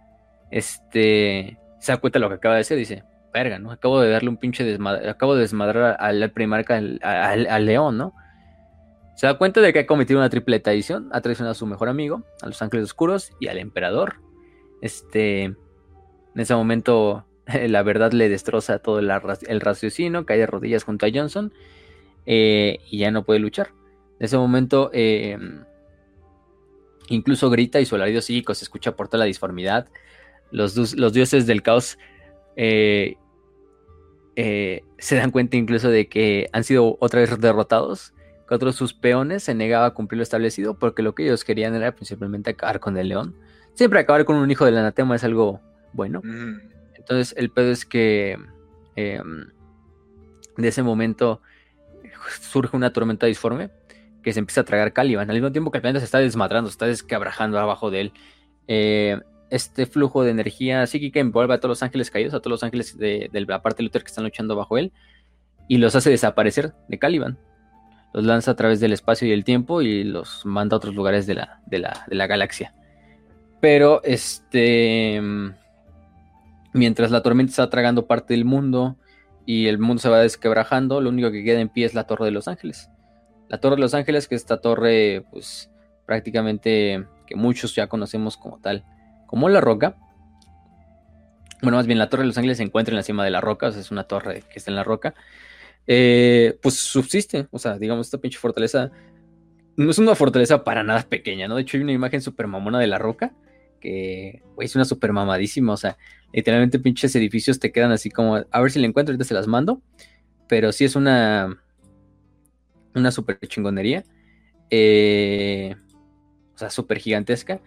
este 0.52 1.58
se 1.86 1.92
da 1.92 1.98
cuenta 2.00 2.18
de 2.18 2.22
lo 2.22 2.30
que 2.30 2.36
acaba 2.36 2.56
de 2.56 2.62
hacer, 2.62 2.78
dice, 2.78 3.04
verga, 3.32 3.60
¿no? 3.60 3.70
Acabo 3.72 4.02
de 4.02 4.10
darle 4.10 4.30
un 4.30 4.38
pinche 4.38 4.64
desmadre, 4.64 5.08
acabo 5.08 5.36
de 5.36 5.42
desmadrar 5.42 5.96
al, 6.00 6.32
primarca, 6.32 6.78
al, 6.78 7.00
al- 7.04 7.66
león, 7.66 7.96
¿no? 7.98 8.16
Se 9.16 9.28
da 9.28 9.38
cuenta 9.38 9.62
de 9.62 9.72
que 9.72 9.80
ha 9.80 9.86
cometido 9.86 10.20
una 10.20 10.30
triple 10.30 10.60
traición, 10.60 11.10
ha 11.14 11.22
traicionado 11.22 11.52
a 11.52 11.56
su 11.56 11.68
mejor 11.68 11.88
amigo, 11.90 12.24
a 12.42 12.48
los 12.48 12.60
ángeles 12.64 12.86
oscuros 12.86 13.32
y 13.40 13.48
al 13.48 13.60
emperador. 13.60 14.16
Este, 14.82 15.44
en 15.44 15.58
ese 16.36 16.56
momento 16.56 17.26
la 17.68 17.84
verdad 17.84 18.12
le 18.14 18.30
destroza 18.30 18.80
todo 18.80 18.98
el, 18.98 19.12
el 19.48 19.62
raciocinio, 19.62 20.26
cae 20.26 20.40
de 20.40 20.48
rodillas 20.48 20.84
junto 20.84 21.06
a 21.06 21.10
Johnson 21.14 21.54
eh, 22.26 22.80
y 22.90 22.98
ya 22.98 23.12
no 23.12 23.24
puede 23.26 23.40
luchar. 23.40 23.70
En 24.20 24.26
ese 24.26 24.38
momento 24.38 24.90
eh, 24.92 25.38
incluso 27.10 27.50
grita 27.50 27.80
y 27.80 27.86
su 27.86 27.96
alarido 27.96 28.22
psíquico 28.22 28.54
se 28.56 28.64
escucha 28.66 28.96
por 28.96 29.08
toda 29.08 29.20
la 29.20 29.26
disformidad. 29.26 29.88
Los, 30.52 30.96
los 30.96 31.14
dioses 31.14 31.46
del 31.48 31.62
caos 31.62 31.98
eh, 32.56 33.16
eh, 34.36 34.84
se 34.98 35.16
dan 35.16 35.32
cuenta 35.32 35.58
incluso 35.58 35.90
de 35.90 36.08
que 36.08 36.48
han 36.54 36.64
sido 36.64 36.98
otra 37.00 37.22
vez 37.22 37.40
derrotados, 37.40 38.14
que 38.48 38.56
otros 38.56 38.76
de 38.76 38.78
sus 38.78 38.94
peones 38.94 39.44
se 39.44 39.56
negaba 39.56 39.88
a 39.88 39.94
cumplir 39.94 40.18
lo 40.18 40.24
establecido 40.24 40.78
porque 40.78 41.02
lo 41.02 41.16
que 41.16 41.24
ellos 41.24 41.44
querían 41.44 41.74
era 41.76 41.94
principalmente 41.96 42.52
acabar 42.52 42.80
con 42.80 42.98
el 42.98 43.10
león. 43.10 43.36
Siempre 43.74 44.00
acabar 44.00 44.26
con 44.26 44.38
un 44.38 44.50
hijo 44.50 44.66
del 44.66 44.78
anatema 44.78 45.16
es 45.16 45.24
algo 45.24 45.62
bueno. 45.94 46.22
Entonces 46.96 47.34
el 47.38 47.50
pedo 47.50 47.72
es 47.72 47.86
que 47.86 48.38
eh, 48.96 49.22
de 50.58 50.68
ese 50.68 50.84
momento 50.84 51.42
surge 52.42 52.76
una 52.76 52.94
tormenta 52.94 53.26
disforme 53.26 53.70
que 54.24 54.34
se 54.34 54.40
empieza 54.40 54.62
a 54.62 54.64
tragar 54.66 54.92
Caliban. 54.94 55.30
Al 55.30 55.36
mismo 55.36 55.52
tiempo 55.52 55.72
que 55.72 55.78
el 55.78 55.82
planeta 55.82 56.00
se 56.00 56.06
está 56.06 56.20
desmadrando, 56.20 56.70
se 56.70 56.74
está 56.74 56.88
desquebrajando 56.88 57.60
abajo 57.60 57.92
de 57.92 58.02
él. 58.02 58.14
Eh, 58.68 59.20
este 59.50 59.86
flujo 59.86 60.24
de 60.24 60.32
energía 60.32 60.86
psíquica 60.88 61.20
envuelve 61.20 61.54
a 61.54 61.60
todos 61.60 61.70
los 61.70 61.84
ángeles 61.84 62.12
caídos, 62.12 62.34
a 62.34 62.40
todos 62.40 62.52
los 62.52 62.64
ángeles 62.64 62.98
de, 62.98 63.30
la 63.32 63.62
parte 63.62 63.78
de 63.78 63.84
Luther 63.84 64.04
que 64.04 64.10
están 64.10 64.24
luchando 64.24 64.56
bajo 64.56 64.78
él, 64.78 64.92
y 65.68 65.78
los 65.78 65.96
hace 65.96 66.10
desaparecer 66.10 66.74
de 66.88 67.00
Caliban. 67.00 67.38
Los 68.14 68.24
lanza 68.24 68.52
a 68.52 68.56
través 68.56 68.80
del 68.80 68.94
espacio 68.94 69.28
y 69.28 69.32
el 69.32 69.44
tiempo 69.44 69.82
y 69.82 70.04
los 70.04 70.46
manda 70.46 70.76
a 70.76 70.78
otros 70.78 70.96
lugares 70.96 71.28
de 71.28 71.36
la, 71.36 71.62
de 71.68 71.80
la, 71.80 72.28
galaxia. 72.28 72.74
Pero 73.60 74.02
este 74.04 75.22
mientras 76.74 77.12
la 77.12 77.22
tormenta 77.22 77.52
está 77.52 77.70
tragando 77.70 78.06
parte 78.06 78.34
del 78.34 78.46
mundo 78.46 78.98
y 79.46 79.68
el 79.68 79.80
mundo 79.80 80.02
se 80.02 80.10
va 80.10 80.20
desquebrajando, 80.20 81.02
lo 81.02 81.10
único 81.10 81.32
que 81.32 81.44
queda 81.44 81.60
en 81.60 81.70
pie 81.70 81.86
es 81.86 81.94
la 81.94 82.06
Torre 82.06 82.26
de 82.26 82.32
los 82.32 82.48
Ángeles. 82.48 82.90
La 83.48 83.60
Torre 83.60 83.76
de 83.76 83.82
los 83.82 83.94
Ángeles, 83.94 84.28
que 84.28 84.36
esta 84.36 84.58
torre, 84.58 85.26
pues 85.32 85.70
prácticamente 86.06 87.06
que 87.28 87.36
muchos 87.36 87.76
ya 87.76 87.88
conocemos 87.88 88.38
como 88.38 88.60
tal, 88.60 88.84
como 89.28 89.50
la 89.50 89.62
roca. 89.62 89.98
Bueno, 91.62 91.78
más 91.78 91.88
bien 91.88 92.00
la 92.00 92.10
Torre 92.10 92.24
de 92.24 92.28
los 92.28 92.38
Ángeles 92.38 92.58
se 92.58 92.64
encuentra 92.64 92.92
en 92.92 92.98
la 92.98 93.04
cima 93.04 93.24
de 93.24 93.32
la 93.32 93.42
roca, 93.42 93.68
o 93.68 93.72
sea, 93.72 93.82
es 93.82 93.92
una 93.92 94.04
torre 94.04 94.44
que 94.52 94.60
está 94.60 94.72
en 94.72 94.76
la 94.76 94.84
roca. 94.84 95.16
Eh, 95.88 96.58
pues 96.62 96.76
subsiste, 96.76 97.48
o 97.52 97.60
sea, 97.60 97.78
digamos, 97.78 98.08
esta 98.08 98.18
pinche 98.18 98.40
fortaleza 98.40 98.92
no 99.78 99.92
es 99.92 99.98
una 99.98 100.16
fortaleza 100.16 100.64
para 100.64 100.84
nada 100.84 101.04
pequeña, 101.04 101.48
¿no? 101.48 101.56
De 101.56 101.62
hecho, 101.62 101.78
hay 101.78 101.84
una 101.84 101.92
imagen 101.92 102.22
super 102.22 102.48
mamona 102.48 102.80
de 102.80 102.88
la 102.88 102.98
roca 102.98 103.34
que, 103.80 104.42
güey, 104.56 104.66
es 104.66 104.76
una 104.76 104.86
super 104.86 105.12
mamadísima, 105.14 105.74
o 105.74 105.78
sea, 105.78 105.98
literalmente 106.34 106.80
pinches 106.80 107.16
edificios 107.16 107.60
te 107.60 107.72
quedan 107.72 107.92
así 107.92 108.10
como, 108.10 108.38
a 108.50 108.62
ver 108.62 108.72
si 108.72 108.80
la 108.80 108.88
encuentro, 108.88 109.12
ahorita 109.12 109.26
se 109.26 109.34
las 109.34 109.48
mando, 109.48 109.82
pero 110.48 110.72
sí 110.72 110.86
es 110.86 110.96
una, 110.96 111.62
una 112.94 113.12
super 113.12 113.38
chingonería, 113.48 114.04
eh, 114.70 115.76
o 116.56 116.58
sea, 116.58 116.70
súper 116.70 117.00
gigantesca, 117.00 117.62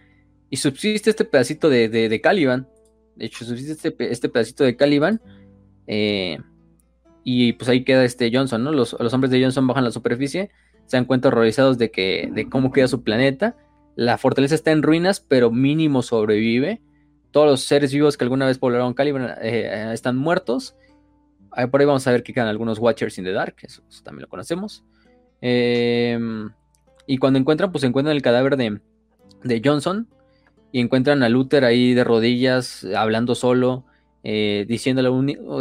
y 0.49 0.57
subsiste 0.57 1.09
este 1.09 1.25
pedacito 1.25 1.69
de, 1.69 1.89
de, 1.89 2.09
de 2.09 2.21
Caliban, 2.21 2.67
de 3.15 3.25
hecho, 3.25 3.45
subsiste 3.45 3.73
este, 3.73 4.11
este 4.11 4.29
pedacito 4.29 4.63
de 4.63 4.75
Caliban, 4.75 5.21
eh, 5.87 6.39
y 7.23 7.53
pues 7.53 7.69
ahí 7.69 7.83
queda 7.83 8.05
este 8.05 8.31
Johnson, 8.33 8.63
¿no? 8.63 8.71
Los, 8.71 8.95
los 8.99 9.13
hombres 9.13 9.31
de 9.31 9.41
Johnson 9.41 9.67
bajan 9.67 9.83
a 9.83 9.87
la 9.87 9.91
superficie, 9.91 10.51
se 10.85 10.97
dan 10.97 11.05
cuenta 11.05 11.27
horrorizados 11.27 11.77
de 11.77 11.91
que 11.91 12.29
de 12.33 12.49
cómo 12.49 12.71
queda 12.71 12.87
su 12.87 13.03
planeta. 13.03 13.55
La 13.95 14.17
fortaleza 14.17 14.55
está 14.55 14.71
en 14.71 14.81
ruinas, 14.81 15.19
pero 15.19 15.51
mínimo 15.51 16.01
sobrevive. 16.01 16.81
Todos 17.31 17.47
los 17.47 17.61
seres 17.61 17.93
vivos 17.93 18.17
que 18.17 18.23
alguna 18.23 18.47
vez 18.47 18.57
poblaron 18.57 18.93
Caliban 18.93 19.35
eh, 19.41 19.91
están 19.93 20.17
muertos. 20.17 20.75
Ahí 21.51 21.67
por 21.67 21.81
ahí 21.81 21.85
vamos 21.85 22.07
a 22.07 22.11
ver 22.11 22.23
que 22.23 22.33
quedan 22.33 22.47
algunos 22.47 22.79
Watchers 22.79 23.17
in 23.17 23.25
the 23.25 23.31
Dark, 23.33 23.57
eso, 23.61 23.83
también 24.03 24.23
lo 24.23 24.29
conocemos. 24.29 24.83
Eh, 25.41 26.17
y 27.05 27.17
cuando 27.17 27.37
encuentran, 27.37 27.71
pues 27.71 27.83
encuentran 27.83 28.15
el 28.15 28.21
cadáver 28.21 28.55
de, 28.55 28.79
de 29.43 29.61
Johnson 29.63 30.07
y 30.71 30.79
encuentran 30.79 31.23
a 31.23 31.29
Luther 31.29 31.65
ahí 31.65 31.93
de 31.93 32.03
rodillas, 32.03 32.85
hablando 32.95 33.35
solo, 33.35 33.85
eh, 34.23 34.65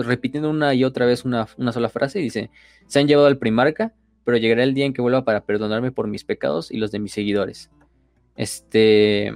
repitiendo 0.04 0.50
una 0.50 0.74
y 0.74 0.84
otra 0.84 1.06
vez 1.06 1.24
una, 1.24 1.46
sola 1.72 1.88
frase. 1.88 2.20
Y 2.20 2.24
dice: 2.24 2.50
Se 2.86 2.98
han 2.98 3.08
llevado 3.08 3.26
al 3.26 3.38
primarca, 3.38 3.94
pero 4.24 4.36
llegará 4.36 4.64
el 4.64 4.74
día 4.74 4.84
en 4.84 4.92
que 4.92 5.02
vuelva 5.02 5.24
para 5.24 5.44
perdonarme 5.44 5.92
por 5.92 6.08
mis 6.08 6.24
pecados 6.24 6.70
y 6.70 6.78
los 6.78 6.90
de 6.90 6.98
mis 6.98 7.12
seguidores. 7.12 7.70
Este. 8.36 9.32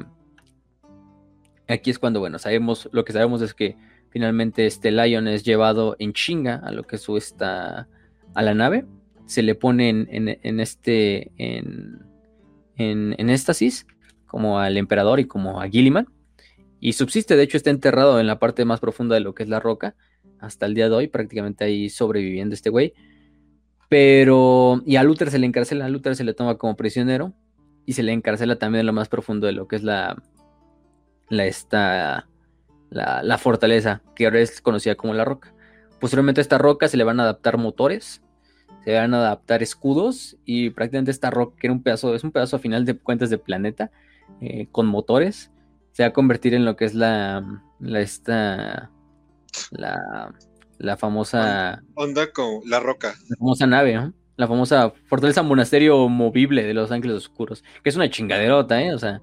Aquí 1.69 1.91
es 1.91 1.99
cuando, 1.99 2.21
bueno, 2.21 2.39
sabemos, 2.39 2.89
lo 2.93 3.05
que 3.05 3.13
sabemos 3.13 3.41
es 3.41 3.55
que 3.55 3.77
finalmente 4.11 4.67
este 4.67 4.91
Lion 4.91 5.27
es 5.29 5.43
llevado 5.43 5.97
en 5.99 6.13
chinga 6.13 6.57
a 6.57 6.71
lo 6.73 6.83
que 6.83 6.97
es 6.97 7.03
su 7.03 7.17
a 8.35 8.43
la 8.43 8.55
nave. 8.55 8.85
Se 9.27 9.43
le 9.43 9.55
pone 9.55 9.89
en, 9.89 10.07
en- 10.43 10.61
este. 10.61 11.31
En, 11.39 12.03
en, 12.77 13.15
en 13.17 13.31
éxtasis, 13.31 13.87
como 14.33 14.59
al 14.59 14.79
emperador 14.79 15.21
y 15.21 15.27
como 15.27 15.61
a 15.61 15.69
Gilliman. 15.69 16.09
Y 16.81 16.95
subsiste, 16.95 17.37
de 17.37 17.43
hecho, 17.43 17.59
está 17.59 17.69
enterrado 17.69 18.19
en 18.19 18.27
la 18.27 18.39
parte 18.39 18.65
más 18.65 18.81
profunda 18.81 19.15
de 19.15 19.21
lo 19.21 19.35
que 19.35 19.43
es 19.43 19.49
la 19.51 19.61
roca. 19.61 19.95
Hasta 20.41 20.65
el 20.65 20.75
día 20.75 20.89
de 20.89 20.95
hoy, 20.97 21.07
prácticamente 21.07 21.65
ahí 21.65 21.91
sobreviviendo 21.91 22.55
este 22.55 22.71
güey. 22.71 22.95
Pero, 23.91 24.83
y 24.87 24.97
a 24.97 25.03
Luther 25.03 25.31
se 25.31 25.39
le 25.39 25.47
encarcela, 25.47 25.85
a 25.85 25.89
Luther 25.91 26.17
se 26.17 26.25
le 26.25 26.33
toma 26.33 26.57
como 26.57 26.77
prisionero 26.77 27.35
y 27.85 27.93
se 27.93 28.03
le 28.03 28.13
encarcela 28.13 28.57
también 28.57 28.81
en 28.81 28.87
lo 28.87 28.95
más 28.95 29.11
profundo 29.11 29.47
de 29.47 29.53
lo 29.53 29.69
que 29.69 29.77
es 29.77 29.83
la, 29.83 30.17
la, 31.29 31.45
esta, 31.45 32.27
la, 32.89 33.23
la 33.23 33.39
fortaleza, 33.39 34.03
que 34.17 34.25
ahora 34.25 34.41
es 34.41 34.63
conocida 34.63 34.95
como 34.95 35.13
la 35.13 35.27
roca. 35.27 35.55
Posteriormente 36.01 36.41
a 36.41 36.43
esta 36.43 36.57
roca 36.57 36.89
se 36.89 36.97
le 36.97 37.05
van 37.05 37.21
a 37.21 37.25
adaptar 37.25 37.59
motores, 37.59 38.23
se 38.85 38.95
van 38.95 39.13
a 39.13 39.19
adaptar 39.19 39.63
escudos 39.63 40.39
y 40.45 40.71
prácticamente 40.71 41.11
esta 41.11 41.31
roca, 41.31 41.55
que 41.61 41.67
era 41.67 41.75
un 41.75 41.83
pedazo, 41.83 42.15
es 42.15 42.25
un 42.25 42.33
pedazo 42.33 42.57
a 42.57 42.61
final 42.61 42.87
de 42.87 42.97
cuentas 42.97 43.29
de 43.29 43.39
planeta, 43.39 43.91
eh, 44.41 44.69
con 44.71 44.87
motores, 44.87 45.51
se 45.93 46.03
va 46.03 46.09
a 46.09 46.13
convertir 46.13 46.55
en 46.55 46.65
lo 46.65 46.77
que 46.77 46.85
es 46.85 46.95
la, 46.95 47.63
la 47.81 48.01
esta, 48.01 48.91
la, 49.71 50.35
la 50.79 50.97
famosa... 50.97 51.83
Onda 51.95 52.33
con 52.33 52.61
la 52.67 52.81
roca. 52.81 53.15
La 53.29 53.37
famosa 53.37 53.67
nave, 53.67 53.95
¿no? 53.95 54.15
La 54.37 54.49
famosa 54.49 54.93
fortaleza 55.07 55.43
monasterio 55.43 56.09
movible 56.09 56.65
de 56.65 56.75
los 56.75 56.91
ángeles 56.91 57.17
oscuros, 57.17 57.63
que 57.83 57.91
es 57.91 57.97
una 57.97 58.11
chingaderota, 58.11 58.83
¿eh? 58.83 58.95
O 58.95 58.99
sea, 58.99 59.21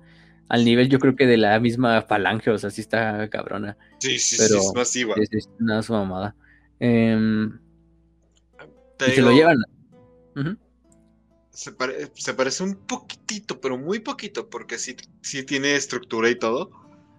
al 0.48 0.64
nivel 0.64 0.90
yo 0.90 1.00
creo 1.00 1.16
que 1.16 1.26
de 1.26 1.38
la 1.38 1.60
misma 1.60 2.02
falange, 2.04 2.52
o 2.52 2.58
sea, 2.58 2.70
sí 2.70 2.82
está 2.82 3.28
cabrona. 3.30 3.78
Sí, 4.00 4.20
sí, 4.20 4.38
sí, 4.38 4.44
es 4.44 4.72
masiva. 4.76 5.16
Sí, 5.16 5.40
nada 5.60 5.82
su 5.82 5.94
mamada. 5.94 6.36
Eh, 6.80 7.50
y 9.08 9.12
se 9.12 9.22
lo 9.22 9.32
llevan. 9.32 9.58
Se, 11.60 12.34
parece 12.34 12.64
un 12.64 12.76
poquitito, 12.76 13.60
pero 13.60 13.78
muy 13.78 14.00
poquito, 14.00 14.50
porque 14.50 14.78
sí, 14.78 14.96
sí 15.22 15.44
tiene 15.44 15.76
estructura 15.76 16.30
y 16.30 16.36
todo. 16.36 16.72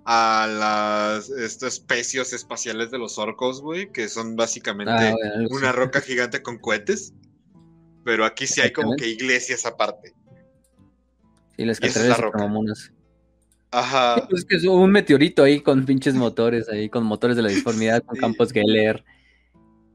A 0.06 0.48
las 0.48 1.28
estas 1.28 1.74
especies 1.74 2.32
espaciales 2.32 2.90
de 2.90 2.98
los 2.98 3.18
orcos, 3.18 3.60
güey, 3.60 3.92
que 3.92 4.08
son 4.08 4.36
básicamente 4.36 4.92
ah, 4.92 5.14
una 5.50 5.72
roca 5.72 6.00
gigante 6.00 6.42
con 6.42 6.58
cohetes. 6.58 7.12
Pero 8.02 8.24
aquí 8.24 8.46
sí 8.46 8.62
hay 8.62 8.72
como 8.72 8.96
que 8.96 9.08
iglesias 9.08 9.66
aparte. 9.66 10.14
Sí, 11.56 11.66
las 11.66 11.78
catedrales 11.78 12.18
es 12.64 12.92
Ajá. 13.72 14.26
Pues 14.28 14.40
es 14.40 14.48
que 14.48 14.56
es 14.56 14.64
un 14.64 14.90
meteorito 14.90 15.42
ahí 15.44 15.60
con 15.60 15.84
pinches 15.84 16.14
motores, 16.14 16.70
ahí 16.70 16.88
con 16.88 17.04
motores 17.04 17.36
de 17.36 17.42
la 17.42 17.50
disformidad, 17.50 18.02
con 18.02 18.16
campos 18.16 18.52
Geller. 18.52 19.04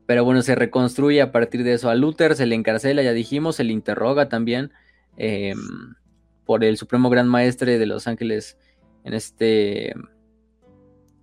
Pero 0.05 0.23
bueno, 0.23 0.41
se 0.41 0.55
reconstruye 0.55 1.21
a 1.21 1.31
partir 1.31 1.63
de 1.63 1.73
eso. 1.73 1.89
A 1.89 1.95
Luther 1.95 2.35
se 2.35 2.45
le 2.45 2.55
encarcela, 2.55 3.01
ya 3.01 3.13
dijimos, 3.13 3.55
se 3.55 3.63
le 3.63 3.73
interroga 3.73 4.29
también 4.29 4.71
em, 5.17 5.57
por 6.45 6.63
el 6.63 6.77
Supremo 6.77 7.09
Gran 7.09 7.27
Maestre 7.27 7.79
de 7.79 7.85
Los 7.85 8.07
Ángeles 8.07 8.57
en 9.03 9.13
este 9.13 9.93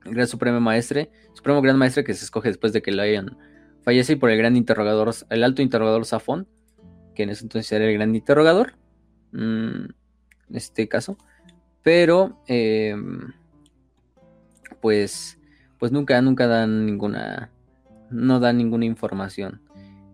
Gran 0.05 0.27
Supremo 0.27 0.61
Maestre, 0.61 1.11
Supremo 1.35 1.63
Gran 1.63 1.79
Maestre 1.79 2.05
que 2.05 2.15
se 2.15 2.25
escoge 2.25 2.49
después 2.49 2.73
de 2.73 2.83
que 2.83 2.91
hayan 3.01 3.37
fallece 3.83 4.15
y 4.15 4.17
por 4.17 4.31
el 4.31 4.39
gran 4.39 4.57
interrogador, 4.57 5.13
el 5.29 5.45
alto 5.45 5.63
interrogador 5.63 6.07
Safón, 6.07 6.47
que 7.15 7.25
en 7.25 7.31
ese 7.31 7.45
entonces 7.45 7.71
era 7.73 7.85
el 7.85 7.95
gran 7.95 8.15
interrogador, 8.15 8.75
mm, 9.33 9.85
en 10.49 10.57
este 10.57 10.89
caso, 10.89 11.19
pero 11.83 12.43
em, 12.47 13.33
pues, 14.81 15.39
pues 15.79 15.93
nunca, 15.93 16.21
nunca 16.23 16.47
dan 16.47 16.87
ninguna 16.87 17.51
no 18.13 18.41
da 18.41 18.53
ninguna 18.53 18.85
información. 18.85 19.63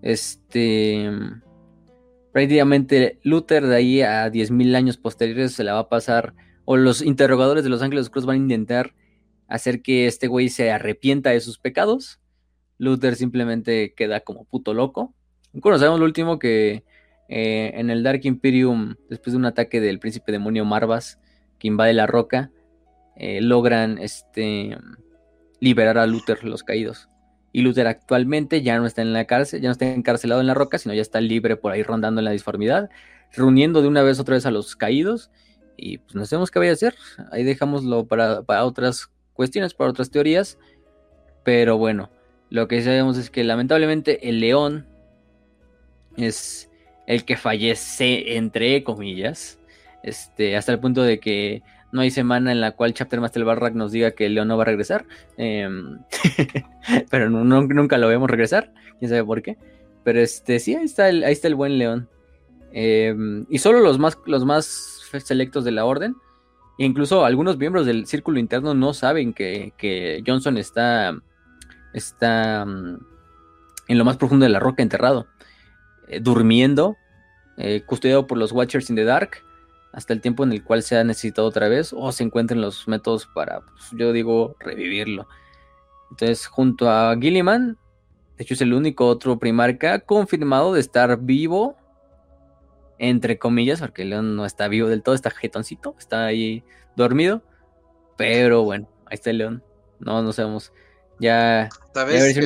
Este. 0.03 1.11
Prácticamente 2.33 3.19
Luther 3.23 3.67
de 3.67 3.77
ahí 3.77 4.03
a 4.03 4.31
10.000 4.31 4.77
años 4.77 4.97
posteriores 4.97 5.53
se 5.53 5.65
la 5.65 5.73
va 5.73 5.81
a 5.81 5.89
pasar, 5.89 6.35
o 6.65 6.77
los 6.77 7.03
interrogadores 7.03 7.65
de 7.65 7.71
los 7.71 7.83
ángeles 7.83 8.11
cruz 8.11 8.27
van 8.27 8.35
a 8.35 8.43
intentar 8.43 8.95
hacer 9.49 9.83
que 9.83 10.07
este 10.07 10.29
güey 10.29 10.51
se 10.51 10.71
arrepienta 10.71 11.31
de 11.31 11.41
sus 11.41 11.59
pecados. 11.59 12.21
Luther 12.77 13.17
simplemente 13.17 13.95
queda 13.95 14.21
como 14.21 14.45
puto 14.45 14.75
loco. 14.75 15.15
Conocemos 15.61 15.99
lo 15.99 16.05
último 16.05 16.39
que 16.39 16.85
eh, 17.29 17.73
en 17.75 17.91
el 17.91 18.03
Dark 18.03 18.21
Imperium, 18.25 18.95
después 19.09 19.33
de 19.33 19.39
un 19.39 19.47
ataque 19.47 19.81
del 19.81 19.99
príncipe 19.99 20.33
demonio 20.33 20.65
Marvas, 20.65 21.19
que 21.59 21.69
invade 21.69 21.93
la 21.93 22.07
roca, 22.07 22.51
eh, 23.17 23.41
logran 23.41 23.99
este, 23.99 24.77
liberar 25.61 25.99
a 25.99 26.07
Luther 26.07 26.45
los 26.45 26.63
caídos. 26.63 27.09
Y 27.53 27.63
Luther 27.63 27.87
actualmente 27.87 28.63
ya 28.63 28.79
no 28.79 28.87
está 28.87 29.03
en 29.03 29.13
la 29.13 29.25
cárcel, 29.25 29.61
ya 29.61 29.69
no 29.69 29.73
está 29.73 29.87
encarcelado 29.93 30.41
en 30.41 30.47
la 30.47 30.55
roca, 30.55 30.79
sino 30.79 30.95
ya 30.95 31.03
está 31.03 31.21
libre 31.21 31.57
por 31.57 31.73
ahí 31.73 31.83
rondando 31.83 32.21
en 32.21 32.27
la 32.27 32.31
disformidad, 32.31 32.91
reuniendo 33.33 33.83
de 33.83 33.89
una 33.89 34.03
vez 34.03 34.21
otra 34.21 34.35
vez 34.35 34.47
a 34.47 34.51
los 34.51 34.77
caídos. 34.77 35.31
Y 35.77 35.99
pues 35.99 36.15
no 36.15 36.27
sabemos 36.27 36.51
qué 36.51 36.59
vaya 36.59 36.73
a 36.73 36.75
hacer. 36.75 36.95
Ahí 37.31 37.45
dejámoslo 37.45 38.07
para, 38.07 38.43
para 38.43 38.65
otras 38.65 39.11
cuestiones, 39.33 39.75
para 39.75 39.91
otras 39.91 40.11
teorías. 40.11 40.59
Pero 41.45 41.79
bueno, 41.79 42.11
lo 42.51 42.69
que 42.69 42.83
sabemos 42.83 43.17
es 43.17 43.31
que 43.31 43.45
lamentablemente 43.45 44.29
el 44.29 44.41
león 44.41 44.87
es 46.17 46.69
el 47.07 47.25
que 47.25 47.37
fallece, 47.37 48.37
entre 48.37 48.85
comillas. 48.85 49.59
Este, 50.03 50.57
hasta 50.57 50.73
el 50.73 50.81
punto 50.81 51.03
de 51.03 51.19
que 51.21 51.63
no 51.91 52.03
hay 52.03 52.11
semana 52.11 52.53
en 52.53 52.61
la 52.61 52.73
cual 52.73 52.93
Chapter 52.93 53.21
Master 53.21 53.45
Barrack 53.45 53.75
nos 53.75 53.93
diga 53.93 54.11
que 54.11 54.29
León 54.29 54.49
no 54.49 54.57
va 54.57 54.65
a 54.65 54.67
regresar. 54.67 55.07
Em, 55.37 55.99
pero 57.11 57.31
nunca 57.31 57.99
lo 57.99 58.09
vemos 58.09 58.31
regresar. 58.31 58.73
Quién 58.99 59.09
sabe 59.09 59.25
por 59.25 59.43
qué. 59.43 59.57
Pero 60.05 60.21
este, 60.21 60.61
sí, 60.61 60.75
ahí 60.75 60.85
está 60.85 61.09
el, 61.09 61.55
buen 61.55 61.79
León. 61.79 62.09
Em, 62.73 63.47
y 63.49 63.59
solo 63.59 63.81
los 63.81 63.99
más, 63.99 64.19
selectos 65.25 65.65
de 65.65 65.73
la 65.73 65.85
orden. 65.85 66.15
E 66.79 66.85
incluso 66.85 67.25
algunos 67.25 67.57
miembros 67.59 67.87
del 67.87 68.07
círculo 68.07 68.39
interno 68.39 68.75
no 68.75 68.93
saben 68.93 69.33
que, 69.33 70.23
Johnson 70.27 70.59
está. 70.59 71.19
Está 71.95 72.67
mm, 72.67 72.99
en 73.89 73.99
lo 73.99 74.05
más 74.05 74.19
profundo 74.19 74.45
de 74.45 74.51
la 74.51 74.61
roca 74.61 74.83
enterrado. 74.83 75.27
Eh, 76.09 76.21
durmiendo. 76.21 76.97
Eh, 77.57 77.83
custodiado 77.85 78.27
por 78.27 78.39
los 78.39 78.53
Watchers 78.53 78.89
in 78.91 78.95
the 78.95 79.05
Dark 79.05 79.43
hasta 79.99 80.13
el 80.13 80.21
tiempo 80.21 80.45
en 80.45 80.53
el 80.53 80.63
cual 80.63 80.85
se 80.85 80.97
ha 80.97 81.03
necesitado 81.03 81.49
otra 81.49 81.69
vez 81.69 81.93
o 81.93 82.13
se 82.13 82.23
encuentren 82.23 82.61
los 82.61 82.87
métodos 82.87 83.27
para, 83.27 83.63
pues, 83.63 83.91
yo 83.93 84.13
digo, 84.13 84.55
revivirlo. 84.61 85.27
Entonces, 86.11 86.47
junto 86.47 86.89
a 86.89 87.17
Gilliman, 87.21 87.77
de 88.37 88.45
hecho 88.45 88.55
es 88.55 88.61
el 88.61 88.75
único 88.75 89.09
otro 89.09 89.41
primarca 89.41 89.99
confirmado 89.99 90.73
de 90.73 90.81
estar 90.81 91.19
vivo, 91.21 91.77
entre 92.99 93.39
comillas, 93.39 93.81
porque 93.81 94.03
el 94.03 94.11
león 94.11 94.37
no 94.37 94.47
está 94.47 94.69
vivo 94.69 94.89
del 94.89 95.03
todo, 95.03 95.17
está 95.17 95.31
jetoncito, 95.31 95.97
está 95.99 96.27
ahí 96.27 96.63
dormido, 96.95 97.43
pero 98.17 98.63
bueno, 98.63 98.89
ahí 99.07 99.17
está 99.17 99.31
el 99.31 99.39
león. 99.39 99.65
No, 99.99 100.23
no 100.23 100.33
sabemos. 100.33 100.73
Ya. 101.19 101.69
A 101.97 102.05
ver 102.05 102.33
si 102.33 102.39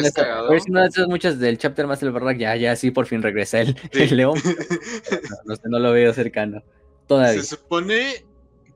una 0.70 0.82
de 0.84 0.88
esas 0.88 1.06
muchas 1.06 1.38
del 1.38 1.58
chapter 1.58 1.86
más 1.86 2.00
del 2.00 2.12
Barrack, 2.12 2.38
ya, 2.38 2.56
ya 2.56 2.74
sí, 2.76 2.90
por 2.90 3.04
fin 3.04 3.20
regresa 3.20 3.60
el, 3.60 3.76
león. 4.16 4.38
no, 5.44 5.54
no 5.64 5.78
lo 5.78 5.92
veo 5.92 6.14
cercano. 6.14 6.62
Se 7.20 7.42
supone 7.44 8.26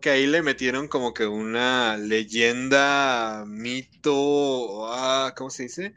que 0.00 0.10
ahí 0.10 0.26
le 0.26 0.42
metieron 0.42 0.88
como 0.88 1.14
que 1.14 1.26
una 1.26 1.96
leyenda, 1.96 3.44
mito, 3.46 4.86
ah, 4.92 5.34
¿cómo 5.36 5.50
se 5.50 5.64
dice? 5.64 5.94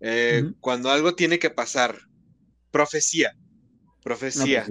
Eh, 0.00 0.52
cuando 0.60 0.90
algo 0.90 1.14
tiene 1.14 1.38
que 1.38 1.50
pasar. 1.50 1.98
Profecía. 2.70 3.36
Profecía. 4.02 4.66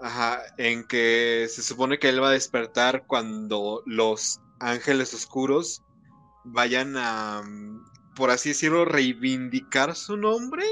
Ajá, 0.00 0.42
en 0.56 0.86
que 0.86 1.46
se 1.50 1.62
supone 1.62 1.98
que 1.98 2.08
él 2.08 2.22
va 2.22 2.28
a 2.28 2.32
despertar 2.32 3.06
cuando 3.06 3.82
los 3.86 4.40
ángeles 4.60 5.14
oscuros 5.14 5.82
vayan 6.44 6.96
a, 6.96 7.42
por 8.14 8.30
así 8.30 8.50
decirlo, 8.50 8.84
reivindicar 8.84 9.96
su 9.96 10.16
nombre 10.16 10.64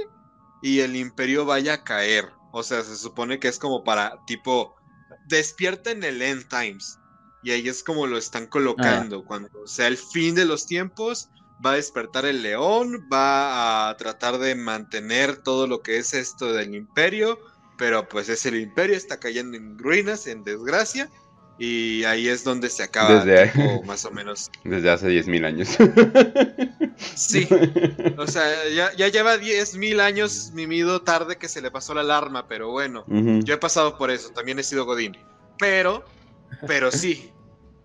y 0.63 0.81
el 0.81 0.97
imperio 0.97 1.45
vaya 1.45 1.75
a 1.75 1.85
caer. 1.85 2.31
O 2.53 2.63
sea, 2.63 2.83
se 2.83 2.97
supone 2.97 3.39
que 3.39 3.49
es 3.49 3.59
como 3.59 3.85
para 3.85 4.25
tipo 4.27 4.77
despierta 5.27 5.91
en 5.91 6.05
el 6.05 6.23
End 6.23 6.49
Times. 6.49 6.99
Y 7.43 7.53
ahí 7.53 7.69
es 7.69 7.83
como 7.83 8.07
lo 8.07 8.19
están 8.19 8.47
colocando. 8.47 9.21
Ah. 9.21 9.25
Cuando 9.27 9.67
sea 9.67 9.87
el 9.87 9.97
fin 9.97 10.35
de 10.35 10.45
los 10.45 10.67
tiempos, 10.67 11.29
va 11.65 11.73
a 11.73 11.77
despertar 11.77 12.27
el 12.27 12.43
león, 12.43 13.09
va 13.13 13.89
a 13.89 13.97
tratar 13.97 14.39
de 14.39 14.55
mantener 14.55 15.37
todo 15.37 15.67
lo 15.67 15.81
que 15.81 15.99
es 15.99 16.15
esto 16.15 16.53
del 16.53 16.75
imperio. 16.75 17.39
Pero 17.79 18.09
pues 18.09 18.29
es 18.29 18.47
el 18.47 18.57
imperio, 18.57 18.97
está 18.97 19.21
cayendo 19.21 19.57
en 19.57 19.79
ruinas, 19.79 20.27
en 20.27 20.43
desgracia. 20.45 21.11
Y 21.59 22.05
ahí 22.05 22.29
es 22.29 22.45
donde 22.45 22.69
se 22.69 22.83
acaba, 22.83 23.25
desde, 23.25 23.83
más 23.85 24.05
o 24.05 24.11
menos. 24.11 24.51
Desde 24.65 24.91
hace 24.91 25.09
10.000 25.09 25.47
años. 25.47 25.69
Sí, 27.15 27.49
o 28.19 28.27
sea, 28.27 28.69
ya, 28.75 28.93
ya 28.95 29.09
lleva 29.09 29.37
10.000 29.37 30.01
años 30.01 30.51
mimido 30.53 31.03
tarde 31.03 31.37
que 31.37 31.49
se 31.49 31.63
le 31.63 31.71
pasó 31.71 31.95
la 31.95 32.03
alarma, 32.03 32.47
pero 32.47 32.71
bueno, 32.71 33.05
yo 33.07 33.55
he 33.55 33.59
pasado 33.59 33.97
por 33.97 34.11
eso, 34.11 34.31
también 34.31 34.59
he 34.59 34.63
sido 34.63 34.85
Godín. 34.85 35.17
Pero, 35.59 36.05
pero 36.67 36.91
sí. 36.91 37.33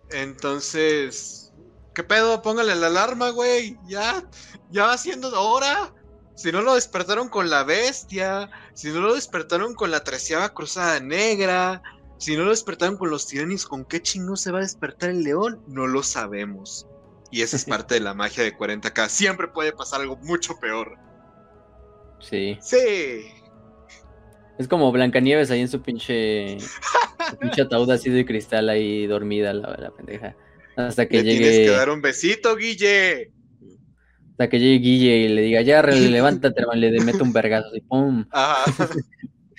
Entonces, 0.09 1.53
¿qué 1.93 2.03
pedo? 2.03 2.41
Póngale 2.41 2.75
la 2.75 2.87
alarma, 2.87 3.29
güey. 3.29 3.77
Ya, 3.87 4.23
ya 4.69 4.87
va 4.87 4.97
siendo 4.97 5.29
hora. 5.41 5.93
Si 6.35 6.51
no 6.51 6.61
lo 6.61 6.75
despertaron 6.75 7.29
con 7.29 7.49
la 7.49 7.63
bestia, 7.63 8.49
si 8.73 8.89
no 8.89 9.01
lo 9.01 9.13
despertaron 9.13 9.75
con 9.75 9.91
la 9.91 10.03
treceava 10.03 10.53
cruzada 10.53 10.99
negra, 10.99 11.81
si 12.21 12.37
no 12.37 12.43
lo 12.43 12.51
despertaron 12.51 12.97
con 12.97 13.09
los 13.09 13.25
tiranis, 13.25 13.65
¿con 13.65 13.83
qué 13.83 13.99
chingo 13.99 14.35
se 14.35 14.51
va 14.51 14.59
a 14.59 14.61
despertar 14.61 15.09
el 15.09 15.23
león? 15.23 15.59
No 15.67 15.87
lo 15.87 16.03
sabemos. 16.03 16.85
Y 17.31 17.41
esa 17.41 17.55
es 17.55 17.65
parte 17.65 17.95
de 17.95 17.99
la 17.99 18.13
magia 18.13 18.43
de 18.43 18.55
40k. 18.55 19.09
Siempre 19.09 19.47
puede 19.47 19.71
pasar 19.71 20.01
algo 20.01 20.17
mucho 20.17 20.59
peor. 20.59 20.99
Sí. 22.19 22.59
Sí. 22.61 23.25
Es 24.59 24.67
como 24.67 24.91
Blancanieves 24.91 25.49
ahí 25.49 25.61
en 25.61 25.67
su 25.67 25.81
pinche. 25.81 26.59
su 26.59 27.37
pinche 27.39 27.61
ataúd 27.63 27.89
así 27.89 28.11
de 28.11 28.23
cristal 28.23 28.69
ahí 28.69 29.07
dormida, 29.07 29.51
la, 29.51 29.89
pendeja. 29.89 30.35
Hasta 30.75 31.07
que 31.07 31.23
llegue. 31.23 31.39
Tienes 31.39 31.69
que 31.71 31.75
dar 31.75 31.89
un 31.89 32.03
besito, 32.03 32.55
Guille. 32.55 33.31
Hasta 34.33 34.47
que 34.47 34.59
llegue 34.59 34.77
Guille 34.77 35.17
y 35.17 35.27
le 35.27 35.41
diga, 35.41 35.61
ya, 35.61 35.81
levántate, 35.81 36.61
hermano, 36.61 36.81
le 36.81 37.01
mete 37.01 37.23
un 37.23 37.33
vergazo 37.33 37.75
y 37.75 37.81
¡pum! 37.81 38.25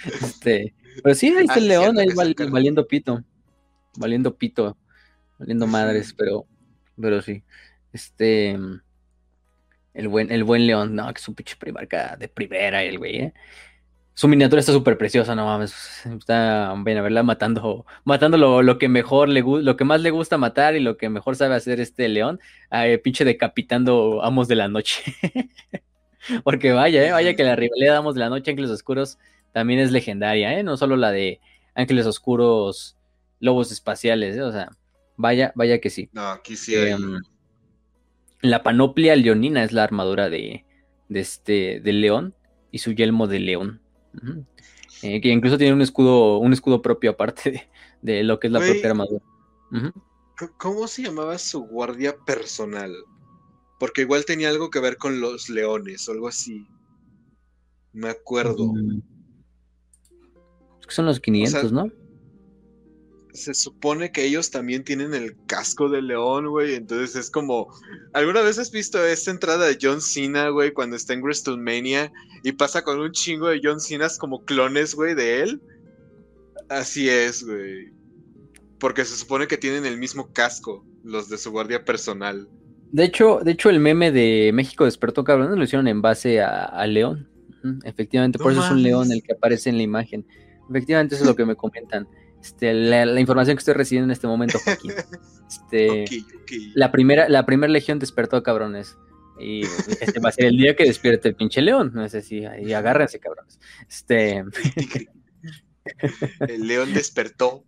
este, 0.05 0.77
pero 1.03 1.15
sí, 1.15 1.29
ahí 1.37 1.45
está 1.45 1.59
el 1.59 1.69
león, 1.69 1.99
ahí 1.99 2.09
valiendo 2.51 2.87
pito. 2.87 3.23
Valiendo 3.97 4.35
pito. 4.37 4.77
Valiendo 5.39 5.67
madres, 5.67 6.15
pero, 6.17 6.47
pero 7.01 7.23
sí. 7.23 7.43
Este. 7.93 8.59
El 9.95 10.09
buen, 10.09 10.33
el 10.33 10.45
buen 10.45 10.67
león, 10.67 10.95
no, 10.95 11.13
que 11.13 11.21
es 11.21 11.29
un 11.29 11.35
pinche 11.35 11.57
primarca 11.57 12.17
de 12.17 12.29
primera, 12.29 12.83
el 12.83 12.99
güey, 12.99 13.17
¿eh? 13.17 13.35
Su 14.15 14.29
miniatura 14.29 14.61
está 14.61 14.73
súper 14.73 14.99
preciosa, 14.99 15.35
no 15.35 15.47
mames. 15.47 16.05
Está 16.07 16.75
bien 16.85 16.99
a 16.99 17.03
verla 17.03 17.23
matando, 17.23 17.87
matando 18.05 18.37
lo, 18.37 18.79
que 18.79 18.89
mejor 18.89 19.29
le 19.29 19.41
lo 19.43 19.77
que 19.77 19.85
más 19.85 20.03
le 20.03 20.11
gusta 20.11 20.37
matar 20.37 20.77
y 20.77 20.81
lo 20.81 20.99
que 20.99 21.09
mejor 21.09 21.35
sabe 21.35 21.55
hacer 21.55 21.81
este 21.81 22.09
león, 22.09 22.39
eh, 22.71 22.99
pinche 22.99 23.25
decapitando 23.25 24.23
amos 24.23 24.49
de 24.49 24.57
la 24.57 24.69
noche. 24.69 25.03
Porque 26.45 26.73
vaya, 26.73 27.07
eh, 27.07 27.13
vaya 27.13 27.35
que 27.35 27.43
la 27.43 27.57
rivalidad 27.57 27.93
de 27.93 27.99
amos 27.99 28.15
de 28.15 28.21
la 28.21 28.29
noche, 28.29 28.51
Ángeles 28.51 28.71
Oscuros, 28.71 29.19
también 29.53 29.81
es 29.81 29.93
legendaria, 29.93 30.59
¿eh? 30.59 30.63
No 30.63 30.77
solo 30.77 30.97
la 30.97 31.11
de 31.11 31.41
Ángeles 31.75 32.07
Oscuros, 32.07 32.97
Lobos 33.41 33.73
Espaciales, 33.73 34.37
¿eh? 34.37 34.43
O 34.43 34.53
sea, 34.53 34.71
vaya, 35.17 35.53
vaya 35.55 35.81
que 35.81 35.91
sí. 35.91 36.09
No, 36.13 36.29
aquí 36.29 36.57
sí 36.57 36.75
em, 36.75 37.21
La 38.41 38.63
panoplia 38.63 39.17
leonina 39.17 39.63
es 39.63 39.73
la 39.73 39.85
armadura 39.85 40.29
de, 40.29 40.65
de 41.09 41.21
este, 41.21 41.81
del 41.81 42.01
león 42.01 42.35
y 42.71 42.79
su 42.79 42.93
yelmo 42.93 43.27
de 43.27 43.41
león. 43.41 43.81
Eh, 45.03 45.21
que 45.21 45.29
incluso 45.29 45.59
tiene 45.59 45.75
un 45.75 45.83
escudo, 45.83 46.39
un 46.39 46.53
escudo 46.53 46.83
propio 46.83 47.13
aparte 47.13 47.69
de, 48.03 48.23
lo 48.23 48.41
que 48.41 48.47
es 48.49 48.53
la 48.53 48.61
propia 48.61 48.91
armadura. 48.91 49.25
¿Cómo 50.59 50.89
se 50.89 51.03
llamaba 51.03 51.39
su 51.39 51.61
guardia 51.61 52.17
personal? 52.17 52.95
Porque 53.79 54.03
igual 54.03 54.25
tenía 54.25 54.49
algo 54.49 54.71
que 54.71 54.81
ver 54.81 54.97
con 54.97 55.21
los 55.21 55.49
leones 55.49 56.09
o 56.09 56.13
algo 56.13 56.29
así. 56.29 56.67
Me 57.93 58.09
acuerdo. 58.09 58.73
Mm. 58.73 59.03
Son 60.95 61.07
los 61.07 61.21
500, 61.21 61.73
¿no? 61.73 61.91
se 63.33 63.55
supone 63.55 64.13
que 64.13 64.25
ellos 64.25 64.51
también 64.51 64.85
tienen 64.85 65.15
el 65.15 65.35
casco 65.47 65.89
de 65.89 66.03
león, 66.03 66.49
güey. 66.49 66.75
Entonces 66.75 67.17
es 67.17 67.31
como. 67.31 67.69
¿Alguna 68.13 68.43
vez 68.43 68.59
has 68.59 68.71
visto 68.71 69.05
esta 69.05 69.31
entrada 69.31 69.67
de 69.67 69.79
John 69.81 70.01
Cena, 70.01 70.51
güey, 70.51 70.73
cuando 70.73 70.97
está 70.97 71.15
en 71.15 71.23
WrestleMania 71.23 72.13
y 72.45 72.53
pasa 72.53 72.83
con 72.83 73.01
un 73.01 73.13
chingo 73.13 73.49
de 73.49 73.61
John 73.63 73.81
Cenas 73.81 74.19
como 74.19 74.45
clones, 74.45 74.95
güey, 74.95 75.15
de 75.15 75.43
él? 75.43 75.61
Así 76.69 77.09
es, 77.09 77.45
güey. 77.45 77.91
Porque 78.79 79.05
se 79.05 79.17
supone 79.17 79.47
que 79.47 79.57
tienen 79.57 79.87
el 79.87 79.99
mismo 79.99 80.33
casco, 80.33 80.85
los 81.05 81.29
de 81.29 81.39
su 81.39 81.51
guardia 81.51 81.85
personal. 81.85 82.49
De 82.91 83.05
hecho, 83.05 83.41
de 83.43 83.53
hecho 83.53 83.71
el 83.71 83.81
meme 83.81 84.13
de 84.13 84.51
México 84.53 84.85
despertó 84.85 85.25
cabrón 85.25 85.57
lo 85.57 85.65
hicieron 85.65 85.89
en 85.89 86.03
base 86.03 86.43
a, 86.43 86.87
León. 86.87 87.29
Efectivamente, 87.85 88.39
por 88.39 88.53
eso 88.53 88.65
es 88.65 88.71
un 88.73 88.83
león 88.83 89.13
el 89.13 89.23
que 89.23 89.33
aparece 89.33 89.71
en 89.71 89.77
la 89.77 89.85
imagen. 89.85 90.27
Efectivamente, 90.73 91.15
eso 91.15 91.25
es 91.25 91.29
lo 91.29 91.37
que 91.37 91.45
me 91.45 91.55
comentan. 91.55 92.09
Este, 92.41 92.75
la, 92.75 93.21
información 93.21 93.57
que 93.57 93.61
estoy 93.61 93.75
recibiendo 93.75 94.07
en 94.07 94.13
este 94.13 94.27
momento, 94.27 94.59
Joaquín. 94.65 94.93
Este, 95.49 96.05
La 96.75 96.91
primera, 96.91 97.29
la 97.29 97.47
primera 97.47 97.73
legión 97.73 97.99
despertó, 97.99 98.43
cabrones. 98.43 98.97
Y 99.39 99.63
este 99.63 100.21
va 100.21 100.29
a 100.29 100.33
ser 100.33 100.47
el 100.47 100.57
día 100.57 100.77
que 100.77 100.85
despierte 100.85 101.29
el 101.29 101.35
pinche 101.35 101.63
león. 101.63 101.93
No 101.95 102.09
sé 102.09 102.23
si 102.23 102.45
ahí 102.45 102.73
agárrense, 102.73 103.19
cabrones. 103.19 103.59
Este. 103.89 104.39
el 106.49 106.67
león 106.67 106.93
despertó. 106.95 107.65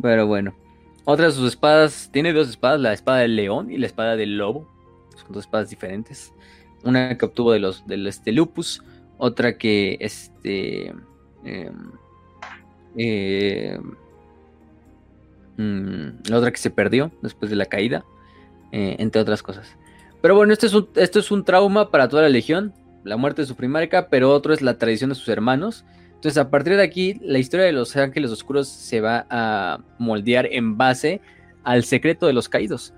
Pero 0.00 0.26
bueno. 0.26 0.56
Otra 1.04 1.26
de 1.26 1.32
sus 1.32 1.48
espadas, 1.48 2.10
tiene 2.12 2.32
dos 2.32 2.48
espadas, 2.48 2.80
la 2.80 2.92
espada 2.92 3.18
del 3.18 3.34
león 3.34 3.70
y 3.70 3.78
la 3.78 3.86
espada 3.86 4.16
del 4.16 4.36
lobo. 4.36 4.70
Son 5.16 5.32
dos 5.32 5.44
espadas 5.44 5.70
diferentes. 5.70 6.32
Una 6.84 7.16
que 7.18 7.24
obtuvo 7.24 7.52
de 7.52 7.58
los 7.58 7.86
del 7.86 8.06
este, 8.06 8.32
lupus, 8.32 8.82
otra 9.22 9.56
que 9.56 9.98
este 10.00 10.88
em, 11.44 11.92
eh, 12.96 13.78
mm, 15.56 16.34
otra 16.34 16.50
que 16.50 16.58
se 16.58 16.70
perdió 16.70 17.12
después 17.22 17.48
de 17.48 17.56
la 17.56 17.66
caída, 17.66 18.04
eh, 18.72 18.96
entre 18.98 19.22
otras 19.22 19.44
cosas. 19.44 19.76
Pero 20.20 20.34
bueno, 20.34 20.52
esto 20.52 20.66
es, 20.66 20.74
un, 20.74 20.88
esto 20.96 21.20
es 21.20 21.30
un 21.30 21.44
trauma 21.44 21.92
para 21.92 22.08
toda 22.08 22.22
la 22.22 22.28
legión, 22.28 22.74
la 23.04 23.16
muerte 23.16 23.42
de 23.42 23.46
su 23.46 23.54
primarca, 23.54 24.08
pero 24.08 24.32
otro 24.32 24.52
es 24.52 24.60
la 24.60 24.76
tradición 24.76 25.10
de 25.10 25.14
sus 25.14 25.28
hermanos. 25.28 25.84
Entonces, 26.14 26.36
a 26.36 26.50
partir 26.50 26.74
de 26.76 26.82
aquí, 26.82 27.20
la 27.22 27.38
historia 27.38 27.66
de 27.66 27.72
los 27.72 27.96
ángeles 27.96 28.32
oscuros 28.32 28.66
se 28.66 29.00
va 29.00 29.26
a 29.30 29.78
moldear 29.98 30.46
en 30.50 30.76
base 30.76 31.20
al 31.62 31.84
secreto 31.84 32.26
de 32.26 32.32
los 32.32 32.48
caídos. 32.48 32.92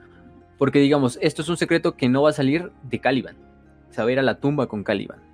Porque, 0.57 0.79
digamos, 0.79 1.19
esto 1.21 1.43
es 1.43 1.51
un 1.51 1.59
secreto 1.59 1.99
que 1.99 2.09
no 2.09 2.23
va 2.23 2.31
a 2.31 2.35
salir 2.35 2.73
de 2.83 2.99
Caliban. 2.99 3.37
Se 3.91 4.01
va 4.01 4.09
a 4.09 4.13
ir 4.13 4.19
a 4.19 4.23
la 4.23 4.41
tumba 4.41 4.69
con 4.69 4.85
Caliban. 4.85 5.34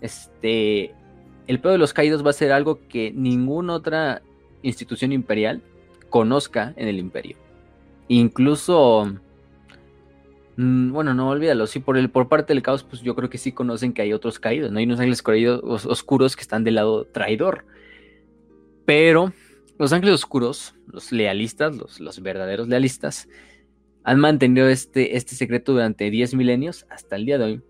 Este, 0.00 0.94
el 1.46 1.60
pedo 1.60 1.72
de 1.72 1.78
los 1.78 1.92
caídos 1.92 2.24
va 2.24 2.30
a 2.30 2.34
ser 2.34 2.52
algo 2.52 2.80
que 2.88 3.12
ninguna 3.12 3.74
otra 3.74 4.22
institución 4.62 5.12
imperial 5.12 5.62
conozca 6.10 6.74
en 6.76 6.88
el 6.88 6.98
imperio. 6.98 7.36
Incluso, 8.08 9.12
mm, 10.56 10.92
bueno, 10.92 11.14
no 11.14 11.30
olvídalo, 11.30 11.66
sí, 11.66 11.80
por, 11.80 11.96
el, 11.96 12.10
por 12.10 12.28
parte 12.28 12.52
del 12.52 12.62
caos, 12.62 12.82
pues 12.82 13.02
yo 13.02 13.14
creo 13.14 13.30
que 13.30 13.38
sí 13.38 13.52
conocen 13.52 13.92
que 13.92 14.02
hay 14.02 14.12
otros 14.12 14.38
caídos, 14.38 14.70
¿no? 14.70 14.78
Hay 14.78 14.84
unos 14.84 15.00
ángeles 15.00 15.22
caídos 15.22 15.86
oscuros 15.86 16.36
que 16.36 16.42
están 16.42 16.64
del 16.64 16.76
lado 16.76 17.04
traidor. 17.04 17.64
Pero 18.84 19.32
los 19.78 19.92
ángeles 19.92 20.14
oscuros, 20.14 20.74
los 20.86 21.12
lealistas, 21.12 21.76
los, 21.76 22.00
los 22.00 22.20
verdaderos 22.22 22.68
lealistas, 22.68 23.28
han 24.04 24.20
mantenido 24.20 24.68
este, 24.68 25.16
este 25.16 25.34
secreto 25.34 25.72
durante 25.72 26.10
10 26.10 26.34
milenios 26.34 26.86
hasta 26.88 27.16
el 27.16 27.26
día 27.26 27.38
de 27.38 27.44
hoy, 27.44 27.62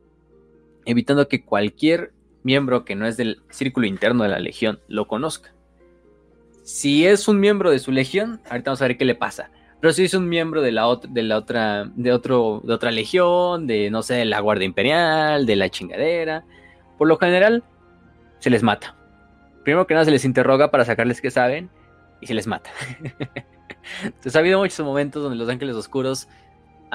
evitando 0.84 1.28
que 1.28 1.42
cualquier 1.42 2.12
miembro 2.46 2.84
que 2.84 2.94
no 2.94 3.06
es 3.06 3.18
del 3.18 3.42
círculo 3.50 3.86
interno 3.86 4.22
de 4.22 4.30
la 4.30 4.38
legión 4.38 4.80
lo 4.88 5.06
conozca. 5.06 5.52
Si 6.62 7.06
es 7.06 7.28
un 7.28 7.38
miembro 7.38 7.70
de 7.70 7.78
su 7.78 7.92
legión, 7.92 8.40
ahorita 8.48 8.70
vamos 8.70 8.82
a 8.82 8.86
ver 8.86 8.96
qué 8.96 9.04
le 9.04 9.14
pasa. 9.14 9.50
Pero 9.80 9.92
si 9.92 10.04
es 10.04 10.14
un 10.14 10.28
miembro 10.28 10.62
de 10.62 10.72
la, 10.72 10.86
de 11.08 11.22
la 11.22 11.36
otra, 11.36 11.90
de 11.94 12.12
otro, 12.12 12.62
de 12.64 12.72
otra 12.72 12.90
legión, 12.90 13.66
de 13.66 13.90
no 13.90 14.02
sé, 14.02 14.14
de 14.14 14.24
la 14.24 14.40
Guardia 14.40 14.64
Imperial, 14.64 15.44
de 15.44 15.56
la 15.56 15.68
chingadera, 15.68 16.44
por 16.96 17.08
lo 17.08 17.18
general 17.18 17.62
se 18.38 18.48
les 18.48 18.62
mata. 18.62 18.96
Primero 19.64 19.86
que 19.86 19.94
nada 19.94 20.06
se 20.06 20.10
les 20.10 20.24
interroga 20.24 20.70
para 20.70 20.84
sacarles 20.84 21.20
que 21.20 21.30
saben 21.30 21.68
y 22.20 22.26
se 22.26 22.34
les 22.34 22.46
mata. 22.46 22.70
Entonces 24.02 24.34
ha 24.34 24.38
habido 24.38 24.58
muchos 24.58 24.84
momentos 24.84 25.22
donde 25.22 25.36
los 25.36 25.48
ángeles 25.48 25.76
oscuros 25.76 26.28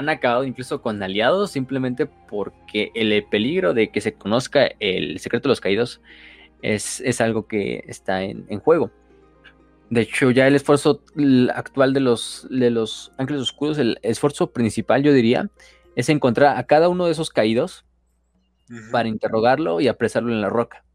han 0.01 0.09
acabado 0.09 0.43
incluso 0.43 0.81
con 0.81 1.01
aliados 1.01 1.51
simplemente 1.51 2.05
porque 2.05 2.91
el 2.95 3.23
peligro 3.29 3.73
de 3.73 3.91
que 3.91 4.01
se 4.01 4.13
conozca 4.13 4.69
el 4.79 5.19
secreto 5.19 5.47
de 5.47 5.51
los 5.51 5.61
caídos 5.61 6.01
es, 6.61 7.21
algo 7.21 7.47
que 7.47 7.83
está 7.87 8.23
en, 8.23 8.59
juego. 8.59 8.91
De 9.89 10.01
hecho, 10.01 10.31
ya 10.31 10.47
el 10.47 10.55
esfuerzo 10.55 11.03
actual 11.53 11.93
de 11.93 11.99
los, 11.99 12.47
de 12.49 12.69
los 12.69 13.11
ángeles 13.17 13.41
oscuros, 13.41 13.77
el 13.77 13.99
esfuerzo 14.03 14.51
principal, 14.51 15.03
yo 15.03 15.13
diría, 15.13 15.49
es 15.95 16.09
encontrar 16.09 16.57
a 16.57 16.65
cada 16.65 16.89
uno 16.89 17.05
de 17.05 17.11
esos 17.11 17.29
caídos 17.29 17.85
para 18.91 19.09
interrogarlo 19.09 19.81
y 19.81 19.87
apresarlo 19.87 20.31
en 20.31 20.41
la 20.41 20.49
roca. 20.49 20.85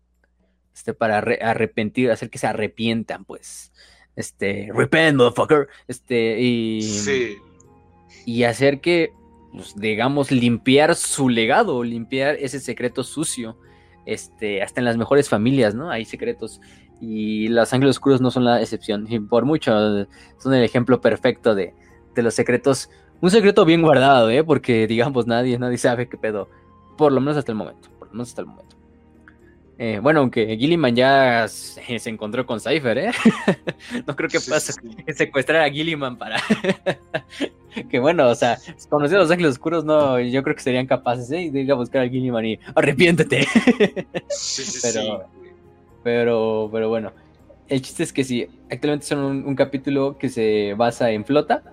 Este, 0.74 0.94
para 0.94 1.18
arrepentir, 1.18 2.10
hacer 2.10 2.30
que 2.30 2.38
se 2.38 2.46
arrepientan, 2.46 3.24
pues. 3.24 3.72
Este, 4.14 4.70
repent, 4.74 5.16
motherfucker. 5.16 5.68
Este, 5.88 6.40
y. 6.40 6.82
Sí 6.82 7.36
y 8.24 8.44
hacer 8.44 8.80
que, 8.80 9.12
pues, 9.52 9.74
digamos, 9.76 10.30
limpiar 10.30 10.94
su 10.94 11.28
legado, 11.28 11.82
limpiar 11.82 12.36
ese 12.36 12.60
secreto 12.60 13.04
sucio. 13.04 13.56
Este, 14.04 14.62
hasta 14.62 14.80
en 14.80 14.84
las 14.84 14.96
mejores 14.96 15.28
familias, 15.28 15.74
¿no? 15.74 15.90
Hay 15.90 16.04
secretos. 16.04 16.60
Y 17.00 17.48
los 17.48 17.72
ángeles 17.72 17.96
oscuros 17.96 18.20
no 18.20 18.30
son 18.30 18.44
la 18.44 18.60
excepción. 18.60 19.06
Y 19.08 19.18
por 19.18 19.44
mucho, 19.44 19.72
son 20.38 20.54
el 20.54 20.62
ejemplo 20.62 21.00
perfecto 21.00 21.54
de, 21.54 21.74
de 22.14 22.22
los 22.22 22.34
secretos. 22.34 22.88
Un 23.20 23.30
secreto 23.30 23.64
bien 23.64 23.82
guardado, 23.82 24.30
¿eh? 24.30 24.44
Porque, 24.44 24.86
digamos, 24.86 25.26
nadie, 25.26 25.58
nadie 25.58 25.78
sabe 25.78 26.08
qué 26.08 26.16
pedo. 26.16 26.48
Por 26.96 27.12
lo 27.12 27.20
menos 27.20 27.36
hasta 27.36 27.52
el 27.52 27.58
momento. 27.58 27.88
Por 27.98 28.08
lo 28.08 28.14
menos 28.14 28.28
hasta 28.28 28.42
el 28.42 28.46
momento. 28.46 28.75
Eh, 29.78 30.00
bueno, 30.02 30.20
aunque 30.20 30.56
Gilliman 30.56 30.96
ya 30.96 31.46
se, 31.48 32.08
encontró 32.08 32.46
con 32.46 32.60
Cypher, 32.60 32.96
¿eh? 32.96 33.10
no 34.06 34.16
creo 34.16 34.30
que 34.30 34.40
pase 34.40 34.72
secuestrar 35.14 35.62
a 35.62 35.70
Gilliman 35.70 36.16
para. 36.16 36.40
que 37.90 37.98
bueno, 37.98 38.28
o 38.28 38.34
sea, 38.34 38.58
conociendo 38.88 39.20
a 39.20 39.24
los 39.24 39.30
ángeles 39.30 39.52
oscuros, 39.52 39.84
no, 39.84 40.18
yo 40.18 40.42
creo 40.42 40.56
que 40.56 40.62
serían 40.62 40.86
capaces 40.86 41.30
¿eh? 41.30 41.50
de 41.52 41.60
ir 41.60 41.70
a 41.70 41.74
buscar 41.74 42.02
a 42.02 42.08
Gilliman 42.08 42.46
y 42.46 42.58
arrepiéntete. 42.74 43.46
pero, 44.82 45.28
pero, 46.02 46.70
pero 46.72 46.88
bueno, 46.88 47.12
el 47.68 47.82
chiste 47.82 48.02
es 48.02 48.12
que 48.14 48.24
sí, 48.24 48.48
actualmente 48.70 49.06
son 49.06 49.46
un, 49.46 49.54
capítulo 49.56 50.16
que 50.16 50.30
se 50.30 50.74
basa 50.74 51.10
en 51.10 51.26
flota, 51.26 51.64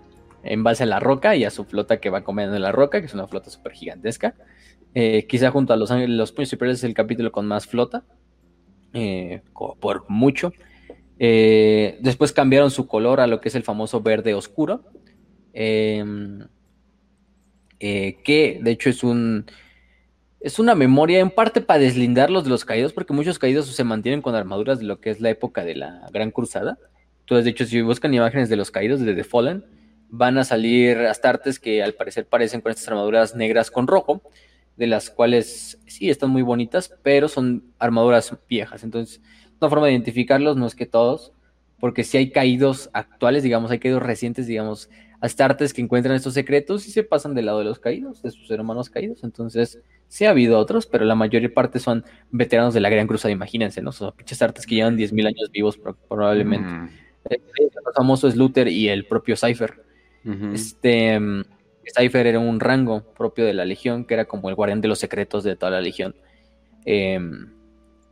en 0.44 0.62
base 0.64 0.84
a 0.84 0.88
la 0.88 1.00
roca 1.00 1.38
y 1.38 1.46
a 1.46 1.52
su 1.52 1.64
flota 1.64 2.02
que 2.02 2.10
va 2.10 2.26
comiendo 2.26 2.56
en 2.56 2.64
la 2.64 2.74
roca, 2.74 3.00
que 3.00 3.06
es 3.06 3.14
una 3.14 3.28
flota 3.28 3.50
súper 3.50 3.72
gigantesca. 3.72 4.36
Eh, 4.96 5.26
quizá 5.28 5.52
junto 5.52 5.74
a 5.74 5.78
Los 5.78 5.92
Ángeles, 5.92 6.16
Los 6.16 6.30
Superiores 6.30 6.80
es 6.80 6.84
el 6.84 6.94
capítulo 6.94 7.32
con 7.32 7.46
más 7.46 7.68
flota. 7.68 8.04
Eh, 8.94 9.42
por 9.54 10.06
mucho. 10.10 10.54
Eh, 11.20 11.98
después 12.02 12.32
cambiaron 12.32 12.72
su 12.72 12.88
color 12.88 13.20
a 13.20 13.28
lo 13.28 13.42
que 13.42 13.50
es 13.50 13.56
el 13.56 13.64
famoso 13.64 14.02
verde 14.02 14.34
oscuro. 14.34 14.84
Em, 15.54 16.48
que 17.80 18.60
de 18.62 18.72
hecho 18.72 18.90
es 18.90 19.04
un 19.04 19.46
es 20.44 20.60
una 20.60 20.76
memoria 20.76 21.20
en 21.20 21.30
parte 21.30 21.62
para 21.62 21.80
deslindarlos 21.80 22.44
de 22.44 22.50
los 22.50 22.66
caídos, 22.66 22.92
porque 22.92 23.14
muchos 23.14 23.40
caídos 23.40 23.66
se 23.68 23.84
mantienen 23.86 24.22
con 24.22 24.36
armaduras 24.36 24.78
de 24.80 24.86
lo 24.86 25.00
que 25.00 25.10
es 25.10 25.22
la 25.22 25.30
época 25.30 25.64
de 25.64 25.76
la 25.76 26.06
Gran 26.12 26.32
Cruzada. 26.32 26.78
Entonces, 27.22 27.46
de 27.46 27.52
hecho, 27.52 27.66
si 27.66 27.80
buscan 27.82 28.14
imágenes 28.14 28.50
de 28.50 28.58
los 28.58 28.70
caídos 28.70 29.00
de 29.00 29.16
The 29.16 29.24
Fallen, 29.24 29.64
van 30.10 30.38
a 30.38 30.44
salir 30.44 30.98
astartes 30.98 31.60
que 31.60 31.82
al 31.82 31.94
parecer 31.94 32.28
parecen 32.28 32.60
con 32.60 32.72
estas 32.72 32.90
armaduras 32.90 33.38
negras 33.38 33.72
con 33.72 33.88
rojo, 33.88 34.22
de 34.78 34.88
las 34.88 35.10
cuales 35.10 35.80
sí 35.86 36.10
están 36.10 36.30
muy 36.30 36.42
bonitas, 36.42 36.94
pero 37.04 37.28
son 37.28 37.64
armaduras 37.80 38.36
viejas. 38.50 38.84
Entonces, 38.84 39.22
una 39.60 39.70
forma 39.70 39.88
de 39.88 39.94
identificarlos 39.94 40.58
no 40.58 40.66
es 40.66 40.76
que 40.76 40.86
todos, 40.86 41.32
porque 41.80 42.04
si 42.04 42.18
hay 42.18 42.32
caídos 42.32 42.90
actuales, 42.94 43.44
digamos, 43.44 43.72
hay 43.72 43.80
caídos 43.80 44.02
recientes, 44.02 44.48
digamos, 44.48 44.90
astartes 45.22 45.74
que 45.74 45.82
encuentran 45.82 46.16
estos 46.16 46.34
secretos 46.34 46.88
y 46.88 46.92
se 46.92 47.04
pasan 47.04 47.34
del 47.34 47.46
lado 47.46 47.60
de 47.60 47.66
los 47.66 47.80
caídos, 47.80 48.22
de 48.22 48.32
sus 48.32 48.50
hermanos 48.52 48.90
caídos. 48.90 49.24
Entonces, 49.24 49.80
sí 50.08 50.26
ha 50.26 50.32
habido 50.32 50.58
otros, 50.60 50.86
pero 50.86 51.06
la 51.06 51.16
mayor 51.16 51.54
parte 51.54 51.80
son 51.80 52.04
veteranos 52.32 52.74
de 52.74 52.82
la 52.82 52.90
Gran 52.90 53.08
Cruzada, 53.08 53.32
imagínense, 53.32 53.82
¿no? 53.82 53.92
Son 53.92 54.12
pinches 54.16 54.42
artes 54.42 54.66
que 54.66 54.76
llevan 54.76 54.98
10.000 54.98 55.28
años 55.28 55.52
vivos 55.52 55.80
probablemente. 56.10 56.68
Mm. 56.68 56.90
El 57.30 57.42
más 57.86 57.96
famoso 57.96 58.28
es 58.28 58.36
Luther 58.36 58.68
y 58.68 58.90
el 58.90 59.06
propio 59.06 59.36
Cypher. 59.38 59.82
Este 60.54 61.20
Cypher 61.92 62.28
era 62.28 62.40
un 62.40 62.60
rango 62.60 63.04
propio 63.14 63.46
de 63.46 63.54
la 63.54 63.66
Legión, 63.66 64.06
que 64.06 64.14
era 64.14 64.26
como 64.26 64.50
el 64.50 64.56
guardián 64.56 64.82
de 64.82 64.88
los 64.88 65.00
secretos 65.00 65.44
de 65.44 65.56
toda 65.56 65.72
la 65.72 65.82
Legión. 65.82 66.16
Em, 66.86 67.54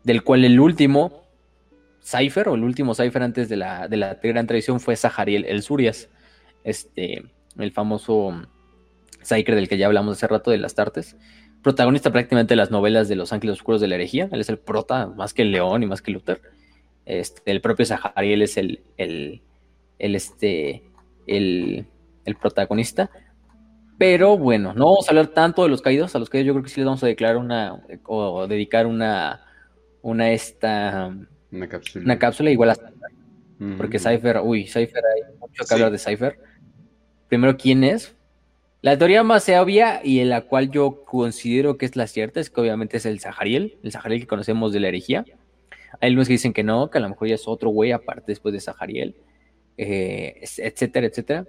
del 0.03 0.24
cual 0.24 0.45
el 0.45 0.59
último 0.59 1.24
Cypher, 2.03 2.50
o 2.50 2.56
el 2.56 2.64
último 2.64 2.95
Cypher 2.95 3.24
antes 3.24 3.50
de 3.50 3.58
la, 3.58 3.88
de 3.88 3.98
la 3.98 4.16
gran 4.16 4.48
tradición, 4.48 4.80
fue 4.80 4.95
Zahariel 4.95 5.45
el 5.45 5.61
Surias. 5.61 6.09
Este, 6.64 7.24
el 7.58 7.72
famoso 7.72 8.41
Cypher 9.24 9.56
del 9.56 9.67
que 9.67 9.77
ya 9.77 9.88
hablamos 9.88 10.17
hace 10.17 10.27
rato 10.27 10.51
de 10.51 10.58
las 10.58 10.75
Tartes 10.75 11.16
protagonista 11.61 12.11
prácticamente 12.11 12.53
de 12.53 12.56
las 12.56 12.72
novelas 12.72 13.08
de 13.08 13.16
Los 13.16 13.33
Ángeles 13.33 13.58
Oscuros 13.58 13.82
de 13.82 13.88
la 13.88 13.95
Herejía. 13.95 14.30
Él 14.32 14.41
es 14.41 14.50
el 14.50 14.58
prota, 14.58 15.08
más 15.08 15.33
que 15.33 15.43
el 15.43 15.51
León 15.51 15.83
y 15.83 15.85
más 15.85 16.01
que 16.01 16.11
Luther. 16.11 16.41
Este, 17.06 17.51
el 17.51 17.61
propio 17.61 17.85
Zahariel 17.85 18.41
es 18.41 18.58
el, 18.58 18.82
el, 18.98 19.41
el, 20.00 20.16
este, 20.16 20.83
el, 21.27 21.85
el, 22.25 22.35
protagonista. 22.35 23.11
Pero 24.01 24.35
bueno, 24.35 24.73
no 24.73 24.85
vamos 24.85 25.07
a 25.07 25.11
hablar 25.11 25.27
tanto 25.27 25.61
de 25.61 25.69
los 25.69 25.83
caídos. 25.83 26.15
A 26.15 26.17
los 26.17 26.27
caídos 26.27 26.47
yo 26.47 26.53
creo 26.53 26.63
que 26.63 26.71
sí 26.71 26.80
les 26.80 26.85
vamos 26.85 27.03
a 27.03 27.05
declarar 27.05 27.38
una, 27.38 27.83
o 28.07 28.47
dedicar 28.47 28.88
una, 28.88 29.45
una 30.01 30.31
esta, 30.31 31.15
una 31.51 31.69
cápsula. 31.69 32.05
Una 32.05 32.17
cápsula 32.17 32.49
igual 32.49 32.71
a 32.71 32.77
Porque 33.77 33.99
Cypher, 33.99 34.39
uy, 34.43 34.65
Cypher, 34.65 35.03
hay 35.05 35.38
mucho 35.38 35.63
que 35.63 35.73
hablar 35.75 35.91
de 35.91 35.99
Cypher. 35.99 36.39
Primero, 37.27 37.55
¿quién 37.57 37.83
es? 37.83 38.15
La 38.81 38.97
teoría 38.97 39.21
más 39.21 39.47
obvia 39.49 40.01
y 40.03 40.19
en 40.19 40.30
la 40.30 40.41
cual 40.41 40.71
yo 40.71 41.03
considero 41.03 41.77
que 41.77 41.85
es 41.85 41.95
la 41.95 42.07
cierta 42.07 42.39
es 42.39 42.49
que 42.49 42.59
obviamente 42.59 42.97
es 42.97 43.05
el 43.05 43.19
Sahariel, 43.19 43.77
el 43.83 43.91
Sahariel 43.91 44.21
que 44.21 44.27
conocemos 44.27 44.73
de 44.73 44.80
la 44.80 44.88
herejía. 44.88 45.25
Hay 45.99 46.07
algunos 46.07 46.27
que 46.27 46.33
dicen 46.33 46.53
que 46.53 46.63
no, 46.63 46.89
que 46.89 46.97
a 46.97 47.01
lo 47.01 47.09
mejor 47.09 47.27
ya 47.27 47.35
es 47.35 47.47
otro 47.47 47.69
güey 47.69 47.91
aparte 47.91 48.31
después 48.31 48.51
de 48.51 48.61
Sahariel, 48.61 49.15
eh, 49.77 50.41
etcétera, 50.57 51.05
etcétera. 51.05 51.45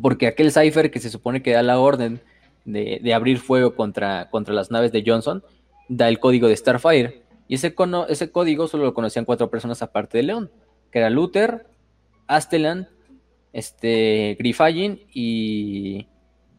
Porque 0.00 0.26
aquel 0.26 0.52
cipher 0.52 0.90
que 0.90 1.00
se 1.00 1.10
supone 1.10 1.42
que 1.42 1.52
da 1.52 1.62
la 1.62 1.78
orden 1.78 2.20
de, 2.64 3.14
abrir 3.14 3.38
fuego 3.38 3.74
contra, 3.74 4.28
contra 4.30 4.54
las 4.54 4.70
naves 4.70 4.92
de 4.92 5.04
Johnson, 5.06 5.42
da 5.88 6.08
el 6.08 6.18
código 6.18 6.48
de 6.48 6.56
Starfire. 6.56 7.22
Y 7.48 7.54
ese, 7.54 7.74
ese 8.08 8.30
código 8.30 8.68
solo 8.68 8.84
lo 8.84 8.94
conocían 8.94 9.24
cuatro 9.24 9.50
personas 9.50 9.82
aparte 9.82 10.18
de 10.18 10.24
León, 10.24 10.50
que 10.90 10.98
era 10.98 11.10
Luther, 11.10 11.66
Astelan, 12.26 12.88
este, 13.52 14.36
y 15.14 16.06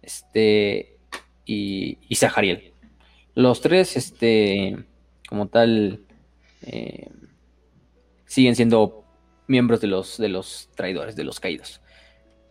este 0.02 0.98
y, 1.46 1.98
y 2.08 2.16
Zahariel. 2.16 2.74
Los 3.36 3.62
tres, 3.62 3.96
este, 3.98 4.78
como 5.30 5.48
tal, 5.48 6.02
eh, 6.64 7.10
siguen 8.26 8.56
siendo 8.56 9.04
miembros 9.48 9.80
de 9.80 9.88
los, 9.88 10.18
de 10.18 10.30
los 10.30 10.70
traidores, 10.76 11.16
de 11.16 11.24
los 11.24 11.40
caídos. 11.40 11.82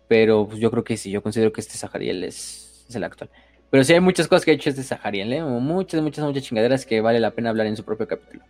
Pero 0.08 0.46
pues, 0.46 0.60
yo 0.60 0.70
creo 0.70 0.84
que 0.84 0.96
sí, 0.96 1.10
yo 1.10 1.22
considero 1.22 1.52
que 1.52 1.60
este 1.60 1.76
Zahariel 1.76 2.24
es, 2.24 2.86
el 2.94 3.04
actual. 3.04 3.30
Pero 3.70 3.82
sí 3.84 3.92
hay 3.92 4.00
muchas 4.00 4.28
cosas 4.28 4.44
que 4.44 4.52
ha 4.52 4.54
hecho 4.54 4.70
este 4.70 4.82
Zahariel, 4.82 5.32
¿eh? 5.32 5.42
Muchas, 5.42 6.00
muchas, 6.00 6.24
muchas 6.24 6.44
chingaderas 6.44 6.86
que 6.86 7.00
vale 7.00 7.18
la 7.18 7.32
pena 7.32 7.50
hablar 7.50 7.66
en 7.66 7.76
su 7.76 7.84
propio 7.84 8.06
capítulo. 8.06 8.44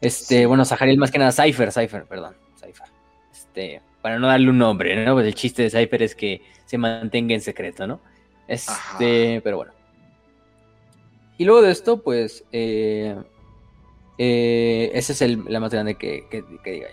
Este, 0.00 0.46
bueno, 0.46 0.64
Zahariel 0.64 0.98
más 0.98 1.10
que 1.10 1.18
nada, 1.18 1.32
Cypher, 1.32 1.70
Cypher, 1.70 2.04
perdón, 2.04 2.34
Cypher. 2.56 2.88
Este, 3.30 3.82
para 4.00 4.18
no 4.18 4.26
darle 4.26 4.50
un 4.50 4.58
nombre, 4.58 5.04
¿no? 5.04 5.14
Pues 5.14 5.26
el 5.26 5.34
chiste 5.34 5.62
de 5.62 5.70
Cypher 5.70 6.02
es 6.02 6.14
que 6.14 6.42
se 6.64 6.78
mantenga 6.78 7.34
en 7.34 7.40
secreto, 7.40 7.86
¿no? 7.86 8.00
Este, 8.48 9.40
pero 9.44 9.58
bueno. 9.58 9.72
Y 11.38 11.44
luego 11.44 11.62
de 11.62 11.70
esto, 11.70 12.02
pues, 12.02 12.44
eh, 12.52 13.16
eh, 14.18 14.90
ese 14.94 15.12
es 15.12 15.22
el, 15.22 15.44
la 15.48 15.60
más 15.60 15.72
grande 15.72 15.94
que, 15.96 16.26
que, 16.30 16.42
diga 16.42 16.88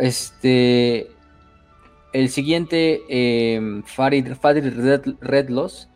Este, 0.00 1.10
el 2.12 2.28
siguiente, 2.28 3.02
eh, 3.08 3.82
Farid, 3.84 4.34
Farid 4.34 4.64
Redlos, 5.20 5.88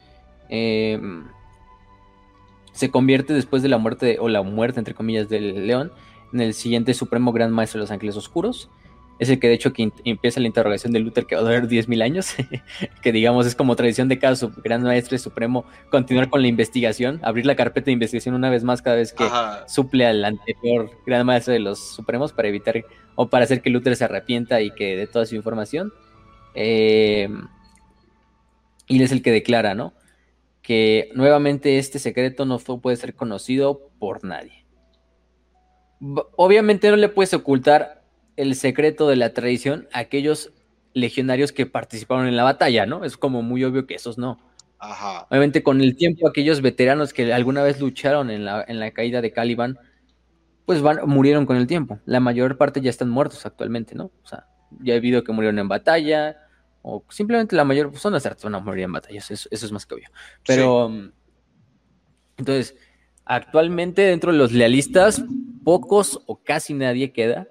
se 2.76 2.90
convierte 2.90 3.32
después 3.32 3.62
de 3.62 3.70
la 3.70 3.78
muerte, 3.78 4.18
o 4.20 4.28
la 4.28 4.42
muerte, 4.42 4.78
entre 4.78 4.94
comillas, 4.94 5.28
del 5.28 5.66
león, 5.66 5.92
en 6.32 6.40
el 6.40 6.54
siguiente 6.54 6.92
Supremo 6.92 7.32
Gran 7.32 7.50
Maestro 7.50 7.78
de 7.78 7.84
los 7.84 7.90
Ángeles 7.90 8.16
Oscuros. 8.16 8.70
Es 9.18 9.30
el 9.30 9.40
que 9.40 9.48
de 9.48 9.54
hecho 9.54 9.72
que 9.72 9.90
empieza 10.04 10.40
la 10.40 10.46
interrogación 10.46 10.92
de 10.92 11.00
Luther 11.00 11.24
que 11.24 11.36
va 11.36 11.40
a 11.40 11.44
durar 11.44 11.68
10.000 11.68 12.02
años, 12.02 12.34
que 13.02 13.12
digamos 13.12 13.46
es 13.46 13.54
como 13.54 13.74
tradición 13.74 14.08
de 14.08 14.18
cada 14.18 14.36
gran 14.62 14.82
maestre 14.82 15.16
supremo 15.18 15.64
continuar 15.90 16.28
con 16.28 16.42
la 16.42 16.48
investigación, 16.48 17.18
abrir 17.22 17.46
la 17.46 17.56
carpeta 17.56 17.86
de 17.86 17.92
investigación 17.92 18.34
una 18.34 18.50
vez 18.50 18.62
más 18.62 18.82
cada 18.82 18.96
vez 18.96 19.14
que 19.14 19.26
suple 19.66 20.04
al 20.04 20.22
anterior 20.22 20.90
gran 21.06 21.24
maestro 21.24 21.54
de 21.54 21.60
los 21.60 21.78
supremos 21.78 22.34
para 22.34 22.48
evitar 22.48 22.84
o 23.14 23.30
para 23.30 23.44
hacer 23.44 23.62
que 23.62 23.70
Luther 23.70 23.96
se 23.96 24.04
arrepienta 24.04 24.60
y 24.60 24.70
que 24.70 24.96
dé 24.96 25.06
toda 25.06 25.24
su 25.24 25.34
información. 25.34 25.94
Eh, 26.56 27.28
y 28.88 29.02
es 29.02 29.12
el 29.12 29.22
que 29.22 29.30
declara, 29.30 29.74
¿no? 29.74 29.94
Que 30.62 31.10
nuevamente 31.14 31.78
este 31.78 31.98
secreto 31.98 32.46
no 32.46 32.58
puede 32.58 32.96
ser 32.96 33.14
conocido 33.14 33.90
por 33.98 34.24
nadie. 34.24 34.64
Obviamente 36.36 36.90
no 36.90 36.96
le 36.96 37.08
puedes 37.08 37.34
ocultar 37.34 38.02
el 38.36 38.54
secreto 38.54 39.08
de 39.08 39.16
la 39.16 39.32
tradición 39.32 39.88
a 39.92 40.00
aquellos 40.00 40.52
legionarios 40.94 41.52
que 41.52 41.66
participaron 41.66 42.26
en 42.26 42.36
la 42.36 42.44
batalla, 42.44 42.86
¿no? 42.86 43.04
Es 43.04 43.16
como 43.16 43.42
muy 43.42 43.62
obvio 43.64 43.86
que 43.86 43.94
esos 43.94 44.16
no. 44.16 44.38
Ajá. 44.78 45.26
Obviamente 45.30 45.62
con 45.62 45.80
el 45.80 45.96
tiempo 45.96 46.26
aquellos 46.26 46.62
veteranos 46.62 47.12
que 47.12 47.32
alguna 47.32 47.62
vez 47.62 47.80
lucharon 47.80 48.30
en 48.30 48.44
la, 48.44 48.64
en 48.66 48.80
la 48.80 48.90
caída 48.92 49.20
de 49.20 49.32
Caliban, 49.32 49.78
pues 50.64 50.80
van, 50.80 51.00
murieron 51.06 51.44
con 51.44 51.56
el 51.56 51.66
tiempo. 51.66 51.98
La 52.06 52.20
mayor 52.20 52.56
parte 52.56 52.80
ya 52.80 52.90
están 52.90 53.10
muertos 53.10 53.44
actualmente, 53.44 53.94
¿no? 53.94 54.10
O 54.22 54.26
sea, 54.26 54.46
ya 54.80 54.94
he 54.94 54.96
habido 54.96 55.22
que 55.22 55.32
murieron 55.32 55.58
en 55.58 55.68
batalla, 55.68 56.45
o 56.88 57.04
simplemente 57.08 57.56
la 57.56 57.64
mayor, 57.64 57.90
pues 57.90 58.00
son 58.00 58.12
las 58.12 58.24
artes, 58.26 58.44
van 58.44 58.54
a 58.54 58.60
morir 58.60 58.84
en 58.84 58.92
batallas, 58.92 59.28
eso, 59.32 59.48
es 59.50 59.72
más 59.72 59.84
que 59.86 59.96
obvio. 59.96 60.08
Pero, 60.46 60.88
mm, 60.88 61.10
entonces, 62.36 62.76
actualmente 63.24 64.02
dentro 64.02 64.30
de 64.30 64.38
los 64.38 64.52
lealistas, 64.52 65.24
pocos 65.64 66.20
o 66.26 66.36
casi 66.44 66.74
nadie 66.74 67.12
queda 67.12 67.48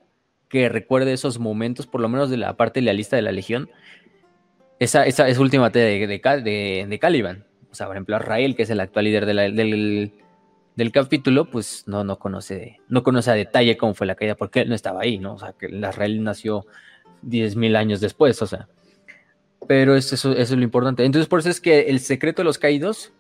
que 0.48 0.70
recuerde 0.70 1.12
esos 1.12 1.38
momentos, 1.38 1.86
por 1.86 2.00
lo 2.00 2.08
menos 2.08 2.30
de 2.30 2.38
la 2.38 2.56
parte 2.56 2.80
de 2.80 2.86
la 2.86 2.94
lista 2.94 3.18
de 3.18 3.24
la 3.24 3.34
Legión, 3.34 3.70
esa, 4.80 5.06
esa, 5.06 5.26
última 5.38 5.70
de, 5.70 6.08
de, 6.08 6.86
de, 6.88 7.00
Caliban. 7.00 7.46
O 7.70 7.76
sea, 7.76 7.88
por 7.88 7.98
ejemplo, 7.98 8.18
Rael, 8.20 8.56
que 8.56 8.64
es 8.64 8.70
el 8.70 8.80
actual 8.80 9.04
líder 9.04 9.26
del, 9.26 10.14
del, 10.78 10.92
capítulo, 10.94 11.50
pues 11.52 11.84
no, 11.88 12.06
no, 12.06 12.20
conoce, 12.20 12.80
no 12.88 13.04
conoce 13.04 13.32
a 13.32 13.34
detalle 13.34 13.76
cómo 13.76 13.96
fue 13.96 14.08
la 14.08 14.16
caída, 14.16 14.36
porque 14.36 14.62
él 14.62 14.70
no 14.70 14.76
estaba 14.76 15.02
ahí, 15.02 15.18
¿no? 15.18 15.34
O 15.34 15.40
sea, 15.40 15.52
que 15.52 15.68
Rael 15.68 16.24
nació 16.24 16.66
10.000 17.24 17.76
años 17.76 18.00
después, 18.00 18.42
o 18.42 18.48
sea. 18.48 18.70
Pero 19.68 19.96
eso, 19.96 20.16
eso, 20.16 20.34
es 20.34 20.52
lo 20.52 20.64
importante. 20.64 21.06
Entonces, 21.06 21.28
por 21.28 21.40
eso 21.40 21.50
es 21.50 21.60
que 21.60 21.82
el 21.82 22.00
secreto 22.00 22.42
de 22.42 22.46
los 22.46 22.58
caídos, 22.58 23.14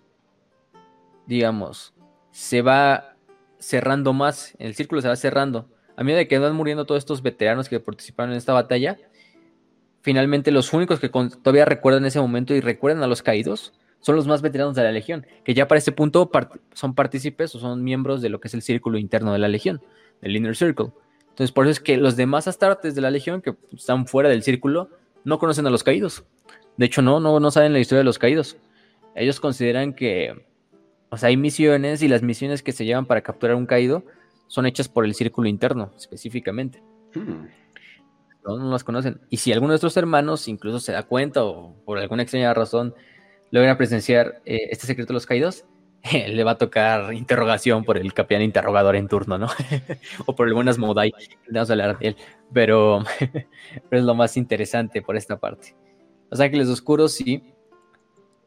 digamos, 1.25 1.93
se 2.31 2.61
va 2.61 3.15
cerrando 3.59 4.13
más, 4.13 4.53
el 4.59 4.75
círculo 4.75 5.01
se 5.01 5.07
va 5.07 5.15
cerrando 5.15 5.67
a 5.95 6.03
medida 6.03 6.25
que 6.25 6.39
van 6.39 6.55
muriendo 6.55 6.85
todos 6.85 6.99
estos 6.99 7.21
veteranos 7.21 7.69
que 7.69 7.79
participaron 7.79 8.31
en 8.31 8.37
esta 8.37 8.53
batalla, 8.53 8.97
finalmente 10.01 10.51
los 10.51 10.73
únicos 10.73 10.99
que 10.99 11.09
todavía 11.09 11.65
recuerdan 11.65 12.05
ese 12.05 12.19
momento 12.19 12.53
y 12.53 12.61
recuerdan 12.61 13.03
a 13.03 13.07
los 13.07 13.21
caídos 13.21 13.73
son 14.01 14.15
los 14.15 14.27
más 14.27 14.41
veteranos 14.41 14.75
de 14.75 14.83
la 14.83 14.91
Legión, 14.91 15.25
que 15.43 15.53
ya 15.53 15.67
para 15.67 15.79
este 15.79 15.91
punto 15.91 16.29
son 16.73 16.93
partícipes 16.93 17.55
o 17.55 17.59
son 17.59 17.83
miembros 17.83 18.21
de 18.21 18.29
lo 18.29 18.39
que 18.39 18.49
es 18.49 18.53
el 18.53 18.61
círculo 18.61 18.99
interno 18.99 19.33
de 19.33 19.39
la 19.39 19.47
Legión, 19.47 19.81
el 20.21 20.35
Inner 20.35 20.55
Circle. 20.55 20.91
Entonces, 21.29 21.51
por 21.51 21.65
eso 21.65 21.71
es 21.71 21.79
que 21.79 21.97
los 21.97 22.15
demás 22.15 22.47
astartes 22.47 22.93
de 22.93 23.01
la 23.01 23.09
Legión 23.09 23.41
que 23.41 23.55
están 23.73 24.05
fuera 24.05 24.29
del 24.29 24.43
círculo 24.43 24.89
no 25.23 25.39
conocen 25.39 25.65
a 25.65 25.71
los 25.71 25.83
caídos. 25.83 26.23
De 26.77 26.85
hecho, 26.85 27.01
no, 27.01 27.19
no, 27.19 27.39
no 27.39 27.51
saben 27.51 27.73
la 27.73 27.79
historia 27.79 27.99
de 27.99 28.05
los 28.05 28.19
caídos. 28.19 28.57
Ellos 29.15 29.39
consideran 29.39 29.93
que, 29.93 30.45
o 31.09 31.17
sea, 31.17 31.29
hay 31.29 31.37
misiones 31.37 32.01
y 32.01 32.07
las 32.07 32.21
misiones 32.21 32.61
que 32.61 32.71
se 32.71 32.85
llevan 32.85 33.05
para 33.05 33.21
capturar 33.21 33.55
un 33.55 33.65
caído 33.65 34.03
son 34.47 34.65
hechas 34.65 34.89
por 34.89 35.05
el 35.05 35.15
círculo 35.15 35.47
interno, 35.47 35.91
específicamente. 35.97 36.83
Hmm. 37.13 37.47
No, 38.45 38.71
las 38.71 38.83
conocen. 38.83 39.21
Y 39.29 39.37
si 39.37 39.51
alguno 39.51 39.71
de 39.71 39.73
nuestros 39.75 39.97
hermanos 39.97 40.47
incluso 40.47 40.79
se 40.79 40.91
da 40.91 41.03
cuenta 41.03 41.43
o 41.43 41.75
por 41.83 41.97
alguna 41.97 42.23
extraña 42.23 42.53
razón 42.53 42.93
logra 43.51 43.77
presenciar 43.77 44.41
eh, 44.45 44.67
este 44.69 44.85
secreto 44.85 45.09
de 45.09 45.15
los 45.15 45.25
caídos, 45.25 45.65
le 46.27 46.43
va 46.43 46.51
a 46.51 46.57
tocar 46.57 47.13
interrogación 47.13 47.83
por 47.83 47.97
el 47.97 48.13
capitán 48.13 48.43
interrogador 48.43 48.95
en 48.95 49.07
turno, 49.07 49.37
¿no? 49.37 49.47
o 50.25 50.35
por 50.35 50.47
el 50.47 50.53
buenas 50.53 50.77
Modai, 50.77 51.11
vamos 51.49 51.69
a 51.69 51.73
hablar 51.73 51.97
de 51.97 52.09
él, 52.09 52.17
pero, 52.53 53.03
pero, 53.89 53.99
es 53.99 54.03
lo 54.03 54.13
más 54.13 54.37
interesante 54.37 55.01
por 55.01 55.15
esta 55.15 55.39
parte. 55.39 55.75
Los 56.29 56.39
Ángeles 56.39 56.67
Oscuros 56.67 57.13
sí 57.13 57.43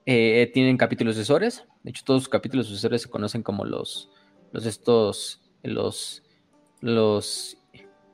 eh, 0.06 0.50
tienen 0.52 0.76
capítulos 0.76 1.14
sucesores, 1.14 1.64
de 1.82 1.90
hecho 1.90 2.02
todos 2.04 2.22
los 2.22 2.28
capítulos 2.28 2.66
sucesores 2.66 3.02
se 3.02 3.10
conocen 3.10 3.42
como 3.42 3.64
los, 3.64 4.10
los 4.52 4.66
estos, 4.66 5.42
los, 5.62 6.22
los, 6.80 7.58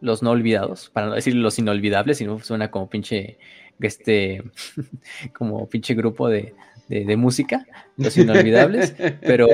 los 0.01 0.23
no 0.23 0.31
olvidados, 0.31 0.91
para 0.91 1.07
no 1.07 1.15
decir 1.15 1.35
los 1.35 1.59
inolvidables, 1.59 2.19
sino 2.19 2.39
suena 2.41 2.71
como 2.71 2.89
pinche, 2.91 3.39
este, 3.81 4.43
como 5.37 5.69
pinche 5.69 5.95
grupo 5.95 6.29
de, 6.29 6.55
de, 6.89 7.17
música, 7.17 7.67
los 7.97 8.17
inolvidables, 8.17 8.95
pero 9.21 9.49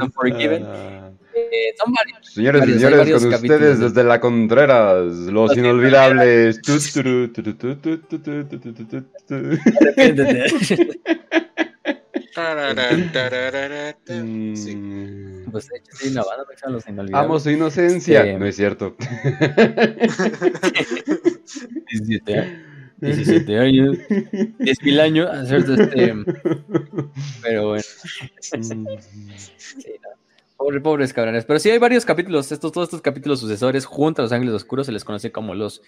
Unforgiven. 0.00 0.64
Eh, 1.50 1.74
son 1.76 1.92
varios. 1.92 2.32
Señores 2.32 2.68
y 2.68 2.72
señores, 2.74 3.22
con 3.22 3.34
ustedes 3.34 3.80
desde 3.80 4.04
la 4.04 4.20
Contreras, 4.20 5.12
los 5.12 5.56
inolvidables. 5.56 6.60
Pues 15.50 15.68
de 15.68 15.76
hecho, 15.78 15.92
sí, 15.94 16.10
no, 16.12 16.24
van 16.24 16.40
a 16.40 16.70
los 16.70 16.86
inolvidables. 16.86 17.26
Amo 17.26 17.40
su 17.40 17.50
inocencia. 17.50 18.38
No 18.38 18.46
es 18.46 18.56
cierto. 18.56 18.96
17 23.00 23.58
años, 23.58 23.96
10 24.58 24.82
mil 24.82 25.00
años, 25.00 25.50
este, 25.50 26.14
pero 27.42 27.68
bueno. 27.68 27.84
Pobre, 30.58 30.80
pobres 30.80 31.12
cabrones. 31.12 31.44
Pero 31.44 31.60
sí 31.60 31.70
hay 31.70 31.78
varios 31.78 32.04
capítulos, 32.04 32.50
estos, 32.50 32.72
todos 32.72 32.88
estos 32.88 33.00
capítulos 33.00 33.38
sucesores 33.38 33.86
junto 33.86 34.20
a 34.20 34.24
los 34.24 34.32
ángeles 34.32 34.54
oscuros 34.54 34.86
se 34.86 34.92
les 34.92 35.04
conoce 35.04 35.30
como 35.30 35.54
los 35.54 35.82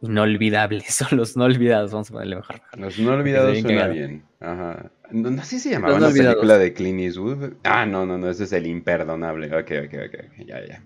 inolvidables, 0.00 1.02
o 1.10 1.14
los 1.14 1.36
no 1.36 1.44
olvidados, 1.44 1.90
vamos 1.90 2.10
a 2.10 2.12
ponerle 2.12 2.36
mejor. 2.36 2.62
Los 2.78 2.98
no 3.00 3.12
olvidados 3.12 3.58
suena 3.58 3.88
bien. 3.88 4.22
Ajá. 4.38 4.92
No, 5.10 5.30
no 5.30 5.42
sé 5.42 5.50
si 5.50 5.58
se 5.58 5.70
llamaba 5.70 5.98
la 5.98 6.10
película 6.10 6.56
de 6.56 6.72
Clint 6.72 7.00
Eastwood. 7.00 7.54
Ah, 7.64 7.84
no, 7.84 8.06
no, 8.06 8.16
no, 8.16 8.30
ese 8.30 8.44
es 8.44 8.52
el 8.52 8.66
imperdonable. 8.66 9.46
Ok, 9.48 9.72
ok, 9.86 9.94
ok, 10.06 10.46
ya, 10.46 10.64
ya. 10.66 10.82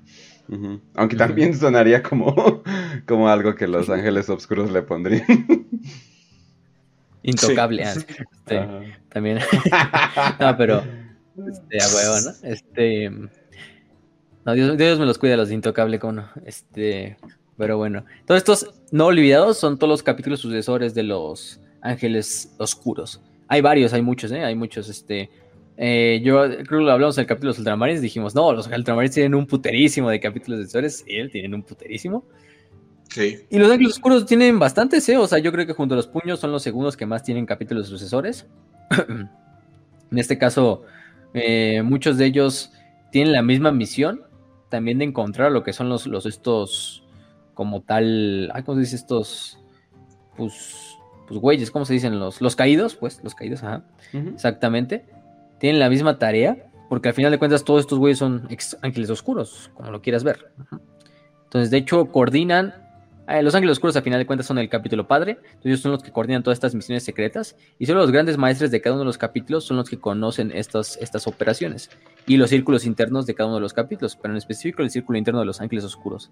Aunque 0.94 1.16
también 1.16 1.55
sonaría 1.55 2.02
como, 2.02 2.62
como 3.07 3.28
algo 3.28 3.55
que 3.55 3.68
Los 3.68 3.89
Ángeles 3.89 4.28
Oscuros 4.31 4.70
le 4.73 4.82
pondrían. 4.82 5.24
Intocable, 7.23 7.84
ah, 7.84 7.92
este, 7.92 8.66
también. 9.10 9.39
no, 10.40 10.57
pero 10.57 10.82
este, 11.48 11.82
a 11.82 11.86
huevo, 11.94 12.20
¿no? 12.20 12.48
Este. 12.48 13.10
No, 14.44 14.54
Dios, 14.54 14.98
me 14.98 15.06
los 15.06 15.18
cuida 15.18 15.36
los 15.36 15.48
de 15.48 15.54
Intocable, 15.54 15.98
como 15.98 16.12
no. 16.14 16.28
Este. 16.44 17.16
Pero 17.56 17.76
bueno. 17.76 18.04
Todos 18.26 18.38
estos 18.38 18.74
no 18.90 19.06
olvidados 19.06 19.58
son 19.58 19.78
todos 19.78 19.90
los 19.90 20.02
capítulos 20.02 20.40
sucesores 20.40 20.94
de 20.94 21.02
los 21.02 21.60
Ángeles 21.82 22.54
Oscuros. 22.58 23.20
Hay 23.48 23.60
varios, 23.60 23.92
hay 23.92 24.02
muchos, 24.02 24.32
¿eh? 24.32 24.44
Hay 24.44 24.54
muchos, 24.54 24.88
este. 24.88 25.30
Eh, 25.76 26.20
yo 26.22 26.42
creo 26.42 26.64
que 26.64 26.84
lo 26.84 26.92
hablamos 26.92 27.16
en 27.16 27.22
el 27.22 27.26
capítulo 27.26 27.48
de 27.48 27.52
los 27.52 27.58
ultramarines, 27.58 28.02
dijimos, 28.02 28.34
no, 28.34 28.52
los 28.52 28.66
ultramarines 28.66 29.14
tienen 29.14 29.34
un 29.34 29.46
puterísimo 29.46 30.10
de 30.10 30.20
capítulos 30.20 30.60
sucesores, 30.60 31.04
y 31.06 31.16
él 31.16 31.30
tienen 31.30 31.54
un 31.54 31.62
puterísimo. 31.62 32.24
Sí. 33.08 33.38
Y 33.48 33.58
los 33.58 33.70
ángeles 33.70 33.94
oscuros 33.94 34.26
tienen 34.26 34.58
bastantes, 34.58 35.08
¿eh? 35.08 35.16
O 35.16 35.26
sea, 35.26 35.38
yo 35.38 35.50
creo 35.52 35.66
que 35.66 35.72
junto 35.72 35.94
a 35.94 35.96
los 35.96 36.06
puños 36.06 36.38
son 36.38 36.52
los 36.52 36.62
segundos 36.62 36.96
que 36.96 37.06
más 37.06 37.22
tienen 37.22 37.46
capítulos 37.46 37.88
sucesores. 37.88 38.46
en 40.10 40.18
este 40.18 40.38
caso, 40.38 40.84
eh, 41.34 41.83
muchos 41.83 42.18
de 42.18 42.26
ellos 42.26 42.73
tienen 43.10 43.33
la 43.33 43.42
misma 43.42 43.73
misión, 43.73 44.23
también 44.68 44.99
de 44.99 45.05
encontrar 45.05 45.52
lo 45.52 45.62
que 45.62 45.73
son 45.73 45.89
los, 45.89 46.07
los 46.07 46.26
estos, 46.26 47.05
como 47.55 47.83
tal, 47.83 48.52
¿cómo 48.65 48.76
se 48.76 48.81
dice 48.81 48.97
estos? 48.97 49.59
Pues, 50.36 50.97
pues 51.26 51.41
güeyes, 51.41 51.70
¿cómo 51.70 51.84
se 51.84 51.94
dicen? 51.94 52.18
Los, 52.18 52.41
los 52.41 52.57
caídos, 52.57 52.94
pues, 52.97 53.20
los 53.23 53.34
caídos, 53.34 53.62
ajá. 53.62 53.84
Exactamente 54.12 55.05
tienen 55.60 55.78
la 55.78 55.91
misma 55.91 56.18
tarea, 56.18 56.57
porque 56.89 57.10
al 57.10 57.15
final 57.15 57.31
de 57.31 57.39
cuentas 57.39 57.62
todos 57.62 57.83
estos 57.83 57.99
güeyes 57.99 58.18
son 58.18 58.49
ángeles 58.83 59.10
oscuros, 59.10 59.70
como 59.75 59.92
lo 59.92 60.00
quieras 60.00 60.25
ver. 60.25 60.52
Entonces, 61.44 61.70
de 61.70 61.76
hecho, 61.76 62.07
coordinan. 62.07 62.75
Eh, 63.31 63.42
los 63.42 63.55
ángeles 63.55 63.73
oscuros, 63.73 63.97
al 63.97 64.02
final 64.02 64.18
de 64.18 64.26
cuentas, 64.26 64.47
son 64.47 64.59
el 64.59 64.68
capítulo 64.68 65.07
padre. 65.07 65.33
Entonces, 65.33 65.67
ellos 65.67 65.81
son 65.81 65.92
los 65.92 66.02
que 66.02 66.10
coordinan 66.10 66.42
todas 66.42 66.57
estas 66.57 66.75
misiones 66.75 67.05
secretas. 67.05 67.57
Y 67.78 67.86
solo 67.86 68.00
los 68.00 68.10
grandes 68.10 68.36
maestres 68.36 68.70
de 68.70 68.81
cada 68.81 68.94
uno 68.94 69.00
de 69.00 69.07
los 69.07 69.18
capítulos 69.18 69.65
son 69.65 69.76
los 69.76 69.89
que 69.89 69.99
conocen 69.99 70.50
estas, 70.52 70.97
estas 70.97 71.26
operaciones. 71.26 71.91
Y 72.26 72.36
los 72.36 72.50
círculos 72.50 72.84
internos 72.84 73.26
de 73.26 73.34
cada 73.34 73.49
uno 73.49 73.57
de 73.57 73.62
los 73.62 73.73
capítulos. 73.73 74.17
Pero 74.17 74.34
en 74.34 74.39
específico, 74.39 74.83
el 74.83 74.91
círculo 74.91 75.18
interno 75.18 75.41
de 75.41 75.47
los 75.47 75.60
ángeles 75.60 75.84
oscuros. 75.84 76.31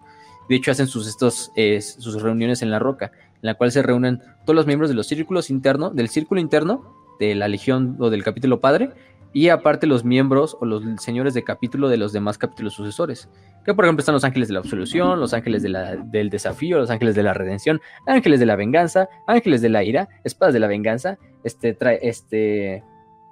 De 0.49 0.57
hecho, 0.57 0.71
hacen 0.71 0.87
sus, 0.87 1.07
estos, 1.07 1.53
eh, 1.57 1.81
sus 1.81 2.21
reuniones 2.21 2.63
en 2.63 2.71
la 2.71 2.79
roca, 2.79 3.13
en 3.15 3.43
la 3.43 3.55
cual 3.55 3.71
se 3.71 3.83
reúnen 3.83 4.21
todos 4.45 4.57
los 4.57 4.67
miembros 4.67 4.91
de 4.91 4.97
los 4.97 5.07
círculos 5.07 5.49
del 5.49 6.09
círculo 6.09 6.41
interno 6.41 6.95
de 7.21 7.35
la 7.35 7.49
legión 7.49 7.97
o 7.99 8.11
del 8.11 8.23
capítulo 8.25 8.61
padre 8.61 8.91
y 9.33 9.51
aparte 9.51 9.87
los 9.87 10.05
miembros 10.05 10.57
o 10.61 10.65
los 10.65 10.83
señores 11.03 11.35
de 11.35 11.45
capítulo 11.45 11.89
de 11.89 11.97
los 11.97 12.13
demás 12.13 12.39
capítulos 12.39 12.75
sucesores. 12.75 13.29
Que 13.65 13.75
por 13.75 13.85
ejemplo 13.85 14.01
están 14.01 14.15
los 14.15 14.25
ángeles 14.25 14.49
de 14.49 14.55
la 14.55 14.61
absolución, 14.61 15.21
los 15.21 15.35
ángeles 15.35 15.63
del 15.63 16.31
desafío, 16.31 16.79
los 16.79 16.91
ángeles 16.91 17.15
de 17.15 17.23
la 17.23 17.35
redención, 17.35 17.81
ángeles 18.07 18.41
de 18.41 18.47
la 18.47 18.57
venganza, 18.57 19.09
ángeles 19.27 19.61
de 19.61 19.69
la 19.69 19.85
ira, 19.85 20.09
espadas 20.25 20.55
de 20.55 20.61
la 20.61 20.67
venganza, 20.67 21.19
este, 21.45 21.75
trae, 21.75 21.99
este, 22.03 22.83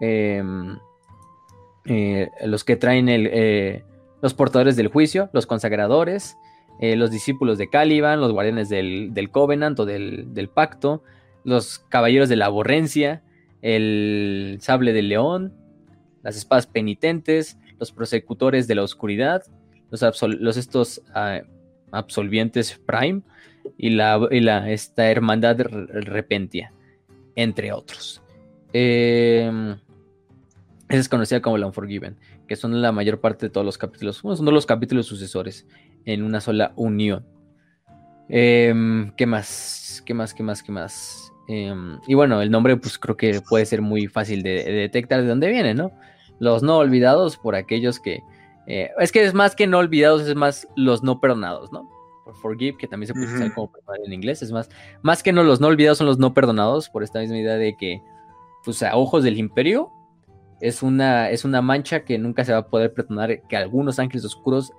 em, 0.00 0.78
eh, 1.86 2.31
los 2.44 2.65
que 2.65 2.76
traen 2.76 3.08
el, 3.08 3.28
eh, 3.33 3.84
los 4.20 4.34
portadores 4.34 4.76
del 4.76 4.89
juicio, 4.89 5.31
los 5.33 5.47
consagradores, 5.47 6.36
eh, 6.81 6.97
los 6.97 7.10
discípulos 7.10 7.57
de 7.57 7.70
Caliban, 7.70 8.20
los 8.20 8.33
guardianes 8.33 8.68
del, 8.68 9.15
del 9.15 9.31
Covenant 9.31 9.78
o 9.81 9.86
del, 9.86 10.34
del 10.34 10.49
pacto, 10.49 11.02
los 11.44 11.78
caballeros 11.78 12.28
de 12.28 12.36
la 12.36 12.47
aborrencia, 12.47 13.23
el 13.62 14.58
sable 14.60 14.92
del 14.92 15.08
león, 15.08 15.55
las 16.26 16.36
espadas 16.36 16.66
penitentes, 16.66 17.56
los 17.78 17.92
prosecutores 17.92 18.66
de 18.66 18.74
la 18.74 18.82
oscuridad, 18.82 19.44
los, 19.92 20.56
estos 20.56 21.00
ah, 21.14 21.42
absolvientes 21.92 22.80
Prime 22.84 23.22
y 23.78 23.90
la, 23.90 24.18
esta 24.68 25.08
hermandad 25.08 25.56
repentia, 25.60 26.72
entre 27.36 27.70
otros. 27.70 28.20
Eh, 28.72 29.76
esa 30.88 30.98
es 30.98 31.08
conocida 31.08 31.40
como 31.40 31.58
la 31.58 31.66
Unforgiven, 31.66 32.16
que 32.48 32.56
son 32.56 32.82
la 32.82 32.90
mayor 32.90 33.20
parte 33.20 33.46
de 33.46 33.50
todos 33.50 33.64
los 33.64 33.78
capítulos, 33.78 34.16
son 34.16 34.44
los 34.46 34.66
capítulos 34.66 35.06
sucesores 35.06 35.64
en 36.06 36.24
una 36.24 36.40
sola 36.40 36.72
unión. 36.74 37.24
Em, 38.28 39.12
¿Qué 39.12 39.26
más? 39.26 40.02
¿Qué 40.05 40.12
más? 40.12 40.34
¿Qué 40.34 40.42
más? 40.42 40.60
¿Qué 40.64 40.72
más? 40.72 41.32
Em, 41.46 42.00
y 42.08 42.14
bueno, 42.14 42.42
el 42.42 42.50
nombre 42.50 42.76
pues 42.76 42.98
creo 42.98 43.16
que 43.16 43.40
puede 43.48 43.64
ser 43.64 43.80
muy 43.80 44.08
fácil 44.08 44.42
de 44.42 44.64
detectar 44.64 45.22
de 45.22 45.28
dónde 45.28 45.48
viene, 45.48 45.72
¿no? 45.72 45.92
Los 46.39 46.62
no 46.62 46.78
olvidados 46.78 47.36
por 47.36 47.55
aquellos 47.55 48.00
que... 48.00 48.23
Eh, 48.66 48.90
es 48.98 49.12
que 49.12 49.24
es 49.24 49.34
más 49.34 49.55
que 49.55 49.66
no 49.66 49.78
olvidados, 49.78 50.23
es 50.23 50.34
más 50.34 50.66
los 50.74 51.02
no 51.02 51.20
perdonados, 51.20 51.70
¿no? 51.73 51.89
Por 52.24 52.34
forgive, 52.34 52.76
que 52.76 52.89
también 52.89 53.06
se 53.06 53.15
puede 53.15 53.32
usar 53.32 53.55
como 53.55 53.70
perdonar 53.70 54.00
en 54.05 54.12
inglés, 54.12 54.42
es 54.42 54.50
más, 54.50 54.68
más 55.02 55.23
que 55.23 55.32
no 55.32 55.44
los 55.44 55.60
no 55.60 55.68
olvidados 55.68 55.98
son 55.98 56.08
los 56.08 56.18
no 56.18 56.34
perdonados, 56.34 56.89
por 56.90 57.05
esta 57.05 57.20
misma 57.20 57.39
idea 57.39 57.55
de 57.55 57.76
que, 57.76 58.02
pues 58.65 58.82
a 58.82 58.97
ojos 58.97 59.23
del 59.23 59.39
imperio, 59.39 59.92
es 60.60 60.82
una, 60.82 61.31
es 61.31 61.44
una 61.44 61.62
mancha 61.62 62.05
que 62.05 62.18
nunca 62.18 62.44
se 62.44 62.52
va 62.52 62.58
a 62.58 62.66
poder 62.66 62.92
perdonar 62.92 63.42
que 63.47 63.56
algunos 63.56 64.00
ángeles 64.00 64.24
oscuros 64.24 64.73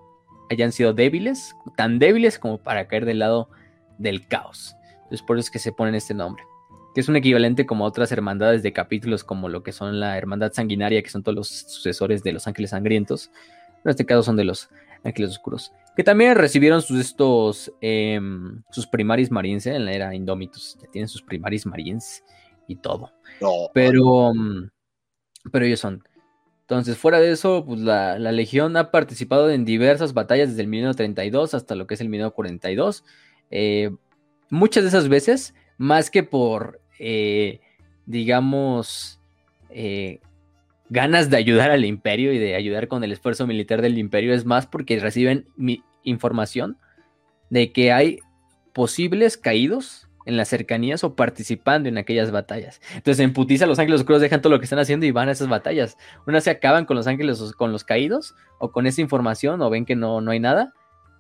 hayan 0.50 0.74
sido 0.74 0.94
débiles, 0.94 1.56
tan 1.78 1.98
débiles 1.98 2.40
como 2.40 2.58
para 2.58 2.88
caer 2.88 3.06
del 3.06 3.20
lado 3.20 3.50
del 3.98 4.28
caos. 4.28 4.76
Entonces 5.04 5.22
por 5.22 5.38
eso 5.38 5.46
es 5.48 5.52
que 5.52 5.60
se 5.60 5.72
ponen 5.72 5.96
este 5.96 6.14
nombre 6.14 6.44
que 6.98 7.02
es 7.02 7.10
un 7.10 7.16
equivalente 7.16 7.68
como 7.68 7.86
a 7.86 7.90
otras 7.90 8.12
hermandades 8.12 8.64
de 8.64 8.74
capítulos 8.74 9.24
como 9.24 9.50
lo 9.50 9.62
que 9.62 9.72
son 9.72 10.00
la 10.00 10.18
Hermandad 10.18 10.52
Sanguinaria, 10.52 11.04
que 11.04 11.12
son 11.12 11.22
todos 11.22 11.36
los 11.36 11.48
sucesores 11.48 12.24
de 12.24 12.32
los 12.32 12.48
Ángeles 12.48 12.72
Sangrientos. 12.72 13.30
En 13.86 13.92
este 13.92 14.04
caso 14.04 14.24
son 14.24 14.36
de 14.36 14.44
los 14.44 14.72
Ángeles 15.04 15.30
Oscuros. 15.30 15.72
Que 15.96 16.04
también 16.04 16.34
recibieron 16.34 16.82
sus 16.82 17.00
estos 17.00 17.72
em, 17.82 18.64
sus 18.72 18.88
primaris 18.88 19.30
marines 19.30 19.68
¿eh? 19.68 19.76
en 19.76 19.86
la 19.86 19.94
era 19.94 20.16
Indómitos. 20.16 20.76
Ya 20.82 20.90
tienen 20.90 21.08
sus 21.08 21.22
primaris 21.22 21.68
marines 21.68 22.24
y 22.68 22.78
todo. 22.78 23.12
Pero, 23.76 24.34
mm, 24.34 24.72
pero 25.52 25.66
ellos 25.66 25.82
son. 25.82 26.04
Entonces, 26.62 26.98
fuera 26.98 27.20
de 27.20 27.30
eso, 27.30 27.64
pues 27.64 27.80
la, 27.80 28.18
Legión 28.18 28.76
ha 28.76 28.90
participado 28.90 29.52
en 29.52 29.66
diversas 29.66 30.16
batallas 30.16 30.50
desde 30.50 30.64
el 30.64 30.68
1932 30.70 31.54
hasta 31.54 31.76
lo 31.76 31.86
que 31.86 31.94
es 31.94 32.02
el 32.02 32.10
1942. 32.10 33.06
Eh, 33.52 33.92
muchas 34.50 34.82
de 34.82 34.90
esas 34.90 35.10
veces, 35.10 35.54
más 35.78 36.10
que 36.10 36.24
por 36.24 36.82
eh, 37.00 37.60
digamos, 38.06 39.20
eh, 39.70 40.20
ganas 40.90 41.30
de 41.30 41.38
ayudar 41.38 41.72
al 41.72 41.86
imperio 41.86 42.34
y 42.34 42.38
de 42.38 42.56
ayudar 42.56 42.88
con 42.88 43.04
el 43.04 43.12
esfuerzo 43.12 43.46
militar 43.48 43.82
del 43.82 43.98
imperio 43.98 44.34
es 44.34 44.46
más 44.46 44.68
porque 44.68 45.00
reciben 45.00 45.48
información 46.04 46.78
de 47.50 47.72
que 47.72 47.92
hay 47.92 48.20
posibles 48.74 49.38
caídos 49.38 50.08
en 50.26 50.36
las 50.36 50.50
cercanías 50.50 51.04
o 51.04 51.16
participando 51.16 51.88
en 51.88 51.98
aquellas 51.98 52.32
batallas. 52.32 52.82
Entonces 52.94 53.24
en 53.24 53.34
putiza 53.34 53.66
los 53.66 53.80
ángeles 53.80 54.02
oscuros 54.02 54.22
dejan 54.22 54.42
todo 54.42 54.52
lo 54.52 54.60
que 54.60 54.66
están 54.66 54.80
haciendo 54.80 55.06
y 55.06 55.12
van 55.12 55.30
a 55.30 55.32
esas 55.32 55.48
batallas. 55.48 55.98
Una 56.26 56.42
se 56.42 56.50
acaban 56.50 56.86
con 56.86 56.98
los 56.98 57.08
ángeles 57.08 57.42
con 57.54 57.72
los 57.72 57.86
caídos 57.86 58.36
o 58.60 58.72
con 58.72 58.88
esa 58.88 59.02
información 59.02 59.62
o 59.62 59.70
ven 59.70 59.86
que 59.86 59.96
no, 59.96 60.20
no 60.20 60.32
hay 60.32 60.42
nada, 60.42 60.74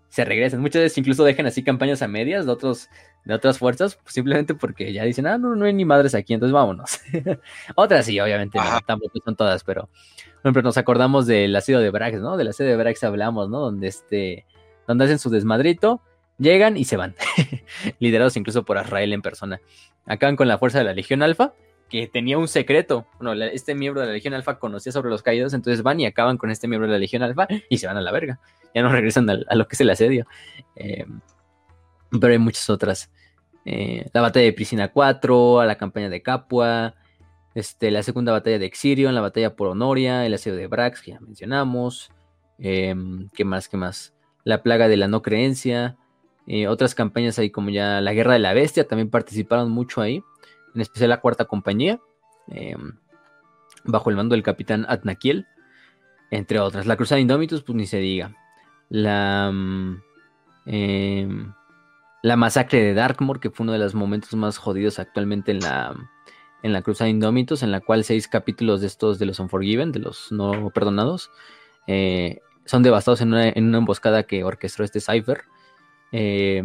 se 0.10 0.26
regresan. 0.26 0.62
Muchas 0.62 0.82
veces 0.82 0.98
incluso 0.98 1.24
dejan 1.24 1.46
así 1.46 1.64
campañas 1.64 2.02
a 2.02 2.08
medias 2.08 2.46
de 2.46 2.52
otros 2.52 2.90
de 3.26 3.34
otras 3.34 3.58
fuerzas, 3.58 4.00
simplemente 4.06 4.56
porque 4.56 4.94
ya 4.94 5.04
dicen, 5.04 5.28
ah, 5.28 5.38
no, 5.38 5.54
no 5.54 5.66
hay 5.66 5.74
ni 5.74 5.84
madres 5.84 6.16
aquí, 6.16 6.34
entonces 6.34 6.54
vámonos. 6.54 7.02
otras 7.76 8.06
sí, 8.06 8.18
obviamente, 8.22 8.58
no, 8.58 8.80
tampoco 8.86 9.20
son 9.24 9.36
todas, 9.36 9.66
pero 9.66 9.90
por 10.36 10.42
ejemplo, 10.44 10.62
nos 10.62 10.78
acordamos 10.78 11.28
del 11.28 11.54
asedio 11.54 11.80
de 11.80 11.90
Brax, 11.90 12.22
¿no? 12.22 12.38
Del 12.38 12.48
asedio 12.48 12.72
de 12.72 12.78
Brax 12.78 13.04
hablamos, 13.04 13.50
¿no? 13.50 13.60
Donde 13.60 13.88
este, 13.88 14.46
donde 14.88 15.06
hacen 15.06 15.20
su 15.20 15.30
desmadrito, 15.30 16.02
llegan 16.38 16.78
y 16.78 16.86
se 16.86 16.96
van, 16.96 17.16
liderados 18.00 18.38
incluso 18.38 18.64
por 18.64 18.78
Azrael 18.78 19.12
en 19.12 19.22
persona. 19.22 19.60
Acaban 20.06 20.38
con 20.38 20.48
la 20.48 20.58
fuerza 20.58 20.78
de 20.78 20.86
la 20.86 20.94
Legión 20.94 21.22
Alfa, 21.22 21.54
que 21.90 22.08
tenía 22.08 22.38
un 22.38 22.48
secreto. 22.48 23.06
Bueno, 23.20 23.44
este 23.46 23.76
miembro 23.76 24.02
de 24.02 24.08
la 24.08 24.14
Legión 24.14 24.34
Alfa 24.34 24.60
conocía 24.60 24.92
sobre 24.92 25.10
los 25.10 25.22
caídos, 25.22 25.54
entonces 25.54 25.84
van 25.84 26.00
y 26.00 26.06
acaban 26.06 26.38
con 26.38 26.52
este 26.52 26.68
miembro 26.68 26.88
de 26.88 26.94
la 26.94 27.00
Legión 27.00 27.24
Alfa 27.24 27.48
y 27.70 27.78
se 27.78 27.88
van 27.88 27.98
a 27.98 28.02
la 28.02 28.12
verga. 28.12 28.40
Ya 28.74 28.82
no 28.84 28.90
regresan 28.90 29.30
a, 29.30 29.56
lo 29.56 29.68
que 29.68 29.76
es 29.76 29.82
el 29.82 29.90
asedio. 29.90 30.28
Eh, 30.76 31.06
pero 32.12 32.34
hay 32.34 32.40
muchas 32.40 32.70
otras. 32.70 33.12
Eh, 33.66 34.08
la 34.14 34.22
batalla 34.22 34.46
de 34.46 34.54
Priscina 34.54 34.90
4, 34.90 35.60
a 35.60 35.66
la 35.66 35.76
campaña 35.76 36.10
de 36.10 36.22
Capua, 36.22 36.96
este, 37.56 37.92
la 37.92 38.04
segunda 38.04 38.32
batalla 38.32 38.60
de 38.60 38.66
Exirion, 38.66 39.16
la 39.16 39.22
batalla 39.22 39.56
por 39.56 39.70
Honoria, 39.70 40.26
el 40.26 40.34
asedio 40.34 40.58
de 40.58 40.68
Brax, 40.68 41.02
que 41.02 41.12
ya 41.12 41.20
mencionamos. 41.20 42.12
Em, 42.60 43.30
¿Qué 43.34 43.46
más? 43.46 43.68
¿Qué 43.68 43.78
más? 43.78 44.14
La 44.44 44.64
plaga 44.64 44.88
de 44.88 44.98
la 44.98 45.08
no 45.08 45.22
creencia. 45.22 45.98
Eh, 46.48 46.68
otras 46.68 46.96
campañas 46.96 47.40
ahí 47.40 47.50
como 47.50 47.70
ya 47.70 48.00
la 48.00 48.14
guerra 48.14 48.34
de 48.34 48.40
la 48.40 48.54
bestia, 48.54 48.88
también 48.88 49.10
participaron 49.10 49.70
mucho 49.70 50.00
ahí 50.02 50.24
en 50.76 50.82
especial 50.82 51.10
la 51.10 51.22
cuarta 51.22 51.46
compañía, 51.46 52.00
em, 52.48 52.94
bajo 53.84 54.10
el 54.10 54.16
mando 54.16 54.34
del 54.36 54.44
capitán 54.44 54.86
Atnakiel, 54.90 55.48
entre 56.32 56.60
otras. 56.60 56.86
La 56.86 56.98
Cruzada 56.98 57.22
Indomitus, 57.22 57.64
pues 57.64 57.76
ni 57.76 57.86
se 57.86 58.00
diga. 58.00 58.36
La, 58.90 59.50
em, 60.66 61.54
la 62.24 62.36
masacre 62.36 62.82
de 62.82 62.94
Darkmoor, 62.94 63.40
que 63.40 63.50
fue 63.50 63.64
uno 63.64 63.74
de 63.74 63.80
los 63.80 63.96
momentos 63.96 64.34
más 64.34 64.58
jodidos 64.58 65.00
actualmente 65.00 65.52
en 65.52 65.60
la, 65.60 65.96
en 66.64 66.74
la 66.74 66.82
Cruzada 66.82 67.10
Indomitus, 67.10 67.64
en 67.64 67.72
la 67.72 67.82
cual 67.82 68.04
seis 68.04 68.28
capítulos 68.28 68.82
de 68.82 68.88
estos 68.88 69.20
de 69.20 69.26
los 69.26 69.40
Unforgiven, 69.40 69.92
de 69.92 70.00
los 70.00 70.32
no 70.32 70.70
perdonados, 70.72 71.32
eh, 71.88 72.40
son 72.66 72.84
devastados 72.84 73.22
en 73.22 73.30
una, 73.30 73.50
emboscada 73.50 74.24
que 74.24 74.44
orquestó 74.44 74.84
este 74.84 75.00
Cypher. 75.00 75.44
Eh, 76.12 76.64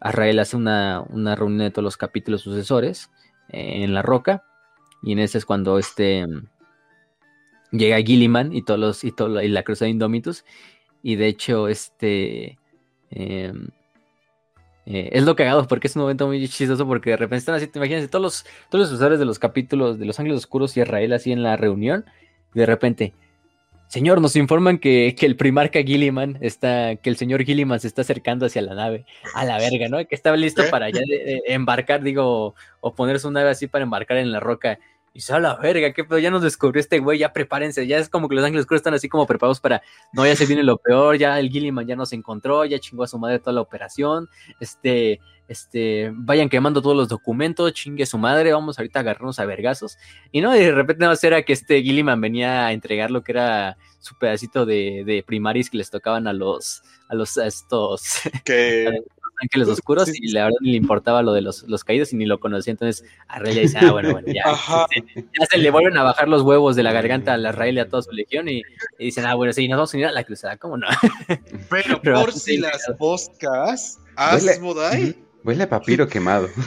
Arrael 0.00 0.38
hace 0.38 0.56
una, 0.56 1.02
una, 1.08 1.36
reunión 1.36 1.60
de 1.60 1.70
todos 1.70 1.84
los 1.84 1.96
capítulos 1.96 2.42
sucesores 2.42 3.10
en 3.48 3.94
la 3.94 4.02
roca. 4.02 4.44
Y 5.02 5.12
en 5.12 5.18
ese 5.18 5.38
es 5.38 5.44
cuando 5.44 5.78
este 5.78 6.26
llega 7.70 7.98
Gilliman 7.98 8.52
y 8.52 8.62
todos 8.62 8.80
los 8.80 9.04
y, 9.04 9.12
todo, 9.12 9.42
y 9.42 9.48
la 9.48 9.62
cruzada 9.62 9.86
de 9.86 9.92
Indomitus. 9.92 10.44
Y 11.02 11.16
de 11.16 11.26
hecho, 11.26 11.68
este 11.68 12.58
em, 13.10 13.68
eh, 14.86 15.10
es 15.12 15.24
lo 15.24 15.36
cagado 15.36 15.66
porque 15.66 15.86
es 15.88 15.96
un 15.96 16.02
momento 16.02 16.26
muy 16.26 16.46
chistoso 16.48 16.86
porque 16.86 17.10
de 17.10 17.16
repente 17.16 17.38
están 17.38 17.54
así, 17.54 17.66
te 17.66 17.78
imaginas, 17.78 18.08
todos 18.10 18.22
los, 18.22 18.44
todos 18.70 18.86
los 18.86 18.92
usuarios 18.92 19.18
de 19.18 19.26
los 19.26 19.38
capítulos 19.38 19.98
de 19.98 20.04
los 20.04 20.18
Ángeles 20.18 20.38
Oscuros 20.38 20.76
y 20.76 20.80
Israel 20.80 21.12
así 21.12 21.32
en 21.32 21.42
la 21.42 21.56
reunión. 21.56 22.04
De 22.54 22.66
repente, 22.66 23.14
Señor, 23.88 24.20
nos 24.20 24.34
informan 24.36 24.78
que, 24.78 25.14
el 25.20 25.36
primarca 25.36 25.82
Gilliman 25.82 26.38
está, 26.40 26.96
que 26.96 27.10
el 27.10 27.16
señor 27.16 27.44
Gilliman 27.44 27.78
se 27.80 27.86
está 27.86 28.02
acercando 28.02 28.46
hacia 28.46 28.62
la 28.62 28.74
nave, 28.74 29.06
a 29.34 29.44
la 29.44 29.58
verga, 29.58 29.88
¿no? 29.88 30.04
Que 30.06 30.14
estaba 30.14 30.36
listo 30.36 30.62
para 30.70 30.90
ya 30.90 31.00
embarcar, 31.46 32.02
digo, 32.02 32.54
o 32.80 32.94
poner 32.94 33.20
su 33.20 33.30
nave 33.30 33.50
así 33.50 33.66
para 33.68 33.84
embarcar 33.84 34.16
en 34.16 34.32
la 34.32 34.40
roca. 34.40 34.78
Y 35.16 35.20
se 35.20 35.32
a 35.32 35.38
la 35.38 35.54
verga, 35.54 35.92
qué 35.92 36.02
pedo, 36.02 36.18
ya 36.18 36.32
nos 36.32 36.42
descubrió 36.42 36.80
este 36.80 36.98
güey, 36.98 37.20
ya 37.20 37.32
prepárense, 37.32 37.86
ya 37.86 37.98
es 37.98 38.08
como 38.08 38.28
que 38.28 38.34
los 38.34 38.44
ángeles 38.44 38.64
oscuros 38.64 38.80
están 38.80 38.94
así 38.94 39.08
como 39.08 39.28
preparados 39.28 39.60
para, 39.60 39.80
no, 40.12 40.26
ya 40.26 40.34
se 40.34 40.44
viene 40.44 40.64
lo 40.64 40.76
peor, 40.76 41.16
ya 41.16 41.38
el 41.38 41.50
Gilliman 41.50 41.86
ya 41.86 41.94
nos 41.94 42.12
encontró, 42.12 42.64
ya 42.64 42.80
chingó 42.80 43.04
a 43.04 43.06
su 43.06 43.16
madre 43.16 43.38
toda 43.38 43.52
la 43.52 43.60
operación, 43.60 44.28
este, 44.58 45.20
este, 45.46 46.10
vayan 46.12 46.48
quemando 46.48 46.82
todos 46.82 46.96
los 46.96 47.08
documentos, 47.08 47.72
chingue 47.74 48.06
su 48.06 48.18
madre, 48.18 48.52
vamos 48.52 48.76
ahorita 48.76 48.98
a 48.98 49.02
agarrarnos 49.02 49.38
a 49.38 49.44
vergazos. 49.44 49.98
Y 50.32 50.40
no, 50.40 50.50
de 50.50 50.72
repente 50.72 51.04
no 51.04 51.12
era 51.22 51.42
que 51.42 51.52
este 51.52 51.80
Gilliman 51.80 52.20
venía 52.20 52.66
a 52.66 52.72
entregar 52.72 53.12
lo 53.12 53.22
que 53.22 53.32
era 53.32 53.76
su 54.00 54.18
pedacito 54.18 54.66
de, 54.66 55.22
primaris 55.24 55.70
que 55.70 55.78
les 55.78 55.90
tocaban 55.90 56.26
a 56.26 56.32
los, 56.32 56.82
a 57.08 57.14
los, 57.14 57.36
estos, 57.36 58.20
que... 58.44 59.00
ángeles 59.40 59.68
oscuros 59.68 60.08
y 60.14 60.32
la 60.32 60.44
verdad 60.44 60.58
ni 60.60 60.72
le 60.72 60.76
importaba 60.76 61.22
lo 61.22 61.32
de 61.32 61.42
los, 61.42 61.64
caídos 61.84 62.12
y 62.12 62.16
ni 62.16 62.26
lo 62.26 62.40
conocía. 62.40 62.72
Entonces 62.72 63.04
a 63.28 63.38
Rey 63.38 63.58
dice, 63.58 63.78
ah, 63.80 63.92
bueno, 63.92 64.12
bueno, 64.12 64.28
ya, 64.32 64.44
ya 64.44 65.46
se 65.50 65.58
le 65.58 65.70
vuelven 65.70 65.96
a 65.96 66.02
bajar 66.02 66.28
los 66.28 66.42
huevos 66.42 66.76
de 66.76 66.82
la 66.82 66.92
garganta 66.92 67.34
a 67.34 67.36
la 67.36 67.52
Rey 67.52 67.74
y 67.74 67.78
a 67.78 67.88
toda 67.88 68.02
su 68.02 68.12
legión 68.12 68.48
y, 68.48 68.62
dicen, 68.98 69.26
ah, 69.26 69.34
bueno, 69.34 69.52
sí, 69.52 69.68
nos 69.68 69.78
vamos 69.78 69.94
a 69.94 69.96
unir 69.96 70.06
a 70.06 70.12
la 70.12 70.24
cruzada, 70.24 70.56
¿cómo 70.56 70.76
no? 70.76 70.86
Pero, 71.70 72.00
por 72.00 72.32
si 72.32 72.58
las 72.58 72.92
boscas, 72.98 73.98
Asmodai 74.16 75.24
Huele 75.44 75.64
a 75.64 75.68
papiro 75.68 76.08
quemado. 76.08 76.48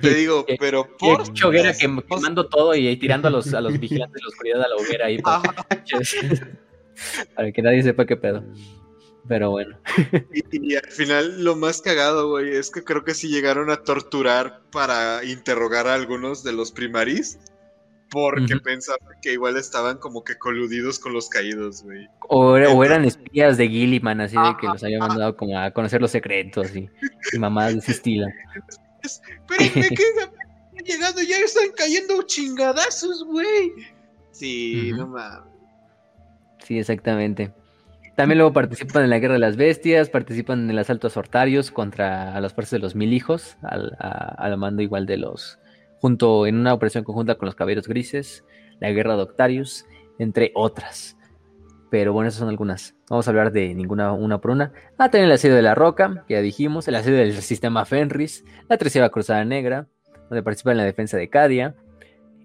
Te 0.00 0.14
digo, 0.14 0.44
pero 0.58 0.88
por. 0.98 1.32
Choguera 1.34 1.72
quemando 1.72 2.48
todo 2.48 2.74
y 2.74 2.96
tirando 2.96 3.28
a 3.28 3.30
los, 3.30 3.52
a 3.54 3.60
los 3.60 3.78
vigilantes 3.78 4.14
de 4.14 4.20
la 4.22 4.28
oscuridad 4.28 4.62
a 4.62 4.68
la 4.68 4.76
hoguera 4.76 5.06
ahí. 5.06 5.18
Para, 5.18 5.42
para 7.36 7.52
que 7.52 7.62
nadie 7.62 7.82
sepa 7.82 8.04
qué 8.06 8.16
pedo. 8.16 8.42
Pero 9.28 9.50
bueno. 9.50 9.78
Y, 10.52 10.76
al 10.76 10.90
final 10.90 11.44
lo 11.44 11.56
más 11.56 11.80
cagado, 11.80 12.28
güey, 12.28 12.54
es 12.54 12.70
que 12.70 12.84
creo 12.84 13.04
que 13.04 13.14
sí 13.14 13.28
llegaron 13.28 13.70
a 13.70 13.82
torturar 13.82 14.60
para 14.70 15.24
interrogar 15.24 15.86
a 15.86 15.94
algunos 15.94 16.44
de 16.44 16.52
los 16.52 16.72
primaris 16.72 17.38
porque 18.12 18.58
pensaban 18.58 19.16
que 19.22 19.32
igual 19.32 19.56
estaban 19.56 19.96
como 19.96 20.22
que 20.22 20.36
coludidos 20.36 20.98
con 20.98 21.14
los 21.14 21.30
caídos, 21.30 21.82
güey. 21.82 22.06
O, 22.28 22.56
eran 22.84 23.06
espías 23.06 23.56
de 23.56 23.68
Gilliman, 23.68 24.20
así 24.20 24.36
de 24.36 24.56
que 24.60 24.66
los 24.66 24.84
había 24.84 24.98
mandado 24.98 25.34
como 25.34 25.58
a 25.58 25.70
conocer 25.70 26.02
los 26.02 26.10
secretos 26.10 26.76
y, 26.76 26.90
y 27.32 27.38
mamadas 27.38 27.72
de 27.72 27.78
ese 27.78 27.92
estilo. 27.92 28.26
Pero 29.48 29.64
me 29.74 29.88
queda 29.88 30.30
llegando, 30.84 31.22
ya 31.22 31.38
están 31.38 31.70
cayendo 31.74 32.22
chingadazos, 32.24 33.24
güey. 33.24 33.72
Sí, 34.30 34.92
no 34.94 35.06
mames. 35.06 35.50
Sí, 36.64 36.78
exactamente. 36.78 37.52
También 38.16 38.38
luego 38.38 38.52
participan 38.52 39.04
en 39.04 39.10
la 39.10 39.18
Guerra 39.18 39.34
de 39.34 39.40
las 39.40 39.56
Bestias, 39.56 40.10
participan 40.10 40.64
en 40.64 40.70
el 40.70 40.78
asalto 40.78 41.06
a 41.06 41.10
Sortarios 41.10 41.70
contra 41.70 42.38
las 42.40 42.52
fuerzas 42.52 42.72
de 42.72 42.78
los 42.80 42.94
mil 42.94 43.12
hijos, 43.12 43.56
al, 43.62 43.96
al 43.98 44.56
mando 44.58 44.82
igual 44.82 45.06
de 45.06 45.16
los 45.16 45.58
junto 46.02 46.48
en 46.48 46.56
una 46.56 46.74
operación 46.74 47.04
conjunta 47.04 47.36
con 47.36 47.46
los 47.46 47.54
Caballeros 47.54 47.86
Grises, 47.86 48.44
la 48.80 48.90
Guerra 48.90 49.14
de 49.14 49.22
Octarius, 49.22 49.86
entre 50.18 50.50
otras. 50.56 51.16
Pero 51.92 52.12
bueno, 52.12 52.28
esas 52.28 52.40
son 52.40 52.48
algunas. 52.48 52.96
Vamos 53.08 53.28
a 53.28 53.30
hablar 53.30 53.52
de 53.52 53.72
ninguna 53.72 54.12
una 54.12 54.40
por 54.40 54.50
una. 54.50 54.72
Ah, 54.98 55.10
también 55.10 55.26
el 55.26 55.32
asedio 55.32 55.54
de 55.54 55.62
la 55.62 55.76
Roca, 55.76 56.24
que 56.26 56.34
ya 56.34 56.40
dijimos, 56.40 56.88
el 56.88 56.96
asedio 56.96 57.18
del 57.18 57.40
sistema 57.40 57.84
Fenris, 57.84 58.44
la 58.68 58.78
Tercera 58.78 59.10
Cruzada 59.10 59.44
Negra, 59.44 59.86
donde 60.28 60.42
participa 60.42 60.72
en 60.72 60.78
la 60.78 60.84
defensa 60.84 61.16
de 61.16 61.28
Cadia, 61.28 61.76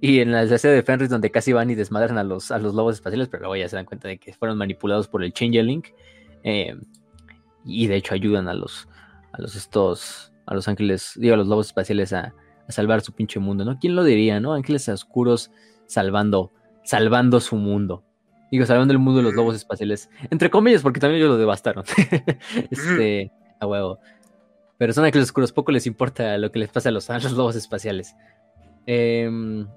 y 0.02 0.20
en 0.20 0.30
el 0.30 0.54
asedio 0.54 0.76
de 0.76 0.84
Fenris, 0.84 1.10
donde 1.10 1.32
casi 1.32 1.54
van 1.54 1.70
y 1.70 1.76
desmadran 1.76 2.18
a 2.18 2.24
los, 2.24 2.52
a 2.52 2.60
los 2.60 2.74
lobos 2.74 2.96
espaciales, 2.96 3.28
pero 3.30 3.42
luego 3.42 3.56
ya 3.56 3.68
se 3.68 3.76
dan 3.76 3.86
cuenta 3.86 4.08
de 4.08 4.18
que 4.18 4.34
fueron 4.34 4.58
manipulados 4.58 5.08
por 5.08 5.24
el 5.24 5.34
Changeling. 5.34 5.84
Eh, 6.44 6.76
y 7.66 7.88
de 7.88 7.96
hecho 7.96 8.14
ayudan 8.14 8.48
a 8.48 8.54
los, 8.54 8.88
a 9.34 9.42
los 9.42 9.56
estos, 9.56 10.32
a 10.46 10.54
los 10.54 10.68
ángeles, 10.68 11.14
digo, 11.16 11.34
a 11.34 11.38
los 11.38 11.48
lobos 11.48 11.68
espaciales 11.68 12.14
a, 12.14 12.34
a 12.68 12.72
salvar 12.72 13.02
su 13.02 13.14
pinche 13.14 13.40
mundo, 13.40 13.66
¿no? 13.66 13.80
¿Quién 13.80 13.96
lo 13.96 14.04
diría, 14.04 14.40
no? 14.40 14.54
Ángeles 14.54 14.88
oscuros 14.90 15.52
salvando, 15.88 16.52
salvando 16.84 17.40
su 17.40 17.56
mundo. 17.56 18.04
Digo, 18.52 18.66
salvando 18.66 18.94
el 18.94 19.00
mundo 19.00 19.18
de 19.18 19.24
los 19.24 19.34
lobos 19.34 19.56
espaciales. 19.56 20.10
Entre 20.30 20.50
comillas, 20.50 20.82
porque 20.82 21.00
también 21.00 21.22
ellos 21.22 21.32
lo 21.32 21.38
devastaron. 21.38 21.84
este, 22.72 23.32
a 23.60 23.68
huevo. 23.68 24.00
Pero 24.78 24.94
son 24.94 25.06
ángeles 25.06 25.28
oscuros, 25.28 25.52
poco 25.52 25.72
les 25.72 25.88
importa 25.88 26.38
lo 26.38 26.52
que 26.52 26.60
les 26.60 26.70
pasa 26.70 26.90
a 26.90 26.92
los, 26.92 27.10
lobos 27.32 27.56
espaciales. 27.56 28.16
Em, 28.86 29.68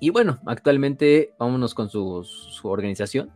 y 0.00 0.10
bueno, 0.10 0.38
actualmente 0.46 1.34
vámonos 1.38 1.74
con 1.74 1.88
su, 1.88 2.26
organización. 2.62 3.30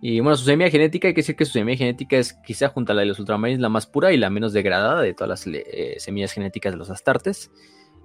Y 0.00 0.20
bueno, 0.20 0.36
su 0.36 0.44
semilla 0.44 0.70
genética, 0.70 1.08
hay 1.08 1.14
que 1.14 1.22
decir 1.22 1.34
que 1.34 1.44
su 1.44 1.52
semilla 1.52 1.78
genética 1.78 2.18
es 2.18 2.34
quizá 2.34 2.68
junto 2.68 2.92
a 2.92 2.94
la 2.94 3.00
de 3.00 3.06
los 3.06 3.18
ultramarines 3.18 3.60
la 3.60 3.68
más 3.68 3.86
pura 3.86 4.12
y 4.12 4.16
la 4.16 4.30
menos 4.30 4.52
degradada 4.52 5.00
de 5.00 5.14
todas 5.14 5.28
las 5.28 5.46
eh, 5.46 5.96
semillas 5.98 6.32
genéticas 6.32 6.72
de 6.72 6.76
los 6.76 6.90
astartes. 6.90 7.50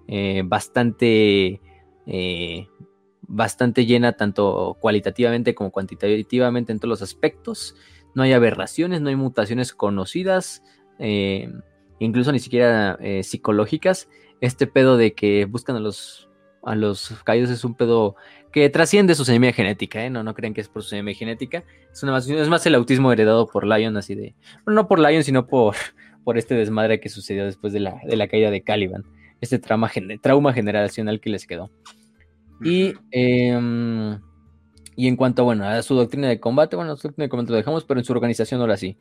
Eh, 0.08 0.44
bastante, 0.46 1.62
eh, 2.08 2.68
bastante 3.22 3.86
llena 3.86 4.14
tanto 4.14 4.78
cualitativamente 4.80 5.54
como 5.54 5.72
cuantitativamente 5.72 6.72
en 6.72 6.80
todos 6.80 6.90
los 6.90 7.02
aspectos. 7.02 7.76
No 8.16 8.24
hay 8.24 8.34
aberraciones, 8.34 9.02
no 9.02 9.10
hay 9.10 9.18
mutaciones 9.18 9.74
conocidas, 9.74 10.64
incluso 12.00 12.32
ni 12.32 12.40
siquiera 12.40 12.98
psicológicas. 13.22 14.10
Este 14.42 14.66
pedo 14.68 14.98
de 14.98 15.14
que 15.14 15.46
buscan 15.46 15.76
a 15.76 15.80
los, 15.80 16.29
a 16.64 16.76
los 16.76 17.14
caídos 17.24 17.50
es 17.50 17.64
un 17.64 17.76
pedo 17.76 18.16
que 18.52 18.70
trasciende 18.70 19.16
su 19.16 19.26
semilla 19.26 19.54
genética, 19.54 20.10
No, 20.10 20.24
no 20.24 20.34
creen 20.34 20.54
que 20.54 20.62
es 20.62 20.70
por 20.70 20.84
su 20.84 20.90
semilla 20.90 21.18
genética. 21.18 21.64
Es, 21.92 22.04
una, 22.04 22.18
es 22.18 22.50
más 22.50 22.66
el 22.66 22.76
autismo 22.76 23.12
heredado 23.12 23.48
por 23.48 23.66
Lion, 23.66 23.96
así 23.98 24.16
de. 24.16 24.36
no 24.66 24.88
por 24.88 25.00
Lion, 25.00 25.24
sino 25.24 25.48
por, 25.48 25.76
por 26.24 26.38
este 26.38 26.56
desmadre 26.56 27.00
que 27.00 27.10
sucedió 27.10 27.46
después 27.46 27.74
de 27.74 27.80
la, 27.80 28.00
de 28.06 28.16
la 28.16 28.28
caída 28.28 28.52
de 28.52 28.62
Caliban, 28.62 29.04
este 29.42 29.60
trauma, 29.60 29.92
trauma 30.22 30.54
generacional 30.54 31.20
que 31.20 31.30
les 31.30 31.46
quedó. 31.46 31.70
Y, 32.62 32.94
em, 33.12 34.20
y 34.96 35.08
en 35.08 35.16
cuanto 35.16 35.46
bueno, 35.46 35.64
a 35.64 35.82
su 35.82 35.96
doctrina 35.96 36.28
de 36.28 36.40
combate, 36.40 36.76
bueno, 36.76 36.96
su 36.98 37.08
doctrina 37.08 37.26
de 37.26 37.30
combate 37.30 37.52
lo 37.52 37.58
dejamos, 37.58 37.86
pero 37.86 38.00
en 38.00 38.06
su 38.06 38.12
organización 38.12 38.60
ahora 38.62 38.78
sí. 38.78 38.98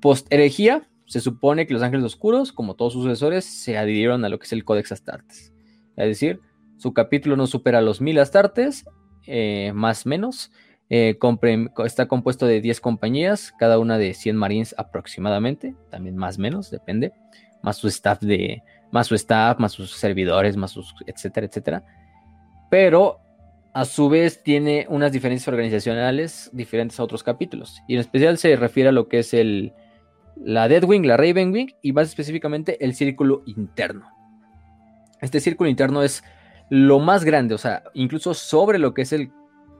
Post 0.00 0.26
herejía, 0.30 0.88
se 1.06 1.20
supone 1.20 1.66
que 1.66 1.74
los 1.74 1.82
ángeles 1.82 2.04
oscuros, 2.04 2.52
como 2.52 2.74
todos 2.74 2.92
sus 2.92 3.04
sucesores, 3.04 3.44
se 3.44 3.78
adhirieron 3.78 4.24
a 4.24 4.28
lo 4.28 4.38
que 4.38 4.46
es 4.46 4.52
el 4.52 4.64
Codex 4.64 4.92
Astartes. 4.92 5.52
Es 5.96 6.06
decir, 6.08 6.40
su 6.76 6.92
capítulo 6.92 7.36
no 7.36 7.46
supera 7.46 7.80
los 7.80 8.00
mil 8.00 8.18
Astartes, 8.18 8.84
eh, 9.26 9.72
más 9.74 10.06
menos. 10.06 10.52
Eh, 10.88 11.18
está 11.84 12.06
compuesto 12.06 12.46
de 12.46 12.60
10 12.60 12.80
compañías, 12.80 13.52
cada 13.58 13.78
una 13.78 13.98
de 13.98 14.14
100 14.14 14.36
marines 14.36 14.74
aproximadamente, 14.78 15.74
también 15.90 16.16
más 16.16 16.38
menos, 16.38 16.70
depende. 16.70 17.12
Más 17.62 17.78
su 17.78 17.88
staff 17.88 18.20
de, 18.20 18.62
más 18.92 19.08
su 19.08 19.14
staff, 19.16 19.58
más 19.58 19.72
sus 19.72 19.90
servidores, 19.92 20.56
más 20.56 20.70
sus, 20.70 20.94
etcétera, 21.06 21.46
etcétera. 21.46 21.84
Pero 22.70 23.18
a 23.72 23.84
su 23.84 24.08
vez 24.08 24.42
tiene 24.42 24.86
unas 24.88 25.12
diferencias 25.12 25.48
organizacionales 25.48 26.50
diferentes 26.52 27.00
a 27.00 27.02
otros 27.02 27.22
capítulos. 27.22 27.82
Y 27.88 27.94
en 27.94 28.00
especial 28.00 28.38
se 28.38 28.54
refiere 28.56 28.90
a 28.90 28.92
lo 28.92 29.08
que 29.08 29.18
es 29.18 29.34
el, 29.34 29.74
la 30.36 30.68
Deadwing, 30.68 31.06
la 31.06 31.16
Ravenwing 31.16 31.74
y 31.82 31.92
más 31.92 32.08
específicamente 32.08 32.82
el 32.84 32.94
círculo 32.94 33.42
interno. 33.46 34.08
Este 35.20 35.40
círculo 35.40 35.68
interno 35.68 36.02
es 36.02 36.22
lo 36.70 36.98
más 36.98 37.24
grande, 37.24 37.54
o 37.54 37.58
sea, 37.58 37.84
incluso 37.94 38.34
sobre 38.34 38.78
lo 38.78 38.94
que 38.94 39.02
es 39.02 39.12
el 39.12 39.30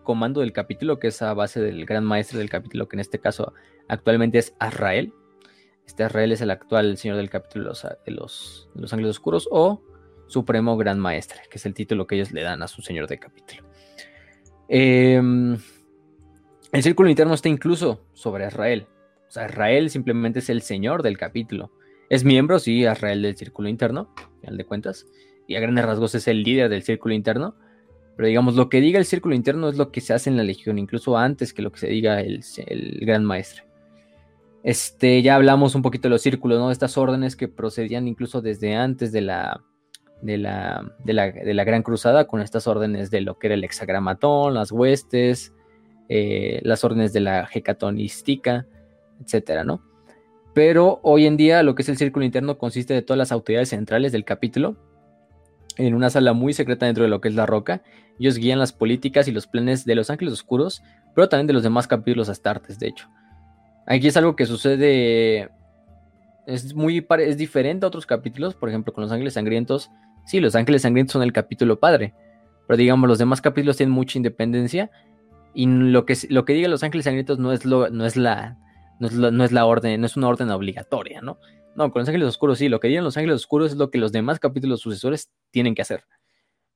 comando 0.03 0.41
del 0.41 0.53
capítulo, 0.53 0.99
que 0.99 1.09
es 1.09 1.21
a 1.21 1.35
base 1.35 1.61
del 1.61 1.85
gran 1.85 2.05
maestro 2.05 2.39
del 2.39 2.49
capítulo, 2.49 2.89
que 2.89 2.97
en 2.97 3.01
este 3.01 3.19
caso 3.19 3.53
actualmente 3.89 4.39
es 4.39 4.55
Azrael. 4.59 5.13
Este 5.87 6.05
Azrael 6.05 6.33
es 6.33 6.41
el 6.41 6.51
actual 6.51 6.97
señor 6.97 7.17
del 7.17 7.29
capítulo 7.31 7.65
de 7.65 7.71
los, 8.13 8.69
de 8.75 8.81
los, 8.81 8.93
Ángeles 8.93 9.11
Oscuros 9.11 9.49
o 9.51 9.83
Supremo 10.29 10.77
Gran 10.77 10.99
Maestre, 10.99 11.41
que 11.51 11.59
es 11.59 11.67
el 11.67 11.75
título 11.75 12.07
que 12.07 12.15
ellos 12.15 12.33
le 12.33 12.43
dan 12.43 12.63
a 12.63 12.69
su 12.69 12.83
señor 12.83 13.09
de 13.09 13.19
capítulo. 13.19 13.63
Em, 14.69 15.57
el 16.73 16.83
círculo 16.83 17.09
interno 17.09 17.35
está 17.35 17.49
incluso 17.49 18.07
sobre 18.13 18.45
Azrael. 18.45 18.87
O 19.29 19.31
sea, 19.31 19.47
Israel 19.47 19.91
simplemente 19.91 20.39
es 20.39 20.49
el 20.51 20.63
señor 20.63 21.03
del 21.03 21.19
capítulo. 21.19 21.73
Es 22.09 22.25
miembro, 22.25 22.59
sí, 22.59 22.83
Israel 22.83 23.23
del 23.23 23.37
círculo 23.37 23.69
interno, 23.69 24.15
al 24.47 24.57
de 24.57 24.65
cuentas. 24.65 25.07
Y 25.47 25.57
a 25.57 25.61
grandes 25.61 25.85
rasgos 25.85 26.15
es 26.15 26.29
el 26.29 26.43
líder 26.43 26.69
del 26.69 26.83
círculo 26.83 27.15
interno. 27.15 27.55
Pero 28.17 28.29
digamos, 28.29 28.55
lo 28.57 28.69
que 28.69 28.81
diga 28.81 28.99
el 28.99 29.05
círculo 29.05 29.35
interno 29.35 29.69
es 29.69 29.77
lo 29.77 29.93
que 29.93 30.01
se 30.01 30.15
hace 30.15 30.31
en 30.31 30.39
la 30.39 30.43
legión, 30.43 30.79
incluso 30.79 31.19
antes 31.19 31.53
que 31.53 31.63
lo 31.63 31.71
que 31.71 31.81
se 31.81 31.89
diga 31.89 32.21
el, 32.21 32.43
gran 33.03 33.25
maestre. 33.25 33.65
Este, 34.63 35.23
ya 35.23 35.37
hablamos 35.37 35.75
un 35.75 35.83
poquito 35.83 36.09
de 36.09 36.11
los 36.11 36.23
círculos, 36.23 36.59
¿no? 36.59 36.71
Estas 36.71 36.97
órdenes 36.97 37.37
que 37.37 37.47
procedían 37.47 38.09
incluso 38.09 38.41
desde 38.41 38.75
antes 38.75 39.13
de 39.13 39.21
la, 39.21 39.63
de 40.23 40.39
la, 40.39 40.91
de 41.05 41.13
la, 41.55 41.65
Gran 41.65 41.83
Cruzada, 41.83 42.27
con 42.27 42.41
estas 42.41 42.67
órdenes 42.67 43.11
de 43.11 43.21
lo 43.21 43.39
que 43.39 43.49
era 43.49 43.55
el 43.55 43.65
hexagramatón, 43.65 44.55
las 44.55 44.73
huestes, 44.73 45.53
eh, 46.09 46.61
las 46.65 46.85
órdenes 46.85 47.13
de 47.13 47.21
la 47.21 47.49
hecatonística, 47.53 48.67
etcétera, 49.23 49.63
¿no? 49.63 49.83
Pero 50.55 51.01
hoy 51.03 51.27
en 51.27 51.37
día 51.37 51.63
lo 51.63 51.75
que 51.75 51.83
es 51.83 51.89
el 51.91 51.99
círculo 51.99 52.25
interno 52.25 52.57
consiste 52.57 52.95
de 52.95 53.03
todas 53.03 53.19
las 53.19 53.31
autoridades 53.31 53.69
centrales 53.69 54.11
del 54.11 54.25
capítulo 54.25 54.77
en 55.77 55.95
una 55.95 56.11
sala 56.11 56.33
muy 56.33 56.53
secreta 56.53 56.87
dentro 56.87 57.05
de 57.05 57.11
lo 57.11 57.21
que 57.21 57.29
es 57.29 57.35
la 57.35 57.47
roca. 57.47 57.83
Ellos 58.19 58.37
guían 58.39 58.59
las 58.59 58.73
políticas 58.73 59.29
y 59.29 59.33
los 59.33 59.47
planes 59.47 59.85
de 59.85 59.95
los 59.95 60.11
ángeles 60.11 60.33
oscuros, 60.33 60.83
pero 61.15 61.29
también 61.29 61.47
de 61.47 61.53
los 61.53 61.63
demás 61.63 61.87
capítulos 61.87 62.29
astartes, 62.29 62.79
de 62.79 62.89
hecho. 62.89 63.09
Aquí 63.87 64.09
es 64.09 64.17
algo 64.17 64.37
que 64.37 64.47
sucede. 64.47 65.51
Es 66.47 66.75
muy 66.75 67.07
es 67.21 67.37
diferente 67.37 67.85
a 67.85 67.89
otros 67.89 68.07
capítulos, 68.07 68.55
por 68.55 68.69
ejemplo, 68.69 68.93
con 68.93 69.03
los 69.03 69.13
ángeles 69.13 69.35
sangrientos. 69.35 69.91
Sí, 70.27 70.41
los 70.41 70.55
ángeles 70.55 70.83
sangrientos 70.83 71.13
son 71.13 71.23
el 71.23 71.33
capítulo 71.33 71.79
padre, 71.79 72.15
pero 72.67 72.77
digamos, 72.77 73.09
los 73.09 73.19
demás 73.19 73.41
capítulos 73.41 73.77
tienen 73.77 73.93
mucha 73.93 74.19
independencia. 74.19 74.91
Y 75.55 75.67
lo 75.67 76.05
que, 76.05 76.17
lo 76.29 76.45
que 76.45 76.69
los 76.69 76.83
ángeles 76.83 77.05
sangrientos 77.05 77.39
no 77.39 77.53
es, 77.53 77.65
lo, 77.65 77.89
no 77.91 78.05
es 78.05 78.17
la, 78.17 78.59
no 78.99 79.07
es, 79.45 79.53
la, 79.53 79.67
orden, 79.67 80.01
no 80.01 80.07
es 80.07 80.17
una 80.17 80.29
orden 80.29 80.51
obligatoria, 80.51 81.21
¿no? 81.21 81.39
No, 81.77 81.93
con 81.93 82.01
los 82.01 82.09
ángeles 82.09 82.29
oscuros 82.29 82.59
sí, 82.59 82.69
lo 82.69 82.81
que 82.81 82.89
digan 82.89 83.05
los 83.05 83.17
ángeles 83.17 83.37
oscuros 83.37 83.73
es 83.73 83.77
lo 83.77 83.91
que 83.91 83.99
los 83.99 84.11
demás 84.11 84.39
capítulos 84.39 84.81
sucesores 84.81 85.31
tienen 85.51 85.75
que 85.75 85.83
hacer. 85.83 86.05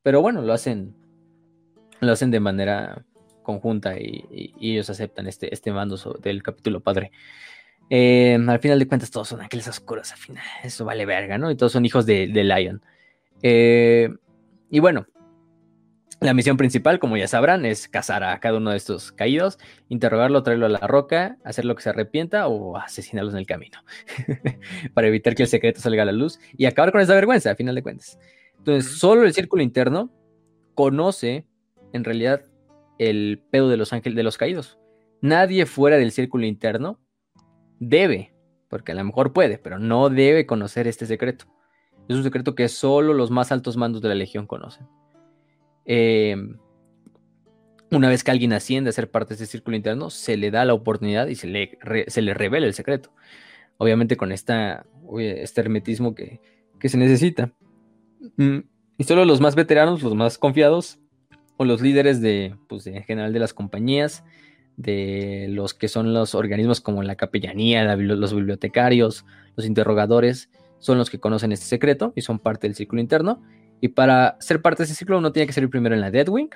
Pero 0.02 0.20
bueno, 0.20 0.42
lo 0.42 0.52
hacen, 0.52 0.94
lo 2.00 2.12
hacen 2.12 2.30
de 2.30 2.40
manera 2.40 3.04
conjunta 3.42 3.98
y, 3.98 4.54
ellos 4.60 4.90
aceptan 4.90 5.26
este, 5.26 5.52
este 5.52 5.72
mando 5.72 5.96
del 6.22 6.42
capítulo 6.42 6.80
padre. 6.80 7.12
Eh, 7.88 8.38
al 8.46 8.60
final 8.60 8.78
de 8.78 8.86
cuentas, 8.86 9.10
todos 9.10 9.28
son 9.28 9.40
ángeles 9.40 9.66
oscuros, 9.68 10.12
al 10.12 10.18
final, 10.18 10.44
eso 10.62 10.84
vale 10.84 11.06
verga, 11.06 11.38
¿no? 11.38 11.50
Y 11.50 11.56
todos 11.56 11.72
son 11.72 11.84
hijos 11.84 12.06
de, 12.06 12.26
Lion. 12.28 12.82
Eh, 13.42 14.10
y 14.70 14.78
bueno, 14.80 15.06
la 16.20 16.34
misión 16.34 16.58
principal, 16.58 16.98
como 16.98 17.16
ya 17.16 17.26
sabrán, 17.26 17.64
es 17.64 17.88
cazar 17.88 18.22
a 18.24 18.38
cada 18.40 18.58
uno 18.58 18.70
de 18.70 18.76
estos 18.76 19.10
caídos, 19.10 19.58
interrogarlo, 19.88 20.42
traerlo 20.42 20.66
a 20.66 20.68
la 20.68 20.86
roca, 20.86 21.38
hacer 21.44 21.64
lo 21.64 21.74
que 21.74 21.82
se 21.82 21.88
arrepienta 21.88 22.46
o 22.46 22.76
asesinarlos 22.76 23.32
en 23.32 23.40
el 23.40 23.46
camino, 23.46 23.78
para 24.94 25.08
evitar 25.08 25.34
que 25.34 25.44
el 25.44 25.48
secreto 25.48 25.80
salga 25.80 26.02
a 26.02 26.06
la 26.06 26.12
luz 26.12 26.38
y 26.56 26.66
acabar 26.66 26.92
con 26.92 27.00
esa 27.00 27.14
vergüenza, 27.14 27.50
a 27.50 27.54
final 27.54 27.74
de 27.74 27.82
cuentas. 27.82 28.18
Entonces, 28.58 28.98
solo 28.98 29.24
el 29.24 29.32
círculo 29.32 29.62
interno 29.62 30.12
conoce, 30.74 31.46
en 31.94 32.04
realidad, 32.04 32.42
el 32.98 33.42
pedo 33.50 33.70
de 33.70 33.78
los 33.78 33.94
ángeles 33.94 34.14
de 34.16 34.22
los 34.22 34.36
caídos. 34.36 34.78
Nadie 35.22 35.64
fuera 35.64 35.96
del 35.96 36.12
círculo 36.12 36.44
interno 36.44 37.00
debe, 37.78 38.34
porque 38.68 38.92
a 38.92 38.94
lo 38.94 39.04
mejor 39.04 39.32
puede, 39.32 39.56
pero 39.56 39.78
no 39.78 40.10
debe 40.10 40.44
conocer 40.44 40.86
este 40.86 41.06
secreto. 41.06 41.46
Es 42.08 42.16
un 42.16 42.24
secreto 42.24 42.54
que 42.54 42.68
solo 42.68 43.14
los 43.14 43.30
más 43.30 43.52
altos 43.52 43.78
mandos 43.78 44.02
de 44.02 44.08
la 44.08 44.14
legión 44.14 44.46
conocen. 44.46 44.86
Em, 45.84 46.56
una 47.90 48.08
vez 48.08 48.22
que 48.22 48.30
alguien 48.30 48.52
asciende 48.52 48.90
a 48.90 48.92
ser 48.92 49.10
parte 49.10 49.30
de 49.30 49.42
ese 49.42 49.46
círculo 49.46 49.76
interno, 49.76 50.10
se 50.10 50.36
le 50.36 50.50
da 50.50 50.64
la 50.64 50.74
oportunidad 50.74 51.26
y 51.26 51.34
se 51.34 51.46
le, 51.46 51.78
se 52.06 52.22
le 52.22 52.34
revela 52.34 52.66
el 52.66 52.74
secreto. 52.74 53.12
Obviamente 53.78 54.16
con 54.16 54.30
esta, 54.30 54.86
este 55.18 55.60
hermetismo 55.60 56.14
que, 56.14 56.40
se 56.82 56.96
necesita. 56.96 57.52
Mm, 58.36 58.58
y 58.98 59.04
solo 59.04 59.24
los 59.24 59.40
más 59.40 59.54
veteranos, 59.54 60.02
los 60.02 60.14
más 60.14 60.38
confiados, 60.38 60.98
o 61.56 61.64
los 61.64 61.82
líderes 61.82 62.22
de, 62.22 62.56
pues, 62.68 62.86
en 62.86 63.02
general 63.02 63.32
de 63.32 63.38
las 63.38 63.52
compañías, 63.52 64.24
de 64.76 65.46
los 65.50 65.74
que 65.74 65.88
son 65.88 66.14
los 66.14 66.34
organismos 66.34 66.80
como 66.80 67.02
la 67.02 67.16
capellanía, 67.16 67.96
los 67.96 68.34
bibliotecarios, 68.34 69.26
los 69.56 69.66
interrogadores, 69.66 70.48
son 70.78 70.96
los 70.96 71.10
que 71.10 71.20
conocen 71.20 71.52
este 71.52 71.66
secreto 71.66 72.14
y 72.16 72.22
son 72.22 72.38
parte 72.38 72.66
del 72.66 72.74
círculo 72.74 73.02
interno 73.02 73.42
y 73.80 73.88
para 73.88 74.36
ser 74.40 74.60
parte 74.62 74.82
de 74.82 74.84
ese 74.84 74.94
ciclo 74.94 75.18
uno 75.18 75.32
tiene 75.32 75.46
que 75.46 75.52
salir 75.52 75.70
primero 75.70 75.94
en 75.94 76.00
la 76.00 76.10
Deadwing, 76.10 76.50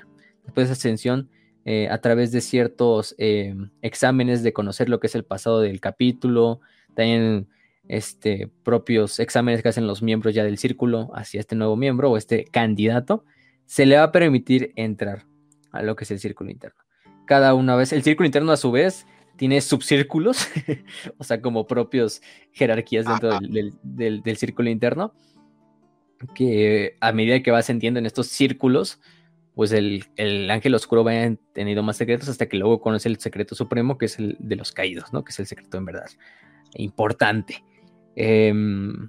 después 0.44 0.68
de 0.68 0.72
ascensión 0.72 1.30
eh, 1.64 1.88
a 1.90 1.98
través 1.98 2.30
de 2.32 2.40
ciertos 2.40 3.14
eh, 3.16 3.54
exámenes 3.80 4.42
de 4.42 4.52
conocer 4.52 4.88
lo 4.88 5.00
que 5.00 5.06
es 5.06 5.14
el 5.14 5.24
pasado 5.24 5.60
del 5.60 5.80
capítulo, 5.80 6.60
también 6.94 7.48
este, 7.88 8.50
propios 8.62 9.18
exámenes 9.18 9.62
que 9.62 9.68
hacen 9.68 9.86
los 9.86 10.02
miembros 10.02 10.34
ya 10.34 10.44
del 10.44 10.58
círculo 10.58 11.10
hacia 11.14 11.40
este 11.40 11.56
nuevo 11.56 11.76
miembro 11.76 12.10
o 12.10 12.16
este 12.18 12.44
candidato, 12.44 13.24
se 13.64 13.86
le 13.86 13.96
va 13.96 14.04
a 14.04 14.12
permitir 14.12 14.72
entrar 14.76 15.24
a 15.72 15.82
lo 15.82 15.96
que 15.96 16.04
es 16.04 16.10
el 16.10 16.20
círculo 16.20 16.50
interno. 16.50 16.78
Cada 17.26 17.54
una 17.54 17.74
vez, 17.74 17.94
el 17.94 18.02
círculo 18.02 18.26
interno 18.26 18.52
a 18.52 18.58
su 18.58 18.70
vez 18.70 19.06
tiene 19.36 19.62
subcírculos, 19.62 20.46
o 21.18 21.24
sea, 21.24 21.40
como 21.40 21.66
propios 21.66 22.20
jerarquías 22.52 23.06
dentro 23.06 23.38
del 23.40 24.36
círculo 24.36 24.68
interno 24.68 25.14
que 26.34 26.96
a 27.00 27.12
medida 27.12 27.42
que 27.42 27.50
va 27.50 27.58
ascendiendo 27.58 27.98
en 27.98 28.06
estos 28.06 28.28
círculos, 28.28 29.00
pues 29.54 29.72
el, 29.72 30.04
ángel 30.50 30.74
oscuro 30.74 31.04
va 31.04 31.12
teniendo 31.52 31.82
más 31.82 31.96
secretos 31.96 32.28
hasta 32.28 32.46
que 32.46 32.56
luego 32.56 32.80
conoce 32.80 33.08
el 33.08 33.18
secreto 33.18 33.54
supremo, 33.54 33.98
que 33.98 34.06
es 34.06 34.18
el 34.18 34.36
de 34.38 34.56
los 34.56 34.72
caídos, 34.72 35.12
¿no? 35.12 35.24
Que 35.24 35.30
es 35.30 35.38
el 35.38 35.46
secreto 35.46 35.78
en 35.78 35.84
verdad 35.84 36.06
importante. 36.76 37.64
Em, 38.16 39.08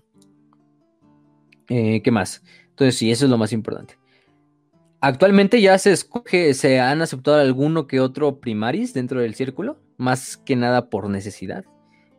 eh, 1.69 2.01
¿Qué 2.01 2.11
más? 2.11 2.43
Entonces, 2.69 2.97
sí, 2.97 3.11
eso 3.11 3.25
es 3.25 3.31
lo 3.31 3.37
más 3.37 3.53
importante. 3.53 3.97
Actualmente 5.01 5.61
ya 5.61 5.77
se 5.77 5.91
escoge, 5.91 6.53
se 6.53 6.79
han 6.79 7.01
aceptado 7.01 7.37
alguno 7.37 7.87
que 7.87 7.99
otro 7.99 8.39
primaris 8.39 8.93
dentro 8.93 9.21
del 9.21 9.35
círculo, 9.35 9.79
más 9.97 10.37
que 10.37 10.55
nada 10.55 10.89
por 10.89 11.09
necesidad. 11.09 11.65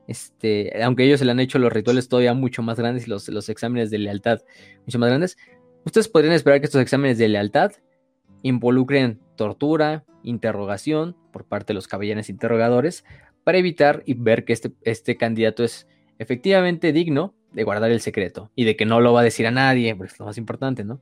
Este, 0.06 0.82
aunque 0.82 1.04
ellos 1.04 1.18
se 1.18 1.24
le 1.24 1.32
han 1.32 1.40
hecho 1.40 1.58
los 1.58 1.72
rituales 1.72 2.08
todavía 2.08 2.34
mucho 2.34 2.62
más 2.62 2.78
grandes 2.78 3.06
y 3.06 3.10
los, 3.10 3.28
los 3.28 3.48
exámenes 3.48 3.90
de 3.90 3.98
lealtad 3.98 4.40
mucho 4.86 4.98
más 4.98 5.08
grandes, 5.08 5.36
ustedes 5.84 6.08
podrían 6.08 6.34
esperar 6.34 6.60
que 6.60 6.66
estos 6.66 6.80
exámenes 6.80 7.18
de 7.18 7.28
lealtad 7.28 7.72
involucren 8.42 9.20
tortura, 9.36 10.04
interrogación 10.22 11.16
por 11.32 11.44
parte 11.44 11.72
de 11.72 11.74
los 11.74 11.88
cabellanes 11.88 12.30
interrogadores 12.30 13.04
para 13.44 13.58
evitar 13.58 14.02
y 14.06 14.14
ver 14.14 14.44
que 14.44 14.52
este, 14.52 14.72
este 14.82 15.16
candidato 15.16 15.64
es 15.64 15.86
efectivamente 16.18 16.92
digno 16.92 17.34
de 17.52 17.64
guardar 17.64 17.90
el 17.90 18.00
secreto 18.00 18.50
y 18.54 18.64
de 18.64 18.76
que 18.76 18.86
no 18.86 19.00
lo 19.00 19.12
va 19.12 19.20
a 19.20 19.24
decir 19.24 19.46
a 19.46 19.50
nadie, 19.50 19.94
porque 19.94 20.12
es 20.12 20.18
lo 20.18 20.26
más 20.26 20.38
importante, 20.38 20.84
¿no? 20.84 21.00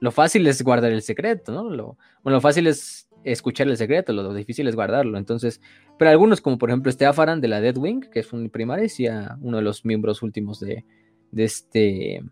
Lo 0.00 0.10
fácil 0.10 0.46
es 0.46 0.62
guardar 0.62 0.92
el 0.92 1.02
secreto, 1.02 1.52
¿no? 1.52 1.70
Lo, 1.70 1.96
bueno, 2.22 2.36
lo 2.36 2.40
fácil 2.40 2.66
es 2.66 3.08
escuchar 3.24 3.68
el 3.68 3.76
secreto, 3.76 4.12
lo 4.12 4.34
difícil 4.34 4.66
es 4.68 4.74
guardarlo. 4.74 5.18
Entonces, 5.18 5.60
pero 5.98 6.10
algunos, 6.10 6.40
como 6.40 6.58
por 6.58 6.70
ejemplo 6.70 6.90
este 6.90 7.06
Afaran 7.06 7.40
de 7.40 7.48
la 7.48 7.60
Deadwing, 7.60 8.02
que 8.12 8.20
es 8.20 8.32
un 8.32 8.50
primaris 8.50 9.00
y 9.00 9.08
uno 9.40 9.58
de 9.58 9.62
los 9.62 9.84
miembros 9.84 10.22
últimos 10.22 10.60
de, 10.60 10.84
de 11.30 11.44
este 11.44 12.22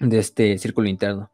de 0.00 0.18
este 0.18 0.58
círculo 0.58 0.88
interno. 0.88 1.30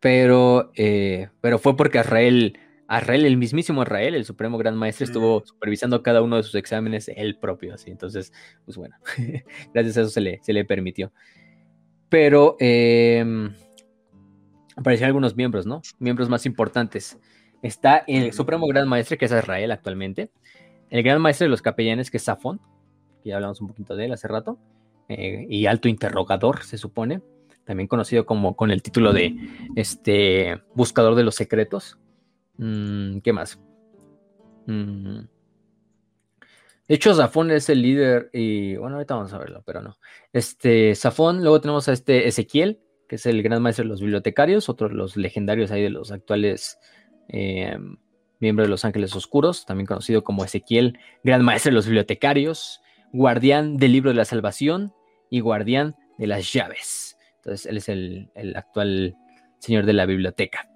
Pero, 0.00 0.72
eh, 0.74 1.28
pero 1.40 1.58
fue 1.58 1.76
porque 1.76 1.98
Israel, 2.00 2.58
Israel, 2.90 3.24
el 3.24 3.36
mismísimo 3.36 3.82
Israel, 3.82 4.14
el 4.14 4.24
supremo 4.24 4.58
gran 4.58 4.76
maestro, 4.76 5.04
estuvo 5.04 5.44
supervisando 5.44 6.02
cada 6.02 6.22
uno 6.22 6.36
de 6.36 6.42
sus 6.42 6.56
exámenes 6.56 7.08
él 7.14 7.38
propio, 7.38 7.74
así. 7.74 7.90
Entonces, 7.90 8.32
pues 8.64 8.76
bueno, 8.76 8.96
gracias 9.74 9.96
a 9.96 10.00
eso 10.00 10.10
se 10.10 10.20
le, 10.20 10.40
se 10.42 10.52
le 10.52 10.64
permitió. 10.64 11.12
Pero 12.08 12.56
eh, 12.58 13.24
aparecieron 14.76 15.08
algunos 15.08 15.36
miembros, 15.36 15.66
¿no? 15.66 15.82
Miembros 15.98 16.28
más 16.28 16.46
importantes. 16.46 17.18
Está 17.62 17.98
el 18.06 18.32
Supremo 18.32 18.66
Gran 18.66 18.88
Maestre, 18.88 19.16
que 19.16 19.26
es 19.26 19.32
Israel 19.32 19.70
actualmente. 19.70 20.30
El 20.90 21.02
Gran 21.02 21.20
Maestre 21.20 21.46
de 21.46 21.50
los 21.50 21.62
Capellanes, 21.62 22.10
que 22.10 22.16
es 22.16 22.24
Safón, 22.24 22.60
que 23.22 23.30
ya 23.30 23.36
hablamos 23.36 23.60
un 23.60 23.68
poquito 23.68 23.96
de 23.96 24.06
él 24.06 24.12
hace 24.12 24.28
rato. 24.28 24.58
Eh, 25.08 25.46
y 25.48 25.66
Alto 25.66 25.88
Interrogador, 25.88 26.64
se 26.64 26.78
supone. 26.78 27.22
También 27.64 27.86
conocido 27.86 28.26
como 28.26 28.56
con 28.56 28.70
el 28.70 28.82
título 28.82 29.12
de 29.12 29.36
este 29.76 30.60
Buscador 30.74 31.14
de 31.14 31.22
los 31.22 31.36
Secretos. 31.36 31.98
Mm, 32.58 33.18
¿Qué 33.18 33.32
más? 33.32 33.60
Mm. 34.66 35.20
De 36.88 36.96
hecho, 36.96 37.14
Safón 37.14 37.50
es 37.52 37.68
el 37.68 37.80
líder 37.80 38.28
y 38.32 38.76
bueno, 38.76 38.96
ahorita 38.96 39.14
vamos 39.14 39.32
a 39.32 39.38
verlo, 39.38 39.62
pero 39.64 39.80
no. 39.80 39.96
Este, 40.32 40.94
Safón, 40.94 41.40
luego 41.42 41.60
tenemos 41.60 41.88
a 41.88 41.92
este 41.92 42.26
Ezequiel, 42.26 42.80
que 43.12 43.16
es 43.16 43.26
el 43.26 43.42
gran 43.42 43.60
maestro 43.60 43.82
de 43.82 43.90
los 43.90 44.00
bibliotecarios, 44.00 44.70
otros 44.70 44.90
los 44.90 45.18
legendarios 45.18 45.70
ahí 45.70 45.82
de 45.82 45.90
los 45.90 46.12
actuales 46.12 46.78
eh, 47.28 47.76
miembros 48.40 48.66
de 48.66 48.70
los 48.70 48.86
Ángeles 48.86 49.14
Oscuros, 49.14 49.66
también 49.66 49.84
conocido 49.86 50.24
como 50.24 50.46
Ezequiel, 50.46 50.98
gran 51.22 51.44
maestro 51.44 51.68
de 51.68 51.74
los 51.74 51.84
bibliotecarios, 51.84 52.80
guardián 53.12 53.76
del 53.76 53.92
libro 53.92 54.08
de 54.08 54.16
la 54.16 54.24
salvación 54.24 54.94
y 55.28 55.40
guardián 55.40 55.94
de 56.16 56.26
las 56.26 56.50
llaves. 56.54 57.18
Entonces, 57.36 57.66
él 57.66 57.76
es 57.76 57.90
el, 57.90 58.30
actual 58.56 59.14
señor 59.58 59.84
de 59.84 59.92
la 59.92 60.06
biblioteca. 60.06 60.70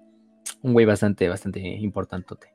Un 0.61 0.73
güey 0.73 0.85
bastante, 0.85 1.27
bastante 1.29 1.59
importante. 1.61 2.49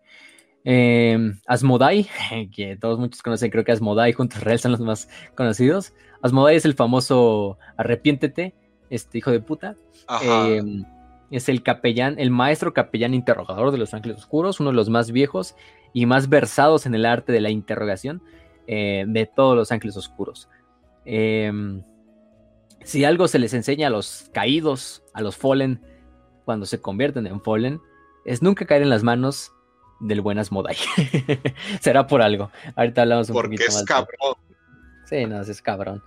Eh, 0.64 1.18
Asmodai, 1.44 2.06
que 2.54 2.76
todos 2.76 3.00
muchos 3.00 3.20
conocen, 3.20 3.50
creo 3.50 3.64
que 3.64 3.72
Asmodai 3.72 4.12
junto 4.12 4.36
a 4.36 4.38
Israel 4.38 4.60
son 4.60 4.70
los 4.70 4.80
más 4.80 5.08
conocidos. 5.34 5.92
Asmodai 6.22 6.54
es 6.54 6.64
el 6.66 6.74
famoso 6.74 7.58
arrepiéntete, 7.76 8.54
este 8.92 9.18
hijo 9.18 9.30
de 9.30 9.40
puta. 9.40 9.74
Em, 10.22 10.84
es 11.30 11.48
el 11.48 11.62
capellán, 11.62 12.18
el 12.18 12.30
maestro 12.30 12.74
capellán 12.74 13.14
interrogador 13.14 13.72
de 13.72 13.78
los 13.78 13.94
ángeles 13.94 14.18
oscuros, 14.18 14.60
uno 14.60 14.70
de 14.70 14.76
los 14.76 14.90
más 14.90 15.10
viejos 15.10 15.56
y 15.94 16.04
más 16.04 16.28
versados 16.28 16.84
en 16.84 16.94
el 16.94 17.06
arte 17.06 17.32
de 17.32 17.40
la 17.40 17.50
interrogación 17.50 18.22
eh, 18.66 19.04
de 19.08 19.26
todos 19.26 19.56
los 19.56 19.72
ángeles 19.72 19.96
oscuros. 19.96 20.48
Em, 21.06 21.82
si 22.84 23.04
algo 23.04 23.28
se 23.28 23.38
les 23.38 23.54
enseña 23.54 23.86
a 23.86 23.90
los 23.90 24.30
caídos, 24.34 25.02
a 25.14 25.22
los 25.22 25.36
fallen, 25.36 25.80
cuando 26.44 26.66
se 26.66 26.80
convierten 26.80 27.26
en 27.26 27.40
fallen, 27.40 27.80
es 28.26 28.42
nunca 28.42 28.66
caer 28.66 28.82
en 28.82 28.90
las 28.90 29.02
manos 29.02 29.52
del 30.00 30.20
buen 30.20 30.38
Asmodai. 30.38 30.76
Será 31.80 32.06
por 32.06 32.20
algo. 32.20 32.50
Ahorita 32.76 33.02
hablamos 33.02 33.30
un 33.30 33.34
Porque 33.34 33.54
es 33.56 33.82
cabrón. 33.84 34.34
Sí, 35.06 35.24
no, 35.24 35.40
es 35.40 35.62
cabrón 35.62 36.02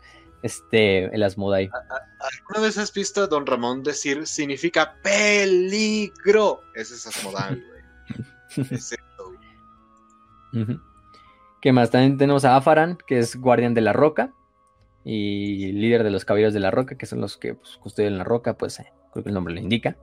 este, 0.45 1.05
el 1.05 1.23
Asmodai. 1.23 1.71
¿Alguna 2.19 2.67
vez 2.67 2.77
has 2.77 2.93
visto 2.93 3.23
a 3.23 3.27
Don 3.27 3.47
Ramón 3.47 3.81
decir 3.81 4.27
significa 4.27 4.95
peligro? 5.01 6.61
Ese 6.75 6.93
es 6.93 7.07
Asmodai, 7.07 7.55
güey. 8.57 8.67
es 8.69 8.91
eso, 8.91 9.33
¿Qué 11.61 11.71
más? 11.71 11.89
También 11.89 12.19
tenemos 12.19 12.45
a 12.45 12.55
Afaran, 12.55 12.99
que 13.07 13.17
es 13.17 13.35
guardián 13.35 13.73
de 13.73 13.81
la 13.81 13.91
roca 13.91 14.33
y 15.03 15.71
líder 15.71 16.03
de 16.03 16.11
los 16.11 16.25
caballeros 16.25 16.53
de 16.53 16.59
la 16.59 16.69
roca, 16.69 16.95
que 16.95 17.07
son 17.07 17.21
los 17.21 17.37
que 17.37 17.55
pues, 17.55 17.77
custodian 17.77 18.19
la 18.19 18.23
roca, 18.23 18.55
pues 18.55 18.79
eh, 18.79 18.93
creo 19.11 19.23
que 19.23 19.29
el 19.29 19.33
nombre 19.33 19.55
lo 19.55 19.59
indica. 19.59 19.97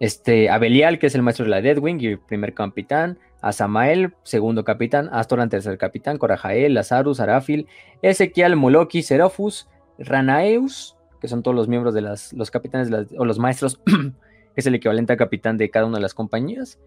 Este, 0.00 0.48
Abelial, 0.48 0.98
que 0.98 1.06
es 1.06 1.14
el 1.14 1.22
maestro 1.22 1.44
de 1.44 1.50
la 1.50 1.60
Deadwing 1.60 2.00
y 2.00 2.16
primer 2.16 2.54
capitán 2.54 3.18
a 3.42 3.52
segundo 3.52 4.64
capitán, 4.64 5.08
Astoran, 5.12 5.50
tercer 5.50 5.76
capitán, 5.78 6.18
Corajael, 6.18 6.74
Lazarus, 6.74 7.20
Arafil, 7.20 7.66
Ezequiel, 8.02 8.56
Moloki, 8.56 9.02
Serofus, 9.02 9.68
Ranaeus, 9.98 10.96
que 11.20 11.28
son 11.28 11.42
todos 11.42 11.54
los 11.54 11.68
miembros 11.68 11.94
de 11.94 12.00
las, 12.00 12.32
los 12.32 12.50
capitanes 12.50 12.90
o 13.16 13.24
los 13.24 13.38
maestros, 13.38 13.80
que 13.84 14.12
es 14.56 14.66
el 14.66 14.74
equivalente 14.74 15.12
a 15.12 15.16
capitán 15.16 15.58
de 15.58 15.70
cada 15.70 15.86
una 15.86 15.98
de 15.98 16.02
las 16.02 16.14
compañías. 16.14 16.78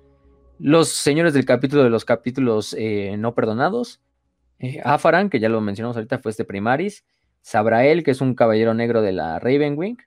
Los 0.59 0.89
señores 0.89 1.33
del 1.33 1.45
capítulo 1.45 1.83
de 1.83 1.89
los 1.89 2.05
capítulos 2.05 2.75
eh, 2.77 3.15
no 3.17 3.35
perdonados, 3.35 4.01
eh, 4.59 4.81
Afaran, 4.83 5.29
que 5.29 5.39
ya 5.39 5.49
lo 5.49 5.61
mencionamos 5.61 5.97
ahorita, 5.97 6.19
fue 6.19 6.31
este 6.31 6.45
Primaris, 6.45 7.03
Sabrael, 7.41 8.03
que 8.03 8.11
es 8.11 8.21
un 8.21 8.33
caballero 8.33 8.73
negro 8.73 9.01
de 9.01 9.11
la 9.11 9.37
Ravenwing, 9.39 9.97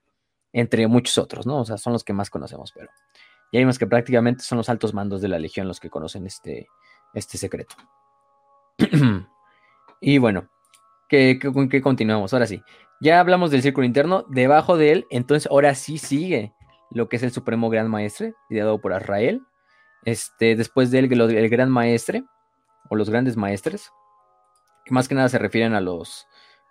entre 0.53 0.87
muchos 0.87 1.17
otros, 1.17 1.45
¿no? 1.45 1.59
O 1.59 1.65
sea, 1.65 1.77
son 1.77 1.93
los 1.93 2.03
que 2.03 2.13
más 2.13 2.29
conocemos, 2.29 2.71
pero 2.73 2.89
ya 3.51 3.59
vimos 3.59 3.77
que 3.77 3.87
prácticamente 3.87 4.43
son 4.43 4.57
los 4.57 4.69
altos 4.69 4.93
mandos 4.93 5.21
de 5.21 5.27
la 5.27 5.39
Legión 5.39 5.67
los 5.67 5.79
que 5.79 5.89
conocen 5.89 6.25
este, 6.25 6.67
este 7.13 7.37
secreto. 7.37 7.75
y 10.01 10.17
bueno, 10.17 10.49
¿con 11.53 11.69
qué 11.69 11.81
continuamos? 11.81 12.33
Ahora 12.33 12.47
sí, 12.47 12.61
ya 12.99 13.19
hablamos 13.19 13.51
del 13.51 13.61
círculo 13.61 13.85
interno, 13.85 14.25
debajo 14.29 14.77
de 14.77 14.91
él, 14.91 15.07
entonces 15.09 15.49
ahora 15.51 15.75
sí 15.75 15.97
sigue 15.97 16.53
lo 16.91 17.09
que 17.09 17.17
es 17.17 17.23
el 17.23 17.31
Supremo 17.31 17.69
Gran 17.69 17.89
Maestre, 17.89 18.33
ideado 18.49 18.79
por 18.79 18.91
Israel. 18.91 19.41
Este, 20.03 20.55
después 20.55 20.89
de 20.89 20.99
él, 20.99 21.11
el 21.11 21.49
Gran 21.49 21.69
Maestre, 21.69 22.23
o 22.89 22.95
los 22.95 23.09
grandes 23.09 23.35
maestres, 23.35 23.91
que 24.85 24.93
más 24.93 25.07
que 25.07 25.15
nada 25.15 25.29
se 25.29 25.37
refieren 25.37 25.73
a 25.73 25.81
los, 25.81 26.27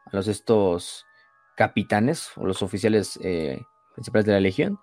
a 0.06 0.16
los 0.16 0.28
estos 0.28 1.05
capitanes 1.56 2.30
o 2.36 2.46
los 2.46 2.62
oficiales 2.62 3.18
eh, 3.22 3.64
principales 3.94 4.26
de 4.26 4.32
la 4.32 4.40
Legión. 4.40 4.78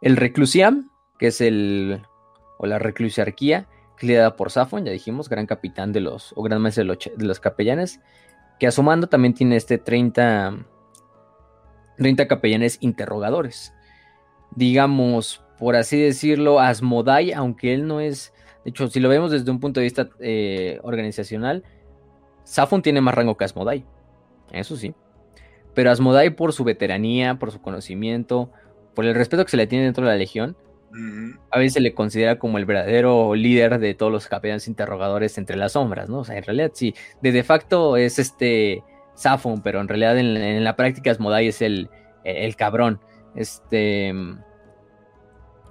El 0.00 0.16
Reclusiam, 0.16 0.90
que 1.18 1.28
es 1.28 1.40
el, 1.40 2.02
o 2.58 2.66
la 2.66 2.78
reclusiarquía, 2.78 3.68
que 3.96 4.06
es 4.06 4.08
liderada 4.08 4.36
por 4.36 4.50
Safon, 4.50 4.84
ya 4.84 4.90
dijimos, 4.90 5.28
gran 5.28 5.46
capitán 5.46 5.92
de 5.92 6.00
los, 6.00 6.32
o 6.34 6.42
gran 6.42 6.60
maestro 6.60 6.84
de 6.84 7.24
los, 7.24 7.40
capellanes, 7.40 8.00
que 8.58 8.66
a 8.66 8.72
su 8.72 8.82
mando 8.82 9.06
también 9.06 9.34
tiene 9.34 9.56
este 9.56 9.78
30, 9.78 10.66
30 11.98 12.26
capellanes 12.26 12.78
interrogadores. 12.80 13.72
Digamos, 14.56 15.44
por 15.58 15.76
así 15.76 16.00
decirlo, 16.00 16.60
Asmodai, 16.60 17.32
aunque 17.32 17.74
él 17.74 17.86
no 17.86 18.00
es, 18.00 18.32
de 18.64 18.70
hecho, 18.70 18.88
si 18.88 19.00
lo 19.00 19.08
vemos 19.08 19.30
desde 19.30 19.50
un 19.50 19.60
punto 19.60 19.80
de 19.80 19.84
vista 19.84 20.08
eh, 20.20 20.80
organizacional, 20.82 21.64
Safon 22.44 22.82
tiene 22.82 23.00
más 23.00 23.14
rango 23.14 23.36
que 23.36 23.44
Asmodai, 23.44 23.84
eso 24.52 24.76
sí. 24.76 24.94
Pero 25.74 25.90
Asmodai 25.90 26.30
por 26.30 26.52
su 26.52 26.64
veteranía, 26.64 27.38
por 27.38 27.50
su 27.50 27.60
conocimiento, 27.60 28.50
por 28.94 29.04
el 29.04 29.14
respeto 29.14 29.44
que 29.44 29.50
se 29.50 29.56
le 29.56 29.66
tiene 29.66 29.84
dentro 29.84 30.04
de 30.04 30.10
la 30.10 30.16
legión, 30.16 30.56
a 31.50 31.58
veces 31.58 31.72
se 31.74 31.80
le 31.80 31.92
considera 31.92 32.38
como 32.38 32.58
el 32.58 32.66
verdadero 32.66 33.34
líder 33.34 33.80
de 33.80 33.94
todos 33.94 34.12
los 34.12 34.28
capellanes 34.28 34.68
interrogadores 34.68 35.38
entre 35.38 35.56
las 35.56 35.72
sombras, 35.72 36.08
¿no? 36.08 36.20
O 36.20 36.24
sea, 36.24 36.36
en 36.36 36.44
realidad 36.44 36.70
sí, 36.72 36.94
de, 37.20 37.42
facto 37.42 37.96
es 37.96 38.20
este 38.20 38.84
Safon, 39.14 39.60
pero 39.60 39.80
en 39.80 39.88
realidad 39.88 40.16
en, 40.16 40.62
la 40.62 40.76
práctica 40.76 41.10
Asmodai 41.10 41.48
es 41.48 41.62
el, 41.62 41.90
el, 42.22 42.54
cabrón. 42.54 43.00
Este. 43.34 44.14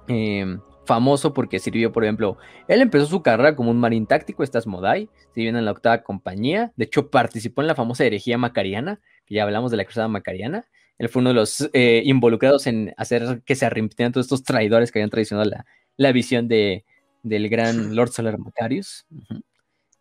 Em, 0.08 0.60
famoso 0.84 1.32
porque 1.32 1.58
sirvió, 1.58 1.92
por 1.92 2.04
ejemplo, 2.04 2.36
él 2.68 2.82
empezó 2.82 3.06
su 3.06 3.22
carrera 3.22 3.56
como 3.56 3.70
un 3.70 3.78
marín 3.78 4.06
táctico, 4.06 4.42
esta 4.42 4.58
Asmodai, 4.58 5.08
sirvió 5.34 5.56
en 5.56 5.64
la 5.64 5.70
octava 5.70 6.02
compañía, 6.02 6.72
de 6.76 6.84
hecho 6.84 7.10
participó 7.10 7.62
en 7.62 7.68
la 7.68 7.74
famosa 7.74 8.04
herejía 8.04 8.36
macariana, 8.36 9.00
que 9.26 9.34
ya 9.36 9.44
hablamos 9.44 9.70
de 9.70 9.76
la 9.76 9.84
cruzada 9.84 10.08
macariana, 10.08 10.66
él 10.98 11.08
fue 11.08 11.20
uno 11.20 11.30
de 11.30 11.34
los 11.34 11.68
eh, 11.72 12.02
involucrados 12.04 12.66
en 12.66 12.94
hacer 12.96 13.42
que 13.44 13.56
se 13.56 13.66
arrepintieran 13.66 14.12
todos 14.12 14.26
estos 14.26 14.44
traidores 14.44 14.92
que 14.92 15.00
habían 15.00 15.10
traicionado 15.10 15.50
la, 15.96 16.12
visión 16.12 16.46
de, 16.48 16.84
del 17.22 17.48
gran 17.48 17.94
Lord 17.96 18.10
Solar 18.10 18.38
Macarius. 18.38 19.06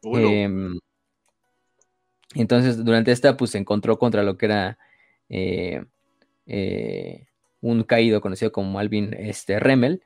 Em, 0.03 0.79
entonces, 2.35 2.83
durante 2.83 3.11
esta, 3.11 3.37
pues 3.37 3.51
se 3.51 3.57
encontró 3.57 3.97
contra 3.97 4.23
lo 4.23 4.37
que 4.37 4.45
era 4.45 4.77
eh, 5.29 5.83
eh, 6.45 7.25
un 7.61 7.83
caído 7.83 8.21
conocido 8.21 8.51
como 8.51 8.77
Alvin 8.79 9.13
este, 9.17 9.59
Remel. 9.59 10.03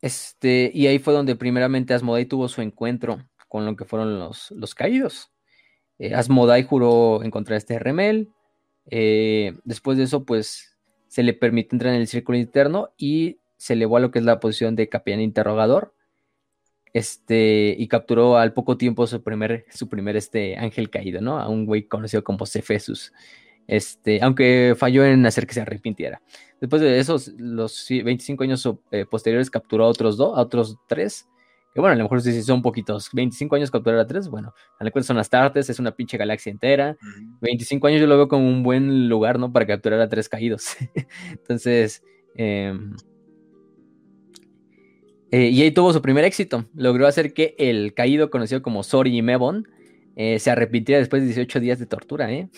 este, 0.00 0.70
y 0.74 0.86
ahí 0.86 0.98
fue 0.98 1.14
donde 1.14 1.36
primeramente 1.36 1.94
Asmodei 1.94 2.26
tuvo 2.26 2.48
su 2.48 2.62
encuentro 2.62 3.24
con 3.48 3.64
lo 3.64 3.76
que 3.76 3.84
fueron 3.84 4.18
los, 4.18 4.50
los 4.50 4.74
caídos. 4.74 5.30
Eh, 5.98 6.14
Asmodai 6.14 6.62
juró 6.64 7.22
encontrar 7.22 7.56
este 7.56 7.78
Remel. 7.78 8.32
Eh, 8.90 9.54
después 9.64 9.98
de 9.98 10.04
eso, 10.04 10.24
pues 10.24 10.76
se 11.08 11.22
le 11.22 11.32
permite 11.32 11.74
entrar 11.74 11.94
en 11.94 12.00
el 12.00 12.08
círculo 12.08 12.38
interno 12.38 12.90
y 12.96 13.38
se 13.56 13.72
elevó 13.72 13.96
a 13.96 14.00
lo 14.00 14.10
que 14.10 14.18
es 14.18 14.24
la 14.24 14.40
posición 14.40 14.76
de 14.76 14.88
capellán 14.88 15.20
interrogador. 15.20 15.94
Este, 16.92 17.74
y 17.76 17.88
capturó 17.88 18.38
al 18.38 18.54
poco 18.54 18.78
tiempo 18.78 19.06
su 19.06 19.22
primer, 19.22 19.66
su 19.70 19.88
primer 19.88 20.16
este, 20.16 20.56
ángel 20.56 20.88
caído, 20.88 21.20
¿no? 21.20 21.38
A 21.38 21.48
un 21.48 21.66
güey 21.66 21.86
conocido 21.88 22.24
como 22.24 22.46
Cephessus. 22.46 23.12
Este, 23.66 24.22
aunque 24.22 24.74
falló 24.78 25.04
en 25.04 25.26
hacer 25.26 25.46
que 25.46 25.54
se 25.54 25.60
arrepintiera. 25.60 26.22
Después 26.60 26.80
de 26.80 26.98
esos, 26.98 27.28
los 27.36 27.86
25 27.88 28.44
años 28.44 28.68
eh, 28.92 29.04
posteriores 29.04 29.50
capturó 29.50 29.84
a 29.84 29.88
otros 29.88 30.16
dos, 30.16 30.38
a 30.38 30.40
otros 30.40 30.78
tres. 30.88 31.28
Que 31.76 31.80
bueno, 31.82 31.92
a 31.92 31.96
lo 31.96 32.04
mejor 32.04 32.22
si 32.22 32.42
son 32.42 32.62
poquitos. 32.62 33.10
25 33.12 33.54
años 33.54 33.70
capturar 33.70 33.98
a 33.98 34.06
tres, 34.06 34.30
bueno, 34.30 34.54
a 34.78 34.82
lo 34.82 34.86
mejor 34.86 35.04
son 35.04 35.18
las 35.18 35.28
tardes, 35.28 35.68
es 35.68 35.78
una 35.78 35.90
pinche 35.90 36.16
galaxia 36.16 36.50
entera. 36.50 36.96
25 37.42 37.86
años 37.86 38.00
yo 38.00 38.06
lo 38.06 38.16
veo 38.16 38.28
como 38.28 38.48
un 38.48 38.62
buen 38.62 39.10
lugar, 39.10 39.38
¿no? 39.38 39.52
Para 39.52 39.66
capturar 39.66 40.00
a 40.00 40.08
tres 40.08 40.30
caídos. 40.30 40.74
Entonces, 41.32 42.02
em, 42.34 42.96
eh, 45.30 45.50
y 45.50 45.60
ahí 45.60 45.70
tuvo 45.70 45.92
su 45.92 46.00
primer 46.00 46.24
éxito. 46.24 46.64
Logró 46.74 47.06
hacer 47.06 47.34
que 47.34 47.54
el 47.58 47.92
caído 47.92 48.30
conocido 48.30 48.62
como 48.62 48.82
Sori 48.82 49.20
Mebon 49.20 49.68
eh, 50.16 50.38
se 50.38 50.50
arrepintiera 50.50 50.98
después 50.98 51.20
de 51.20 51.26
18 51.26 51.60
días 51.60 51.78
de 51.78 51.84
tortura, 51.84 52.32
¿eh? 52.32 52.48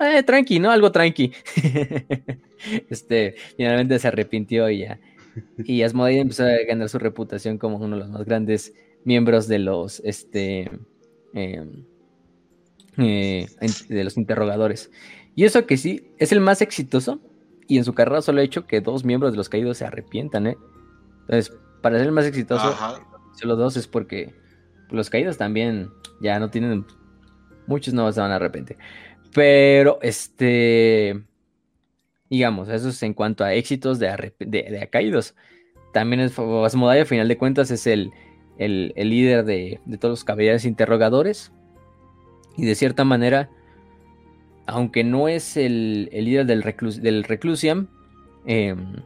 eh 0.00 0.24
tranqui, 0.24 0.58
¿no? 0.58 0.72
Algo 0.72 0.90
tranqui. 0.90 1.32
este, 2.90 3.36
finalmente 3.56 4.00
se 4.00 4.08
arrepintió 4.08 4.68
y 4.68 4.80
ya. 4.80 4.98
Y 5.64 5.82
Asmodee 5.82 6.20
empezó 6.20 6.44
a 6.44 6.52
ganar 6.66 6.88
su 6.88 6.98
reputación 6.98 7.58
como 7.58 7.76
uno 7.76 7.96
de 7.96 8.02
los 8.02 8.10
más 8.10 8.24
grandes 8.24 8.72
miembros 9.04 9.48
de 9.48 9.58
los, 9.58 10.00
este, 10.04 10.70
em, 11.32 11.84
de 12.96 14.04
los 14.04 14.16
interrogadores. 14.16 14.90
Y 15.34 15.44
eso 15.44 15.66
que 15.66 15.76
sí, 15.76 16.10
es 16.18 16.32
el 16.32 16.40
más 16.40 16.62
exitoso. 16.62 17.20
Y 17.66 17.78
en 17.78 17.84
su 17.84 17.94
carrera 17.94 18.22
solo 18.22 18.40
ha 18.40 18.44
hecho 18.44 18.66
que 18.66 18.80
dos 18.80 19.04
miembros 19.04 19.32
de 19.32 19.38
los 19.38 19.48
caídos 19.48 19.78
se 19.78 19.86
arrepientan, 19.86 20.46
¿eh? 20.46 20.56
Entonces, 21.22 21.56
para 21.80 21.96
ser 21.98 22.08
el 22.08 22.12
más 22.12 22.26
exitoso, 22.26 22.74
solo 23.32 23.56
dos 23.56 23.76
es 23.76 23.86
porque 23.88 24.34
los 24.90 25.08
caídos 25.08 25.38
también 25.38 25.90
ya 26.20 26.38
no 26.38 26.50
tienen. 26.50 26.84
Muchos 27.66 27.94
no 27.94 28.10
se 28.12 28.20
van 28.20 28.32
a 28.32 28.36
arrepentir. 28.36 28.76
Pero, 29.32 29.98
este. 30.02 31.24
Digamos, 32.34 32.68
eso 32.68 32.88
es 32.88 33.00
en 33.04 33.14
cuanto 33.14 33.44
a 33.44 33.54
éxitos 33.54 34.00
de, 34.00 34.32
de, 34.40 34.88
caídos. 34.90 35.36
También 35.92 36.18
es 36.18 36.36
Asmodai, 36.36 37.02
a 37.02 37.04
final 37.04 37.28
de 37.28 37.38
cuentas, 37.38 37.70
es 37.70 37.86
el, 37.86 38.10
el, 38.58 38.92
líder 38.96 39.44
de, 39.44 39.78
todos 40.00 40.10
los 40.10 40.24
caballeros 40.24 40.64
interrogadores. 40.64 41.52
Y 42.56 42.66
de 42.66 42.74
cierta 42.74 43.04
manera, 43.04 43.50
aunque 44.66 45.04
no 45.04 45.28
es 45.28 45.56
el, 45.56 46.10
líder 46.12 46.44
del, 46.44 46.64
del 47.00 47.22
Reclusiam, 47.22 47.86
em, 48.46 48.96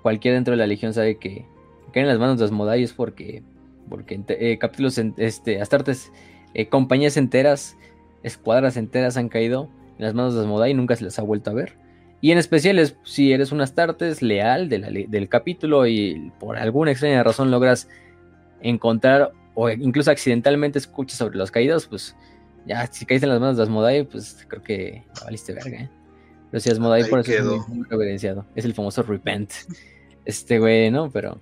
cualquiera 0.00 0.36
dentro 0.36 0.52
de 0.52 0.56
la 0.56 0.66
Legión 0.66 0.94
sabe 0.94 1.18
que 1.18 1.44
caen 1.92 2.06
en 2.06 2.08
las 2.08 2.18
manos 2.18 2.38
de 2.38 2.46
Asmodai 2.46 2.82
es 2.82 2.94
porque, 2.94 3.42
porque 3.90 4.18
eh, 4.28 4.56
capítulos, 4.56 4.98
este, 5.18 5.60
Astartes, 5.60 6.10
eh, 6.54 6.70
compañías 6.70 7.18
enteras, 7.18 7.76
escuadras 8.22 8.78
enteras 8.78 9.18
han 9.18 9.28
caído 9.28 9.68
en 9.98 10.06
las 10.06 10.14
manos 10.14 10.34
de 10.34 10.40
Asmodai 10.40 10.70
y 10.70 10.74
nunca 10.74 10.96
se 10.96 11.04
les 11.04 11.18
ha 11.18 11.22
vuelto 11.22 11.50
a 11.50 11.52
ver. 11.52 11.83
Y 12.24 12.32
en 12.32 12.38
especial 12.38 12.78
es, 12.78 12.96
si 13.04 13.34
eres 13.34 13.52
un 13.52 13.60
Astartes 13.60 14.22
leal 14.22 14.70
del 14.70 15.28
capítulo 15.28 15.86
y 15.86 16.32
por 16.40 16.56
alguna 16.56 16.90
extraña 16.90 17.22
razón 17.22 17.50
logras 17.50 17.86
encontrar 18.62 19.32
o 19.52 19.68
incluso 19.68 20.10
accidentalmente 20.10 20.78
escuchas 20.78 21.18
sobre 21.18 21.36
los 21.36 21.50
caídos, 21.50 21.86
pues 21.86 22.16
ya 22.64 22.86
si 22.86 23.04
caíste 23.04 23.26
en 23.26 23.32
las 23.32 23.40
manos 23.40 23.58
de 23.58 23.64
Asmodai, 23.64 24.04
pues 24.04 24.42
creo 24.48 24.62
que 24.62 25.04
valiste 25.22 25.52
verga, 25.52 25.82
¿eh? 25.82 25.90
Pero 26.50 26.60
si 26.62 26.70
Asmodai 26.70 27.10
por 27.10 27.18
eso 27.18 27.30
es 27.30 27.68
muy, 27.68 27.84
reverenciado. 27.90 28.46
Es 28.54 28.64
el 28.64 28.72
famoso 28.72 29.02
Repent. 29.02 29.52
Este 30.24 30.58
güey, 30.58 30.90
¿no? 30.90 31.10
Pero 31.10 31.38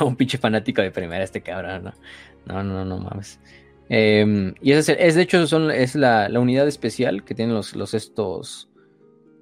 No, 0.00 0.06
un 0.06 0.16
pinche 0.16 0.38
fanático 0.38 0.80
de 0.80 0.90
primera 0.90 1.22
este 1.22 1.42
cabrón, 1.42 1.84
no. 1.84 1.92
No, 2.46 2.64
no, 2.64 2.86
no, 2.86 2.98
mames. 2.98 3.38
Em, 3.90 4.54
y 4.62 4.72
es, 4.72 4.88
es, 4.88 5.14
de 5.16 5.20
hecho, 5.20 5.46
son, 5.46 5.70
es 5.70 5.94
la, 5.94 6.30
unidad 6.34 6.66
especial 6.66 7.26
que 7.26 7.34
tienen 7.34 7.54
los, 7.54 7.76
los 7.76 7.92
estos. 7.92 8.70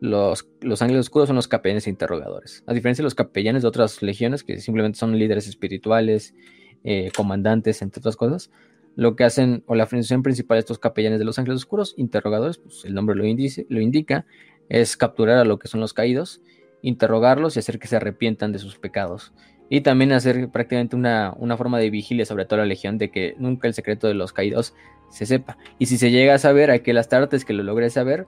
Los, 0.03 0.49
ángeles 0.83 0.99
oscuros 0.99 1.29
son 1.29 1.37
los 1.37 1.47
capellanes 1.47 1.87
interrogadores. 1.87 2.65
A 2.67 2.75
diferencia 2.75 3.03
de 3.03 3.05
los 3.05 3.15
capellanes 3.15 3.63
de 3.63 3.69
otras 3.69 4.03
legiones, 4.03 4.43
que 4.43 4.59
simplemente 4.59 4.99
son 4.99 5.17
líderes 5.17 5.47
espirituales, 5.47 6.35
eh, 6.83 7.13
comandantes, 7.15 7.83
entre 7.83 8.01
otras 8.01 8.17
cosas, 8.17 8.51
lo 8.97 9.15
que 9.15 9.23
hacen, 9.23 9.63
o 9.67 9.77
la 9.77 9.87
función 9.87 10.25
principal 10.25 10.57
de 10.57 10.61
estos 10.61 10.81
capellanes 10.81 11.21
de 11.21 11.25
los 11.25 11.39
ángeles 11.39 11.59
oscuros, 11.59 11.95
interrogadores, 11.97 12.59
pues 12.59 12.85
el 12.85 12.95
nombre 12.95 13.15
lo, 13.15 13.25
indica, 13.25 14.27
es 14.69 14.97
capturar 14.97 15.39
a 15.39 15.45
lo 15.45 15.61
que 15.61 15.69
son 15.69 15.79
los 15.79 15.95
caídos, 15.95 16.43
interrogarlos 16.83 17.55
y 17.55 17.61
hacer 17.61 17.79
que 17.79 17.87
se 17.87 17.95
arrepientan 17.95 18.51
de 18.51 18.59
sus 18.59 18.79
pecados. 18.79 19.33
Y 19.71 19.83
también 19.83 20.11
hacer 20.11 20.49
prácticamente 20.51 20.97
una, 20.97 21.33
forma 21.57 21.79
de 21.79 21.91
vigilia 21.91 22.27
sobre 22.27 22.45
toda 22.45 22.63
la 22.63 22.67
legión 22.67 22.99
de 22.99 23.13
que 23.13 23.37
nunca 23.39 23.69
el 23.69 23.75
secreto 23.75 24.09
de 24.09 24.15
los 24.15 24.33
caídos 24.33 24.75
se 25.11 25.27
sepa. 25.27 25.59
Y 25.79 25.87
si 25.87 25.97
se 25.97 26.11
llega 26.11 26.35
a 26.35 26.39
saber 26.39 26.73
a 26.73 26.81
que 26.81 26.93
las 26.93 27.09
tardes 27.09 27.45
que 27.45 27.53
lo 27.53 27.63
logre 27.63 27.89
saber, 27.89 28.27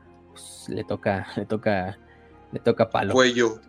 pues 0.64 0.76
le 0.76 0.84
toca, 0.84 1.26
le 1.36 1.46
toca, 1.46 1.98
le 2.52 2.60
toca 2.60 2.90
palo. 2.90 3.12
Cuello. 3.12 3.60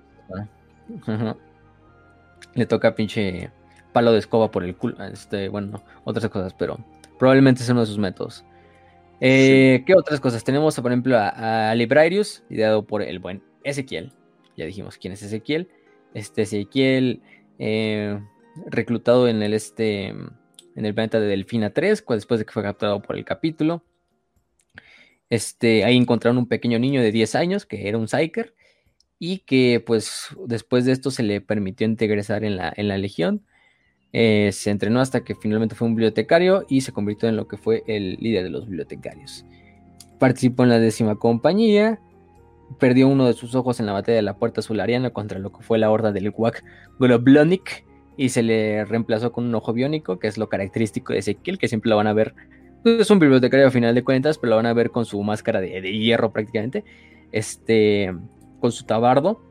Le 2.54 2.66
toca 2.66 2.96
pinche 2.96 3.50
palo 3.92 4.12
de 4.12 4.20
escoba 4.20 4.52
por 4.52 4.64
el 4.64 4.76
culo. 4.76 5.04
Este, 5.06 5.50
bueno, 5.50 5.84
otras 6.04 6.30
cosas, 6.30 6.54
pero 6.54 6.78
probablemente 7.18 7.64
es 7.64 7.70
uno 7.70 7.82
de 7.82 7.86
sus 7.86 7.98
métodos. 7.98 8.46
Eh, 9.22 9.84
¿Qué 9.86 9.96
otras 9.96 10.20
cosas? 10.20 10.44
Tenemos, 10.44 10.76
por 10.76 10.92
ejemplo, 10.92 11.18
a, 11.18 11.72
a 11.72 11.76
Librarius, 11.76 12.44
ideado 12.50 12.86
por 12.86 13.02
el 13.02 13.20
buen 13.20 13.42
Ezequiel. 13.64 14.12
Ya 14.58 14.66
dijimos 14.66 14.98
quién 14.98 15.14
es 15.14 15.24
Ezequiel. 15.24 15.70
Este 16.14 16.44
Ezequiel 16.44 17.22
eh, 17.60 18.20
reclutado 18.68 19.28
en 19.28 19.42
el, 19.42 19.54
este, 19.54 20.08
en 20.08 20.86
el 20.86 20.94
planeta 20.94 21.20
de 21.20 21.28
Delfina 21.28 21.72
3, 21.72 22.06
después 22.10 22.40
de 22.40 22.46
que 22.46 22.54
fue 22.54 22.64
capturado 22.64 23.02
por 23.02 23.18
el 23.18 23.26
capítulo. 23.26 23.84
Este, 25.30 25.84
ahí 25.84 25.98
encontraron 25.98 26.38
un 26.38 26.48
pequeño 26.48 26.80
niño 26.80 27.02
de 27.02 27.12
10 27.12 27.36
años 27.36 27.66
que 27.66 27.88
era 27.88 27.98
un 27.98 28.08
Psyker 28.08 28.54
y 29.20 29.40
que 29.40 29.84
pues 29.86 30.28
después 30.46 30.86
de 30.86 30.92
esto 30.92 31.12
se 31.12 31.24
le 31.24 31.42
permitió 31.42 31.88
integrar 31.88 32.44
en 32.44 32.58
la, 32.58 32.74
en 32.76 32.88
la 32.88 32.98
legión. 32.98 33.44
Eh, 34.14 34.52
se 34.54 34.70
entrenó 34.70 35.02
hasta 35.02 35.24
que 35.24 35.36
finalmente 35.36 35.76
fue 35.76 35.88
un 35.88 35.96
bibliotecario 35.96 36.66
y 36.70 36.82
se 36.82 36.92
convirtió 36.92 37.28
en 37.28 37.36
lo 37.36 37.48
que 37.48 37.58
fue 37.58 37.84
el 37.88 38.18
líder 38.20 38.44
de 38.44 38.50
los 38.50 38.66
bibliotecarios. 38.66 39.46
Participó 40.20 40.64
en 40.64 40.70
la 40.70 40.80
décima 40.80 41.16
compañía, 41.16 42.00
perdió 42.80 43.08
uno 43.08 43.28
de 43.28 43.34
sus 43.34 43.56
ojos 43.56 43.80
en 43.80 43.86
la 43.86 43.92
batalla 43.92 44.16
de 44.16 44.22
la 44.22 44.38
Puerta 44.38 44.62
Solariana 44.62 45.10
contra 45.10 45.40
lo 45.40 45.52
que 45.52 45.64
fue 45.64 45.78
la 45.78 45.92
horda 45.92 46.12
del 46.12 46.30
Wak 46.30 46.64
Globlonik 47.00 47.86
y 48.18 48.30
se 48.30 48.44
le 48.44 48.86
reemplazó 48.86 49.32
con 49.32 49.46
un 49.46 49.56
ojo 49.56 49.74
biónico, 49.74 50.20
que 50.20 50.28
es 50.28 50.38
lo 50.38 50.48
característico 50.48 51.14
de 51.14 51.20
Ezequiel, 51.20 51.58
que 51.58 51.68
siempre 51.68 51.90
lo 51.90 51.98
van 51.98 52.08
a 52.08 52.14
ver. 52.14 52.34
Es 52.86 53.10
un 53.10 53.18
bibliotecario 53.18 53.66
a 53.66 53.72
final 53.72 53.96
de 53.96 54.04
cuentas, 54.04 54.38
pero 54.38 54.52
lo 54.52 54.56
van 54.58 54.68
a 54.68 54.74
ver 54.74 54.92
con 54.92 55.06
su 55.06 55.20
máscara 55.24 55.60
de, 55.60 55.82
hierro 55.92 56.32
prácticamente, 56.32 56.86
este, 57.32 58.16
con 58.62 58.72
su 58.72 58.84
tabardo, 58.84 59.42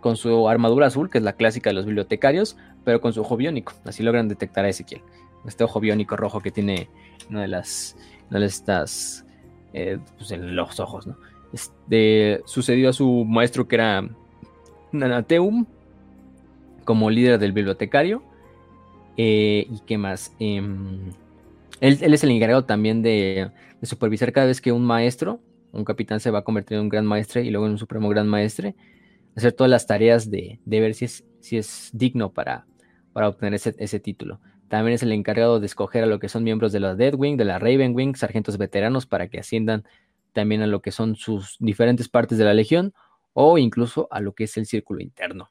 con 0.00 0.18
su 0.18 0.46
armadura 0.46 0.88
azul, 0.88 1.08
que 1.08 1.16
es 1.16 1.24
la 1.24 1.32
clásica 1.32 1.70
de 1.70 1.74
los 1.74 1.86
bibliotecarios, 1.86 2.58
pero 2.84 3.00
con 3.00 3.14
su 3.14 3.22
ojo 3.22 3.38
biónico. 3.38 3.72
Así 3.86 4.02
logran 4.02 4.28
detectar 4.28 4.66
a 4.66 4.68
Ezequiel. 4.68 5.00
Este 5.46 5.64
ojo 5.64 5.80
biónico 5.80 6.16
rojo 6.16 6.40
que 6.40 6.50
tiene 6.50 6.90
una 7.30 7.40
de 7.40 7.48
las, 7.48 7.96
una 8.28 8.40
de 8.40 8.46
estas, 8.46 9.24
eh, 9.72 9.98
pues 10.18 10.30
en 10.30 10.54
los 10.54 10.78
ojos, 10.78 11.06
¿no? 11.06 11.16
Este, 11.54 12.42
sucedió 12.44 12.90
a 12.90 12.92
su 12.92 13.24
maestro 13.24 13.68
que 13.68 13.76
era 13.76 14.06
Nanateum 14.92 15.64
como 16.84 17.08
líder 17.08 17.38
del 17.38 17.52
bibliotecario. 17.52 18.22
Eh, 19.16 19.66
¿Y 19.70 19.80
qué 19.86 19.96
más? 19.96 20.34
Em, 20.38 21.10
él, 21.82 22.14
es 22.14 22.22
el 22.22 22.30
encargado 22.30 22.64
también 22.64 23.02
de, 23.02 23.50
supervisar 23.82 24.32
cada 24.32 24.46
vez 24.46 24.60
que 24.60 24.70
un 24.70 24.84
maestro, 24.84 25.40
un 25.72 25.84
capitán 25.84 26.20
se 26.20 26.30
va 26.30 26.40
a 26.40 26.44
convertir 26.44 26.76
en 26.76 26.84
un 26.84 26.88
gran 26.88 27.04
maestre 27.04 27.42
y 27.42 27.50
luego 27.50 27.66
en 27.66 27.72
un 27.72 27.78
supremo 27.78 28.08
gran 28.08 28.28
maestre, 28.28 28.76
hacer 29.34 29.52
todas 29.52 29.70
las 29.70 29.86
tareas 29.86 30.30
de, 30.30 30.60
ver 30.64 30.94
si 30.94 31.06
es, 31.06 31.90
digno 31.92 32.32
para, 32.32 32.66
obtener 33.14 33.54
ese, 33.54 33.74
ese, 33.78 33.98
título. 33.98 34.40
También 34.68 34.94
es 34.94 35.02
el 35.02 35.10
encargado 35.10 35.58
de 35.58 35.66
escoger 35.66 36.04
a 36.04 36.06
lo 36.06 36.20
que 36.20 36.28
son 36.28 36.44
miembros 36.44 36.70
de 36.70 36.78
la 36.78 36.94
Deadwing, 36.94 37.36
de 37.36 37.44
la 37.44 37.58
Ravenwing, 37.58 38.14
sargentos 38.14 38.58
veteranos 38.58 39.06
para 39.06 39.28
que 39.28 39.40
asciendan 39.40 39.84
también 40.32 40.62
a 40.62 40.68
lo 40.68 40.82
que 40.82 40.92
son 40.92 41.16
sus 41.16 41.56
diferentes 41.58 42.08
partes 42.08 42.38
de 42.38 42.44
la 42.44 42.54
legión 42.54 42.94
o 43.32 43.58
incluso 43.58 44.06
a 44.12 44.20
lo 44.20 44.34
que 44.34 44.44
es 44.44 44.56
el 44.56 44.66
círculo 44.66 45.00
interno. 45.00 45.50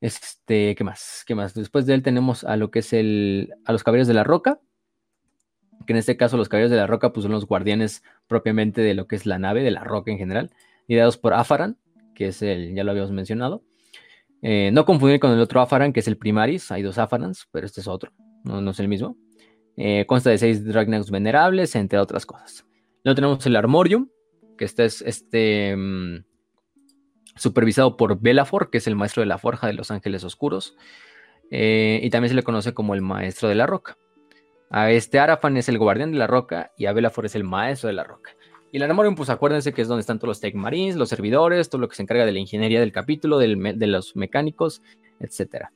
Este, 0.00 0.74
¿qué 0.76 0.84
más? 0.84 1.24
¿Qué 1.26 1.34
más? 1.34 1.54
Después 1.54 1.86
de 1.86 1.94
él 1.94 2.02
tenemos 2.02 2.44
a 2.44 2.56
lo 2.56 2.70
que 2.70 2.78
es 2.78 2.92
el 2.92 3.50
a 3.64 3.72
los 3.72 3.82
caballeros 3.82 4.08
de 4.08 4.14
la 4.14 4.24
roca, 4.24 4.60
que 5.86 5.92
en 5.92 5.98
este 5.98 6.16
caso 6.16 6.36
los 6.36 6.48
caballeros 6.48 6.70
de 6.70 6.76
la 6.76 6.86
roca 6.86 7.12
pues 7.12 7.22
son 7.22 7.32
los 7.32 7.46
guardianes 7.46 8.02
propiamente 8.26 8.80
de 8.80 8.94
lo 8.94 9.06
que 9.06 9.16
es 9.16 9.26
la 9.26 9.38
nave, 9.38 9.62
de 9.62 9.70
la 9.70 9.84
roca 9.84 10.10
en 10.10 10.18
general, 10.18 10.50
liderados 10.88 11.18
por 11.18 11.34
Afaran, 11.34 11.78
que 12.14 12.28
es 12.28 12.42
el, 12.42 12.74
ya 12.74 12.84
lo 12.84 12.90
habíamos 12.90 13.12
mencionado. 13.12 13.62
Eh, 14.42 14.70
no 14.72 14.84
confundir 14.84 15.20
con 15.20 15.32
el 15.32 15.40
otro 15.40 15.60
Afaran, 15.60 15.92
que 15.92 16.00
es 16.00 16.08
el 16.08 16.16
Primaris, 16.16 16.70
hay 16.70 16.82
dos 16.82 16.98
Afarans, 16.98 17.48
pero 17.50 17.66
este 17.66 17.80
es 17.80 17.88
otro, 17.88 18.12
no, 18.44 18.70
es 18.70 18.80
el 18.80 18.88
mismo. 18.88 19.16
Eh, 19.76 20.04
consta 20.06 20.30
de 20.30 20.38
seis 20.38 20.64
Dragnax 20.64 21.10
venerables, 21.10 21.74
entre 21.74 21.98
otras 21.98 22.26
cosas. 22.26 22.64
Luego 23.02 23.14
tenemos 23.14 23.46
el 23.46 23.56
Armorium, 23.56 24.08
que 24.56 24.64
este 24.64 24.84
es 24.84 25.02
este, 25.02 25.74
mm, 25.76 26.24
supervisado 27.36 27.96
por 27.96 28.20
Belafor, 28.20 28.70
que 28.70 28.78
es 28.78 28.86
el 28.86 28.96
maestro 28.96 29.22
de 29.22 29.26
la 29.26 29.38
forja 29.38 29.66
de 29.66 29.72
los 29.72 29.90
ángeles 29.90 30.24
oscuros. 30.24 30.76
Eh, 31.50 32.00
y 32.02 32.10
también 32.10 32.30
se 32.30 32.34
le 32.34 32.42
conoce 32.42 32.74
como 32.74 32.94
el 32.94 33.02
maestro 33.02 33.48
de 33.48 33.54
la 33.54 33.66
roca. 33.66 33.96
A 34.76 34.90
este 34.90 35.20
Arafan 35.20 35.56
es 35.56 35.68
el 35.68 35.78
guardián 35.78 36.10
de 36.10 36.18
la 36.18 36.26
roca 36.26 36.72
y 36.76 36.86
a 36.86 36.92
Belafor 36.92 37.26
es 37.26 37.36
el 37.36 37.44
maestro 37.44 37.86
de 37.86 37.92
la 37.92 38.02
roca. 38.02 38.32
Y 38.72 38.78
el 38.78 38.82
Armorium, 38.82 39.14
pues 39.14 39.30
acuérdense 39.30 39.72
que 39.72 39.82
es 39.82 39.86
donde 39.86 40.00
están 40.00 40.18
todos 40.18 40.30
los 40.30 40.40
Tech 40.40 40.56
Marines, 40.56 40.96
los 40.96 41.08
servidores, 41.08 41.70
todo 41.70 41.80
lo 41.80 41.88
que 41.88 41.94
se 41.94 42.02
encarga 42.02 42.26
de 42.26 42.32
la 42.32 42.40
ingeniería 42.40 42.80
del 42.80 42.90
capítulo, 42.90 43.38
de 43.38 43.86
los 43.86 44.16
mecánicos, 44.16 44.82
etc. 45.20 45.66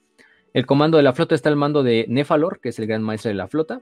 El 0.52 0.66
comando 0.66 0.96
de 0.96 1.04
la 1.04 1.12
flota 1.12 1.36
está 1.36 1.48
al 1.48 1.54
mando 1.54 1.84
de 1.84 2.06
Nefalor, 2.08 2.58
que 2.58 2.70
es 2.70 2.78
el 2.80 2.88
gran 2.88 3.04
maestro 3.04 3.28
de 3.28 3.36
la 3.36 3.46
flota, 3.46 3.80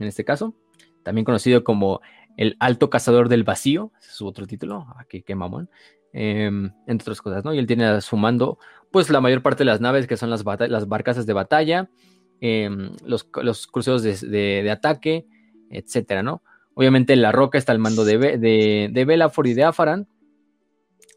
en 0.00 0.06
este 0.06 0.24
caso. 0.24 0.54
También 1.02 1.26
conocido 1.26 1.62
como 1.62 2.00
el 2.38 2.56
Alto 2.58 2.88
Cazador 2.88 3.28
del 3.28 3.44
Vacío, 3.44 3.92
es 4.00 4.06
su 4.06 4.26
otro 4.26 4.46
título, 4.46 4.86
aquí 4.96 5.18
ah, 5.18 5.22
qué 5.26 5.34
mamón. 5.34 5.68
Em, 6.14 6.72
entre 6.86 7.02
otras 7.02 7.20
cosas, 7.20 7.44
¿no? 7.44 7.52
Y 7.52 7.58
él 7.58 7.66
tiene 7.66 7.84
a 7.84 8.00
su 8.00 8.16
mando, 8.16 8.58
pues 8.90 9.10
la 9.10 9.20
mayor 9.20 9.42
parte 9.42 9.64
de 9.64 9.66
las 9.66 9.82
naves, 9.82 10.06
que 10.06 10.16
son 10.16 10.30
las, 10.30 10.42
las 10.46 10.88
barcazas 10.88 11.26
de 11.26 11.34
batalla, 11.34 11.90
em, 12.40 12.92
los, 13.04 13.28
los, 13.42 13.66
cruceros 13.66 14.02
de, 14.02 14.14
de 14.16 14.70
ataque, 14.70 15.26
etcétera, 15.70 16.22
¿no? 16.22 16.42
Obviamente 16.78 17.16
la 17.16 17.32
roca 17.32 17.56
está 17.56 17.72
al 17.72 17.78
mando 17.78 18.04
de, 18.04 18.18
de, 18.18 18.90
de 18.92 19.04
Belafor 19.06 19.46
y 19.46 19.54
de 19.54 19.64
Afaran, 19.64 20.08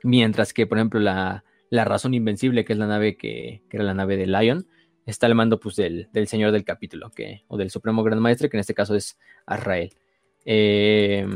mientras 0.04 0.54
que, 0.54 0.66
por 0.66 0.78
ejemplo, 0.78 1.02
la, 1.02 1.44
razón 1.70 2.14
invencible, 2.14 2.64
que 2.64 2.72
es 2.72 2.80
la 2.80 2.88
nave 2.88 3.18
que, 3.18 3.62
era 3.70 3.84
la 3.84 3.94
nave 3.94 4.16
de 4.16 4.26
Lion, 4.26 4.68
está 5.06 5.26
al 5.26 5.36
mando 5.36 5.60
pues, 5.60 5.76
del, 5.76 6.08
señor 6.28 6.54
del 6.54 6.64
capítulo, 6.64 7.12
que, 7.12 7.44
o 7.50 7.58
del 7.58 7.72
supremo 7.72 8.04
gran 8.04 8.20
maestre, 8.20 8.50
que 8.50 8.56
en 8.56 8.62
este 8.62 8.74
caso 8.74 8.96
es 8.96 9.18
Azrael. 9.46 9.94
Eh, 10.46 11.28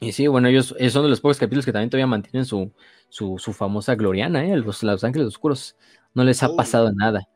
y 0.00 0.12
sí, 0.12 0.28
bueno, 0.28 0.46
ellos, 0.46 0.72
son 0.90 1.02
de 1.02 1.08
los 1.08 1.20
pocos 1.20 1.38
capítulos 1.38 1.64
que 1.64 1.72
también 1.72 1.90
todavía 1.90 2.06
mantienen 2.06 2.46
su, 2.46 2.72
su, 3.08 3.36
famosa 3.52 3.96
gloriana, 3.96 4.46
¿eh? 4.46 4.56
los, 4.56 4.82
los, 4.84 5.02
ángeles 5.02 5.26
oscuros. 5.26 5.76
No 6.14 6.22
les 6.22 6.40
ha 6.44 6.48
oh. 6.48 6.56
pasado 6.56 6.92
nada. 6.92 7.28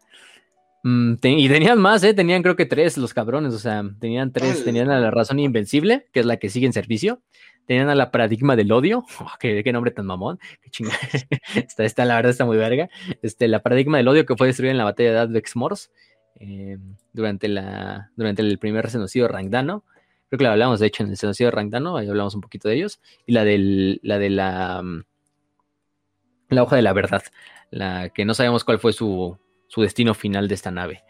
Mm, 0.85 1.15
y 1.23 1.49
tenían 1.49 1.81
más, 1.81 2.05
¿eh? 2.05 2.13
Tenían 2.13 2.43
creo 2.43 2.57
que 2.57 2.67
tres 2.67 2.99
los 2.99 3.15
cabrones, 3.15 3.55
o 3.55 3.59
sea, 3.59 3.83
tenían 4.01 4.33
tres. 4.33 4.65
Tenían 4.65 4.91
a 4.91 5.01
la 5.01 5.11
razón 5.11 5.39
invencible, 5.39 6.07
que 6.13 6.21
es 6.21 6.27
la 6.27 6.37
que 6.37 6.51
sigue 6.51 6.67
en 6.67 6.75
servicio. 6.75 7.23
Tenían 7.67 7.89
a 7.89 7.95
la 7.95 8.11
paradigma 8.11 8.55
del 8.55 8.71
odio. 8.71 9.03
Oh, 9.21 9.31
qué, 9.41 9.73
nombre 9.73 9.93
tan 9.93 10.05
mamón. 10.05 10.39
Qué 10.61 10.71
chingada. 10.71 10.99
está, 11.79 12.05
la 12.05 12.17
verdad 12.17 12.31
está 12.31 12.45
muy 12.45 12.59
verga. 12.59 12.91
Este, 13.23 13.49
la 13.49 13.63
paradigma 13.63 13.97
del 13.97 14.09
odio 14.09 14.27
que 14.27 14.37
fue 14.37 14.47
destruida 14.47 14.73
en 14.73 14.79
la 14.79 14.85
batalla 14.85 15.13
de 15.13 15.19
Advex 15.21 15.57
Mors 15.57 15.91
eh, 16.39 16.77
durante, 17.15 17.49
la, 17.49 18.11
durante 18.15 18.43
el 18.43 18.59
primer 18.59 18.91
genocidio 18.91 19.27
rangdano. 19.27 19.85
Creo 20.29 20.37
que 20.39 20.45
la 20.45 20.53
hablamos, 20.53 20.81
de 20.81 20.89
hecho, 20.89 21.03
en 21.03 21.11
el 21.11 21.17
genocidio 21.17 21.51
rangdano, 21.51 21.97
ahí 21.97 22.09
hablamos 22.09 22.35
un 22.35 22.43
poquito 22.43 22.69
de 22.69 22.75
ellos. 22.75 23.01
Y 23.25 23.33
la, 23.33 23.45
del, 23.45 24.01
la 24.03 24.19
de 24.19 24.29
la, 24.29 24.83
mm, 24.83 25.05
la 26.51 26.63
hoja 26.63 26.77
de 26.77 26.83
la 26.83 26.93
verdad, 26.93 27.23
la 27.71 28.11
que 28.11 28.27
no 28.27 28.35
sabemos 28.35 28.65
cuál 28.65 28.79
fue 28.79 28.93
su, 28.93 29.39
su 29.75 29.83
destino 29.83 30.15
final 30.15 30.47
de 30.47 30.55
esta 30.55 30.71
nave. 30.71 31.03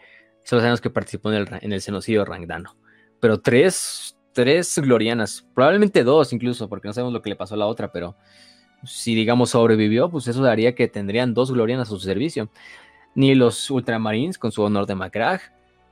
Solo 0.42 0.60
sabemos 0.60 0.80
que 0.80 0.88
participó 0.88 1.30
en 1.30 1.36
el, 1.36 1.48
en 1.60 1.72
el 1.72 1.82
genocidio 1.82 2.24
rangdano. 2.24 2.78
Pero 3.20 3.38
tres, 3.40 4.16
tres 4.32 4.78
glorianas, 4.78 5.46
probablemente 5.54 6.02
dos 6.02 6.32
incluso, 6.32 6.66
porque 6.66 6.88
no 6.88 6.94
sabemos 6.94 7.12
lo 7.12 7.20
que 7.20 7.28
le 7.28 7.36
pasó 7.36 7.56
a 7.56 7.58
la 7.58 7.66
otra, 7.66 7.92
pero 7.92 8.16
si 8.82 9.14
digamos 9.14 9.50
sobrevivió, 9.50 10.10
pues 10.10 10.28
eso 10.28 10.42
daría 10.42 10.74
que 10.74 10.88
tendrían 10.88 11.34
dos 11.34 11.52
glorianas 11.52 11.88
a 11.88 11.90
su 11.90 12.00
servicio. 12.00 12.48
Ni 13.14 13.34
los 13.34 13.70
ultramarines 13.70 14.38
con 14.38 14.50
su 14.50 14.62
honor 14.62 14.86
de 14.86 14.94
Macrag, 14.94 15.42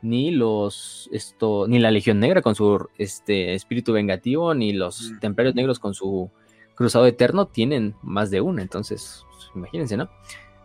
ni 0.00 0.30
los 0.30 1.10
esto, 1.12 1.66
ni 1.68 1.78
la 1.78 1.90
Legión 1.90 2.20
Negra 2.20 2.40
con 2.40 2.54
su 2.54 2.88
este, 2.96 3.52
espíritu 3.52 3.92
vengativo, 3.92 4.54
ni 4.54 4.72
los 4.72 5.10
mm. 5.10 5.18
templarios 5.20 5.54
negros 5.54 5.78
con 5.78 5.92
su 5.92 6.30
cruzado 6.74 7.06
eterno 7.06 7.48
tienen 7.48 7.94
más 8.00 8.30
de 8.30 8.40
una. 8.40 8.62
Entonces, 8.62 9.26
pues, 9.30 9.50
imagínense, 9.54 9.98
¿no? 9.98 10.08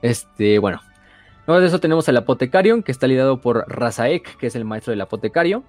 Este, 0.02 0.58
bueno, 0.60 0.80
Luego 1.48 1.62
de 1.62 1.68
eso 1.68 1.80
tenemos 1.80 2.08
al 2.10 2.18
apotecario, 2.18 2.84
que 2.84 2.92
está 2.92 3.08
liderado 3.08 3.40
por 3.40 3.64
Razaek, 3.70 4.36
que 4.38 4.48
es 4.48 4.56
el 4.56 4.66
maestro 4.66 4.92
del 4.92 5.00
apotecario, 5.00 5.64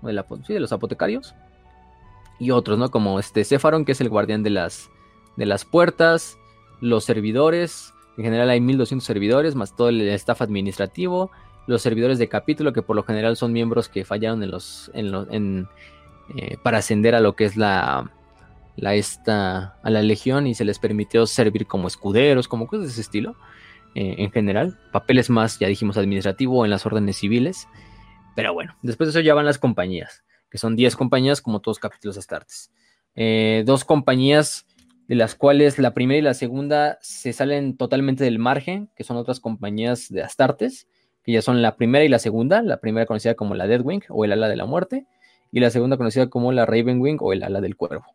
de, 0.00 0.24
sí, 0.46 0.54
de 0.54 0.60
los 0.60 0.72
apotecarios. 0.72 1.34
Y 2.38 2.52
otros, 2.52 2.78
¿no? 2.78 2.90
Como 2.90 3.20
este 3.20 3.44
Cefaron, 3.44 3.84
que 3.84 3.92
es 3.92 4.00
el 4.00 4.08
guardián 4.08 4.42
de 4.42 4.48
las, 4.48 4.90
de 5.36 5.44
las 5.44 5.66
puertas, 5.66 6.38
los 6.80 7.04
servidores. 7.04 7.92
En 8.16 8.24
general 8.24 8.48
hay 8.48 8.62
1200 8.62 9.04
servidores, 9.04 9.54
más 9.54 9.76
todo 9.76 9.90
el 9.90 10.00
staff 10.08 10.40
administrativo. 10.40 11.30
Los 11.66 11.82
servidores 11.82 12.18
de 12.18 12.28
capítulo, 12.28 12.72
que 12.72 12.80
por 12.80 12.96
lo 12.96 13.02
general 13.02 13.36
son 13.36 13.52
miembros 13.52 13.90
que 13.90 14.06
fallaron 14.06 14.42
en 14.42 14.50
los, 14.50 14.90
en, 14.94 15.68
eh, 16.34 16.56
para 16.62 16.78
ascender 16.78 17.14
a 17.14 17.20
lo 17.20 17.36
que 17.36 17.44
es 17.44 17.58
la, 17.58 18.10
la 18.76 18.94
esta, 18.94 19.76
a 19.82 19.90
la 19.90 20.00
legión 20.00 20.46
y 20.46 20.54
se 20.54 20.64
les 20.64 20.78
permitió 20.78 21.26
servir 21.26 21.66
como 21.66 21.88
escuderos, 21.88 22.48
como 22.48 22.66
cosas 22.66 22.86
de 22.86 22.92
ese 22.92 23.02
estilo. 23.02 23.36
Eh, 23.94 24.16
en 24.18 24.30
general. 24.30 24.78
Papeles 24.92 25.30
más, 25.30 25.58
ya 25.58 25.66
dijimos, 25.66 25.96
administrativo 25.96 26.64
en 26.64 26.70
las 26.70 26.86
órdenes 26.86 27.16
civiles. 27.16 27.66
Pero 28.36 28.54
bueno, 28.54 28.76
después 28.82 29.08
de 29.08 29.10
eso 29.10 29.20
ya 29.20 29.34
van 29.34 29.46
las 29.46 29.58
compañías, 29.58 30.22
que 30.48 30.58
son 30.58 30.76
10 30.76 30.94
compañías 30.94 31.40
como 31.40 31.60
todos 31.60 31.80
capítulos 31.80 32.16
astartes. 32.16 32.70
Eh, 33.16 33.64
dos 33.66 33.84
compañías 33.84 34.66
de 35.08 35.16
las 35.16 35.34
cuales 35.34 35.80
la 35.80 35.92
primera 35.92 36.18
y 36.18 36.22
la 36.22 36.34
segunda 36.34 36.98
se 37.02 37.32
salen 37.32 37.76
totalmente 37.76 38.22
del 38.22 38.38
margen, 38.38 38.88
que 38.94 39.02
son 39.02 39.16
otras 39.16 39.40
compañías 39.40 40.08
de 40.08 40.22
Astartes, 40.22 40.86
que 41.24 41.32
ya 41.32 41.42
son 41.42 41.60
la 41.60 41.76
primera 41.76 42.04
y 42.04 42.08
la 42.08 42.20
segunda, 42.20 42.62
la 42.62 42.78
primera 42.78 43.06
conocida 43.06 43.34
como 43.34 43.56
la 43.56 43.66
Deadwing 43.66 44.04
o 44.08 44.24
el 44.24 44.30
ala 44.30 44.48
de 44.48 44.54
la 44.54 44.66
muerte, 44.66 45.06
y 45.50 45.58
la 45.58 45.70
segunda 45.70 45.96
conocida 45.96 46.30
como 46.30 46.52
la 46.52 46.64
Ravenwing 46.64 47.18
o 47.20 47.32
el 47.32 47.42
ala 47.42 47.60
del 47.60 47.74
cuervo. 47.74 48.06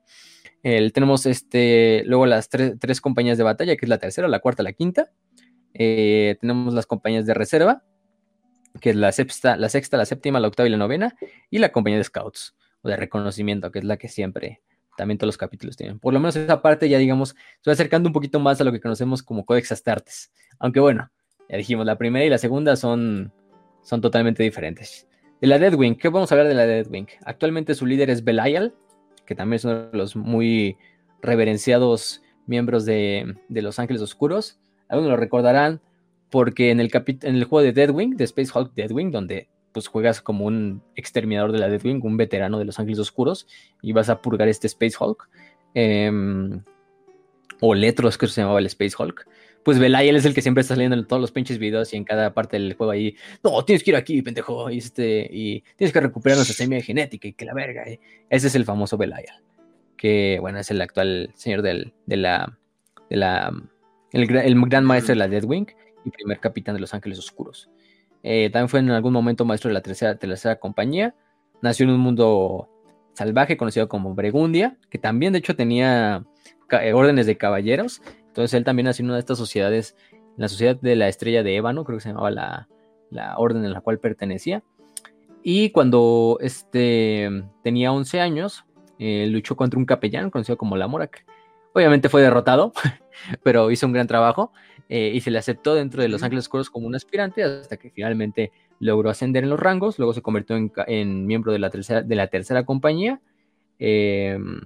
tenemos 0.61 1.25
este, 1.25 2.03
luego 2.05 2.25
las 2.25 2.47
tres 2.47 3.01
compañías 3.01 3.37
de 3.37 3.43
batalla, 3.43 3.75
que 3.75 3.85
es 3.85 3.89
la 3.89 3.97
tercera, 3.97 4.29
la 4.29 4.39
cuarta, 4.39 4.63
la 4.63 4.71
quinta, 4.71 5.11
eh, 5.77 6.37
tenemos 6.39 6.73
las 6.73 6.85
compañías 6.85 7.25
de 7.25 7.33
reserva, 7.33 7.83
que 8.79 8.91
es 8.91 8.95
la 8.95 9.11
sexta, 9.11 9.57
la 9.57 9.67
sexta, 9.67 9.97
la 9.97 10.05
séptima, 10.05 10.39
la 10.39 10.47
octava 10.47 10.67
y 10.67 10.71
la 10.71 10.77
novena, 10.77 11.15
y 11.49 11.59
la 11.59 11.71
compañía 11.71 11.97
de 11.97 12.03
scouts 12.05 12.55
o 12.81 12.87
de 12.87 12.95
reconocimiento, 12.95 13.71
que 13.71 13.79
es 13.79 13.85
la 13.85 13.97
que 13.97 14.07
siempre, 14.07 14.61
también 14.95 15.17
todos 15.17 15.27
los 15.27 15.37
capítulos 15.37 15.75
tienen. 15.75 15.99
Por 15.99 16.13
lo 16.13 16.19
menos 16.19 16.35
esa 16.37 16.61
parte 16.61 16.87
ya, 16.87 16.97
digamos, 16.97 17.35
va 17.67 17.73
acercando 17.73 18.07
un 18.07 18.13
poquito 18.13 18.39
más 18.39 18.61
a 18.61 18.63
lo 18.63 18.71
que 18.71 18.79
conocemos 18.79 19.21
como 19.21 19.45
Codex 19.45 19.73
Astartes. 19.73 20.31
Aunque 20.59 20.79
bueno, 20.79 21.11
ya 21.49 21.57
dijimos, 21.57 21.85
la 21.85 21.97
primera 21.97 22.25
y 22.25 22.29
la 22.29 22.37
segunda 22.37 22.77
son, 22.77 23.33
son 23.83 23.99
totalmente 23.99 24.43
diferentes. 24.43 25.07
De 25.41 25.47
la 25.47 25.59
Deadwing, 25.59 25.95
¿qué 25.95 26.07
vamos 26.07 26.31
a 26.31 26.35
hablar 26.35 26.47
de 26.47 26.55
la 26.55 26.65
Deadwing? 26.65 27.07
Actualmente 27.25 27.75
su 27.75 27.85
líder 27.85 28.09
es 28.09 28.23
Belial, 28.23 28.73
que 29.25 29.35
también 29.35 29.57
es 29.57 29.65
uno 29.65 29.87
de 29.87 29.97
los 29.97 30.15
muy 30.15 30.77
reverenciados 31.21 32.21
miembros 32.45 32.85
de, 32.85 33.35
de 33.49 33.61
Los 33.61 33.77
Ángeles 33.79 34.01
Oscuros. 34.01 34.59
Algunos 34.89 35.11
lo 35.11 35.17
recordarán 35.17 35.81
porque 36.29 36.71
en 36.71 36.79
el, 36.79 36.89
en 36.93 37.35
el 37.35 37.43
juego 37.45 37.63
de 37.63 37.71
Deadwing, 37.71 38.17
de 38.17 38.25
Space 38.25 38.51
Hulk 38.53 38.73
Deadwing, 38.73 39.11
donde 39.11 39.47
pues 39.71 39.87
juegas 39.87 40.21
como 40.21 40.45
un 40.45 40.81
exterminador 40.95 41.51
de 41.51 41.59
la 41.59 41.67
Deadwing, 41.67 42.01
un 42.03 42.17
veterano 42.17 42.57
de 42.59 42.65
los 42.65 42.79
Ángeles 42.79 42.99
Oscuros, 42.99 43.45
y 43.81 43.91
vas 43.91 44.09
a 44.09 44.21
purgar 44.21 44.47
este 44.47 44.67
Space 44.67 44.95
Hulk, 44.99 45.29
em, 45.73 46.61
o 47.59 47.75
Letros, 47.75 48.17
que 48.17 48.27
se 48.27 48.41
llamaba 48.41 48.59
el 48.59 48.67
Space 48.67 48.95
Hulk, 48.97 49.27
pues 49.63 49.79
Belial 49.79 50.15
es 50.15 50.25
el 50.25 50.33
que 50.33 50.41
siempre 50.41 50.61
está 50.61 50.75
saliendo 50.75 50.95
en 50.95 51.05
todos 51.05 51.21
los 51.21 51.31
pinches 51.31 51.57
videos 51.57 51.93
y 51.93 51.97
en 51.97 52.05
cada 52.05 52.33
parte 52.33 52.57
del 52.57 52.75
juego 52.75 52.91
ahí, 52.91 53.17
no, 53.43 53.65
tienes 53.65 53.83
que 53.83 53.91
ir 53.91 53.97
aquí, 53.97 54.21
pendejo, 54.21 54.69
y, 54.69 54.77
este, 54.77 55.27
y 55.31 55.61
tienes 55.75 55.91
que 55.91 55.99
recuperar 55.99 56.37
nuestra 56.37 56.55
semilla 56.55 56.81
genética 56.81 57.27
y 57.27 57.33
que 57.33 57.45
la 57.45 57.53
verga, 57.53 57.83
eh". 57.83 57.99
ese 58.29 58.47
es 58.47 58.55
el 58.55 58.63
famoso 58.63 58.97
Belial, 58.97 59.43
que 59.97 60.37
bueno, 60.39 60.59
es 60.59 60.71
el 60.71 60.81
actual 60.81 61.31
señor 61.35 61.61
del, 61.61 61.93
de 62.05 62.17
la... 62.17 62.57
De 63.09 63.17
la 63.17 63.53
el, 64.15 64.61
gran 64.61 64.85
maestro 64.85 65.13
de 65.13 65.19
la 65.19 65.27
Deadwing 65.27 65.67
y 66.05 66.09
primer 66.09 66.39
capitán 66.39 66.75
de 66.75 66.81
los 66.81 66.93
Ángeles 66.93 67.19
Oscuros. 67.19 67.69
Eh, 68.23 68.49
también 68.49 68.69
fue 68.69 68.79
en 68.79 68.89
algún 68.91 69.13
momento 69.13 69.45
maestro 69.45 69.69
de 69.69 69.73
la 69.73 69.81
tercera, 69.81 70.15
tercera 70.15 70.55
compañía. 70.57 71.13
Nació 71.61 71.83
en 71.85 71.91
un 71.91 71.99
mundo 71.99 72.69
salvaje 73.13 73.57
conocido 73.57 73.87
como 73.89 74.15
Bregundia, 74.15 74.77
que 74.89 74.97
también 74.97 75.33
de 75.33 75.39
hecho 75.39 75.55
tenía 75.55 76.25
eh, 76.71 76.93
órdenes 76.93 77.25
de 77.25 77.37
caballeros. 77.37 78.01
Entonces 78.27 78.53
él 78.53 78.63
también 78.63 78.85
nació 78.85 79.03
en 79.03 79.07
una 79.07 79.15
de 79.15 79.19
estas 79.21 79.37
sociedades, 79.37 79.95
la 80.37 80.47
sociedad 80.47 80.79
de 80.79 80.95
la 80.95 81.07
estrella 81.07 81.43
de 81.43 81.55
Ébano, 81.55 81.83
creo 81.83 81.97
que 81.97 82.03
se 82.03 82.09
llamaba 82.09 82.31
la, 82.31 82.67
orden 83.37 83.65
en 83.65 83.73
la 83.73 83.81
cual 83.81 83.99
pertenecía. 83.99 84.63
Y 85.43 85.69
cuando 85.71 86.37
este, 86.41 87.29
tenía 87.63 87.91
11 87.91 88.19
años, 88.19 88.65
eh, 88.97 89.27
luchó 89.27 89.55
contra 89.55 89.77
un 89.77 89.85
capellán 89.85 90.29
conocido 90.29 90.57
como 90.57 90.77
la 90.77 90.87
Morak. 90.87 91.25
Obviamente 91.75 92.07
fue 92.07 92.21
derrotado, 92.21 92.71
pero 93.43 93.69
hizo 93.69 93.85
un 93.85 93.91
gran 93.91 94.07
trabajo 94.07 94.53
eh, 94.87 95.11
y 95.13 95.19
se 95.19 95.29
le 95.29 95.39
aceptó 95.39 95.75
dentro 95.75 96.01
de 96.01 96.07
Los 96.07 96.23
Ángeles 96.23 96.45
Oscuros 96.45 96.69
como 96.69 96.87
un 96.87 96.95
aspirante 96.95 97.43
hasta 97.43 97.75
que 97.75 97.89
finalmente 97.89 98.53
logró 98.79 99.09
ascender 99.09 99.43
en 99.43 99.49
los 99.49 99.59
rangos, 99.59 99.99
luego 99.99 100.13
se 100.13 100.21
convirtió 100.21 100.55
en, 100.55 101.25
miembro 101.25 101.51
de 101.51 101.59
la 101.59 101.69
tercera, 101.69 102.01
de 102.01 102.15
la 102.15 102.27
tercera 102.27 102.63
compañía. 102.63 103.19
Em, 103.77 104.61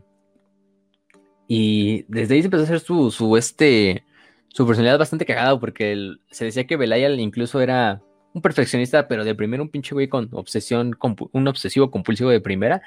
y 1.48 2.06
desde 2.08 2.36
ahí 2.36 2.42
se 2.42 2.46
empezó 2.46 2.62
a 2.62 2.66
hacer 2.66 2.80
su, 2.80 3.38
este, 3.38 4.04
su 4.50 4.68
personalidad 4.68 5.00
bastante 5.00 5.26
cagada 5.26 5.60
porque 5.60 6.14
se 6.30 6.46
decía 6.46 6.68
que 6.68 6.78
Belial 6.78 7.20
incluso 7.20 7.60
era 7.60 8.04
un 8.36 8.44
perfeccionista, 8.44 9.08
pero 9.08 9.26
de 9.26 9.34
primero 9.34 9.64
un 9.64 9.70
pinche 9.70 9.96
güey 9.96 10.10
con 10.10 10.30
obsesión, 10.32 10.96
un 11.32 11.48
obsesivo 11.48 11.90
compulsivo 11.90 12.30
de 12.30 12.40
primera 12.40 12.84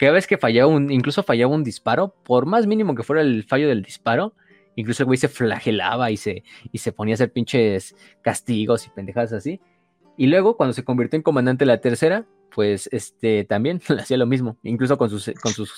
cada 0.00 0.12
vez 0.12 0.26
que 0.26 0.38
fallaba 0.38 0.66
un, 0.66 0.90
incluso 0.90 1.22
fallaba 1.22 1.54
un 1.54 1.62
disparo, 1.62 2.14
por 2.24 2.46
más 2.46 2.66
mínimo 2.66 2.94
que 2.94 3.02
fuera 3.02 3.20
el 3.20 3.44
fallo 3.44 3.68
del 3.68 3.82
disparo, 3.82 4.32
incluso 4.74 5.02
el 5.02 5.08
güey 5.08 5.18
se 5.18 5.28
flagelaba 5.28 6.10
y 6.10 6.16
se, 6.16 6.42
y 6.72 6.78
se 6.78 6.90
ponía 6.92 7.12
a 7.12 7.16
hacer 7.16 7.30
pinches 7.30 7.94
castigos 8.22 8.86
y 8.86 8.90
pendejadas 8.90 9.34
así. 9.34 9.60
Y 10.16 10.28
luego, 10.28 10.56
cuando 10.56 10.72
se 10.72 10.84
convirtió 10.84 11.18
en 11.18 11.22
comandante 11.22 11.66
de 11.66 11.66
la 11.66 11.82
tercera, 11.82 12.24
pues 12.50 12.88
este 12.92 13.44
también 13.44 13.82
hacía 14.00 14.16
lo 14.16 14.24
mismo, 14.24 14.56
incluso 14.62 14.96
con 14.96 15.10
sus, 15.10 15.30
con 15.42 15.52
sus 15.52 15.70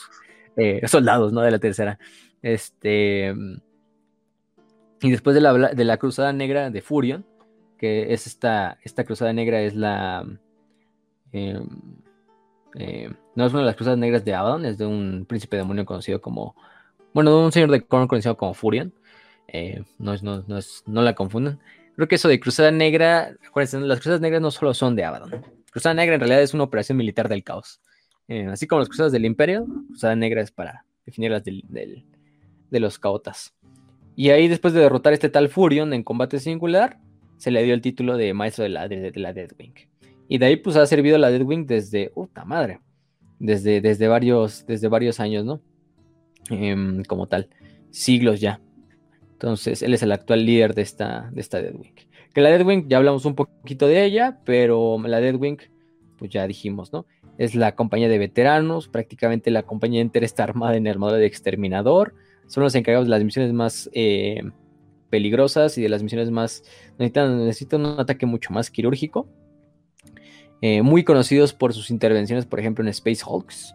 eh, 0.57 0.81
soldados, 0.87 1.33
¿no? 1.33 1.41
De 1.41 1.51
la 1.51 1.59
tercera. 1.59 1.99
Este. 2.43 3.35
Y 5.01 5.11
después 5.11 5.35
de 5.35 5.41
la, 5.41 5.53
de 5.53 5.85
la 5.85 5.97
Cruzada 5.97 6.33
Negra 6.33 6.71
de 6.71 6.81
Furion, 6.81 7.27
que 7.77 8.13
es 8.13 8.29
esta, 8.29 8.79
esta 8.85 9.03
Cruzada 9.03 9.33
Negra, 9.33 9.63
es 9.63 9.75
la. 9.75 10.25
Em, 11.33 11.67
eh, 12.75 13.13
no 13.35 13.47
es 13.47 13.53
una 13.53 13.61
de 13.61 13.67
las 13.67 13.77
Cruzadas 13.77 13.99
Negras 13.99 14.25
de 14.25 14.35
Abaddon, 14.35 14.65
es 14.65 14.79
de 14.79 14.87
un 14.87 15.25
príncipe 15.29 15.57
demonio 15.57 15.85
conocido 15.85 16.21
como. 16.21 16.55
Bueno, 17.13 17.31
de 17.31 17.45
un 17.45 17.53
señor 17.53 17.71
de 17.71 17.83
Korn 17.83 18.09
conocido 18.09 18.37
como 18.37 18.55
Furion. 18.55 18.93
Eh, 19.49 19.83
no, 19.99 20.17
no, 20.23 20.45
no, 20.47 20.59
no 20.87 21.03
la 21.03 21.15
confundan. 21.15 21.61
Creo 21.95 22.09
que 22.09 22.15
eso 22.15 22.29
de 22.29 22.41
Cruzada 22.41 22.71
Negra, 22.71 23.37
acuérdense, 23.47 23.79
las 23.81 23.99
Cruzadas 23.99 24.21
Negras 24.21 24.41
no 24.41 24.51
solo 24.51 24.73
son 24.73 24.97
de 24.97 25.05
Abaddon. 25.05 25.45
Cruzada 25.71 25.95
Negra 25.95 26.15
en 26.15 26.21
realidad 26.21 26.43
es 26.43 26.55
una 26.55 26.65
operación 26.65 26.97
militar 26.99 27.29
del 27.29 27.45
caos. 27.45 27.81
Eh, 28.29 28.47
así 28.47 28.67
como 28.67 28.81
las 28.81 28.89
Cruzadas 28.89 29.13
del 29.13 29.25
Imperio, 29.27 29.67
Cruzada 29.89 30.17
Negra 30.17 30.41
es 30.41 30.51
para 30.51 30.87
definirlas 31.05 31.45
del, 31.45 31.65
de 31.69 32.81
los 32.81 32.99
caotas. 32.99 33.55
Y 34.17 34.31
ahí 34.31 34.49
después 34.49 34.75
de 34.75 34.81
derrotar 34.81 35.13
a 35.13 35.15
este 35.15 35.29
tal 35.29 35.49
Furion 35.49 35.93
en 35.93 36.03
combate 36.03 36.39
singular, 36.39 36.99
se 37.37 37.51
le 37.51 37.63
dio 37.63 37.75
el 37.75 37.81
título 37.81 38.17
de 38.17 38.35
maestro 38.35 38.65
de 38.65 38.71
la, 38.71 38.89
de, 38.89 39.13
la 39.17 39.33
Deadwing. 39.33 39.75
Y 40.33 40.39
de 40.39 40.47
ahí 40.47 40.57
pues 40.57 40.77
ha 40.77 40.87
servido 40.87 41.19
la 41.19 41.31
Deadwing 41.31 41.67
desde, 41.67 42.09
puta 42.09 42.47
madre, 42.47 42.81
desde, 43.39 43.83
desde, 43.83 44.09
varios, 44.09 44.65
desde 44.67 44.89
varios 44.89 45.21
años, 45.21 45.45
¿no? 45.45 45.61
Em, 46.49 47.03
como 47.05 47.27
tal, 47.27 47.51
siglos 47.91 48.41
ya. 48.41 48.59
Entonces, 49.33 49.83
él 49.83 49.93
es 49.93 50.03
el 50.03 50.11
actual 50.11 50.47
líder 50.47 50.75
de 50.75 50.81
esta, 50.81 51.29
de 51.33 51.41
esta 51.43 51.61
Deadwing. 51.61 51.95
Que 52.33 52.41
la 52.41 52.49
Deadwing, 52.49 52.89
ya 52.89 52.97
hablamos 52.97 53.27
un 53.27 53.35
poquito 53.35 53.87
de 53.87 54.05
ella, 54.05 54.39
pero 54.47 54.99
la 55.05 55.21
Deadwing, 55.21 55.59
pues 56.17 56.31
ya 56.31 56.47
dijimos, 56.47 56.95
¿no? 56.95 57.05
Es 57.37 57.55
la 57.55 57.75
compañía 57.75 58.09
de 58.09 58.17
veteranos, 58.17 58.89
prácticamente 58.89 59.51
la 59.51 59.65
compañía 59.65 60.01
entera 60.01 60.25
está 60.25 60.45
armada 60.45 60.77
en 60.77 60.89
armadura 60.89 61.19
de 61.19 61.27
exterminador 61.27 62.15
son 62.47 62.65
los 62.65 62.75
encargados 62.75 63.07
de 63.07 63.11
las 63.11 63.25
misiones 63.25 63.53
más 63.53 63.91
eh, 63.93 64.43
peligrosas 65.11 65.79
y 65.79 65.83
de 65.83 65.89
las 65.89 66.03
misiones 66.03 66.31
más... 66.31 66.65
Necesitan, 66.99 67.85
un 67.85 68.01
ataque 68.01 68.27
mucho 68.27 68.53
más 68.53 68.71
quirúrgico. 68.71 69.27
Eh, 70.63 70.81
muy 70.81 71.03
conocidos 71.03 71.53
por 71.53 71.75
sus 71.75 71.91
intervenciones, 71.91 72.47
por 72.47 72.61
ejemplo, 72.61 72.85
en 72.85 72.89
Space 72.89 73.23
Hulks, 73.27 73.75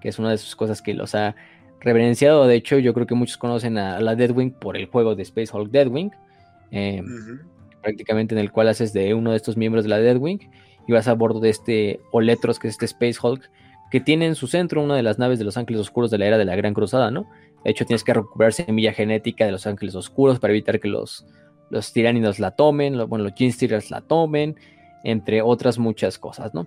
que 0.00 0.08
es 0.08 0.18
una 0.18 0.30
de 0.30 0.38
sus 0.38 0.56
cosas 0.56 0.82
que 0.82 0.92
los 0.92 1.14
ha 1.14 1.36
reverenciado. 1.80 2.46
De 2.48 2.56
hecho, 2.56 2.78
yo 2.78 2.92
creo 2.92 3.06
que 3.06 3.14
muchos 3.14 3.36
conocen 3.36 3.78
a, 3.78 4.00
la 4.00 4.16
Deadwing 4.16 4.50
por 4.50 4.76
el 4.76 4.86
juego 4.86 5.14
de 5.14 5.22
Space 5.22 5.56
Hulk 5.56 5.70
Deadwing, 5.70 6.10
eh, 6.72 7.02
prácticamente 7.82 8.34
en 8.34 8.40
el 8.40 8.50
cual 8.50 8.66
haces 8.66 8.92
de 8.92 9.14
uno 9.14 9.30
de 9.30 9.36
estos 9.36 9.56
miembros 9.56 9.84
de 9.84 9.90
la 9.90 10.00
Deadwing 10.00 10.40
y 10.88 10.92
vas 10.92 11.06
a 11.06 11.14
bordo 11.14 11.38
de 11.38 11.50
este 11.50 12.00
Oletros, 12.10 12.58
que 12.58 12.66
es 12.66 12.74
este 12.74 12.86
Space 12.86 13.18
Hulk, 13.22 13.48
que 13.92 14.00
tiene 14.00 14.26
en 14.26 14.34
su 14.34 14.48
centro 14.48 14.82
una 14.82 14.96
de 14.96 15.04
las 15.04 15.20
naves 15.20 15.38
de 15.38 15.44
los 15.44 15.56
Ángeles 15.56 15.80
Oscuros 15.80 16.10
de 16.10 16.18
la 16.18 16.26
era 16.26 16.36
de 16.36 16.44
la 16.44 16.56
Gran 16.56 16.74
Cruzada, 16.74 17.12
¿no? 17.12 17.28
De 17.64 17.70
hecho, 17.70 17.86
tienes 17.86 18.02
que 18.02 18.14
recuperar 18.14 18.52
semilla 18.52 18.92
genética 18.92 19.46
de 19.46 19.52
los 19.52 19.68
ángeles 19.68 19.94
oscuros 19.94 20.40
para 20.40 20.52
evitar 20.52 20.80
que 20.80 20.88
los, 20.88 21.26
los 21.70 21.92
tiránidos 21.92 22.40
la 22.40 22.52
tomen, 22.52 22.96
bueno, 23.08 23.24
los 23.24 23.32
Stealers 23.36 23.90
la 23.90 24.00
tomen, 24.00 24.56
entre 25.04 25.42
otras 25.42 25.78
muchas 25.78 26.18
cosas, 26.18 26.54
¿no? 26.54 26.66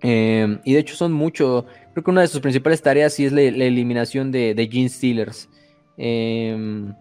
Em, 0.00 0.60
y 0.64 0.74
de 0.74 0.80
hecho 0.80 0.96
son 0.96 1.12
mucho, 1.12 1.66
creo 1.92 2.04
que 2.04 2.10
una 2.10 2.20
de 2.20 2.28
sus 2.28 2.40
principales 2.40 2.82
tareas 2.82 3.14
sí 3.14 3.24
es 3.24 3.32
la, 3.32 3.42
eliminación 3.42 4.30
de, 4.32 4.54
de 4.54 4.66
Gene 4.66 4.88
Stealers. 4.88 5.48
Em, 5.96 6.94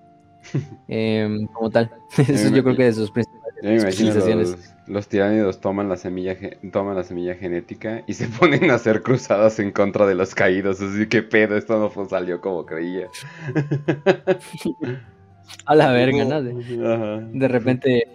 em, 0.88 1.48
como 1.48 1.70
tal. 1.70 1.92
Eso 2.18 2.54
yo 2.54 2.64
creo 2.64 2.76
que 2.76 2.84
de 2.84 2.94
sus 2.94 3.12
principales 3.12 3.44
los 4.88 5.08
tiránidos 5.08 5.62
toman 5.62 5.88
la 5.88 5.96
semilla 5.96 6.36
toman 6.72 6.98
la 6.98 7.04
semilla 7.04 7.36
genética 7.36 8.04
y 8.08 8.14
se 8.14 8.28
ponen 8.40 8.70
a 8.72 8.76
hacer 8.76 9.02
cruzadas 9.02 9.60
en 9.60 9.72
contra 9.72 10.06
de 10.06 10.16
los 10.16 10.36
caídos. 10.36 10.82
Así 10.82 11.08
que 11.08 11.24
pedo, 11.24 11.56
esto 11.56 11.80
no 11.80 12.06
salió 12.10 12.42
como 12.42 12.66
creía. 12.66 13.08
a 15.66 15.76
la 15.76 15.92
verga, 15.92 16.26
¿no? 16.26 16.42
De, 16.42 17.48
repente 17.48 18.08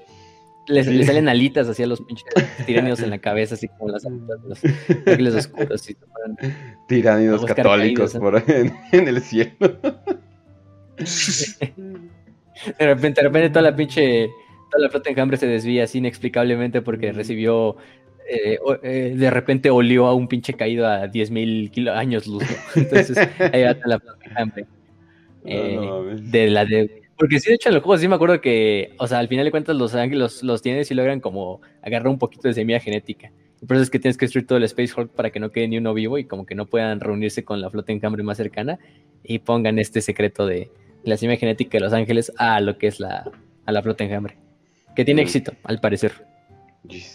les, 0.69 1.07
salen 1.07 1.29
alitas 1.29 1.69
hacia 1.69 1.87
los 1.87 2.01
pinches 2.01 2.27
tiránidos 2.67 3.01
en 3.01 3.11
la 3.11 3.19
cabeza, 3.19 3.55
así 3.55 3.69
como 3.69 3.91
las 3.91 4.05
alitas 4.07 4.43
de 4.43 4.49
los 4.49 4.65
ángeles 5.07 5.35
oscuros. 5.35 5.89
tiránidos 6.87 7.45
católicos 7.45 8.15
por 8.15 8.43
en, 8.51 8.75
en 8.93 9.09
el 9.09 9.21
cielo. 9.21 9.51
de 12.79 12.87
repente, 12.87 13.21
de 13.21 13.29
repente 13.29 13.51
toda 13.51 13.63
la 13.63 13.77
pinche 13.77 14.29
toda 14.71 14.85
la 14.85 14.91
flota 14.91 15.11
enjambre 15.11 15.37
se 15.37 15.47
desvía 15.47 15.85
así 15.85 15.99
inexplicablemente 15.99 16.83
porque 16.83 17.13
recibió. 17.13 17.77
Eh, 18.31 18.59
eh, 18.83 19.15
de 19.17 19.31
repente 19.31 19.71
olió 19.71 20.07
a 20.07 20.15
un 20.15 20.29
pinche 20.29 20.53
caído 20.53 20.87
a 20.87 21.07
10.000 21.07 21.91
años 21.91 22.27
luz. 22.27 22.45
Entonces, 22.75 23.17
ahí 23.39 23.63
va 23.63 23.75
la 23.87 23.99
flota 23.99 24.25
enjambre. 24.25 24.67
Eh, 25.47 26.17
de 26.21 26.51
la 26.51 26.65
de. 26.67 27.08
Porque 27.19 27.41
sí, 27.41 27.49
de 27.49 27.57
hecho, 27.57 27.69
en 27.69 27.75
los 27.75 27.83
juegos 27.83 28.01
sí 28.01 28.07
me 28.07 28.15
acuerdo 28.15 28.41
que, 28.41 28.95
o 28.99 29.07
sea, 29.09 29.19
al 29.19 29.29
final 29.29 29.45
de 29.45 29.51
cuentas, 29.51 29.75
los 29.77 29.95
ángeles 29.95 30.43
los 30.43 30.63
tienes 30.63 30.91
y 30.91 30.95
logran 30.95 31.21
como 31.21 31.61
agarrar 31.83 32.09
un 32.09 32.19
poquito 32.19 32.47
de 32.47 32.55
semilla 32.55 32.79
genética. 32.79 33.33
Y 33.61 33.67
por 33.67 33.77
eso 33.77 33.83
es 33.83 33.91
que 33.91 33.99
tienes 33.99 34.17
que 34.17 34.27
destruir 34.27 34.47
todo 34.47 34.59
el 34.59 34.65
Space 34.65 34.93
Hulk 34.97 35.11
para 35.11 35.31
que 35.31 35.41
no 35.41 35.51
quede 35.51 35.67
ni 35.67 35.79
uno 35.79 35.95
vivo 35.95 36.19
y 36.19 36.25
como 36.25 36.47
que 36.47 36.55
no 36.55 36.67
puedan 36.67 37.01
reunirse 37.01 37.45
con 37.45 37.61
la 37.61 37.71
flota 37.71 37.93
enjambre 37.93 38.23
más 38.23 38.37
cercana 38.37 38.79
y 39.25 39.41
pongan 39.41 39.81
este 39.81 40.01
secreto 40.01 40.47
de 40.47 40.71
la 41.03 41.17
semilla 41.17 41.41
genética 41.41 41.79
de 41.79 41.81
los 41.81 41.93
ángeles 41.93 42.33
a 42.39 42.61
lo 42.61 42.79
que 42.79 42.87
es 42.87 43.01
la, 43.01 43.29
a 43.67 43.73
la 43.73 43.83
flota 43.83 44.05
enjambre. 44.05 44.37
Que 44.95 45.05
tiene 45.05 45.23
éxito, 45.23 45.53
al 45.65 45.81
parecer. 45.81 46.13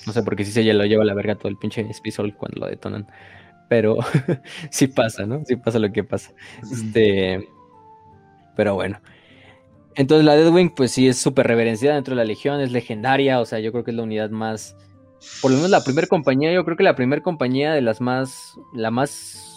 No 0.05 0.11
sé, 0.11 0.21
porque 0.23 0.43
si 0.43 0.51
se 0.51 0.73
lo 0.73 0.85
lleva 0.85 1.03
a 1.03 1.05
la 1.05 1.13
verga 1.13 1.35
todo 1.35 1.47
el 1.47 1.57
pinche 1.57 1.87
Spisol 1.93 2.35
cuando 2.35 2.61
lo 2.61 2.67
detonan. 2.67 3.07
Pero 3.69 3.97
sí 4.69 4.87
pasa, 4.87 5.25
¿no? 5.25 5.43
Sí 5.45 5.55
pasa 5.55 5.79
lo 5.79 5.91
que 5.93 6.03
pasa. 6.03 6.33
Este. 6.61 7.47
Pero 8.55 8.75
bueno. 8.75 8.99
Entonces 9.95 10.25
la 10.25 10.35
Deadwing, 10.35 10.71
pues 10.71 10.91
sí 10.91 11.07
es 11.07 11.17
súper 11.17 11.47
reverenciada 11.47 11.95
dentro 11.95 12.13
de 12.13 12.17
la 12.17 12.25
Legión, 12.25 12.59
es 12.61 12.71
legendaria, 12.71 13.39
o 13.39 13.45
sea, 13.45 13.59
yo 13.59 13.71
creo 13.71 13.83
que 13.83 13.91
es 13.91 13.97
la 13.97 14.03
unidad 14.03 14.29
más. 14.29 14.75
Por 15.41 15.51
lo 15.51 15.57
menos 15.57 15.71
la 15.71 15.83
primera 15.83 16.07
compañía, 16.07 16.51
yo 16.51 16.65
creo 16.65 16.75
que 16.75 16.83
la 16.83 16.95
primera 16.95 17.21
compañía 17.21 17.73
de 17.73 17.81
las 17.81 18.01
más. 18.01 18.55
La 18.73 18.91
más 18.91 19.49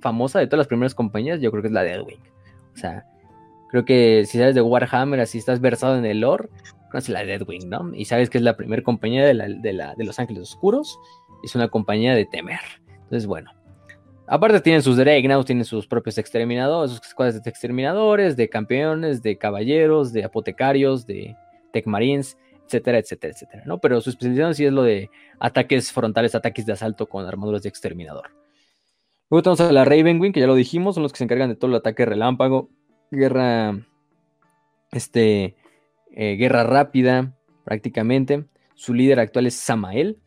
famosa 0.00 0.38
de 0.38 0.46
todas 0.46 0.58
las 0.58 0.66
primeras 0.68 0.94
compañías, 0.94 1.40
yo 1.40 1.50
creo 1.50 1.62
que 1.62 1.68
es 1.68 1.74
la 1.74 1.82
Deadwing. 1.82 2.20
O 2.74 2.76
sea, 2.76 3.04
creo 3.70 3.84
que 3.84 4.24
si 4.26 4.38
sabes 4.38 4.54
de 4.54 4.62
Warhammer, 4.62 5.20
así 5.20 5.38
estás 5.38 5.60
versado 5.60 5.98
en 5.98 6.04
el 6.04 6.20
lore, 6.20 6.48
conoces 6.90 7.10
la 7.10 7.24
Deadwing, 7.24 7.68
¿no? 7.68 7.94
Y 7.94 8.04
sabes 8.04 8.30
que 8.30 8.38
es 8.38 8.44
la 8.44 8.56
primera 8.56 8.82
compañía 8.82 9.26
de, 9.26 9.34
de, 9.34 10.04
Los 10.04 10.18
Ángeles 10.18 10.42
Oscuros, 10.42 10.98
es 11.42 11.54
una 11.54 11.68
compañía 11.68 12.14
de 12.14 12.24
temer. 12.26 12.60
Entonces, 12.88 13.26
bueno. 13.26 13.50
Aparte 14.30 14.60
tienen 14.60 14.82
sus 14.82 14.96
Dreadnoughts, 14.96 15.46
tienen 15.46 15.64
sus 15.64 15.86
propios 15.86 16.18
exterminadores, 16.18 16.90
sus 16.92 17.06
escuadras 17.06 17.42
de 17.42 17.48
exterminadores, 17.48 18.36
de 18.36 18.48
campeones, 18.48 19.22
de 19.22 19.38
caballeros, 19.38 20.12
de 20.12 20.24
apotecarios, 20.24 21.06
de 21.06 21.34
tech 21.72 21.86
marines, 21.86 22.36
etcétera, 22.66 22.98
etcétera, 22.98 23.32
etcétera, 23.32 23.62
¿no? 23.64 23.78
Pero 23.78 24.00
su 24.02 24.10
especialización 24.10 24.54
sí 24.54 24.66
es 24.66 24.72
lo 24.72 24.82
de 24.82 25.08
ataques 25.40 25.90
frontales, 25.92 26.34
ataques 26.34 26.66
de 26.66 26.74
asalto 26.74 27.06
con 27.06 27.24
armaduras 27.26 27.62
de 27.62 27.70
exterminador. 27.70 28.30
Luego 29.30 29.42
tenemos 29.42 29.60
a 29.60 29.72
la 29.72 29.86
Ravenwing, 29.86 30.32
que 30.32 30.40
ya 30.40 30.46
lo 30.46 30.54
dijimos, 30.54 30.94
son 30.94 31.02
los 31.02 31.12
que 31.12 31.18
se 31.18 31.24
encargan 31.24 31.48
de 31.48 31.56
todo 31.56 31.70
el 31.70 31.76
ataque 31.76 32.04
relámpago, 32.04 32.68
guerra, 33.10 33.78
este, 34.92 35.56
eh, 36.12 36.36
guerra 36.36 36.64
rápida, 36.64 37.34
prácticamente. 37.64 38.44
Su 38.74 38.92
líder 38.92 39.20
actual 39.20 39.46
es 39.46 39.54
Samael. 39.54 40.18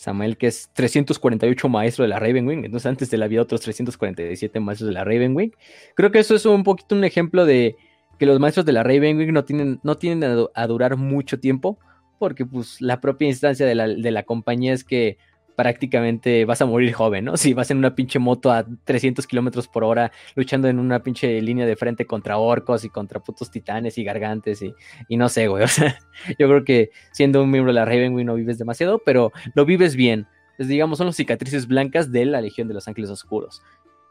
Samael, 0.00 0.38
que 0.38 0.46
es 0.46 0.70
348 0.72 1.68
maestro 1.68 2.04
de 2.04 2.08
la 2.08 2.18
Ravenwing. 2.18 2.64
Entonces, 2.64 2.86
antes 2.86 3.10
de 3.10 3.18
él 3.18 3.22
había 3.22 3.42
otros 3.42 3.60
347 3.60 4.58
maestros 4.58 4.88
de 4.88 4.94
la 4.94 5.04
Ravenwing. 5.04 5.54
Creo 5.94 6.10
que 6.10 6.20
eso 6.20 6.34
es 6.34 6.46
un 6.46 6.64
poquito 6.64 6.94
un 6.94 7.04
ejemplo 7.04 7.44
de 7.44 7.76
que 8.18 8.24
los 8.24 8.40
maestros 8.40 8.64
de 8.64 8.72
la 8.72 8.82
Ravenwing 8.82 9.30
no 9.30 9.44
tienen, 9.44 9.78
no 9.82 9.98
tienen 9.98 10.46
a, 10.54 10.66
durar 10.66 10.96
mucho 10.96 11.38
tiempo. 11.38 11.78
Porque, 12.18 12.46
pues, 12.46 12.80
la 12.80 13.02
propia 13.02 13.28
instancia 13.28 13.66
de 13.66 13.74
la, 13.74 13.88
de 13.88 14.10
la 14.10 14.22
compañía 14.22 14.72
es 14.72 14.84
que 14.84 15.18
prácticamente 15.60 16.46
vas 16.46 16.62
a 16.62 16.64
morir 16.64 16.94
joven, 16.94 17.26
¿no? 17.26 17.36
Si 17.36 17.52
vas 17.52 17.70
en 17.70 17.76
una 17.76 17.94
pinche 17.94 18.18
moto 18.18 18.50
a 18.50 18.64
300 18.84 19.26
kilómetros 19.26 19.68
por 19.68 19.84
hora 19.84 20.10
luchando 20.34 20.68
en 20.68 20.78
una 20.78 21.02
pinche 21.02 21.38
línea 21.42 21.66
de 21.66 21.76
frente 21.76 22.06
contra 22.06 22.38
orcos 22.38 22.82
y 22.86 22.88
contra 22.88 23.20
putos 23.20 23.50
titanes 23.50 23.98
y 23.98 24.04
gargantes 24.04 24.62
y, 24.62 25.16
no 25.18 25.28
sé, 25.28 25.48
güey. 25.48 25.64
O 25.70 25.72
sea, 25.72 25.98
yo 26.38 26.48
creo 26.48 26.64
que 26.64 26.90
siendo 27.12 27.42
un 27.42 27.50
miembro 27.50 27.74
de 27.74 27.78
la 27.78 27.84
Ravenwing 27.84 28.26
no 28.26 28.34
vives 28.34 28.56
demasiado, 28.56 29.02
pero 29.04 29.32
lo 29.54 29.66
vives 29.66 29.96
bien. 29.96 30.26
Digamos, 30.58 30.96
son 30.96 31.08
las 31.08 31.16
cicatrices 31.16 31.66
blancas 31.66 32.10
de 32.10 32.24
la 32.24 32.40
Legión 32.40 32.66
de 32.66 32.74
los 32.74 32.88
Ángeles 32.88 33.10
Oscuros. 33.10 33.62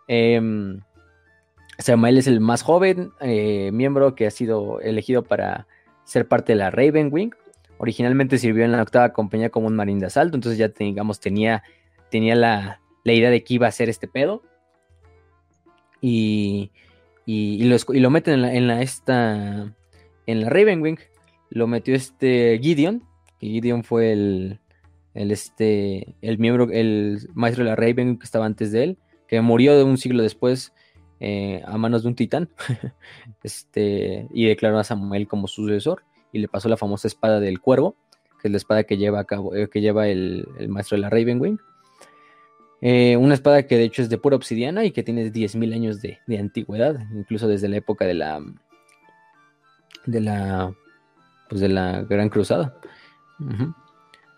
Eh, 0.07 0.39
Samuel 1.79 2.19
es 2.19 2.27
el 2.27 2.41
más 2.41 2.61
joven 2.61 3.11
eh, 3.21 3.71
miembro 3.73 4.13
que 4.13 4.27
ha 4.27 4.31
sido 4.31 4.79
elegido 4.81 5.23
para 5.23 5.65
ser 6.03 6.27
parte 6.27 6.51
de 6.51 6.57
la 6.57 6.69
Ravenwing. 6.69 7.33
Originalmente 7.79 8.37
sirvió 8.37 8.65
en 8.65 8.73
la 8.73 8.83
octava 8.83 9.13
compañía 9.13 9.49
como 9.49 9.67
un 9.67 9.75
marín 9.75 9.99
de 9.99 10.07
asalto, 10.07 10.35
entonces 10.35 10.59
ya 10.59 10.67
digamos 10.67 11.19
tenía, 11.19 11.63
tenía 12.11 12.35
la, 12.35 12.81
idea 13.05 13.31
de 13.31 13.43
que 13.43 13.55
iba 13.55 13.67
a 13.67 13.71
ser 13.71 13.89
este 13.89 14.07
pedo. 14.07 14.43
Y, 16.01 16.71
y, 17.25 17.63
lo, 17.63 18.09
meten 18.09 18.35
en 18.35 18.41
la, 18.41 18.53
en 18.53 18.67
la, 18.67 18.81
esta, 18.81 19.73
en 20.27 20.41
la 20.41 20.49
Ravenwing. 20.49 20.99
Lo 21.49 21.67
metió 21.67 21.95
este 21.95 22.59
Gideon. 22.61 23.03
Y 23.39 23.53
Gideon 23.53 23.83
fue 23.83 24.11
el, 24.11 24.59
el, 25.13 25.31
este, 25.31 26.15
el 26.21 26.37
miembro, 26.37 26.69
el 26.71 27.29
maestro 27.33 27.63
de 27.63 27.71
la 27.71 27.75
Ravenwing 27.75 28.19
que 28.19 28.25
estaba 28.25 28.45
antes 28.45 28.71
de 28.71 28.83
él. 28.83 28.97
que 29.27 29.41
murió 29.41 29.77
de 29.77 29.83
un 29.83 29.97
siglo 29.97 30.21
después 30.21 30.73
eh, 31.21 31.61
a 31.65 31.77
manos 31.77 32.03
de 32.03 32.09
un 32.09 32.15
titán, 32.15 32.49
este, 33.43 34.27
y 34.33 34.47
declaró 34.47 34.79
a 34.79 34.85
Samuel 34.85 35.27
como 35.27 35.47
sucesor, 35.47 36.03
y 36.31 36.39
le 36.39 36.47
pasó 36.47 36.69
la 36.69 36.77
famosa 36.77 37.07
espada 37.07 37.39
del 37.39 37.59
cuervo, 37.59 37.95
que 38.41 38.47
es 38.47 38.51
la 38.51 38.57
espada 38.57 38.83
que 38.83 38.97
lleva, 38.97 39.25
eh, 39.55 39.67
que 39.71 39.81
lleva 39.81 40.07
el, 40.07 40.47
maestro 40.67 40.95
de 40.95 41.01
la 41.01 41.09
Ravenwing. 41.09 41.59
Eh, 42.81 43.17
una 43.17 43.33
espada 43.33 43.67
que 43.67 43.77
de 43.77 43.83
hecho 43.83 44.01
es 44.01 44.09
de 44.09 44.17
pura 44.17 44.37
obsidiana 44.37 44.85
y 44.85 44.91
que 44.91 45.03
tiene 45.03 45.31
10.000 45.31 45.73
años 45.73 46.01
de, 46.01 46.19
antigüedad, 46.37 46.99
incluso 47.13 47.47
desde 47.47 47.67
la 47.67 47.77
época 47.77 48.05
de 48.05 48.13
la 48.13 48.41
de 50.05 50.21
la 50.21 50.73
pues 51.49 51.61
de 51.61 51.69
la 51.69 52.03
Gran 52.03 52.29
Cruzada. 52.29 52.79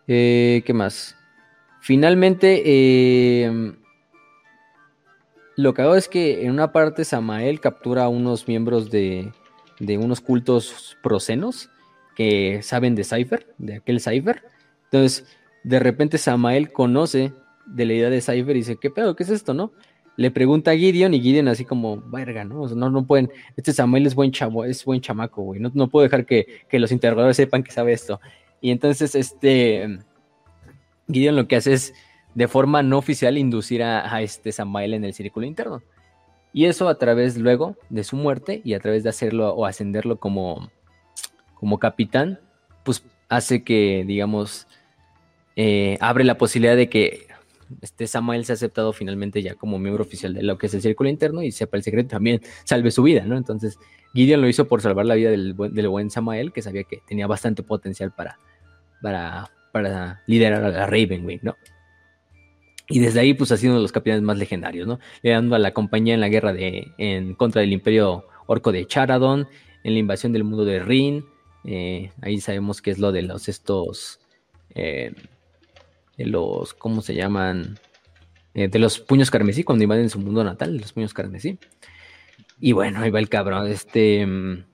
¿Qué 0.07 0.71
más? 0.73 1.15
Finalmente, 1.81 2.63
lo 5.57 5.73
que 5.73 5.81
hago 5.81 5.95
es 5.95 6.07
que 6.07 6.43
en 6.43 6.51
una 6.51 6.71
parte 6.71 7.05
Samael 7.05 7.59
captura 7.59 8.05
a 8.05 8.09
unos 8.09 8.47
miembros 8.47 8.89
de, 8.89 9.31
unos 9.79 10.21
cultos 10.21 10.97
procenos 11.03 11.69
que 12.15 12.61
saben 12.61 12.95
de 12.95 13.03
Cypher, 13.03 13.53
de 13.57 13.75
aquel 13.75 13.99
Cypher. 13.99 14.43
Entonces, 14.85 15.25
de 15.63 15.79
repente 15.79 16.17
Samael 16.17 16.71
conoce 16.71 17.33
de 17.65 17.85
la 17.85 17.93
idea 17.93 18.09
de 18.09 18.21
Cypher 18.21 18.55
y 18.55 18.59
dice, 18.59 18.77
¿qué 18.79 18.89
pedo? 18.89 19.15
¿Qué 19.15 19.23
es 19.23 19.29
esto, 19.29 19.53
no? 19.53 19.71
Le 20.17 20.29
pregunta 20.29 20.71
a 20.71 20.75
Gideon 20.75 21.13
y 21.13 21.21
Gideon 21.21 21.47
así 21.47 21.65
como, 21.65 22.01
verga, 22.01 22.43
¿no? 22.43 22.67
no, 22.67 22.89
no 22.89 23.05
pueden, 23.05 23.31
este 23.55 23.71
Samael 23.71 24.05
es 24.05 24.13
buen 24.13 24.31
chavo, 24.31 24.65
es 24.65 24.83
buen 24.83 24.99
chamaco, 24.99 25.41
güey, 25.41 25.59
no, 25.59 25.71
no 25.73 25.87
puedo 25.87 26.03
dejar 26.03 26.25
que, 26.25 26.45
que, 26.67 26.79
los 26.79 26.91
interrogadores 26.91 27.37
sepan 27.37 27.63
que 27.63 27.71
sabe 27.71 27.93
esto. 27.93 28.19
Y 28.59 28.71
entonces, 28.71 29.15
este, 29.15 29.99
Gideon 31.07 31.35
lo 31.35 31.47
que 31.47 31.55
hace 31.55 31.73
es 31.73 31.93
de 32.33 32.47
forma 32.47 32.83
no 32.83 32.97
oficial 32.97 33.37
inducir 33.37 33.83
a, 33.83 34.21
este 34.21 34.51
Samael 34.51 34.93
en 34.93 35.05
el 35.05 35.13
círculo 35.13 35.45
interno. 35.45 35.81
Y 36.53 36.65
eso 36.65 36.89
a 36.89 36.97
través 36.97 37.37
luego 37.37 37.77
de 37.89 38.03
su 38.03 38.15
muerte 38.15 38.61
y 38.63 38.73
a 38.73 38.79
través 38.79 39.03
de 39.03 39.09
hacerlo 39.09 39.53
o 39.53 39.65
ascenderlo 39.65 40.17
como, 40.17 40.69
como 41.61 41.79
capitán, 41.79 42.39
pues 42.83 43.03
hace 43.29 43.63
que, 43.63 44.03
digamos, 44.05 44.67
eh, 45.55 45.97
abre 46.01 46.25
la 46.25 46.37
posibilidad 46.37 46.75
de 46.75 46.89
que 46.89 47.27
este 47.81 48.07
Samael 48.07 48.43
sea 48.43 48.55
aceptado 48.55 48.91
finalmente 48.91 49.41
ya 49.41 49.55
como 49.55 49.79
miembro 49.79 50.03
oficial 50.03 50.33
de 50.33 50.43
lo 50.43 50.57
que 50.57 50.65
es 50.65 50.73
el 50.73 50.81
círculo 50.81 51.09
interno 51.09 51.41
y 51.41 51.53
sepa 51.53 51.77
el 51.77 51.83
secreto 51.83 52.09
también 52.09 52.41
salve 52.65 52.91
su 52.91 53.03
vida, 53.03 53.23
¿no? 53.23 53.37
Entonces 53.37 53.77
Gideon 54.13 54.41
lo 54.41 54.49
hizo 54.49 54.67
por 54.67 54.81
salvar 54.81 55.05
la 55.05 55.15
vida 55.15 55.29
del, 55.29 55.55
del 55.55 55.87
buen 55.87 56.09
Samael, 56.09 56.51
que 56.51 56.61
sabía 56.61 56.83
que 56.83 56.97
tenía 57.07 57.27
bastante 57.27 57.63
potencial 57.63 58.11
para, 58.11 58.39
para, 59.01 59.51
para 59.71 60.23
liderar 60.27 60.65
a 60.65 60.69
la 60.69 60.87
Ravenwing, 60.87 61.39
¿no? 61.43 61.55
Y 62.89 62.99
desde 62.99 63.21
ahí, 63.21 63.33
pues 63.35 63.51
ha 63.51 63.57
sido 63.57 63.71
uno 63.71 63.79
de 63.79 63.83
los 63.83 63.91
capitanes 63.93 64.23
más 64.23 64.37
legendarios, 64.37 64.85
¿no? 64.85 64.99
dando 65.23 65.55
a 65.55 65.59
la 65.59 65.71
compañía 65.71 66.13
en 66.13 66.19
la 66.19 66.27
guerra 66.27 66.51
de, 66.51 66.91
en 66.97 67.35
contra 67.35 67.61
del 67.61 67.71
imperio 67.71 68.25
orco 68.47 68.73
de 68.73 68.85
Charadon, 68.85 69.47
en 69.83 69.93
la 69.93 69.99
invasión 69.99 70.33
del 70.33 70.43
mundo 70.43 70.65
de 70.65 70.79
Rin. 70.79 71.23
Eh, 71.63 72.11
ahí 72.21 72.41
sabemos 72.41 72.81
que 72.81 72.91
es 72.91 72.99
lo 72.99 73.11
de 73.11 73.21
los 73.23 73.49
estos. 73.49 74.19
Eh, 74.73 75.13
de 76.17 76.25
los. 76.25 76.73
¿Cómo 76.73 77.01
se 77.01 77.15
llaman? 77.15 77.79
Eh, 78.53 78.67
de 78.67 78.79
los 78.79 78.99
puños 78.99 79.31
carmesí, 79.31 79.63
cuando 79.63 79.83
invaden 79.83 80.09
su 80.09 80.19
mundo 80.19 80.43
natal, 80.43 80.77
los 80.77 80.93
puños 80.93 81.13
carmesí. 81.13 81.57
Y 82.59 82.73
bueno, 82.73 82.99
ahí 82.99 83.09
va 83.09 83.19
el 83.19 83.29
cabrón. 83.29 83.67
Este. 83.67 84.25
Mm, 84.25 84.65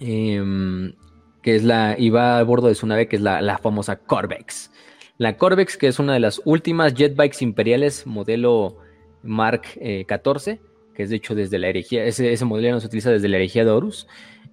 em, 0.00 0.94
que 1.42 1.56
es 1.56 1.64
la. 1.64 1.96
Iba 1.98 2.38
a 2.38 2.42
bordo 2.42 2.68
de 2.68 2.74
su 2.74 2.86
nave, 2.86 3.08
que 3.08 3.16
es 3.16 3.22
la, 3.22 3.40
la 3.42 3.58
famosa 3.58 3.96
Corvex. 3.96 4.70
La 5.18 5.36
Corvex, 5.36 5.76
que 5.76 5.86
es 5.86 5.98
una 5.98 6.14
de 6.14 6.20
las 6.20 6.40
últimas 6.46 6.94
jetbikes 6.94 7.42
imperiales 7.42 8.06
modelo 8.06 8.78
Mark 9.22 9.62
XIV, 9.74 10.48
eh, 10.48 10.60
que 11.00 11.04
es 11.04 11.10
de 11.10 11.16
hecho 11.16 11.34
desde 11.34 11.58
la 11.58 11.68
herejía, 11.68 12.04
ese, 12.04 12.44
modelo 12.44 12.68
ya 12.68 12.74
no 12.74 12.80
se 12.80 12.88
utiliza 12.88 13.10
desde 13.10 13.26
la 13.28 13.36
herejía 13.36 13.64
de 13.64 13.70
Horus. 13.70 14.06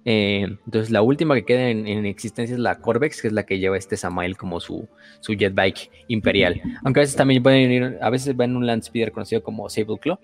Eh, 0.06 0.46
entonces 0.64 0.90
la 0.90 1.02
última 1.02 1.34
que 1.34 1.44
queda 1.44 1.68
en, 1.68 2.06
existencia 2.06 2.54
es 2.54 2.58
la 2.58 2.76
Corvex, 2.76 3.20
que 3.20 3.28
es 3.28 3.34
la 3.34 3.44
que 3.44 3.58
lleva 3.58 3.76
este 3.76 3.98
Samael 3.98 4.38
como 4.38 4.58
su, 4.58 4.88
su 5.20 5.34
jetbike 5.34 5.90
imperial. 6.08 6.58
Aunque 6.84 7.00
a 7.00 7.02
veces 7.02 7.16
también 7.16 7.42
pueden 7.42 7.70
ir, 7.70 7.98
a 8.00 8.08
veces 8.08 8.34
va 8.34 8.46
en 8.46 8.56
un 8.56 8.66
land 8.66 8.82
speeder 8.82 9.12
conocido 9.12 9.42
como 9.42 9.68
Sable 9.68 9.98
Claw. 9.98 10.18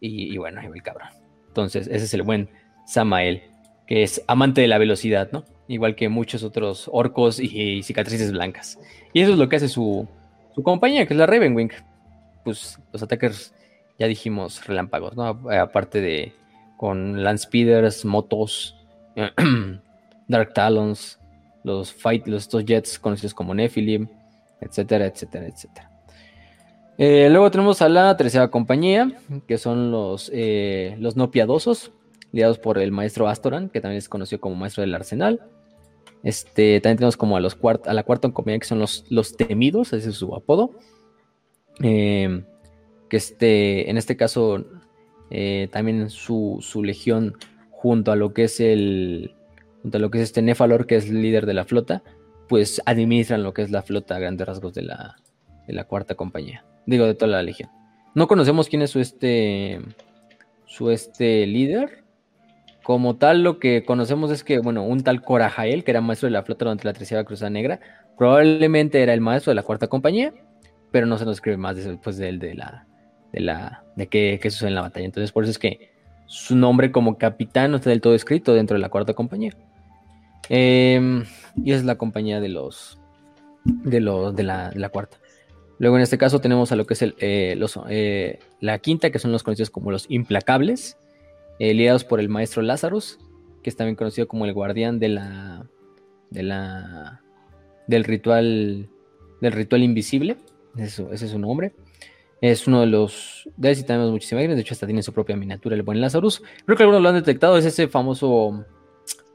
Y, 0.00 0.38
bueno, 0.38 0.60
ahí 0.60 0.68
va 0.68 0.74
el 0.74 0.82
cabrón. 0.82 1.08
Entonces 1.48 1.88
ese 1.88 2.06
es 2.06 2.14
el 2.14 2.22
buen 2.22 2.48
Samael, 2.86 3.42
que 3.86 4.02
es 4.02 4.22
amante 4.26 4.62
de 4.62 4.68
la 4.68 4.78
velocidad, 4.78 5.28
¿no? 5.30 5.44
igual 5.68 5.94
que 5.94 6.08
muchos 6.08 6.42
otros 6.42 6.88
orcos 6.90 7.38
y, 7.38 7.82
cicatrices 7.82 8.32
blancas. 8.32 8.78
Y 9.12 9.20
eso 9.20 9.32
es 9.32 9.38
lo 9.38 9.48
que 9.50 9.56
hace 9.56 9.68
su, 9.68 10.08
compañía, 10.62 11.06
que 11.06 11.12
es 11.12 11.18
la 11.18 11.26
Ravenwing. 11.26 11.70
Pues 12.44 12.78
los 12.92 13.02
attackers, 13.02 13.52
ya 13.98 14.06
dijimos, 14.06 14.66
relámpagos, 14.66 15.16
¿no? 15.16 15.24
Aparte 15.50 16.00
de 16.00 16.32
con 16.76 17.22
Landspeeders, 17.22 18.04
motos, 18.04 18.76
Dark 20.28 20.52
Talons, 20.54 21.18
los 21.64 21.92
fight, 21.92 22.26
los 22.26 22.42
estos 22.42 22.64
jets 22.64 22.98
conocidos 22.98 23.34
como 23.34 23.54
Nephilim, 23.54 24.08
etcétera, 24.60 25.06
etcétera, 25.06 25.46
etcétera. 25.46 25.90
Eh, 26.98 27.28
luego 27.30 27.50
tenemos 27.50 27.82
a 27.82 27.88
la 27.88 28.16
tercera 28.16 28.48
compañía, 28.50 29.12
que 29.46 29.58
son 29.58 29.90
los, 29.90 30.30
eh, 30.32 30.96
los 30.98 31.16
no 31.16 31.30
piadosos, 31.30 31.92
liados 32.32 32.58
por 32.58 32.78
el 32.78 32.92
maestro 32.92 33.28
Astoran, 33.28 33.68
que 33.68 33.80
también 33.80 33.98
es 33.98 34.08
conocido 34.08 34.40
como 34.40 34.54
maestro 34.54 34.82
del 34.82 34.94
arsenal. 34.94 35.42
Este, 36.22 36.80
también 36.80 36.98
tenemos 36.98 37.16
como 37.16 37.36
a, 37.36 37.40
los 37.40 37.56
a 37.84 37.92
la 37.92 38.02
cuarta 38.02 38.30
compañía 38.30 38.58
que 38.58 38.66
son 38.66 38.78
los, 38.78 39.04
los 39.10 39.36
temidos, 39.36 39.92
ese 39.92 40.10
es 40.10 40.16
su 40.16 40.34
apodo. 40.34 40.72
Em, 41.80 42.44
que 43.08 43.16
este, 43.16 43.90
en 43.90 43.96
este 43.96 44.16
caso, 44.16 44.64
eh, 45.30 45.68
también 45.70 46.10
su, 46.10 46.60
legión, 46.82 47.36
junto 47.70 48.12
a 48.12 48.16
lo 48.16 48.32
que 48.32 48.44
es 48.44 48.60
el. 48.60 49.34
Junto 49.82 49.98
a 49.98 50.00
lo 50.00 50.10
que 50.10 50.18
es 50.18 50.24
este 50.24 50.42
Nefalor, 50.42 50.86
que 50.86 50.96
es 50.96 51.08
el 51.08 51.22
líder 51.22 51.46
de 51.46 51.54
la 51.54 51.64
flota, 51.64 52.02
pues 52.48 52.82
administran 52.86 53.42
lo 53.42 53.54
que 53.54 53.62
es 53.62 53.70
la 53.70 53.82
flota 53.82 54.16
a 54.16 54.18
grandes 54.18 54.46
rasgos 54.46 54.74
de 54.74 54.82
la, 54.82 55.16
de 55.66 55.72
la 55.72 55.84
cuarta 55.84 56.14
compañía. 56.14 56.64
Digo, 56.86 57.06
de 57.06 57.14
toda 57.14 57.30
la 57.30 57.42
legión. 57.42 57.70
No 58.14 58.26
conocemos 58.26 58.68
quién 58.68 58.82
es 58.82 58.90
su 58.90 59.00
este. 59.00 59.80
Su 60.64 60.90
este 60.90 61.46
líder. 61.46 62.04
Como 62.82 63.16
tal, 63.16 63.42
lo 63.42 63.58
que 63.58 63.84
conocemos 63.84 64.30
es 64.30 64.44
que, 64.44 64.60
bueno, 64.60 64.84
un 64.84 65.02
tal 65.02 65.20
Corajael, 65.20 65.82
que 65.82 65.90
era 65.90 66.00
maestro 66.00 66.28
de 66.28 66.32
la 66.32 66.44
flota 66.44 66.66
durante 66.66 66.84
la 66.84 66.92
Tercera 66.92 67.24
Cruzada 67.24 67.50
Negra, 67.50 67.80
probablemente 68.16 69.02
era 69.02 69.12
el 69.12 69.20
maestro 69.20 69.50
de 69.50 69.56
la 69.56 69.64
Cuarta 69.64 69.88
Compañía, 69.88 70.32
pero 70.92 71.06
no 71.06 71.18
se 71.18 71.24
nos 71.24 71.38
escribe 71.38 71.56
más 71.56 71.76
después 71.76 72.16
de, 72.16 72.38
de 72.38 72.54
la, 72.54 72.86
de 73.36 73.42
la, 73.42 73.84
de 73.96 74.08
qué, 74.08 74.40
sucede 74.44 74.70
en 74.70 74.74
la 74.74 74.80
batalla. 74.80 75.04
Entonces, 75.04 75.30
por 75.30 75.44
eso 75.44 75.50
es 75.50 75.58
que 75.58 75.90
su 76.26 76.56
nombre 76.56 76.90
como 76.90 77.18
capitán 77.18 77.70
no 77.70 77.76
está 77.76 77.90
del 77.90 78.00
todo 78.00 78.14
escrito 78.14 78.54
dentro 78.54 78.74
de 78.74 78.80
la 78.80 78.88
Cuarta 78.88 79.12
Compañía. 79.12 79.52
Em, 80.48 81.24
y 81.62 81.72
es 81.72 81.84
la 81.84 81.96
compañía 81.96 82.40
de 82.40 82.48
los, 82.48 82.98
de 83.64 84.00
los, 84.00 84.34
de 84.34 84.42
la, 84.42 84.88
Cuarta. 84.90 85.18
Luego, 85.78 85.96
en 85.96 86.02
este 86.02 86.16
caso, 86.16 86.40
tenemos 86.40 86.72
a 86.72 86.76
lo 86.76 86.86
que 86.86 86.94
es 86.94 87.02
el, 87.02 87.14
eh, 87.18 87.54
los, 87.58 87.78
eh, 87.90 88.38
la 88.60 88.78
quinta, 88.78 89.10
que 89.10 89.18
son 89.18 89.32
los 89.32 89.42
conocidos 89.42 89.68
como 89.68 89.90
los 89.90 90.06
implacables 90.08 90.96
eh, 91.58 91.74
liados 91.74 92.04
por 92.04 92.20
el 92.20 92.30
maestro 92.30 92.62
Lazarus, 92.62 93.18
que 93.62 93.68
es 93.68 93.76
también 93.76 93.96
conocido 93.96 94.28
como 94.28 94.46
el 94.46 94.54
guardián 94.54 94.98
de 94.98 95.08
la, 95.10 95.66
de 96.30 96.42
la, 96.42 97.20
del 97.86 98.04
ritual, 98.04 98.88
del 99.42 99.52
ritual 99.52 99.82
invisible, 99.82 100.38
ese, 100.78 101.06
es 101.12 101.20
su 101.20 101.38
nombre. 101.38 101.74
Es 102.52 102.68
uno 102.68 102.80
de 102.80 102.86
los. 102.86 103.48
De 103.56 103.70
él 103.70 103.76
sí 103.76 103.82
tenemos 103.82 104.12
muchísimas. 104.12 104.46
De 104.46 104.60
hecho, 104.60 104.72
hasta 104.72 104.86
tiene 104.86 105.02
su 105.02 105.12
propia 105.12 105.36
miniatura, 105.36 105.74
el 105.74 105.82
buen 105.82 106.00
Lazarus. 106.00 106.42
Creo 106.64 106.76
que 106.76 106.84
algunos 106.84 107.02
lo 107.02 107.08
han 107.08 107.16
detectado. 107.16 107.58
Es 107.58 107.64
ese 107.64 107.88
famoso. 107.88 108.64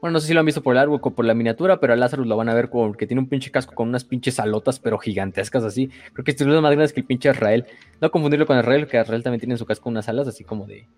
Bueno, 0.00 0.14
no 0.14 0.20
sé 0.20 0.28
si 0.28 0.34
lo 0.34 0.40
han 0.40 0.46
visto 0.46 0.62
por 0.62 0.74
el 0.74 0.78
árbol 0.78 0.98
o 1.02 1.10
por 1.10 1.24
la 1.26 1.34
miniatura, 1.34 1.78
pero 1.78 1.92
a 1.92 1.96
Lazarus 1.96 2.26
lo 2.26 2.36
van 2.38 2.48
a 2.48 2.54
ver 2.54 2.70
porque 2.70 3.06
tiene 3.06 3.20
un 3.20 3.28
pinche 3.28 3.50
casco 3.50 3.74
con 3.74 3.88
unas 3.88 4.04
pinches 4.04 4.40
alotas, 4.40 4.80
pero 4.80 4.98
gigantescas 4.98 5.62
así. 5.62 5.90
Creo 6.14 6.24
que 6.24 6.30
este 6.30 6.44
es 6.44 6.48
más 6.48 6.72
grande 6.72 6.92
que 6.92 7.00
el 7.00 7.06
pinche 7.06 7.28
Israel. 7.28 7.66
No 8.00 8.10
confundirlo 8.10 8.46
con 8.46 8.58
Israel, 8.58 8.86
que 8.86 8.98
Israel 8.98 9.22
también 9.22 9.40
tiene 9.40 9.54
en 9.54 9.58
su 9.58 9.66
casco 9.66 9.90
unas 9.90 10.08
alas 10.08 10.26
así 10.26 10.42
como 10.42 10.66
de, 10.66 10.88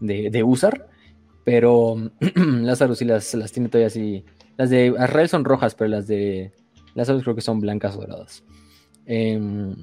de, 0.00 0.42
usar. 0.44 0.88
Pero 1.44 1.96
Lazarus 2.36 2.98
sí 2.98 3.04
las, 3.04 3.34
las 3.34 3.50
tiene 3.50 3.68
todavía 3.68 3.88
así. 3.88 4.24
Las 4.56 4.70
de 4.70 4.94
Arrael 4.96 5.28
son 5.28 5.44
rojas, 5.44 5.74
pero 5.74 5.90
las 5.90 6.06
de 6.06 6.52
Lazarus 6.94 7.24
creo 7.24 7.34
que 7.34 7.42
son 7.42 7.60
blancas 7.60 7.96
o 7.96 8.00
doradas. 8.00 8.44
Em, 9.06 9.74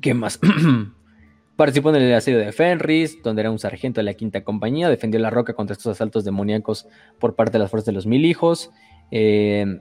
¿Qué 0.00 0.14
más? 0.14 0.38
Participó 1.56 1.90
en 1.90 1.96
el 1.96 2.14
asedio 2.14 2.38
de 2.38 2.52
Fenris, 2.52 3.22
donde 3.22 3.42
era 3.42 3.50
un 3.50 3.58
sargento 3.58 4.00
de 4.00 4.04
la 4.04 4.14
quinta 4.14 4.42
compañía. 4.42 4.88
Defendió 4.88 5.20
la 5.20 5.30
roca 5.30 5.54
contra 5.54 5.74
estos 5.74 5.92
asaltos 5.92 6.24
demoníacos 6.24 6.88
por 7.20 7.36
parte 7.36 7.52
de 7.52 7.58
las 7.60 7.70
fuerzas 7.70 7.86
de 7.86 7.92
los 7.92 8.06
mil 8.06 8.24
hijos. 8.24 8.70
Em, 9.10 9.80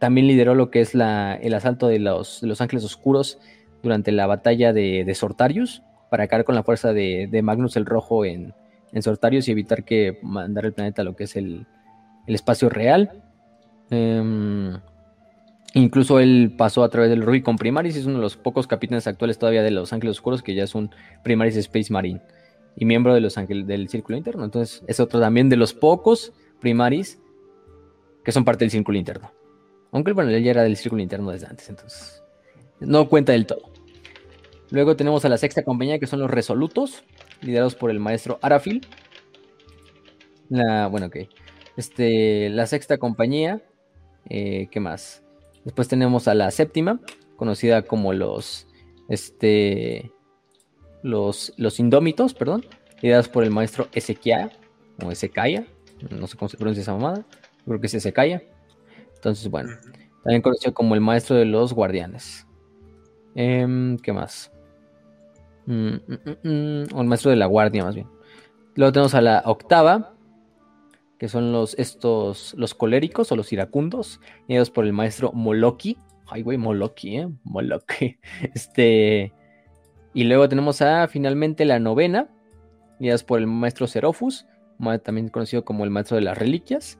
también 0.00 0.26
lideró 0.26 0.54
lo 0.54 0.70
que 0.70 0.80
es 0.80 0.94
el 0.94 1.54
asalto 1.54 1.86
de 1.86 2.00
los, 2.00 2.42
ángeles 2.60 2.84
oscuros 2.84 3.38
durante 3.82 4.10
la 4.12 4.26
batalla 4.26 4.72
de, 4.72 5.10
Sortarius 5.14 5.82
para 6.10 6.24
acabar 6.24 6.44
con 6.44 6.56
la 6.56 6.64
fuerza 6.64 6.92
de, 6.92 7.40
Magnus 7.42 7.76
el 7.76 7.86
Rojo 7.86 8.24
en, 8.24 8.52
Sortarios 9.00 9.48
y 9.48 9.52
evitar 9.52 9.84
que 9.84 10.18
mandar 10.22 10.66
el 10.66 10.72
planeta 10.72 11.02
a 11.02 11.04
lo 11.04 11.16
que 11.16 11.24
es 11.24 11.36
el, 11.36 11.66
espacio 12.26 12.68
real. 12.68 13.22
Em, 13.90 14.78
Incluso 15.74 16.20
él 16.20 16.54
pasó 16.56 16.84
a 16.84 16.88
través 16.88 17.10
del 17.10 17.22
Rubicon 17.22 17.56
Primaris, 17.56 17.96
es 17.96 18.06
uno 18.06 18.16
de 18.16 18.22
los 18.22 18.36
pocos 18.36 18.68
capitanes 18.68 19.08
actuales 19.08 19.38
todavía 19.38 19.62
de 19.62 19.72
los 19.72 19.92
Ángeles 19.92 20.16
Oscuros 20.16 20.40
que 20.40 20.54
ya 20.54 20.62
es 20.62 20.74
un 20.76 20.90
Primaris 21.24 21.56
Space 21.56 21.92
Marine 21.92 22.22
y 22.76 22.84
miembro 22.84 23.12
de 23.12 23.20
los 23.20 23.36
Ángeles 23.38 23.66
del 23.66 23.88
Círculo 23.88 24.16
Interno. 24.16 24.44
Entonces 24.44 24.84
es 24.86 25.00
otro 25.00 25.18
también 25.18 25.48
de 25.48 25.56
los 25.56 25.74
pocos 25.74 26.32
Primaris 26.60 27.18
que 28.24 28.30
son 28.30 28.44
parte 28.44 28.64
del 28.64 28.70
Círculo 28.70 28.98
Interno. 28.98 29.32
Aunque 29.90 30.12
bueno, 30.12 30.30
él 30.30 30.44
ya 30.44 30.52
era 30.52 30.62
del 30.62 30.76
Círculo 30.76 31.02
Interno 31.02 31.32
desde 31.32 31.48
antes, 31.48 31.68
entonces 31.68 32.22
no 32.78 33.08
cuenta 33.08 33.32
del 33.32 33.46
todo. 33.46 33.72
Luego 34.70 34.94
tenemos 34.94 35.24
a 35.24 35.28
la 35.28 35.38
sexta 35.38 35.64
compañía 35.64 35.98
que 35.98 36.06
son 36.06 36.20
los 36.20 36.30
Resolutos, 36.30 37.02
liderados 37.40 37.74
por 37.74 37.90
el 37.90 37.98
maestro 37.98 38.38
Arafil. 38.42 38.86
La, 40.48 40.86
bueno, 40.86 41.06
ok. 41.06 41.16
Este, 41.76 42.48
la 42.50 42.66
sexta 42.66 42.98
compañía, 42.98 43.60
eh, 44.28 44.68
¿qué 44.70 44.78
más? 44.78 45.23
Después 45.64 45.88
tenemos 45.88 46.28
a 46.28 46.34
la 46.34 46.50
séptima, 46.50 47.00
conocida 47.36 47.82
como 47.82 48.12
los, 48.12 48.66
este, 49.08 50.12
los, 51.02 51.52
los 51.56 51.80
indómitos, 51.80 52.34
perdón, 52.34 52.64
liderados 53.00 53.28
por 53.28 53.44
el 53.44 53.50
maestro 53.50 53.88
Ezequiel, 53.92 54.50
o 55.02 55.10
Ezequiel, 55.10 55.66
no 56.10 56.26
sé 56.26 56.36
cómo 56.36 56.48
se 56.48 56.56
pronuncia 56.56 56.82
esa 56.82 56.92
mamada, 56.92 57.24
creo 57.64 57.80
que 57.80 57.86
es 57.86 57.94
Ezequiel. 57.94 58.42
Entonces, 59.14 59.50
bueno, 59.50 59.70
también 60.22 60.42
conocido 60.42 60.74
como 60.74 60.94
el 60.94 61.00
maestro 61.00 61.36
de 61.36 61.46
los 61.46 61.72
guardianes. 61.72 62.46
Em, 63.34 63.98
¿Qué 63.98 64.12
más? 64.12 64.52
Mm, 65.66 65.94
mm, 65.94 66.48
mm, 66.48 66.84
o 66.94 67.00
el 67.00 67.06
maestro 67.06 67.30
de 67.30 67.36
la 67.36 67.46
guardia, 67.46 67.84
más 67.84 67.94
bien. 67.94 68.06
Luego 68.74 68.92
tenemos 68.92 69.14
a 69.14 69.20
la 69.20 69.42
octava, 69.46 70.13
que 71.18 71.28
son 71.28 71.52
los 71.52 71.78
estos 71.78 72.54
los 72.56 72.74
coléricos 72.74 73.30
o 73.32 73.36
los 73.36 73.52
iracundos, 73.52 74.20
guiados 74.48 74.70
por 74.70 74.84
el 74.84 74.92
maestro 74.92 75.32
Moloki. 75.32 75.98
Ay, 76.26 76.42
güey, 76.42 76.58
Moloki, 76.58 77.16
¿eh? 77.16 77.28
Moloki. 77.44 78.18
Este. 78.54 79.32
Y 80.12 80.24
luego 80.24 80.48
tenemos 80.48 80.80
a 80.80 81.08
finalmente 81.08 81.64
la 81.64 81.78
novena, 81.80 82.28
guiadas 83.00 83.24
por 83.24 83.40
el 83.40 83.46
maestro 83.46 83.86
Serofus, 83.86 84.46
también 85.02 85.28
conocido 85.28 85.64
como 85.64 85.84
el 85.84 85.90
maestro 85.90 86.16
de 86.16 86.22
las 86.22 86.38
reliquias, 86.38 86.98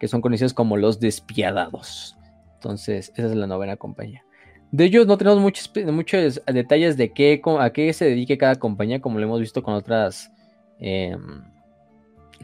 que 0.00 0.08
son 0.08 0.22
conocidos 0.22 0.54
como 0.54 0.76
los 0.76 0.98
despiadados. 0.98 2.16
Entonces, 2.54 3.12
esa 3.16 3.26
es 3.26 3.34
la 3.34 3.46
novena 3.46 3.76
compañía. 3.76 4.24
De 4.72 4.84
ellos 4.84 5.06
no 5.06 5.18
tenemos 5.18 5.40
muchos, 5.40 5.70
muchos 5.92 6.42
detalles 6.46 6.96
de 6.96 7.12
qué, 7.12 7.40
a 7.60 7.70
qué 7.70 7.92
se 7.92 8.06
dedique 8.06 8.38
cada 8.38 8.56
compañía, 8.56 9.00
como 9.00 9.18
lo 9.18 9.24
hemos 9.24 9.40
visto 9.40 9.62
con 9.62 9.74
otras 9.74 10.32
eh, 10.80 11.16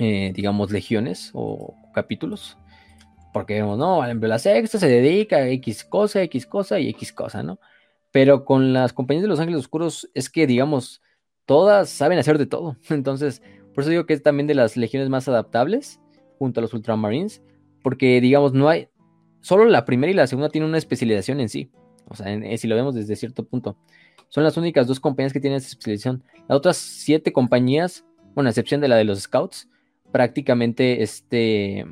eh, 0.00 0.32
digamos, 0.34 0.70
legiones 0.70 1.30
o 1.34 1.74
capítulos. 1.92 2.56
Porque 3.32 3.54
vemos, 3.54 3.78
no, 3.78 4.04
la 4.04 4.38
sexta 4.38 4.78
se 4.78 4.88
dedica 4.88 5.36
a 5.36 5.48
X 5.48 5.84
cosa, 5.84 6.22
X 6.22 6.46
cosa 6.46 6.80
y 6.80 6.88
X 6.88 7.12
cosa, 7.12 7.42
¿no? 7.42 7.60
Pero 8.10 8.44
con 8.44 8.72
las 8.72 8.92
compañías 8.92 9.22
de 9.22 9.28
los 9.28 9.38
Ángeles 9.38 9.60
Oscuros 9.60 10.10
es 10.14 10.28
que, 10.30 10.46
digamos, 10.46 11.00
todas 11.44 11.90
saben 11.90 12.18
hacer 12.18 12.38
de 12.38 12.46
todo. 12.46 12.76
Entonces, 12.90 13.42
por 13.74 13.82
eso 13.82 13.90
digo 13.90 14.06
que 14.06 14.14
es 14.14 14.22
también 14.22 14.46
de 14.46 14.54
las 14.54 14.76
legiones 14.76 15.08
más 15.10 15.28
adaptables 15.28 16.00
junto 16.38 16.60
a 16.60 16.62
los 16.62 16.74
Ultramarines. 16.74 17.42
Porque, 17.82 18.20
digamos, 18.20 18.52
no 18.52 18.68
hay. 18.68 18.88
Solo 19.40 19.64
la 19.66 19.84
primera 19.84 20.10
y 20.10 20.14
la 20.14 20.26
segunda 20.26 20.50
tienen 20.50 20.68
una 20.68 20.78
especialización 20.78 21.40
en 21.40 21.48
sí. 21.48 21.70
O 22.08 22.16
sea, 22.16 22.26
si 22.58 22.68
lo 22.68 22.74
vemos 22.74 22.94
desde 22.94 23.16
cierto 23.16 23.44
punto. 23.44 23.76
Son 24.28 24.44
las 24.44 24.56
únicas 24.56 24.86
dos 24.86 25.00
compañías 25.00 25.32
que 25.32 25.40
tienen 25.40 25.58
esa 25.58 25.68
especialización. 25.68 26.24
Las 26.48 26.58
otras 26.58 26.76
siete 26.76 27.32
compañías, 27.32 28.04
bueno, 28.34 28.50
excepción 28.50 28.80
de 28.80 28.88
la 28.88 28.96
de 28.96 29.04
los 29.04 29.20
Scouts, 29.20 29.68
prácticamente 30.12 31.02
este, 31.02 31.86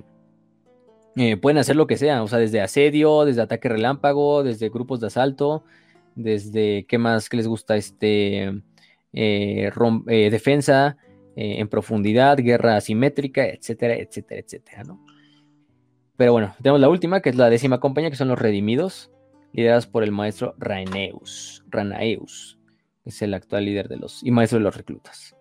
eh, 1.17 1.37
pueden 1.37 1.59
hacer 1.59 1.75
lo 1.75 1.87
que 1.87 1.97
sea, 1.97 2.23
o 2.23 2.29
sea, 2.29 2.39
desde 2.39 2.61
asedio, 2.61 3.25
desde 3.25 3.43
ataque 3.43 3.69
relámpago, 3.69 4.45
desde 4.45 4.69
grupos 4.69 5.01
de 5.01 5.09
asalto, 5.09 5.65
desde, 6.15 6.87
¿qué 6.87 6.99
más 6.99 7.29
que 7.29 7.37
les 7.37 7.49
gusta? 7.49 7.77
Este, 7.77 8.45
eh, 9.13 9.71
eh, 9.73 10.31
defensa 10.31 10.97
en 11.41 11.69
profundidad, 11.69 12.37
guerra 12.39 12.77
asimétrica, 12.77 13.47
etcétera, 13.47 13.95
etcétera, 13.95 14.41
etcétera, 14.41 14.83
¿no? 14.83 15.07
Pero 16.17 16.33
bueno, 16.33 16.53
tenemos 16.61 16.81
la 16.81 16.89
última, 16.89 17.21
que 17.21 17.31
es 17.31 17.37
la 17.37 17.49
décima 17.49 17.79
compañía, 17.79 18.11
que 18.11 18.17
son 18.17 18.27
los 18.27 18.41
Redimidos, 18.41 19.13
liderados 19.53 19.87
por 19.87 20.03
el 20.03 20.11
maestro 20.11 20.57
Raineus, 20.59 21.65
Ranaeus, 21.69 22.59
que 23.05 23.11
es 23.11 23.23
el 23.23 23.35
actual 23.35 23.67
líder 23.67 23.89
de 23.89 23.99
los, 23.99 24.25
y 24.25 24.33
maestro 24.33 24.59
de 24.59 24.65
los 24.65 24.77
reclutas. 24.77 25.37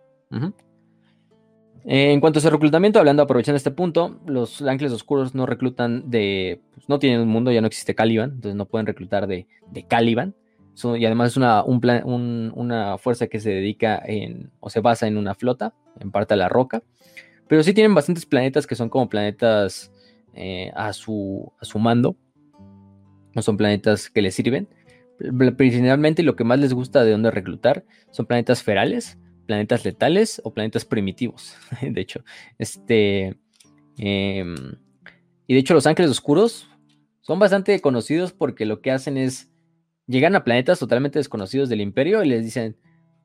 Eh, 1.86 2.12
en 2.12 2.20
cuanto 2.20 2.40
a 2.40 2.42
su 2.42 2.50
reclutamiento, 2.50 3.00
hablando, 3.00 3.24
aprovechando 3.24 3.58
este 3.58 3.72
punto, 3.72 4.20
los 4.26 4.62
ángeles 4.62 4.92
oscuros 4.92 5.36
no 5.36 5.46
reclutan 5.46 6.10
de. 6.10 6.62
Pues, 6.74 6.90
no 6.90 7.00
tienen 7.00 7.22
un 7.22 7.30
mundo, 7.30 7.52
ya 7.52 7.62
no 7.62 7.68
existe 7.68 7.96
Caliban, 7.96 8.32
entonces 8.32 8.56
no 8.56 8.66
pueden 8.66 8.88
reclutar 8.88 9.28
de, 9.28 9.48
Caliban. 9.88 10.36
y 10.98 11.06
además 11.06 11.32
es 11.32 11.38
una, 11.38 11.64
una 11.64 12.98
fuerza 12.98 13.28
que 13.28 13.40
se 13.40 13.52
dedica 13.52 14.02
en. 14.06 14.52
o 14.60 14.70
se 14.70 14.82
basa 14.82 15.08
en 15.08 15.18
una 15.18 15.36
flota, 15.36 15.74
en 16.00 16.12
parte 16.12 16.34
a 16.34 16.38
la 16.38 16.50
roca. 16.50 16.84
Pero 17.48 17.64
sí 17.64 17.74
tienen 17.74 17.96
bastantes 17.96 18.26
planetas 18.26 18.68
que 18.68 18.76
son 18.76 18.90
como 18.90 19.08
planetas 19.10 19.92
eh, 20.34 20.72
a, 20.76 20.94
su, 20.94 21.52
a 21.60 21.66
su 21.66 21.80
mando. 21.80 22.16
No 23.34 23.42
son 23.42 23.58
planetas 23.58 24.10
que 24.10 24.22
les 24.22 24.36
sirven. 24.36 24.68
Principalmente 25.56 26.22
lo 26.22 26.36
que 26.36 26.44
más 26.44 26.60
les 26.60 26.74
gusta 26.74 27.04
de 27.04 27.12
dónde 27.12 27.32
reclutar 27.32 27.84
son 28.12 28.26
planetas 28.26 28.62
ferales 28.62 29.18
planetas 29.48 29.84
letales 29.84 30.42
o 30.44 30.54
planetas 30.54 30.86
primitivos. 30.86 31.56
de 31.82 32.02
hecho, 32.02 32.24
este. 32.60 33.40
Em, 33.98 34.56
y 35.48 35.54
de 35.54 35.60
hecho, 35.60 35.74
los 35.74 35.88
ángeles 35.88 36.12
oscuros 36.12 36.70
son 37.22 37.40
bastante 37.40 37.80
conocidos 37.82 38.34
porque 38.34 38.66
lo 38.66 38.82
que 38.82 38.92
hacen 38.92 39.18
es. 39.18 39.50
Llegan 40.06 40.36
a 40.36 40.44
planetas 40.44 40.80
totalmente 40.80 41.20
desconocidos 41.20 41.68
del 41.70 41.82
imperio 41.82 42.24
y 42.24 42.30
les 42.30 42.44
dicen. 42.44 42.78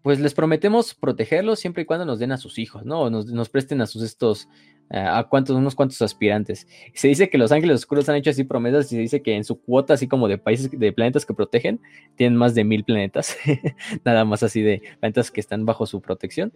Pues 0.03 0.19
les 0.19 0.35
prometemos 0.35 0.95
protegerlos 0.95 1.61
siempre 1.61 1.85
y 1.85 1.87
cuando 1.87 2.05
nos 2.05 2.19
den 2.19 2.33
a 2.33 2.37
sus 2.37 2.59
hijos, 2.59 2.85
¿no? 2.85 3.09
Nos, 3.09 3.27
nos 3.27 3.49
presten 3.49 3.81
a 3.81 3.87
sus 3.87 4.03
estos 4.03 4.49
a 4.93 5.25
cuantos, 5.25 5.57
unos 5.57 5.75
cuantos 5.75 6.01
aspirantes. 6.03 6.67
Se 6.95 7.09
dice 7.09 7.31
que 7.31 7.39
los 7.39 7.51
ángeles 7.51 7.77
oscuros 7.77 8.09
han 8.09 8.17
hecho 8.17 8.31
así 8.31 8.45
promesas 8.45 8.87
y 8.87 8.97
se 8.97 8.99
dice 8.99 9.23
que 9.23 9.35
en 9.35 9.45
su 9.45 9.61
cuota, 9.61 9.95
así 9.95 10.07
como 10.07 10.29
de 10.29 10.37
países, 10.39 10.71
de 10.71 10.93
planetas 10.93 11.25
que 11.25 11.33
protegen, 11.33 11.81
tienen 12.15 12.37
más 12.37 12.55
de 12.55 12.65
mil 12.65 12.85
planetas, 12.85 13.37
nada 14.05 14.25
más 14.25 14.43
así 14.43 14.61
de 14.61 14.83
planetas 15.01 15.31
que 15.31 15.41
están 15.41 15.65
bajo 15.65 15.87
su 15.87 16.01
protección. 16.03 16.53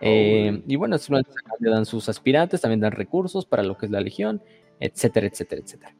Eh, 0.00 0.62
y 0.66 0.76
bueno, 0.76 0.96
estos 0.96 1.22
dan 1.60 1.86
sus 1.86 2.08
aspirantes, 2.08 2.60
también 2.60 2.80
dan 2.80 2.92
recursos 2.92 3.46
para 3.46 3.62
lo 3.62 3.76
que 3.76 3.86
es 3.86 3.92
la 3.92 4.00
legión, 4.00 4.42
etcétera, 4.78 5.26
etcétera, 5.26 5.62
etcétera. 5.64 5.94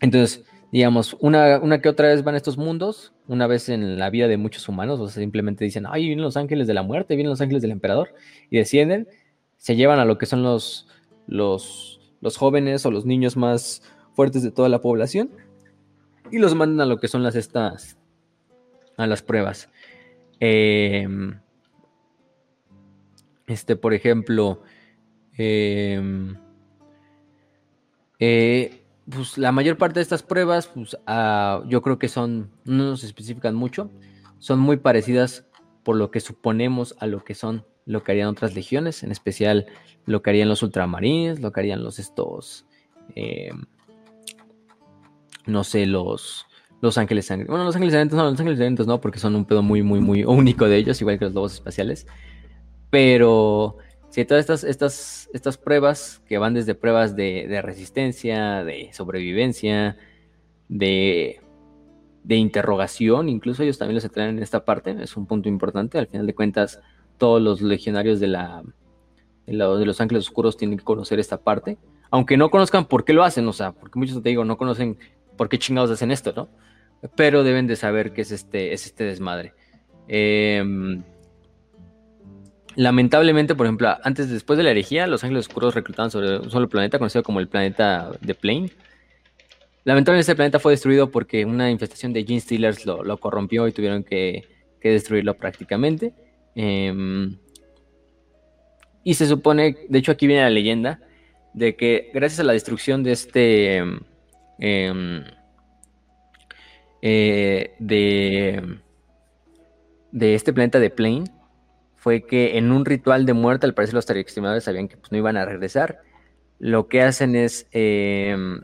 Entonces, 0.00 0.44
digamos, 0.72 1.16
una, 1.20 1.58
una 1.58 1.80
que 1.80 1.88
otra 1.88 2.08
vez 2.08 2.22
van 2.22 2.36
estos 2.36 2.56
mundos, 2.56 3.12
una 3.26 3.46
vez 3.46 3.68
en 3.68 3.98
la 3.98 4.10
vida 4.10 4.28
de 4.28 4.36
muchos 4.36 4.68
humanos, 4.68 5.00
o 5.00 5.08
sea, 5.08 5.20
simplemente 5.20 5.64
dicen, 5.64 5.84
ay, 5.88 6.06
vienen 6.06 6.22
los 6.22 6.36
ángeles 6.36 6.66
de 6.66 6.74
la 6.74 6.82
muerte, 6.82 7.16
vienen 7.16 7.30
los 7.30 7.40
ángeles 7.40 7.62
del 7.62 7.72
emperador, 7.72 8.14
y 8.50 8.58
descienden, 8.58 9.08
se 9.56 9.76
llevan 9.76 9.98
a 9.98 10.04
lo 10.04 10.16
que 10.16 10.26
son 10.26 10.42
los, 10.42 10.86
los, 11.26 12.00
los 12.20 12.36
jóvenes 12.36 12.86
o 12.86 12.90
los 12.90 13.04
niños 13.04 13.36
más 13.36 13.82
fuertes 14.14 14.42
de 14.42 14.50
toda 14.50 14.68
la 14.68 14.80
población 14.80 15.30
y 16.30 16.38
los 16.38 16.54
mandan 16.54 16.86
a 16.86 16.88
lo 16.88 16.98
que 16.98 17.08
son 17.08 17.22
las 17.22 17.34
estas, 17.34 17.96
a 18.96 19.06
las 19.06 19.22
pruebas. 19.22 19.68
Em, 20.38 21.38
este, 23.46 23.76
por 23.76 23.92
ejemplo, 23.94 24.62
em, 25.36 26.36
eh, 28.18 28.79
pues 29.10 29.38
la 29.38 29.52
mayor 29.52 29.76
parte 29.76 30.00
de 30.00 30.02
estas 30.02 30.22
pruebas, 30.22 30.68
pues 30.68 30.96
ah, 31.06 31.62
yo 31.66 31.82
creo 31.82 31.98
que 31.98 32.08
son, 32.08 32.50
no 32.64 32.84
nos 32.84 33.04
especifican 33.04 33.54
mucho, 33.54 33.90
son 34.38 34.58
muy 34.60 34.76
parecidas 34.76 35.46
por 35.82 35.96
lo 35.96 36.10
que 36.10 36.20
suponemos 36.20 36.94
a 36.98 37.06
lo 37.06 37.24
que 37.24 37.34
son 37.34 37.64
lo 37.86 38.04
que 38.04 38.12
harían 38.12 38.28
otras 38.28 38.54
legiones, 38.54 39.02
en 39.02 39.10
especial 39.10 39.66
lo 40.06 40.22
que 40.22 40.30
harían 40.30 40.48
los 40.48 40.62
ultramarines, 40.62 41.40
lo 41.40 41.52
que 41.52 41.60
harían 41.60 41.82
los 41.82 41.98
estos, 41.98 42.66
eh, 43.16 43.50
no 45.46 45.64
sé, 45.64 45.86
los, 45.86 46.46
los 46.80 46.98
ángeles 46.98 47.26
sangrientos. 47.26 47.52
Bueno, 47.52 47.64
los 47.64 47.74
ángeles 47.74 47.92
sangrientos 47.92 48.16
no, 48.16 48.30
los 48.30 48.40
ángeles 48.40 48.58
sangrientos 48.58 48.86
no, 48.86 49.00
porque 49.00 49.18
son 49.18 49.34
un 49.34 49.44
pedo 49.44 49.62
muy, 49.62 49.82
muy, 49.82 50.00
muy 50.00 50.24
único 50.24 50.68
de 50.68 50.76
ellos, 50.76 51.00
igual 51.00 51.18
que 51.18 51.24
los 51.26 51.34
lobos 51.34 51.54
espaciales. 51.54 52.06
Pero 52.90 53.78
si 54.10 54.24
todas 54.24 54.42
estas, 54.42 54.64
estas, 54.64 55.30
estas 55.32 55.56
pruebas 55.56 56.20
que 56.26 56.38
van 56.38 56.54
desde 56.54 56.74
pruebas 56.74 57.16
de, 57.16 57.46
de 57.48 57.62
resistencia, 57.62 58.64
de 58.64 58.90
sobrevivencia, 58.92 59.96
de, 60.68 61.40
de 62.24 62.36
interrogación, 62.36 63.28
incluso 63.28 63.62
ellos 63.62 63.78
también 63.78 63.94
los 63.94 64.10
traen 64.10 64.36
en 64.36 64.42
esta 64.42 64.64
parte, 64.64 64.96
es 65.00 65.16
un 65.16 65.26
punto 65.26 65.48
importante, 65.48 65.98
al 65.98 66.08
final 66.08 66.26
de 66.26 66.34
cuentas 66.34 66.80
todos 67.18 67.40
los 67.40 67.60
legionarios 67.62 68.20
de 68.20 68.28
la 68.28 68.62
de 69.46 69.84
los 69.84 70.00
Ángeles 70.00 70.28
Oscuros 70.28 70.56
tienen 70.56 70.78
que 70.78 70.84
conocer 70.84 71.18
esta 71.18 71.38
parte, 71.38 71.76
aunque 72.10 72.36
no 72.36 72.50
conozcan 72.50 72.84
por 72.86 73.04
qué 73.04 73.12
lo 73.12 73.24
hacen, 73.24 73.48
o 73.48 73.52
sea, 73.52 73.72
porque 73.72 73.98
muchos 73.98 74.22
te 74.22 74.28
digo, 74.28 74.44
no 74.44 74.56
conocen 74.56 74.96
por 75.36 75.48
qué 75.48 75.58
chingados 75.58 75.90
hacen 75.90 76.10
esto, 76.12 76.32
¿no? 76.36 76.48
Pero 77.16 77.42
deben 77.42 77.66
de 77.66 77.76
saber 77.76 78.12
que 78.12 78.22
es 78.22 78.30
este, 78.30 78.72
es 78.72 78.86
este 78.86 79.04
desmadre. 79.04 79.54
Em, 80.06 81.02
lamentablemente, 82.76 83.54
por 83.54 83.66
ejemplo, 83.66 83.96
antes, 84.02 84.30
después 84.30 84.56
de 84.56 84.62
la 84.62 84.70
herejía, 84.70 85.06
los 85.06 85.24
Ángeles 85.24 85.48
Oscuros 85.48 85.74
reclutaban 85.74 86.10
sobre 86.10 86.38
un 86.38 86.50
solo 86.50 86.68
planeta, 86.68 86.98
conocido 86.98 87.22
como 87.22 87.40
el 87.40 87.48
planeta 87.48 88.12
de 88.20 88.34
Plane. 88.34 88.70
lamentablemente 89.84 90.22
este 90.22 90.36
planeta 90.36 90.58
fue 90.58 90.72
destruido 90.72 91.10
porque 91.10 91.44
una 91.44 91.70
infestación 91.70 92.12
de 92.12 92.24
Gene 92.24 92.40
Stealers 92.40 92.86
lo, 92.86 93.16
corrompió 93.18 93.66
y 93.66 93.72
tuvieron 93.72 94.04
que, 94.04 94.44
destruirlo 94.82 95.34
prácticamente. 95.34 96.12
Em, 96.54 97.36
y 99.04 99.14
se 99.14 99.26
supone, 99.26 99.76
de 99.88 99.98
hecho 99.98 100.12
aquí 100.12 100.26
viene 100.26 100.42
la 100.42 100.50
leyenda, 100.50 101.00
de 101.54 101.76
que 101.76 102.10
gracias 102.14 102.40
a 102.40 102.44
la 102.44 102.52
destrucción 102.52 103.02
de 103.02 103.12
este... 103.12 103.76
Em, 104.58 105.24
eh, 107.02 107.74
de, 107.78 108.62
de 110.12 110.34
este 110.34 110.52
planeta 110.52 110.78
de 110.78 110.90
Plane 110.90 111.24
fue 112.00 112.22
que 112.22 112.56
en 112.56 112.72
un 112.72 112.86
ritual 112.86 113.26
de 113.26 113.34
muerte, 113.34 113.66
al 113.66 113.74
parecer 113.74 113.94
los 113.94 114.08
extremadores 114.08 114.64
sabían 114.64 114.88
que 114.88 114.96
pues, 114.96 115.12
no 115.12 115.18
iban 115.18 115.36
a 115.36 115.44
regresar. 115.44 116.00
Lo 116.58 116.88
que 116.88 117.02
hacen 117.02 117.36
es, 117.36 117.66
em, 117.72 118.62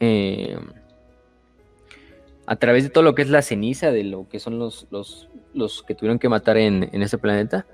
em, 0.00 0.58
a 2.46 2.56
través 2.56 2.82
de 2.82 2.90
todo 2.90 3.04
lo 3.04 3.14
que 3.14 3.22
es 3.22 3.30
la 3.30 3.42
ceniza, 3.42 3.92
de 3.92 4.02
lo 4.02 4.28
que 4.28 4.40
son 4.40 4.58
los, 4.58 4.88
los, 4.90 5.28
los 5.54 5.84
que 5.84 5.94
tuvieron 5.94 6.18
que 6.18 6.28
matar 6.28 6.56
en, 6.56 6.90
en, 6.92 7.02
ese 7.02 7.18
planeta, 7.18 7.66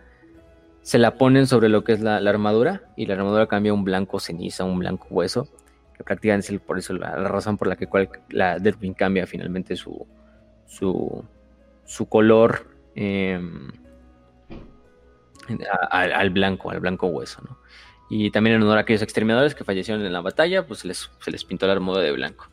se 0.83 0.99
la 0.99 1.15
ponen 1.15 1.47
sobre 1.47 1.71
lo 1.71 1.83
que 1.83 1.93
es 1.93 2.01
la, 2.01 2.17
armadura 2.19 2.83
y 2.97 3.07
la 3.07 3.15
armadura 3.15 3.47
cambia 3.47 3.73
un 3.73 3.83
blanco 3.83 4.21
ceniza, 4.21 4.65
un 4.65 4.79
blanco 4.79 5.07
hueso, 5.09 5.49
que 5.97 6.05
prácticamente 6.05 6.55
es 6.55 6.61
por 6.61 6.79
eso 6.79 6.93
la, 6.93 7.15
razón 7.15 7.57
por 7.57 7.69
la 7.69 7.77
que 7.77 7.87
cual, 7.87 8.11
la 8.29 8.59
Deathwing 8.59 8.93
cambia 8.93 9.27
finalmente 9.27 9.75
su, 9.75 10.07
su, 10.67 11.25
su 11.87 12.07
color. 12.11 12.67
Al 15.91 16.31
blanco, 16.31 16.71
al 16.71 16.81
blanco 16.81 17.07
hueso, 17.09 17.43
¿no? 17.49 17.59
Y 18.09 18.31
también 18.31 18.57
en 18.57 18.63
honor 18.63 18.79
a 18.79 18.81
aquellos 18.83 19.03
exterminadores 19.03 19.55
que 19.55 19.65
fallecieron 19.65 20.05
en 20.05 20.13
la 20.13 20.21
batalla, 20.21 20.67
pues 20.67 20.81
se 20.81 20.89
les, 21.31 21.45
pintó 21.45 21.67
la 21.67 21.73
armadura 21.73 22.03
de 22.03 22.13
blanco. 22.13 22.49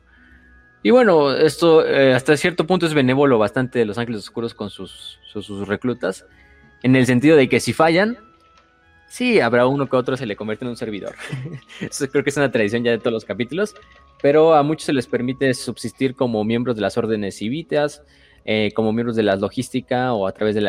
Y 0.81 0.89
bueno, 0.89 1.31
esto 1.33 1.85
eh, 1.85 2.13
hasta 2.13 2.35
cierto 2.35 2.65
punto 2.65 2.85
es 2.85 2.93
benévolo 2.93 3.37
bastante 3.37 3.79
de 3.79 3.85
los 3.85 3.97
ángeles 3.97 4.21
oscuros 4.21 4.53
con 4.53 4.69
sus, 4.69 5.19
sus, 5.31 5.67
reclutas, 5.67 6.25
en 6.81 6.95
el 6.95 7.05
sentido 7.05 7.37
de 7.37 7.47
que 7.47 7.59
si 7.59 7.71
fallan, 7.71 8.17
sí, 9.07 9.39
habrá 9.39 9.67
uno 9.67 9.87
que 9.87 9.95
otro 9.95 10.17
se 10.17 10.25
le 10.25 10.35
convierte 10.35 10.65
en 10.65 10.69
un 10.69 10.77
servidor. 10.77 11.15
Eso 11.79 12.09
creo 12.09 12.23
que 12.23 12.31
es 12.31 12.37
una 12.37 12.51
tradición 12.51 12.83
ya 12.83 12.91
de 12.91 12.97
todos 12.97 13.13
los 13.13 13.25
capítulos, 13.25 13.75
pero 14.21 14.55
a 14.55 14.63
muchos 14.63 14.85
se 14.85 14.93
les 14.93 15.07
permite 15.07 15.53
subsistir 15.53 16.15
como 16.15 16.43
miembros 16.43 16.75
de 16.75 16.81
las 16.81 16.97
órdenes 16.97 17.35
civitas, 17.35 18.03
eh, 18.45 18.71
como 18.73 18.91
miembros 18.91 19.15
de 19.15 19.23
la 19.23 19.35
logística 19.35 20.13
o 20.13 20.27
a 20.27 20.31
través 20.33 20.55
de 20.55 20.61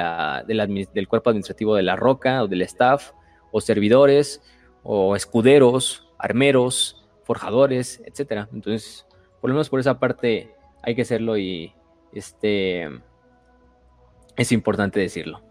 del 0.93 1.09
cuerpo 1.09 1.31
administrativo 1.31 1.75
de 1.75 1.83
la 1.83 1.97
roca 1.97 2.43
o 2.43 2.49
del 2.49 2.63
staff, 2.63 3.13
o 3.51 3.61
servidores, 3.61 4.43
o 4.83 5.17
escuderos, 5.17 6.09
armeros, 6.19 7.05
forjadores, 7.25 8.03
etcétera. 8.05 8.49
Entonces, 8.53 9.07
por 9.41 9.51
lo 9.51 9.55
menos 9.55 9.69
por 9.69 9.81
esa 9.81 9.99
parte 9.99 10.55
hay 10.83 10.95
que 10.95 11.03
hacerlo 11.03 11.37
y 11.37 11.73
este 12.13 12.89
es 14.37 14.53
importante 14.53 15.01
decirlo. 15.01 15.43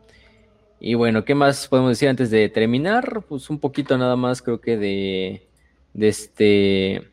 Y 0.79 0.95
bueno, 0.95 1.23
¿qué 1.23 1.33
más 1.33 1.67
podemos 1.67 1.91
decir 1.91 2.09
antes 2.09 2.29
de 2.29 2.49
terminar? 2.49 3.23
Pues 3.27 3.49
un 3.49 3.59
poquito 3.59 3.97
nada 3.97 4.15
más 4.15 4.41
creo 4.41 4.59
que 4.59 4.77
de, 4.77 5.47
de 5.93 6.07
este 6.07 7.09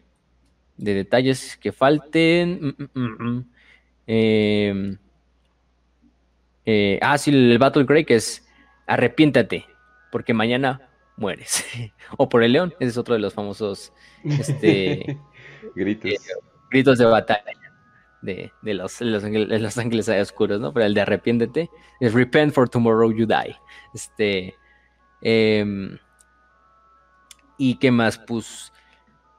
de 0.77 0.95
detalles 0.95 1.57
que 1.57 1.73
falten. 1.73 2.75
Mm, 2.79 3.01
mm, 3.01 3.29
mm, 3.29 3.51
eh, 4.13 4.97
eh, 6.67 6.99
ah, 7.01 7.17
sí, 7.17 7.31
el 7.31 7.59
Battle 7.59 8.05
que 8.05 8.17
es 8.17 8.45
arrepiéntate, 8.89 9.67
porque 10.11 10.35
mañana 10.35 10.89
mueres. 11.17 11.65
o 12.17 12.29
por 12.29 12.43
el 12.43 12.53
león, 12.53 12.75
ese 12.81 12.91
es 12.91 12.99
otro 12.99 13.15
de 13.15 13.21
los 13.21 13.35
famosos 13.35 13.93
este, 14.25 15.17
gritos. 15.77 16.11
Eh, 16.11 16.17
gritos 16.73 16.99
de 16.99 17.05
batalla 17.05 17.45
de, 18.21 18.53
los, 18.63 19.01
los, 19.01 19.23
los, 19.23 19.79
ángeles 19.79 20.09
oscuros, 20.09 20.61
¿no? 20.61 20.73
Pero 20.73 20.87
el 20.87 20.95
de 20.95 21.03
arrepiéntete 21.03 21.71
es 22.01 22.13
repent 22.13 22.53
for 22.53 22.69
tomorrow 22.69 23.13
you 23.13 23.27
die. 23.27 23.55
Este. 23.95 24.57
Em, 25.23 25.99
¿Y 27.59 27.77
qué 27.77 27.93
más? 27.93 28.19
Pues 28.19 28.73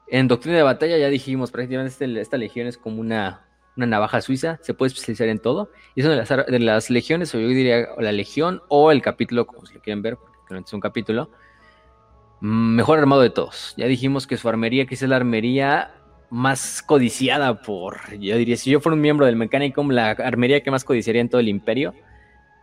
en 0.08 0.28
Doctrina 0.28 0.56
de 0.56 0.62
Batalla 0.62 0.96
ya 0.96 1.08
dijimos, 1.08 1.50
prácticamente 1.50 1.92
este, 1.92 2.20
esta 2.20 2.38
legión 2.38 2.66
es 2.66 2.78
como 2.78 3.00
una 3.00 3.51
una 3.76 3.86
navaja 3.86 4.20
suiza, 4.20 4.58
se 4.62 4.74
puede 4.74 4.88
especializar 4.88 5.28
en 5.28 5.38
todo. 5.38 5.70
Y 5.94 6.00
es 6.00 6.06
una 6.06 6.16
de 6.16 6.20
las, 6.20 6.46
de 6.46 6.58
las 6.58 6.90
legiones, 6.90 7.34
o 7.34 7.38
yo 7.38 7.48
diría 7.48 7.88
la 7.98 8.12
legión, 8.12 8.62
o 8.68 8.92
el 8.92 9.02
capítulo, 9.02 9.46
como 9.46 9.66
si 9.66 9.74
lo 9.74 9.80
quieren 9.80 10.02
ver, 10.02 10.16
porque 10.16 10.64
es 10.64 10.72
un 10.72 10.80
capítulo, 10.80 11.30
mm, 12.40 12.74
mejor 12.74 12.98
armado 12.98 13.22
de 13.22 13.30
todos. 13.30 13.74
Ya 13.76 13.86
dijimos 13.86 14.26
que 14.26 14.36
su 14.36 14.48
armería, 14.48 14.86
que 14.86 14.94
es 14.94 15.02
la 15.02 15.16
armería 15.16 15.94
más 16.30 16.82
codiciada 16.82 17.60
por, 17.60 18.16
yo 18.18 18.38
diría, 18.38 18.56
si 18.56 18.70
yo 18.70 18.80
fuera 18.80 18.94
un 18.94 19.02
miembro 19.02 19.26
del 19.26 19.36
Mechanicum, 19.36 19.90
la 19.90 20.12
armería 20.12 20.62
que 20.62 20.70
más 20.70 20.82
codiciaría 20.82 21.20
en 21.20 21.28
todo 21.28 21.42
el 21.42 21.48
imperio 21.48 21.94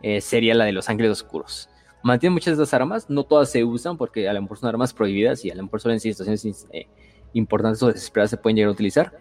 eh, 0.02 0.20
sería 0.20 0.54
la 0.54 0.64
de 0.64 0.72
los 0.72 0.88
Ángeles 0.88 1.12
Oscuros. 1.12 1.68
Mantiene 2.02 2.32
muchas 2.32 2.56
de 2.56 2.64
esas 2.64 2.74
armas, 2.74 3.08
no 3.08 3.22
todas 3.22 3.48
se 3.52 3.62
usan 3.62 3.96
porque 3.96 4.28
a 4.28 4.32
lo 4.32 4.42
mejor 4.42 4.58
son 4.58 4.70
armas 4.70 4.92
prohibidas 4.92 5.44
y 5.44 5.50
a 5.50 5.54
lo 5.54 5.62
mejor 5.62 5.80
solo 5.80 5.94
en 5.94 6.00
situaciones 6.00 6.66
eh, 6.72 6.88
importantes 7.32 7.80
o 7.84 7.86
desesperadas 7.88 8.30
se 8.30 8.38
pueden 8.38 8.56
llegar 8.56 8.70
a 8.70 8.72
utilizar 8.72 9.12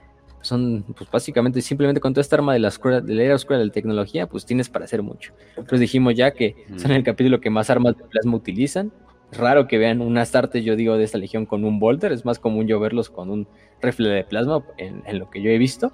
son 0.42 0.86
pues 0.96 1.10
básicamente 1.10 1.62
simplemente 1.62 2.00
con 2.00 2.14
toda 2.14 2.22
esta 2.22 2.36
arma 2.36 2.54
de 2.54 2.60
la, 2.60 2.70
escuela, 2.70 3.02
de 3.02 3.14
la 3.14 3.24
era 3.24 3.36
oscura 3.36 3.60
de 3.60 3.66
la 3.66 3.72
tecnología, 3.72 4.28
pues 4.28 4.46
tienes 4.46 4.70
para 4.70 4.86
hacer 4.86 5.04
mucho. 5.04 5.34
Entonces 5.50 5.82
dijimos 5.82 6.16
ya 6.16 6.32
que 6.32 6.66
son 6.78 6.92
el 6.92 7.04
capítulo 7.04 7.42
que 7.42 7.50
más 7.50 7.70
armas 7.70 7.98
de 7.98 8.04
plasma 8.06 8.36
utilizan. 8.36 8.92
Es 9.32 9.38
raro 9.38 9.68
que 9.68 9.78
vean 9.78 10.02
un 10.02 10.18
Astarte, 10.18 10.64
yo 10.64 10.76
digo, 10.76 10.98
de 10.98 11.04
esta 11.04 11.18
legión 11.18 11.46
con 11.46 11.64
un 11.64 11.80
Bolter, 11.80 12.12
es 12.12 12.26
más 12.26 12.40
común 12.40 12.68
yo 12.68 12.80
verlos 12.80 13.10
con 13.10 13.30
un 13.30 13.48
rifle 13.82 14.10
de 14.10 14.24
plasma 14.24 14.64
en, 14.78 15.20
lo 15.20 15.30
que 15.30 15.42
yo 15.42 15.52
he 15.52 15.58
visto. 15.58 15.94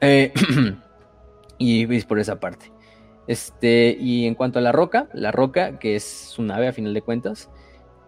Eh, 0.00 0.32
y 1.58 1.86
veis 1.86 2.04
por 2.06 2.18
esa 2.18 2.40
parte. 2.40 2.72
Este, 3.26 3.96
y 4.00 4.26
en 4.26 4.34
cuanto 4.34 4.58
a 4.58 4.62
la 4.62 4.72
roca, 4.72 5.08
la 5.12 5.30
roca, 5.30 5.78
que 5.78 5.94
es 5.94 6.04
su 6.04 6.42
nave 6.42 6.66
a 6.66 6.72
final 6.72 6.94
de 6.94 7.02
cuentas, 7.02 7.50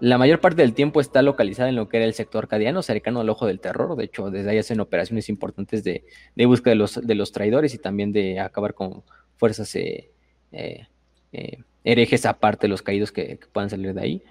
la 0.03 0.19
mayor 0.19 0.41
parte 0.41 0.63
del 0.63 0.75
tiempo 0.75 1.01
está 1.01 1.23
localizada 1.23 1.69
en 1.69 1.77
lo 1.77 1.89
que 1.89 1.99
era 1.99 2.07
el 2.07 2.15
sector 2.15 2.43
arcadiano, 2.43 2.83
cercano 2.83 3.21
al 3.21 3.29
ojo 3.29 3.47
del 3.47 3.61
terror. 3.61 3.95
De 3.95 4.03
hecho, 4.03 4.33
desde 4.33 4.51
ahí 4.51 4.59
hacen 4.59 4.81
operaciones 4.81 5.29
importantes 5.29 5.85
de, 5.85 6.05
de 6.35 6.47
búsqueda 6.47 6.71
de 6.71 6.75
los, 6.75 7.07
de 7.07 7.15
los, 7.15 7.31
traidores 7.31 7.73
y 7.73 7.79
también 7.79 8.11
de 8.11 8.41
acabar 8.41 8.75
con 8.75 9.05
fuerzas 9.37 9.73
eh, 9.77 10.11
eh, 10.51 10.89
eh, 11.31 11.59
herejes 11.85 12.27
aparte 12.27 12.63
de 12.63 12.71
los 12.71 12.83
caídos 12.83 13.13
que, 13.13 13.39
puedan 13.53 13.71
salir 13.71 13.95
de 13.95 14.01
ahí. 14.01 14.25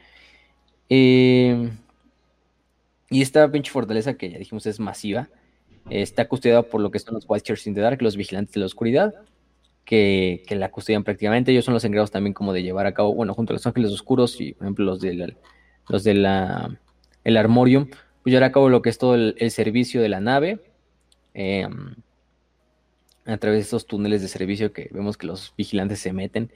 y 0.89 3.21
esta 3.21 3.49
pinche 3.49 3.71
fortaleza 3.71 4.15
que 4.15 4.29
ya 4.29 4.39
dijimos 4.39 4.65
es 4.65 4.77
masiva, 4.77 5.29
está 5.89 6.27
custodiada 6.27 6.63
por 6.63 6.81
lo 6.81 6.91
que 6.91 6.99
son 6.99 7.13
los 7.13 7.23
Watchers 7.29 7.65
in 7.65 7.75
the 7.75 7.79
Dark, 7.79 8.01
los 8.01 8.17
vigilantes 8.17 8.55
de 8.55 8.59
la 8.59 8.65
oscuridad, 8.65 9.13
que, 9.85 10.43
que, 10.45 10.57
la 10.57 10.69
custodian 10.69 11.05
prácticamente. 11.05 11.53
Ellos 11.53 11.63
son 11.63 11.73
los 11.73 11.85
encargados 11.85 12.11
también 12.11 12.33
como 12.33 12.51
de 12.51 12.61
llevar 12.61 12.87
a 12.87 12.93
cabo, 12.93 13.15
bueno, 13.15 13.33
junto 13.33 13.53
a 13.53 13.55
los 13.55 13.65
ángeles 13.65 13.91
oscuros 13.91 14.41
y, 14.41 14.51
por 14.51 14.65
ejemplo, 14.65 14.83
los 14.83 14.99
del 14.99 15.37
los 15.91 16.03
de 16.03 16.13
la 16.13 16.77
el 17.23 17.37
Armorium, 17.37 17.87
pues 18.23 18.31
llevar 18.31 18.45
a 18.45 18.51
cabo 18.51 18.69
lo 18.69 18.81
que 18.81 18.89
es 18.89 18.97
todo 18.97 19.15
el, 19.15 19.51
servicio 19.51 20.01
de 20.01 20.09
la 20.09 20.21
nave. 20.21 20.59
Em, 21.33 21.95
a 23.25 23.37
través 23.37 23.59
de 23.59 23.63
estos 23.63 23.85
túneles 23.85 24.21
de 24.21 24.27
servicio 24.27 24.73
que 24.73 24.89
vemos 24.91 25.17
que 25.17 25.27
los 25.27 25.53
vigilantes 25.57 25.99
se 25.99 26.13
meten. 26.13 26.51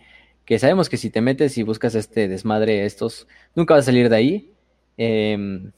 Que 0.46 0.60
sabemos 0.60 0.90
que 0.90 0.98
si 0.98 1.10
te 1.10 1.22
metes 1.22 1.58
y 1.58 1.64
buscas 1.64 1.96
este 1.96 2.28
desmadre, 2.28 2.86
estos, 2.86 3.28
nunca 3.56 3.76
vas 3.76 3.84
a 3.84 3.86
salir 3.86 4.10
de 4.10 4.16
ahí. 4.16 4.52
Em, 4.98 5.72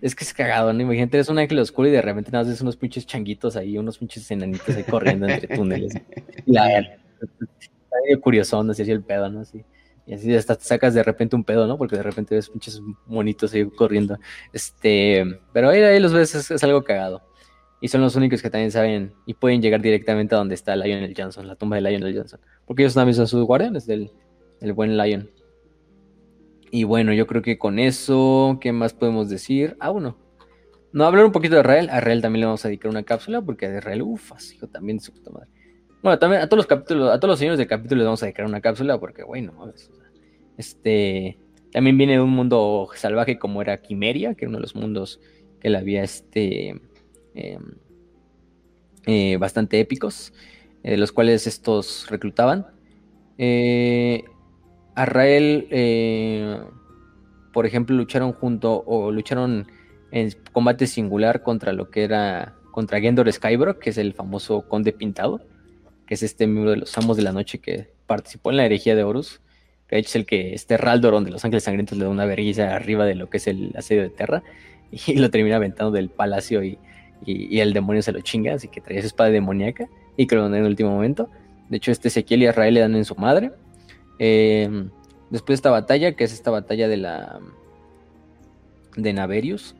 es 0.00 0.14
que 0.14 0.24
es 0.24 0.32
cagado, 0.32 0.72
¿no? 0.72 0.80
Imagínate, 0.80 1.18
eres 1.18 1.28
un 1.28 1.38
ángel 1.38 1.58
oscuro 1.58 1.88
y 1.88 1.92
de 1.92 2.02
repente 2.02 2.30
nada 2.30 2.48
ves 2.48 2.60
unos 2.60 2.76
pinches 2.76 3.06
changuitos 3.06 3.56
ahí, 3.56 3.76
unos 3.76 3.98
pinches 3.98 4.30
enanitos 4.30 4.74
ahí 4.74 4.84
corriendo 4.84 5.28
entre 5.28 5.54
túneles. 5.54 5.94
Y 6.46 6.52
la, 6.52 6.98
medio 8.04 8.20
curiosón, 8.20 8.70
así 8.70 8.82
el 8.82 9.02
pedo, 9.02 9.28
¿no? 9.28 9.40
Así. 9.40 9.62
Y 10.10 10.14
así 10.14 10.34
hasta 10.34 10.56
sacas 10.58 10.92
de 10.92 11.04
repente 11.04 11.36
un 11.36 11.44
pedo, 11.44 11.68
¿no? 11.68 11.78
Porque 11.78 11.94
de 11.94 12.02
repente 12.02 12.34
ves 12.34 12.48
pinches 12.48 12.82
monitos 13.06 13.54
ahí 13.54 13.64
corriendo. 13.70 14.18
Este, 14.52 15.24
pero 15.52 15.68
ahí, 15.68 15.80
ahí 15.82 16.00
los 16.00 16.12
ves, 16.12 16.50
es, 16.50 16.64
algo 16.64 16.82
cagado. 16.82 17.22
Y 17.80 17.86
son 17.86 18.00
los 18.00 18.16
únicos 18.16 18.42
que 18.42 18.50
también 18.50 18.72
saben 18.72 19.14
y 19.24 19.34
pueden 19.34 19.62
llegar 19.62 19.80
directamente 19.80 20.34
a 20.34 20.38
donde 20.38 20.56
está 20.56 20.74
Lionel 20.74 21.14
Johnson, 21.16 21.46
la 21.46 21.54
tumba 21.54 21.76
de 21.76 21.82
Lionel 21.82 22.12
Johnson. 22.12 22.40
Porque 22.66 22.82
ellos 22.82 22.94
también 22.94 23.14
son 23.14 23.28
sus 23.28 23.44
guardianes 23.44 23.86
del, 23.86 24.10
del 24.60 24.72
buen 24.72 24.98
Lion. 24.98 25.30
Y 26.72 26.82
bueno, 26.82 27.12
yo 27.12 27.28
creo 27.28 27.42
que 27.42 27.56
con 27.56 27.78
eso, 27.78 28.58
¿qué 28.60 28.72
más 28.72 28.92
podemos 28.92 29.28
decir? 29.28 29.76
Ah, 29.78 29.90
bueno. 29.90 30.18
No, 30.92 31.04
hablar 31.04 31.24
un 31.24 31.30
poquito 31.30 31.54
de 31.54 31.60
Israel. 31.60 31.88
A 31.88 31.98
Israel 31.98 32.20
también 32.20 32.40
le 32.40 32.46
vamos 32.46 32.64
a 32.64 32.68
dedicar 32.68 32.90
una 32.90 33.04
cápsula, 33.04 33.42
porque 33.42 33.66
a 33.66 33.78
Israel, 33.78 34.02
uff, 34.02 34.32
hijo, 34.52 34.66
también 34.66 34.98
de 34.98 35.04
su 35.04 35.12
puta 35.12 35.30
madre. 35.30 35.50
Bueno, 36.02 36.18
también 36.18 36.40
a 36.40 36.46
todos 36.48 36.58
los 36.58 36.66
capítulos, 36.66 37.10
a 37.10 37.20
todos 37.20 37.32
los 37.32 37.38
señores 37.38 37.58
de 37.58 37.66
capítulo 37.66 37.98
les 37.98 38.06
vamos 38.06 38.22
a 38.22 38.26
dedicar 38.26 38.46
una 38.46 38.62
cápsula, 38.62 38.98
porque, 38.98 39.22
bueno, 39.22 39.52
este, 40.56 41.38
también 41.72 41.98
viene 41.98 42.14
de 42.14 42.20
un 42.20 42.30
mundo 42.30 42.88
salvaje 42.94 43.38
como 43.38 43.60
era 43.60 43.82
Quimeria, 43.82 44.34
que 44.34 44.46
era 44.46 44.48
uno 44.48 44.58
de 44.58 44.62
los 44.62 44.74
mundos 44.74 45.20
que 45.60 45.68
la 45.68 45.80
había 45.80 46.02
este, 46.02 46.80
em, 47.34 47.74
eh, 49.06 49.36
bastante 49.36 49.78
épicos, 49.78 50.32
eh, 50.82 50.96
los 50.96 51.12
cuales 51.12 51.46
estos 51.46 52.06
reclutaban. 52.08 52.66
Eh, 53.36 54.24
Arrael, 54.94 55.68
por 57.52 57.66
ejemplo, 57.66 57.94
lucharon 57.94 58.32
junto 58.32 58.82
o 58.86 59.10
lucharon 59.10 59.66
en 60.12 60.30
combate 60.52 60.86
singular 60.86 61.42
contra 61.42 61.72
lo 61.72 61.90
que 61.90 62.04
era 62.04 62.54
contra 62.70 63.00
Gendor 63.00 63.30
Skybrook, 63.30 63.78
que 63.78 63.90
es 63.90 63.98
el 63.98 64.14
famoso 64.14 64.62
conde 64.68 64.92
pintado, 64.92 65.40
que 66.10 66.14
es 66.14 66.24
este 66.24 66.48
miembro 66.48 66.72
de 66.72 66.78
los 66.78 66.98
Amos 66.98 67.16
de 67.16 67.22
la 67.22 67.30
Noche 67.30 67.60
que 67.60 67.86
participó 68.08 68.50
en 68.50 68.56
la 68.56 68.66
herejía 68.66 68.96
de 68.96 69.04
Horus. 69.04 69.40
De 69.88 69.96
hecho 69.96 70.08
es 70.08 70.16
el 70.16 70.26
que 70.26 70.54
este 70.54 70.76
Raldoron 70.76 71.22
de 71.22 71.30
los 71.30 71.44
Ángeles 71.44 71.62
Sangrientos 71.62 71.96
le 71.96 72.02
da 72.02 72.10
una 72.10 72.24
vergüenza 72.24 72.74
arriba 72.74 73.06
de 73.06 73.14
lo 73.14 73.30
que 73.30 73.36
es 73.36 73.46
el 73.46 73.72
asedio 73.76 74.02
de 74.02 74.10
Terra 74.10 74.42
y 74.90 75.14
lo 75.14 75.30
termina 75.30 75.54
aventando 75.54 75.92
del 75.92 76.08
palacio 76.08 76.64
y, 76.64 76.78
el 77.26 77.72
demonio 77.74 78.02
se 78.02 78.10
lo 78.10 78.22
chinga, 78.22 78.54
así 78.54 78.66
que 78.66 78.80
trae 78.80 79.00
su 79.02 79.06
espada 79.06 79.30
demoníaca 79.30 79.88
y 80.16 80.26
que 80.26 80.34
lo 80.34 80.46
en 80.46 80.54
el 80.56 80.64
último 80.64 80.90
momento. 80.90 81.30
De 81.68 81.76
hecho, 81.76 81.92
este 81.92 82.08
Ezequiel 82.08 82.42
y 82.42 82.48
Israel 82.48 82.74
le 82.74 82.80
dan 82.80 82.96
en 82.96 83.04
su 83.04 83.14
madre. 83.14 83.52
Eh, 84.18 84.68
después 85.30 85.48
de 85.48 85.60
esta 85.60 85.70
batalla, 85.70 86.16
que 86.16 86.24
es 86.24 86.32
esta 86.32 86.50
batalla 86.50 86.88
de 86.88 86.96
la 86.96 87.38
de 88.96 89.12
Naverius, 89.12 89.76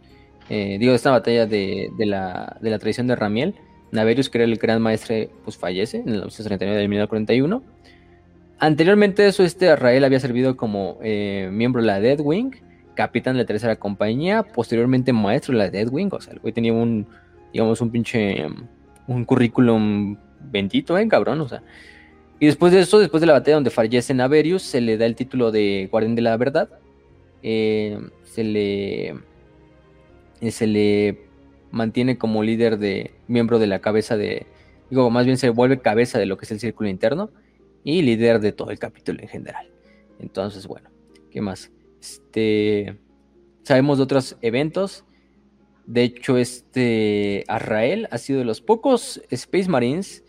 eh, 0.48 0.76
digo, 0.78 0.94
esta 0.94 1.10
batalla 1.10 1.46
de, 1.46 1.90
la, 1.98 2.56
de 2.60 2.70
la 2.70 2.78
traición 2.78 3.08
de 3.08 3.16
Ramiel, 3.16 3.56
Naverius, 3.92 4.30
que 4.30 4.38
era 4.38 4.44
el 4.44 4.56
gran 4.56 4.80
maestre, 4.80 5.30
pues 5.44 5.56
fallece 5.56 5.98
en 5.98 6.08
el 6.08 6.14
1939 6.14 6.78
del 6.78 6.88
1941. 6.88 7.62
Anteriormente 8.58 9.26
eso, 9.26 9.42
este 9.42 9.66
Israel 9.72 10.04
había 10.04 10.20
servido 10.20 10.56
como 10.56 10.98
eh, 11.02 11.48
miembro 11.52 11.80
de 11.80 11.86
la 11.86 12.00
Dead 12.00 12.20
Wing, 12.20 12.52
capitán 12.94 13.34
de 13.34 13.42
la 13.42 13.46
tercera 13.46 13.76
compañía, 13.76 14.42
posteriormente 14.42 15.12
maestro 15.12 15.52
de 15.52 15.58
la 15.58 15.70
Dead 15.70 15.88
Wing, 15.90 16.10
o 16.12 16.20
sea, 16.20 16.34
el 16.34 16.40
güey 16.40 16.52
tenía 16.52 16.72
un, 16.72 17.06
digamos, 17.52 17.80
un 17.80 17.90
pinche, 17.90 18.46
un 19.06 19.24
currículum 19.24 20.16
bendito, 20.50 20.98
¿eh? 20.98 21.08
Cabrón, 21.08 21.40
o 21.40 21.48
sea. 21.48 21.62
Y 22.38 22.46
después 22.46 22.72
de 22.72 22.80
eso, 22.80 22.98
después 22.98 23.20
de 23.20 23.26
la 23.26 23.34
batalla 23.34 23.56
donde 23.56 23.70
fallece 23.70 24.14
Naverius, 24.14 24.62
se 24.62 24.80
le 24.80 24.96
da 24.96 25.06
el 25.06 25.14
título 25.14 25.50
de 25.50 25.88
Guardián 25.90 26.14
de 26.14 26.22
la 26.22 26.36
Verdad. 26.36 26.68
Eh, 27.42 27.98
se 28.24 28.44
le 28.44 29.14
se 30.50 30.66
le 30.66 31.29
mantiene 31.70 32.18
como 32.18 32.42
líder 32.42 32.78
de 32.78 33.12
miembro 33.28 33.58
de 33.58 33.66
la 33.66 33.80
cabeza 33.80 34.16
de 34.16 34.46
digo 34.88 35.10
más 35.10 35.24
bien 35.24 35.38
se 35.38 35.50
vuelve 35.50 35.80
cabeza 35.80 36.18
de 36.18 36.26
lo 36.26 36.36
que 36.36 36.44
es 36.44 36.50
el 36.50 36.60
círculo 36.60 36.88
interno 36.88 37.30
y 37.84 38.02
líder 38.02 38.40
de 38.40 38.52
todo 38.52 38.70
el 38.70 38.78
capítulo 38.78 39.20
en 39.22 39.28
general 39.28 39.70
entonces 40.18 40.66
bueno 40.66 40.90
qué 41.30 41.40
más 41.40 41.70
este 42.00 42.98
sabemos 43.62 43.98
de 43.98 44.04
otros 44.04 44.36
eventos 44.42 45.04
de 45.86 46.02
hecho 46.02 46.36
este 46.36 47.44
Arrael 47.48 48.08
ha 48.10 48.18
sido 48.18 48.40
de 48.40 48.44
los 48.44 48.60
pocos 48.60 49.22
Space 49.30 49.68
Marines 49.68 50.24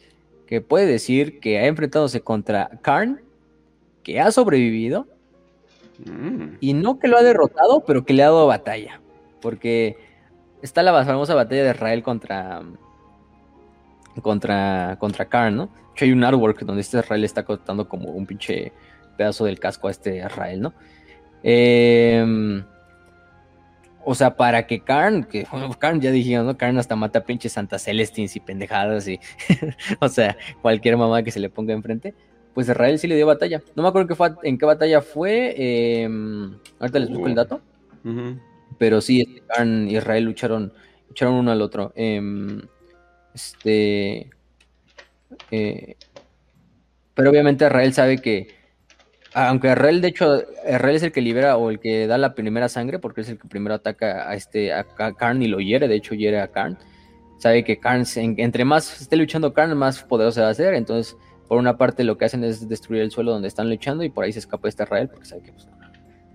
que 0.47 0.61
puede 0.61 0.85
decir 0.85 1.39
que 1.39 1.59
ha 1.59 1.65
enfrentado 1.65 2.07
contra 2.23 2.69
Karn 2.81 3.21
que 4.03 4.19
ha 4.19 4.31
sobrevivido 4.31 5.07
Mm. 6.05 6.57
Y 6.59 6.73
no 6.73 6.99
que 6.99 7.07
lo 7.07 7.17
ha 7.17 7.23
derrotado, 7.23 7.83
pero 7.85 8.05
que 8.05 8.13
le 8.13 8.23
ha 8.23 8.27
dado 8.27 8.47
batalla. 8.47 9.01
Porque 9.41 9.97
está 10.61 10.83
la 10.83 11.05
famosa 11.05 11.35
batalla 11.35 11.63
de 11.63 11.71
Israel 11.71 12.03
contra. 12.03 12.61
Contra. 14.21 14.97
Contra 14.99 15.25
Karn, 15.25 15.55
¿no? 15.55 15.65
De 15.65 15.71
hecho, 15.95 16.05
hay 16.05 16.11
un 16.11 16.23
artwork 16.23 16.59
donde 16.61 16.81
este 16.81 16.99
Israel 16.99 17.23
está 17.23 17.43
cortando 17.43 17.87
como 17.87 18.09
un 18.09 18.25
pinche 18.25 18.71
pedazo 19.17 19.45
del 19.45 19.59
casco 19.59 19.87
a 19.87 19.91
este 19.91 20.17
Israel, 20.17 20.61
¿no? 20.61 20.73
Em, 21.43 22.63
o 24.03 24.15
sea, 24.15 24.35
para 24.35 24.67
que 24.67 24.81
Karn, 24.81 25.23
que 25.23 25.45
Karn 25.79 26.01
ya 26.01 26.11
dijimos, 26.11 26.45
¿no? 26.45 26.57
Karn 26.57 26.77
hasta 26.77 26.95
mata 26.95 27.23
pinches 27.23 27.53
Santa 27.53 27.79
Celestines 27.79 28.35
y 28.35 28.39
pendejadas 28.39 29.07
y. 29.07 29.19
o 29.99 30.09
sea, 30.09 30.37
cualquier 30.61 30.97
mamá 30.97 31.23
que 31.23 31.31
se 31.31 31.39
le 31.39 31.49
ponga 31.49 31.73
enfrente 31.73 32.13
pues 32.53 32.67
Israel 32.67 32.99
sí 32.99 33.07
le 33.07 33.15
dio 33.15 33.25
batalla. 33.25 33.61
No 33.75 33.83
me 33.83 33.89
acuerdo 33.89 34.07
qué 34.07 34.15
fue, 34.15 34.31
en 34.43 34.57
qué 34.57 34.65
batalla 34.65 35.01
fue. 35.01 35.53
Em, 36.03 36.53
ahorita 36.79 36.99
les 36.99 37.09
busco 37.09 37.27
el 37.27 37.35
dato. 37.35 37.61
Pero 38.77 39.01
sí, 39.01 39.21
este, 39.21 39.65
y 39.65 39.97
Israel 39.97 40.23
lucharon, 40.23 40.73
lucharon 41.09 41.35
uno 41.35 41.51
al 41.51 41.61
otro. 41.61 41.91
Em, 41.95 42.61
este. 43.33 44.29
Eh, 45.51 45.95
pero 47.13 47.29
obviamente 47.29 47.65
Israel 47.65 47.93
sabe 47.93 48.17
que. 48.17 48.59
Aunque 49.33 49.69
Israel, 49.69 50.01
de 50.01 50.09
hecho, 50.09 50.43
Israel 50.67 50.95
es 50.95 51.03
el 51.03 51.11
que 51.13 51.21
libera 51.21 51.55
o 51.55 51.69
el 51.69 51.79
que 51.79 52.05
da 52.05 52.17
la 52.17 52.35
primera 52.35 52.67
sangre, 52.67 52.99
porque 52.99 53.21
es 53.21 53.29
el 53.29 53.39
que 53.39 53.47
primero 53.47 53.75
ataca 53.75 54.29
a 54.29 54.35
este 54.35 54.73
a 54.73 54.83
Karn 54.83 55.41
y 55.41 55.47
lo 55.47 55.59
hiere, 55.61 55.87
de 55.87 55.95
hecho 55.95 56.15
hiere 56.15 56.41
a 56.41 56.49
Karn. 56.49 56.77
Sabe 57.37 57.63
que 57.63 57.79
Karn, 57.79 58.03
entre 58.15 58.65
más 58.65 59.01
esté 59.01 59.15
luchando 59.15 59.53
Karn, 59.53 59.75
más 59.77 60.03
poderoso 60.03 60.41
va 60.41 60.49
a 60.49 60.53
ser. 60.53 60.73
Entonces, 60.73 61.15
por 61.47 61.57
una 61.57 61.77
parte 61.77 62.05
lo 62.05 62.17
que 62.17 62.25
hacen 62.25 62.45
es 62.45 62.69
destruir 62.69 63.01
el 63.01 63.11
suelo 63.11 63.31
donde 63.31 63.49
están 63.49 63.69
luchando 63.69 64.03
y 64.03 64.09
por 64.09 64.23
ahí 64.23 64.31
se 64.31 64.39
escapa 64.39 64.69
este 64.69 64.83
Israel 64.83 65.09
porque 65.09 65.25
sabe 65.25 65.43
que 65.43 65.51
pues, 65.51 65.67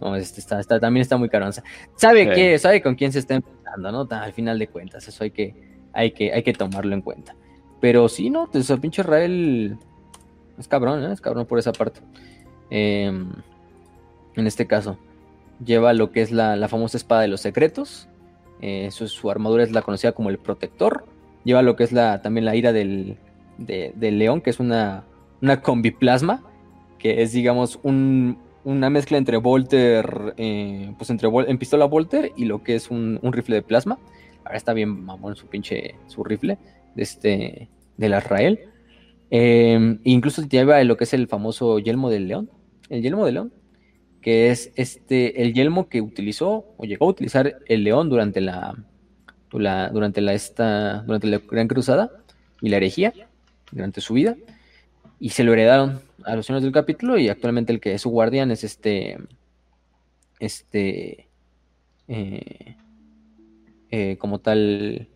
no, 0.01 0.17
este 0.17 0.41
está, 0.41 0.63
también 0.63 1.03
está 1.03 1.17
muy 1.17 1.29
caronza. 1.29 1.63
Sabe 1.97 2.29
que, 2.31 2.59
sabe 2.59 2.83
con 2.83 2.95
quién 2.95 3.13
se 3.13 3.19
está 3.19 3.35
enfrentando, 3.35 3.93
¿no? 3.93 4.09
Al 4.11 4.33
final 4.33 4.59
de 4.59 4.69
cuentas, 4.69 5.09
eso 5.09 5.25
hay 5.25 5.31
que, 5.31 5.55
hay 5.93 6.13
que, 6.13 6.33
hay 6.33 6.43
que 6.43 6.53
tomarlo 6.53 6.95
en 6.95 7.03
cuenta. 7.03 7.35
Pero 7.81 8.09
sí, 8.09 8.31
no, 8.31 8.49
pues 8.51 8.69
el 8.71 8.81
pinche 8.81 9.03
Israel 9.03 9.79
es 10.59 10.69
cabrón, 10.69 11.05
¿eh? 11.05 11.13
es 11.13 11.21
cabrón 11.21 11.47
por 11.47 11.59
esa 11.59 11.73
parte. 11.73 12.01
Em, 12.71 13.31
en 14.35 14.47
este 14.47 14.67
caso, 14.67 14.99
lleva 15.65 15.93
lo 15.93 16.11
que 16.11 16.23
es 16.23 16.31
la, 16.31 16.67
famosa 16.69 16.97
espada 16.97 17.23
de 17.23 17.29
los 17.29 17.41
secretos. 17.41 18.09
Eh, 18.61 18.91
su, 18.91 19.31
armadura 19.31 19.63
es 19.63 19.73
la 19.73 19.83
conocida 19.83 20.13
como 20.13 20.31
el 20.31 20.39
protector. 20.39 21.05
Lleva 21.45 21.63
lo 21.63 21.77
que 21.77 21.85
es 21.85 21.93
la, 21.93 22.23
también 22.23 22.45
la 22.45 22.57
ira 22.57 22.73
del, 22.73 23.19
de, 23.59 23.93
León, 24.11 24.41
que 24.41 24.51
es 24.51 24.61
una, 24.61 25.05
una 25.41 25.61
combiplasma, 25.63 26.43
que 26.99 27.23
es, 27.23 27.33
digamos, 27.33 27.79
una 28.67 28.91
mezcla 28.91 29.17
entre 29.17 29.37
Volter, 29.37 30.35
eh, 30.37 30.93
pues 30.99 31.09
entre 31.11 31.29
en 31.29 31.57
pistola 31.57 31.85
Volter 31.85 32.33
y 32.37 32.47
lo 32.47 32.65
que 32.65 32.75
es 32.75 32.91
un, 32.91 33.21
rifle 33.23 33.55
de 33.55 33.63
plasma. 33.63 33.97
Ahora 34.45 34.57
está 34.57 34.73
bien 34.73 35.05
mamón 35.05 35.37
su 35.37 35.47
pinche, 35.47 35.95
su 36.09 36.25
rifle 36.25 36.59
de 36.97 37.03
este, 37.03 37.69
del 37.97 38.15
Israel. 38.19 38.59
Eh, 39.31 39.99
incluso 40.03 40.43
lleva 40.43 40.83
lo 40.83 40.97
que 40.97 41.05
es 41.05 41.15
el 41.15 41.29
famoso 41.29 41.79
yelmo 41.79 42.11
del 42.11 42.27
león. 42.27 42.51
El 42.89 43.03
yelmo 43.03 43.25
del 43.25 43.35
león. 43.35 43.53
Que 44.21 44.51
es 44.51 44.73
este, 44.75 45.43
el 45.43 45.55
yelmo 45.55 45.89
que 45.89 46.01
utilizó 46.01 46.75
o 46.77 46.85
llegó 46.87 47.07
a 47.07 47.11
utilizar 47.11 47.61
el 47.69 47.85
león 47.85 48.11
durante 48.11 48.41
la, 48.41 48.75
durante 49.49 50.21
la, 50.21 50.35
esta, 50.35 51.03
durante 51.03 51.29
la 51.29 51.39
Gran 51.39 51.69
Cruzada 51.69 52.11
y 52.61 52.69
la 52.69 52.79
herejía 52.79 53.13
durante 53.71 54.01
su 54.01 54.15
vida 54.15 54.37
y 55.21 55.31
se 55.31 55.45
lo 55.45 55.53
heredaron 55.53 56.01
a 56.27 56.37
los 56.37 56.47
señores 56.47 56.65
del 56.65 56.73
capítulo 56.73 57.19
y 57.19 57.29
actualmente 57.29 57.73
el 57.73 57.81
que 57.81 57.95
es 57.95 58.03
su 58.03 58.11
guardián 58.11 58.51
es 58.51 58.65
este 58.65 59.17
este 60.39 61.29
eh, 62.09 62.77
eh, 63.91 64.17
como 64.19 64.41
tal 64.41 65.09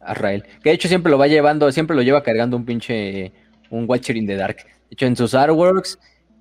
Arrael 0.00 0.44
que 0.62 0.70
de 0.70 0.74
hecho 0.74 0.88
siempre 0.88 1.10
lo 1.10 1.18
va 1.18 1.26
llevando 1.26 1.72
siempre 1.72 1.96
lo 1.96 2.02
lleva 2.02 2.22
cargando 2.22 2.56
un 2.56 2.64
pinche 2.64 3.32
un 3.70 3.86
Watcher 3.88 4.16
in 4.16 4.26
the 4.26 4.36
Dark 4.36 4.58
de 4.58 4.64
hecho 4.90 5.06
en 5.06 5.16
sus 5.16 5.34
artworks 5.34 5.98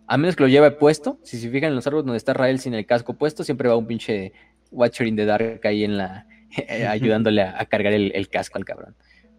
a 0.07 0.17
menos 0.17 0.35
que 0.35 0.43
lo 0.43 0.49
lleve 0.49 0.71
puesto 0.71 1.19
si 1.23 1.39
se 1.39 1.49
fijan 1.49 1.69
en 1.69 1.75
los 1.75 1.87
artworks 1.87 2.05
donde 2.05 2.17
está 2.17 2.33
Arrael 2.33 2.59
sin 2.59 2.73
el 2.73 2.85
casco 2.85 3.13
puesto 3.13 3.43
siempre 3.43 3.69
va 3.69 3.75
un 3.75 3.87
pinche 3.87 4.33
Watcher 4.71 5.07
in 5.07 5.15
the 5.15 5.25
Dark 5.25 5.61
ahí 5.63 5.83
en 5.83 5.97
la 5.97 6.27
ayudándole 6.89 7.41
a, 7.41 7.65
cargar 7.65 7.93
el, 7.93 8.29
casco 8.29 8.57
al 8.57 8.65
cabrón 8.65 8.95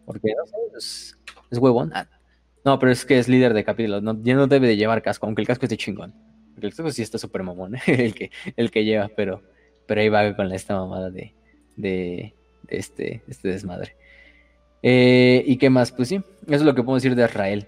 porque 0.07 0.33
no 0.36 0.81
sé, 0.81 1.17
es 1.50 1.59
huevón. 1.59 1.92
Ah, 1.94 2.09
no, 2.65 2.79
pero 2.79 2.93
es 2.93 3.05
que 3.05 3.19
es 3.19 3.29
líder 3.29 3.55
de 3.55 3.65
capítulo. 3.65 4.01
No, 4.01 4.23
ya 4.23 4.35
no 4.35 4.47
debe 4.47 4.69
de 4.69 4.77
llevar 4.77 5.03
casco, 5.03 5.27
aunque 5.27 5.43
el 5.43 5.49
casco 5.49 5.65
esté 5.65 5.77
chingón. 5.77 6.13
el 6.61 6.71
casco 6.71 6.91
sí 6.91 7.03
está 7.03 7.19
súper 7.19 7.43
mamón, 7.43 7.77
el, 7.87 8.15
que, 8.15 8.31
el 8.57 8.71
que 8.71 8.85
lleva, 8.85 9.11
pero, 9.17 9.43
pero 9.87 10.01
ahí 10.01 10.09
va 10.09 10.35
con 10.37 10.53
esta 10.53 10.75
mamada 10.75 11.11
de, 11.11 11.35
de, 11.77 12.35
este, 12.69 13.23
este 13.29 13.49
desmadre. 13.49 13.97
Eh, 14.83 15.43
¿Y 15.47 15.57
qué 15.57 15.71
más? 15.71 15.93
Pues 15.93 16.09
sí, 16.09 16.17
eso 16.17 16.55
es 16.57 16.63
lo 16.63 16.75
que 16.75 16.83
puedo 16.83 16.97
decir 16.97 17.15
de 17.15 17.25
Israel. 17.25 17.67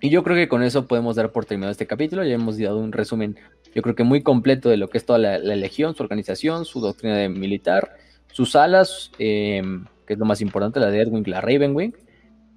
Y 0.00 0.10
yo 0.10 0.24
creo 0.24 0.36
que 0.36 0.48
con 0.48 0.64
eso 0.64 0.86
podemos 0.86 1.14
dar 1.14 1.30
por 1.30 1.44
terminado 1.44 1.70
este 1.70 1.86
capítulo. 1.86 2.24
Ya 2.24 2.34
hemos 2.34 2.58
dado 2.58 2.78
un 2.78 2.90
resumen, 2.90 3.36
yo 3.72 3.82
creo 3.82 3.94
que 3.94 4.02
muy 4.02 4.22
completo 4.22 4.68
de 4.68 4.76
lo 4.76 4.90
que 4.90 4.98
es 4.98 5.06
toda 5.06 5.18
la, 5.18 5.38
legión, 5.38 5.94
su 5.94 6.02
organización, 6.02 6.64
su 6.64 6.80
doctrina 6.80 7.16
de 7.16 7.28
militar, 7.28 7.96
sus 8.32 8.56
alas, 8.56 9.12
eh, 9.20 9.62
que 10.06 10.14
es 10.14 10.18
lo 10.18 10.24
más 10.24 10.40
importante, 10.40 10.80
la 10.80 10.90
de 10.90 11.02
Edwin, 11.02 11.22
la 11.26 11.40
Ravenwing 11.40 11.94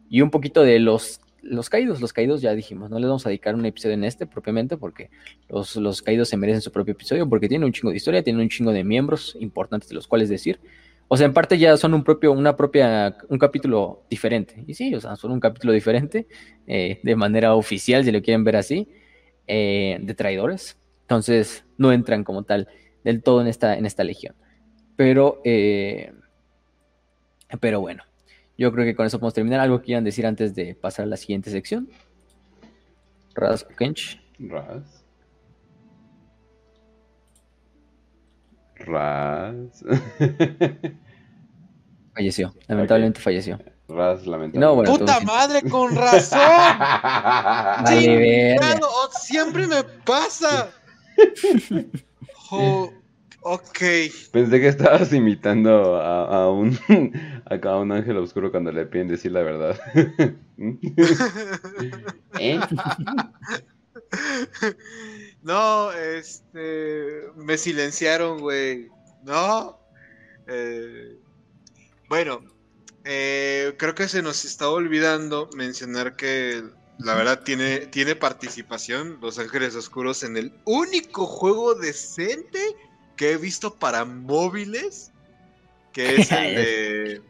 y 0.09 0.21
un 0.21 0.29
poquito 0.29 0.63
de 0.63 0.79
los, 0.79 1.21
los 1.41 1.69
caídos. 1.69 2.01
Los 2.01 2.13
caídos 2.13 2.41
ya 2.41 2.53
dijimos, 2.53 2.89
no 2.89 2.99
les 2.99 3.07
vamos 3.07 3.25
a 3.25 3.29
dedicar 3.29 3.55
un 3.55 3.65
episodio 3.65 3.93
en 3.93 4.03
este 4.03 4.25
propiamente 4.25 4.77
porque 4.77 5.09
los, 5.49 5.75
los 5.75 6.01
caídos 6.01 6.29
se 6.29 6.37
merecen 6.37 6.61
su 6.61 6.71
propio 6.71 6.93
episodio 6.93 7.27
porque 7.27 7.47
tienen 7.47 7.65
un 7.65 7.73
chingo 7.73 7.91
de 7.91 7.97
historia, 7.97 8.23
tienen 8.23 8.41
un 8.41 8.49
chingo 8.49 8.71
de 8.71 8.83
miembros 8.83 9.37
importantes 9.39 9.89
de 9.89 9.95
los 9.95 10.07
cuales 10.07 10.29
decir. 10.29 10.59
O 11.07 11.17
sea, 11.17 11.27
en 11.27 11.33
parte 11.33 11.57
ya 11.57 11.77
son 11.77 11.93
un 11.93 12.03
propio, 12.03 12.31
una 12.31 12.55
propia, 12.55 13.15
un 13.29 13.37
capítulo 13.37 14.03
diferente. 14.09 14.63
Y 14.65 14.73
sí, 14.73 14.93
o 14.95 14.99
sea, 14.99 15.15
son 15.15 15.31
un 15.31 15.39
capítulo 15.39 15.71
diferente, 15.71 16.27
eh, 16.65 16.99
de 17.03 17.15
manera 17.15 17.53
oficial, 17.53 18.03
si 18.03 18.11
lo 18.11 18.21
quieren 18.23 18.43
ver 18.43 18.55
así, 18.55 18.89
eh, 19.45 19.99
de 20.01 20.15
traidores. 20.15 20.77
Entonces, 21.01 21.63
no 21.77 21.91
entran 21.93 22.23
como 22.23 22.43
tal 22.43 22.67
del 23.03 23.21
todo 23.21 23.41
en 23.41 23.47
esta, 23.47 23.77
en 23.77 23.85
esta 23.85 24.03
legión. 24.03 24.33
Pero, 24.95 25.41
eh, 25.43 26.11
pero 27.59 27.81
bueno. 27.81 28.03
Yo 28.57 28.71
creo 28.71 28.85
que 28.85 28.95
con 28.95 29.05
eso 29.05 29.19
podemos 29.19 29.33
terminar. 29.33 29.59
¿Algo 29.59 29.79
que 29.79 29.85
quieran 29.85 30.03
decir 30.03 30.25
antes 30.25 30.55
de 30.55 30.75
pasar 30.75 31.03
a 31.03 31.07
la 31.07 31.17
siguiente 31.17 31.49
sección? 31.51 31.89
Raz 33.33 33.65
Kench. 33.77 34.21
Raz. 34.39 35.03
Raz. 38.75 39.83
Falleció, 42.13 42.53
lamentablemente 42.67 43.19
falleció. 43.19 43.57
Raz, 43.89 44.25
lamentablemente. 44.25 44.59
No, 44.59 44.75
bueno, 44.75 44.91
¡Puta 44.97 45.19
madre, 45.19 45.61
con 45.69 45.93
razón! 45.95 46.39
Vale, 46.79 48.01
Sí, 48.01 48.07
verga. 48.07 48.57
claro, 48.61 48.87
oh, 48.89 49.09
siempre 49.11 49.67
me 49.67 49.83
pasa. 50.05 50.69
Jo- 52.49 52.91
ok. 53.47 53.79
Pensé 54.31 54.59
que 54.59 54.67
estabas 54.67 55.13
imitando 55.13 55.97
a, 55.97 56.43
a 56.43 56.49
un 56.49 56.77
a 57.45 57.59
cada 57.59 57.77
un 57.77 57.91
ángel 57.91 58.17
oscuro 58.17 58.49
cuando 58.51 58.71
le 58.71 58.87
piden 58.87 59.07
decir 59.07 59.31
la 59.31 59.43
verdad. 59.43 59.79
¿Eh? 62.39 62.59
No, 65.43 65.91
este. 65.91 67.27
Me 67.35 67.57
silenciaron, 67.57 68.39
güey. 68.39 68.87
No. 69.23 69.79
Eh, 70.47 71.19
bueno, 72.09 72.41
eh, 73.03 73.75
creo 73.77 73.93
que 73.93 74.07
se 74.07 74.23
nos 74.23 74.43
está 74.43 74.69
olvidando 74.69 75.47
mencionar 75.55 76.15
que 76.15 76.63
la 76.97 77.13
verdad 77.13 77.43
tiene, 77.43 77.87
tiene 77.87 78.15
participación 78.15 79.19
Los 79.21 79.37
Ángeles 79.37 79.75
Oscuros 79.75 80.23
en 80.23 80.37
el 80.37 80.53
único 80.65 81.27
juego 81.27 81.75
decente 81.75 82.59
que 83.15 83.31
he 83.31 83.37
visto 83.37 83.73
para 83.75 84.05
móviles, 84.05 85.11
que 85.93 86.15
es 86.21 86.31
el 86.31 86.55
de... 86.55 87.21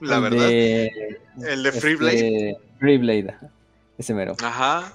La 0.00 0.16
El 0.16 0.22
verdad, 0.22 0.48
de- 0.48 1.20
el 1.46 1.62
de 1.62 1.72
Freeblade. 1.72 2.14
este, 2.14 2.58
Freeblade, 2.78 3.36
ese 3.98 4.14
mero. 4.14 4.34
Ajá. 4.42 4.94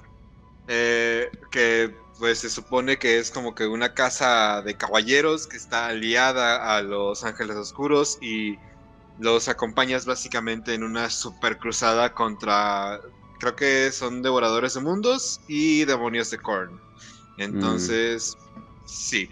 Eh, 0.67 1.30
que 1.51 1.93
pues 2.17 2.40
se 2.40 2.50
supone 2.50 2.98
que 2.98 3.19
es 3.19 3.30
como 3.30 3.53
que 3.53 3.67
una 3.67 3.93
casa 3.93 4.61
de 4.64 4.75
caballeros 4.75 5.45
que 5.48 5.58
está 5.58 5.88
aliada 5.88 6.75
a 6.75 6.82
los 6.82 7.24
Ángeles 7.24 7.56
Oscuros 7.58 8.17
y 8.22 8.58
los 9.19 9.48
acompañas 9.48 10.06
básicamente 10.06 10.74
en 10.74 10.84
una 10.84 11.09
super 11.11 11.58
cruzada 11.59 12.14
contra, 12.14 13.00
creo 13.40 13.56
que 13.56 13.92
son 13.92 14.24
devoradores 14.24 14.74
de 14.74 14.82
mundos 14.82 15.40
y 15.48 15.85
demonios 15.85 16.32
de 16.32 16.38
Korn. 16.40 16.80
Entonces, 17.38 18.35
sí. 18.85 19.30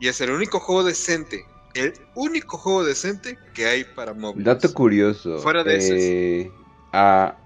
Y 0.00 0.08
es 0.08 0.20
el 0.20 0.30
único 0.30 0.58
juego 0.58 0.82
decente, 0.82 1.44
el 1.74 1.92
único 2.14 2.56
juego 2.56 2.84
decente 2.84 3.38
que 3.54 3.66
hay 3.66 3.84
para 3.84 4.14
móviles. 4.14 4.44
Dato 4.44 4.72
curioso. 4.72 5.38
Fuera 5.38 5.62
de 5.62 5.76
ese, 5.76 6.40
eh, 6.40 6.50
ah, 6.92 7.36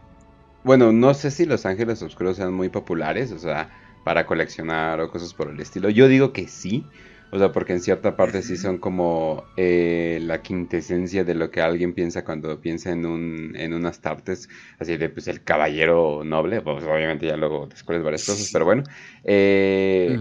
bueno, 0.63 0.93
no 0.93 1.13
sé 1.15 1.31
si 1.31 1.45
los 1.45 1.67
ángeles 1.67 2.01
oscuros 2.01 2.37
sean 2.37 2.55
muy 2.55 2.69
populares, 2.69 3.33
o 3.33 3.39
sea, 3.39 3.71
para 4.05 4.25
coleccionar 4.25 5.01
o 5.01 5.11
cosas 5.11 5.35
por 5.35 5.51
el 5.51 5.61
estilo. 5.61 5.91
Yo 5.91 6.09
digo 6.09 6.33
que 6.33 6.49
sí, 6.49 6.87
o 7.33 7.39
sea, 7.39 7.51
porque 7.51 7.73
en 7.73 7.81
cierta 7.81 8.17
parte 8.17 8.41
sí 8.43 8.57
son 8.57 8.79
como 8.79 9.45
eh, 9.57 10.21
la 10.23 10.41
quintesencia 10.41 11.25
de 11.25 11.35
lo 11.35 11.51
que 11.51 11.61
alguien 11.61 11.93
piensa 11.93 12.25
cuando 12.25 12.61
piensa 12.61 12.93
en 12.93 13.05
un 13.05 13.57
en 13.57 13.75
unas 13.75 14.01
tartes, 14.01 14.49
así 14.79 14.97
de 14.97 15.09
pues 15.09 15.27
el 15.27 15.43
caballero 15.43 16.23
noble, 16.25 16.63
pues 16.63 16.85
obviamente 16.85 17.27
ya 17.27 17.37
luego 17.37 17.67
descubres 17.67 18.05
varias 18.05 18.25
cosas, 18.25 18.49
pero 18.53 18.65
bueno. 18.65 18.85
Eh. 19.25 20.17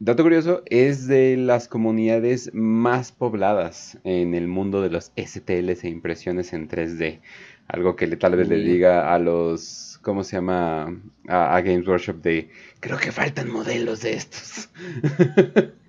Dato 0.00 0.22
curioso, 0.22 0.62
es 0.66 1.06
de 1.06 1.36
las 1.36 1.68
comunidades 1.68 2.50
más 2.52 3.12
pobladas 3.12 3.98
en 4.04 4.34
el 4.34 4.48
mundo 4.48 4.82
de 4.82 4.90
los 4.90 5.12
STLs 5.16 5.84
e 5.84 5.88
impresiones 5.88 6.52
en 6.52 6.68
3D. 6.68 7.20
Algo 7.68 7.96
que 7.96 8.06
le, 8.06 8.16
tal 8.16 8.36
vez 8.36 8.48
le 8.48 8.56
diga 8.56 9.14
a 9.14 9.18
los, 9.18 9.98
¿cómo 10.02 10.24
se 10.24 10.36
llama? 10.36 11.00
A, 11.28 11.56
a 11.56 11.60
Games 11.62 11.86
Workshop 11.86 12.16
de, 12.22 12.50
creo 12.80 12.98
que 12.98 13.12
faltan 13.12 13.50
modelos 13.50 14.02
de 14.02 14.14
estos. 14.14 14.68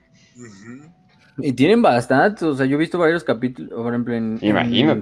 Y 1.38 1.52
tienen 1.52 1.82
bastantes, 1.82 2.44
o 2.44 2.56
sea, 2.56 2.66
yo 2.66 2.76
he 2.76 2.80
visto 2.80 2.98
varios 2.98 3.24
capítulos, 3.24 3.72
por 3.74 3.94
ejemplo, 3.94 4.14
en. 4.14 4.40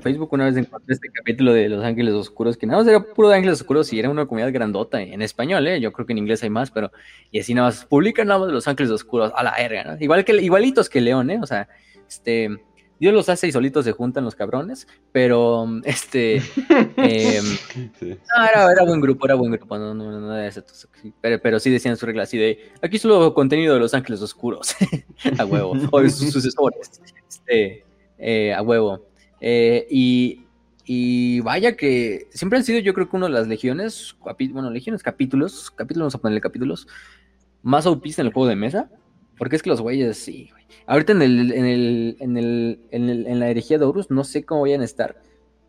Facebook 0.01 0.29
una 0.31 0.45
vez 0.45 0.57
encontré 0.57 0.93
este 0.93 1.09
capítulo 1.09 1.53
de 1.53 1.69
Los 1.69 1.83
Ángeles 1.83 2.13
Oscuros, 2.15 2.57
que 2.57 2.65
nada 2.65 2.79
más 2.79 2.87
era 2.87 3.03
puro 3.03 3.29
de 3.29 3.35
Ángeles 3.35 3.61
Oscuros 3.61 3.93
y 3.93 3.99
era 3.99 4.09
una 4.09 4.25
comunidad 4.25 4.51
grandota 4.51 4.99
en 5.01 5.21
español, 5.21 5.67
¿eh? 5.67 5.79
Yo 5.79 5.93
creo 5.93 6.07
que 6.07 6.13
en 6.13 6.17
inglés 6.17 6.41
hay 6.41 6.49
más, 6.49 6.71
pero, 6.71 6.91
y 7.31 7.39
así 7.39 7.53
nada 7.53 7.67
más, 7.67 7.85
publican 7.85 8.27
nada 8.27 8.39
más 8.39 8.47
de 8.47 8.53
Los 8.53 8.67
Ángeles 8.67 8.91
Oscuros, 8.91 9.31
a 9.35 9.43
la 9.43 9.53
verga, 9.55 9.83
¿no? 9.83 9.97
Igual 9.99 10.25
que, 10.25 10.33
igualitos 10.41 10.89
que 10.89 11.01
León, 11.01 11.29
¿eh? 11.29 11.39
O 11.39 11.45
sea, 11.45 11.67
este, 12.07 12.49
Dios 13.03 13.13
los 13.13 13.27
hace 13.27 13.49
y 13.49 13.51
solitos 13.51 13.83
se 13.83 13.91
juntan 13.91 14.23
los 14.23 14.33
cabrones, 14.33 14.87
pero, 15.11 15.67
este, 15.83 16.37
em, 16.95 17.43
Sí. 17.99 18.17
no, 18.37 18.45
era, 18.45 18.71
era 18.71 18.85
buen 18.85 19.01
grupo, 19.01 19.25
era 19.25 19.35
buen 19.35 19.51
grupo, 19.51 19.77
no, 19.77 19.93
no, 19.93 20.09
no, 20.09 20.21
no 20.21 20.33
era 20.33 20.47
ese, 20.47 20.63
pero, 21.19 21.37
pero 21.41 21.59
sí 21.59 21.69
decían 21.69 21.97
su 21.97 22.05
regla 22.05 22.23
así 22.23 22.37
de, 22.37 22.71
aquí 22.81 22.97
solo 22.97 23.33
contenido 23.33 23.73
de 23.73 23.81
Los 23.81 23.93
Ángeles 23.93 24.21
Oscuros, 24.21 24.73
a 25.37 25.43
huevo, 25.43 25.73
o 25.91 25.99
de 25.99 26.09
sus 26.09 26.31
sucesores, 26.31 27.01
este, 27.27 27.83
eh, 28.19 28.53
a 28.53 28.61
huevo. 28.61 29.05
Eh, 29.41 29.85
y, 29.91 30.45
y 30.85 31.41
vaya 31.41 31.75
que 31.75 32.29
siempre 32.31 32.57
han 32.57 32.63
sido 32.63 32.79
yo 32.79 32.93
creo 32.93 33.09
que 33.09 33.17
uno 33.17 33.25
de 33.25 33.33
las 33.33 33.49
legiones, 33.49 34.15
bueno, 34.21 34.71
legiones, 34.71 35.03
capítulos, 35.03 35.71
capítulos, 35.71 36.03
vamos 36.03 36.15
a 36.15 36.19
ponerle 36.19 36.39
capítulos, 36.39 36.87
más 37.63 37.85
OPs 37.85 38.19
en 38.19 38.27
el 38.27 38.33
juego 38.33 38.47
de 38.47 38.55
mesa, 38.55 38.89
porque 39.43 39.57
es 39.57 39.61
que 39.61 39.69
los 39.69 39.81
güeyes, 39.81 40.17
sí, 40.17 40.47
güey. 40.53 40.63
Ahorita 40.87 41.11
en 41.11 41.21
el, 41.21 41.51
en 41.51 41.65
el, 41.65 42.15
en 42.21 42.37
el, 42.37 42.79
en 42.91 43.09
el, 43.09 43.27
en 43.27 43.39
la 43.41 43.49
herejía 43.49 43.77
de 43.77 43.83
Horus, 43.83 44.09
no 44.09 44.23
sé 44.23 44.45
cómo 44.45 44.61
vayan 44.61 44.79
a 44.79 44.85
estar, 44.85 45.17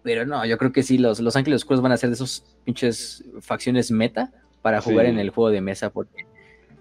pero 0.04 0.24
no, 0.24 0.46
yo 0.46 0.56
creo 0.58 0.70
que 0.70 0.84
sí, 0.84 0.96
los, 0.96 1.18
los 1.18 1.34
Ángeles 1.34 1.62
Oscuros 1.62 1.82
van 1.82 1.90
a 1.90 1.96
ser 1.96 2.10
de 2.10 2.14
esos 2.14 2.44
pinches 2.62 3.24
facciones 3.40 3.90
meta 3.90 4.30
para 4.62 4.80
jugar 4.80 5.06
Sí. 5.06 5.10
en 5.10 5.18
el 5.18 5.30
juego 5.30 5.50
de 5.50 5.60
mesa, 5.60 5.90
porque 5.90 6.24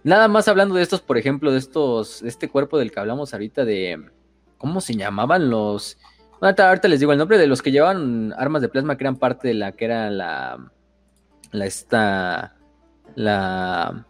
nada 0.04 0.28
más 0.28 0.48
hablando 0.48 0.76
de 0.76 0.84
estos, 0.84 1.02
por 1.02 1.18
ejemplo, 1.18 1.52
de 1.52 1.58
estos, 1.58 2.22
de 2.22 2.30
este 2.30 2.48
cuerpo 2.48 2.78
del 2.78 2.92
que 2.92 3.00
hablamos 3.00 3.34
ahorita 3.34 3.66
de, 3.66 4.00
¿cómo 4.60 4.80
se 4.80 4.94
llamaban 4.94 5.50
los? 5.50 5.98
Ahorita, 6.42 6.70
ahorita 6.70 6.88
les 6.90 7.00
digo 7.00 7.12
el 7.12 7.18
nombre 7.18 7.40
de 7.40 7.48
los 7.48 7.64
que 7.64 7.72
llevaban 7.72 8.36
armas 8.38 8.62
de 8.62 8.70
plasma 8.70 8.98
que 8.98 9.04
eran 9.06 9.16
parte 9.16 9.48
de 9.48 9.56
la 9.56 9.72
que 9.72 9.86
era 9.86 10.12
la, 10.12 10.72
la 11.52 11.66
esta, 11.66 12.56
la, 13.16 14.06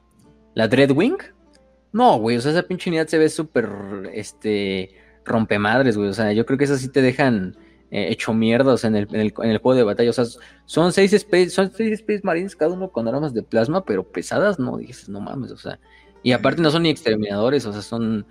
la 0.53 0.67
Dreadwing. 0.67 1.15
No, 1.93 2.17
güey, 2.17 2.38
o 2.38 2.41
sea, 2.41 2.51
esa 2.51 2.63
pinche 2.63 2.89
unidad 2.89 3.07
se 3.07 3.17
ve 3.19 3.30
súper, 3.30 3.69
este, 4.13 4.95
rompemadres, 5.25 5.95
güey, 5.95 6.09
o 6.09 6.13
sea, 6.13 6.33
yo 6.33 6.45
creo 6.45 6.57
que 6.57 6.65
esas 6.65 6.81
sí 6.81 6.89
te 6.89 7.01
dejan 7.01 7.55
eh, 7.91 8.07
hecho 8.09 8.33
mierda, 8.33 8.73
o 8.73 8.77
sea, 8.77 8.89
en 8.89 8.95
el, 8.95 9.07
en, 9.11 9.22
el, 9.22 9.33
en 9.43 9.49
el 9.51 9.57
juego 9.59 9.77
de 9.77 9.83
batalla, 9.83 10.09
o 10.09 10.13
sea, 10.13 10.25
son 10.65 10.91
seis 10.91 11.13
Space, 11.13 11.51
son 11.51 11.72
seis 11.72 11.93
Space 11.99 12.22
Marines, 12.23 12.55
cada 12.55 12.73
uno 12.73 12.89
con 12.89 13.07
armas 13.07 13.33
de 13.33 13.43
plasma, 13.43 13.85
pero 13.85 14.03
pesadas, 14.03 14.57
no, 14.59 14.77
dices, 14.77 15.07
no 15.09 15.22
mames, 15.22 15.51
o 15.51 15.57
sea, 15.57 15.80
y 16.23 16.31
aparte 16.31 16.61
no 16.61 16.72
son 16.72 16.83
ni 16.83 16.89
exterminadores, 16.89 17.65
o 17.67 17.73
sea, 17.73 17.81
son, 17.83 18.25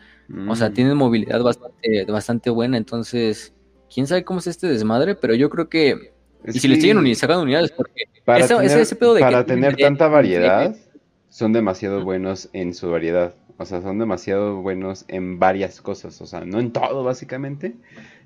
o 0.48 0.56
sea, 0.56 0.70
Mm. 0.70 0.74
tienen 0.74 0.96
movilidad 0.96 1.40
bastante, 1.42 2.04
bastante 2.08 2.50
buena, 2.50 2.76
entonces, 2.76 3.54
quién 3.92 4.06
sabe 4.08 4.24
cómo 4.24 4.40
es 4.40 4.48
este 4.48 4.66
desmadre, 4.66 5.14
pero 5.14 5.34
yo 5.36 5.48
creo 5.50 5.68
que, 5.68 6.12
y 6.44 6.52
si 6.58 6.66
les 6.66 6.78
que 6.78 6.82
siguen 6.82 6.98
uni- 6.98 7.14
sacando 7.14 7.42
unidades, 7.44 7.70
porque 7.70 8.06
para 8.24 8.48
tener, 8.48 8.80
ese 8.80 8.96
pedo 8.96 9.14
de 9.14 9.20
que 9.20 9.24
para 9.26 9.46
tener 9.46 9.76
de- 9.76 9.82
tanta 9.84 10.06
de- 10.06 10.10
variedad, 10.10 10.74
son 11.28 11.52
demasiado 11.52 12.02
buenos 12.04 12.50
en 12.52 12.74
su 12.74 12.90
variedad. 12.90 13.34
O 13.62 13.66
sea, 13.66 13.80
son 13.80 13.98
demasiado 13.98 14.60
buenos 14.60 15.04
en 15.08 15.38
varias 15.38 15.80
cosas. 15.80 16.20
O 16.20 16.26
sea, 16.26 16.44
no 16.44 16.60
en 16.60 16.72
todo, 16.72 17.04
básicamente. 17.04 17.74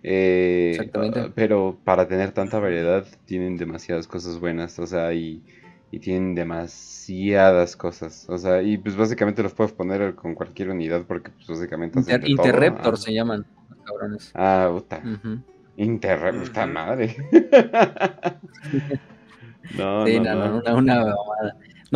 Eh, 0.02 0.70
Exactamente. 0.72 1.30
Pero 1.34 1.78
para 1.84 2.08
tener 2.08 2.32
tanta 2.32 2.58
variedad, 2.58 3.04
tienen 3.26 3.56
demasiadas 3.56 4.06
cosas 4.08 4.40
buenas. 4.40 4.78
O 4.78 4.86
sea, 4.86 5.12
y, 5.12 5.42
y 5.90 5.98
tienen 6.00 6.34
demasiadas 6.34 7.76
cosas. 7.76 8.26
O 8.28 8.38
sea, 8.38 8.62
y 8.62 8.78
pues 8.78 8.96
básicamente 8.96 9.42
los 9.42 9.52
puedes 9.54 9.72
poner 9.72 10.14
con 10.14 10.34
cualquier 10.34 10.70
unidad 10.70 11.04
porque 11.06 11.30
pues 11.30 11.46
básicamente 11.48 11.98
Inter-. 12.00 12.28
Interreptor 12.28 12.94
Ah. 12.94 12.96
se 12.96 13.12
llaman, 13.12 13.44
cabrones. 13.84 14.30
Ah, 14.34 14.70
puta. 14.72 15.02
Ujú. 15.04 15.38
Interreptor, 15.76 16.46
puta 16.46 16.64
Ujú. 16.64 16.72
madre. 16.72 17.16
no, 19.76 20.06
Sí, 20.06 20.18
no, 20.20 20.34
no, 20.34 20.58
una, 20.58 20.74
una. 20.74 21.14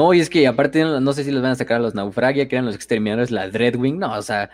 No, 0.00 0.14
y 0.14 0.20
es 0.20 0.30
que 0.30 0.46
aparte, 0.46 0.80
no, 0.82 0.98
no 0.98 1.12
sé 1.12 1.24
si 1.24 1.30
los 1.30 1.42
van 1.42 1.50
a 1.50 1.54
sacar 1.56 1.76
a 1.76 1.80
los 1.80 1.94
Naufragia, 1.94 2.48
que 2.48 2.56
eran 2.56 2.64
los 2.64 2.74
exterminadores, 2.74 3.30
la 3.30 3.50
Dreadwing. 3.50 3.98
No, 3.98 4.14
o 4.16 4.22
sea, 4.22 4.48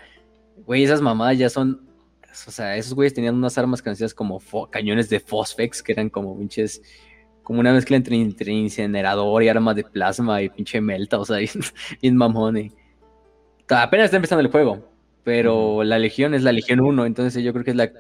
güey, 0.65 0.83
esas 0.83 1.01
mamadas 1.01 1.39
ya 1.39 1.49
son. 1.49 1.87
O 2.49 2.51
sea, 2.51 2.77
esos 2.77 2.95
güeyes 2.95 3.15
tenían 3.15 3.37
unas 3.37 3.57
armas 3.57 3.81
conocidas 3.81 4.13
como 4.13 4.41
cañones 4.71 5.09
de 5.09 5.21
Phosphex, 5.21 5.85
que 5.85 5.93
eran 5.93 6.11
como 6.11 6.37
pinches. 6.37 6.83
Como 7.45 7.61
una 7.61 7.73
mezcla 7.73 7.97
entre, 7.97 8.17
entre 8.17 8.51
incinerador 8.55 9.41
y 9.45 9.49
armas 9.49 9.77
de 9.77 9.85
plasma 9.85 10.43
y 10.43 10.49
pinche 10.49 10.81
melta, 10.81 11.17
o 11.21 11.25
sea, 11.25 11.37
bien, 11.39 11.51
bien 12.03 12.17
mamón. 12.17 12.57
y- 12.57 12.73
Apenas 13.69 14.07
está 14.07 14.17
empezando 14.17 14.41
el 14.43 14.51
juego, 14.51 14.85
pero 15.23 15.85
la 15.85 16.01
Legión 16.01 16.35
es 16.35 16.43
la 16.43 16.51
Legión 16.51 16.81
1, 16.81 17.07
entonces 17.07 17.45
yo 17.45 17.53
creo 17.53 17.65
que 17.65 17.71
es 17.71 17.77
la. 17.77 17.93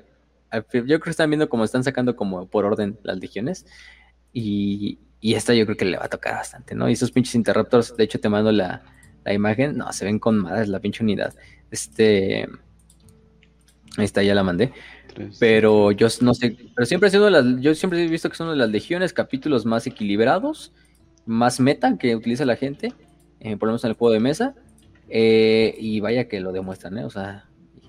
Yo 0.52 0.82
creo 0.84 1.00
que 1.00 1.10
están 1.10 1.30
viendo 1.30 1.48
como 1.48 1.62
están 1.62 1.84
sacando 1.84 2.16
como 2.16 2.48
por 2.48 2.64
orden 2.64 2.98
las 3.04 3.18
legiones. 3.20 3.66
Y, 4.38 4.98
y 5.20 5.34
esta 5.34 5.54
yo 5.54 5.64
creo 5.66 5.76
que 5.78 5.84
le 5.86 5.96
va 5.98 6.06
a 6.06 6.08
tocar 6.10 6.34
bastante, 6.34 6.74
¿no? 6.74 6.88
Y 6.88 6.92
esos 6.92 7.10
pinches 7.12 7.34
interruptors, 7.36 7.96
de 7.96 8.04
hecho 8.04 8.20
te 8.20 8.28
mando 8.28 8.52
la, 8.52 8.82
la 9.24 9.32
imagen, 9.32 9.76
no, 9.78 9.92
se 9.92 10.04
ven 10.04 10.18
con 10.18 10.38
madres 10.38 10.68
la 10.68 10.80
pinche 10.80 11.02
unidad. 11.02 11.34
Este, 11.70 12.46
ahí 13.96 14.04
está, 14.04 14.22
ya 14.22 14.34
la 14.34 14.42
mandé. 14.44 14.72
Tres. 15.06 15.36
Pero 15.38 15.92
yo 15.92 16.08
no 16.20 16.34
sé, 16.34 16.56
pero 16.74 16.86
siempre 16.86 17.08
ha 17.08 17.10
sido 17.10 17.30
las, 17.30 17.44
yo 17.60 17.74
siempre 17.74 18.02
he 18.04 18.08
visto 18.08 18.28
que 18.30 18.36
son 18.36 18.50
de 18.50 18.56
las 18.56 18.70
legiones, 18.70 19.12
capítulos 19.12 19.64
más 19.66 19.86
equilibrados, 19.86 20.72
más 21.26 21.60
meta 21.60 21.96
que 21.98 22.16
utiliza 22.16 22.44
la 22.44 22.56
gente, 22.56 22.94
eh, 23.40 23.56
por 23.56 23.68
lo 23.68 23.72
menos 23.72 23.84
en 23.84 23.90
el 23.90 23.96
juego 23.96 24.12
de 24.12 24.20
mesa. 24.20 24.54
eh, 25.08 25.74
y 25.78 26.00
vaya 26.00 26.28
que 26.28 26.40
lo 26.40 26.52
demuestran, 26.52 26.98
¿eh? 26.98 27.04
O 27.04 27.10
sea, 27.10 27.48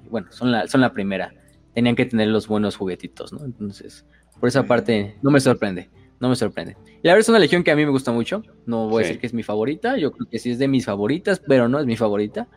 bueno, 0.09 0.31
son 0.31 0.51
la, 0.51 0.67
son 0.67 0.81
la 0.81 0.93
primera. 0.93 1.33
Tenían 1.73 1.95
que 1.95 2.05
tener 2.05 2.27
los 2.29 2.47
buenos 2.47 2.75
juguetitos, 2.77 3.33
¿no? 3.33 3.43
Entonces, 3.45 4.05
Por 4.39 4.49
esa 4.49 4.65
parte, 4.67 5.17
no 5.21 5.31
me 5.31 5.39
sorprende. 5.39 5.89
No 6.19 6.29
me 6.29 6.35
sorprende. 6.35 6.75
Y 7.03 7.07
la 7.07 7.13
verdad 7.13 7.19
es 7.19 7.29
una 7.29 7.39
legión 7.39 7.63
que 7.63 7.71
a 7.71 7.75
mí 7.75 7.85
me 7.85 7.91
gusta 7.91 8.11
mucho. 8.11 8.41
No 8.65 8.87
voy 8.89 9.03
a 9.03 9.05
decir 9.07 9.19
que 9.21 9.27
es 9.27 9.33
mi 9.33 9.43
favorita. 9.43 9.97
Yo 9.97 10.11
creo 10.11 10.27
que 10.29 10.39
sí 10.39 10.51
es 10.51 10.57
de 10.59 10.67
mis 10.67 10.85
favoritas, 10.85 11.41
pero 11.47 11.67
no 11.69 11.79
es 11.79 11.85
mi 11.85 11.95
favorita. 11.95 12.47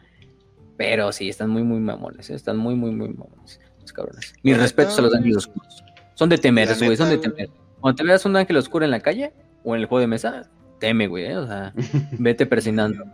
Pero 0.77 1.13
sí, 1.13 1.29
están 1.29 1.51
muy, 1.51 1.63
muy 1.63 1.79
mamones. 1.81 2.31
¿eh? 2.31 2.35
Están 2.35 2.57
muy, 2.57 2.75
muy, 2.75 2.91
muy 2.91 3.09
mamones. 3.11 3.61
Los 3.83 3.93
cabrones. 3.93 4.33
Mis 4.43 4.57
respetos 4.59 4.99
a 4.99 5.03
los 5.03 5.15
ángeles 5.15 5.37
oscuros. 5.39 5.85
Son 6.15 6.29
de 6.31 6.39
temer, 6.39 6.69
güey. 6.79 6.97
Son 6.97 7.11
de 7.11 7.19
temer. 7.19 7.51
Cuando 7.81 7.97
te 7.97 8.03
veas 8.05 8.25
un 8.25 8.37
ángel 8.37 8.57
oscuro 8.57 8.85
en 8.85 8.91
la 8.91 9.01
calle 9.01 9.33
o 9.63 9.75
en 9.75 9.83
el 9.83 9.87
juego 9.87 10.01
de 10.01 10.07
mesa, 10.07 10.49
teme, 10.79 11.07
güey. 11.07 11.27
¿eh? 11.27 11.37
O 11.37 11.47
sea, 11.47 11.75
vete 12.19 12.47
persinando. 12.47 13.05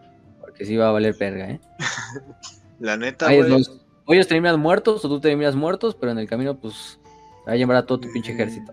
Porque 0.40 0.64
sí 0.64 0.76
va 0.76 0.88
a 0.88 0.92
valer 0.92 1.16
perga, 1.18 1.50
¿eh? 1.50 1.60
La 2.78 2.96
neta, 2.96 3.26
güey. 3.34 3.48
los- 3.50 3.80
ellos 4.08 4.28
terminan 4.28 4.60
muertos 4.60 5.04
o 5.04 5.08
tú 5.08 5.18
terminas 5.18 5.56
muertos, 5.56 5.96
pero 5.96 6.12
en 6.12 6.18
el 6.18 6.28
camino, 6.28 6.56
pues, 6.60 7.00
va 7.46 7.52
a 7.52 7.56
llevar 7.56 7.76
a 7.76 7.86
todo 7.86 8.00
tu 8.00 8.12
pinche 8.12 8.32
ejército. 8.32 8.72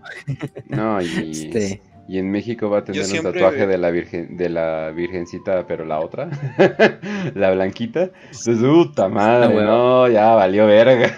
No, 0.68 1.00
y, 1.00 1.04
Este, 1.30 1.80
y 2.06 2.18
en 2.18 2.30
México 2.30 2.68
va 2.68 2.78
a 2.80 2.84
tener 2.84 3.02
un 3.02 3.32
tatuaje 3.32 3.66
de 3.66 3.78
la 3.78 3.90
virgen, 3.90 4.36
de 4.36 4.50
la 4.50 4.90
virgencita, 4.90 5.66
pero 5.66 5.86
la 5.86 6.00
otra, 6.00 6.28
la 7.34 7.50
blanquita. 7.52 8.10
Entonces, 8.26 8.58
puta 8.58 9.08
madre, 9.08 9.46
Ah, 9.46 9.48
bueno. 9.48 9.70
no, 9.70 10.08
ya 10.10 10.34
valió 10.34 10.66
verga. 10.66 11.16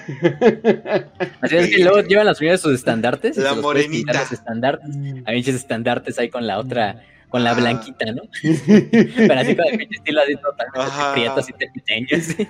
así 1.40 1.56
es 1.56 1.70
que 1.74 1.82
luego 1.82 2.02
llevan 2.02 2.26
las 2.26 2.38
unidades 2.40 2.60
sus 2.60 2.74
estandartes. 2.74 3.36
La 3.36 3.54
morenita. 3.54 4.12
Los 4.12 4.30
estandartes. 4.32 4.88
A 5.26 5.30
pinches 5.32 5.54
estandartes 5.56 6.18
ahí 6.20 6.28
con 6.28 6.46
la 6.46 6.58
otra, 6.58 7.02
con 7.30 7.42
la 7.42 7.50
Ah. 7.50 7.54
blanquita, 7.54 8.04
¿no? 8.12 8.22
Pero 8.42 9.34
así 9.40 9.56
con 9.56 9.66
el 9.66 9.78
pinche 9.78 9.96
estilo 9.96 10.20
así 10.20 10.36
totalmente 10.36 10.90
prieto, 11.14 11.34
así 11.40 11.52
tepiteño, 11.52 12.06
sí. 12.22 12.46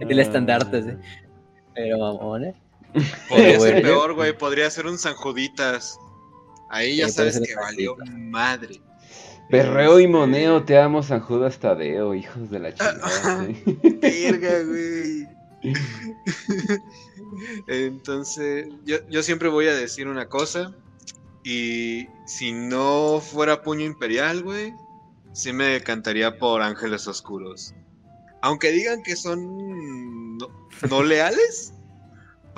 El 0.00 0.18
estandarte, 0.18 0.82
sí. 0.82 0.90
Pero 1.72 1.98
mamón, 1.98 2.46
¿eh? 2.46 2.54
Podría 3.28 3.60
ser 3.60 3.82
peor, 3.82 4.14
güey. 4.14 4.36
Podría 4.36 4.70
ser 4.70 4.86
un 4.86 4.98
San 4.98 5.14
Juditas. 5.14 5.98
Ahí 6.70 6.96
ya 6.96 7.08
sabes 7.08 7.40
que 7.40 7.54
valió 7.54 7.96
madre. 8.16 8.80
Perreo 9.50 9.98
y 9.98 10.04
Este, 10.04 10.12
moneo, 10.12 10.62
te 10.64 10.78
amo 10.78 11.02
San 11.02 11.20
Judas 11.20 11.58
Tadeo, 11.58 12.14
hijos 12.14 12.50
de 12.50 12.58
la 12.58 12.74
chingada. 12.74 13.46
¿sí? 13.46 13.78
Verga, 14.02 14.62
güey. 14.62 15.26
Entonces, 17.66 18.68
yo, 18.84 18.96
yo 19.08 19.22
siempre 19.22 19.48
voy 19.48 19.68
a 19.68 19.74
decir 19.74 20.06
una 20.06 20.28
cosa. 20.28 20.74
Y 21.44 22.06
si 22.26 22.52
no 22.52 23.20
fuera 23.20 23.62
puño 23.62 23.86
imperial, 23.86 24.42
güey, 24.42 24.74
sí 25.32 25.52
me 25.52 25.64
decantaría 25.64 26.38
por 26.38 26.60
ángeles 26.60 27.06
oscuros. 27.08 27.74
Aunque 28.42 28.70
digan 28.70 29.02
que 29.02 29.16
son 29.16 30.36
no, 30.36 30.48
no 30.90 31.02
leales, 31.02 31.72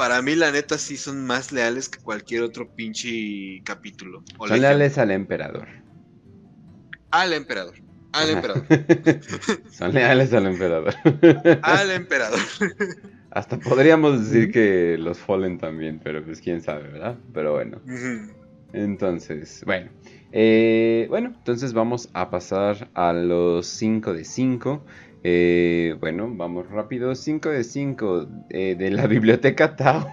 para 0.01 0.23
mí 0.23 0.35
la 0.35 0.51
neta 0.51 0.79
sí 0.79 0.97
son 0.97 1.27
más 1.27 1.53
leales 1.53 1.91
que 1.91 1.99
cualquier 1.99 2.41
otro 2.41 2.75
pinche 2.75 3.61
capítulo. 3.65 4.25
o 4.39 4.49
Son 4.49 4.59
leales 4.59 4.97
al 4.97 5.11
emperador. 5.11 5.69
Al 7.11 7.35
emperador. 7.35 7.75
Al 8.11 8.31
Ajá. 8.31 8.33
emperador. 8.33 8.65
Son 9.71 9.93
leales 9.93 10.33
al 10.33 10.47
emperador. 10.47 10.95
Al 11.61 11.91
emperador. 11.91 12.41
Hasta 13.31 13.59
podríamos 13.59 14.25
decir 14.25 14.51
que 14.51 14.97
los 14.99 15.19
Fallen 15.19 15.59
también, 15.59 16.01
pero 16.03 16.25
pues 16.25 16.41
quién 16.41 16.63
sabe, 16.63 16.89
¿verdad? 16.89 17.19
Pero 17.35 17.53
bueno. 17.53 17.83
Entonces, 18.73 19.63
bueno. 19.67 19.91
Eh, 20.33 21.09
bueno, 21.11 21.35
entonces 21.37 21.75
vamos 21.75 22.09
a 22.15 22.31
pasar 22.31 22.89
a 22.95 23.13
los 23.13 23.67
5 23.67 24.15
de 24.15 24.25
5. 24.25 24.83
Eh, 25.23 25.97
bueno, 26.01 26.31
vamos 26.35 26.69
rápido. 26.71 27.15
5 27.15 27.51
de 27.51 27.65
5 27.65 28.27
eh, 28.51 28.75
de 28.79 28.91
la 28.91 29.07
biblioteca 29.07 29.77
Tao. 29.77 30.07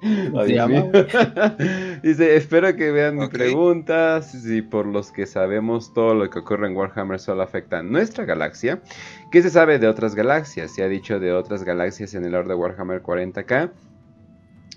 Dice, 2.02 2.36
espero 2.36 2.74
que 2.76 2.90
vean 2.92 3.16
mi 3.16 3.24
Ok. 3.24 3.32
preguntas. 3.32 4.30
Si 4.30 4.62
por 4.62 4.86
los 4.86 5.10
que 5.10 5.26
sabemos 5.26 5.92
todo 5.92 6.14
lo 6.14 6.30
que 6.30 6.38
ocurre 6.38 6.68
en 6.68 6.76
Warhammer 6.76 7.18
solo 7.18 7.42
afecta 7.42 7.80
a 7.80 7.82
nuestra 7.82 8.24
galaxia. 8.24 8.80
¿Qué 9.32 9.42
se 9.42 9.50
sabe 9.50 9.78
de 9.78 9.88
otras 9.88 10.14
galaxias? 10.14 10.74
Se 10.74 10.82
ha 10.82 10.88
dicho 10.88 11.18
de 11.18 11.32
otras 11.32 11.64
galaxias 11.64 12.14
en 12.14 12.24
el 12.24 12.32
Lord 12.32 12.48
de 12.48 12.54
Warhammer 12.54 13.02
40k. 13.02 13.70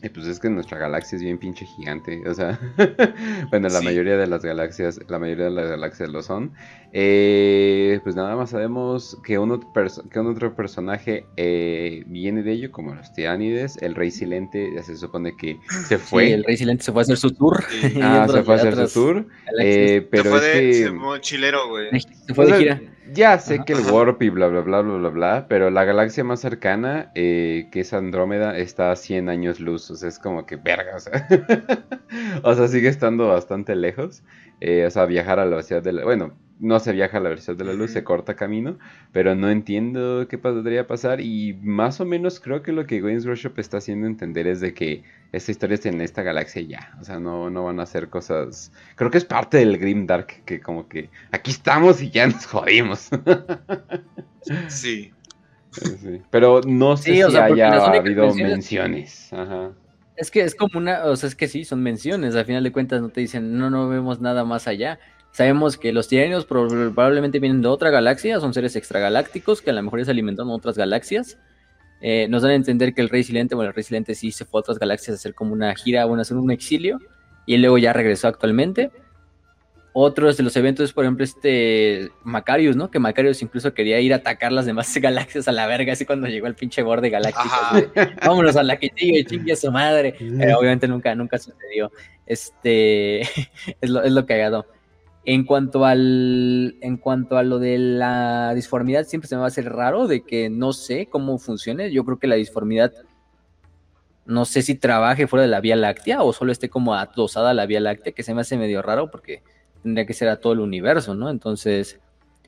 Y 0.03 0.09
pues 0.09 0.25
es 0.25 0.39
que 0.39 0.49
nuestra 0.49 0.79
galaxia 0.79 1.15
es 1.17 1.21
bien 1.21 1.37
pinche 1.37 1.65
gigante. 1.65 2.23
O 2.27 2.33
sea, 2.33 2.59
bueno, 3.51 3.69
la 3.69 3.79
Sí. 3.79 3.85
mayoría 3.85 4.17
de 4.17 4.25
las 4.25 4.43
galaxias, 4.43 4.99
la 5.07 5.19
mayoría 5.19 5.45
de 5.45 5.51
las 5.51 5.69
galaxias 5.69 6.09
lo 6.09 6.23
son. 6.23 6.53
Eh, 6.93 7.99
pues 8.03 8.15
nada 8.15 8.35
más 8.35 8.49
sabemos 8.49 9.17
que 9.23 9.37
un 9.37 9.51
otro, 9.51 9.71
perso- 9.73 10.07
que 10.09 10.19
un 10.19 10.27
otro 10.27 10.55
personaje 10.55 11.25
eh, 11.37 12.03
viene 12.07 12.41
de 12.43 12.51
ello, 12.53 12.71
como 12.71 12.95
los 12.95 13.13
tiránides. 13.13 13.77
El 13.81 13.93
rey 13.95 14.09
silente 14.09 14.71
ya 14.75 14.81
se 14.83 14.97
supone 14.97 15.35
que 15.37 15.57
se 15.87 15.97
fue. 15.99 16.27
Sí, 16.27 16.31
el 16.33 16.43
Rey 16.45 16.57
Silente 16.57 16.83
se 16.83 16.91
fue 16.91 17.01
a 17.01 17.03
hacer 17.03 17.17
su 17.17 17.31
tour. 17.31 17.63
Sí. 17.69 17.93
ah, 18.01 18.27
se 18.27 18.41
fue 18.43 18.55
a 18.55 18.57
hacer 18.57 18.87
su 18.87 18.93
tour. 18.99 19.27
Eh, 19.59 19.97
Se 19.97 20.01
pero 20.01 20.23
fue 20.31 20.37
es 20.39 20.43
de 20.43 20.51
que... 20.61 20.73
se 20.73 20.91
mochilero, 20.91 21.69
güey. 21.69 21.89
Se 22.27 22.33
fue 22.33 22.45
de 22.47 22.57
gira. 22.57 22.81
Ya 23.13 23.37
sé 23.39 23.55
Ajá. 23.55 23.65
que 23.65 23.73
el. 23.73 23.81
Warp 23.91 24.21
y 24.21 24.29
bla 24.29 24.47
bla 24.47 24.61
bla 24.61 24.81
bla 24.81 24.97
bla 24.97 25.09
bla, 25.09 25.45
pero 25.49 25.69
la 25.69 25.83
galaxia 25.83 26.23
más 26.23 26.39
cercana, 26.39 27.11
eh, 27.15 27.67
que 27.71 27.81
es 27.81 27.93
Andrómeda, 27.93 28.57
está 28.57 28.91
a 28.91 28.95
100 28.95 29.29
años 29.29 29.59
luz, 29.59 29.89
o 29.91 29.95
sea, 29.95 30.07
es 30.09 30.19
como 30.19 30.45
que 30.45 30.55
verga, 30.55 30.95
o 30.95 30.99
sea, 30.99 31.27
o 32.43 32.53
sea, 32.53 32.67
sigue 32.67 32.87
estando 32.87 33.27
bastante 33.27 33.75
lejos, 33.75 34.23
eh, 34.61 34.85
o 34.85 34.91
sea, 34.91 35.05
viajar 35.05 35.39
a 35.39 35.45
la 35.45 35.51
velocidad 35.51 35.83
de 35.83 35.93
la, 35.93 36.03
bueno, 36.03 36.37
no 36.61 36.79
se 36.79 36.93
viaja 36.93 37.17
a 37.17 37.19
la 37.19 37.29
velocidad 37.29 37.57
de 37.57 37.65
la 37.65 37.73
luz, 37.73 37.91
se 37.91 38.03
corta 38.05 38.35
camino, 38.35 38.77
pero 39.11 39.35
no 39.35 39.49
entiendo 39.49 40.27
qué 40.29 40.37
podría 40.37 40.87
pasar 40.87 41.19
y 41.19 41.53
más 41.61 41.99
o 41.99 42.05
menos 42.05 42.39
creo 42.39 42.61
que 42.61 42.71
lo 42.71 42.85
que 42.85 43.01
Games 43.01 43.25
Workshop 43.25 43.59
está 43.59 43.77
haciendo 43.77 44.07
entender 44.07 44.47
es 44.47 44.61
de 44.61 44.73
que 44.73 45.03
esta 45.33 45.51
historia 45.51 45.75
es 45.75 45.85
en 45.85 45.99
esta 46.01 46.21
galaxia 46.23 46.61
ya, 46.61 46.93
o 47.01 47.03
sea, 47.03 47.19
no, 47.19 47.49
no 47.49 47.65
van 47.65 47.79
a 47.79 47.83
hacer 47.83 48.07
cosas, 48.09 48.71
creo 48.95 49.11
que 49.11 49.17
es 49.17 49.25
parte 49.25 49.57
del 49.57 49.77
Grim 49.77 50.05
Dark, 50.07 50.27
que 50.45 50.61
como 50.61 50.87
que 50.87 51.09
aquí 51.31 51.51
estamos 51.51 52.01
y 52.01 52.09
ya 52.11 52.27
nos 52.27 52.45
jodimos. 52.45 53.09
Sí. 54.67 55.11
Sí, 55.71 56.21
Pero 56.29 56.61
no 56.67 56.97
sé 56.97 57.13
Sí, 57.13 57.23
o 57.23 57.27
si 57.27 57.33
sea, 57.33 57.45
haya 57.45 57.73
habido 57.95 58.25
menciones- 58.27 58.49
menciones. 58.51 59.33
Ajá. 59.33 59.71
Es 60.17 60.29
que 60.29 60.41
es 60.41 60.53
como 60.53 60.77
una, 60.79 61.05
o 61.05 61.15
sea, 61.15 61.29
es 61.29 61.35
que 61.35 61.47
sí, 61.47 61.63
son 61.63 61.81
menciones, 61.81 62.35
al 62.35 62.45
final 62.45 62.63
de 62.63 62.71
cuentas 62.71 63.01
no 63.01 63.09
te 63.09 63.21
dicen, 63.21 63.57
no, 63.57 63.69
no 63.69 63.87
vemos 63.87 64.19
nada 64.19 64.43
más 64.43 64.67
allá. 64.67 64.99
Sabemos 65.31 65.77
que 65.77 65.93
los 65.93 66.07
tiranios 66.07 66.47
prob- 66.47 66.93
probablemente 66.93 67.39
vienen 67.39 67.61
de 67.61 67.67
otra 67.69 67.89
galaxia, 67.89 68.39
son 68.39 68.53
seres 68.53 68.75
extragalácticos 68.75 69.61
que 69.61 69.69
a 69.69 69.73
lo 69.73 69.81
mejor 69.81 69.99
ya 69.99 70.05
se 70.05 70.11
alimentan 70.11 70.47
en 70.47 70.53
otras 70.53 70.77
galaxias. 70.77 71.37
Eh, 72.01 72.27
nos 72.29 72.41
dan 72.41 72.51
a 72.51 72.55
entender 72.55 72.93
que 72.93 73.01
el 73.01 73.09
Rey 73.09 73.23
Silente, 73.23 73.55
bueno, 73.55 73.69
el 73.69 73.75
Rey 73.75 73.83
Silente 73.83 74.15
sí 74.15 74.31
se 74.31 74.43
fue 74.45 74.59
a 74.59 74.61
otras 74.61 74.79
galaxias 74.79 75.15
a 75.15 75.15
hacer 75.19 75.33
como 75.33 75.53
una 75.53 75.73
gira, 75.75 76.03
bueno, 76.05 76.19
a 76.21 76.23
hacer 76.23 76.35
un 76.35 76.51
exilio, 76.51 76.99
y 77.45 77.57
luego 77.57 77.77
ya 77.77 77.93
regresó 77.93 78.27
actualmente. 78.27 78.91
Otros 79.93 80.37
de 80.37 80.43
los 80.43 80.55
eventos 80.55 80.85
es, 80.85 80.93
por 80.93 81.03
ejemplo, 81.03 81.25
este 81.25 82.09
Macarius, 82.23 82.77
¿no? 82.77 82.89
Que 82.89 82.97
Macarius 82.99 83.41
incluso 83.41 83.73
quería 83.73 83.99
ir 83.99 84.13
a 84.13 84.17
atacar 84.17 84.51
las 84.53 84.65
demás 84.65 84.93
galaxias 85.01 85.47
a 85.49 85.51
la 85.51 85.67
verga, 85.67 85.93
así 85.93 86.05
cuando 86.05 86.27
llegó 86.27 86.47
el 86.47 86.55
pinche 86.55 86.81
borde 86.81 87.09
galáctico. 87.09 87.49
De, 87.73 88.09
Vámonos 88.25 88.55
a 88.55 88.63
la 88.63 88.77
que 88.77 88.89
sigue, 88.95 89.25
chingue 89.25 89.51
a 89.51 89.55
su 89.57 89.69
madre. 89.71 90.15
Pero 90.17 90.59
obviamente 90.59 90.87
nunca, 90.87 91.13
nunca 91.13 91.37
sucedió. 91.37 91.91
Este 92.25 93.21
es 93.81 93.89
lo, 93.89 94.01
es 94.03 94.11
lo 94.13 94.25
cagado. 94.25 94.65
En 95.23 95.43
cuanto 95.43 95.85
al. 95.85 96.77
En 96.81 96.97
cuanto 96.97 97.37
a 97.37 97.43
lo 97.43 97.59
de 97.59 97.77
la 97.77 98.53
disformidad, 98.55 99.05
siempre 99.05 99.27
se 99.27 99.35
me 99.35 99.39
va 99.39 99.45
a 99.45 99.49
hacer 99.49 99.71
raro 99.71 100.07
de 100.07 100.21
que 100.21 100.49
no 100.49 100.73
sé 100.73 101.07
cómo 101.07 101.37
funcione. 101.37 101.91
Yo 101.91 102.03
creo 102.05 102.19
que 102.19 102.27
la 102.27 102.35
disformidad. 102.35 102.91
No 104.25 104.45
sé 104.45 104.61
si 104.61 104.75
trabaje 104.75 105.27
fuera 105.27 105.43
de 105.43 105.49
la 105.49 105.61
Vía 105.61 105.75
Láctea 105.75 106.21
o 106.21 106.31
solo 106.31 106.51
esté 106.51 106.69
como 106.69 106.95
adosada 106.95 107.51
a 107.51 107.53
la 107.53 107.65
Vía 107.65 107.79
Láctea, 107.79 108.13
que 108.13 108.23
se 108.23 108.33
me 108.33 108.41
hace 108.41 108.57
medio 108.57 108.81
raro 108.81 109.11
porque 109.11 109.43
tendría 109.83 110.05
que 110.05 110.13
ser 110.13 110.29
a 110.29 110.39
todo 110.39 110.53
el 110.53 110.59
universo, 110.59 111.15
¿no? 111.15 111.29
Entonces. 111.29 111.99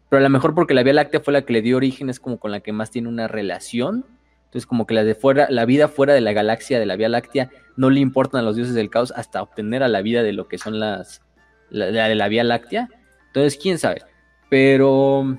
Pero 0.09 0.19
a 0.19 0.23
lo 0.23 0.29
mejor 0.29 0.53
porque 0.55 0.73
la 0.73 0.83
Vía 0.83 0.93
Láctea 0.93 1.19
fue 1.19 1.33
la 1.33 1.43
que 1.43 1.53
le 1.53 1.61
dio 1.61 1.77
origen, 1.77 2.09
es 2.09 2.19
como 2.19 2.39
con 2.39 2.51
la 2.51 2.59
que 2.59 2.71
más 2.71 2.91
tiene 2.91 3.09
una 3.09 3.27
relación. 3.27 4.05
Entonces, 4.45 4.67
como 4.67 4.85
que 4.85 4.93
la 4.93 5.03
de 5.03 5.15
fuera, 5.15 5.47
la 5.49 5.65
vida 5.65 5.87
fuera 5.87 6.13
de 6.13 6.21
la 6.21 6.31
galaxia 6.31 6.79
de 6.79 6.85
la 6.85 6.95
Vía 6.95 7.09
Láctea 7.09 7.49
no 7.75 7.89
le 7.89 7.99
importan 7.99 8.41
a 8.41 8.43
los 8.43 8.55
dioses 8.55 8.75
del 8.75 8.91
caos 8.91 9.11
hasta 9.15 9.41
obtener 9.41 9.81
a 9.81 9.87
la 9.87 10.03
vida 10.03 10.21
de 10.21 10.33
lo 10.33 10.47
que 10.47 10.59
son 10.59 10.79
las 10.79 11.23
la, 11.69 11.91
la 11.91 12.07
de 12.07 12.15
la 12.15 12.27
Vía 12.27 12.43
Láctea. 12.43 12.89
Entonces, 13.27 13.57
quién 13.61 13.77
sabe. 13.79 14.01
Pero 14.49 15.37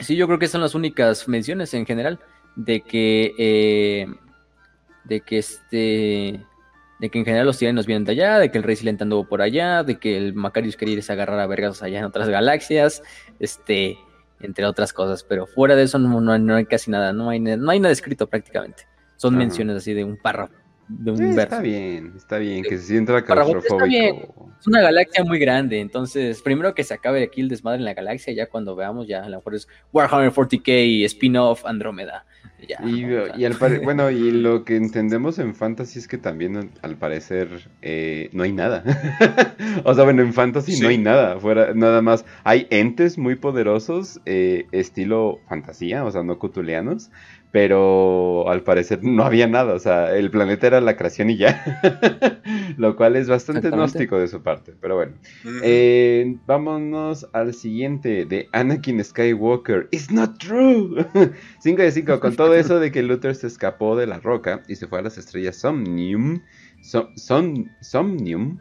sí, 0.00 0.16
yo 0.16 0.26
creo 0.26 0.38
que 0.38 0.48
son 0.48 0.60
las 0.60 0.74
únicas 0.74 1.28
menciones 1.28 1.72
en 1.74 1.86
general 1.86 2.18
de 2.56 2.80
que 2.80 3.32
eh, 3.38 4.06
de 5.04 5.20
que 5.20 5.38
este 5.38 6.40
de 6.98 7.10
que 7.10 7.18
en 7.18 7.24
general 7.26 7.46
los 7.46 7.58
tiranos 7.58 7.86
vienen 7.86 8.04
de 8.04 8.12
allá, 8.12 8.38
de 8.38 8.50
que 8.50 8.56
el 8.58 8.64
rey 8.64 8.74
silente 8.74 9.04
anduvo 9.04 9.28
por 9.28 9.42
allá, 9.42 9.82
de 9.82 9.98
que 9.98 10.16
el 10.16 10.32
Macarius 10.34 10.76
quería 10.76 10.94
irse 10.94 11.12
a 11.12 11.14
agarrar 11.14 11.38
a 11.38 11.46
vergas 11.46 11.82
allá 11.82 11.98
en 11.98 12.06
otras 12.06 12.28
galaxias, 12.30 13.02
este, 13.38 13.98
entre 14.40 14.64
otras 14.64 14.94
cosas, 14.94 15.22
pero 15.22 15.46
fuera 15.46 15.76
de 15.76 15.82
eso 15.82 15.98
no, 15.98 16.20
no- 16.22 16.38
no 16.38 16.56
hay 16.56 16.64
casi 16.64 16.90
nada, 16.90 17.12
no 17.12 17.28
hay, 17.28 17.38
no 17.38 17.70
hay 17.70 17.80
nada 17.80 17.92
escrito 17.92 18.26
prácticamente. 18.26 18.84
Son 19.16 19.34
Ajá. 19.34 19.38
menciones 19.40 19.76
así 19.76 19.92
de 19.92 20.04
un 20.04 20.16
párrafo, 20.16 20.54
de 20.88 21.10
un 21.10 21.20
Eh, 21.20 21.26
verso. 21.26 21.40
está 21.42 21.60
bien, 21.60 22.12
está 22.16 22.38
bien, 22.38 22.62
que 22.62 22.78
se 22.78 22.84
sienta 22.84 23.22
claustrofóbico. 23.22 24.52
Es 24.58 24.66
una 24.66 24.80
galaxia 24.80 25.22
muy 25.24 25.38
grande, 25.38 25.80
entonces 25.80 26.40
primero 26.42 26.74
que 26.74 26.82
se 26.84 26.94
acabe 26.94 27.22
aquí 27.22 27.40
el 27.40 27.48
desmadre 27.48 27.78
en 27.78 27.84
la 27.84 27.94
galaxia, 27.94 28.32
ya 28.32 28.46
cuando 28.46 28.74
veamos, 28.74 29.06
ya 29.06 29.22
a 29.24 29.28
lo 29.28 29.36
mejor 29.38 29.54
es 29.54 29.68
Warhammer 29.92 30.32
40k 30.32 31.04
spin-off 31.04 31.66
Andrómeda. 31.66 32.24
Ya, 32.66 32.78
Y, 32.86 33.04
y 33.38 33.44
al 33.44 33.54
pare- 33.58 33.80
bueno, 33.80 34.10
y 34.10 34.30
lo 34.30 34.64
que 34.64 34.76
entendemos 34.76 35.38
en 35.38 35.54
Fantasy 35.54 35.98
es 35.98 36.08
que 36.08 36.16
también 36.16 36.70
al 36.80 36.96
parecer 36.96 37.48
eh, 37.82 38.30
no 38.32 38.44
hay 38.44 38.52
nada. 38.52 38.82
o 39.84 39.94
sea, 39.94 40.04
bueno, 40.04 40.22
en 40.22 40.32
Fantasy 40.32 40.72
Sí. 40.72 40.82
no 40.82 40.88
hay 40.88 40.98
nada. 40.98 41.38
Fuera, 41.38 41.74
nada 41.74 42.00
más 42.00 42.24
hay 42.44 42.66
entes 42.70 43.18
muy 43.18 43.36
poderosos, 43.36 44.20
eh, 44.24 44.66
estilo 44.72 45.38
fantasía, 45.48 46.04
o 46.04 46.10
sea, 46.10 46.22
no 46.22 46.38
cutuleanos. 46.38 47.10
Pero 47.52 48.48
al 48.50 48.62
parecer 48.62 49.02
no 49.02 49.24
había 49.24 49.46
nada. 49.46 49.72
O 49.74 49.78
sea, 49.78 50.14
el 50.14 50.30
planeta 50.30 50.66
era 50.66 50.80
la 50.80 50.96
creación 50.96 51.30
y 51.30 51.36
ya. 51.38 51.62
lo 52.76 52.96
cual 52.96 53.16
es 53.16 53.28
bastante 53.28 53.68
gnóstico 53.70 54.18
de 54.18 54.28
su 54.28 54.42
parte. 54.42 54.74
Pero 54.80 54.96
bueno. 54.96 55.12
Eh, 55.62 56.36
vámonos 56.46 57.26
al 57.32 57.54
siguiente 57.54 58.26
de 58.26 58.48
Anakin 58.52 59.02
Skywalker. 59.02 59.88
It's 59.90 60.10
not 60.10 60.38
true. 60.38 61.06
5 61.60 61.82
de 61.82 61.90
5. 61.92 62.20
Con 62.20 62.36
todo 62.36 62.54
eso 62.54 62.78
de 62.80 62.92
que 62.92 63.02
Luther 63.02 63.34
se 63.34 63.46
escapó 63.46 63.96
de 63.96 64.06
la 64.06 64.18
roca 64.20 64.62
y 64.68 64.76
se 64.76 64.86
fue 64.86 64.98
a 64.98 65.02
las 65.02 65.16
estrellas 65.16 65.56
Somnium. 65.56 66.40
Som- 66.82 67.12
Som- 67.16 67.70
Somnium. 67.80 68.58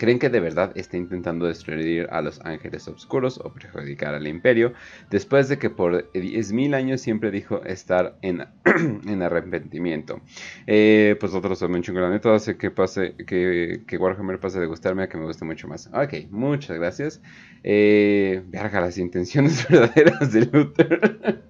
¿Creen 0.00 0.18
que 0.18 0.30
de 0.30 0.40
verdad 0.40 0.72
está 0.76 0.96
intentando 0.96 1.46
destruir 1.46 2.08
a 2.10 2.22
los 2.22 2.40
ángeles 2.40 2.88
oscuros 2.88 3.38
o 3.38 3.52
perjudicar 3.52 4.14
al 4.14 4.26
imperio? 4.26 4.72
Después 5.10 5.50
de 5.50 5.58
que 5.58 5.68
por 5.68 6.10
10.000 6.14 6.74
años 6.74 7.02
siempre 7.02 7.30
dijo 7.30 7.62
estar 7.64 8.16
en, 8.22 8.46
en 8.64 9.20
arrepentimiento. 9.20 10.22
Eh, 10.66 11.16
pues 11.20 11.34
otros 11.34 11.58
son 11.58 11.74
un 11.74 11.82
chingo 11.82 12.00
la 12.00 12.08
neta, 12.08 12.34
hace 12.34 12.56
que 12.56 12.70
pase, 12.70 13.14
que, 13.26 13.82
que 13.86 13.98
Warhammer 13.98 14.40
pase 14.40 14.58
de 14.58 14.64
gustarme 14.64 15.02
a 15.02 15.08
que 15.10 15.18
me 15.18 15.26
guste 15.26 15.44
mucho 15.44 15.68
más. 15.68 15.90
Ok, 15.92 16.30
muchas 16.30 16.78
gracias. 16.78 17.20
Eh, 17.62 18.42
verga, 18.46 18.80
las 18.80 18.96
intenciones 18.96 19.66
verdaderas 19.68 20.32
de 20.32 20.46
Luther. 20.46 21.42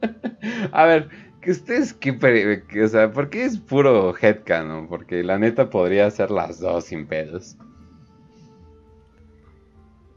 a 0.73 0.87
ver, 0.87 1.09
que 1.41 1.53
ustedes 1.53 1.93
que, 1.95 2.83
o 2.83 2.89
sea, 2.89 3.13
¿por 3.13 3.31
qué 3.31 3.45
es 3.45 3.59
puro 3.59 4.13
headcanon? 4.21 4.89
Porque 4.89 5.23
la 5.23 5.39
neta 5.39 5.71
podría 5.71 6.07
hacer 6.07 6.33
las 6.33 6.59
dos 6.59 6.87
sin 6.87 7.07
pedos. 7.07 7.57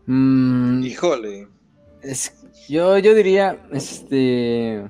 Mm, 0.05 0.83
Híjole. 0.83 1.47
es- 2.01 2.45
yo, 2.69 2.97
yo 2.97 3.13
diría, 3.13 3.57
este... 3.71 4.83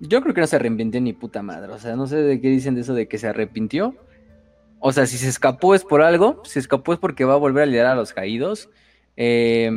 Yo 0.00 0.22
creo 0.22 0.32
que 0.34 0.40
no 0.40 0.46
se 0.46 0.56
arrepintió 0.56 1.00
ni 1.00 1.12
puta 1.12 1.42
madre. 1.42 1.72
O 1.72 1.78
sea, 1.78 1.96
no 1.96 2.06
sé 2.06 2.16
de 2.16 2.40
qué 2.40 2.48
dicen 2.48 2.74
de 2.76 2.82
eso 2.82 2.94
de 2.94 3.08
que 3.08 3.18
se 3.18 3.26
arrepintió. 3.26 3.96
O 4.78 4.92
sea, 4.92 5.06
si 5.06 5.18
se 5.18 5.28
escapó 5.28 5.74
es 5.74 5.84
por 5.84 6.02
algo. 6.02 6.40
Si 6.44 6.52
se 6.52 6.58
escapó 6.60 6.92
es 6.92 7.00
porque 7.00 7.24
va 7.24 7.34
a 7.34 7.38
volver 7.38 7.64
a 7.64 7.66
liderar 7.66 7.92
a 7.92 7.96
los 7.96 8.12
caídos. 8.12 8.70
Eh, 9.16 9.70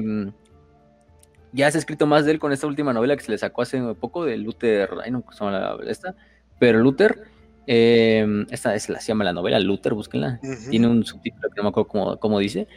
ya 1.54 1.72
se 1.72 1.78
ha 1.78 1.80
escrito 1.80 2.06
más 2.06 2.24
de 2.26 2.32
él 2.34 2.40
con 2.40 2.52
esta 2.52 2.68
última 2.68 2.94
novela 2.94 3.18
que 3.18 3.24
se 3.24 3.32
le 3.32 3.38
sacó 3.40 3.64
hace 3.64 3.82
poco 3.96 4.24
de 4.24 4.38
Luther. 4.38 4.90
Ay, 5.04 5.10
no, 5.12 5.22
¿cómo 5.22 5.34
se 5.34 5.44
llama 5.44 5.60
la- 5.60 5.92
esta? 5.92 6.16
Pero 6.60 6.78
Luther. 6.80 7.24
eh, 7.68 8.46
esta 8.52 8.76
es 8.76 8.90
la, 8.90 9.00
se 9.00 9.08
llama 9.08 9.24
la 9.24 9.34
novela 9.34 9.60
Luther, 9.60 9.94
búsquenla. 9.96 10.40
Tiene 10.70 10.88
un 10.88 11.04
subtítulo 11.04 11.50
que 11.50 11.56
no 11.58 11.64
me 11.64 11.70
acuerdo 11.70 11.88
cómo, 11.88 12.18
cómo 12.20 12.38
dice. 12.40 12.68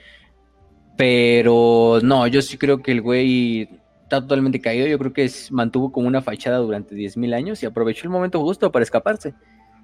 Pero 0.97 1.99
no, 2.03 2.27
yo 2.27 2.41
sí 2.43 2.57
creo 2.57 2.83
que 2.83 2.93
el 2.93 3.03
güey 3.03 3.69
está 4.03 4.21
totalmente 4.21 4.61
caído. 4.61 4.87
Yo 4.87 4.99
creo 4.99 5.13
que 5.13 5.31
mantuvo 5.51 5.91
como 5.91 6.07
una 6.07 6.23
fachada 6.23 6.59
durante 6.59 6.95
10.000 6.95 7.35
años 7.35 7.63
y 7.63 7.67
aprovechó 7.67 8.05
el 8.05 8.11
momento 8.11 8.41
justo 8.41 8.71
para 8.71 8.83
escaparse. 8.83 9.35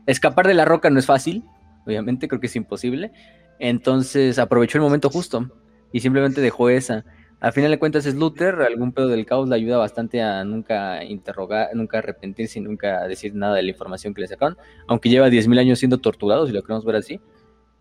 Escapar 0.06 0.46
de 0.46 0.54
la 0.54 0.64
roca 0.64 0.90
no 0.90 0.98
es 0.98 1.06
fácil, 1.06 1.44
obviamente, 1.86 2.28
creo 2.28 2.40
que 2.40 2.46
es 2.46 2.56
imposible. 2.56 3.12
Entonces 3.58 4.38
aprovechó 4.38 4.78
el 4.78 4.82
momento 4.82 5.10
justo 5.10 5.50
y 5.92 6.00
simplemente 6.00 6.40
dejó 6.40 6.68
esa. 6.70 7.04
Al 7.40 7.52
final 7.52 7.70
de 7.70 7.78
cuentas 7.78 8.04
es 8.04 8.14
Luther, 8.14 8.54
algún 8.62 8.92
pedo 8.92 9.08
del 9.08 9.24
caos 9.24 9.48
le 9.48 9.54
ayuda 9.54 9.78
bastante 9.78 10.22
a 10.22 10.44
nunca 10.44 11.02
interrogar, 11.04 11.70
nunca 11.74 11.98
arrepentirse 11.98 12.58
y 12.58 12.62
nunca 12.62 13.06
decir 13.08 13.34
nada 13.34 13.54
de 13.54 13.62
la 13.62 13.70
información 13.70 14.12
que 14.12 14.20
le 14.20 14.28
sacaron, 14.28 14.58
aunque 14.86 15.08
lleva 15.08 15.30
10.000 15.30 15.58
años 15.58 15.78
siendo 15.78 15.98
torturado, 15.98 16.46
si 16.46 16.52
lo 16.52 16.62
queremos 16.62 16.84
ver 16.84 16.96
así. 16.96 17.18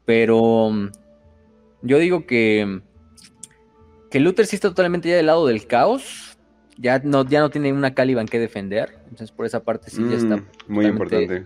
Pero 0.06 0.72
yo 1.82 1.98
digo 1.98 2.26
que, 2.26 2.82
que 4.10 4.20
Luther 4.20 4.46
sí 4.46 4.56
está 4.56 4.70
totalmente 4.70 5.10
ya 5.10 5.16
del 5.16 5.28
lado 5.28 5.46
del 5.48 5.66
caos. 5.68 6.38
Ya 6.78 7.00
no, 7.00 7.26
ya 7.26 7.42
no 7.42 7.50
tiene 7.50 7.74
una 7.74 7.94
Caliban 7.94 8.26
que 8.26 8.40
defender. 8.40 8.98
Entonces 9.04 9.32
por 9.32 9.46
esa 9.46 9.64
parte 9.64 9.90
sí 9.90 10.02
ya 10.10 10.18
está. 10.18 10.38
Mm, 10.38 10.46
muy 10.68 10.86
importante. 10.86 11.44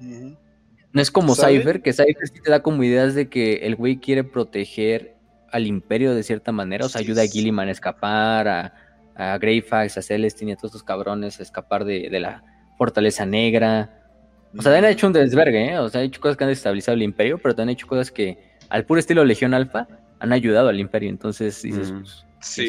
No 0.00 1.02
es 1.02 1.10
como 1.10 1.34
¿Sabe? 1.34 1.58
Cypher, 1.58 1.82
que 1.82 1.92
Cypher 1.92 2.28
sí 2.32 2.40
te 2.40 2.50
da 2.50 2.62
como 2.62 2.82
ideas 2.84 3.14
de 3.14 3.28
que 3.28 3.66
el 3.66 3.76
güey 3.76 3.98
quiere 3.98 4.24
proteger 4.24 5.16
al 5.50 5.66
imperio 5.66 6.14
de 6.14 6.22
cierta 6.22 6.52
manera. 6.52 6.86
O 6.86 6.88
sea, 6.88 7.00
ayuda 7.00 7.22
a. 7.22 7.26
Gilliman 7.26 7.68
a 7.68 7.72
escapar, 7.72 8.48
a, 8.48 8.74
a 9.14 9.38
Greyfax, 9.38 9.98
a 9.98 10.02
Celestine 10.02 10.52
y 10.52 10.54
a 10.54 10.56
todos 10.56 10.70
estos 10.70 10.82
cabrones 10.84 11.40
a 11.40 11.42
escapar 11.42 11.84
de, 11.84 12.08
de 12.08 12.20
la 12.20 12.44
fortaleza 12.78 13.26
negra. 13.26 14.00
O 14.56 14.62
sea, 14.62 14.76
han 14.76 14.84
hecho 14.84 15.06
un 15.06 15.12
desvergue, 15.12 15.72
¿eh? 15.72 15.78
O 15.78 15.88
sea, 15.88 16.00
han 16.00 16.06
hecho 16.06 16.20
cosas 16.20 16.36
que 16.36 16.44
han 16.44 16.50
desestabilizado 16.50 16.94
el 16.94 17.02
imperio, 17.02 17.38
pero 17.38 17.54
también 17.54 17.70
han 17.70 17.78
hecho 17.78 17.86
cosas 17.86 18.10
que, 18.10 18.38
al 18.68 18.84
puro 18.84 19.00
estilo 19.00 19.24
Legión 19.24 19.52
Alfa, 19.52 19.88
han 20.24 20.32
ayudado 20.32 20.68
al 20.68 20.80
imperio. 20.80 21.08
Entonces, 21.10 21.62
dices, 21.62 21.92
Mm. 21.92 22.00
pues, 22.00 22.24
Sí. 22.40 22.66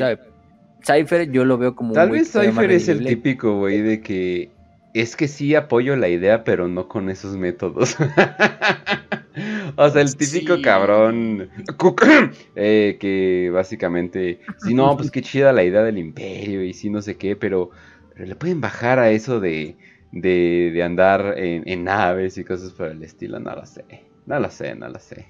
Cypher 0.86 1.32
yo 1.32 1.44
lo 1.46 1.58
veo 1.58 1.76
como 1.76 1.94
Tal 1.94 2.12
vez 2.12 2.32
Cypher 2.32 2.72
es 2.72 2.88
el 2.88 3.04
típico, 3.06 3.58
güey, 3.58 3.82
de 3.82 4.02
que 4.02 4.52
es 4.94 5.16
que 5.18 5.28
sí 5.28 5.56
apoyo 5.56 5.96
la 5.98 6.08
idea, 6.08 6.44
pero 6.46 6.68
no 6.70 6.88
con 6.88 7.10
esos 7.10 7.36
métodos. 7.36 7.98
o 9.76 9.90
sea, 9.90 10.02
el 10.02 10.16
típico 10.16 10.56
Sí. 10.56 10.62
cabrón 10.62 11.50
eh, 12.56 12.98
que 13.00 13.50
básicamente, 13.54 14.40
si 14.60 14.74
no, 14.74 14.96
pues 14.96 15.12
qué 15.12 15.22
chida 15.22 15.52
la 15.52 15.64
idea 15.64 15.84
del 15.84 15.98
imperio 15.98 16.64
y 16.64 16.74
sí 16.74 16.90
no 16.90 17.02
sé 17.02 17.18
qué, 17.18 17.36
pero, 17.36 17.72
pero 18.14 18.26
le 18.28 18.36
pueden 18.36 18.62
bajar 18.62 19.00
a 19.00 19.12
eso 19.12 19.40
de, 19.40 19.76
de, 20.12 20.72
de 20.74 20.84
andar 20.84 21.34
en, 21.38 21.68
en 21.68 21.84
naves 21.84 22.38
y 22.38 22.44
cosas 22.46 22.72
por 22.72 22.88
el 22.88 23.04
estilo, 23.04 23.40
no 23.40 23.54
lo 23.56 23.66
sé, 23.66 23.84
no 24.26 24.40
lo 24.40 24.50
sé, 24.50 24.76
no 24.76 24.88
lo 24.88 25.00
sé. 25.00 25.26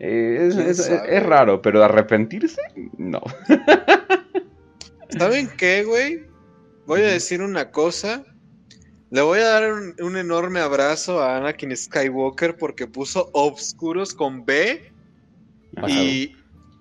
Eh, 0.00 0.46
es, 0.48 0.54
¿Quién 0.54 0.68
es- 0.68 0.78
es 0.88 1.22
raro, 1.24 1.60
pero 1.60 1.82
arrepentirse, 1.82 2.60
no. 2.98 3.20
¿Saben 5.10 5.48
qué, 5.56 5.84
güey? 5.84 6.26
Voy 6.86 7.00
a 7.00 7.06
decir 7.08 7.42
una 7.42 7.70
cosa. 7.70 8.24
Le 9.10 9.22
voy 9.22 9.40
a 9.40 9.46
dar 9.48 9.72
un, 9.72 9.94
un 10.00 10.16
enorme 10.16 10.60
abrazo 10.60 11.20
a 11.22 11.38
Anakin 11.38 11.74
Skywalker 11.76 12.56
porque 12.56 12.86
puso 12.86 13.30
Obscuros 13.32 14.12
con 14.14 14.44
B 14.44 14.82
y, 15.88 16.32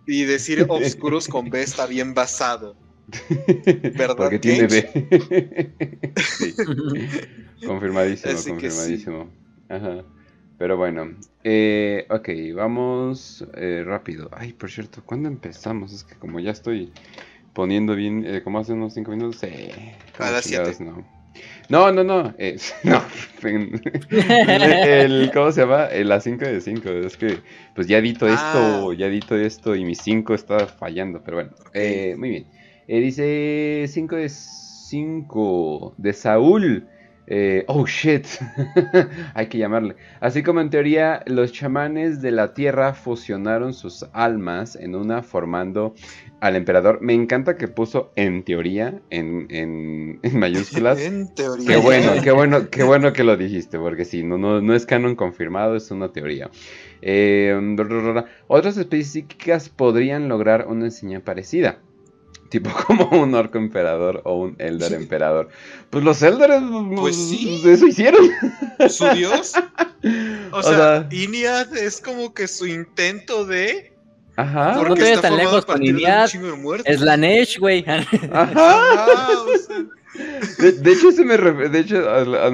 y 0.05 0.23
decir 0.25 0.65
Obscuros 0.69 1.27
con 1.27 1.49
B 1.49 1.61
está 1.63 1.85
bien 1.87 2.13
basado. 2.13 2.75
¿Verdad, 3.29 4.15
Porque 4.17 4.39
tiene? 4.39 4.67
B. 4.67 6.13
Sí, 6.37 6.53
confirmadísimo, 7.65 8.33
Así 8.33 8.51
que 8.53 8.69
sí. 8.69 9.03
confirmadísimo. 9.05 9.29
Ajá. 9.69 10.03
Pero 10.57 10.75
bueno, 10.77 11.11
eh, 11.43 12.05
ok, 12.09 12.29
vamos 12.55 13.45
eh, 13.55 13.83
rápido. 13.85 14.29
Ay, 14.33 14.53
por 14.53 14.71
cierto, 14.71 15.03
¿cuándo 15.05 15.27
empezamos? 15.29 15.93
Es 15.93 16.03
que 16.03 16.15
como 16.15 16.39
ya 16.39 16.51
estoy 16.51 16.91
poniendo 17.53 17.95
bien, 17.95 18.23
eh, 18.25 18.41
como 18.43 18.59
hace 18.59 18.73
unos 18.73 18.93
5 18.93 19.11
minutos, 19.11 19.43
eh, 19.43 19.95
A 20.17 20.31
las 20.31 20.45
chingados, 20.45 20.77
siete. 20.77 20.83
No. 20.83 21.05
no, 21.69 21.91
no, 21.91 22.03
no, 22.03 22.33
eh, 22.39 22.57
no. 22.83 23.01
el, 24.09 25.31
¿Cómo 25.33 25.51
se 25.51 25.61
llama? 25.61 25.85
El 25.85 26.11
a 26.11 26.19
5 26.19 26.45
de 26.45 26.61
5. 26.61 26.89
Es 26.89 27.17
que, 27.17 27.39
pues 27.75 27.87
ya 27.87 27.97
edito 27.99 28.27
esto, 28.27 28.91
Ah. 28.91 28.93
ya 28.97 29.07
edito 29.07 29.35
esto 29.35 29.75
y 29.75 29.85
mi 29.85 29.95
5 29.95 30.33
está 30.33 30.65
fallando, 30.67 31.21
pero 31.23 31.37
bueno, 31.37 31.51
eh, 31.73 32.15
muy 32.17 32.29
bien. 32.29 32.47
Eh, 32.87 32.99
dice 32.99 33.85
5 33.87 34.15
de 34.15 34.29
5 34.29 35.93
de 35.97 36.13
Saúl. 36.13 36.87
Eh, 37.29 37.65
oh 37.67 37.85
shit, 37.85 38.25
hay 39.33 39.47
que 39.47 39.57
llamarle. 39.57 39.97
Así 40.21 40.43
como 40.43 40.61
en 40.61 40.69
teoría 40.69 41.23
los 41.25 41.51
chamanes 41.51 42.21
de 42.21 42.31
la 42.31 42.53
tierra 42.53 42.93
fusionaron 42.93 43.73
sus 43.73 44.05
almas 44.13 44.77
en 44.77 44.95
una 44.95 45.23
formando 45.23 45.93
al 46.39 46.55
emperador. 46.55 46.99
Me 47.01 47.13
encanta 47.13 47.57
que 47.57 47.67
puso 47.67 48.11
en 48.15 48.43
teoría 48.43 49.01
en, 49.09 49.47
en- 49.49 50.19
en 50.23 50.39
mayúsculas. 50.39 50.99
En 50.99 51.33
teoría. 51.35 51.65
Qué 51.67 51.75
bueno, 51.75 52.11
qué 52.23 52.31
bueno, 52.31 52.69
qué 52.69 52.83
bueno 52.83 53.11
que 53.11 53.25
lo 53.25 53.35
dijiste, 53.35 53.77
porque 53.77 54.05
sí, 54.05 54.23
no, 54.23 54.37
no, 54.37 54.61
no 54.61 54.73
es 54.73 54.85
canon 54.85 55.15
confirmado, 55.15 55.75
es 55.75 55.91
una 55.91 56.13
teoría. 56.13 56.49
Eh, 57.01 57.53
otras 58.47 58.77
específicas 58.77 59.69
podrían 59.69 60.29
lograr 60.29 60.67
una 60.67 60.85
enseñanza 60.85 61.25
parecida. 61.25 61.79
Tipo 62.49 62.69
como 62.87 63.09
un 63.21 63.33
orco 63.35 63.57
emperador 63.57 64.21
o 64.25 64.35
un 64.37 64.55
elder 64.59 64.93
emperador. 64.93 65.49
Pues 65.89 66.03
los 66.03 66.21
elders, 66.21 66.63
Pues 66.95 67.15
sí. 67.15 67.61
eso 67.65 67.87
hicieron. 67.87 68.29
¿Su 68.89 69.07
dios? 69.09 69.53
O 70.51 70.57
O 70.57 70.63
sea, 70.63 70.73
sea- 70.75 71.07
Iniad 71.11 71.75
es 71.75 71.99
como 72.01 72.33
que 72.33 72.47
su 72.47 72.67
intento 72.67 73.45
de. 73.45 73.93
Ajá. 74.35 74.73
No 74.73 74.79
porque 74.83 74.95
te 74.95 75.01
vayas 75.01 75.15
está 75.17 75.29
tan 75.29 75.37
lejos 75.37 75.63
a 75.63 75.65
con 75.65 75.81
muertos. 76.61 76.93
Es 76.93 77.01
la 77.01 77.17
Nesh, 77.17 77.57
güey. 77.59 77.83
Ajá. 78.31 79.29
O 79.41 79.57
sea, 79.57 79.85
De, 80.59 80.71
de 80.73 80.91
hecho, 80.91 81.09
ese 81.09 81.23
me 81.25 81.37
de 81.37 81.79
hecho, 81.79 82.07
a, 82.09 82.17
a- 82.21 82.47
a 82.47 82.51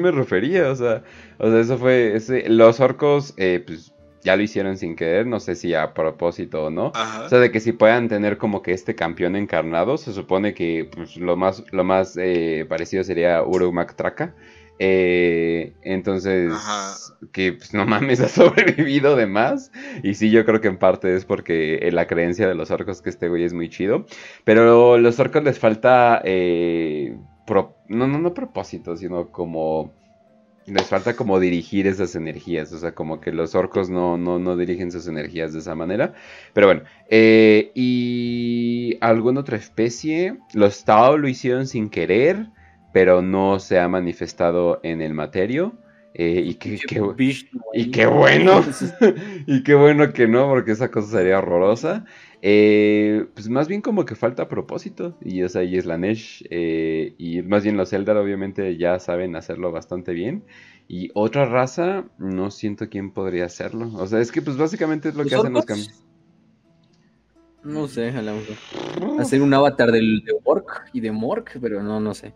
me 0.00 0.10
refería, 0.10 0.70
o 0.70 0.76
sea, 0.76 1.02
o 1.38 1.48
sea, 1.50 1.60
eso 1.60 1.78
fue, 1.78 2.14
ese, 2.16 2.48
los 2.48 2.80
orcos, 2.80 3.34
eh, 3.36 3.62
pues, 3.66 3.92
ya 4.22 4.36
lo 4.36 4.42
hicieron 4.42 4.76
sin 4.76 4.94
querer, 4.96 5.26
no 5.26 5.40
sé 5.40 5.54
si 5.54 5.74
a 5.74 5.94
propósito 5.94 6.64
o 6.66 6.70
no. 6.70 6.92
Ajá. 6.94 7.24
O 7.24 7.28
sea, 7.28 7.38
de 7.38 7.50
que 7.50 7.60
si 7.60 7.72
puedan 7.72 8.08
tener 8.08 8.38
como 8.38 8.62
que 8.62 8.72
este 8.72 8.94
campeón 8.94 9.36
encarnado, 9.36 9.96
se 9.98 10.12
supone 10.12 10.54
que 10.54 10.88
pues, 10.94 11.16
lo 11.16 11.36
más, 11.36 11.64
lo 11.72 11.84
más 11.84 12.16
eh, 12.20 12.64
parecido 12.68 13.02
sería 13.04 13.42
Uruk 13.42 13.94
Traka. 13.94 14.34
Eh, 14.84 15.74
entonces, 15.82 16.50
Ajá. 16.52 16.94
que 17.32 17.52
pues, 17.52 17.72
no 17.72 17.86
mames, 17.86 18.20
ha 18.20 18.28
sobrevivido 18.28 19.14
de 19.16 19.26
más. 19.26 19.70
Y 20.02 20.14
sí, 20.14 20.30
yo 20.30 20.44
creo 20.44 20.60
que 20.60 20.68
en 20.68 20.78
parte 20.78 21.14
es 21.14 21.24
porque 21.24 21.76
eh, 21.82 21.92
la 21.92 22.06
creencia 22.06 22.48
de 22.48 22.54
los 22.54 22.70
orcos 22.70 23.00
que 23.02 23.10
este 23.10 23.28
güey 23.28 23.44
es 23.44 23.52
muy 23.52 23.68
chido. 23.68 24.06
Pero 24.44 24.98
los 24.98 25.20
orcos 25.20 25.44
les 25.44 25.58
falta, 25.58 26.20
eh, 26.24 27.16
pro- 27.46 27.76
no, 27.88 28.06
no, 28.08 28.18
no 28.18 28.34
propósito, 28.34 28.96
sino 28.96 29.28
como... 29.30 29.94
Les 30.66 30.88
falta 30.88 31.16
como 31.16 31.40
dirigir 31.40 31.86
esas 31.86 32.14
energías, 32.14 32.72
o 32.72 32.78
sea, 32.78 32.92
como 32.94 33.20
que 33.20 33.32
los 33.32 33.54
orcos 33.54 33.90
no, 33.90 34.16
no, 34.16 34.38
no 34.38 34.56
dirigen 34.56 34.92
sus 34.92 35.08
energías 35.08 35.52
de 35.52 35.58
esa 35.58 35.74
manera. 35.74 36.14
Pero 36.52 36.68
bueno, 36.68 36.82
eh, 37.10 37.72
y 37.74 38.96
alguna 39.00 39.40
otra 39.40 39.56
especie, 39.56 40.38
los 40.54 40.84
Tao 40.84 41.18
lo 41.18 41.28
hicieron 41.28 41.66
sin 41.66 41.90
querer, 41.90 42.46
pero 42.92 43.22
no 43.22 43.58
se 43.58 43.80
ha 43.80 43.88
manifestado 43.88 44.80
en 44.84 45.02
el 45.02 45.14
materio. 45.14 45.74
Eh, 46.14 46.42
y, 46.44 46.54
qué, 46.54 46.74
y 47.72 47.90
qué 47.90 48.06
bueno, 48.06 48.62
y 49.46 49.62
qué 49.62 49.74
bueno 49.74 50.12
que 50.12 50.26
no, 50.28 50.48
porque 50.48 50.72
esa 50.72 50.90
cosa 50.90 51.18
sería 51.18 51.38
horrorosa. 51.38 52.04
Eh, 52.42 53.26
pues 53.34 53.48
más 53.48 53.68
bien 53.68 53.82
como 53.82 54.04
que 54.04 54.16
falta 54.16 54.48
propósito, 54.48 55.16
y 55.20 55.42
o 55.42 55.48
sea, 55.48 55.62
y 55.62 55.80
Slanesh, 55.80 56.44
eh, 56.50 57.14
y 57.18 57.42
más 57.42 57.62
bien 57.62 57.76
los 57.76 57.92
Eldar 57.92 58.16
obviamente 58.16 58.76
ya 58.76 58.98
saben 58.98 59.36
hacerlo 59.36 59.70
bastante 59.72 60.12
bien. 60.12 60.44
Y 60.88 61.10
otra 61.14 61.46
raza, 61.46 62.04
no 62.18 62.50
siento 62.50 62.88
quién 62.90 63.12
podría 63.12 63.46
hacerlo. 63.46 63.90
O 63.94 64.06
sea, 64.06 64.20
es 64.20 64.32
que 64.32 64.42
pues 64.42 64.56
básicamente 64.56 65.08
es 65.08 65.14
lo 65.14 65.22
¿Los 65.22 65.30
que 65.30 65.36
hacen 65.36 65.52
los 65.54 65.64
orcos? 65.64 65.88
cam- 65.88 66.02
No 67.64 67.86
sé, 67.86 68.08
a 68.10 68.22
lo 68.22 68.34
mejor. 68.34 69.20
Hacer 69.20 69.40
un 69.40 69.54
avatar 69.54 69.92
del, 69.92 70.22
de 70.24 70.32
Orc 70.44 70.88
y 70.92 71.00
de 71.00 71.12
Mork, 71.12 71.58
pero 71.60 71.82
no, 71.82 72.00
no 72.00 72.12
sé. 72.12 72.34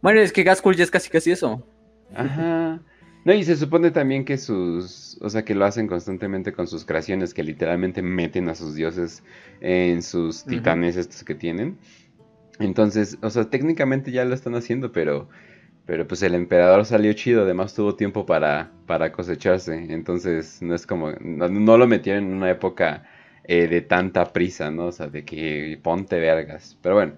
Bueno, 0.00 0.20
es 0.20 0.32
que 0.32 0.44
Gaskell 0.44 0.76
ya 0.76 0.84
es 0.84 0.90
casi 0.90 1.10
casi 1.10 1.32
eso. 1.32 1.66
Ajá. 2.14 2.80
No, 3.24 3.34
y 3.34 3.44
se 3.44 3.56
supone 3.56 3.90
también 3.90 4.24
que 4.24 4.38
sus, 4.38 5.18
o 5.20 5.28
sea, 5.28 5.44
que 5.44 5.54
lo 5.54 5.66
hacen 5.66 5.86
constantemente 5.86 6.52
con 6.52 6.66
sus 6.66 6.84
creaciones, 6.84 7.34
que 7.34 7.42
literalmente 7.42 8.00
meten 8.00 8.48
a 8.48 8.54
sus 8.54 8.74
dioses 8.74 9.22
en 9.60 10.02
sus 10.02 10.44
titanes 10.44 10.96
estos 10.96 11.22
que 11.22 11.34
tienen. 11.34 11.76
Entonces, 12.58 13.18
o 13.20 13.28
sea, 13.28 13.50
técnicamente 13.50 14.10
ya 14.10 14.24
lo 14.24 14.34
están 14.34 14.54
haciendo, 14.54 14.92
pero, 14.92 15.28
pero 15.84 16.06
pues 16.08 16.22
el 16.22 16.34
emperador 16.34 16.86
salió 16.86 17.12
chido, 17.12 17.42
además 17.42 17.74
tuvo 17.74 17.94
tiempo 17.94 18.24
para, 18.24 18.70
para 18.86 19.12
cosecharse, 19.12 19.74
entonces 19.90 20.62
no 20.62 20.74
es 20.74 20.86
como, 20.86 21.12
no, 21.20 21.48
no 21.48 21.76
lo 21.76 21.86
metieron 21.86 22.24
en 22.24 22.34
una 22.34 22.50
época 22.50 23.04
eh, 23.44 23.68
de 23.68 23.82
tanta 23.82 24.32
prisa, 24.32 24.70
¿no? 24.70 24.86
O 24.86 24.92
sea, 24.92 25.08
de 25.08 25.24
que 25.24 25.78
ponte 25.82 26.18
vergas. 26.18 26.78
Pero 26.82 26.94
bueno. 26.94 27.14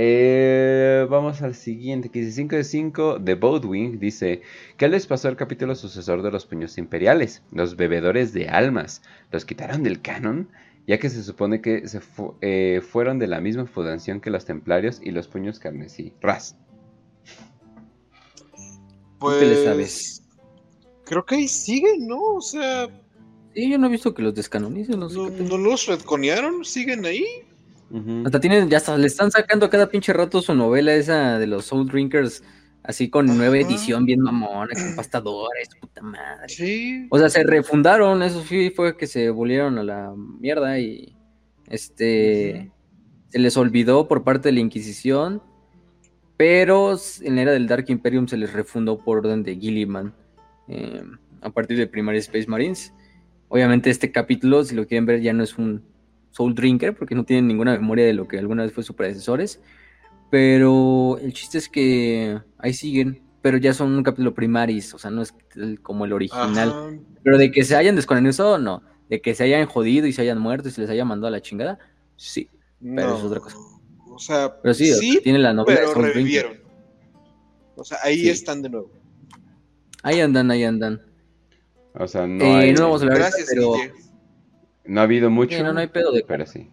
Eh, 0.00 1.08
vamos 1.10 1.42
al 1.42 1.56
siguiente, 1.56 2.08
que 2.08 2.20
dice 2.20 2.30
5 2.30 2.54
de 2.54 2.62
5 2.62 3.18
de 3.18 3.34
Boatwing. 3.34 3.98
Dice, 3.98 4.42
¿qué 4.76 4.86
les 4.86 5.08
pasó 5.08 5.26
al 5.26 5.34
capítulo 5.36 5.74
sucesor 5.74 6.22
de 6.22 6.30
los 6.30 6.46
puños 6.46 6.78
imperiales? 6.78 7.42
Los 7.50 7.74
bebedores 7.74 8.32
de 8.32 8.48
almas. 8.48 9.02
¿Los 9.32 9.44
quitaron 9.44 9.82
del 9.82 10.00
canon? 10.00 10.48
Ya 10.86 10.98
que 10.98 11.10
se 11.10 11.24
supone 11.24 11.60
que 11.60 11.88
se 11.88 11.98
fu- 12.00 12.36
eh, 12.42 12.80
fueron 12.80 13.18
de 13.18 13.26
la 13.26 13.40
misma 13.40 13.66
fundación 13.66 14.20
que 14.20 14.30
los 14.30 14.44
templarios 14.44 15.00
y 15.02 15.10
los 15.10 15.26
puños 15.26 15.58
carmesí. 15.58 16.12
Ras. 16.20 16.56
¿Tú 19.18 19.26
qué 19.40 19.46
le 19.46 19.54
Pues, 19.54 19.64
sabes? 19.64 20.22
Creo 21.06 21.24
que 21.26 21.34
ahí 21.34 21.48
siguen, 21.48 22.06
¿no? 22.06 22.22
O 22.36 22.40
sea, 22.40 22.86
Sí, 23.52 23.68
yo 23.68 23.78
no 23.78 23.88
he 23.88 23.90
visto 23.90 24.14
que 24.14 24.22
los 24.22 24.32
descanonicen, 24.34 25.00
no 25.00 25.08
sé 25.08 25.18
no 25.18 25.58
los 25.58 25.86
retconearon, 25.86 26.64
siguen 26.64 27.04
ahí. 27.04 27.24
Hasta 28.24 28.40
tienen, 28.40 28.68
ya 28.68 28.76
hasta 28.76 28.98
le 28.98 29.06
están 29.06 29.30
sacando 29.30 29.66
a 29.66 29.70
cada 29.70 29.88
pinche 29.88 30.12
rato 30.12 30.42
su 30.42 30.54
novela 30.54 30.94
esa 30.94 31.38
de 31.38 31.46
los 31.46 31.64
Soul 31.64 31.88
Drinkers, 31.88 32.42
así 32.82 33.08
con 33.08 33.26
nueva 33.26 33.56
Ajá. 33.56 33.66
edición, 33.66 34.04
bien 34.04 34.20
mamona, 34.20 34.74
con 34.74 34.94
pastadores, 34.94 35.70
puta 35.80 36.02
madre. 36.02 36.48
Sí. 36.48 37.06
O 37.10 37.18
sea, 37.18 37.30
se 37.30 37.44
refundaron, 37.44 38.22
eso 38.22 38.42
sí 38.42 38.70
fue 38.70 38.96
que 38.96 39.06
se 39.06 39.30
volvieron 39.30 39.78
a 39.78 39.84
la 39.84 40.14
mierda 40.16 40.78
y 40.78 41.16
este 41.66 42.70
se 43.30 43.38
les 43.38 43.56
olvidó 43.56 44.08
por 44.08 44.24
parte 44.24 44.48
de 44.48 44.52
la 44.52 44.60
Inquisición, 44.60 45.42
pero 46.36 46.96
en 47.22 47.36
la 47.36 47.42
era 47.42 47.52
del 47.52 47.66
Dark 47.66 47.86
Imperium 47.88 48.26
se 48.26 48.36
les 48.36 48.52
refundó 48.52 48.98
por 48.98 49.18
orden 49.18 49.42
de 49.42 49.56
Gilliman 49.56 50.14
eh, 50.68 51.02
a 51.40 51.50
partir 51.50 51.78
de 51.78 51.86
Primary 51.86 52.18
Space 52.18 52.46
Marines. 52.48 52.92
Obviamente 53.48 53.90
este 53.90 54.12
capítulo, 54.12 54.64
si 54.64 54.74
lo 54.74 54.86
quieren 54.86 55.06
ver, 55.06 55.20
ya 55.20 55.32
no 55.32 55.42
es 55.42 55.56
un 55.58 55.82
Soul 56.30 56.54
Drinker 56.54 56.94
porque 56.96 57.14
no 57.14 57.24
tienen 57.24 57.46
ninguna 57.48 57.72
memoria 57.72 58.04
de 58.06 58.12
lo 58.12 58.26
que 58.28 58.38
alguna 58.38 58.62
vez 58.62 58.72
fue 58.72 58.84
sus 58.84 58.94
predecesores, 58.96 59.60
pero 60.30 61.18
el 61.20 61.32
chiste 61.32 61.58
es 61.58 61.68
que 61.68 62.38
ahí 62.58 62.72
siguen, 62.74 63.22
pero 63.42 63.56
ya 63.56 63.72
son 63.72 63.92
un 63.92 64.02
capítulo 64.02 64.34
primaris, 64.34 64.92
o 64.94 64.98
sea, 64.98 65.10
no 65.10 65.22
es 65.22 65.34
el- 65.56 65.80
como 65.80 66.04
el 66.04 66.12
original. 66.12 66.68
Ajá. 66.68 66.90
Pero 67.22 67.38
de 67.38 67.50
que 67.50 67.64
se 67.64 67.76
hayan 67.76 67.96
desconectado, 67.96 68.58
no. 68.58 68.82
De 69.08 69.20
que 69.22 69.34
se 69.34 69.44
hayan 69.44 69.66
jodido 69.66 70.06
y 70.06 70.12
se 70.12 70.22
hayan 70.22 70.38
muerto 70.38 70.68
y 70.68 70.70
se 70.72 70.80
les 70.82 70.90
haya 70.90 71.04
mandado 71.04 71.28
a 71.28 71.30
la 71.30 71.40
chingada, 71.40 71.78
sí. 72.16 72.48
Pero 72.80 73.16
es 73.16 73.24
otra 73.24 73.40
cosa. 73.40 73.56
O 74.10 74.18
sea, 74.18 74.60
Pero 74.60 74.74
sí, 74.74 74.90
o 74.90 74.94
sea, 74.96 75.20
tiene 75.22 75.38
la 75.38 75.52
novela 75.54 75.80
de 75.80 75.86
pero 75.86 75.92
Drinker. 76.00 76.14
revivieron. 76.14 76.52
O 77.76 77.84
sea, 77.84 77.98
ahí 78.02 78.20
Sí. 78.20 78.30
están 78.30 78.60
de 78.62 78.68
nuevo. 78.70 78.90
Ahí 80.02 80.20
andan, 80.20 80.50
ahí 80.50 80.64
andan. 80.64 81.00
O 81.94 82.06
sea, 82.06 82.26
no, 82.26 82.44
Eh, 82.44 82.54
hay- 82.54 82.72
no 82.72 82.82
vamos 82.82 83.00
a 83.00 83.04
hablar 83.04 83.18
Gracias, 83.18 83.48
pero. 83.52 83.72
No 84.88 85.00
ha 85.00 85.04
habido 85.04 85.30
mucho. 85.30 85.56
Sí, 85.56 85.62
no, 85.62 85.72
no 85.72 85.78
hay 85.80 85.86
pedo 85.86 86.10
de- 86.12 86.24
Pero 86.26 86.44
sí. 86.46 86.68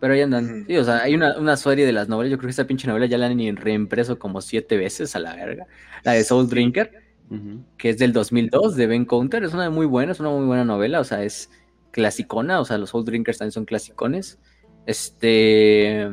pero 0.00 0.12
ahí 0.14 0.20
andan. 0.20 0.64
Sí, 0.66 0.76
o 0.76 0.84
sea, 0.84 0.98
hay 1.02 1.14
una, 1.14 1.38
una 1.38 1.56
serie 1.56 1.86
de 1.86 1.92
las 1.92 2.08
novelas. 2.08 2.30
Yo 2.30 2.38
creo 2.38 2.48
que 2.48 2.50
esta 2.50 2.66
pinche 2.66 2.86
novela 2.86 3.06
ya 3.06 3.16
la 3.18 3.26
han 3.26 3.56
reimpreso 3.56 4.18
como 4.18 4.40
siete 4.42 4.76
veces 4.76 5.16
a 5.16 5.18
la 5.18 5.34
verga. 5.34 5.66
La 6.04 6.12
de 6.12 6.22
Soul 6.24 6.48
Drinker, 6.48 6.92
que 7.76 7.90
es 7.90 7.98
del 7.98 8.12
2002, 8.12 8.76
de 8.76 8.86
Ben 8.86 9.04
Counter. 9.06 9.42
Es 9.44 9.54
una 9.54 9.70
muy 9.70 9.86
buena, 9.86 10.12
es 10.12 10.20
una 10.20 10.30
muy 10.30 10.44
buena 10.46 10.64
novela. 10.64 11.00
O 11.00 11.04
sea, 11.04 11.24
es 11.24 11.50
clasicona. 11.90 12.60
O 12.60 12.64
sea, 12.64 12.78
los 12.78 12.90
Soul 12.90 13.04
Drinkers 13.04 13.38
también 13.38 13.52
son 13.52 13.64
clasicones. 13.64 14.38
Este. 14.86 16.08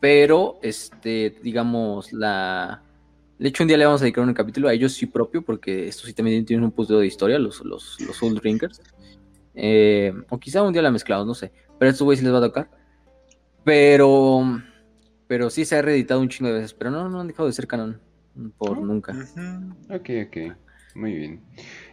Pero, 0.00 0.58
este, 0.62 1.36
digamos, 1.42 2.12
la. 2.12 2.82
De 3.38 3.48
hecho, 3.48 3.62
un 3.64 3.68
día 3.68 3.76
le 3.76 3.84
vamos 3.84 4.00
a 4.00 4.04
dedicar 4.04 4.24
un 4.24 4.34
capítulo 4.34 4.68
a 4.68 4.72
ellos 4.72 4.92
sí 4.92 5.06
propio, 5.06 5.42
porque 5.42 5.88
estos 5.88 6.06
sí 6.06 6.12
también 6.12 6.44
tienen 6.44 6.64
un 6.64 6.72
punto 6.72 6.98
de 6.98 7.06
historia, 7.06 7.38
los, 7.38 7.64
los, 7.64 7.98
los 8.00 8.16
Soul 8.16 8.34
Drinkers. 8.36 8.80
Eh, 9.60 10.12
o 10.30 10.38
quizá 10.38 10.62
un 10.62 10.72
día 10.72 10.82
la 10.82 10.92
mezclamos, 10.92 11.26
no 11.26 11.34
sé. 11.34 11.52
Pero 11.78 11.88
a 11.88 11.92
estos 11.92 12.04
güeyes 12.04 12.20
sí 12.20 12.24
les 12.24 12.32
va 12.32 12.38
a 12.38 12.48
tocar. 12.48 12.70
Pero. 13.64 14.62
Pero 15.26 15.50
sí 15.50 15.64
se 15.64 15.76
ha 15.76 15.82
reeditado 15.82 16.20
un 16.20 16.28
chingo 16.28 16.48
de 16.48 16.60
veces. 16.60 16.74
Pero 16.74 16.90
no, 16.90 17.08
no 17.08 17.20
han 17.20 17.26
dejado 17.26 17.48
de 17.48 17.52
ser 17.52 17.66
canon. 17.66 18.00
Por 18.56 18.80
nunca. 18.80 19.12
Ujú. 19.12 19.94
Ok, 19.94 20.10
ok. 20.26 20.56
Muy 20.94 21.14
bien. 21.14 21.40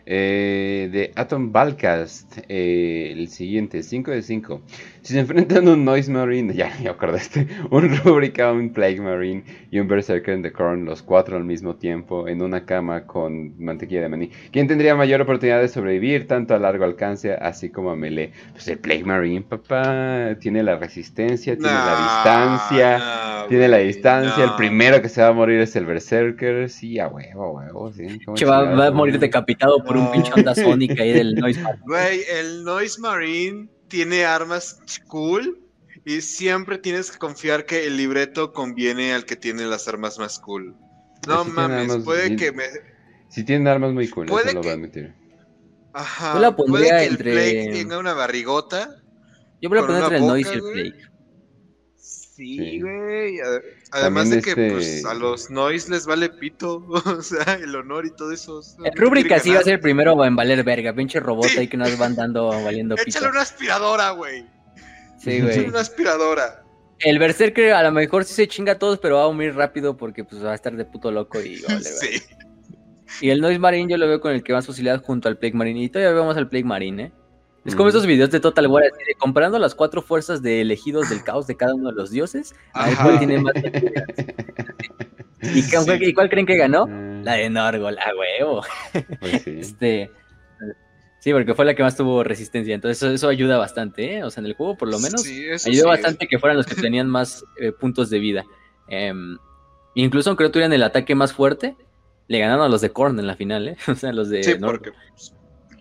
Eh, 0.06 0.90
de 0.92 1.11
Atom 1.16 1.52
Balcast, 1.52 2.38
eh, 2.48 3.11
el 3.11 3.27
siguiente, 3.27 3.84
5 3.84 4.11
de 4.11 4.22
5. 4.22 4.61
Si 5.06 5.14
se 5.14 5.19
enfrentan 5.19 5.67
un 5.67 5.85
Noise 5.85 6.09
Marine, 6.09 6.51
ya 6.56 6.75
me 6.82 6.90
acordaste, 6.90 7.48
un 7.69 7.95
Rubrica, 7.98 8.51
un 8.51 8.74
Plague 8.74 9.00
Marine 9.00 9.43
y 9.69 9.77
un 9.77 9.88
Berserker 9.88 10.34
en 10.34 10.42
The 10.42 10.51
Corn, 10.51 10.84
los 10.85 11.03
cuatro 11.03 11.38
al 11.38 11.43
mismo 11.43 11.75
tiempo, 11.75 12.27
en 12.27 12.42
una 12.42 12.66
cama 12.66 13.06
con 13.06 13.53
mantequilla 13.64 14.01
de 14.01 14.09
maní, 14.09 14.32
¿quién 14.51 14.67
tendría 14.67 14.95
mayor 14.95 15.22
oportunidad 15.22 15.61
de 15.61 15.67
sobrevivir 15.67 16.25
tanto 16.25 16.56
a 16.56 16.58
largo 16.58 16.85
alcance 16.85 17.35
así 17.35 17.69
como 17.69 17.92
a 17.92 17.95
melee? 17.95 18.32
Pues 18.53 18.67
el 18.67 18.80
Plague 18.80 19.03
Marine, 19.03 19.45
papá, 19.48 20.38
tiene 20.40 20.64
la 20.64 20.75
resistencia, 20.75 21.56
tiene 21.56 21.72
la 21.72 22.01
distancia. 22.01 22.98
nah, 22.98 23.48
Tiene 23.48 23.67
la 23.67 23.77
distancia, 23.77 24.43
el 24.43 24.56
primero 24.58 25.03
que 25.03 25.09
se 25.09 25.22
va 25.22 25.27
a 25.27 25.34
morir 25.34 25.59
es 25.59 25.75
el 25.75 25.85
Berserker. 25.85 26.67
Sí, 26.67 26.98
a 26.98 27.09
huevo, 27.09 27.43
a 27.43 27.51
huevo, 27.51 27.93
sí. 27.93 28.08
¿cómo 28.25 28.38
Che, 28.38 28.45
va, 28.45 28.88
a 28.88 28.90
morir 28.90 29.19
decapitado 29.19 29.84
por 29.84 29.98
un 29.98 30.11
pinche 30.11 30.34
onda 30.34 30.56
sónica 30.56 31.03
ahí 31.03 31.14
del 31.14 31.35
Noise 31.40 31.61
Mark. 31.61 31.80
Güey, 31.85 32.22
el 32.40 32.64
Noise 32.64 33.00
Marine 33.00 33.74
tiene 33.88 34.25
armas 34.25 34.80
cool 35.07 35.59
y 36.05 36.22
siempre 36.22 36.77
tienes 36.77 37.11
que 37.11 37.17
confiar 37.17 37.65
que 37.65 37.85
el 37.88 37.97
libreto 37.97 38.53
conviene 38.53 39.14
al 39.14 39.25
que 39.25 39.35
tiene 39.35 39.65
las 39.65 39.88
armas 39.88 40.19
más 40.19 40.39
cool. 40.39 40.75
No 41.27 41.43
mames, 41.45 41.97
puede 42.03 42.27
bien- 42.30 42.38
que 42.39 42.51
me... 42.51 42.65
Si 43.30 43.43
tienen 43.43 43.67
armas 43.67 43.91
muy 43.93 44.07
cool, 44.09 44.27
Puede 44.27 44.47
eso 44.49 44.55
lo 44.55 44.61
voy 44.61 44.69
a 44.69 44.73
que- 44.73 44.80
admitir. 44.80 45.14
Ajá, 45.93 46.33
Yo 46.35 46.39
la 46.39 46.55
puede 46.55 46.89
que 46.89 47.03
el 47.05 47.11
entre- 47.14 47.31
Plague 47.31 47.69
tenga 47.72 47.97
una 47.97 48.14
barrigota. 48.14 48.97
Yo 49.61 49.69
voy 49.69 49.80
a 49.80 49.81
poner 49.81 50.03
entre 50.03 50.17
el 50.17 50.27
Noise 50.27 50.49
y 50.49 50.53
el 50.53 50.61
güey. 50.61 50.93
Sí, 52.35 52.81
güey. 52.81 53.39
Ad- 53.39 53.61
Además 53.91 54.30
de 54.30 54.41
que 54.41 54.49
este- 54.49 54.72
pues, 54.72 55.05
a 55.05 55.14
los 55.14 55.49
Noise 55.49 55.89
les 55.91 56.05
vale 56.05 56.30
pito, 56.30 56.85
o 57.05 57.22
sea, 57.22 57.53
el 57.53 57.73
honor 57.75 58.05
y 58.05 58.11
todo 58.14 58.31
eso. 58.33 58.61
El 58.83 58.91
Rúbrica 58.95 59.39
sí 59.39 59.51
va 59.51 59.59
a 59.59 59.64
ser 59.64 59.75
el 59.75 59.80
primero 59.80 60.23
en 60.25 60.35
valer 60.35 60.64
verga. 60.64 60.93
Pinche 60.93 61.19
robot 61.22 61.47
Sí. 61.47 61.59
ahí 61.59 61.67
que 61.67 61.77
nos 61.77 61.97
van 61.97 62.15
dando 62.15 62.47
valiendo 62.49 62.95
pito. 63.05 63.09
Échale 63.09 63.30
una 63.30 63.41
aspiradora, 63.41 64.09
güey. 64.11 64.45
Sí, 65.19 65.31
Échale 65.38 65.53
güey. 65.55 65.69
una 65.69 65.80
aspiradora. 65.80 66.61
El 66.99 67.19
Berserker 67.19 67.73
a 67.73 67.83
lo 67.83 67.91
mejor 67.91 68.25
sí 68.25 68.33
se 68.33 68.47
chinga 68.47 68.73
a 68.73 68.80
todos, 68.80 68.99
pero 68.99 69.15
va 69.17 69.25
a 69.25 69.31
morir 69.31 69.55
rápido 69.55 69.95
porque 69.97 70.23
pues 70.23 70.43
va 70.43 70.51
a 70.51 70.55
estar 70.55 70.75
de 70.75 70.85
puto 70.85 71.11
loco 71.11 71.41
y 71.41 71.61
vale, 71.61 71.80
sí. 71.83 72.22
Y 73.22 73.30
el 73.30 73.39
Noise 73.39 73.59
Marine 73.59 73.89
yo 73.91 73.97
lo 73.97 74.07
veo 74.07 74.19
con 74.19 74.33
el 74.33 74.43
que 74.43 74.51
más 74.51 74.65
facilidad 74.67 75.01
junto 75.03 75.30
al 75.30 75.38
Plague 75.38 75.53
Marine. 75.55 75.81
Y 75.83 75.89
todavía 75.89 76.14
vemos 76.14 76.35
al 76.35 76.49
Plague 76.49 76.65
Marine, 76.65 77.03
¿eh? 77.03 77.11
Es 77.66 77.76
como 77.76 77.90
esos 77.90 78.06
videos 78.06 78.30
de 78.30 78.40
Total 78.40 78.68
War, 78.68 78.84
así 78.84 79.03
de 79.08 79.16
comparando 79.16 79.58
las 79.58 79.74
cuatro 79.74 80.02
fuerzas 80.03 80.42
de 80.44 80.61
elegidos 80.61 81.10
del 81.10 81.24
caos 81.24 81.48
de 81.48 81.58
cada 81.58 81.74
uno 81.74 81.90
de 81.90 81.95
los 81.95 82.11
dioses, 82.11 82.56
a 82.74 82.88
ver 82.88 82.98
cuál 82.98 83.18
tiene 83.18 83.40
más 83.40 83.53
¿Y, 85.42 85.60
¿Y 86.10 86.14
cuál 86.14 86.30
creen 86.30 86.45
que 86.45 86.58
ganó? 86.58 86.85
Ah. 86.90 87.22
La 87.24 87.34
de 87.34 87.50
Norgol, 87.50 87.98
a 87.98 88.11
huevo. 88.16 88.61
Pues 89.19 89.42
sí. 89.44 89.52
Este, 89.60 90.11
sí, 91.19 91.34
porque 91.34 91.53
fue 91.56 91.66
la 91.66 91.74
que 91.76 91.84
más 91.84 91.95
tuvo 91.98 92.24
resistencia. 92.24 92.74
Entonces 92.76 93.02
eso, 93.02 93.11
eso 93.11 93.27
ayuda 93.30 93.58
bastante, 93.58 94.16
¿eh? 94.18 94.24
O 94.24 94.30
sea, 94.30 94.42
en 94.42 94.48
el 94.48 94.53
juego 94.56 94.77
por 94.77 94.90
lo 94.90 95.00
menos 95.00 95.22
Sí, 95.24 95.45
ayudó 95.66 95.88
bastante 95.88 96.27
que 96.27 96.40
fueran 96.40 96.58
los 96.58 96.66
que 96.66 96.76
tenían 96.76 97.10
más 97.10 97.44
eh, 97.60 97.72
puntos 97.72 98.10
de 98.10 98.19
vida. 98.19 98.44
Em, 98.88 99.38
incluso 99.95 100.30
aunque 100.30 100.44
no 100.44 100.52
tuvieran 100.52 100.74
el 100.74 100.84
ataque 100.84 101.16
más 101.16 101.34
fuerte, 101.34 101.76
le 102.27 102.40
ganaron 102.40 102.64
a 102.66 102.69
los 102.69 102.82
de 102.82 102.92
Korn 102.92 103.19
en 103.19 103.27
la 103.27 103.35
final, 103.35 103.68
¿eh? 103.69 103.77
O 103.88 103.95
sea, 103.95 104.11
los 104.14 104.30
de 104.30 104.44
Sí, 104.44 104.52
Norgol. 104.60 104.80
porque 104.80 104.92
pues, 105.10 105.34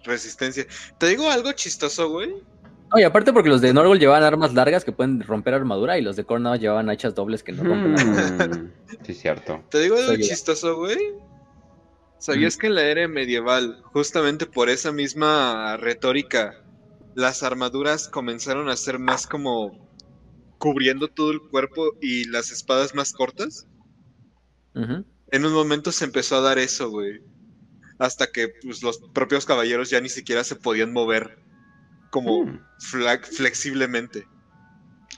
resistencia. 0.05 0.66
Te 0.99 1.08
digo 1.08 1.31
algo 1.31 1.52
chistoso, 1.52 2.08
güey. 2.10 2.34
No, 2.92 3.00
y 3.00 3.02
aparte 3.02 3.33
porque 3.33 3.49
los 3.49 3.60
de 3.60 3.73
Norgol 3.73 3.99
llevaban 3.99 4.23
armas 4.23 4.55
largas 4.55 4.84
que 4.84 4.92
pueden 4.92 5.20
romper 5.23 5.55
armadura 5.55 5.99
y 5.99 6.02
los 6.02 6.16
de 6.16 6.24
más 6.24 6.60
llevaban 6.60 6.91
hachas 6.91 7.15
dobles 7.15 7.42
que 7.42 7.52
no 7.52 7.65
rompen 7.65 7.99
armadura. 7.99 8.47
Mm, 8.47 8.73
sí, 9.05 9.15
cierto. 9.15 9.65
Te 9.70 9.81
digo 9.81 9.97
algo 9.97 10.08
Soy 10.08 10.23
yo. 10.23 10.28
chistoso, 10.28 10.76
güey. 10.76 10.99
¿Sabías 12.18 12.57
que 12.57 12.68
en 12.68 12.76
la 12.76 12.83
era 12.84 13.07
medieval, 13.08 13.83
justamente 13.92 14.47
por 14.47 14.70
esa 14.70 14.92
misma 14.92 15.76
retórica, 15.76 16.62
las 17.15 17.42
armaduras 17.42 18.08
comenzaron 18.08 18.68
a 18.68 18.76
ser 18.76 18.99
más 18.99 19.26
como 19.26 19.91
cubriendo 20.58 21.08
todo 21.08 21.33
el 21.33 21.41
cuerpo 21.41 21.92
y 22.00 22.24
las 22.28 22.50
espadas 22.50 22.94
más 22.94 23.12
cortas? 23.12 23.66
En 24.74 25.44
un 25.44 25.52
momento 25.52 25.92
se 25.92 26.05
empezó 26.05 26.36
a 26.36 26.41
dar 26.41 26.58
eso, 26.58 26.91
güey. 26.91 27.20
Hasta 27.98 28.26
que 28.32 28.48
pues, 28.62 28.82
los 28.82 28.98
propios 29.12 29.47
caballeros 29.47 29.90
ya 29.90 30.00
ni 30.00 30.08
siquiera 30.08 30.42
se 30.44 30.56
podían 30.56 30.92
mover 30.92 31.39
como 32.10 32.44
Mm. 32.44 32.60
fla- 32.78 33.23
flexiblemente. 33.24 34.26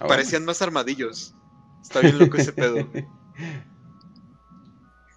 Ah, 0.01 0.07
Parecían 0.07 0.45
más 0.45 0.61
armadillos. 0.63 1.35
Está 1.83 2.01
bien 2.01 2.19
loco 2.19 2.37
ese 2.37 2.53
pedo. 2.53 2.77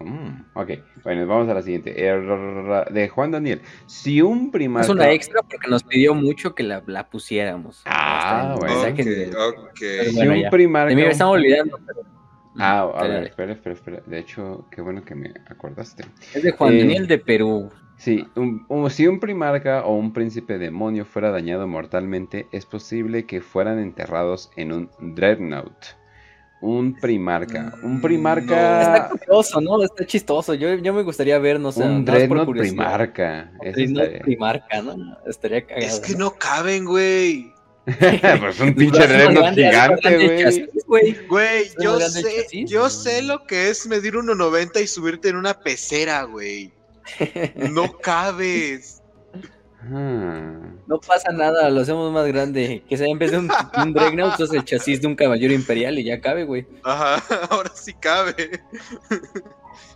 Mm, 0.01 0.43
ok, 0.53 0.69
bueno, 1.03 1.27
vamos 1.27 1.49
a 1.49 1.53
la 1.53 1.61
siguiente. 1.61 1.91
Eh, 1.91 2.07
r- 2.07 2.19
r- 2.25 2.83
r- 2.83 2.93
de 2.93 3.09
Juan 3.09 3.31
Daniel. 3.31 3.61
Si 3.85 4.21
un 4.21 4.49
primarca. 4.49 4.85
Es 4.85 4.89
una 4.89 5.11
extra 5.11 5.41
porque 5.41 5.67
nos 5.69 5.83
pidió 5.83 6.13
mucho 6.13 6.55
que 6.55 6.63
la, 6.63 6.81
la 6.87 7.09
pusiéramos. 7.09 7.81
Ah, 7.85 8.55
bueno. 8.57 8.75
mensaje 8.81 9.01
Ok, 9.01 9.07
de- 9.07 9.37
ok. 9.37 10.09
Si 10.09 10.15
Bueno, 10.15 10.31
un 10.35 10.41
ya. 10.43 10.49
primarca. 10.49 10.89
de 10.89 10.95
mí 10.95 11.01
me 11.01 11.09
estaba 11.09 11.31
olvidando. 11.31 11.77
pero- 11.85 12.18
Ah, 12.57 12.89
a 12.95 13.07
ver, 13.07 13.23
espera, 13.25 13.53
espera, 13.53 13.75
espera. 13.75 14.01
De 14.05 14.19
hecho, 14.19 14.65
qué 14.71 14.81
bueno 14.81 15.03
que 15.03 15.15
me 15.15 15.33
acordaste. 15.47 16.03
Es 16.33 16.43
de 16.43 16.51
Juan 16.51 16.73
Eh, 16.73 16.79
Daniel 16.79 17.07
de 17.07 17.17
Perú. 17.19 17.69
Sí, 17.97 18.25
un- 18.35 18.65
un- 18.69 18.89
si 18.89 19.07
un 19.07 19.19
primarca 19.19 19.83
o 19.85 19.93
un 19.95 20.13
príncipe 20.13 20.57
demonio 20.57 21.05
fuera 21.05 21.31
dañado 21.31 21.67
mortalmente, 21.67 22.47
es 22.51 22.65
posible 22.65 23.25
que 23.25 23.41
fueran 23.41 23.77
enterrados 23.79 24.51
en 24.55 24.71
un 24.71 24.89
dreadnought. 24.99 25.85
Un 26.61 26.95
primarca. 26.95 27.73
Un 27.83 27.97
Mm, 27.97 28.01
primarca. 28.01 28.81
Está 28.81 29.09
curioso, 29.09 29.61
¿no? 29.61 29.81
Está 29.81 30.05
chistoso. 30.05 30.53
Yo, 30.55 30.75
yo 30.75 30.93
me 30.93 31.03
gustaría 31.03 31.39
ver, 31.39 31.57
no 31.59 31.71
sé, 31.71 31.83
un 31.83 32.03
dreadnought 32.03 32.49
primarca. 32.49 33.51
Ese 33.61 33.71
Dreadnought 33.73 34.03
estaría- 34.05 34.21
primarca, 34.23 34.81
¿no? 34.81 35.17
Estaría 35.25 35.65
cagado. 35.65 35.85
Es 35.85 35.99
que 36.01 36.13
¿no? 36.13 36.25
no 36.25 36.31
caben, 36.31 36.83
güey. 36.85 37.53
pues 38.39 38.59
un 38.59 38.75
pinche 38.75 39.07
grande 39.07 39.53
gigante, 39.53 40.15
güey. 40.15 40.69
güey. 40.85 41.27
Güey, 41.27 41.61
¿Está 41.63 41.83
yo 41.83 41.99
sé, 41.99 42.21
chasis? 42.21 42.69
yo 42.69 42.89
sé 42.89 43.21
lo 43.21 43.45
que 43.45 43.69
es 43.69 43.87
medir 43.87 44.13
1.90 44.13 44.83
y 44.83 44.87
subirte 44.87 45.29
en 45.29 45.37
una 45.37 45.59
pecera, 45.59 46.23
güey. 46.23 46.71
No 47.71 47.91
cabes. 47.97 49.01
No 49.81 50.99
pasa 50.99 51.31
nada, 51.31 51.69
lo 51.69 51.81
hacemos 51.81 52.11
más 52.11 52.27
grande. 52.27 52.83
Que 52.87 52.97
sea 52.97 53.07
en 53.07 53.17
vez 53.17 53.31
de 53.31 53.39
un, 53.39 53.51
un 53.81 53.93
Dreadnought, 53.93 54.39
es 54.39 54.51
el 54.51 54.65
chasis 54.65 55.01
de 55.01 55.07
un 55.07 55.15
caballero 55.15 55.53
imperial 55.53 55.97
y 55.97 56.03
ya 56.03 56.19
cabe, 56.19 56.43
güey. 56.43 56.67
Ajá, 56.83 57.23
ahora 57.49 57.71
sí 57.73 57.93
cabe. 57.93 58.61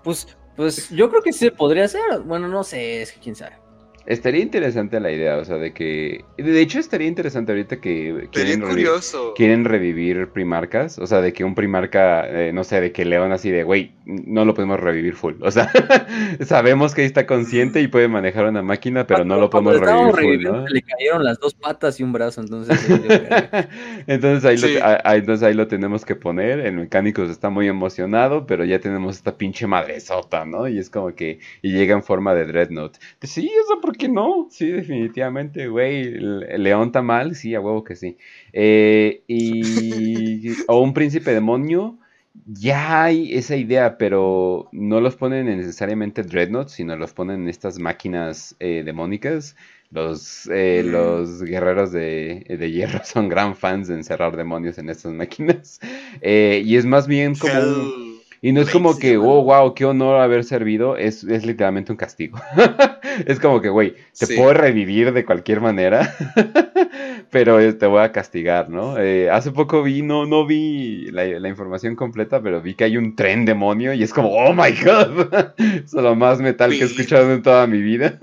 Pues, 0.03 0.27
pues 0.55 0.89
yo 0.89 1.09
creo 1.09 1.21
que 1.21 1.33
sí 1.33 1.39
se 1.39 1.51
podría 1.51 1.85
hacer. 1.85 2.01
Bueno, 2.25 2.47
no 2.47 2.63
sé, 2.63 3.01
es 3.01 3.11
que 3.11 3.19
quién 3.19 3.35
sabe. 3.35 3.62
Estaría 4.05 4.41
interesante 4.41 4.99
la 4.99 5.11
idea, 5.11 5.37
o 5.37 5.45
sea, 5.45 5.57
de 5.57 5.73
que. 5.73 6.25
De 6.37 6.59
hecho, 6.61 6.79
estaría 6.79 7.07
interesante 7.07 7.53
ahorita 7.53 7.79
que 7.79 8.27
Sería 8.33 8.59
quieren, 8.59 8.99
quieren 9.35 9.65
revivir 9.65 10.27
primarcas. 10.29 10.99
O 10.99 11.07
sea, 11.07 11.21
de 11.21 11.31
que 11.31 11.43
un 11.45 11.55
primarca, 11.55 12.27
eh, 12.27 12.51
no 12.53 12.63
sé, 12.65 12.81
de 12.81 12.91
que 12.91 13.05
León 13.05 13.31
así 13.31 13.49
de, 13.49 13.63
güey, 13.63 13.93
no 14.05 14.43
lo 14.43 14.53
podemos 14.53 14.79
revivir 14.79 15.15
full. 15.15 15.35
O 15.41 15.51
sea, 15.51 15.71
sabemos 16.45 16.93
que 16.93 17.01
ahí 17.01 17.07
está 17.07 17.25
consciente 17.25 17.81
y 17.81 17.87
puede 17.87 18.07
manejar 18.09 18.45
una 18.45 18.61
máquina, 18.61 19.07
pero 19.07 19.23
no 19.25 19.37
lo 19.39 19.49
podemos 19.49 19.79
revivir 19.79 20.11
full, 20.13 20.43
¿no? 20.43 20.67
Le 20.67 20.81
cayeron 20.81 21.23
las 21.23 21.39
dos 21.39 21.53
patas 21.53 21.99
y 21.99 22.03
un 22.03 22.11
brazo, 22.13 22.41
entonces. 22.41 22.77
entonces, 24.07 24.45
ahí 24.45 24.57
Sí. 24.57 24.73
lo, 24.77 24.83
a- 24.85 25.01
a- 25.03 25.15
entonces 25.15 25.47
ahí 25.47 25.53
lo 25.53 25.67
tenemos 25.67 26.05
que 26.05 26.15
poner. 26.15 26.59
El 26.59 26.73
mecánico 26.75 27.23
está 27.23 27.49
muy 27.49 27.67
emocionado, 27.67 28.45
pero 28.45 28.65
ya 28.65 28.79
tenemos 28.79 29.15
esta 29.17 29.37
pinche 29.37 29.67
madresota, 29.67 30.45
¿no? 30.45 30.67
Y 30.67 30.77
es 30.77 30.89
como 30.89 31.13
que. 31.15 31.39
Y 31.61 31.71
llega 31.71 31.93
en 31.95 32.03
forma 32.03 32.33
de 32.33 32.45
Dreadnought. 32.45 32.97
Pues 33.19 33.31
sí, 33.31 33.49
o 33.63 33.67
sea, 33.67 33.77
¿por 33.93 33.97
qué 33.99 34.09
no? 34.09 34.47
Sí, 34.49 34.71
definitivamente, 34.71 35.67
güey. 35.67 36.15
León 36.57 36.87
está 36.87 37.03
mal, 37.03 37.35
sí, 37.35 37.53
a 37.53 37.61
huevo 37.61 37.83
que 37.83 37.95
sí. 37.95 38.17
Eh, 38.51 39.21
y. 39.27 40.49
o 40.67 40.81
un 40.81 40.93
príncipe 40.93 41.31
demonio. 41.31 41.99
Ya 42.47 43.03
hay 43.03 43.35
esa 43.35 43.55
idea, 43.55 43.99
pero 43.99 44.67
no 44.71 44.99
los 44.99 45.15
ponen 45.15 45.47
en 45.47 45.59
necesariamente 45.59 46.23
Dreadnought, 46.23 46.69
sino 46.69 46.95
los 46.95 47.13
ponen 47.13 47.43
en 47.43 47.49
estas 47.49 47.77
máquinas 47.77 48.55
eh, 48.59 48.81
demónicas. 48.83 49.55
Los, 49.91 50.49
eh, 50.51 50.81
los 50.83 51.43
guerreros 51.43 51.91
de, 51.91 52.43
de 52.49 52.71
hierro 52.71 53.01
son 53.05 53.29
gran 53.29 53.55
fans 53.55 53.89
de 53.89 53.93
encerrar 53.93 54.35
demonios 54.35 54.79
en 54.79 54.89
estas 54.89 55.13
máquinas. 55.13 55.79
Eh, 56.21 56.63
y 56.65 56.77
es 56.77 56.85
más 56.85 57.05
bien 57.07 57.35
como 57.35 57.53
un-. 57.53 58.12
Y 58.43 58.51
no 58.51 58.59
es 58.59 58.69
como 58.69 58.99
que, 58.99 59.15
oh, 59.17 59.41
wow, 59.43 59.73
qué 59.73 59.85
honor 59.85 60.19
haber 60.19 60.43
servido. 60.43 60.97
Es, 60.97 61.23
es 61.23 61.45
literalmente 61.45 61.93
un 61.93 61.97
castigo. 61.97 62.37
es 63.25 63.39
como 63.39 63.61
que, 63.61 63.69
güey, 63.69 63.93
te 64.19 64.25
Sí. 64.25 64.35
puedo 64.35 64.53
revivir 64.53 65.13
de 65.13 65.23
cualquier 65.23 65.61
manera, 65.61 66.13
pero 67.31 67.59
eh, 67.59 67.71
te 67.71 67.85
voy 67.85 68.01
a 68.03 68.11
castigar, 68.11 68.69
¿no? 68.69 68.97
Eh, 68.99 69.29
hace 69.29 69.51
poco 69.51 69.81
vi, 69.81 70.01
no, 70.01 70.25
no 70.25 70.45
vi 70.45 71.09
la, 71.11 71.23
la 71.25 71.47
información 71.47 71.95
completa, 71.95 72.41
pero 72.41 72.61
vi 72.61 72.73
que 72.75 72.83
hay 72.83 72.97
un 72.97 73.15
tren 73.15 73.45
demonio 73.45 73.93
y 73.93 74.03
es 74.03 74.13
como, 74.13 74.29
oh 74.29 74.53
my 74.53 74.71
god, 74.83 75.33
es 75.57 75.93
lo 75.93 76.13
más 76.15 76.39
metal 76.41 76.71
que 76.71 76.81
he 76.81 76.83
escuchado 76.85 77.31
en 77.31 77.41
toda 77.43 77.65
mi 77.65 77.81
vida. 77.81 78.19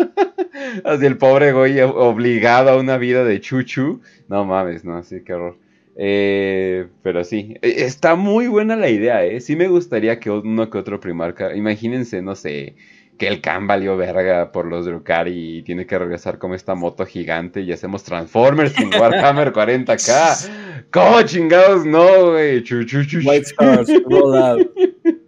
Así 0.84 1.06
el 1.06 1.16
pobre 1.16 1.52
güey 1.52 1.80
obligado 1.80 2.70
a 2.70 2.76
una 2.76 2.98
vida 2.98 3.24
de 3.24 3.40
chuchu. 3.40 4.00
No 4.28 4.44
mames, 4.44 4.84
no, 4.84 5.02
sí, 5.02 5.22
qué 5.24 5.32
horror. 5.32 5.56
Eh, 6.02 6.86
pero 7.02 7.24
sí, 7.24 7.56
eh, 7.60 7.74
está 7.84 8.14
muy 8.14 8.46
buena 8.48 8.74
la 8.74 8.88
idea, 8.88 9.22
¿eh? 9.22 9.38
Sí 9.42 9.54
me 9.54 9.68
gustaría 9.68 10.18
que 10.18 10.30
uno 10.30 10.70
que 10.70 10.78
otro 10.78 10.98
primarca, 10.98 11.54
imagínense, 11.54 12.22
no 12.22 12.34
sé, 12.34 12.74
que 13.18 13.28
el 13.28 13.42
Khan 13.42 13.66
valió 13.66 13.98
verga 13.98 14.50
por 14.50 14.64
los 14.64 14.86
Drukari 14.86 15.58
y 15.58 15.62
tiene 15.62 15.84
que 15.84 15.98
regresar 15.98 16.38
como 16.38 16.54
esta 16.54 16.74
moto 16.74 17.04
gigante 17.04 17.60
y 17.60 17.70
hacemos 17.70 18.02
Transformers 18.02 18.78
en 18.80 18.94
Warhammer 18.98 19.52
40k. 19.52 20.86
¿Cómo 20.90 21.20
chingados 21.20 21.84
no, 21.84 22.30
güey? 22.30 22.64
White 22.64 23.46
Stars, 23.48 23.90
roll 24.08 24.36
out. 24.42 24.70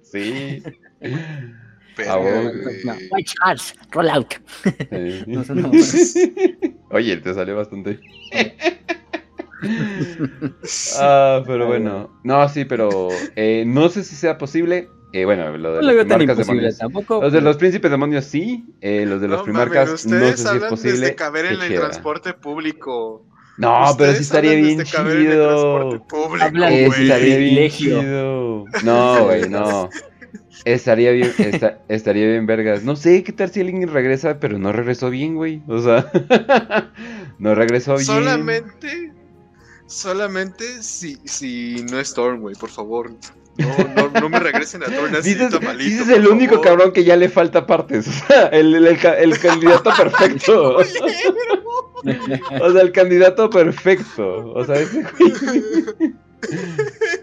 Sí. 0.03 0.63
Verga, 1.03 2.15
Ah. 2.15 2.51
No, 2.85 2.95
White 3.11 3.29
Stars, 3.31 3.75
roll 3.91 4.09
out. 4.09 4.33
Sí. 4.65 5.25
No 5.27 5.45
no. 5.55 5.71
Oye, 6.93 7.19
te 7.19 7.35
salió 7.35 7.57
bastante. 7.57 8.01
Ah, 10.99 11.43
pero 11.47 11.67
bueno. 11.67 12.11
No, 12.25 12.49
sí, 12.49 12.65
pero 12.65 13.09
eh, 13.37 13.65
no 13.67 13.89
sé 13.89 14.05
si 14.05 14.15
sea 14.17 14.39
posible. 14.39 14.89
Eh, 15.15 15.25
bueno, 15.27 15.57
lo 15.59 15.75
de 15.75 15.83
No 15.83 15.83
los 15.83 15.87
lo 15.87 15.95
veo 15.95 16.07
tan 16.07 16.19
primarcas 16.19 16.47
demonios. 16.47 16.79
tampoco. 16.79 17.21
Los 17.23 17.33
de 17.33 17.41
los 17.43 17.57
príncipes 17.59 17.91
demonios 17.91 18.25
sí. 18.25 18.65
eh, 18.81 19.05
los 19.07 19.21
de 19.21 19.29
los 19.29 19.39
No 19.41 19.45
primarcas 19.45 20.07
mames, 20.07 20.07
no 20.07 20.19
sé 20.21 20.37
si 20.37 20.43
es 20.43 20.47
hablan 20.47 20.71
posible. 20.71 21.01
desde 21.01 21.15
caber 21.15 21.45
en 21.47 21.61
el 21.63 21.75
transporte 21.75 22.33
público. 22.35 23.27
No, 23.59 23.95
pero 23.99 24.13
sí 24.15 24.23
estaría 24.23 24.53
hablan 24.53 24.65
bien 24.65 24.79
desde 24.79 24.97
caber 24.97 25.17
en 25.19 25.27
el 25.27 25.33
chido. 25.33 25.47
transporte 25.49 25.99
público, 26.09 26.45
Hablan 26.47 26.73
Eh, 26.73 26.87
güey. 26.87 27.03
estaría 27.03 27.37
bien 27.37 27.71
chido. 27.71 28.65
No, 28.83 29.25
güey, 29.27 29.49
no. 29.51 29.91
Estaría 30.65 31.11
bien, 31.11 31.31
esta- 31.39 31.79
estaría 31.89 32.27
bien 32.29 32.47
vergas. 32.47 32.83
No 32.85 32.97
sé 32.97 33.23
qué 33.23 33.33
tal 33.33 33.51
si 33.51 33.61
alguien 33.61 33.87
regresa, 33.89 34.39
pero 34.41 34.59
no 34.59 34.73
regresó 34.73 35.11
bien, 35.11 35.35
güey. 35.35 35.63
O 35.69 35.83
sea, 35.83 36.11
no 37.39 37.55
regresó 37.55 37.95
bien. 37.95 38.07
Solamente, 38.07 39.13
solamente 39.87 40.83
si, 40.83 41.17
si 41.25 41.85
no 41.91 41.99
es 41.99 42.09
Storm, 42.09 42.41
güey, 42.41 42.55
por 42.57 42.71
favor. 42.71 43.11
No, 43.59 43.69
no, 44.11 44.21
no 44.21 44.29
me 44.31 44.39
regresen 44.41 44.83
a 44.83 44.87
Thorn 44.87 45.15
así 45.15 45.35
Dices, 45.35 45.51
tamalito, 45.51 45.85
dices 45.85 46.09
el 46.09 46.27
único 46.27 46.53
favor. 46.55 46.67
cabrón 46.69 46.93
que 46.93 47.05
ya 47.05 47.17
le 47.17 47.29
falta 47.29 47.67
partes. 47.67 48.09
O 48.23 48.27
sea, 48.27 48.47
el, 48.47 48.75
el- 48.75 48.87
el 48.87 48.99
el 49.05 49.39
candidato 49.39 49.91
perfecto. 49.97 50.77
O 50.77 50.85
sea, 52.73 52.81
el 52.83 52.93
candidato 52.93 53.51
perfecto. 53.51 54.53
O 54.55 54.65
sea, 54.65 54.77
ese 54.77 55.03
güey. 55.99 56.15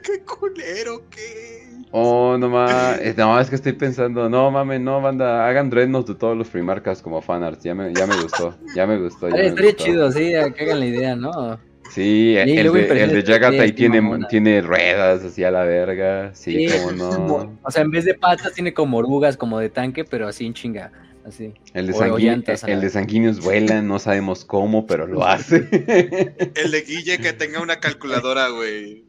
qué 0.04 0.24
culero, 0.24 1.02
qué. 1.10 1.60
Oh, 1.92 2.38
no 2.38 2.50
más, 2.50 3.00
no, 3.18 3.40
es 3.40 3.50
que 3.50 3.56
estoy 3.56 3.74
pensando, 3.74 4.30
no 4.30 4.52
mames, 4.52 4.80
no, 4.80 5.02
banda, 5.02 5.48
hagan 5.48 5.72
dreadnoughts 5.72 6.10
de 6.10 6.14
todos 6.16 6.38
los 6.38 6.48
primarcas 6.48 7.02
como 7.02 7.20
fanarts, 7.20 7.64
ya 7.64 7.74
me, 7.74 7.92
ya 7.96 8.06
me 8.06 8.16
gustó, 8.22 8.56
ya 8.76 8.86
me 8.86 9.00
gustó. 9.00 9.28
Ya 9.30 9.36
Ay, 9.38 9.42
me 9.42 9.48
estaría 9.48 9.72
gustó. 9.72 9.86
chido, 9.86 10.12
sí, 10.12 10.20
que 10.56 10.64
hagan 10.64 10.80
la 10.82 10.86
idea, 10.86 11.16
¿no? 11.16 11.60
Sí, 11.90 12.36
el, 12.38 12.46
de, 12.72 13.04
el 13.04 13.24
de 13.26 13.68
sí, 13.68 13.74
tiene, 13.74 14.02
mamona. 14.02 14.28
tiene 14.28 14.62
ruedas 14.62 15.24
así 15.24 15.44
a 15.44 15.52
la 15.52 15.64
verga, 15.64 16.32
sí, 16.34 16.68
como 16.68 16.92
no. 16.92 17.60
O 17.64 17.72
sea, 17.72 17.82
en 17.82 17.92
vez 17.92 18.06
de 18.06 18.14
patas 18.14 18.54
tiene 18.54 18.74
como 18.74 18.98
orugas, 18.98 19.38
como 19.38 19.60
de 19.60 19.70
tanque, 19.70 20.06
pero 20.06 20.28
así 20.28 20.46
en 20.46 20.54
chinga. 20.54 20.92
Así. 21.26 21.54
El 21.74 21.88
de, 21.88 21.94
o 21.94 21.96
sanguí- 21.98 22.24
llantas 22.24 22.64
a 22.64 22.68
la 22.68 22.74
el 22.74 22.82
de 22.82 22.90
sanguíneos 22.90 23.44
vuela, 23.44 23.82
no 23.82 24.00
sabemos 24.00 24.46
cómo, 24.46 24.86
pero 24.86 25.06
lo 25.08 25.26
hace. 25.26 25.68
El 26.56 26.72
de 26.72 26.82
Guille 26.82 27.18
que 27.20 27.34
tenga 27.34 27.62
una 27.62 27.80
calculadora, 27.80 28.50
güey. 28.50 29.04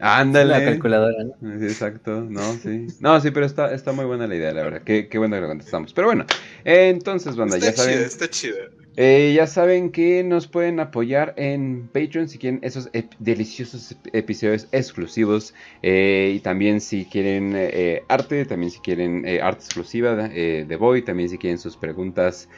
Ándale. 0.00 0.50
La 0.50 0.64
calculadora, 0.64 1.16
¿no? 1.24 1.58
Sí, 1.58 1.64
Exacto, 1.66 2.24
no, 2.28 2.40
sí. 2.54 2.86
No, 3.00 3.20
sí, 3.20 3.30
pero 3.32 3.46
está, 3.46 3.74
está 3.74 3.92
muy 3.92 4.04
buena 4.04 4.26
la 4.26 4.36
idea, 4.36 4.52
la 4.52 4.62
verdad. 4.62 4.82
Qué, 4.84 5.08
qué 5.08 5.18
bueno 5.18 5.34
que 5.36 5.42
lo 5.42 5.48
contestamos. 5.48 5.92
Pero 5.92 6.06
bueno, 6.06 6.24
entonces, 6.64 7.36
banda, 7.36 7.56
Está 7.56 7.70
ya 7.70 7.76
saben. 7.76 7.94
chida, 7.96 8.06
está 8.06 8.30
chida. 8.30 8.56
Eh, 9.00 9.32
ya 9.36 9.46
saben 9.46 9.92
que 9.92 10.24
nos 10.24 10.48
pueden 10.48 10.80
apoyar 10.80 11.32
en 11.36 11.86
Patreon 11.92 12.28
si 12.28 12.36
quieren 12.36 12.58
esos 12.64 12.90
ep- 12.92 13.14
deliciosos 13.20 13.92
ep- 13.92 14.10
episodios 14.12 14.66
exclusivos. 14.72 15.54
eh, 15.82 16.32
y 16.34 16.40
también 16.40 16.80
si 16.80 17.04
quieren 17.04 17.52
eh, 17.54 18.02
arte, 18.08 18.44
también 18.44 18.72
si 18.72 18.80
quieren 18.80 19.24
arte 19.40 19.60
exclusiva 19.64 20.16
de 20.16 20.76
Boy, 20.76 21.02
también 21.02 21.28
si 21.28 21.38
quieren 21.38 21.58
sus 21.58 21.76
preguntas 21.76 22.48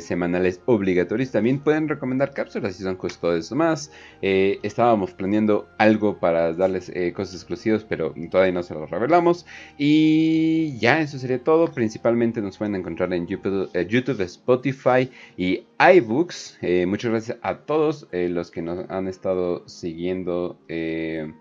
semanales 0.00 0.60
obligatorias. 0.66 1.32
También 1.32 1.58
pueden 1.60 1.88
recomendar 1.88 2.32
cápsulas 2.32 2.76
si 2.76 2.82
son 2.84 2.96
eso 3.36 3.56
más. 3.56 3.90
Estábamos 4.20 5.12
planeando 5.14 5.68
algo 5.78 6.18
para 6.20 6.52
darles 6.52 6.92
cosas 7.14 7.34
exclusivas, 7.34 7.84
pero 7.84 8.14
todavía 8.30 8.52
no 8.52 8.62
se 8.62 8.74
los 8.74 8.88
revelamos. 8.90 9.46
Y 9.78 10.78
ya, 10.78 11.00
eso 11.00 11.18
sería 11.18 11.42
todo. 11.42 11.72
Principalmente 11.72 12.40
nos 12.40 12.58
pueden 12.58 12.74
encontrar 12.76 13.12
en 13.14 13.26
YouTube, 13.26 13.70
YouTube 13.88 14.20
Spotify 14.22 15.10
y 15.36 15.64
iBooks. 15.90 16.58
Eh, 16.62 16.86
muchas 16.86 17.10
gracias 17.10 17.38
a 17.42 17.58
todos 17.58 18.06
eh, 18.12 18.28
los 18.28 18.52
que 18.52 18.62
nos 18.62 18.88
han 18.88 19.08
estado 19.08 19.66
siguiendo 19.68 20.60
eh, 20.68 21.32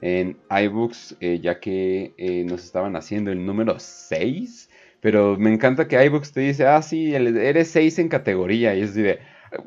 en 0.00 0.38
iBooks, 0.50 1.18
ya 1.20 1.60
que 1.60 2.44
nos 2.48 2.64
estaban 2.64 2.96
haciendo 2.96 3.30
el 3.30 3.44
número 3.44 3.78
6. 3.78 4.70
Pero 5.00 5.36
me 5.36 5.52
encanta 5.52 5.88
que 5.88 6.02
iBooks 6.06 6.32
te 6.32 6.40
dice, 6.40 6.66
ah, 6.66 6.80
sí, 6.80 7.14
eres 7.14 7.68
6 7.68 7.98
en 7.98 8.08
categoría. 8.08 8.74
Y 8.74 8.80
es 8.80 8.94
de, 8.94 9.18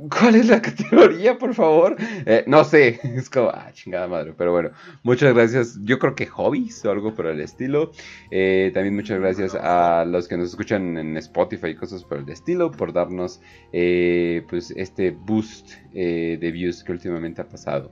¿cuál 0.10 0.36
es 0.36 0.48
la 0.48 0.62
categoría, 0.62 1.38
por 1.38 1.54
favor? 1.54 1.96
Eh, 2.26 2.44
no 2.48 2.64
sé, 2.64 3.00
es 3.16 3.30
como, 3.30 3.50
ah, 3.50 3.72
chingada 3.74 4.08
madre. 4.08 4.34
Pero 4.38 4.52
bueno, 4.52 4.72
muchas 5.04 5.34
gracias. 5.34 5.80
Yo 5.84 6.00
creo 6.00 6.16
que 6.16 6.26
hobbies 6.26 6.84
o 6.86 6.92
algo 6.92 7.14
por 7.14 7.28
el 7.28 7.42
estilo. 7.42 7.92
Eh, 8.32 8.72
también 8.74 8.96
muchas 8.96 9.20
gracias 9.20 9.56
a 9.56 10.06
los 10.06 10.28
que 10.28 10.38
nos 10.38 10.50
escuchan 10.50 10.98
en 10.98 11.18
Spotify 11.18 11.68
y 11.68 11.76
cosas 11.76 12.04
por 12.04 12.20
el 12.20 12.30
estilo 12.30 12.72
por 12.72 12.94
darnos 12.94 13.42
eh, 13.74 14.44
pues 14.50 14.72
este 14.72 15.12
boost 15.12 15.72
de 15.94 16.52
views 16.52 16.84
que 16.84 16.92
últimamente 16.92 17.42
ha 17.42 17.48
pasado. 17.48 17.92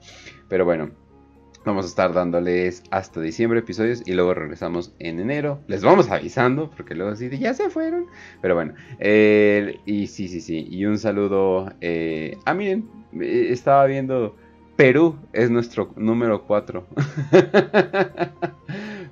Pero 0.49 0.65
bueno, 0.65 0.91
vamos 1.65 1.85
a 1.85 1.87
estar 1.87 2.13
dándoles 2.13 2.83
hasta 2.91 3.21
diciembre 3.21 3.59
episodios 3.59 4.03
y 4.05 4.13
luego 4.13 4.33
regresamos 4.33 4.93
en 4.99 5.19
enero. 5.19 5.59
Les 5.67 5.83
vamos 5.83 6.09
avisando 6.09 6.69
porque 6.69 6.95
luego 6.95 7.11
así 7.11 7.29
de 7.29 7.39
ya 7.39 7.53
se 7.53 7.69
fueron. 7.69 8.07
Pero 8.41 8.55
bueno, 8.55 8.73
eh, 8.99 9.79
y 9.85 10.07
sí, 10.07 10.27
sí, 10.27 10.41
sí. 10.41 10.67
Y 10.69 10.85
un 10.85 10.97
saludo. 10.97 11.71
Eh, 11.81 12.37
ah, 12.45 12.53
miren, 12.53 12.89
eh, 13.19 13.47
estaba 13.51 13.85
viendo. 13.85 14.35
Perú 14.75 15.17
es 15.33 15.51
nuestro 15.51 15.93
número 15.95 16.45
4. 16.45 16.87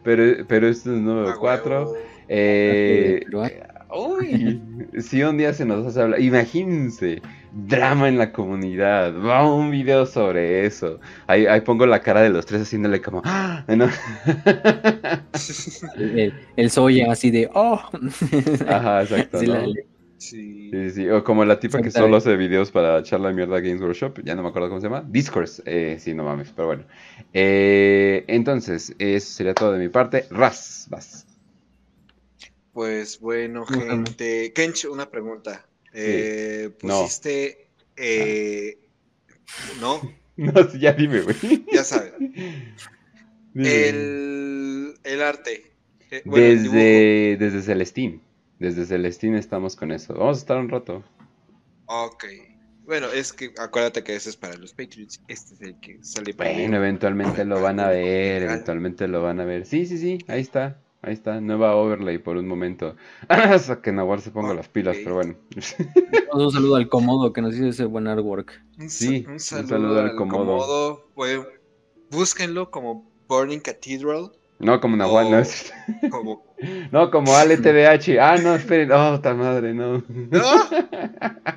pero, 0.03 0.45
pero 0.47 0.67
este 0.67 0.89
es 0.89 0.95
el 0.95 1.05
número 1.05 1.29
Ah, 1.29 1.35
4. 1.39 1.79
huevo. 1.83 1.95
Eh, 2.27 3.25
ah, 3.35 3.85
uy, 3.95 4.61
si 4.99 5.21
un 5.23 5.37
día 5.37 5.53
se 5.53 5.65
nos 5.65 5.85
hace 5.85 6.01
hablar, 6.01 6.21
imagínense, 6.21 7.21
drama 7.53 8.07
en 8.07 8.17
la 8.17 8.31
comunidad, 8.31 9.13
va 9.13 9.45
un 9.53 9.71
video 9.71 10.05
sobre 10.05 10.65
eso. 10.65 10.99
Ahí, 11.27 11.45
ahí 11.45 11.61
pongo 11.61 11.85
la 11.85 12.01
cara 12.01 12.21
de 12.21 12.29
los 12.29 12.45
tres 12.45 12.61
haciéndole 12.63 13.01
como, 13.01 13.21
¡Ah! 13.25 13.63
¿no? 13.67 13.89
el, 15.97 16.33
el 16.55 16.71
Soya 16.71 17.11
así 17.11 17.31
de, 17.31 17.49
oh. 17.53 17.81
Ajá, 18.67 19.01
exacto. 19.03 19.39
Sí, 19.39 19.47
¿no? 19.47 19.53
la- 19.55 19.81
Sí. 20.17 20.69
Sí, 20.71 20.91
sí, 20.91 21.09
O 21.09 21.23
como 21.23 21.43
la 21.45 21.59
tipa 21.59 21.81
que 21.81 21.89
solo 21.89 22.15
hace 22.17 22.37
videos 22.37 22.69
para 22.69 22.99
echar 22.99 23.19
la 23.19 23.31
mierda 23.31 23.57
a 23.57 23.59
Games 23.59 23.81
Workshop, 23.81 24.21
ya 24.23 24.35
no 24.35 24.43
me 24.43 24.49
acuerdo 24.49 24.69
cómo 24.69 24.79
se 24.79 24.85
llama. 24.85 25.03
Discourse, 25.09 25.63
eh, 25.65 25.97
sí, 25.99 26.13
no 26.13 26.23
mames, 26.23 26.53
pero 26.55 26.67
bueno. 26.67 26.83
Eh, 27.33 28.23
entonces, 28.27 28.95
eso 28.99 29.33
sería 29.33 29.55
todo 29.55 29.71
de 29.73 29.79
mi 29.79 29.89
parte. 29.89 30.27
Ras, 30.29 30.85
vas. 30.91 31.25
Pues 32.71 33.19
bueno, 33.19 33.65
gente. 33.65 34.53
Kench, 34.53 34.85
una 34.85 35.09
pregunta. 35.09 35.65
Eh, 35.93 36.69
No. 36.83 37.01
pusiste. 37.01 37.67
eh, 37.97 38.77
No, 39.79 40.01
No, 40.37 40.69
sí, 40.69 40.79
ya 40.79 40.93
dime, 40.93 41.21
güey. 41.21 41.65
ya 41.71 41.83
sabes. 41.83 42.13
El, 43.55 44.93
el 45.03 45.21
arte. 45.21 45.71
Eh, 46.09 46.21
el. 46.25 46.31
Desde, 46.31 47.37
desde 47.37 47.61
Celestín. 47.61 48.21
Desde 48.59 48.85
Celestín 48.85 49.35
estamos 49.35 49.75
con 49.75 49.91
eso. 49.91 50.13
Vamos 50.13 50.37
a 50.37 50.39
estar 50.41 50.57
un 50.57 50.69
rato. 50.69 51.03
Ok. 51.87 52.25
Bueno, 52.85 53.07
es 53.11 53.33
que 53.33 53.51
acuérdate 53.57 54.03
que 54.03 54.15
ese 54.15 54.29
es 54.29 54.37
para 54.37 54.55
los 54.55 54.71
Patriots. 54.73 55.21
Este 55.27 55.53
es 55.55 55.61
el 55.61 55.79
que 55.79 55.97
sale 56.01 56.33
para 56.33 56.51
Bueno, 56.53 56.77
eventualmente 56.77 57.43
lo 57.45 57.61
van 57.61 57.79
a 57.79 57.89
ver. 57.89 58.43
Eventualmente 58.43 59.07
lo 59.07 59.21
van 59.21 59.39
a 59.39 59.45
ver. 59.45 59.65
Sí, 59.65 59.85
sí, 59.85 59.97
sí. 59.97 60.19
Ahí 60.27 60.41
está. 60.41 60.79
Ahí 61.03 61.13
está. 61.13 61.41
Nueva 61.41 61.75
overlay 61.75 62.19
por 62.19 62.37
un 62.37 62.47
momento. 62.47 62.95
Hasta 63.27 63.81
que 63.81 63.91
Nahual 63.91 64.21
se 64.21 64.31
ponga 64.31 64.53
las 64.53 64.67
pilas, 64.67 64.97
pero 65.03 65.15
bueno. 65.15 65.35
Un 66.33 66.51
saludo 66.51 66.75
al 66.75 66.89
Comodo 66.89 67.33
que 67.33 67.41
nos 67.41 67.55
hizo 67.55 67.67
ese 67.67 67.85
buen 67.85 68.07
artwork. 68.07 68.61
Un, 68.79 68.89
Sí, 68.89 69.23
un 69.25 69.33
un 69.33 69.39
saludo 69.39 69.67
saludo, 69.69 69.99
al 69.99 70.09
al 70.09 70.15
Comodo. 70.15 70.45
Comodo. 70.57 71.07
Pues, 71.15 71.39
búsquenlo 72.11 72.69
como 72.69 73.09
Burning 73.27 73.59
Cathedral. 73.59 74.31
No, 74.59 74.79
como 74.79 74.95
Nahual, 74.95 75.25
Oh. 75.25 75.31
no 75.31 75.39
es. 75.39 75.73
Como... 76.11 76.43
No, 76.91 77.09
como 77.09 77.35
ALTBH. 77.35 78.19
Ah, 78.19 78.37
no, 78.37 78.53
esperen. 78.53 78.91
Oh, 78.91 79.19
ta 79.19 79.33
madre, 79.33 79.73
no. 79.73 80.03
No, 80.07 80.69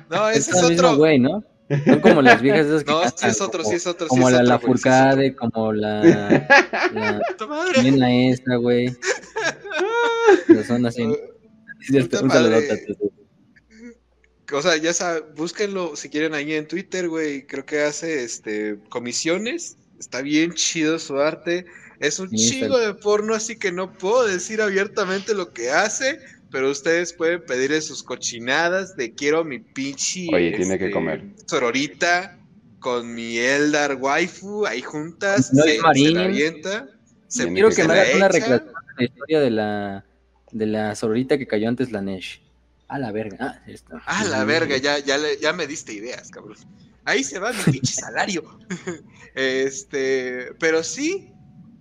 no, 0.09 0.29
ese 0.31 0.49
es 0.49 0.63
el 0.63 0.71
mismo 0.71 0.87
otro. 0.87 0.97
güey, 0.97 1.19
¿no? 1.19 1.43
Son 1.85 1.99
como 1.99 2.21
las 2.21 2.41
viejas 2.41 2.67
esas 2.67 2.83
que 2.83 2.91
No, 2.91 3.01
sí 3.03 3.09
cantan, 3.09 3.29
es 3.31 3.41
otro, 3.41 3.63
como, 3.63 3.69
sí 3.71 3.75
es 3.77 3.87
otro. 3.87 4.07
sí 4.07 4.15
es 4.15 4.21
la, 4.21 4.37
otro, 4.37 4.43
la 4.43 4.57
güey, 4.57 5.29
sí 5.29 5.35
como 5.35 5.73
la, 5.73 6.03
la. 6.93 7.21
¡Puta 7.27 7.47
madre! 7.47 7.83
nena 7.83 8.13
esa, 8.13 8.55
güey. 8.57 8.95
Pero 10.47 10.63
son 10.63 10.85
así. 10.85 11.07
Cierto, 11.81 12.21
un. 12.21 12.31
O 14.53 14.61
sea, 14.61 14.77
ya 14.77 14.93
saben, 14.93 15.23
búsquenlo 15.35 15.95
si 15.95 16.09
quieren 16.09 16.33
ahí 16.35 16.53
en 16.53 16.67
Twitter, 16.67 17.09
güey. 17.09 17.47
Creo 17.47 17.65
que 17.65 17.81
hace 17.81 18.23
este 18.23 18.79
comisiones. 18.89 19.77
Está 19.99 20.21
bien 20.21 20.53
chido 20.53 20.99
su 20.99 21.17
arte. 21.19 21.65
Es 21.99 22.19
un 22.19 22.29
Sí, 22.29 22.49
chingo 22.49 22.77
de 22.77 22.93
porno, 22.93 23.33
así 23.33 23.57
que 23.57 23.71
no 23.71 23.91
puedo 23.93 24.27
decir 24.27 24.61
abiertamente 24.61 25.33
lo 25.33 25.53
que 25.53 25.71
hace. 25.71 26.19
Pero 26.55 26.71
ustedes 26.71 27.11
pueden 27.11 27.43
pedirle 27.45 27.81
sus 27.81 28.01
cochinadas 28.01 28.95
de 28.95 29.13
quiero 29.13 29.43
mi 29.43 29.59
pinche. 29.59 30.27
Oye, 30.33 30.51
tiene 30.55 30.77
que 30.77 30.85
este, 30.85 30.91
comer. 30.91 31.25
Sororita 31.47 32.39
con 32.79 33.13
mi 33.13 33.37
Eldar 33.37 33.95
waifu 33.95 34.65
ahí 34.65 34.81
juntas. 34.81 35.51
No 35.53 35.63
se, 35.63 35.75
es 35.75 35.81
se 35.81 36.11
la 36.11 36.23
avienta. 36.23 36.87
Se, 37.27 37.51
Quiero 37.51 37.67
que 37.67 37.75
que 37.75 37.83
me 37.83 37.93
hagas 37.95 38.07
una 38.15 38.27
echa. 38.27 38.27
recreación 38.29 38.67
de 38.69 38.73
la 38.97 39.03
historia 39.03 39.39
de 39.41 39.51
la, 39.51 40.05
de 40.53 40.65
la 40.65 40.95
sororita 40.95 41.37
que 41.37 41.45
cayó 41.45 41.67
antes 41.67 41.91
la 41.91 42.01
Nesh. 42.01 42.41
A 42.87 42.99
la 42.99 43.11
verga. 43.11 43.35
Ah, 43.41 43.61
está. 43.67 44.01
Ah, 44.05 44.23
la 44.23 44.45
verga, 44.45 44.77
ya, 44.77 44.99
ya, 44.99 45.17
le- 45.17 45.37
ya 45.37 45.51
me 45.51 45.67
diste 45.67 45.91
ideas, 45.91 46.29
cabrón. 46.31 46.55
Ahí 47.03 47.25
se 47.25 47.37
va 47.37 47.51
mi 47.51 47.63
pinche 47.73 47.91
salario. 47.95 48.43
este, 49.35 50.53
pero 50.57 50.83
sí, 50.83 51.33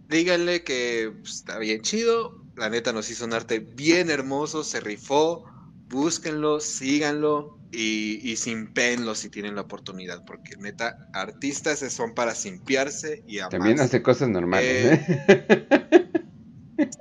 díganle 0.08 0.64
que 0.64 1.12
pues, 1.20 1.34
está 1.36 1.58
bien 1.60 1.80
chido. 1.82 2.43
La 2.56 2.70
neta 2.70 2.92
nos 2.92 3.10
hizo 3.10 3.24
un 3.24 3.32
arte 3.34 3.58
bien 3.60 4.10
hermoso, 4.10 4.64
se 4.64 4.80
rifó. 4.80 5.44
Búsquenlo, 5.88 6.60
síganlo 6.60 7.60
y, 7.70 8.20
y 8.30 8.36
simpenlo 8.36 9.14
si 9.14 9.30
tienen 9.30 9.54
la 9.54 9.62
oportunidad, 9.62 10.24
porque 10.24 10.56
neta, 10.58 10.96
artistas 11.12 11.80
son 11.92 12.14
para 12.14 12.34
simpiarse 12.34 13.22
y 13.26 13.38
amarse. 13.40 13.58
También 13.58 13.80
hace 13.80 14.02
cosas 14.02 14.28
normales, 14.28 14.82
Eh, 14.82 14.84
¿eh? 14.84 15.06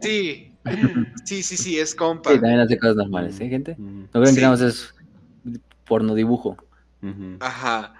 Sí, 0.01 0.59
sí, 1.25 1.43
sí, 1.43 1.57
sí, 1.57 1.79
es 1.79 1.95
compa. 1.95 2.31
Sí, 2.31 2.39
también 2.39 2.59
hace 2.59 2.77
cosas 2.79 2.95
normales, 2.95 3.39
¿eh, 3.41 3.49
gente? 3.49 3.75
No 3.77 4.21
crean 4.21 4.35
Sí. 4.35 4.35
que 4.35 4.41
nada 4.41 4.53
más 4.53 4.61
es 4.61 4.93
porno 5.85 6.15
dibujo. 6.15 6.57
Ajá. 7.39 7.93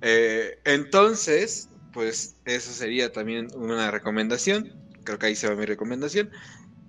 Eh, 0.00 0.60
entonces, 0.64 1.70
pues 1.92 2.40
eso 2.44 2.72
sería 2.72 3.12
también 3.12 3.48
una 3.54 3.90
recomendación. 3.90 4.72
Creo 5.04 5.18
que 5.18 5.26
ahí 5.26 5.36
se 5.36 5.48
va 5.48 5.56
mi 5.56 5.66
recomendación. 5.66 6.30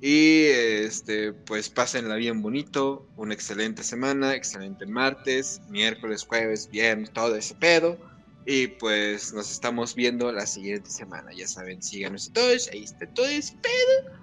Y 0.02 0.45
este, 0.45 1.34
pues 1.34 1.69
pásenla 1.69 2.16
bien 2.16 2.42
bonito. 2.42 3.06
Una 3.18 3.34
excelente 3.34 3.84
semana, 3.84 4.34
excelente 4.34 4.86
martes, 4.86 5.61
miércoles, 5.69 6.24
jueves, 6.28 6.69
viernes, 6.72 7.11
todo 7.11 7.36
ese 7.36 7.56
pedo. 7.56 7.98
Y 8.45 8.68
pues 8.68 9.34
nos 9.34 9.52
estamos 9.52 9.95
viendo 9.95 10.32
la 10.32 10.45
siguiente 10.45 10.90
semana. 10.90 11.32
Ya 11.36 11.48
saben, 11.48 11.84
síganos 11.84 12.32
todos. 12.34 12.69
Ahí 12.72 12.84
está 12.86 13.06
todo 13.08 13.26
ese 13.28 13.56
pedo. 13.61 14.16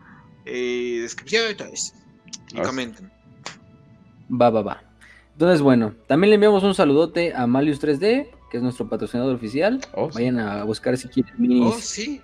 Eh, 0.46 0.98
descripción 1.02 1.44
y 1.50 1.54
todo 1.54 1.68
eso. 1.68 1.92
Y 2.54 2.58
Ah, 2.58 2.62
comenten. 2.62 3.10
Va, 4.30 4.48
va, 4.50 4.62
va. 4.62 4.82
Entonces, 5.32 5.60
bueno, 5.60 5.94
también 6.06 6.30
le 6.30 6.34
enviamos 6.36 6.62
un 6.64 6.74
saludote 6.74 7.34
a 7.34 7.46
Malius 7.46 7.78
3D, 7.82 8.30
que 8.50 8.56
es 8.56 8.62
nuestro 8.62 8.88
patrocinador 8.88 9.34
oficial. 9.34 9.80
Oh, 9.92 10.10
sí. 10.10 10.14
Vayan 10.18 10.38
a 10.38 10.64
buscar 10.64 10.96
si 10.96 11.08
quieren 11.08 11.34
minis 11.36 11.74
Oh, 11.74 11.78
sí. 11.78 12.22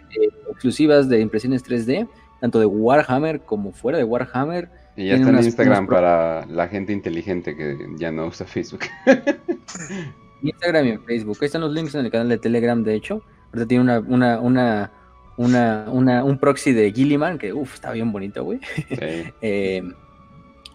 exclusivas 0.50 1.08
de 1.10 1.20
impresiones 1.20 1.62
3D, 1.62 2.08
tanto 2.42 2.58
de 2.60 2.66
Warhammer 2.66 3.40
como 3.40 3.72
fuera 3.72 3.96
de 3.98 4.04
Warhammer. 4.04 4.68
Y 4.96 5.06
ya 5.06 5.14
está 5.14 5.30
en 5.30 5.38
Instagram 5.38 5.86
para 5.86 6.44
la 6.46 6.68
gente 6.68 6.92
inteligente 6.92 7.56
que 7.56 7.78
ya 7.96 8.12
no 8.12 8.26
usa 8.26 8.44
Facebook. 8.46 8.80
en 9.06 9.22
Instagram 10.48 10.86
y 10.86 10.90
en 10.90 11.04
Facebook. 11.04 11.38
Ahí 11.40 11.46
están 11.46 11.62
los 11.62 11.72
links 11.72 11.94
en 11.94 12.04
el 12.04 12.10
canal 12.10 12.28
de 12.28 12.36
Telegram, 12.38 12.82
de 12.82 12.94
hecho. 12.94 13.22
Ahorita 13.52 13.66
tiene 13.68 13.84
una, 13.84 14.00
una, 14.00 14.40
una, 14.40 14.90
una, 15.38 15.84
una- 15.90 16.24
un 16.24 16.36
proxy 16.38 16.72
de 16.72 16.92
Gilliman, 16.92 17.38
que 17.38 17.52
uff, 17.52 17.74
está 17.74 17.92
bien 17.92 18.12
bonito, 18.12 18.44
güey. 18.44 18.58
Sí. 18.88 18.96
Eh, 19.40 19.82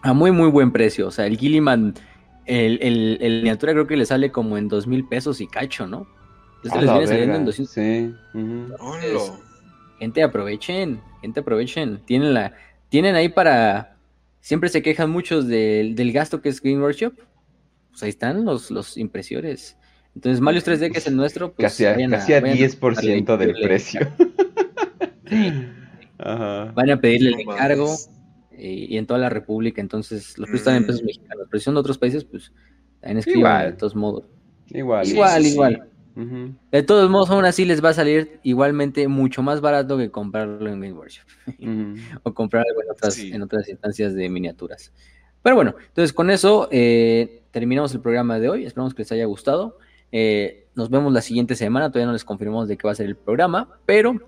a 0.02 0.12
muy, 0.12 0.30
muy 0.32 0.48
buen 0.50 0.72
precio. 0.72 1.08
O 1.08 1.10
sea, 1.10 1.26
el 1.26 1.36
Gilliman, 1.36 1.94
el, 2.46 2.78
el, 2.82 3.18
el 3.20 3.36
miniatura 3.38 3.72
creo 3.72 3.86
que 3.86 3.96
le 3.96 4.06
sale 4.06 4.32
como 4.32 4.56
en 4.56 4.68
dos 4.68 4.86
mil 4.86 5.06
pesos 5.06 5.40
y 5.40 5.46
cacho, 5.46 5.86
¿no? 5.86 6.06
A 6.70 6.76
les 6.78 6.84
la 6.86 6.92
viene 6.94 7.06
saliendo 7.06 7.36
en 7.36 7.44
verga, 7.44 7.64
200. 7.66 7.70
Sí. 7.70 8.14
ujú. 8.34 8.74
Hola. 8.80 9.38
Gente, 9.98 10.22
aprovechen, 10.22 11.00
gente, 11.20 11.40
aprovechen. 11.40 12.00
Tienen 12.04 12.34
la, 12.34 12.54
tienen 12.88 13.14
ahí 13.14 13.28
para. 13.28 13.96
Siempre 14.40 14.68
se 14.68 14.80
quejan 14.82 15.10
muchos 15.10 15.46
del, 15.48 15.94
del 15.94 16.12
gasto 16.12 16.40
que 16.40 16.48
es 16.48 16.60
Green 16.62 16.80
Workshop. 16.80 17.14
Pues 17.90 18.02
ahí 18.02 18.10
están 18.10 18.44
los, 18.44 18.70
los 18.70 18.96
impresores. 18.96 19.76
Entonces, 20.14 20.40
Malius 20.40 20.64
3D, 20.66 20.90
que 20.92 20.98
es 20.98 21.06
el 21.06 21.16
nuestro, 21.16 21.52
pues 21.52 21.72
Casi 21.72 21.84
a, 21.84 21.92
vayan 21.92 22.10
casi 22.10 22.32
a 22.34 22.40
vayan 22.40 22.56
10% 22.56 23.36
del 23.36 23.50
pedirle- 23.54 23.62
precio. 23.66 24.00
Sí, 25.28 25.52
Ajá. 26.18 26.72
van 26.74 26.90
a 26.90 27.00
pedirle 27.00 27.30
el 27.30 27.40
encargo 27.40 27.94
eh, 28.52 28.86
y 28.88 28.96
en 28.96 29.06
toda 29.06 29.20
la 29.20 29.28
República. 29.28 29.80
Entonces, 29.82 30.38
los 30.38 30.48
precios 30.48 30.60
están 30.60 30.76
en 30.76 30.82
Mm. 30.84 30.86
pesos 30.86 31.02
mexicanos. 31.02 31.46
Pero 31.50 31.58
si 31.60 31.64
son 31.64 31.74
de 31.74 31.80
otros 31.80 31.98
países, 31.98 32.24
pues 32.24 32.50
también 33.00 33.18
escriban 33.18 33.40
Igual. 33.60 33.70
de 33.72 33.76
todos 33.76 33.94
modos. 33.94 34.24
Igual. 34.70 35.04
Sí, 35.06 35.12
igual, 35.12 35.42
sí, 35.42 35.80
De 36.72 36.82
todos 36.82 37.08
modos, 37.10 37.30
aún 37.30 37.44
así 37.44 37.64
les 37.64 37.84
va 37.84 37.90
a 37.90 37.94
salir 37.94 38.40
igualmente 38.42 39.06
mucho 39.08 39.42
más 39.42 39.60
barato 39.60 39.96
que 39.96 40.10
comprarlo 40.10 40.68
en 40.68 40.80
Game 40.80 40.92
Workshop. 40.92 41.26
O 42.24 42.34
comprar 42.34 42.64
algo 42.68 42.82
en 42.82 42.90
otras, 42.90 43.14
Sí. 43.14 43.30
en 43.32 43.42
otras 43.42 43.68
instancias 43.68 44.14
de 44.14 44.28
miniaturas. 44.28 44.92
Pero 45.42 45.54
bueno, 45.56 45.74
entonces 45.88 46.12
con 46.12 46.30
eso 46.30 46.68
eh, 46.72 47.42
terminamos 47.52 47.94
el 47.94 48.00
programa 48.00 48.38
de 48.40 48.48
hoy. 48.48 48.64
Esperamos 48.64 48.94
que 48.94 49.02
les 49.02 49.12
haya 49.12 49.24
gustado. 49.26 49.78
Eh, 50.10 50.66
nos 50.74 50.90
vemos 50.90 51.12
la 51.12 51.20
siguiente 51.20 51.54
semana. 51.54 51.90
Todavía 51.90 52.06
no 52.06 52.12
les 52.12 52.24
confirmamos 52.24 52.66
de 52.68 52.76
qué 52.76 52.86
va 52.86 52.92
a 52.92 52.96
ser 52.96 53.06
el 53.06 53.16
programa, 53.16 53.68
pero 53.86 54.20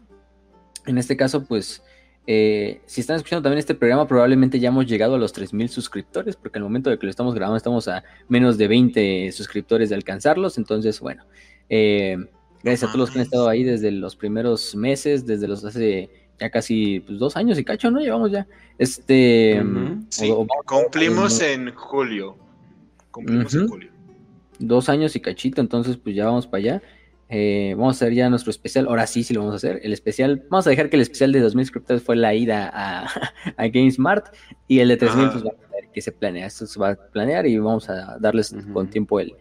en 0.86 0.96
este 0.98 1.16
caso, 1.16 1.44
pues, 1.44 1.82
eh, 2.26 2.80
si 2.86 3.00
están 3.00 3.16
escuchando 3.16 3.42
también 3.42 3.58
este 3.58 3.74
programa, 3.74 4.06
probablemente 4.06 4.60
ya 4.60 4.68
hemos 4.68 4.86
llegado 4.86 5.16
a 5.16 5.18
los 5.18 5.32
3.000 5.34 5.68
suscriptores, 5.68 6.36
porque 6.36 6.58
al 6.58 6.64
momento 6.64 6.88
de 6.90 6.98
que 6.98 7.06
lo 7.06 7.10
estamos 7.10 7.34
grabando 7.34 7.56
estamos 7.56 7.88
a 7.88 8.04
menos 8.28 8.56
de 8.58 8.68
20 8.68 9.32
suscriptores 9.32 9.88
de 9.88 9.96
alcanzarlos. 9.96 10.56
Entonces, 10.58 11.00
bueno, 11.00 11.24
eh, 11.70 12.18
gracias 12.62 12.82
a 12.90 12.92
todos 12.92 12.98
los 13.00 13.10
que 13.10 13.18
han 13.20 13.24
estado 13.24 13.48
ahí 13.48 13.64
desde 13.64 13.90
los 13.90 14.14
primeros 14.16 14.74
meses, 14.76 15.24
desde 15.24 15.48
los 15.48 15.64
hace 15.64 16.10
ya 16.38 16.50
casi 16.50 17.00
pues, 17.00 17.18
dos 17.18 17.36
años 17.36 17.58
y 17.58 17.64
cacho, 17.64 17.90
¿no? 17.90 18.00
Llevamos 18.00 18.30
ya. 18.30 18.46
Este. 18.78 19.62
Ujú. 19.62 20.04
Sí, 20.10 20.30
o- 20.30 20.40
o- 20.40 20.46
cumplimos 20.66 21.40
en 21.40 21.72
julio. 21.74 22.36
Cumplimos 23.10 23.54
en 23.54 23.68
julio. 23.68 23.90
dos 24.58 24.88
años 24.90 25.16
y 25.16 25.20
cachito, 25.20 25.60
entonces 25.62 25.96
pues 25.96 26.14
ya 26.14 26.26
vamos 26.26 26.46
para 26.46 26.58
allá. 26.58 26.82
Eh, 27.32 27.74
vamos 27.78 27.94
a 27.94 28.04
hacer 28.04 28.12
ya 28.14 28.28
nuestro 28.28 28.50
especial, 28.50 28.86
ahora 28.88 29.06
sí, 29.06 29.22
sí 29.22 29.32
lo 29.32 29.40
vamos 29.40 29.54
a 29.54 29.56
hacer. 29.56 29.80
El 29.84 29.92
especial, 29.92 30.44
vamos 30.50 30.66
a 30.66 30.70
dejar 30.70 30.90
que 30.90 30.96
el 30.96 31.02
especial 31.02 31.30
de 31.32 31.40
2000 31.40 31.64
suscriptores 31.66 32.02
fue 32.02 32.16
la 32.16 32.34
ida 32.34 32.68
a, 32.74 33.04
a 33.56 33.68
GameSmart 33.68 34.34
y 34.66 34.80
el 34.80 34.88
de 34.88 34.96
3000 34.96 35.24
Ajá. 35.26 35.32
pues 35.32 35.44
va 35.44 35.50
a 35.50 35.70
ver 35.72 35.88
que 35.92 36.00
se 36.02 36.10
planea. 36.12 36.46
Esto 36.46 36.66
se 36.66 36.78
va 36.80 36.90
a 36.90 36.94
planear 36.96 37.46
y 37.46 37.56
vamos 37.58 37.88
a 37.88 38.18
darles 38.18 38.54
con 38.72 38.88
tiempo 38.90 39.20
el. 39.20 39.34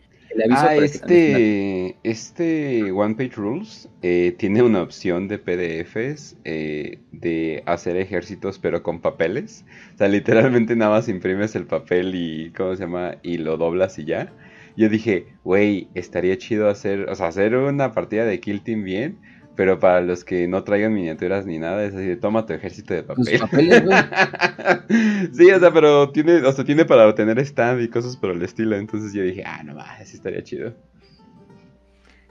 Ah, 0.51 0.75
este, 0.75 1.97
este 2.03 2.91
One 2.91 3.15
Page 3.15 3.35
Rules 3.35 3.89
eh, 4.01 4.35
tiene 4.37 4.61
una 4.61 4.81
opción 4.81 5.27
de 5.27 5.39
PDFs 5.39 6.37
eh, 6.43 6.99
de 7.11 7.63
hacer 7.65 7.97
ejércitos 7.97 8.59
pero 8.59 8.83
con 8.83 9.01
papeles. 9.01 9.65
O 9.95 9.97
sea, 9.97 10.07
literalmente 10.07 10.75
nada 10.75 10.91
más 10.91 11.09
imprimes 11.09 11.55
el 11.55 11.65
papel 11.65 12.13
y, 12.15 12.51
¿cómo 12.51 12.75
se 12.75 12.83
llama? 12.83 13.15
Y 13.23 13.37
lo 13.37 13.57
doblas 13.57 13.97
y 13.99 14.05
ya. 14.05 14.31
Yo 14.77 14.87
dije, 14.87 15.27
güey, 15.43 15.89
estaría 15.93 16.37
chido 16.37 16.69
hacer, 16.69 17.09
o 17.09 17.15
sea, 17.15 17.27
hacer 17.27 17.55
una 17.55 17.91
partida 17.91 18.25
de 18.25 18.39
Kill 18.39 18.61
Team 18.61 18.83
bien, 18.83 19.17
pero 19.59 19.77
para 19.77 19.99
los 19.99 20.23
que 20.23 20.47
no 20.47 20.63
traigan 20.63 20.93
miniaturas 20.93 21.45
ni 21.45 21.59
nada, 21.59 21.83
es 21.83 21.93
así, 21.93 22.05
de, 22.05 22.15
toma 22.15 22.45
tu 22.45 22.53
ejército 22.53 22.93
de 22.93 23.03
papel. 23.03 23.39
papeles, 23.41 23.83
sí, 25.33 25.51
o 25.51 25.59
sea, 25.59 25.73
pero 25.73 26.11
tiene, 26.13 26.35
o 26.35 26.51
sea, 26.53 26.63
tiene 26.63 26.85
para 26.85 27.05
obtener 27.05 27.37
stand 27.39 27.81
y 27.81 27.89
cosas 27.89 28.15
por 28.15 28.31
el 28.31 28.41
estilo. 28.41 28.77
Entonces 28.77 29.11
yo 29.11 29.21
dije, 29.21 29.43
ah, 29.45 29.61
no 29.65 29.75
más, 29.75 30.07
sí 30.07 30.15
estaría 30.15 30.41
chido. 30.45 30.73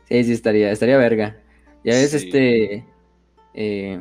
Sí, 0.08 0.24
sí, 0.24 0.32
estaría, 0.32 0.72
estaría 0.72 0.96
verga. 0.96 1.36
Ya 1.84 1.92
ves, 1.92 2.12
Sí. 2.12 2.16
este. 2.16 2.86
eh, 3.52 4.00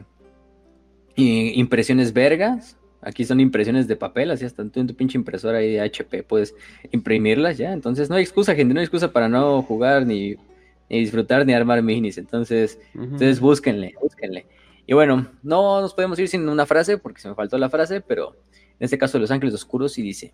impresiones 1.18 2.14
vergas. 2.14 2.78
Aquí 3.02 3.26
son 3.26 3.42
impresiones 3.42 3.90
de 3.90 3.98
papel, 3.98 4.32
así 4.32 4.46
hasta 4.46 4.64
tú 4.70 4.80
en 4.80 4.88
tu 4.88 4.96
pinche 4.96 5.18
impresora 5.18 5.58
ahí 5.58 5.74
de 5.74 5.82
HP 5.82 6.24
puedes 6.24 6.56
imprimirlas 6.94 7.58
ya. 7.58 7.74
Entonces 7.74 8.10
no 8.10 8.16
hay 8.16 8.24
excusa, 8.24 8.56
gente, 8.56 8.74
no 8.74 8.80
hay 8.80 8.86
excusa 8.86 9.12
para 9.12 9.28
no 9.28 9.62
jugar 9.64 10.06
ni, 10.06 10.38
ni 10.90 11.00
disfrutar 11.00 11.46
ni 11.46 11.54
armar 11.54 11.82
minis. 11.84 12.18
Entonces, 12.18 12.80
entonces 12.94 13.40
búsquenle, 13.40 13.96
búsquenle. 14.02 14.46
Y 14.86 14.94
bueno, 14.94 15.28
no 15.44 15.82
nos 15.82 15.94
podemos 15.94 16.18
ir 16.20 16.28
sin 16.30 16.48
una 16.48 16.66
frase 16.66 16.98
porque 16.98 17.20
se 17.22 17.28
me 17.30 17.36
faltó 17.36 17.58
la 17.58 17.70
frase, 17.70 18.02
pero 18.02 18.36
en 18.54 18.86
este 18.86 18.98
caso 18.98 19.20
Los 19.20 19.32
Ángeles 19.32 19.54
Oscuros 19.54 19.98
y 19.98 20.02
dice. 20.02 20.34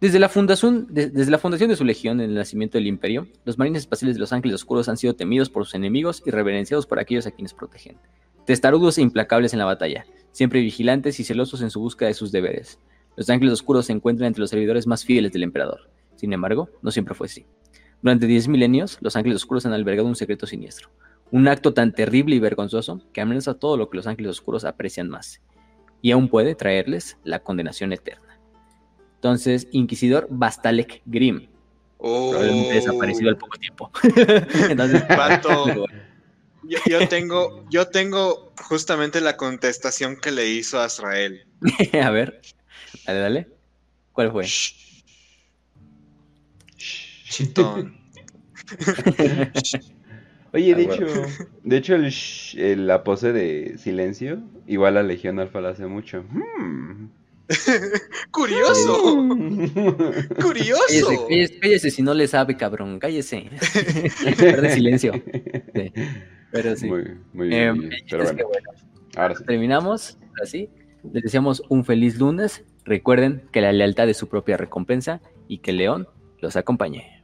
Desde 0.00 0.20
la, 0.20 0.28
fundación, 0.28 0.86
de- 0.90 1.08
desde 1.10 1.30
la 1.32 1.38
fundación 1.38 1.70
de 1.70 1.76
su 1.76 1.84
legión 1.84 2.20
en 2.20 2.30
el 2.30 2.36
nacimiento 2.36 2.78
del 2.78 2.86
imperio, 2.86 3.26
los 3.44 3.58
marines 3.58 3.82
espaciales 3.82 4.14
de 4.14 4.20
los 4.20 4.32
Ángeles 4.32 4.54
Oscuros 4.54 4.88
han 4.88 4.96
sido 4.96 5.14
temidos 5.14 5.50
por 5.50 5.64
sus 5.64 5.74
enemigos 5.74 6.22
y 6.24 6.30
reverenciados 6.30 6.86
por 6.86 7.00
aquellos 7.00 7.26
a 7.26 7.32
quienes 7.32 7.52
protegen. 7.52 7.96
Testarudos 8.44 8.96
e 8.98 9.02
implacables 9.02 9.52
en 9.54 9.58
la 9.58 9.64
batalla, 9.64 10.06
siempre 10.30 10.60
vigilantes 10.60 11.18
y 11.18 11.24
celosos 11.24 11.62
en 11.62 11.70
su 11.70 11.80
búsqueda 11.80 12.08
de 12.08 12.14
sus 12.14 12.30
deberes. 12.30 12.78
Los 13.16 13.28
Ángeles 13.28 13.54
Oscuros 13.54 13.86
se 13.86 13.92
encuentran 13.92 14.28
entre 14.28 14.40
los 14.42 14.50
servidores 14.50 14.86
más 14.86 15.04
fieles 15.04 15.32
del 15.32 15.42
emperador. 15.42 15.90
Sin 16.14 16.32
embargo, 16.32 16.68
no 16.80 16.92
siempre 16.92 17.14
fue 17.14 17.26
así. 17.26 17.44
Durante 18.02 18.26
diez 18.26 18.48
milenios, 18.48 18.98
los 19.00 19.16
Ángeles 19.16 19.36
Oscuros 19.36 19.66
han 19.66 19.72
albergado 19.72 20.06
un 20.06 20.16
secreto 20.16 20.46
siniestro. 20.46 20.90
Un 21.30 21.48
acto 21.48 21.74
tan 21.74 21.92
terrible 21.92 22.36
y 22.36 22.38
vergonzoso 22.38 23.02
que 23.12 23.20
amenaza 23.20 23.54
todo 23.54 23.76
lo 23.76 23.90
que 23.90 23.96
los 23.96 24.06
Ángeles 24.06 24.30
Oscuros 24.30 24.64
aprecian 24.64 25.08
más. 25.08 25.40
Y 26.00 26.12
aún 26.12 26.28
puede 26.28 26.54
traerles 26.54 27.18
la 27.24 27.40
condenación 27.40 27.92
eterna. 27.92 28.38
Entonces, 29.16 29.66
Inquisidor 29.72 30.28
Bastalek 30.30 31.02
Grimm. 31.06 31.48
Oh. 31.98 32.30
Probablemente 32.30 32.74
desaparecido 32.74 33.30
al 33.30 33.36
poco 33.36 33.58
tiempo. 33.58 33.90
Entonces. 34.70 35.02
Yo, 36.64 36.78
yo 36.86 37.08
tengo, 37.08 37.64
yo 37.70 37.88
tengo 37.88 38.52
justamente 38.62 39.22
la 39.22 39.38
contestación 39.38 40.16
que 40.16 40.30
le 40.30 40.48
hizo 40.48 40.78
a 40.78 40.86
Israel. 40.86 41.46
a 42.02 42.10
ver, 42.10 42.42
dale, 43.06 43.20
dale. 43.20 43.48
¿Cuál 44.12 44.32
fue? 44.32 44.44
Shh. 44.44 44.87
Chitón. 47.28 47.96
Oye, 50.54 50.74
de 50.74 50.88
Ah, 50.90 50.94
hecho, 50.94 51.06
de 51.62 51.76
hecho 51.76 51.94
el 51.94 52.06
sh- 52.06 52.58
el- 52.58 52.86
la 52.86 53.04
pose 53.04 53.32
de 53.32 53.76
silencio, 53.76 54.40
igual 54.66 54.94
la 54.94 55.02
Legión 55.02 55.38
Alfa 55.40 55.60
la 55.60 55.70
hace 55.70 55.86
mucho. 55.86 56.24
Hmm. 56.30 57.08
Curioso. 58.30 59.16
Curioso. 60.42 61.26
cállese, 61.28 61.58
cállese 61.60 61.90
si 61.90 62.02
no 62.02 62.14
le 62.14 62.26
sabe, 62.28 62.56
cabrón. 62.56 62.98
Cállese. 62.98 63.50
Guarde 64.40 64.70
silencio. 64.70 65.12
Sí, 65.74 65.92
Pero 66.50 66.76
sí. 66.76 66.86
Muy, 66.86 67.04
muy 67.34 67.48
bien, 67.48 67.60
Eh, 67.68 67.72
muy 67.74 67.90
Pero 68.10 68.24
bueno, 68.24 68.46
bueno, 68.48 68.70
ahora 69.16 69.34
sí. 69.34 69.44
terminamos. 69.44 70.18
Así. 70.42 70.70
Les 71.12 71.22
deseamos 71.22 71.62
un 71.68 71.84
feliz 71.84 72.18
lunes. 72.18 72.64
Recuerden 72.84 73.42
que 73.52 73.60
la 73.60 73.72
lealtad 73.72 74.08
es 74.08 74.16
su 74.16 74.28
propia 74.28 74.56
recompensa 74.56 75.20
y 75.46 75.58
que 75.58 75.72
león 75.72 76.08
los 76.40 76.56
acompañe. 76.56 77.17